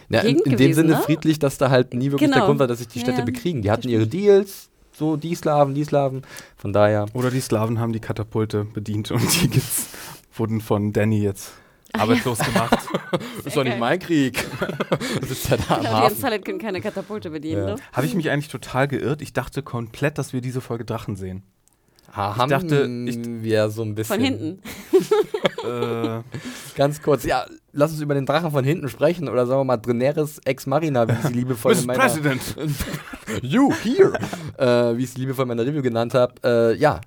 ja, 0.09 0.20
in, 0.20 0.38
in 0.38 0.56
dem 0.56 0.72
Sinne 0.72 0.92
ne? 0.92 0.96
friedlich, 0.98 1.38
dass 1.38 1.59
da 1.59 1.70
halt 1.70 1.94
nie 1.94 2.10
wirklich 2.10 2.28
genau. 2.28 2.36
der 2.36 2.46
Grund 2.46 2.60
war, 2.60 2.66
dass 2.66 2.78
sich 2.78 2.88
die 2.88 3.01
Städte 3.01 3.18
ja, 3.18 3.24
bekriegen. 3.24 3.62
Die 3.62 3.70
hatten 3.70 3.88
ihre 3.88 4.06
Deals, 4.06 4.68
so 4.92 5.16
die 5.16 5.34
Slaven, 5.34 5.74
die 5.74 5.84
Slaven. 5.84 6.22
Von 6.56 6.72
daher. 6.72 7.06
Oder 7.14 7.30
die 7.30 7.40
Slaven 7.40 7.78
haben 7.78 7.92
die 7.92 8.01
Katapulte 8.01 8.64
bedient 8.64 9.10
und 9.10 9.42
die 9.42 9.48
gibt's, 9.48 9.88
wurden 10.34 10.60
von 10.60 10.92
Danny 10.92 11.22
jetzt 11.22 11.52
arbeitslos 11.92 12.38
ja. 12.38 12.44
gemacht. 12.46 12.78
das 13.10 13.46
ist 13.46 13.56
doch 13.56 13.64
nicht 13.64 13.78
mein 13.78 13.98
Krieg. 13.98 14.44
das 15.20 15.30
ist 15.30 15.48
ja 15.48 15.56
da 15.56 15.76
am 15.76 15.80
genau, 15.80 15.92
Hafen. 15.92 16.30
Die 16.30 16.38
können 16.40 16.59
keine 16.59 16.80
Katapulte 16.80 17.30
bedienen. 17.30 17.68
Ja. 17.68 17.74
Ne? 17.74 17.80
Habe 17.92 18.06
ich 18.06 18.14
mich 18.14 18.30
eigentlich 18.30 18.48
total 18.48 18.88
geirrt? 18.88 19.22
Ich 19.22 19.32
dachte 19.32 19.62
komplett, 19.62 20.18
dass 20.18 20.32
wir 20.32 20.40
diese 20.40 20.60
Folge 20.60 20.84
Drachen 20.84 21.16
sehen. 21.16 21.42
Ha, 22.14 22.36
ich 22.38 22.48
dachte, 22.48 22.88
ich, 23.06 23.18
wir 23.42 23.70
so 23.70 23.82
ein 23.82 23.94
bisschen. 23.94 24.16
Von 24.16 24.24
hinten. 24.24 24.62
äh, 25.65 26.23
ganz 26.77 27.03
kurz, 27.03 27.24
ja, 27.24 27.47
lass 27.73 27.93
uns 27.93 28.01
über 28.01 28.15
den 28.15 28.27
Drachen 28.27 28.51
von 28.51 28.65
hinten 28.65 28.89
sprechen 28.89 29.28
oder 29.28 29.47
sagen 29.47 29.61
wir 29.61 29.65
mal 29.65 29.77
Daenerys 29.77 30.41
ex 30.45 30.66
Marina, 30.66 31.09
wie 31.09 31.12
ich 31.12 31.20
sie 31.20 31.32
liebevoll 31.32 31.73
in 31.73 31.86
meiner 31.86 32.01
President. 32.01 32.43
you 33.43 33.73
here, 33.82 34.12
äh, 34.59 34.97
wie 34.97 35.05
ich 35.05 35.12
sie 35.12 35.20
liebevoll 35.20 35.45
in 35.45 35.49
meiner 35.49 35.66
Review 35.66 35.82
genannt 35.82 36.15
habe. 36.15 36.35
Äh, 36.45 36.77
ja, 36.77 37.01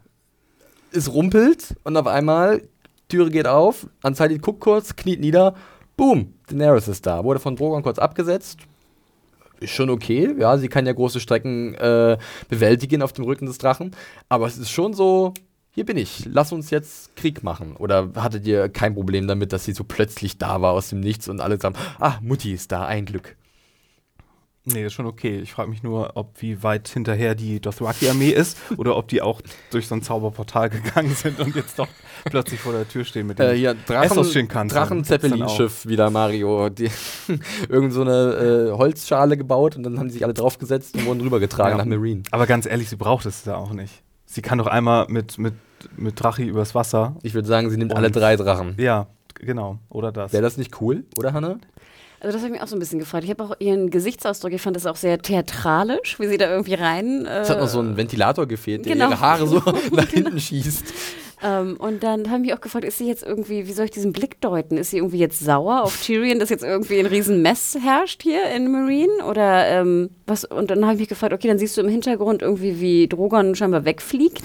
es 0.92 1.12
rumpelt 1.12 1.76
und 1.84 1.98
auf 1.98 2.08
einmal 2.08 2.62
Türe 3.10 3.30
geht 3.30 3.48
auf, 3.48 3.88
Anzali 4.02 4.38
guckt 4.38 4.60
kurz, 4.60 4.96
kniet 4.96 5.20
nieder, 5.20 5.56
boom, 5.96 6.34
Daenerys 6.48 6.88
ist 6.88 7.06
da. 7.06 7.24
Wurde 7.24 7.40
von 7.40 7.56
Drogon 7.56 7.84
kurz 7.84 8.00
abgesetzt, 8.00 8.60
ist 9.60 9.72
schon 9.72 9.90
okay. 9.90 10.36
Ja, 10.38 10.58
sie 10.58 10.68
kann 10.68 10.86
ja 10.86 10.94
große 10.94 11.20
Strecken 11.20 11.74
äh, 11.76 12.18
bewältigen 12.50 13.02
auf 13.02 13.14
dem 13.14 13.26
Rücken 13.26 13.46
des 13.46 13.58
Drachen. 13.58 13.96
Aber 14.30 14.48
es 14.48 14.58
ist 14.58 14.70
schon 14.70 14.94
so, 14.94 15.34
hier 15.78 15.86
bin 15.86 15.98
ich, 15.98 16.26
lass 16.26 16.52
uns 16.52 16.72
jetzt 16.72 17.16
Krieg 17.16 17.44
machen. 17.44 17.76
Oder 17.76 18.10
hattet 18.16 18.48
ihr 18.48 18.68
kein 18.68 18.96
Problem 18.96 19.28
damit, 19.28 19.54
dass 19.54 19.64
sie 19.64 19.74
so 19.74 19.84
plötzlich 19.84 20.40
da 20.40 20.60
war 20.60 20.72
aus 20.72 20.90
dem 20.90 21.02
Nichts 21.02 21.30
und 21.30 21.40
alle 21.40 21.60
sagen, 21.60 21.76
ah, 22.00 22.16
Mutti 22.20 22.52
ist 22.52 22.72
da, 22.72 22.88
ein 22.88 23.06
Glück. 23.06 23.36
Nee, 24.66 24.88
ist 24.88 24.94
schon 24.94 25.06
okay. 25.06 25.40
Ich 25.40 25.52
frage 25.52 25.70
mich 25.70 25.84
nur, 25.84 26.14
ob 26.16 26.42
wie 26.42 26.64
weit 26.64 26.88
hinterher 26.88 27.36
die 27.36 27.60
Dothraki-Armee 27.60 28.32
ist 28.32 28.58
oder 28.78 28.98
ob 28.98 29.08
die 29.08 29.22
auch 29.22 29.40
durch 29.70 29.88
so 29.88 29.94
ein 29.94 30.02
Zauberportal 30.02 30.72
gegangen 30.72 31.14
sind 31.14 31.40
und 31.40 31.56
jetzt 31.56 31.78
doch 31.78 31.90
plötzlich 32.26 32.60
vor 32.60 32.74
der 32.74 32.90
Tür 32.90 33.06
stehen 33.06 33.28
mit 33.28 33.38
dem 33.38 33.46
äh, 33.46 33.54
ja, 33.54 33.76
Drachen, 33.76 34.48
Drachen-Zeppelin-Schiff 34.70 35.86
wieder, 35.86 36.10
Mario. 36.10 36.70
Die, 36.70 36.90
irgend 37.70 37.94
so 37.94 38.02
eine 38.02 38.72
äh, 38.72 38.72
Holzschale 38.72 39.38
gebaut 39.38 39.76
und 39.76 39.84
dann 39.84 40.00
haben 40.00 40.10
sie 40.10 40.14
sich 40.14 40.24
alle 40.24 40.34
draufgesetzt 40.34 40.96
und 40.96 41.06
wurden 41.06 41.22
rübergetragen 41.22 41.78
ja. 41.78 41.78
nach 41.78 41.86
Marine. 41.86 42.24
Aber 42.32 42.48
ganz 42.48 42.66
ehrlich, 42.66 42.90
sie 42.90 42.96
braucht 42.96 43.28
es 43.28 43.46
ja 43.46 43.58
auch 43.58 43.74
nicht. 43.74 43.94
Sie 44.26 44.42
kann 44.42 44.58
doch 44.58 44.68
einmal 44.68 45.06
mit, 45.08 45.38
mit, 45.38 45.54
mit 45.96 46.22
Drachi 46.22 46.46
übers 46.46 46.76
Wasser. 46.76 47.16
Ich 47.24 47.34
würde 47.34 47.48
sagen, 47.48 47.70
sie 47.70 47.78
nimmt 47.78 47.96
alle 47.96 48.12
drei 48.12 48.36
Drachen. 48.36 48.76
Ja, 48.78 49.08
genau. 49.36 49.80
Oder 49.90 50.12
das. 50.12 50.34
Wäre 50.34 50.44
das 50.44 50.58
nicht 50.58 50.82
cool, 50.82 51.06
oder 51.18 51.34
Hanna? 51.34 51.60
Also 52.20 52.34
das 52.34 52.42
habe 52.42 52.48
ich 52.48 52.52
mich 52.54 52.62
auch 52.62 52.68
so 52.68 52.76
ein 52.76 52.80
bisschen 52.80 53.00
gefragt. 53.00 53.24
Ich 53.26 53.30
habe 53.30 53.44
auch 53.44 53.56
ihren 53.60 53.92
Gesichtsausdruck, 53.92 54.52
ich 54.52 54.62
fand 54.62 54.76
das 54.76 54.88
auch 54.88 54.96
sehr 54.96 55.20
theatralisch, 55.20 56.20
wie 56.20 56.28
sie 56.28 56.38
da 56.38 56.50
irgendwie 56.50 56.74
rein. 56.74 57.26
Äh, 57.26 57.42
es 57.42 57.50
hat 57.50 57.60
noch 57.60 57.68
so 57.68 57.80
ein 57.80 57.96
Ventilator 57.96 58.48
gefehlt, 58.48 58.86
der 58.86 58.94
genau. 58.94 59.10
ihre 59.10 59.20
Haare 59.20 59.48
so 59.48 59.58
nach 59.92 60.08
hinten 60.08 60.30
genau. 60.32 60.40
schießt. 60.40 60.94
Ähm, 61.44 61.78
und 61.78 62.02
dann 62.02 62.32
haben 62.32 62.44
ich 62.44 62.54
auch 62.54 62.62
gefragt, 62.62 62.86
ist 62.86 62.98
sie 62.98 63.08
jetzt 63.08 63.24
irgendwie, 63.24 63.68
wie 63.68 63.74
soll 63.74 63.86
ich 63.86 63.92
diesen 63.92 64.12
Blick 64.12 64.42
deuten? 64.42 64.78
Ist 64.78 64.90
sie 64.92 64.98
irgendwie 64.98 65.20
jetzt 65.20 65.40
sauer 65.40 65.84
auf 65.84 66.02
Tyrion, 66.02 66.40
dass 66.40 66.50
jetzt 66.50 66.64
irgendwie 66.64 67.00
ein 67.00 67.06
Riesenmess 67.06 67.78
herrscht 67.82 68.24
hier 68.24 68.50
in 68.56 68.72
Marine? 68.72 69.26
Oder 69.28 69.68
ähm, 69.68 70.10
was? 70.26 70.46
Und 70.46 70.72
dann 70.72 70.84
habe 70.84 70.96
ich 70.96 71.00
mich 71.00 71.10
gefragt, 71.10 71.34
okay, 71.34 71.48
dann 71.48 71.60
siehst 71.60 71.78
du 71.78 71.82
im 71.82 71.90
Hintergrund 71.90 72.42
irgendwie, 72.42 72.80
wie 72.80 73.08
Drogon 73.08 73.56
scheinbar 73.56 73.86
wegfliegt. 73.86 74.42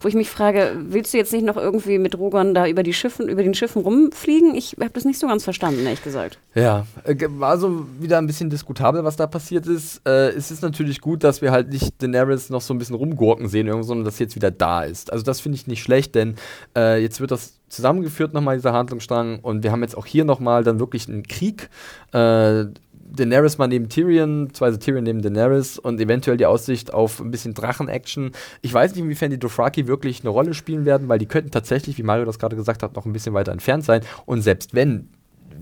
Wo 0.00 0.08
ich 0.08 0.14
mich 0.14 0.30
frage, 0.30 0.76
willst 0.88 1.14
du 1.14 1.18
jetzt 1.18 1.32
nicht 1.32 1.44
noch 1.44 1.56
irgendwie 1.56 1.98
mit 1.98 2.14
Drogon 2.14 2.54
da 2.54 2.66
über 2.66 2.82
die 2.82 2.92
Schiffen, 2.92 3.28
über 3.28 3.44
den 3.44 3.54
Schiffen 3.54 3.82
rumfliegen? 3.82 4.56
Ich 4.56 4.76
habe 4.80 4.90
das 4.90 5.04
nicht 5.04 5.20
so 5.20 5.28
ganz 5.28 5.44
verstanden, 5.44 5.84
ehrlich 5.84 6.02
gesagt. 6.02 6.38
Ja, 6.54 6.86
äh, 7.04 7.14
war 7.38 7.56
so 7.56 7.86
wieder 8.00 8.18
ein 8.18 8.26
bisschen 8.26 8.50
diskutabel, 8.50 9.04
was 9.04 9.14
da 9.14 9.28
passiert 9.28 9.66
ist. 9.66 10.02
Äh, 10.04 10.30
es 10.30 10.50
ist 10.50 10.62
natürlich 10.62 11.00
gut, 11.00 11.22
dass 11.22 11.40
wir 11.40 11.52
halt 11.52 11.70
nicht 11.70 12.02
Daenerys 12.02 12.50
noch 12.50 12.60
so 12.60 12.74
ein 12.74 12.78
bisschen 12.78 12.96
rumgurken 12.96 13.48
sehen, 13.48 13.70
sondern 13.84 14.04
dass 14.04 14.16
sie 14.16 14.24
jetzt 14.24 14.34
wieder 14.34 14.50
da 14.50 14.82
ist. 14.82 15.12
Also 15.12 15.24
das 15.24 15.40
finde 15.40 15.56
ich 15.56 15.68
nicht 15.68 15.82
schlecht, 15.82 16.16
denn 16.16 16.31
äh, 16.76 17.00
jetzt 17.02 17.20
wird 17.20 17.30
das 17.30 17.58
zusammengeführt 17.68 18.34
nochmal, 18.34 18.56
dieser 18.56 18.72
Handlungsstrang. 18.72 19.40
Und 19.40 19.62
wir 19.62 19.72
haben 19.72 19.82
jetzt 19.82 19.96
auch 19.96 20.06
hier 20.06 20.24
nochmal 20.24 20.64
dann 20.64 20.78
wirklich 20.78 21.08
einen 21.08 21.22
Krieg. 21.24 21.68
Äh, 22.12 22.66
Daenerys 23.14 23.58
mal 23.58 23.68
neben 23.68 23.88
Tyrion, 23.88 24.48
beziehungsweise 24.48 24.78
Tyrion 24.78 25.04
neben 25.04 25.20
Daenerys 25.20 25.78
und 25.78 26.00
eventuell 26.00 26.36
die 26.38 26.46
Aussicht 26.46 26.94
auf 26.94 27.20
ein 27.20 27.30
bisschen 27.30 27.52
Drachen-Action. 27.52 28.32
Ich 28.62 28.72
weiß 28.72 28.94
nicht, 28.94 29.04
inwiefern 29.04 29.30
die 29.30 29.38
Dothraki 29.38 29.86
wirklich 29.86 30.20
eine 30.20 30.30
Rolle 30.30 30.54
spielen 30.54 30.86
werden, 30.86 31.08
weil 31.08 31.18
die 31.18 31.26
könnten 31.26 31.50
tatsächlich, 31.50 31.98
wie 31.98 32.02
Mario 32.02 32.24
das 32.24 32.38
gerade 32.38 32.56
gesagt 32.56 32.82
hat, 32.82 32.96
noch 32.96 33.04
ein 33.04 33.12
bisschen 33.12 33.34
weiter 33.34 33.52
entfernt 33.52 33.84
sein. 33.84 34.02
Und 34.24 34.40
selbst 34.40 34.74
wenn, 34.74 35.10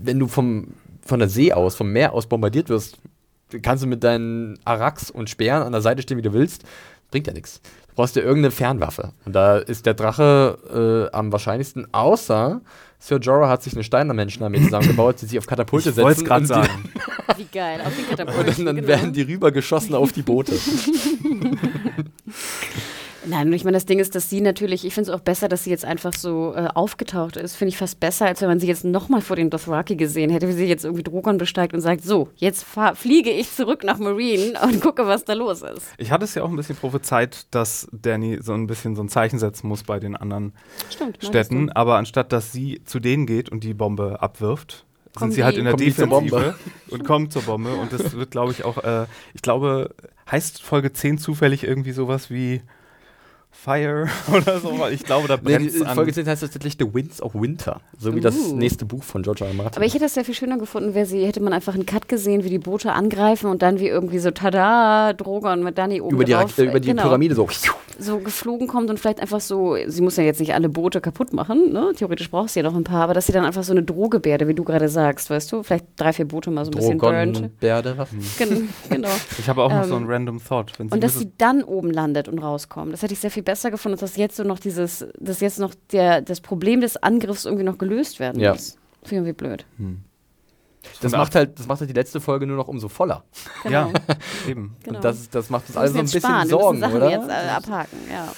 wenn 0.01 0.17
du 0.17 0.27
vom, 0.27 0.69
von 1.05 1.19
der 1.19 1.27
See 1.27 1.51
aus, 1.51 1.75
vom 1.75 1.91
Meer 1.91 2.13
aus 2.13 2.27
bombardiert 2.27 2.69
wirst, 2.69 2.99
kannst 3.61 3.83
du 3.83 3.87
mit 3.87 4.03
deinen 4.03 4.57
Araks 4.63 5.11
und 5.11 5.29
Speeren 5.29 5.63
an 5.63 5.73
der 5.73 5.81
Seite 5.81 6.01
stehen, 6.01 6.17
wie 6.17 6.21
du 6.21 6.31
willst 6.31 6.63
Bringt 7.11 7.27
ja 7.27 7.33
nichts. 7.33 7.59
Du 7.91 7.95
brauchst 7.97 8.15
ja 8.15 8.21
irgendeine 8.23 8.51
Fernwaffe. 8.51 9.11
Und 9.25 9.33
da 9.33 9.57
ist 9.57 9.85
der 9.85 9.93
Drache 9.93 11.09
äh, 11.11 11.15
am 11.15 11.31
wahrscheinlichsten, 11.31 11.87
außer 11.93 12.61
Sir 12.99 13.17
Jorah 13.17 13.49
hat 13.49 13.63
sich 13.63 13.73
eine 13.73 13.83
Steinermenschenarmee 13.83 14.61
zusammengebaut, 14.63 15.15
die 15.21 15.25
sich 15.25 15.37
auf 15.39 15.47
Katapulte 15.47 15.89
Ich 15.89 15.95
setzen. 15.95 16.09
es 16.11 16.23
gerade 16.23 16.41
und 16.41 16.49
die- 16.49 16.53
sagen. 16.53 16.89
Wie 17.37 17.45
geil, 17.51 17.79
auf 17.85 17.93
den 17.95 18.05
Und 18.09 18.09
Katapulten. 18.17 18.55
dann, 18.57 18.65
dann 18.65 18.75
genau. 18.75 18.87
werden 18.87 19.13
die 19.13 19.21
rübergeschossen 19.23 19.95
auf 19.95 20.11
die 20.11 20.21
Boote. 20.21 20.53
Nein, 23.25 23.47
und 23.47 23.53
ich 23.53 23.63
meine, 23.63 23.75
das 23.75 23.85
Ding 23.85 23.99
ist, 23.99 24.15
dass 24.15 24.29
sie 24.29 24.41
natürlich, 24.41 24.85
ich 24.85 24.93
finde 24.93 25.11
es 25.11 25.15
auch 25.15 25.21
besser, 25.21 25.47
dass 25.47 25.63
sie 25.63 25.69
jetzt 25.69 25.85
einfach 25.85 26.13
so 26.13 26.53
äh, 26.55 26.67
aufgetaucht 26.73 27.37
ist. 27.37 27.55
Finde 27.55 27.69
ich 27.69 27.77
fast 27.77 27.99
besser, 27.99 28.25
als 28.25 28.41
wenn 28.41 28.49
man 28.49 28.59
sie 28.59 28.67
jetzt 28.67 28.83
nochmal 28.83 29.21
vor 29.21 29.35
den 29.35 29.49
Dothraki 29.49 29.95
gesehen 29.95 30.29
hätte, 30.29 30.47
wie 30.47 30.53
sie 30.53 30.65
jetzt 30.65 30.85
irgendwie 30.85 31.03
Drogon 31.03 31.37
besteigt 31.37 31.73
und 31.73 31.81
sagt, 31.81 32.03
so, 32.03 32.29
jetzt 32.35 32.63
fahr, 32.63 32.95
fliege 32.95 33.29
ich 33.29 33.53
zurück 33.53 33.83
nach 33.83 33.99
Marine 33.99 34.59
und 34.63 34.81
gucke, 34.81 35.05
was 35.05 35.25
da 35.25 35.33
los 35.33 35.61
ist. 35.61 35.87
Ich 35.97 36.11
hatte 36.11 36.25
es 36.25 36.35
ja 36.35 36.43
auch 36.43 36.49
ein 36.49 36.55
bisschen 36.55 36.75
prophezeit, 36.75 37.45
dass 37.51 37.87
Danny 37.91 38.39
so 38.41 38.53
ein 38.53 38.67
bisschen 38.67 38.95
so 38.95 39.03
ein 39.03 39.09
Zeichen 39.09 39.39
setzen 39.39 39.67
muss 39.67 39.83
bei 39.83 39.99
den 39.99 40.15
anderen 40.15 40.53
Stimmt. 40.89 41.17
Städten, 41.23 41.71
aber 41.71 41.97
anstatt 41.97 42.31
dass 42.31 42.51
sie 42.51 42.81
zu 42.85 42.99
denen 42.99 43.25
geht 43.25 43.49
und 43.49 43.63
die 43.63 43.73
Bombe 43.73 44.21
abwirft, 44.21 44.85
sind 45.17 45.33
sie 45.33 45.43
halt 45.43 45.57
in 45.57 45.65
der 45.65 45.75
Defensive 45.75 46.07
Bombe. 46.07 46.55
und 46.89 47.03
kommen 47.03 47.29
zur 47.29 47.43
Bombe. 47.43 47.73
Und 47.73 47.91
das 47.91 48.13
wird, 48.13 48.31
glaube 48.31 48.51
ich, 48.51 48.63
auch, 48.63 48.77
äh, 48.83 49.05
ich 49.33 49.41
glaube, 49.41 49.93
heißt 50.29 50.61
Folge 50.61 50.93
10 50.93 51.17
zufällig 51.17 51.63
irgendwie 51.63 51.91
sowas 51.91 52.29
wie 52.29 52.61
Fire 53.63 54.07
oder 54.33 54.59
so, 54.59 54.79
weil 54.79 54.93
ich 54.93 55.03
glaube, 55.03 55.27
da 55.27 55.35
Nee, 55.35 55.41
brennt 55.57 55.75
die 55.75 55.85
an. 55.85 55.95
Folge 55.95 56.13
10 56.13 56.25
heißt 56.27 56.41
tatsächlich 56.41 56.77
The 56.79 56.93
Winds 56.93 57.21
of 57.21 57.35
Winter. 57.35 57.79
So 57.99 58.15
wie 58.15 58.19
das 58.21 58.35
Uh. 58.35 58.55
nächste 58.55 58.85
Buch 58.85 59.03
von 59.03 59.21
George 59.21 59.43
R. 59.43 59.51
R. 59.51 59.53
Martin. 59.55 59.75
Aber 59.77 59.85
ich 59.85 59.93
hätte 59.93 60.05
es 60.05 60.13
sehr 60.15 60.25
viel 60.25 60.33
schöner 60.33 60.57
gefunden, 60.57 60.93
wäre 60.95 61.05
sie, 61.05 61.25
hätte 61.25 61.41
man 61.41 61.53
einfach 61.53 61.73
einen 61.75 61.85
Cut 61.85 62.07
gesehen, 62.07 62.43
wie 62.43 62.49
die 62.49 62.59
Boote 62.59 62.91
angreifen 62.93 63.49
und 63.51 63.61
dann 63.61 63.79
wie 63.79 63.87
irgendwie 63.87 64.19
so, 64.19 64.31
tada, 64.31 65.13
Drogon 65.13 65.63
mit 65.63 65.77
Danny 65.77 66.01
oben 66.01 66.15
über 66.15 66.23
die, 66.23 66.31
drauf, 66.31 66.57
äh, 66.57 66.63
über 66.63 66.79
die 66.79 66.87
genau, 66.89 67.03
Pyramide 67.03 67.35
so. 67.35 67.47
so 67.99 68.17
geflogen 68.17 68.67
kommt 68.67 68.89
und 68.89 68.99
vielleicht 68.99 69.19
einfach 69.19 69.41
so, 69.41 69.77
sie 69.85 70.01
muss 70.01 70.17
ja 70.17 70.23
jetzt 70.23 70.39
nicht 70.39 70.55
alle 70.55 70.67
Boote 70.69 70.99
kaputt 71.01 71.33
machen, 71.33 71.71
ne? 71.71 71.91
theoretisch 71.95 72.31
braucht 72.31 72.49
sie 72.49 72.61
ja 72.61 72.63
noch 72.63 72.75
ein 72.75 72.83
paar, 72.83 73.03
aber 73.03 73.13
dass 73.13 73.27
sie 73.27 73.31
dann 73.33 73.45
einfach 73.45 73.63
so 73.63 73.73
eine 73.73 73.83
Drohgebärde, 73.83 74.47
wie 74.47 74.55
du 74.55 74.63
gerade 74.63 74.89
sagst, 74.89 75.29
weißt 75.29 75.51
du, 75.51 75.61
vielleicht 75.61 75.85
drei, 75.97 76.11
vier 76.13 76.27
Boote 76.27 76.49
mal 76.49 76.65
so 76.65 76.71
ein 76.71 76.77
bisschen 76.77 76.97
burnt. 76.97 77.35
Drogon, 77.35 77.51
Bärde, 77.59 77.93
was? 77.97 78.09
Gen 78.39 78.69
genau. 78.89 79.09
Ich 79.37 79.47
habe 79.47 79.61
auch 79.61 79.69
noch 79.69 79.83
Ähm, 79.83 79.89
so 79.89 79.95
einen 79.97 80.07
random 80.07 80.43
Thought. 80.43 80.79
Wenn 80.79 80.89
sie 80.89 80.93
Und 80.95 81.03
dass 81.03 81.19
sie 81.19 81.31
dann 81.37 81.63
oben 81.63 81.91
landet 81.91 82.27
und 82.27 82.39
rauskommt. 82.39 82.91
Das 82.93 83.03
hätte 83.03 83.13
ich 83.13 83.19
sehr 83.19 83.29
viel 83.29 83.43
besser 83.43 83.50
gefunden, 83.71 83.93
als 83.93 84.01
dass 84.01 84.17
jetzt 84.17 84.35
so 84.37 84.43
noch 84.43 84.59
dieses, 84.59 85.05
dass 85.19 85.39
jetzt 85.39 85.59
noch 85.59 85.73
der, 85.91 86.21
das 86.21 86.41
Problem 86.41 86.81
des 86.81 86.97
Angriffs 86.97 87.45
irgendwie 87.45 87.63
noch 87.65 87.77
gelöst 87.77 88.19
werden 88.19 88.39
Ja. 88.41 88.53
muss. 88.53 88.77
Finde 89.03 89.05
ich 89.05 89.11
irgendwie 89.13 89.33
blöd. 89.33 89.65
Das 91.01 91.11
Von 91.11 91.19
macht 91.19 91.35
halt, 91.35 91.59
das 91.59 91.67
macht 91.67 91.79
halt 91.79 91.89
die 91.89 91.93
letzte 91.95 92.19
Folge 92.19 92.47
nur 92.47 92.57
noch 92.57 92.67
umso 92.67 92.87
voller. 92.89 93.23
Ja, 93.69 93.91
eben. 94.47 94.75
Genau. 94.83 94.97
Und 94.97 95.05
das, 95.05 95.29
das 95.29 95.49
macht 95.49 95.65
uns 95.67 95.75
Wir 95.75 95.81
alle 95.81 95.91
so 95.91 95.99
ein 95.99 96.05
bisschen 96.05 96.21
sparen, 96.21 96.43
wir 96.43 96.49
Sorgen, 96.49 96.79
müssen 96.79 96.91
Sachen 96.91 97.01
oder? 97.03 97.11
jetzt 97.11 97.29
äh, 97.29 97.49
abhaken, 97.49 97.97
ja. 98.09 98.33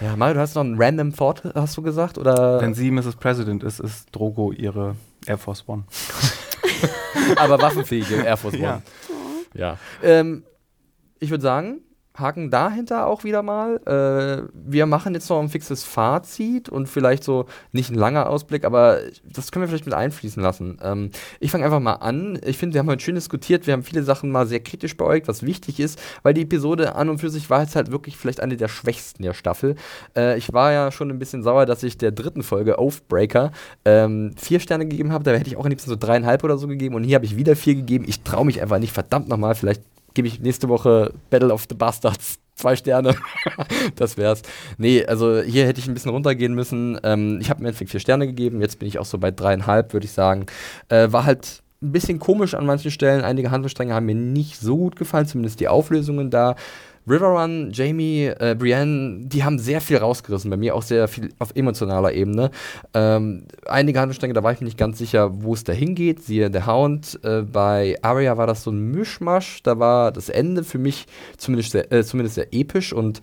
Ja, 0.00 0.16
Mario, 0.16 0.34
du 0.34 0.40
hast 0.40 0.54
noch 0.54 0.62
einen 0.62 0.80
random 0.80 1.14
Thought, 1.14 1.42
hast 1.54 1.76
du 1.76 1.82
gesagt? 1.82 2.18
Oder? 2.18 2.60
Wenn 2.60 2.74
sie 2.74 2.90
Mrs. 2.90 3.16
President 3.16 3.62
ist, 3.62 3.78
ist 3.80 4.06
Drogo 4.14 4.52
ihre 4.52 4.96
Air 5.26 5.38
Force 5.38 5.64
One. 5.68 5.84
aber 7.36 7.60
waffenfähige 7.60 8.22
Air 8.22 8.36
Force 8.36 8.54
One. 8.54 8.62
Ja. 8.62 8.82
Ja. 9.54 9.78
Ähm, 10.02 10.44
ich 11.20 11.30
würde 11.30 11.42
sagen, 11.42 11.80
Haken 12.18 12.50
dahinter 12.50 13.06
auch 13.06 13.24
wieder 13.24 13.42
mal. 13.42 13.76
Äh, 13.86 14.48
wir 14.52 14.86
machen 14.86 15.14
jetzt 15.14 15.28
noch 15.30 15.40
ein 15.40 15.48
fixes 15.48 15.84
Fazit 15.84 16.68
und 16.68 16.88
vielleicht 16.88 17.24
so 17.24 17.46
nicht 17.72 17.90
ein 17.90 17.94
langer 17.94 18.28
Ausblick, 18.28 18.64
aber 18.64 18.98
das 19.24 19.52
können 19.52 19.62
wir 19.62 19.68
vielleicht 19.68 19.86
mit 19.86 19.94
einfließen 19.94 20.42
lassen. 20.42 20.78
Ähm, 20.82 21.10
ich 21.40 21.50
fange 21.50 21.64
einfach 21.64 21.80
mal 21.80 21.94
an. 21.94 22.38
Ich 22.44 22.58
finde, 22.58 22.74
wir 22.74 22.80
haben 22.80 22.88
heute 22.88 23.02
schön 23.02 23.14
diskutiert. 23.14 23.66
Wir 23.66 23.74
haben 23.74 23.82
viele 23.82 24.02
Sachen 24.02 24.30
mal 24.30 24.46
sehr 24.46 24.60
kritisch 24.60 24.96
beäugt, 24.96 25.28
was 25.28 25.42
wichtig 25.42 25.80
ist, 25.80 26.00
weil 26.22 26.34
die 26.34 26.42
Episode 26.42 26.94
an 26.94 27.08
und 27.08 27.18
für 27.18 27.30
sich 27.30 27.50
war 27.50 27.62
jetzt 27.62 27.76
halt 27.76 27.90
wirklich 27.90 28.16
vielleicht 28.16 28.40
eine 28.40 28.56
der 28.56 28.68
schwächsten 28.68 29.22
der 29.22 29.34
Staffel. 29.34 29.76
Äh, 30.16 30.38
ich 30.38 30.52
war 30.52 30.72
ja 30.72 30.90
schon 30.90 31.10
ein 31.10 31.18
bisschen 31.18 31.42
sauer, 31.42 31.66
dass 31.66 31.82
ich 31.82 31.98
der 31.98 32.12
dritten 32.12 32.42
Folge 32.42 32.78
Oathbreaker 32.78 33.52
ähm, 33.84 34.34
vier 34.36 34.60
Sterne 34.60 34.86
gegeben 34.86 35.12
habe. 35.12 35.24
Da 35.24 35.32
hätte 35.32 35.48
ich 35.48 35.56
auch 35.56 35.64
am 35.64 35.70
liebsten 35.70 35.90
so 35.90 35.96
dreieinhalb 35.96 36.44
oder 36.44 36.58
so 36.58 36.66
gegeben 36.66 36.94
und 36.94 37.04
hier 37.04 37.14
habe 37.14 37.24
ich 37.24 37.36
wieder 37.36 37.56
vier 37.56 37.74
gegeben. 37.74 38.04
Ich 38.08 38.22
traue 38.22 38.44
mich 38.44 38.60
einfach 38.62 38.78
nicht. 38.78 38.92
Verdammt 38.92 39.28
nochmal, 39.28 39.54
vielleicht 39.54 39.82
gebe 40.18 40.26
ich 40.26 40.40
nächste 40.40 40.68
Woche 40.68 41.12
Battle 41.30 41.54
of 41.54 41.66
the 41.68 41.76
Bastards 41.76 42.40
zwei 42.56 42.74
Sterne. 42.74 43.14
das 43.94 44.16
wär's. 44.16 44.42
Nee, 44.76 45.04
also 45.06 45.40
hier 45.40 45.64
hätte 45.64 45.78
ich 45.78 45.86
ein 45.86 45.94
bisschen 45.94 46.10
runtergehen 46.10 46.54
müssen. 46.54 46.98
Ähm, 47.04 47.38
ich 47.40 47.50
habe 47.50 47.60
im 47.60 47.66
Endeffekt 47.66 47.92
vier 47.92 48.00
Sterne 48.00 48.26
gegeben. 48.26 48.60
Jetzt 48.60 48.80
bin 48.80 48.88
ich 48.88 48.98
auch 48.98 49.04
so 49.04 49.16
bei 49.18 49.30
dreieinhalb, 49.30 49.92
würde 49.92 50.06
ich 50.06 50.10
sagen. 50.10 50.46
Äh, 50.88 51.12
war 51.12 51.24
halt 51.24 51.62
ein 51.80 51.92
bisschen 51.92 52.18
komisch 52.18 52.54
an 52.54 52.66
manchen 52.66 52.90
Stellen. 52.90 53.22
Einige 53.22 53.52
Handlungsstränge 53.52 53.94
haben 53.94 54.06
mir 54.06 54.16
nicht 54.16 54.58
so 54.58 54.76
gut 54.76 54.96
gefallen, 54.96 55.26
zumindest 55.28 55.60
die 55.60 55.68
Auflösungen 55.68 56.30
da. 56.30 56.56
Riverrun, 57.08 57.70
Jamie, 57.72 58.26
äh, 58.26 58.54
Brienne, 58.58 59.26
die 59.26 59.44
haben 59.44 59.58
sehr 59.58 59.80
viel 59.80 59.96
rausgerissen, 59.96 60.50
bei 60.50 60.56
mir 60.56 60.74
auch 60.74 60.82
sehr 60.82 61.08
viel 61.08 61.32
auf 61.38 61.52
emotionaler 61.54 62.12
Ebene. 62.12 62.50
Ähm, 62.94 63.44
einige 63.66 63.98
Handlungsstränge, 64.00 64.34
da 64.34 64.42
war 64.42 64.52
ich 64.52 64.60
mir 64.60 64.66
nicht 64.66 64.78
ganz 64.78 64.98
sicher, 64.98 65.42
wo 65.42 65.54
es 65.54 65.64
da 65.64 65.72
hingeht. 65.72 66.22
Siehe 66.22 66.50
der 66.50 66.66
Hound. 66.66 67.18
Äh, 67.22 67.42
bei 67.42 67.96
Arya 68.02 68.36
war 68.36 68.46
das 68.46 68.62
so 68.62 68.70
ein 68.70 68.90
Mischmasch. 68.90 69.62
Da 69.62 69.78
war 69.78 70.12
das 70.12 70.28
Ende 70.28 70.64
für 70.64 70.78
mich 70.78 71.06
zumindest 71.36 71.72
sehr, 71.72 71.90
äh, 71.92 72.04
zumindest 72.04 72.34
sehr 72.34 72.52
episch 72.52 72.92
und 72.92 73.20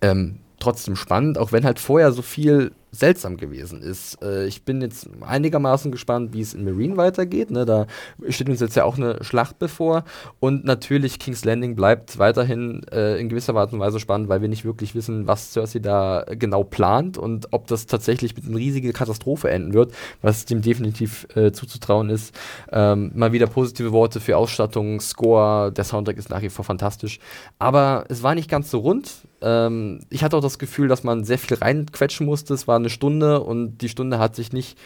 ähm, 0.00 0.38
trotzdem 0.62 0.96
spannend, 0.96 1.38
auch 1.38 1.52
wenn 1.52 1.64
halt 1.64 1.78
vorher 1.78 2.12
so 2.12 2.22
viel 2.22 2.72
seltsam 2.92 3.38
gewesen 3.38 3.80
ist. 3.80 4.22
Äh, 4.22 4.46
ich 4.46 4.64
bin 4.64 4.82
jetzt 4.82 5.08
einigermaßen 5.22 5.90
gespannt, 5.90 6.34
wie 6.34 6.42
es 6.42 6.52
in 6.52 6.64
Marine 6.64 6.98
weitergeht. 6.98 7.50
Ne? 7.50 7.64
Da 7.64 7.86
steht 8.28 8.50
uns 8.50 8.60
jetzt 8.60 8.76
ja 8.76 8.84
auch 8.84 8.98
eine 8.98 9.24
Schlacht 9.24 9.58
bevor. 9.58 10.04
Und 10.40 10.64
natürlich 10.64 11.18
King's 11.18 11.44
Landing 11.44 11.74
bleibt 11.74 12.18
weiterhin 12.18 12.82
äh, 12.92 13.18
in 13.18 13.30
gewisser 13.30 13.56
Art 13.56 13.72
und 13.72 13.80
Weise 13.80 13.98
spannend, 13.98 14.28
weil 14.28 14.42
wir 14.42 14.48
nicht 14.48 14.66
wirklich 14.66 14.94
wissen, 14.94 15.26
was 15.26 15.52
Cersei 15.52 15.78
da 15.78 16.24
genau 16.28 16.64
plant 16.64 17.16
und 17.16 17.48
ob 17.50 17.66
das 17.66 17.86
tatsächlich 17.86 18.36
mit 18.36 18.46
einer 18.46 18.56
riesigen 18.56 18.92
Katastrophe 18.92 19.50
enden 19.50 19.72
wird, 19.72 19.92
was 20.20 20.44
dem 20.44 20.60
definitiv 20.60 21.26
äh, 21.34 21.50
zuzutrauen 21.50 22.10
ist. 22.10 22.34
Ähm, 22.70 23.10
mal 23.14 23.32
wieder 23.32 23.46
positive 23.46 23.92
Worte 23.92 24.20
für 24.20 24.36
Ausstattung, 24.36 25.00
Score, 25.00 25.72
der 25.72 25.84
Soundtrack 25.84 26.18
ist 26.18 26.28
nach 26.28 26.42
wie 26.42 26.50
vor 26.50 26.64
fantastisch. 26.64 27.20
Aber 27.58 28.04
es 28.10 28.22
war 28.22 28.34
nicht 28.34 28.50
ganz 28.50 28.70
so 28.70 28.80
rund. 28.80 29.10
Ähm, 29.42 30.00
ich 30.10 30.24
hatte 30.24 30.36
auch 30.36 30.42
das 30.42 30.58
Gefühl, 30.58 30.88
dass 30.88 31.04
man 31.04 31.24
sehr 31.24 31.38
viel 31.38 31.56
reinquetschen 31.56 32.26
musste. 32.26 32.54
Es 32.54 32.66
war 32.68 32.76
eine 32.76 32.90
Stunde 32.90 33.40
und 33.40 33.78
die 33.78 33.88
Stunde 33.88 34.18
hat 34.18 34.36
sich 34.36 34.52
nicht 34.52 34.78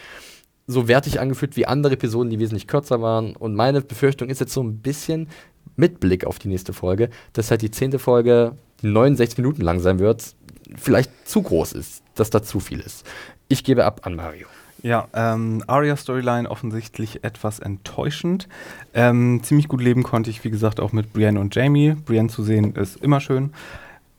so 0.67 0.89
wertig 0.89 1.21
angefühlt 1.21 1.57
wie 1.57 1.67
andere 1.67 1.95
Episoden, 1.95 2.31
die 2.31 2.39
wesentlich 2.39 2.67
kürzer 2.67 3.01
waren. 3.01 3.37
Und 3.37 3.55
meine 3.55 3.81
Befürchtung 3.83 4.29
ist 4.29 4.41
jetzt 4.41 4.53
so 4.53 4.63
ein 4.63 4.79
bisschen 4.79 5.29
mit 5.77 6.01
Blick 6.01 6.25
auf 6.25 6.39
die 6.39 6.49
nächste 6.49 6.73
Folge, 6.73 7.11
dass 7.33 7.51
halt 7.51 7.63
die 7.63 7.71
zehnte 7.71 7.99
Folge, 7.99 8.57
die 8.83 8.89
69 8.89 9.39
Minuten 9.39 9.63
lang 9.63 9.81
sein 9.81 9.99
wird, 9.99 10.35
vielleicht 10.77 11.11
zu 11.29 11.43
groß 11.43 11.73
ist, 11.73 12.03
dass 12.15 12.31
da 12.31 12.43
zu 12.43 12.61
viel 12.61 12.81
ist. 12.81 13.07
Ich 13.49 13.63
gebe 13.63 13.85
ab 13.85 14.01
an 14.05 14.17
Mario. 14.17 14.47
Ja, 14.83 15.09
ähm, 15.15 15.65
Aria-Storyline 15.67 16.51
offensichtlich 16.51 17.25
etwas 17.25 17.59
enttäuschend. 17.59 18.49
Ähm, 18.95 19.41
ziemlich 19.43 19.69
gut 19.69 19.83
leben 19.83 20.03
konnte 20.03 20.31
ich, 20.31 20.45
wie 20.45 20.51
gesagt, 20.51 20.81
auch 20.81 20.93
mit 20.93 21.13
Brienne 21.13 21.41
und 21.41 21.55
Jamie. 21.55 21.95
Brienne 22.05 22.29
zu 22.29 22.43
sehen 22.43 22.75
ist 22.75 22.97
immer 23.03 23.21
schön. 23.21 23.53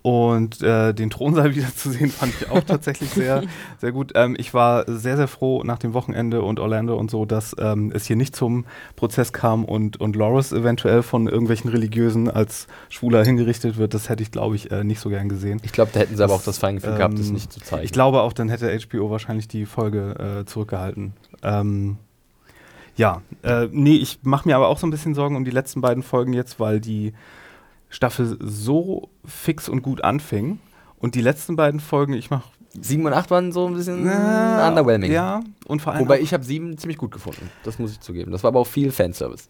Und 0.07 0.61
äh, 0.61 0.93
den 0.93 1.09
Thronsaal 1.09 1.53
wieder 1.55 1.67
zu 1.75 1.91
sehen, 1.91 2.09
fand 2.09 2.33
ich 2.39 2.49
auch 2.49 2.63
tatsächlich 2.63 3.09
sehr, 3.09 3.43
sehr 3.81 3.91
gut. 3.91 4.13
Ähm, 4.15 4.37
ich 4.39 4.53
war 4.53 4.85
sehr, 4.87 5.17
sehr 5.17 5.27
froh 5.27 5.63
nach 5.65 5.79
dem 5.79 5.93
Wochenende 5.93 6.43
und 6.43 6.61
Orlando 6.61 6.95
und 6.95 7.11
so, 7.11 7.25
dass 7.25 7.53
ähm, 7.59 7.91
es 7.93 8.05
hier 8.05 8.15
nicht 8.15 8.33
zum 8.33 8.63
Prozess 8.95 9.33
kam 9.33 9.65
und, 9.65 9.99
und 9.99 10.15
Loris 10.15 10.53
eventuell 10.53 11.03
von 11.03 11.27
irgendwelchen 11.27 11.69
Religiösen 11.69 12.31
als 12.31 12.67
Schwuler 12.87 13.25
hingerichtet 13.25 13.75
wird. 13.75 13.93
Das 13.93 14.07
hätte 14.07 14.23
ich, 14.23 14.31
glaube 14.31 14.55
ich, 14.55 14.71
äh, 14.71 14.85
nicht 14.85 15.01
so 15.01 15.09
gern 15.09 15.27
gesehen. 15.27 15.59
Ich 15.63 15.73
glaube, 15.73 15.91
da 15.93 15.99
hätten 15.99 16.15
sie 16.15 16.23
aber 16.23 16.31
Das, 16.31 16.41
auch 16.41 16.45
das 16.45 16.57
Feingefühl 16.59 16.95
gehabt, 16.95 17.19
das 17.19 17.27
ähm, 17.27 17.33
nicht 17.33 17.51
zu 17.51 17.59
zeigen. 17.59 17.83
Ich 17.83 17.91
glaube 17.91 18.21
auch, 18.21 18.31
dann 18.31 18.47
hätte 18.47 18.79
HBO 18.79 19.09
wahrscheinlich 19.09 19.49
die 19.49 19.65
Folge 19.65 20.39
äh, 20.39 20.45
zurückgehalten. 20.45 21.11
Ähm, 21.43 21.97
ja, 22.95 23.23
äh, 23.43 23.67
nee, 23.73 23.97
ich 23.97 24.19
mache 24.23 24.47
mir 24.47 24.55
aber 24.55 24.69
auch 24.69 24.77
so 24.79 24.87
ein 24.87 24.91
bisschen 24.91 25.15
Sorgen 25.15 25.35
um 25.35 25.43
die 25.43 25.51
letzten 25.51 25.81
beiden 25.81 26.01
Folgen 26.01 26.31
jetzt, 26.31 26.61
weil 26.61 26.79
die 26.79 27.11
Staffel 27.89 28.37
so 28.41 29.09
fix 29.25 29.69
und 29.69 29.81
gut 29.81 30.03
anfing. 30.03 30.59
Und 30.99 31.15
die 31.15 31.21
letzten 31.21 31.55
beiden 31.55 31.79
Folgen, 31.79 32.13
ich 32.13 32.29
mache 32.29 32.49
7 32.79 33.05
und 33.05 33.13
8 33.13 33.31
waren 33.31 33.51
so 33.51 33.67
ein 33.67 33.73
bisschen 33.73 34.01
underwhelming. 34.01 35.11
Ja, 35.11 35.41
und 35.65 35.81
vor 35.81 35.93
allem. 35.93 36.01
Wobei 36.01 36.19
ich 36.19 36.33
habe 36.33 36.43
7 36.43 36.77
ziemlich 36.77 36.97
gut 36.97 37.11
gefunden. 37.11 37.49
Das 37.63 37.79
muss 37.79 37.91
ich 37.91 37.99
zugeben. 37.99 38.31
Das 38.31 38.43
war 38.43 38.49
aber 38.49 38.59
auch 38.59 38.67
viel 38.67 38.91
Fanservice. 38.91 39.49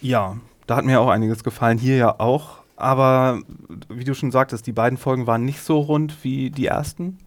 Ja, 0.00 0.36
da 0.66 0.76
hat 0.76 0.84
mir 0.84 1.00
auch 1.00 1.08
einiges 1.08 1.44
gefallen. 1.44 1.78
Hier 1.78 1.96
ja 1.96 2.20
auch. 2.20 2.58
Aber 2.76 3.40
wie 3.88 4.04
du 4.04 4.14
schon 4.14 4.30
sagtest, 4.30 4.66
die 4.66 4.72
beiden 4.72 4.98
Folgen 4.98 5.26
waren 5.26 5.44
nicht 5.44 5.60
so 5.60 5.80
rund 5.80 6.22
wie 6.22 6.50
die 6.50 6.66
ersten. 6.66 7.18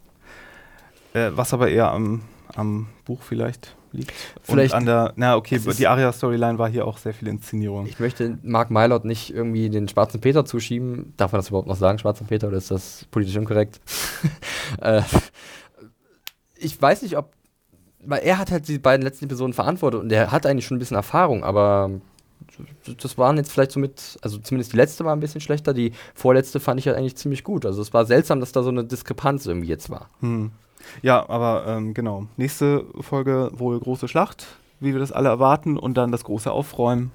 Äh, 1.12 1.30
was 1.34 1.52
aber 1.52 1.68
eher 1.68 1.90
am, 1.90 2.22
am 2.54 2.88
Buch 3.04 3.20
vielleicht 3.22 3.76
liegt. 3.92 4.12
Vielleicht- 4.42 4.72
Und 4.74 4.78
an 4.78 4.86
der, 4.86 5.12
na 5.16 5.36
okay, 5.36 5.58
die 5.58 5.86
Aria-Storyline 5.86 6.58
war 6.58 6.68
hier 6.68 6.86
auch 6.86 6.98
sehr 6.98 7.14
viel 7.14 7.28
Inszenierung. 7.28 7.86
Ich 7.86 7.98
möchte 8.00 8.38
Mark 8.42 8.70
Mylord 8.70 9.04
nicht 9.04 9.32
irgendwie 9.34 9.68
den 9.70 9.88
schwarzen 9.88 10.20
Peter 10.20 10.44
zuschieben. 10.44 11.14
Darf 11.16 11.32
man 11.32 11.40
das 11.40 11.48
überhaupt 11.48 11.68
noch 11.68 11.76
sagen, 11.76 11.98
schwarzen 11.98 12.26
Peter, 12.26 12.48
oder 12.48 12.56
ist 12.58 12.70
das 12.70 13.06
politisch 13.10 13.36
inkorrekt? 13.36 13.80
äh, 14.80 15.02
ich 16.56 16.80
weiß 16.80 17.02
nicht, 17.02 17.16
ob. 17.16 17.32
Weil 18.04 18.22
er 18.24 18.38
hat 18.38 18.50
halt 18.50 18.66
die 18.66 18.78
beiden 18.80 19.02
letzten 19.04 19.26
Episoden 19.26 19.52
verantwortet 19.52 20.00
und 20.00 20.10
er 20.10 20.32
hat 20.32 20.44
eigentlich 20.44 20.66
schon 20.66 20.76
ein 20.76 20.80
bisschen 20.80 20.96
Erfahrung, 20.96 21.44
aber 21.44 21.88
das 23.00 23.16
waren 23.16 23.36
jetzt 23.36 23.52
vielleicht 23.52 23.70
so 23.70 23.78
mit, 23.78 24.18
also 24.22 24.38
zumindest 24.38 24.72
die 24.72 24.76
letzte 24.76 25.04
war 25.04 25.14
ein 25.14 25.20
bisschen 25.20 25.40
schlechter, 25.40 25.72
die 25.72 25.92
vorletzte 26.14 26.58
fand 26.58 26.80
ich 26.80 26.86
ja 26.86 26.94
eigentlich 26.94 27.14
ziemlich 27.16 27.44
gut. 27.44 27.64
Also 27.64 27.80
es 27.80 27.94
war 27.94 28.04
seltsam, 28.04 28.40
dass 28.40 28.50
da 28.50 28.64
so 28.64 28.70
eine 28.70 28.84
Diskrepanz 28.84 29.46
irgendwie 29.46 29.68
jetzt 29.68 29.88
war. 29.88 30.10
Hm. 30.20 30.50
Ja, 31.02 31.28
aber 31.28 31.64
ähm, 31.66 31.94
genau. 31.94 32.26
Nächste 32.36 32.84
Folge 33.00 33.50
wohl 33.54 33.78
große 33.78 34.08
Schlacht, 34.08 34.46
wie 34.80 34.92
wir 34.92 35.00
das 35.00 35.12
alle 35.12 35.28
erwarten, 35.28 35.78
und 35.78 35.94
dann 35.96 36.12
das 36.12 36.24
große 36.24 36.50
Aufräumen. 36.50 37.12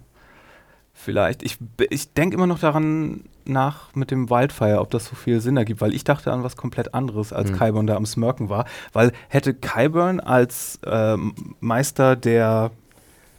Vielleicht. 0.94 1.44
Ich, 1.44 1.58
ich 1.90 2.14
denke 2.14 2.36
immer 2.36 2.48
noch 2.48 2.60
daran 2.60 3.22
nach 3.46 3.94
mit 3.94 4.10
dem 4.10 4.30
Wildfire, 4.30 4.82
ob 4.82 4.90
das 4.90 5.06
so 5.06 5.16
viel 5.16 5.42
Sinn 5.42 5.56
ergibt, 5.56 5.80
weil 5.80 5.94
ich 5.94 6.04
dachte 6.04 6.32
an 6.32 6.44
was 6.44 6.58
komplett 6.58 6.94
anderes, 6.94 7.32
als 7.32 7.52
mhm. 7.52 7.58
Kyburn 7.58 7.88
da 7.88 7.96
am 7.96 8.06
Smirken 8.06 8.50
war. 8.50 8.66
Weil 8.94 9.12
hätte 9.30 9.54
Kyburn 9.54 10.20
als 10.20 10.80
äh, 10.86 11.16
Meister 11.60 12.16
der 12.16 12.72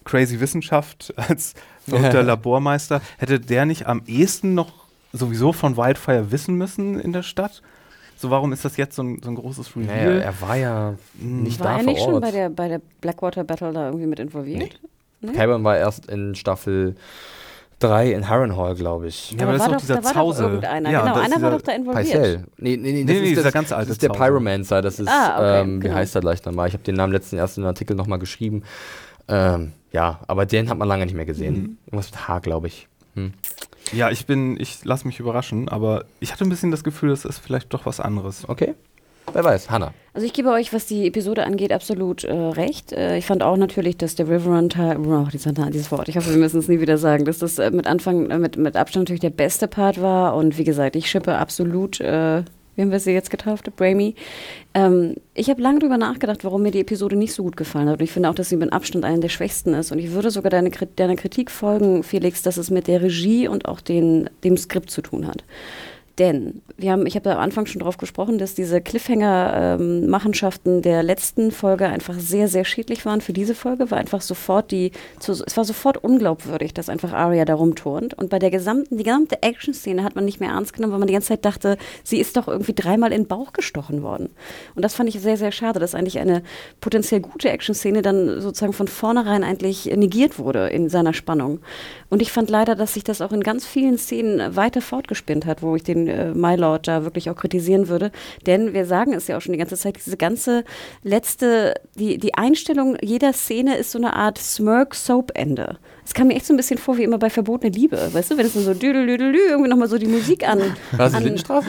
Crazy 0.05 0.41
Wissenschaft, 0.41 1.13
als 1.17 1.55
verrückter 1.87 2.23
Labormeister, 2.25 3.01
hätte 3.19 3.41
der 3.41 3.67
nicht 3.67 3.87
am 3.87 4.03
ehesten 4.07 4.55
noch 4.55 4.73
sowieso 5.13 5.53
von 5.53 5.77
Wildfire 5.77 6.31
wissen 6.31 6.55
müssen 6.55 6.99
in 7.01 7.13
der 7.13 7.23
Stadt? 7.23 7.63
So, 8.21 8.31
warum 8.31 8.53
ist 8.53 8.65
das 8.65 8.77
jetzt 8.77 8.97
so 8.97 9.03
ein, 9.03 9.21
so 9.23 9.31
ein 9.31 9.37
großes 9.37 9.77
Reveal? 9.77 10.15
Naja, 10.15 10.21
er 10.25 10.41
war 10.41 10.57
ja 10.57 10.95
hm. 11.21 11.45
nicht 11.45 11.61
war 11.61 11.67
da. 11.67 11.73
War 11.73 11.79
er 11.79 11.85
nicht 11.85 12.03
schon 12.03 12.21
bei 12.21 12.33
der, 12.33 12.51
bei 12.51 12.67
der 12.67 12.81
Blackwater 13.01 13.45
Battle 13.45 13.73
da 13.73 13.87
irgendwie 13.87 14.07
mit 14.07 14.19
involviert? 14.19 14.81
Nee. 15.21 15.31
nee? 15.31 15.33
Kyburn 15.39 15.63
war 15.63 15.77
erst 15.77 16.11
in 16.11 16.35
Staffel 16.35 16.97
3 17.79 18.13
in 18.13 18.29
Harrenhall, 18.29 18.75
glaube 18.75 19.07
ich. 19.07 19.31
Ja, 19.31 19.43
aber, 19.43 19.51
aber 19.51 19.53
das 19.53 19.63
ist 19.63 19.73
doch 19.73 19.81
dieser 19.81 19.95
da 20.01 20.03
Zause. 20.03 20.43
irgendeiner. 20.43 20.91
Ja, 20.91 21.03
genau, 21.03 21.15
einer 21.15 21.41
war 21.41 21.51
doch 21.53 21.63
da 21.63 21.73
involviert. 21.73 22.07
Pycelle. 22.07 22.45
Nee, 22.57 22.77
nee, 22.77 22.93
nee, 22.93 23.05
das 23.05 23.15
nee, 23.15 23.21
ist 23.21 23.29
dieser 23.31 23.43
das, 23.45 23.53
ganz 23.53 23.71
alte 23.71 23.87
Das 23.87 23.95
ist 23.95 24.03
der 24.03 24.09
Pyromancer, 24.09 24.83
das 24.83 24.99
ist, 24.99 25.09
ah, 25.09 25.37
okay, 25.37 25.61
ähm, 25.61 25.81
genau. 25.81 25.95
wie 25.95 25.99
heißt 25.99 26.15
er 26.17 26.21
gleich 26.21 26.45
nochmal? 26.45 26.67
Ich 26.67 26.75
habe 26.75 26.83
den 26.83 26.97
Namen 26.97 27.13
letzten 27.13 27.37
ersten 27.37 27.63
Artikel 27.65 27.95
nochmal 27.95 28.19
geschrieben. 28.19 28.65
Ähm, 29.29 29.73
ja, 29.93 30.19
aber 30.27 30.45
den 30.45 30.69
hat 30.69 30.77
man 30.77 30.89
lange 30.89 31.05
nicht 31.05 31.15
mehr 31.15 31.25
gesehen. 31.25 31.55
Mhm. 31.55 31.79
Irgendwas 31.87 32.11
mit 32.11 32.27
H, 32.27 32.41
glaube 32.41 32.67
ich. 32.67 32.89
Hm. 33.15 33.33
Ja, 33.93 34.11
ich 34.11 34.27
bin, 34.27 34.59
ich 34.61 34.85
lasse 34.85 35.07
mich 35.07 35.21
überraschen, 35.21 35.69
aber 35.69 36.05
ich 36.21 36.33
hatte 36.33 36.45
ein 36.45 36.51
bisschen 36.51 36.71
das 36.71 36.85
Gefühl, 36.85 37.11
das 37.11 37.25
ist 37.25 37.39
vielleicht 37.39 37.73
doch 37.73 37.87
was 37.87 38.01
anderes. 38.01 38.49
Okay. 38.49 38.75
Wer 39.33 39.45
weiß, 39.45 39.71
Hannah. 39.71 39.93
Also 40.15 40.27
ich 40.27 40.33
gebe 40.33 40.51
euch, 40.51 40.73
was 40.73 40.87
die 40.87 41.07
Episode 41.07 41.45
angeht, 41.45 41.73
absolut 41.73 42.25
äh, 42.25 42.33
recht. 42.33 42.93
Äh, 42.93 43.19
ich 43.19 43.27
fand 43.27 43.43
auch 43.43 43.57
natürlich, 43.57 43.97
dass 43.97 44.15
der 44.15 44.29
Riverrun 44.29 44.71
Teil, 44.71 44.99
oh, 44.99 45.27
dieses 45.31 45.93
Wort, 45.93 46.09
ich 46.09 46.17
hoffe, 46.17 46.31
wir 46.31 46.39
müssen 46.39 46.59
es 46.59 46.69
nie 46.69 46.81
wieder 46.81 46.99
sagen, 46.99 47.25
dass 47.25 47.39
das 47.39 47.59
äh, 47.59 47.71
mit 47.71 47.87
Anfang, 47.87 48.31
äh, 48.31 48.39
mit, 48.39 48.57
mit 48.57 48.77
Abstand 48.77 49.05
natürlich 49.05 49.21
der 49.21 49.31
beste 49.31 49.69
Part 49.69 50.01
war. 50.01 50.35
Und 50.35 50.59
wie 50.59 50.65
gesagt, 50.65 50.97
ich 50.97 51.11
schippe 51.11 51.37
absolut 51.37 52.01
äh, 52.01 52.43
wie 52.79 52.83
haben 52.83 52.93
wir 52.93 53.01
sie 53.01 53.11
jetzt 53.11 53.31
getauft? 53.31 53.75
Bramy. 53.75 54.15
Ähm, 54.73 55.17
ich 55.35 55.51
habe 55.51 55.61
lange 55.61 55.81
darüber 55.81 55.99
nachgedacht, 55.99 56.45
warum 56.45 56.63
mir 56.63 56.71
die 56.71 56.79
Episode 56.79 57.17
nicht 57.17 57.33
so 57.33 57.43
gut 57.43 57.57
gefallen 57.57 57.89
hat. 57.89 57.99
Und 57.99 58.05
ich 58.05 58.13
finde 58.13 58.31
auch, 58.31 58.37
dass 58.37 58.51
sie 58.51 58.57
mit 58.57 58.73
Abstand 58.73 59.05
eine 59.05 59.19
der 59.19 59.31
schwächsten 59.31 59.75
ist. 59.75 59.91
Und 59.91 59.99
ich 59.99 60.13
würde 60.13 60.31
sogar 60.31 60.51
deine, 60.51 60.71
deiner 60.71 61.17
Kritik 61.17 61.51
folgen, 61.51 62.05
Felix, 62.05 62.43
dass 62.43 62.57
es 62.57 62.71
mit 62.71 62.87
der 62.87 63.03
Regie 63.03 63.49
und 63.49 63.67
auch 63.67 63.81
den, 63.81 64.31
dem 64.45 64.57
Skript 64.57 64.93
zu 64.93 65.03
tun 65.03 65.27
hat. 65.27 65.43
Denn 66.19 66.63
wir 66.77 66.91
haben, 66.93 67.07
ich 67.07 67.15
habe 67.15 67.33
am 67.33 67.39
Anfang 67.39 67.67
schon 67.67 67.79
darauf 67.79 67.97
gesprochen, 67.97 68.39
dass 68.39 68.55
diese 68.55 68.81
Cliffhanger-Machenschaften 68.81 70.77
ähm, 70.77 70.83
der 70.83 71.05
letzten 71.05 71.53
Folge 71.53 71.87
einfach 71.87 72.15
sehr, 72.19 72.49
sehr 72.49 72.65
schädlich 72.65 73.07
waren 73.07 73.21
für 73.21 73.33
diese 73.33 73.55
Folge, 73.55 73.93
war 73.93 73.99
einfach 73.99 74.21
sofort 74.21 74.73
die, 74.73 74.91
zu, 75.21 75.33
es 75.33 75.57
war 75.57 75.65
sofort 75.65 75.99
unglaubwürdig, 75.99 76.75
dass 76.75 76.89
einfach 76.89 77.13
Arya 77.13 77.45
da 77.45 77.55
rumturnt. 77.55 78.15
Und 78.15 78.31
bei 78.31 78.41
der 78.41 78.51
gesamten, 78.51 78.97
die 78.97 79.05
gesamte 79.05 79.43
Action-Szene 79.43 80.03
hat 80.03 80.17
man 80.17 80.25
nicht 80.25 80.41
mehr 80.41 80.51
ernst 80.51 80.73
genommen, 80.73 80.93
weil 80.93 80.99
man 80.99 81.07
die 81.07 81.15
ganze 81.15 81.29
Zeit 81.29 81.45
dachte, 81.45 81.79
sie 82.03 82.19
ist 82.19 82.37
doch 82.37 82.49
irgendwie 82.49 82.75
dreimal 82.75 83.13
in 83.13 83.23
den 83.23 83.29
Bauch 83.29 83.53
gestochen 83.53 84.03
worden. 84.03 84.31
Und 84.75 84.85
das 84.85 84.95
fand 84.95 85.09
ich 85.09 85.21
sehr, 85.21 85.37
sehr 85.37 85.53
schade, 85.53 85.79
dass 85.79 85.95
eigentlich 85.95 86.19
eine 86.19 86.43
potenziell 86.81 87.21
gute 87.21 87.49
Action-Szene 87.49 88.03
dann 88.03 88.41
sozusagen 88.41 88.73
von 88.73 88.89
vornherein 88.89 89.45
eigentlich 89.45 89.87
negiert 89.87 90.39
wurde 90.39 90.69
in 90.69 90.89
seiner 90.89 91.13
Spannung. 91.13 91.61
Und 92.11 92.23
ich 92.23 92.33
fand 92.33 92.51
leider, 92.51 92.75
dass 92.75 92.95
sich 92.95 93.05
das 93.05 93.21
auch 93.21 93.33
in 93.33 93.43
ganz 93.43 93.67
vielen 93.67 93.99
Szenen 93.99 94.57
weiter 94.57 94.81
fortgespinnt 94.81 95.47
hat, 95.47 95.63
wo 95.63 95.77
ich 95.77 95.85
den 95.85 96.08
äh, 96.09 96.33
Mylord 96.35 96.89
da 96.89 97.05
wirklich 97.05 97.31
auch 97.31 97.37
kritisieren 97.37 97.89
würde. 97.89 98.11
Denn 98.47 98.73
wir 98.75 98.87
sagen 98.87 99.13
es 99.13 99.29
ja 99.29 99.37
auch 99.37 99.41
schon 99.41 99.53
die 99.53 99.59
ganze 99.59 99.77
Zeit, 99.77 99.97
diese 100.05 100.17
ganze 100.17 100.65
letzte, 101.03 101.75
die, 101.95 102.19
die 102.19 102.35
Einstellung 102.35 102.97
jeder 103.01 103.33
Szene 103.33 103.77
ist 103.77 103.93
so 103.93 103.99
eine 103.99 104.15
Art 104.15 104.39
Smirk-Soap-Ende. 104.39 105.79
Es 106.05 106.15
kam 106.15 106.29
mir 106.29 106.37
echt 106.37 106.47
so 106.47 106.55
ein 106.55 106.57
bisschen 106.57 106.79
vor 106.79 106.97
wie 106.97 107.03
immer 107.05 107.19
bei 107.19 107.31
Verbotene 107.31 107.71
Liebe. 107.71 108.11
Weißt 108.13 108.31
du, 108.31 108.39
wenn 108.39 108.47
es 108.47 108.55
dann 108.55 108.63
so 108.65 108.75
düdel, 108.75 109.07
düdel, 109.07 109.33
düdel, 109.33 109.51
irgendwie 109.51 109.69
nochmal 109.69 109.89
so 109.89 109.99
die 109.99 110.07
Musik 110.07 110.49
an. 110.49 110.77
Was, 110.93 111.15
an 111.15 111.23
Lindenstraße? 111.23 111.69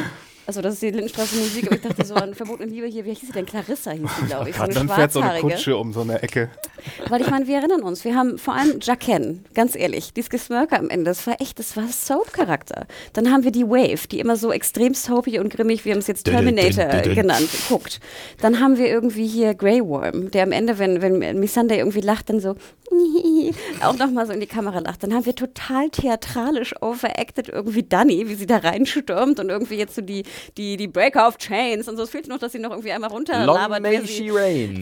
Also 0.49 0.61
das 0.61 0.73
ist 0.73 0.81
die 0.81 0.89
Lindenstraße 0.89 1.35
Musik, 1.35 1.67
aber 1.67 1.75
ich 1.75 1.81
dachte 1.83 2.03
so 2.03 2.15
an 2.15 2.33
verbotene 2.33 2.71
Liebe 2.71 2.87
hier, 2.87 3.05
wie 3.05 3.13
hieß 3.13 3.27
sie 3.27 3.33
denn? 3.33 3.45
Clarissa 3.45 3.91
hieß 3.91 4.09
sie, 4.19 4.25
glaube 4.25 4.49
ich. 4.49 4.55
So 4.55 4.65
dann 4.65 4.89
fährt 4.89 5.11
so 5.11 5.19
eine 5.19 5.41
Kutsche 5.41 5.77
um 5.77 5.93
so 5.93 6.01
eine 6.01 6.23
Ecke. 6.23 6.49
Weil 7.07 7.21
ich 7.21 7.29
meine, 7.29 7.45
wir 7.45 7.57
erinnern 7.57 7.83
uns, 7.83 8.03
wir 8.03 8.15
haben 8.15 8.39
vor 8.39 8.55
allem 8.55 8.79
Jaqen, 8.81 9.45
ganz 9.53 9.75
ehrlich, 9.75 10.11
dieses 10.11 10.31
Gesmirker 10.31 10.79
am 10.79 10.89
Ende, 10.89 11.05
das 11.05 11.27
war 11.27 11.39
echt, 11.39 11.59
das 11.59 11.77
war 11.77 11.87
Soap-Charakter. 11.87 12.87
Dann 13.13 13.31
haben 13.31 13.43
wir 13.43 13.51
die 13.51 13.63
Wave, 13.63 14.07
die 14.07 14.19
immer 14.19 14.37
so 14.37 14.51
extrem 14.51 14.95
soapy 14.95 15.37
und 15.37 15.49
grimmig, 15.53 15.85
wir 15.85 15.91
haben 15.91 15.99
es 15.99 16.07
jetzt 16.07 16.23
Terminator 16.23 16.87
genannt, 17.13 17.49
guckt. 17.67 17.99
Dann 18.41 18.59
haben 18.59 18.79
wir 18.79 18.87
irgendwie 18.87 19.27
hier 19.27 19.53
Grey 19.53 19.85
Worm, 19.85 20.31
der 20.31 20.41
am 20.41 20.51
Ende, 20.51 20.79
wenn, 20.79 20.99
wenn 20.99 21.39
Missandei 21.39 21.77
irgendwie 21.77 22.01
lacht, 22.01 22.27
dann 22.27 22.39
so 22.39 22.55
auch 23.83 23.97
nochmal 23.97 24.25
so 24.25 24.33
in 24.33 24.39
die 24.39 24.47
Kamera 24.47 24.79
lacht. 24.79 25.03
Dann 25.03 25.13
haben 25.13 25.27
wir 25.27 25.35
total 25.35 25.89
theatralisch 25.89 26.73
overacted 26.81 27.49
irgendwie 27.49 27.83
Dani, 27.83 28.27
wie 28.29 28.35
sie 28.35 28.47
da 28.47 28.57
reinstürmt 28.57 29.39
und 29.39 29.49
irgendwie 29.49 29.75
jetzt 29.75 29.95
so 29.95 30.01
die, 30.01 30.23
die, 30.57 30.77
die 30.77 30.87
Breaker 30.87 31.27
of 31.27 31.37
Chains 31.37 31.87
und 31.87 31.97
so. 31.97 32.03
Es 32.03 32.09
fehlt 32.09 32.27
noch, 32.27 32.39
dass 32.39 32.51
sie 32.51 32.59
noch 32.59 32.71
irgendwie 32.71 32.91
einmal 32.91 33.09
runterlabert, 33.09 33.83
wer 33.83 34.03
sie, 34.03 34.31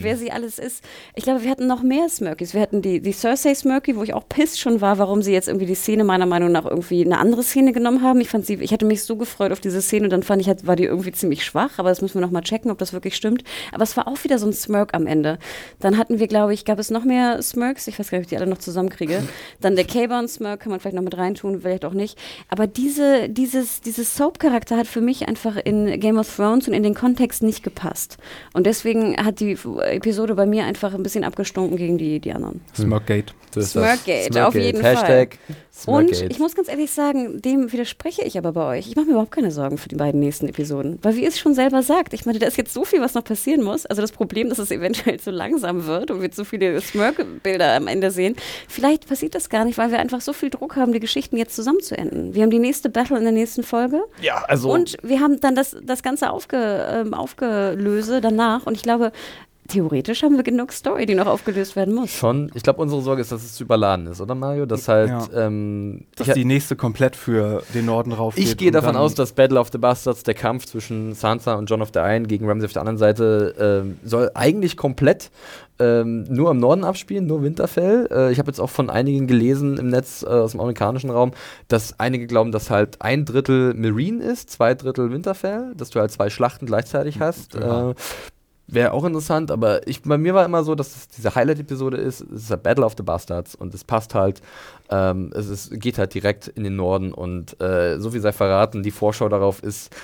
wer 0.02 0.16
sie 0.16 0.30
alles 0.30 0.58
ist. 0.58 0.84
Ich 1.14 1.24
glaube, 1.24 1.42
wir 1.42 1.50
hatten 1.50 1.66
noch 1.66 1.82
mehr 1.82 2.08
Smirkies. 2.08 2.54
Wir 2.54 2.60
hatten 2.60 2.82
die, 2.82 3.00
die 3.00 3.12
Cersei 3.12 3.54
Smirky, 3.54 3.96
wo 3.96 4.02
ich 4.02 4.14
auch 4.14 4.28
pisst 4.28 4.60
schon 4.60 4.80
war, 4.80 4.98
warum 4.98 5.22
sie 5.22 5.32
jetzt 5.32 5.48
irgendwie 5.48 5.66
die 5.66 5.74
Szene 5.74 6.04
meiner 6.04 6.26
Meinung 6.26 6.52
nach 6.52 6.64
irgendwie 6.64 7.04
eine 7.04 7.18
andere 7.18 7.42
Szene 7.42 7.72
genommen 7.72 8.02
haben. 8.02 8.20
Ich 8.20 8.28
fand 8.28 8.46
sie, 8.46 8.54
ich 8.54 8.72
hatte 8.72 8.86
mich 8.86 9.04
so 9.04 9.16
gefreut 9.16 9.52
auf 9.52 9.60
diese 9.60 9.82
Szene 9.82 10.04
und 10.04 10.10
dann 10.10 10.22
fand 10.22 10.42
ich, 10.42 10.66
war 10.66 10.76
die 10.76 10.84
irgendwie 10.84 11.12
ziemlich 11.12 11.44
schwach, 11.44 11.78
aber 11.78 11.88
das 11.88 12.02
müssen 12.02 12.14
wir 12.14 12.20
nochmal 12.20 12.42
checken, 12.42 12.70
ob 12.70 12.78
das 12.78 12.92
wirklich 12.92 13.16
stimmt. 13.16 13.44
Aber 13.72 13.82
es 13.82 13.96
war 13.96 14.08
auch 14.08 14.22
wieder 14.24 14.38
so 14.38 14.46
ein 14.46 14.52
Smirk 14.52 14.94
am 14.94 15.06
Ende. 15.06 15.38
Dann 15.80 15.98
hatten 15.98 16.18
wir, 16.18 16.26
glaube 16.26 16.54
ich, 16.54 16.64
gab 16.64 16.78
es 16.78 16.90
noch 16.90 17.04
mehr 17.04 17.42
Smirks. 17.42 17.86
Ich 17.86 17.98
weiß 17.98 18.10
gar 18.10 18.18
nicht, 18.18 18.26
ob 18.26 18.32
ich 18.32 18.36
die 18.36 18.42
alle 18.42 18.50
noch 18.50 18.58
zusammenkriege. 18.58 19.22
Dann 19.60 19.76
der 19.76 19.84
K-Bone-Smirk 19.84 20.60
kann 20.60 20.70
man 20.70 20.80
vielleicht 20.80 20.96
noch 20.96 21.02
mit 21.02 21.16
reintun, 21.16 21.60
vielleicht 21.60 21.84
auch 21.84 21.92
nicht. 21.92 22.18
Aber 22.48 22.66
diese, 22.66 23.28
dieses, 23.28 23.80
dieses 23.80 24.16
Soap-Charakter 24.16 24.76
hat 24.76 24.86
für 24.86 25.00
mich 25.00 25.28
einfach 25.28 25.47
in 25.56 25.98
Game 26.00 26.18
of 26.18 26.34
Thrones 26.34 26.68
und 26.68 26.74
in 26.74 26.82
den 26.82 26.94
Kontext 26.94 27.42
nicht 27.42 27.62
gepasst. 27.62 28.18
Und 28.52 28.66
deswegen 28.66 29.16
hat 29.16 29.40
die 29.40 29.56
Episode 29.82 30.34
bei 30.34 30.46
mir 30.46 30.64
einfach 30.64 30.94
ein 30.94 31.02
bisschen 31.02 31.24
abgestunken 31.24 31.76
gegen 31.76 31.98
die, 31.98 32.20
die 32.20 32.32
anderen. 32.32 32.60
Smirkgate. 32.74 33.32
Smirkgate, 33.58 34.46
auf 34.46 34.54
jeden 34.54 34.82
Hashtag 34.82 35.38
Fall. 35.46 35.56
Und 35.86 36.10
ich 36.10 36.38
muss 36.38 36.54
ganz 36.54 36.68
ehrlich 36.68 36.90
sagen, 36.90 37.40
dem 37.40 37.72
widerspreche 37.72 38.22
ich 38.22 38.36
aber 38.36 38.52
bei 38.52 38.78
euch. 38.78 38.88
Ich 38.88 38.96
mache 38.96 39.06
mir 39.06 39.12
überhaupt 39.12 39.30
keine 39.30 39.50
Sorgen 39.50 39.78
für 39.78 39.88
die 39.88 39.94
beiden 39.94 40.20
nächsten 40.20 40.48
Episoden. 40.48 40.98
Weil 41.02 41.16
wie 41.16 41.24
es 41.24 41.38
schon 41.38 41.54
selber 41.54 41.82
sagt, 41.82 42.12
ich 42.14 42.26
meine, 42.26 42.38
da 42.38 42.46
ist 42.46 42.56
jetzt 42.56 42.74
so 42.74 42.84
viel, 42.84 43.00
was 43.00 43.14
noch 43.14 43.24
passieren 43.24 43.62
muss. 43.62 43.86
Also 43.86 44.02
das 44.02 44.12
Problem, 44.12 44.48
dass 44.48 44.58
es 44.58 44.70
eventuell 44.70 45.20
zu 45.20 45.30
langsam 45.30 45.86
wird 45.86 46.10
und 46.10 46.20
wir 46.20 46.30
zu 46.30 46.44
viele 46.44 46.80
Smirk-Bilder 46.80 47.76
am 47.76 47.86
Ende 47.86 48.10
sehen. 48.10 48.34
Vielleicht 48.68 49.08
passiert 49.08 49.34
das 49.34 49.48
gar 49.48 49.64
nicht, 49.64 49.78
weil 49.78 49.90
wir 49.90 49.98
einfach 49.98 50.20
so 50.20 50.32
viel 50.32 50.50
Druck 50.50 50.76
haben, 50.76 50.92
die 50.92 51.00
Geschichten 51.00 51.36
jetzt 51.36 51.54
zusammenzuenden. 51.54 52.34
Wir 52.34 52.42
haben 52.42 52.50
die 52.50 52.58
nächste 52.58 52.88
Battle 52.88 53.16
in 53.16 53.24
der 53.24 53.32
nächsten 53.32 53.62
Folge. 53.62 54.02
Ja, 54.20 54.44
also. 54.48 54.72
Und 54.72 54.96
wir 55.02 55.20
haben 55.20 55.40
dann 55.40 55.54
das, 55.54 55.76
das 55.82 56.02
Ganze 56.02 56.30
aufge, 56.30 56.86
ähm, 56.90 57.14
aufgelöse 57.14 58.20
danach. 58.20 58.66
Und 58.66 58.74
ich 58.74 58.82
glaube, 58.82 59.12
theoretisch 59.68 60.22
haben 60.22 60.36
wir 60.36 60.42
genug 60.42 60.72
Story, 60.72 61.06
die 61.06 61.14
noch 61.14 61.26
aufgelöst 61.26 61.76
werden 61.76 61.94
muss. 61.94 62.10
Schon. 62.10 62.50
Ich 62.54 62.62
glaube, 62.62 62.82
unsere 62.82 63.00
Sorge 63.02 63.20
ist, 63.20 63.30
dass 63.30 63.44
es 63.44 63.54
zu 63.54 63.64
überladen 63.64 64.06
ist, 64.06 64.20
oder 64.20 64.34
Mario? 64.34 64.66
Dass 64.66 64.88
halt. 64.88 65.10
Ja. 65.10 65.46
Ähm, 65.46 66.06
dass 66.16 66.28
die 66.28 66.44
nächste 66.44 66.74
komplett 66.74 67.14
für 67.14 67.62
den 67.74 67.86
Norden 67.86 68.12
rauf 68.12 68.36
Ich 68.36 68.56
gehe 68.56 68.70
davon 68.70 68.96
aus, 68.96 69.14
dass 69.14 69.32
Battle 69.32 69.60
of 69.60 69.68
the 69.70 69.78
Bastards, 69.78 70.22
der 70.22 70.34
Kampf 70.34 70.66
zwischen 70.66 71.14
Sansa 71.14 71.54
und 71.54 71.70
John 71.70 71.82
of 71.82 71.90
the 71.94 72.00
einen 72.00 72.26
gegen 72.26 72.48
Ramsay 72.48 72.66
auf 72.66 72.72
der 72.72 72.82
anderen 72.82 72.98
Seite, 72.98 73.54
ähm, 73.58 73.98
soll 74.04 74.30
eigentlich 74.34 74.76
komplett 74.76 75.30
ähm, 75.78 76.24
nur 76.28 76.50
im 76.50 76.58
Norden 76.58 76.84
abspielen, 76.84 77.26
nur 77.26 77.42
Winterfell. 77.42 78.08
Äh, 78.10 78.32
ich 78.32 78.38
habe 78.38 78.48
jetzt 78.50 78.60
auch 78.60 78.70
von 78.70 78.90
einigen 78.90 79.26
gelesen 79.26 79.76
im 79.78 79.88
Netz 79.88 80.22
äh, 80.22 80.26
aus 80.26 80.52
dem 80.52 80.60
amerikanischen 80.60 81.10
Raum, 81.10 81.32
dass 81.68 81.98
einige 82.00 82.26
glauben, 82.26 82.52
dass 82.52 82.70
halt 82.70 83.00
ein 83.00 83.24
Drittel 83.24 83.74
Marine 83.74 84.24
ist, 84.24 84.50
zwei 84.50 84.74
Drittel 84.74 85.12
Winterfell, 85.12 85.74
dass 85.76 85.90
du 85.90 86.00
halt 86.00 86.10
zwei 86.10 86.30
Schlachten 86.30 86.66
gleichzeitig 86.66 87.20
hast. 87.20 87.54
Ja. 87.54 87.90
Äh, 87.90 87.94
Wäre 88.70 88.92
auch 88.92 89.04
interessant, 89.04 89.50
aber 89.50 89.86
ich, 89.88 90.02
bei 90.02 90.18
mir 90.18 90.34
war 90.34 90.44
immer 90.44 90.62
so, 90.62 90.74
dass 90.74 90.94
es 90.94 91.08
diese 91.08 91.34
Highlight-Episode 91.34 91.96
ist. 91.96 92.20
Es 92.20 92.44
ist 92.44 92.52
a 92.52 92.56
Battle 92.56 92.84
of 92.84 92.94
the 92.98 93.02
Bastards 93.02 93.54
und 93.54 93.72
es 93.72 93.82
passt 93.82 94.14
halt. 94.14 94.42
Ähm, 94.90 95.30
es 95.34 95.48
ist, 95.48 95.80
geht 95.80 95.96
halt 95.96 96.12
direkt 96.12 96.48
in 96.48 96.64
den 96.64 96.76
Norden 96.76 97.14
und 97.14 97.58
äh, 97.62 97.98
so 97.98 98.10
viel 98.10 98.20
sei 98.20 98.30
verraten, 98.32 98.82
die 98.82 98.90
Vorschau 98.90 99.30
darauf 99.30 99.62
ist 99.62 99.94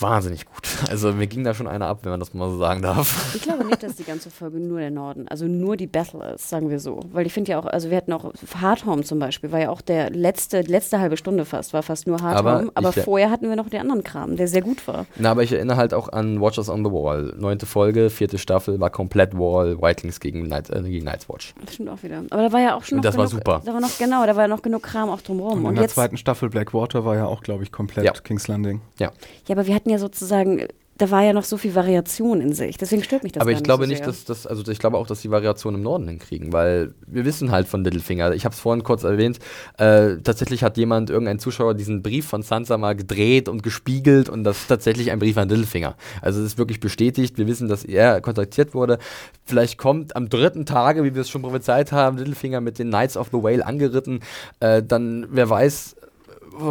wahnsinnig 0.00 0.44
gut. 0.44 0.54
Also 0.90 1.12
mir 1.12 1.26
ging 1.26 1.42
da 1.42 1.52
schon 1.52 1.66
einer 1.66 1.86
ab, 1.86 2.00
wenn 2.02 2.10
man 2.10 2.20
das 2.20 2.32
mal 2.32 2.50
so 2.50 2.58
sagen 2.58 2.80
darf. 2.82 3.34
Ich 3.34 3.42
glaube 3.42 3.64
nicht, 3.64 3.82
dass 3.82 3.96
die 3.96 4.04
ganze 4.04 4.30
Folge 4.30 4.60
nur 4.60 4.78
der 4.78 4.90
Norden, 4.90 5.26
also 5.28 5.46
nur 5.46 5.76
die 5.76 5.86
Battle 5.86 6.34
ist, 6.34 6.48
sagen 6.48 6.70
wir 6.70 6.80
so. 6.80 7.00
Weil 7.12 7.26
ich 7.26 7.32
finde 7.32 7.52
ja 7.52 7.58
auch, 7.58 7.66
also 7.66 7.90
wir 7.90 7.96
hatten 7.96 8.12
auch 8.12 8.32
Hardhome 8.60 9.02
zum 9.02 9.18
Beispiel, 9.18 9.52
war 9.52 9.60
ja 9.60 9.70
auch 9.70 9.80
der 9.80 10.10
letzte, 10.10 10.60
letzte 10.60 11.00
halbe 11.00 11.16
Stunde 11.16 11.44
fast, 11.44 11.72
war 11.72 11.82
fast 11.82 12.06
nur 12.06 12.20
Hardhome. 12.20 12.70
Aber, 12.74 12.88
aber 12.88 12.92
vorher 12.92 13.30
hatten 13.30 13.48
wir 13.48 13.56
noch 13.56 13.68
den 13.68 13.80
anderen 13.80 14.04
Kram, 14.04 14.36
der 14.36 14.48
sehr 14.48 14.62
gut 14.62 14.86
war. 14.86 15.06
Na, 15.16 15.30
aber 15.30 15.42
ich 15.42 15.52
erinnere 15.52 15.76
halt 15.76 15.94
auch 15.94 16.08
an 16.08 16.40
Watchers 16.40 16.68
on 16.68 16.84
the 16.84 16.90
Wall. 16.90 17.34
Neunte 17.38 17.66
Folge, 17.66 18.10
vierte 18.10 18.38
Staffel, 18.38 18.78
war 18.78 18.90
komplett 18.90 19.36
Wall, 19.36 19.80
Whitelings 19.80 20.20
gegen, 20.20 20.46
Night, 20.46 20.70
äh, 20.70 20.82
gegen 20.82 21.04
Night's 21.04 21.28
Watch. 21.28 21.54
Das 21.64 21.74
stimmt 21.74 21.90
auch 21.90 22.02
wieder. 22.02 22.22
Aber 22.30 22.42
da 22.42 22.52
war 22.52 22.60
ja 22.60 22.76
auch 22.76 22.84
schon 22.84 22.98
noch 22.98 23.02
das 23.02 23.14
genug, 23.14 23.32
war 23.32 23.38
super. 23.38 23.62
Da 23.64 23.72
war 23.72 23.80
noch, 23.80 23.98
genau, 23.98 24.26
da 24.26 24.36
war 24.36 24.42
ja 24.42 24.48
noch 24.48 24.62
genug 24.62 24.82
Kram 24.82 25.08
auch 25.10 25.20
drumherum. 25.20 25.58
Und 25.58 25.60
in 25.60 25.66
Und 25.68 25.76
der 25.76 25.88
zweiten 25.88 26.16
Staffel 26.16 26.48
Blackwater 26.48 27.04
war 27.04 27.16
ja 27.16 27.26
auch, 27.26 27.42
glaube 27.42 27.62
ich, 27.62 27.72
komplett 27.72 28.04
ja. 28.04 28.12
King's 28.12 28.48
Landing. 28.48 28.80
Ja. 28.98 29.12
Ja, 29.46 29.54
aber 29.54 29.66
wir 29.66 29.75
hatten 29.76 29.90
ja 29.90 29.98
sozusagen 29.98 30.66
da 30.98 31.10
war 31.10 31.22
ja 31.22 31.32
noch 31.34 31.44
so 31.44 31.58
viel 31.58 31.74
Variation 31.74 32.40
in 32.40 32.54
sich. 32.54 32.78
Deswegen 32.78 33.02
stört 33.02 33.22
mich 33.22 33.32
das 33.32 33.42
Aber 33.42 33.50
ich 33.50 33.62
glaube 33.62 33.84
so 33.84 33.90
nicht, 33.90 34.06
dass 34.06 34.24
das, 34.24 34.46
also 34.46 34.70
ich 34.70 34.78
glaube 34.78 34.96
auch, 34.96 35.06
dass 35.06 35.20
die 35.20 35.30
Variation 35.30 35.74
im 35.74 35.82
Norden 35.82 36.08
hinkriegen, 36.08 36.54
weil 36.54 36.94
wir 37.06 37.26
wissen 37.26 37.50
halt 37.50 37.68
von 37.68 37.84
Littlefinger. 37.84 38.32
Ich 38.32 38.46
habe 38.46 38.54
es 38.54 38.60
vorhin 38.60 38.82
kurz 38.82 39.04
erwähnt. 39.04 39.38
Äh, 39.76 40.16
tatsächlich 40.24 40.62
hat 40.62 40.78
jemand, 40.78 41.10
irgendein 41.10 41.38
Zuschauer, 41.38 41.74
diesen 41.74 42.02
Brief 42.02 42.26
von 42.26 42.42
Sansa 42.42 42.78
mal 42.78 42.96
gedreht 42.96 43.48
und 43.48 43.62
gespiegelt 43.62 44.30
und 44.30 44.44
das 44.44 44.60
ist 44.60 44.68
tatsächlich 44.68 45.10
ein 45.10 45.18
Brief 45.18 45.36
an 45.36 45.50
Littlefinger. 45.50 45.96
Also 46.22 46.40
es 46.40 46.46
ist 46.46 46.58
wirklich 46.58 46.80
bestätigt. 46.80 47.36
Wir 47.36 47.46
wissen, 47.46 47.68
dass 47.68 47.84
er 47.84 48.22
kontaktiert 48.22 48.72
wurde. 48.72 48.98
Vielleicht 49.44 49.76
kommt 49.76 50.16
am 50.16 50.30
dritten 50.30 50.64
Tage, 50.64 51.04
wie 51.04 51.14
wir 51.14 51.20
es 51.20 51.28
schon 51.28 51.42
prophezeit 51.42 51.92
haben, 51.92 52.16
Littlefinger 52.16 52.62
mit 52.62 52.78
den 52.78 52.88
Knights 52.88 53.18
of 53.18 53.28
the 53.32 53.42
Whale 53.42 53.66
angeritten. 53.66 54.20
Äh, 54.60 54.82
dann 54.82 55.26
wer 55.30 55.50
weiß, 55.50 55.96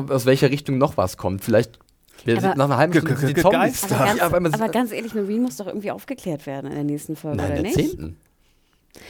aus 0.10 0.26
welcher 0.26 0.49
Richtung 0.49 0.80
noch 0.80 0.98
was 0.98 1.15
kommt. 1.15 1.44
Vielleicht 1.44 1.77
wir 2.26 2.38
aber 2.38 2.56
nach 2.56 2.65
einer 2.65 2.77
halben 2.77 2.93
Stunde 2.93 3.18
sind 3.18 3.38
die 3.38 3.41
Zombies 3.41 3.91
aber, 3.91 4.39
ganz, 4.39 4.53
aber 4.53 4.69
ganz 4.69 4.91
ehrlich, 4.91 5.14
Marine 5.14 5.41
muss 5.41 5.57
doch 5.57 5.68
irgendwie 5.68 5.91
aufgeklärt 5.91 6.45
werden 6.45 6.68
in 6.68 6.76
der 6.76 6.84
nächsten 6.84 7.15
Folge, 7.15 7.38
Nein, 7.38 7.52
oder 7.52 7.61
nicht? 7.61 7.76
Zehnten. 7.76 8.18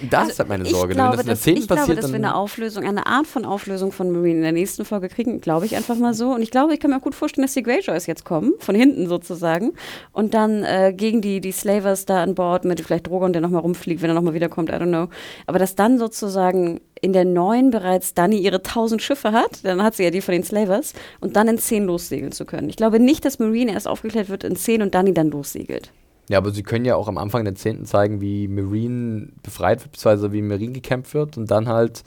Das 0.09 0.19
also 0.19 0.31
ist 0.31 0.39
halt 0.39 0.49
meine 0.49 0.65
Sorge. 0.65 0.93
Ich 0.93 0.97
glaube, 0.97 1.17
Wenn 1.17 1.27
das 1.27 1.41
dass, 1.41 1.47
ich 1.47 1.67
glaube, 1.67 1.95
dass 1.95 2.09
wir 2.09 2.15
eine 2.15 2.35
Auflösung, 2.35 2.83
eine 2.83 3.05
Art 3.05 3.27
von 3.27 3.45
Auflösung 3.45 3.91
von 3.91 4.11
Marine 4.11 4.37
in 4.37 4.41
der 4.41 4.51
nächsten 4.51 4.83
Folge 4.83 5.09
kriegen, 5.09 5.41
glaube 5.41 5.65
ich 5.65 5.75
einfach 5.75 5.95
mal 5.95 6.13
so. 6.13 6.33
Und 6.33 6.41
ich 6.41 6.51
glaube, 6.51 6.73
ich 6.73 6.79
kann 6.79 6.91
mir 6.91 6.97
auch 6.97 7.01
gut 7.01 7.15
vorstellen, 7.15 7.45
dass 7.45 7.53
die 7.53 7.63
Greyjoys 7.63 8.05
jetzt 8.05 8.25
kommen, 8.25 8.53
von 8.59 8.75
hinten 8.75 9.07
sozusagen, 9.07 9.73
und 10.11 10.33
dann 10.33 10.63
äh, 10.63 10.93
gegen 10.95 11.21
die, 11.21 11.39
die 11.39 11.51
Slavers 11.51 12.05
da 12.05 12.23
an 12.23 12.35
Bord 12.35 12.65
mit 12.65 12.81
vielleicht 12.81 13.07
Drogon, 13.07 13.33
der 13.33 13.41
nochmal 13.41 13.61
rumfliegt, 13.61 14.01
wenn 14.01 14.09
er 14.09 14.15
nochmal 14.15 14.33
wiederkommt, 14.33 14.69
I 14.69 14.73
don't 14.73 14.87
know. 14.87 15.07
Aber 15.47 15.59
dass 15.59 15.75
dann 15.75 15.97
sozusagen 15.97 16.81
in 17.01 17.13
der 17.13 17.25
neuen 17.25 17.69
bereits 17.69 18.13
Dani 18.13 18.37
ihre 18.37 18.63
tausend 18.63 19.01
Schiffe 19.01 19.31
hat, 19.31 19.63
dann 19.63 19.83
hat 19.83 19.95
sie 19.95 20.03
ja 20.03 20.09
die 20.09 20.21
von 20.21 20.33
den 20.33 20.43
Slavers, 20.43 20.93
und 21.21 21.35
dann 21.35 21.47
in 21.47 21.57
zehn 21.57 21.85
lossegeln 21.85 22.31
zu 22.31 22.45
können. 22.45 22.69
Ich 22.69 22.75
glaube 22.75 22.99
nicht, 22.99 23.23
dass 23.25 23.39
Marine 23.39 23.73
erst 23.73 23.87
aufgeklärt 23.87 24.29
wird 24.29 24.43
in 24.43 24.55
zehn 24.55 24.81
und 24.81 24.95
Dani 24.95 25.13
dann 25.13 25.29
lossegelt. 25.29 25.91
Ja, 26.27 26.39
aber 26.39 26.51
sie 26.51 26.63
können 26.63 26.85
ja 26.85 26.95
auch 26.95 27.07
am 27.07 27.17
Anfang 27.17 27.43
der 27.43 27.55
10. 27.55 27.85
zeigen, 27.85 28.21
wie 28.21 28.47
Marine 28.47 29.29
befreit 29.43 29.81
wird, 29.81 29.91
beziehungsweise 29.91 30.31
wie 30.33 30.41
Marine 30.41 30.73
gekämpft 30.73 31.13
wird 31.13 31.37
und 31.37 31.51
dann 31.51 31.67
halt 31.67 32.03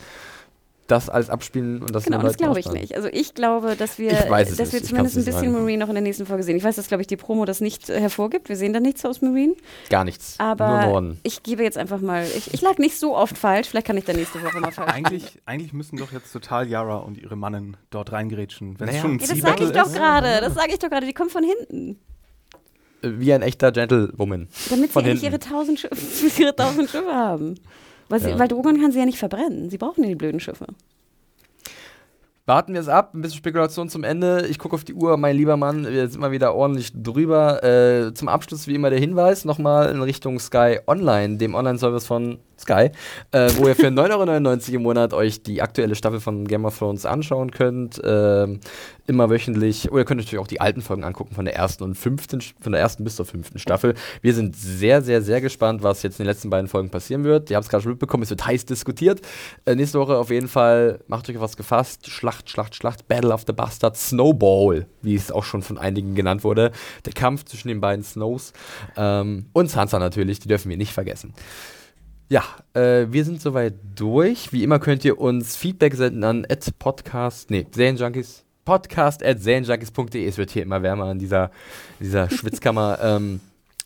das 0.88 1.10
als 1.10 1.28
abspielen 1.28 1.82
und 1.82 1.94
das 1.94 2.04
Genau, 2.04 2.22
das 2.22 2.36
glaube 2.36 2.58
ich 2.58 2.70
nicht. 2.72 2.96
Also 2.96 3.08
ich 3.12 3.34
glaube, 3.34 3.76
dass 3.76 3.98
wir, 3.98 4.10
dass 4.10 4.72
wir 4.72 4.82
zumindest 4.82 5.16
ein 5.16 5.24
bisschen 5.24 5.32
sagen. 5.32 5.52
Marine 5.52 5.78
noch 5.78 5.88
in 5.88 5.94
der 5.94 6.02
nächsten 6.02 6.26
Folge 6.26 6.42
sehen. 6.42 6.56
Ich 6.56 6.64
weiß, 6.64 6.76
dass, 6.76 6.88
glaube 6.88 7.02
ich, 7.02 7.06
die 7.06 7.16
Promo 7.16 7.44
das 7.44 7.60
nicht 7.60 7.90
äh, 7.90 8.00
hervorgibt. 8.00 8.48
Wir 8.48 8.56
sehen 8.56 8.72
da 8.72 8.80
nichts 8.80 9.04
aus 9.04 9.20
Marine. 9.20 9.54
Gar 9.90 10.04
nichts. 10.04 10.36
Aber 10.38 10.68
Nur 10.68 10.80
Norden. 10.80 11.20
ich 11.22 11.42
gebe 11.42 11.62
jetzt 11.62 11.76
einfach 11.76 12.00
mal, 12.00 12.24
ich, 12.24 12.52
ich, 12.54 12.62
lag 12.62 12.78
nicht 12.78 12.98
so 12.98 13.14
oft 13.14 13.36
falsch, 13.36 13.68
vielleicht 13.68 13.86
kann 13.86 13.98
ich 13.98 14.04
da 14.04 14.14
nächste 14.14 14.42
Woche 14.42 14.58
mal 14.60 14.72
falsch 14.72 14.90
eigentlich, 14.90 15.40
eigentlich 15.44 15.74
müssen 15.74 15.98
doch 15.98 16.12
jetzt 16.12 16.32
total 16.32 16.66
Yara 16.66 16.96
und 16.96 17.18
ihre 17.18 17.36
Mannen 17.36 17.76
dort 17.90 18.12
reingerätschen. 18.12 18.80
Wenn 18.80 18.86
naja. 18.86 19.02
schon 19.02 19.12
ein 19.12 19.18
ja, 19.18 19.26
das 19.26 19.38
sage 19.40 19.64
ich 19.64 19.72
doch 19.72 19.92
gerade, 19.92 20.40
das 20.40 20.54
sage 20.54 20.72
ich 20.72 20.78
doch 20.78 20.88
gerade, 20.88 21.06
die 21.06 21.12
kommen 21.12 21.30
von 21.30 21.44
hinten 21.44 21.98
wie 23.02 23.32
ein 23.32 23.42
echter 23.42 23.72
Gentlewoman. 23.72 24.48
Damit 24.70 24.92
sie 24.92 24.98
endlich 24.98 25.22
ihre 25.22 25.38
tausend, 25.38 25.80
Schiffe, 25.80 25.96
ihre 26.42 26.54
tausend 26.54 26.90
Schiffe 26.90 27.12
haben. 27.12 27.54
Weil, 28.08 28.20
sie, 28.20 28.30
ja. 28.30 28.38
weil 28.38 28.48
Drogon 28.48 28.80
kann 28.80 28.92
sie 28.92 28.98
ja 28.98 29.06
nicht 29.06 29.18
verbrennen. 29.18 29.70
Sie 29.70 29.78
brauchen 29.78 30.02
ja 30.02 30.08
die 30.08 30.14
blöden 30.14 30.40
Schiffe. 30.40 30.66
Warten 32.46 32.72
wir 32.72 32.80
es 32.80 32.88
ab, 32.88 33.12
ein 33.12 33.20
bisschen 33.20 33.36
Spekulation 33.36 33.90
zum 33.90 34.04
Ende. 34.04 34.46
Ich 34.48 34.58
gucke 34.58 34.74
auf 34.74 34.82
die 34.82 34.94
Uhr, 34.94 35.18
mein 35.18 35.36
lieber 35.36 35.58
Mann, 35.58 35.86
wir 35.86 36.08
sind 36.08 36.18
mal 36.18 36.30
wieder 36.30 36.54
ordentlich 36.54 36.92
drüber. 36.94 37.62
Äh, 37.62 38.14
zum 38.14 38.28
Abschluss 38.28 38.66
wie 38.66 38.74
immer 38.74 38.88
der 38.88 38.98
Hinweis 38.98 39.44
nochmal 39.44 39.90
in 39.90 40.00
Richtung 40.00 40.38
Sky 40.38 40.78
Online, 40.86 41.36
dem 41.36 41.54
Online-Service 41.54 42.06
von 42.06 42.38
Sky, 42.60 42.90
äh, 43.32 43.50
wo 43.56 43.68
ihr 43.68 43.74
für 43.74 43.86
9,99 43.88 44.68
Euro 44.68 44.76
im 44.76 44.82
Monat 44.82 45.14
euch 45.14 45.42
die 45.42 45.62
aktuelle 45.62 45.94
Staffel 45.94 46.20
von 46.20 46.46
Game 46.46 46.64
of 46.64 46.78
Thrones 46.78 47.06
anschauen 47.06 47.50
könnt. 47.50 48.02
Äh, 48.02 48.58
immer 49.08 49.30
wöchentlich. 49.30 49.90
Oder 49.90 50.00
ihr 50.00 50.04
könnt 50.04 50.20
natürlich 50.20 50.38
auch 50.38 50.46
die 50.46 50.60
alten 50.60 50.82
Folgen 50.82 51.02
angucken 51.02 51.34
von 51.34 51.44
der 51.44 51.56
ersten 51.56 51.82
und 51.82 51.94
fünften, 51.94 52.40
von 52.60 52.72
der 52.72 52.80
ersten 52.80 53.04
bis 53.04 53.16
zur 53.16 53.24
fünften 53.24 53.58
Staffel. 53.58 53.94
Wir 54.20 54.34
sind 54.34 54.54
sehr, 54.54 55.02
sehr, 55.02 55.22
sehr 55.22 55.40
gespannt, 55.40 55.82
was 55.82 56.02
jetzt 56.02 56.20
in 56.20 56.24
den 56.24 56.30
letzten 56.30 56.50
beiden 56.50 56.68
Folgen 56.68 56.90
passieren 56.90 57.24
wird. 57.24 57.50
Ihr 57.50 57.56
habt 57.56 57.64
es 57.64 57.70
gerade 57.70 57.82
schon 57.82 57.92
mitbekommen, 57.92 58.22
es 58.22 58.30
wird 58.30 58.46
heiß 58.46 58.66
diskutiert. 58.66 59.22
Äh, 59.64 59.74
nächste 59.74 59.98
Woche 59.98 60.16
auf 60.18 60.30
jeden 60.30 60.48
Fall 60.48 61.00
macht 61.08 61.28
euch 61.28 61.36
auf 61.36 61.42
was 61.42 61.56
gefasst. 61.56 62.08
Schlacht, 62.08 62.50
Schlacht, 62.50 62.74
Schlacht, 62.74 63.08
Battle 63.08 63.32
of 63.32 63.44
the 63.46 63.52
Bastards, 63.52 64.10
Snowball, 64.10 64.86
wie 65.02 65.14
es 65.14 65.32
auch 65.32 65.44
schon 65.44 65.62
von 65.62 65.78
einigen 65.78 66.14
genannt 66.14 66.44
wurde. 66.44 66.70
Der 67.06 67.14
Kampf 67.14 67.44
zwischen 67.46 67.68
den 67.68 67.80
beiden 67.80 68.04
Snows. 68.04 68.52
Ähm, 68.96 69.46
und 69.54 69.70
Sansa 69.70 69.98
natürlich, 69.98 70.40
die 70.40 70.48
dürfen 70.48 70.68
wir 70.68 70.76
nicht 70.76 70.92
vergessen. 70.92 71.32
Ja, 72.30 72.44
äh, 72.74 73.06
wir 73.10 73.24
sind 73.24 73.40
soweit 73.40 73.74
durch. 73.96 74.52
Wie 74.52 74.62
immer 74.62 74.78
könnt 74.78 75.02
ihr 75.02 75.18
uns 75.18 75.56
Feedback 75.56 75.94
senden 75.94 76.24
an 76.24 76.46
podcast, 76.78 77.50
nee, 77.50 77.66
Serienjunkies, 77.70 78.44
podcast 78.66 79.24
at 79.24 79.40
serienjunkies.de. 79.40 80.26
Es 80.26 80.36
wird 80.36 80.50
hier 80.50 80.62
immer 80.64 80.82
wärmer 80.82 81.10
in 81.10 81.18
dieser, 81.18 81.50
dieser 81.98 82.28
Schwitzkammer. 82.30 82.98
ähm, 83.02 83.40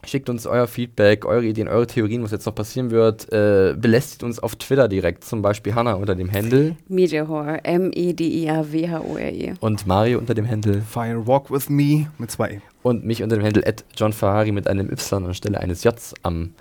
Schickt 0.04 0.28
uns 0.28 0.48
euer 0.48 0.66
Feedback, 0.66 1.24
eure 1.24 1.44
Ideen, 1.44 1.68
eure 1.68 1.86
Theorien, 1.86 2.24
was 2.24 2.32
jetzt 2.32 2.44
noch 2.44 2.56
passieren 2.56 2.90
wird. 2.90 3.32
Äh, 3.32 3.76
belästigt 3.78 4.24
uns 4.24 4.40
auf 4.40 4.56
Twitter 4.56 4.88
direkt, 4.88 5.22
zum 5.22 5.42
Beispiel 5.42 5.76
Hannah 5.76 5.92
unter 5.92 6.16
dem 6.16 6.32
Handle 6.32 6.74
Mediahore, 6.88 7.60
M-E-D-I-A-W-H-O-R-E. 7.62 9.50
E. 9.50 9.54
Und 9.60 9.86
Mario 9.86 10.18
unter 10.18 10.34
dem 10.34 10.48
Handle 10.50 10.82
Fire 10.82 11.24
Walk 11.28 11.52
with 11.52 11.68
Me 11.68 12.10
mit 12.18 12.32
zwei 12.32 12.54
E. 12.54 12.60
Und 12.82 13.04
mich 13.04 13.22
unter 13.22 13.36
dem 13.36 13.44
Handle 13.44 13.64
at 13.64 13.84
John 13.96 14.12
Ferrari 14.12 14.50
mit 14.50 14.66
einem 14.66 14.90
Y 14.90 15.24
anstelle 15.24 15.60
eines 15.60 15.84
J 15.84 15.94
am 16.24 16.54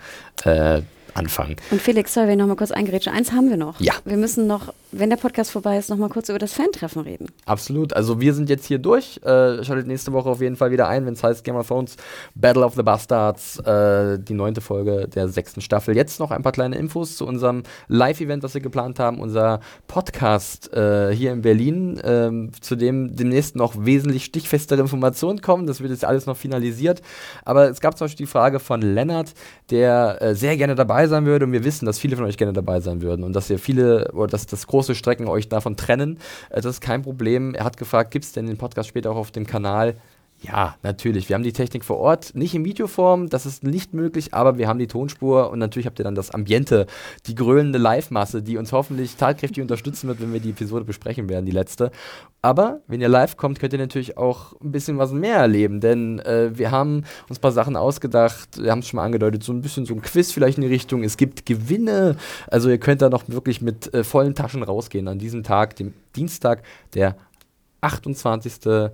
äh, 0.43 0.83
anfangen. 1.13 1.55
Und 1.71 1.81
Felix, 1.81 2.13
soll 2.13 2.27
wir 2.27 2.35
noch 2.35 2.47
mal 2.47 2.55
kurz 2.55 2.71
eingerätschen? 2.71 3.13
Eins 3.13 3.31
haben 3.31 3.49
wir 3.49 3.57
noch. 3.57 3.79
Ja. 3.79 3.93
Wir 4.05 4.17
müssen 4.17 4.47
noch, 4.47 4.73
wenn 4.91 5.09
der 5.09 5.17
Podcast 5.17 5.51
vorbei 5.51 5.77
ist, 5.77 5.89
noch 5.89 5.97
mal 5.97 6.09
kurz 6.09 6.29
über 6.29 6.39
das 6.39 6.53
Fan-Treffen 6.53 7.01
reden. 7.01 7.27
Absolut. 7.45 7.93
Also 7.93 8.19
wir 8.19 8.33
sind 8.33 8.49
jetzt 8.49 8.65
hier 8.65 8.79
durch. 8.79 9.17
Äh, 9.23 9.63
schaltet 9.63 9.87
nächste 9.87 10.11
Woche 10.13 10.29
auf 10.29 10.41
jeden 10.41 10.55
Fall 10.55 10.71
wieder 10.71 10.87
ein, 10.87 11.05
wenn 11.05 11.13
es 11.13 11.23
heißt 11.23 11.43
Game 11.43 11.55
of 11.55 11.67
Thrones 11.67 11.95
Battle 12.35 12.65
of 12.65 12.75
the 12.75 12.83
Bastards, 12.83 13.59
äh, 13.59 14.19
die 14.19 14.33
neunte 14.33 14.61
Folge 14.61 15.07
der 15.07 15.29
sechsten 15.29 15.61
Staffel. 15.61 15.95
Jetzt 15.95 16.19
noch 16.19 16.31
ein 16.31 16.43
paar 16.43 16.51
kleine 16.51 16.77
Infos 16.77 17.15
zu 17.15 17.25
unserem 17.25 17.63
Live-Event, 17.87 18.43
was 18.43 18.53
wir 18.53 18.61
geplant 18.61 18.99
haben. 18.99 19.19
Unser 19.19 19.61
Podcast 19.87 20.73
äh, 20.73 21.13
hier 21.13 21.31
in 21.31 21.41
Berlin, 21.41 21.99
ähm, 22.03 22.51
zu 22.59 22.75
dem 22.75 23.15
demnächst 23.15 23.55
noch 23.55 23.73
wesentlich 23.85 24.25
stichfestere 24.25 24.81
Informationen 24.81 25.41
kommen. 25.41 25.67
Das 25.67 25.81
wird 25.81 25.91
jetzt 25.91 26.05
alles 26.05 26.25
noch 26.25 26.37
finalisiert. 26.37 27.01
Aber 27.45 27.69
es 27.69 27.79
gab 27.79 27.97
zum 27.97 28.05
Beispiel 28.05 28.25
die 28.25 28.31
Frage 28.31 28.59
von 28.59 28.81
Lennart, 28.81 29.33
der 29.69 30.21
äh, 30.21 30.35
sehr 30.35 30.57
gerne 30.57 30.75
dabei 30.75 31.07
sein 31.07 31.25
würde 31.25 31.45
und 31.45 31.53
wir 31.53 31.63
wissen, 31.63 31.85
dass 31.85 31.97
viele 31.97 32.17
von 32.17 32.25
euch 32.25 32.37
gerne 32.37 32.53
dabei 32.53 32.81
sein 32.81 33.01
würden 33.01 33.23
und 33.23 33.33
dass 33.33 33.49
ihr 33.49 33.57
viele 33.57 34.11
oder 34.13 34.27
dass 34.27 34.45
das 34.45 34.67
große 34.67 34.80
Strecken 34.95 35.27
euch 35.27 35.49
davon 35.49 35.77
trennen. 35.77 36.19
Äh, 36.49 36.61
das 36.61 36.65
ist 36.65 36.81
kein 36.81 37.01
Problem. 37.01 37.55
Er 37.55 37.65
hat 37.65 37.77
gefragt, 37.77 38.11
gibt 38.11 38.25
es 38.25 38.31
denn 38.31 38.47
den 38.47 38.57
Podcast 38.57 38.89
später 38.89 39.11
auch 39.11 39.17
auf 39.17 39.31
dem 39.31 39.45
Kanal? 39.45 39.95
Ja, 40.43 40.75
natürlich. 40.81 41.29
Wir 41.29 41.35
haben 41.35 41.43
die 41.43 41.53
Technik 41.53 41.85
vor 41.85 41.97
Ort, 41.97 42.33
nicht 42.33 42.55
in 42.55 42.65
Videoform, 42.65 43.29
das 43.29 43.45
ist 43.45 43.63
nicht 43.63 43.93
möglich, 43.93 44.33
aber 44.33 44.57
wir 44.57 44.67
haben 44.67 44.79
die 44.79 44.87
Tonspur 44.87 45.51
und 45.51 45.59
natürlich 45.59 45.85
habt 45.85 45.99
ihr 45.99 46.03
dann 46.03 46.15
das 46.15 46.31
Ambiente, 46.31 46.87
die 47.27 47.35
grölende 47.35 47.77
Live-Masse, 47.77 48.41
die 48.41 48.57
uns 48.57 48.71
hoffentlich 48.71 49.17
tatkräftig 49.17 49.61
unterstützen 49.61 50.07
wird, 50.07 50.19
wenn 50.19 50.33
wir 50.33 50.39
die 50.39 50.49
Episode 50.49 50.83
besprechen 50.83 51.29
werden, 51.29 51.45
die 51.45 51.51
letzte. 51.51 51.91
Aber 52.41 52.79
wenn 52.87 53.01
ihr 53.01 53.07
live 53.07 53.37
kommt, 53.37 53.59
könnt 53.59 53.73
ihr 53.73 53.79
natürlich 53.79 54.17
auch 54.17 54.59
ein 54.61 54.71
bisschen 54.71 54.97
was 54.97 55.11
mehr 55.11 55.37
erleben, 55.37 55.79
denn 55.79 56.17
äh, 56.19 56.49
wir 56.57 56.71
haben 56.71 57.03
uns 57.29 57.37
ein 57.37 57.41
paar 57.41 57.51
Sachen 57.51 57.75
ausgedacht, 57.75 58.59
wir 58.59 58.71
haben 58.71 58.79
es 58.79 58.87
schon 58.87 58.97
mal 58.97 59.05
angedeutet, 59.05 59.43
so 59.43 59.53
ein 59.53 59.61
bisschen 59.61 59.85
so 59.85 59.93
ein 59.93 60.01
Quiz 60.01 60.31
vielleicht 60.31 60.57
in 60.57 60.63
die 60.63 60.69
Richtung. 60.69 61.03
Es 61.03 61.17
gibt 61.17 61.45
Gewinne, 61.45 62.15
also 62.47 62.67
ihr 62.67 62.79
könnt 62.79 63.03
da 63.03 63.09
noch 63.09 63.25
wirklich 63.27 63.61
mit 63.61 63.93
äh, 63.93 64.03
vollen 64.03 64.33
Taschen 64.33 64.63
rausgehen 64.63 65.07
an 65.07 65.19
diesem 65.19 65.43
Tag, 65.43 65.75
dem 65.75 65.93
Dienstag, 66.15 66.63
der 66.95 67.15
28. 67.81 68.91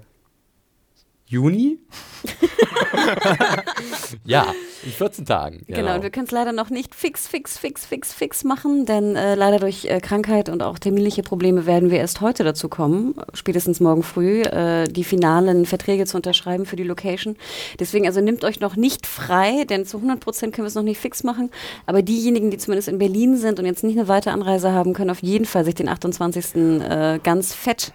Juni? 1.29 1.79
ja, 4.23 4.45
in 4.85 4.91
14 4.91 5.25
Tagen. 5.25 5.63
Genau, 5.67 5.79
genau 5.79 5.95
und 5.95 6.03
wir 6.03 6.09
können 6.09 6.25
es 6.25 6.31
leider 6.31 6.53
noch 6.53 6.69
nicht 6.69 6.95
fix, 6.95 7.27
fix, 7.27 7.57
fix, 7.57 7.85
fix, 7.85 8.13
fix 8.13 8.45
machen, 8.45 8.85
denn 8.85 9.17
äh, 9.17 9.35
leider 9.35 9.59
durch 9.59 9.83
äh, 9.85 9.99
Krankheit 9.99 10.47
und 10.47 10.63
auch 10.63 10.79
terminliche 10.79 11.23
Probleme 11.23 11.65
werden 11.65 11.91
wir 11.91 11.99
erst 11.99 12.21
heute 12.21 12.45
dazu 12.45 12.69
kommen, 12.69 13.13
spätestens 13.33 13.81
morgen 13.81 14.03
früh, 14.03 14.43
äh, 14.43 14.87
die 14.87 15.03
finalen 15.03 15.65
Verträge 15.65 16.05
zu 16.05 16.15
unterschreiben 16.15 16.65
für 16.65 16.77
die 16.77 16.83
Location. 16.83 17.35
Deswegen 17.77 18.05
also 18.05 18.21
nehmt 18.21 18.45
euch 18.45 18.61
noch 18.61 18.77
nicht 18.77 19.05
frei, 19.05 19.65
denn 19.65 19.85
zu 19.85 19.97
100 19.97 20.21
Prozent 20.21 20.55
können 20.55 20.63
wir 20.63 20.69
es 20.69 20.75
noch 20.75 20.83
nicht 20.83 20.99
fix 20.99 21.25
machen. 21.25 21.51
Aber 21.85 22.03
diejenigen, 22.03 22.51
die 22.51 22.57
zumindest 22.57 22.87
in 22.87 22.99
Berlin 22.99 23.35
sind 23.35 23.59
und 23.59 23.65
jetzt 23.65 23.83
nicht 23.83 23.97
eine 23.97 24.07
weitere 24.07 24.31
Anreise 24.31 24.71
haben, 24.71 24.93
können 24.93 25.09
auf 25.09 25.21
jeden 25.21 25.45
Fall 25.45 25.65
sich 25.65 25.75
den 25.75 25.89
28. 25.89 26.55
Äh, 26.55 27.19
ganz 27.21 27.53
fett 27.53 27.91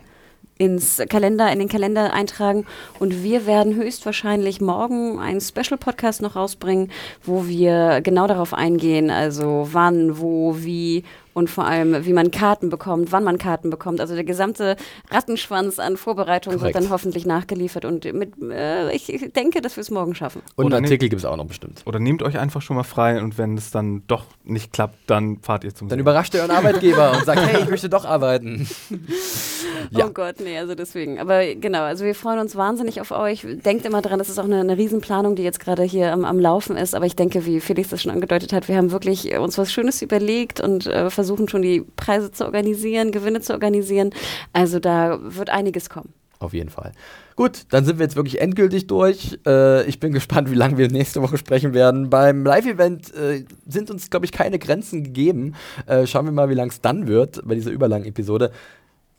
ins 0.62 1.02
Kalender, 1.09 1.51
in 1.51 1.59
den 1.59 1.68
Kalender 1.68 2.12
eintragen. 2.12 2.66
Und 3.01 3.24
wir 3.24 3.47
werden 3.47 3.74
höchstwahrscheinlich 3.74 4.60
morgen 4.60 5.18
einen 5.18 5.40
Special-Podcast 5.40 6.22
noch 6.22 6.36
rausbringen, 6.36 6.93
wo 7.24 7.48
wir 7.48 8.01
genau 8.01 8.28
darauf 8.28 8.55
eingehen, 8.55 9.10
also 9.10 9.68
wann, 9.72 10.20
wo, 10.20 10.55
wie 10.59 11.02
und 11.34 11.50
vor 11.50 11.64
allem, 11.64 12.04
wie 12.04 12.12
man 12.12 12.30
Karten 12.30 12.68
bekommt, 12.68 13.12
wann 13.12 13.24
man 13.24 13.38
Karten 13.38 13.70
bekommt. 13.70 14.00
Also 14.00 14.14
der 14.14 14.24
gesamte 14.24 14.76
Rattenschwanz 15.10 15.78
an 15.78 15.96
Vorbereitung 15.96 16.54
Korrekt. 16.54 16.74
wird 16.74 16.84
dann 16.84 16.90
hoffentlich 16.90 17.26
nachgeliefert 17.26 17.84
und 17.84 18.04
mit, 18.12 18.34
äh, 18.42 18.94
ich 18.94 19.30
denke, 19.34 19.60
dass 19.60 19.76
wir 19.76 19.82
es 19.82 19.90
morgen 19.90 20.14
schaffen. 20.14 20.42
Und 20.56 20.66
oder 20.66 20.76
Artikel 20.76 21.09
gibt 21.09 21.20
es 21.20 21.24
auch 21.24 21.36
noch 21.36 21.46
bestimmt. 21.46 21.82
Oder 21.86 21.98
nehmt 21.98 22.22
euch 22.22 22.38
einfach 22.38 22.62
schon 22.62 22.76
mal 22.76 22.82
frei 22.82 23.20
und 23.20 23.38
wenn 23.38 23.56
es 23.56 23.70
dann 23.70 24.02
doch 24.06 24.24
nicht 24.44 24.72
klappt, 24.72 24.98
dann 25.06 25.38
fahrt 25.40 25.64
ihr 25.64 25.74
zum 25.74 25.88
Dann 25.88 25.96
Sehen. 25.96 26.00
überrascht 26.00 26.34
ihr 26.34 26.40
euren 26.40 26.50
Arbeitgeber 26.50 27.12
und 27.12 27.24
sagt, 27.24 27.40
hey, 27.40 27.62
ich 27.62 27.70
möchte 27.70 27.88
doch 27.88 28.04
arbeiten. 28.04 28.68
ja. 29.90 30.06
Oh 30.06 30.10
Gott, 30.10 30.36
nee, 30.40 30.59
also 30.59 30.74
deswegen. 30.74 31.18
Aber 31.18 31.54
genau, 31.54 31.82
also 31.82 32.04
wir 32.04 32.14
freuen 32.14 32.38
uns 32.38 32.56
wahnsinnig 32.56 33.00
auf 33.00 33.10
euch. 33.10 33.46
Denkt 33.64 33.86
immer 33.86 34.02
dran, 34.02 34.18
das 34.18 34.28
ist 34.28 34.38
auch 34.38 34.44
eine, 34.44 34.60
eine 34.60 34.76
Riesenplanung, 34.76 35.36
die 35.36 35.42
jetzt 35.42 35.60
gerade 35.60 35.82
hier 35.82 36.12
am, 36.12 36.24
am 36.24 36.38
Laufen 36.38 36.76
ist. 36.76 36.94
Aber 36.94 37.06
ich 37.06 37.16
denke, 37.16 37.46
wie 37.46 37.60
Felix 37.60 37.90
das 37.90 38.02
schon 38.02 38.12
angedeutet 38.12 38.52
hat, 38.52 38.68
wir 38.68 38.76
haben 38.76 38.90
wirklich 38.90 39.36
uns 39.38 39.59
was 39.59 39.72
Schönes 39.72 40.02
überlegt 40.02 40.60
und 40.60 40.86
äh, 40.86 41.10
versuchen 41.23 41.49
schon 41.49 41.62
die 41.62 41.85
Preise 41.94 42.32
zu 42.32 42.44
organisieren, 42.44 43.12
Gewinne 43.12 43.40
zu 43.40 43.53
organisieren. 43.53 44.11
Also 44.53 44.81
da 44.81 45.20
wird 45.23 45.51
einiges 45.51 45.89
kommen. 45.89 46.12
Auf 46.40 46.53
jeden 46.53 46.70
Fall. 46.70 46.90
Gut, 47.36 47.66
dann 47.70 47.85
sind 47.85 48.01
wir 48.01 48.05
jetzt 48.05 48.16
wirklich 48.16 48.40
endgültig 48.40 48.89
durch. 48.89 49.39
Äh, 49.47 49.85
ich 49.85 50.01
bin 50.01 50.12
gespannt, 50.19 50.51
wie 50.51 50.57
lange 50.57 50.77
wir 50.78 50.89
nächste 50.89 51.23
Woche 51.23 51.39
sprechen 51.39 51.74
werden. 51.74 52.11
Beim 52.11 52.44
Live-Event 52.44 53.15
äh, 53.15 53.44
sind 53.66 53.90
uns, 53.93 54.11
glaube 54.11 54.27
ich, 54.27 54.32
keine 54.32 54.59
Grenzen 54.59 55.05
gegeben. 55.05 55.55
Äh, 55.86 56.09
schauen 56.09 56.24
wir 56.24 56.32
mal, 56.32 56.49
wie 56.49 56.55
lang 56.55 56.70
es 56.70 56.81
dann 56.81 57.07
wird 57.07 57.40
bei 57.44 57.55
dieser 57.55 57.70
überlangen 57.70 58.07
Episode. 58.07 58.51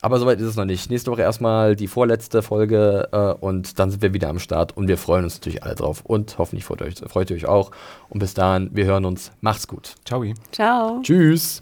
Aber 0.01 0.19
soweit 0.19 0.41
ist 0.41 0.47
es 0.47 0.57
noch 0.57 0.65
nicht. 0.65 0.89
Nächste 0.89 1.11
Woche 1.11 1.21
erstmal 1.21 1.77
die 1.77 1.87
vorletzte 1.87 2.41
Folge 2.41 3.07
äh, 3.13 3.33
und 3.41 3.79
dann 3.79 3.89
sind 3.89 4.01
wir 4.01 4.13
wieder 4.13 4.27
am 4.27 4.39
Start 4.39 4.75
und 4.75 4.89
wir 4.89 4.97
freuen 4.97 5.23
uns 5.23 5.35
natürlich 5.35 5.63
alle 5.63 5.75
drauf 5.75 6.01
und 6.03 6.37
hoffentlich 6.37 6.65
freut, 6.65 6.81
euch, 6.81 6.95
freut 7.07 7.29
ihr 7.29 7.37
euch 7.37 7.45
auch. 7.45 7.71
Und 8.09 8.19
bis 8.19 8.33
dahin, 8.33 8.69
wir 8.73 8.83
hören 8.83 9.05
uns. 9.05 9.31
Macht's 9.39 9.65
gut. 9.65 9.95
Ciao. 10.03 10.25
Ciao. 10.51 10.99
Tschüss. 11.01 11.61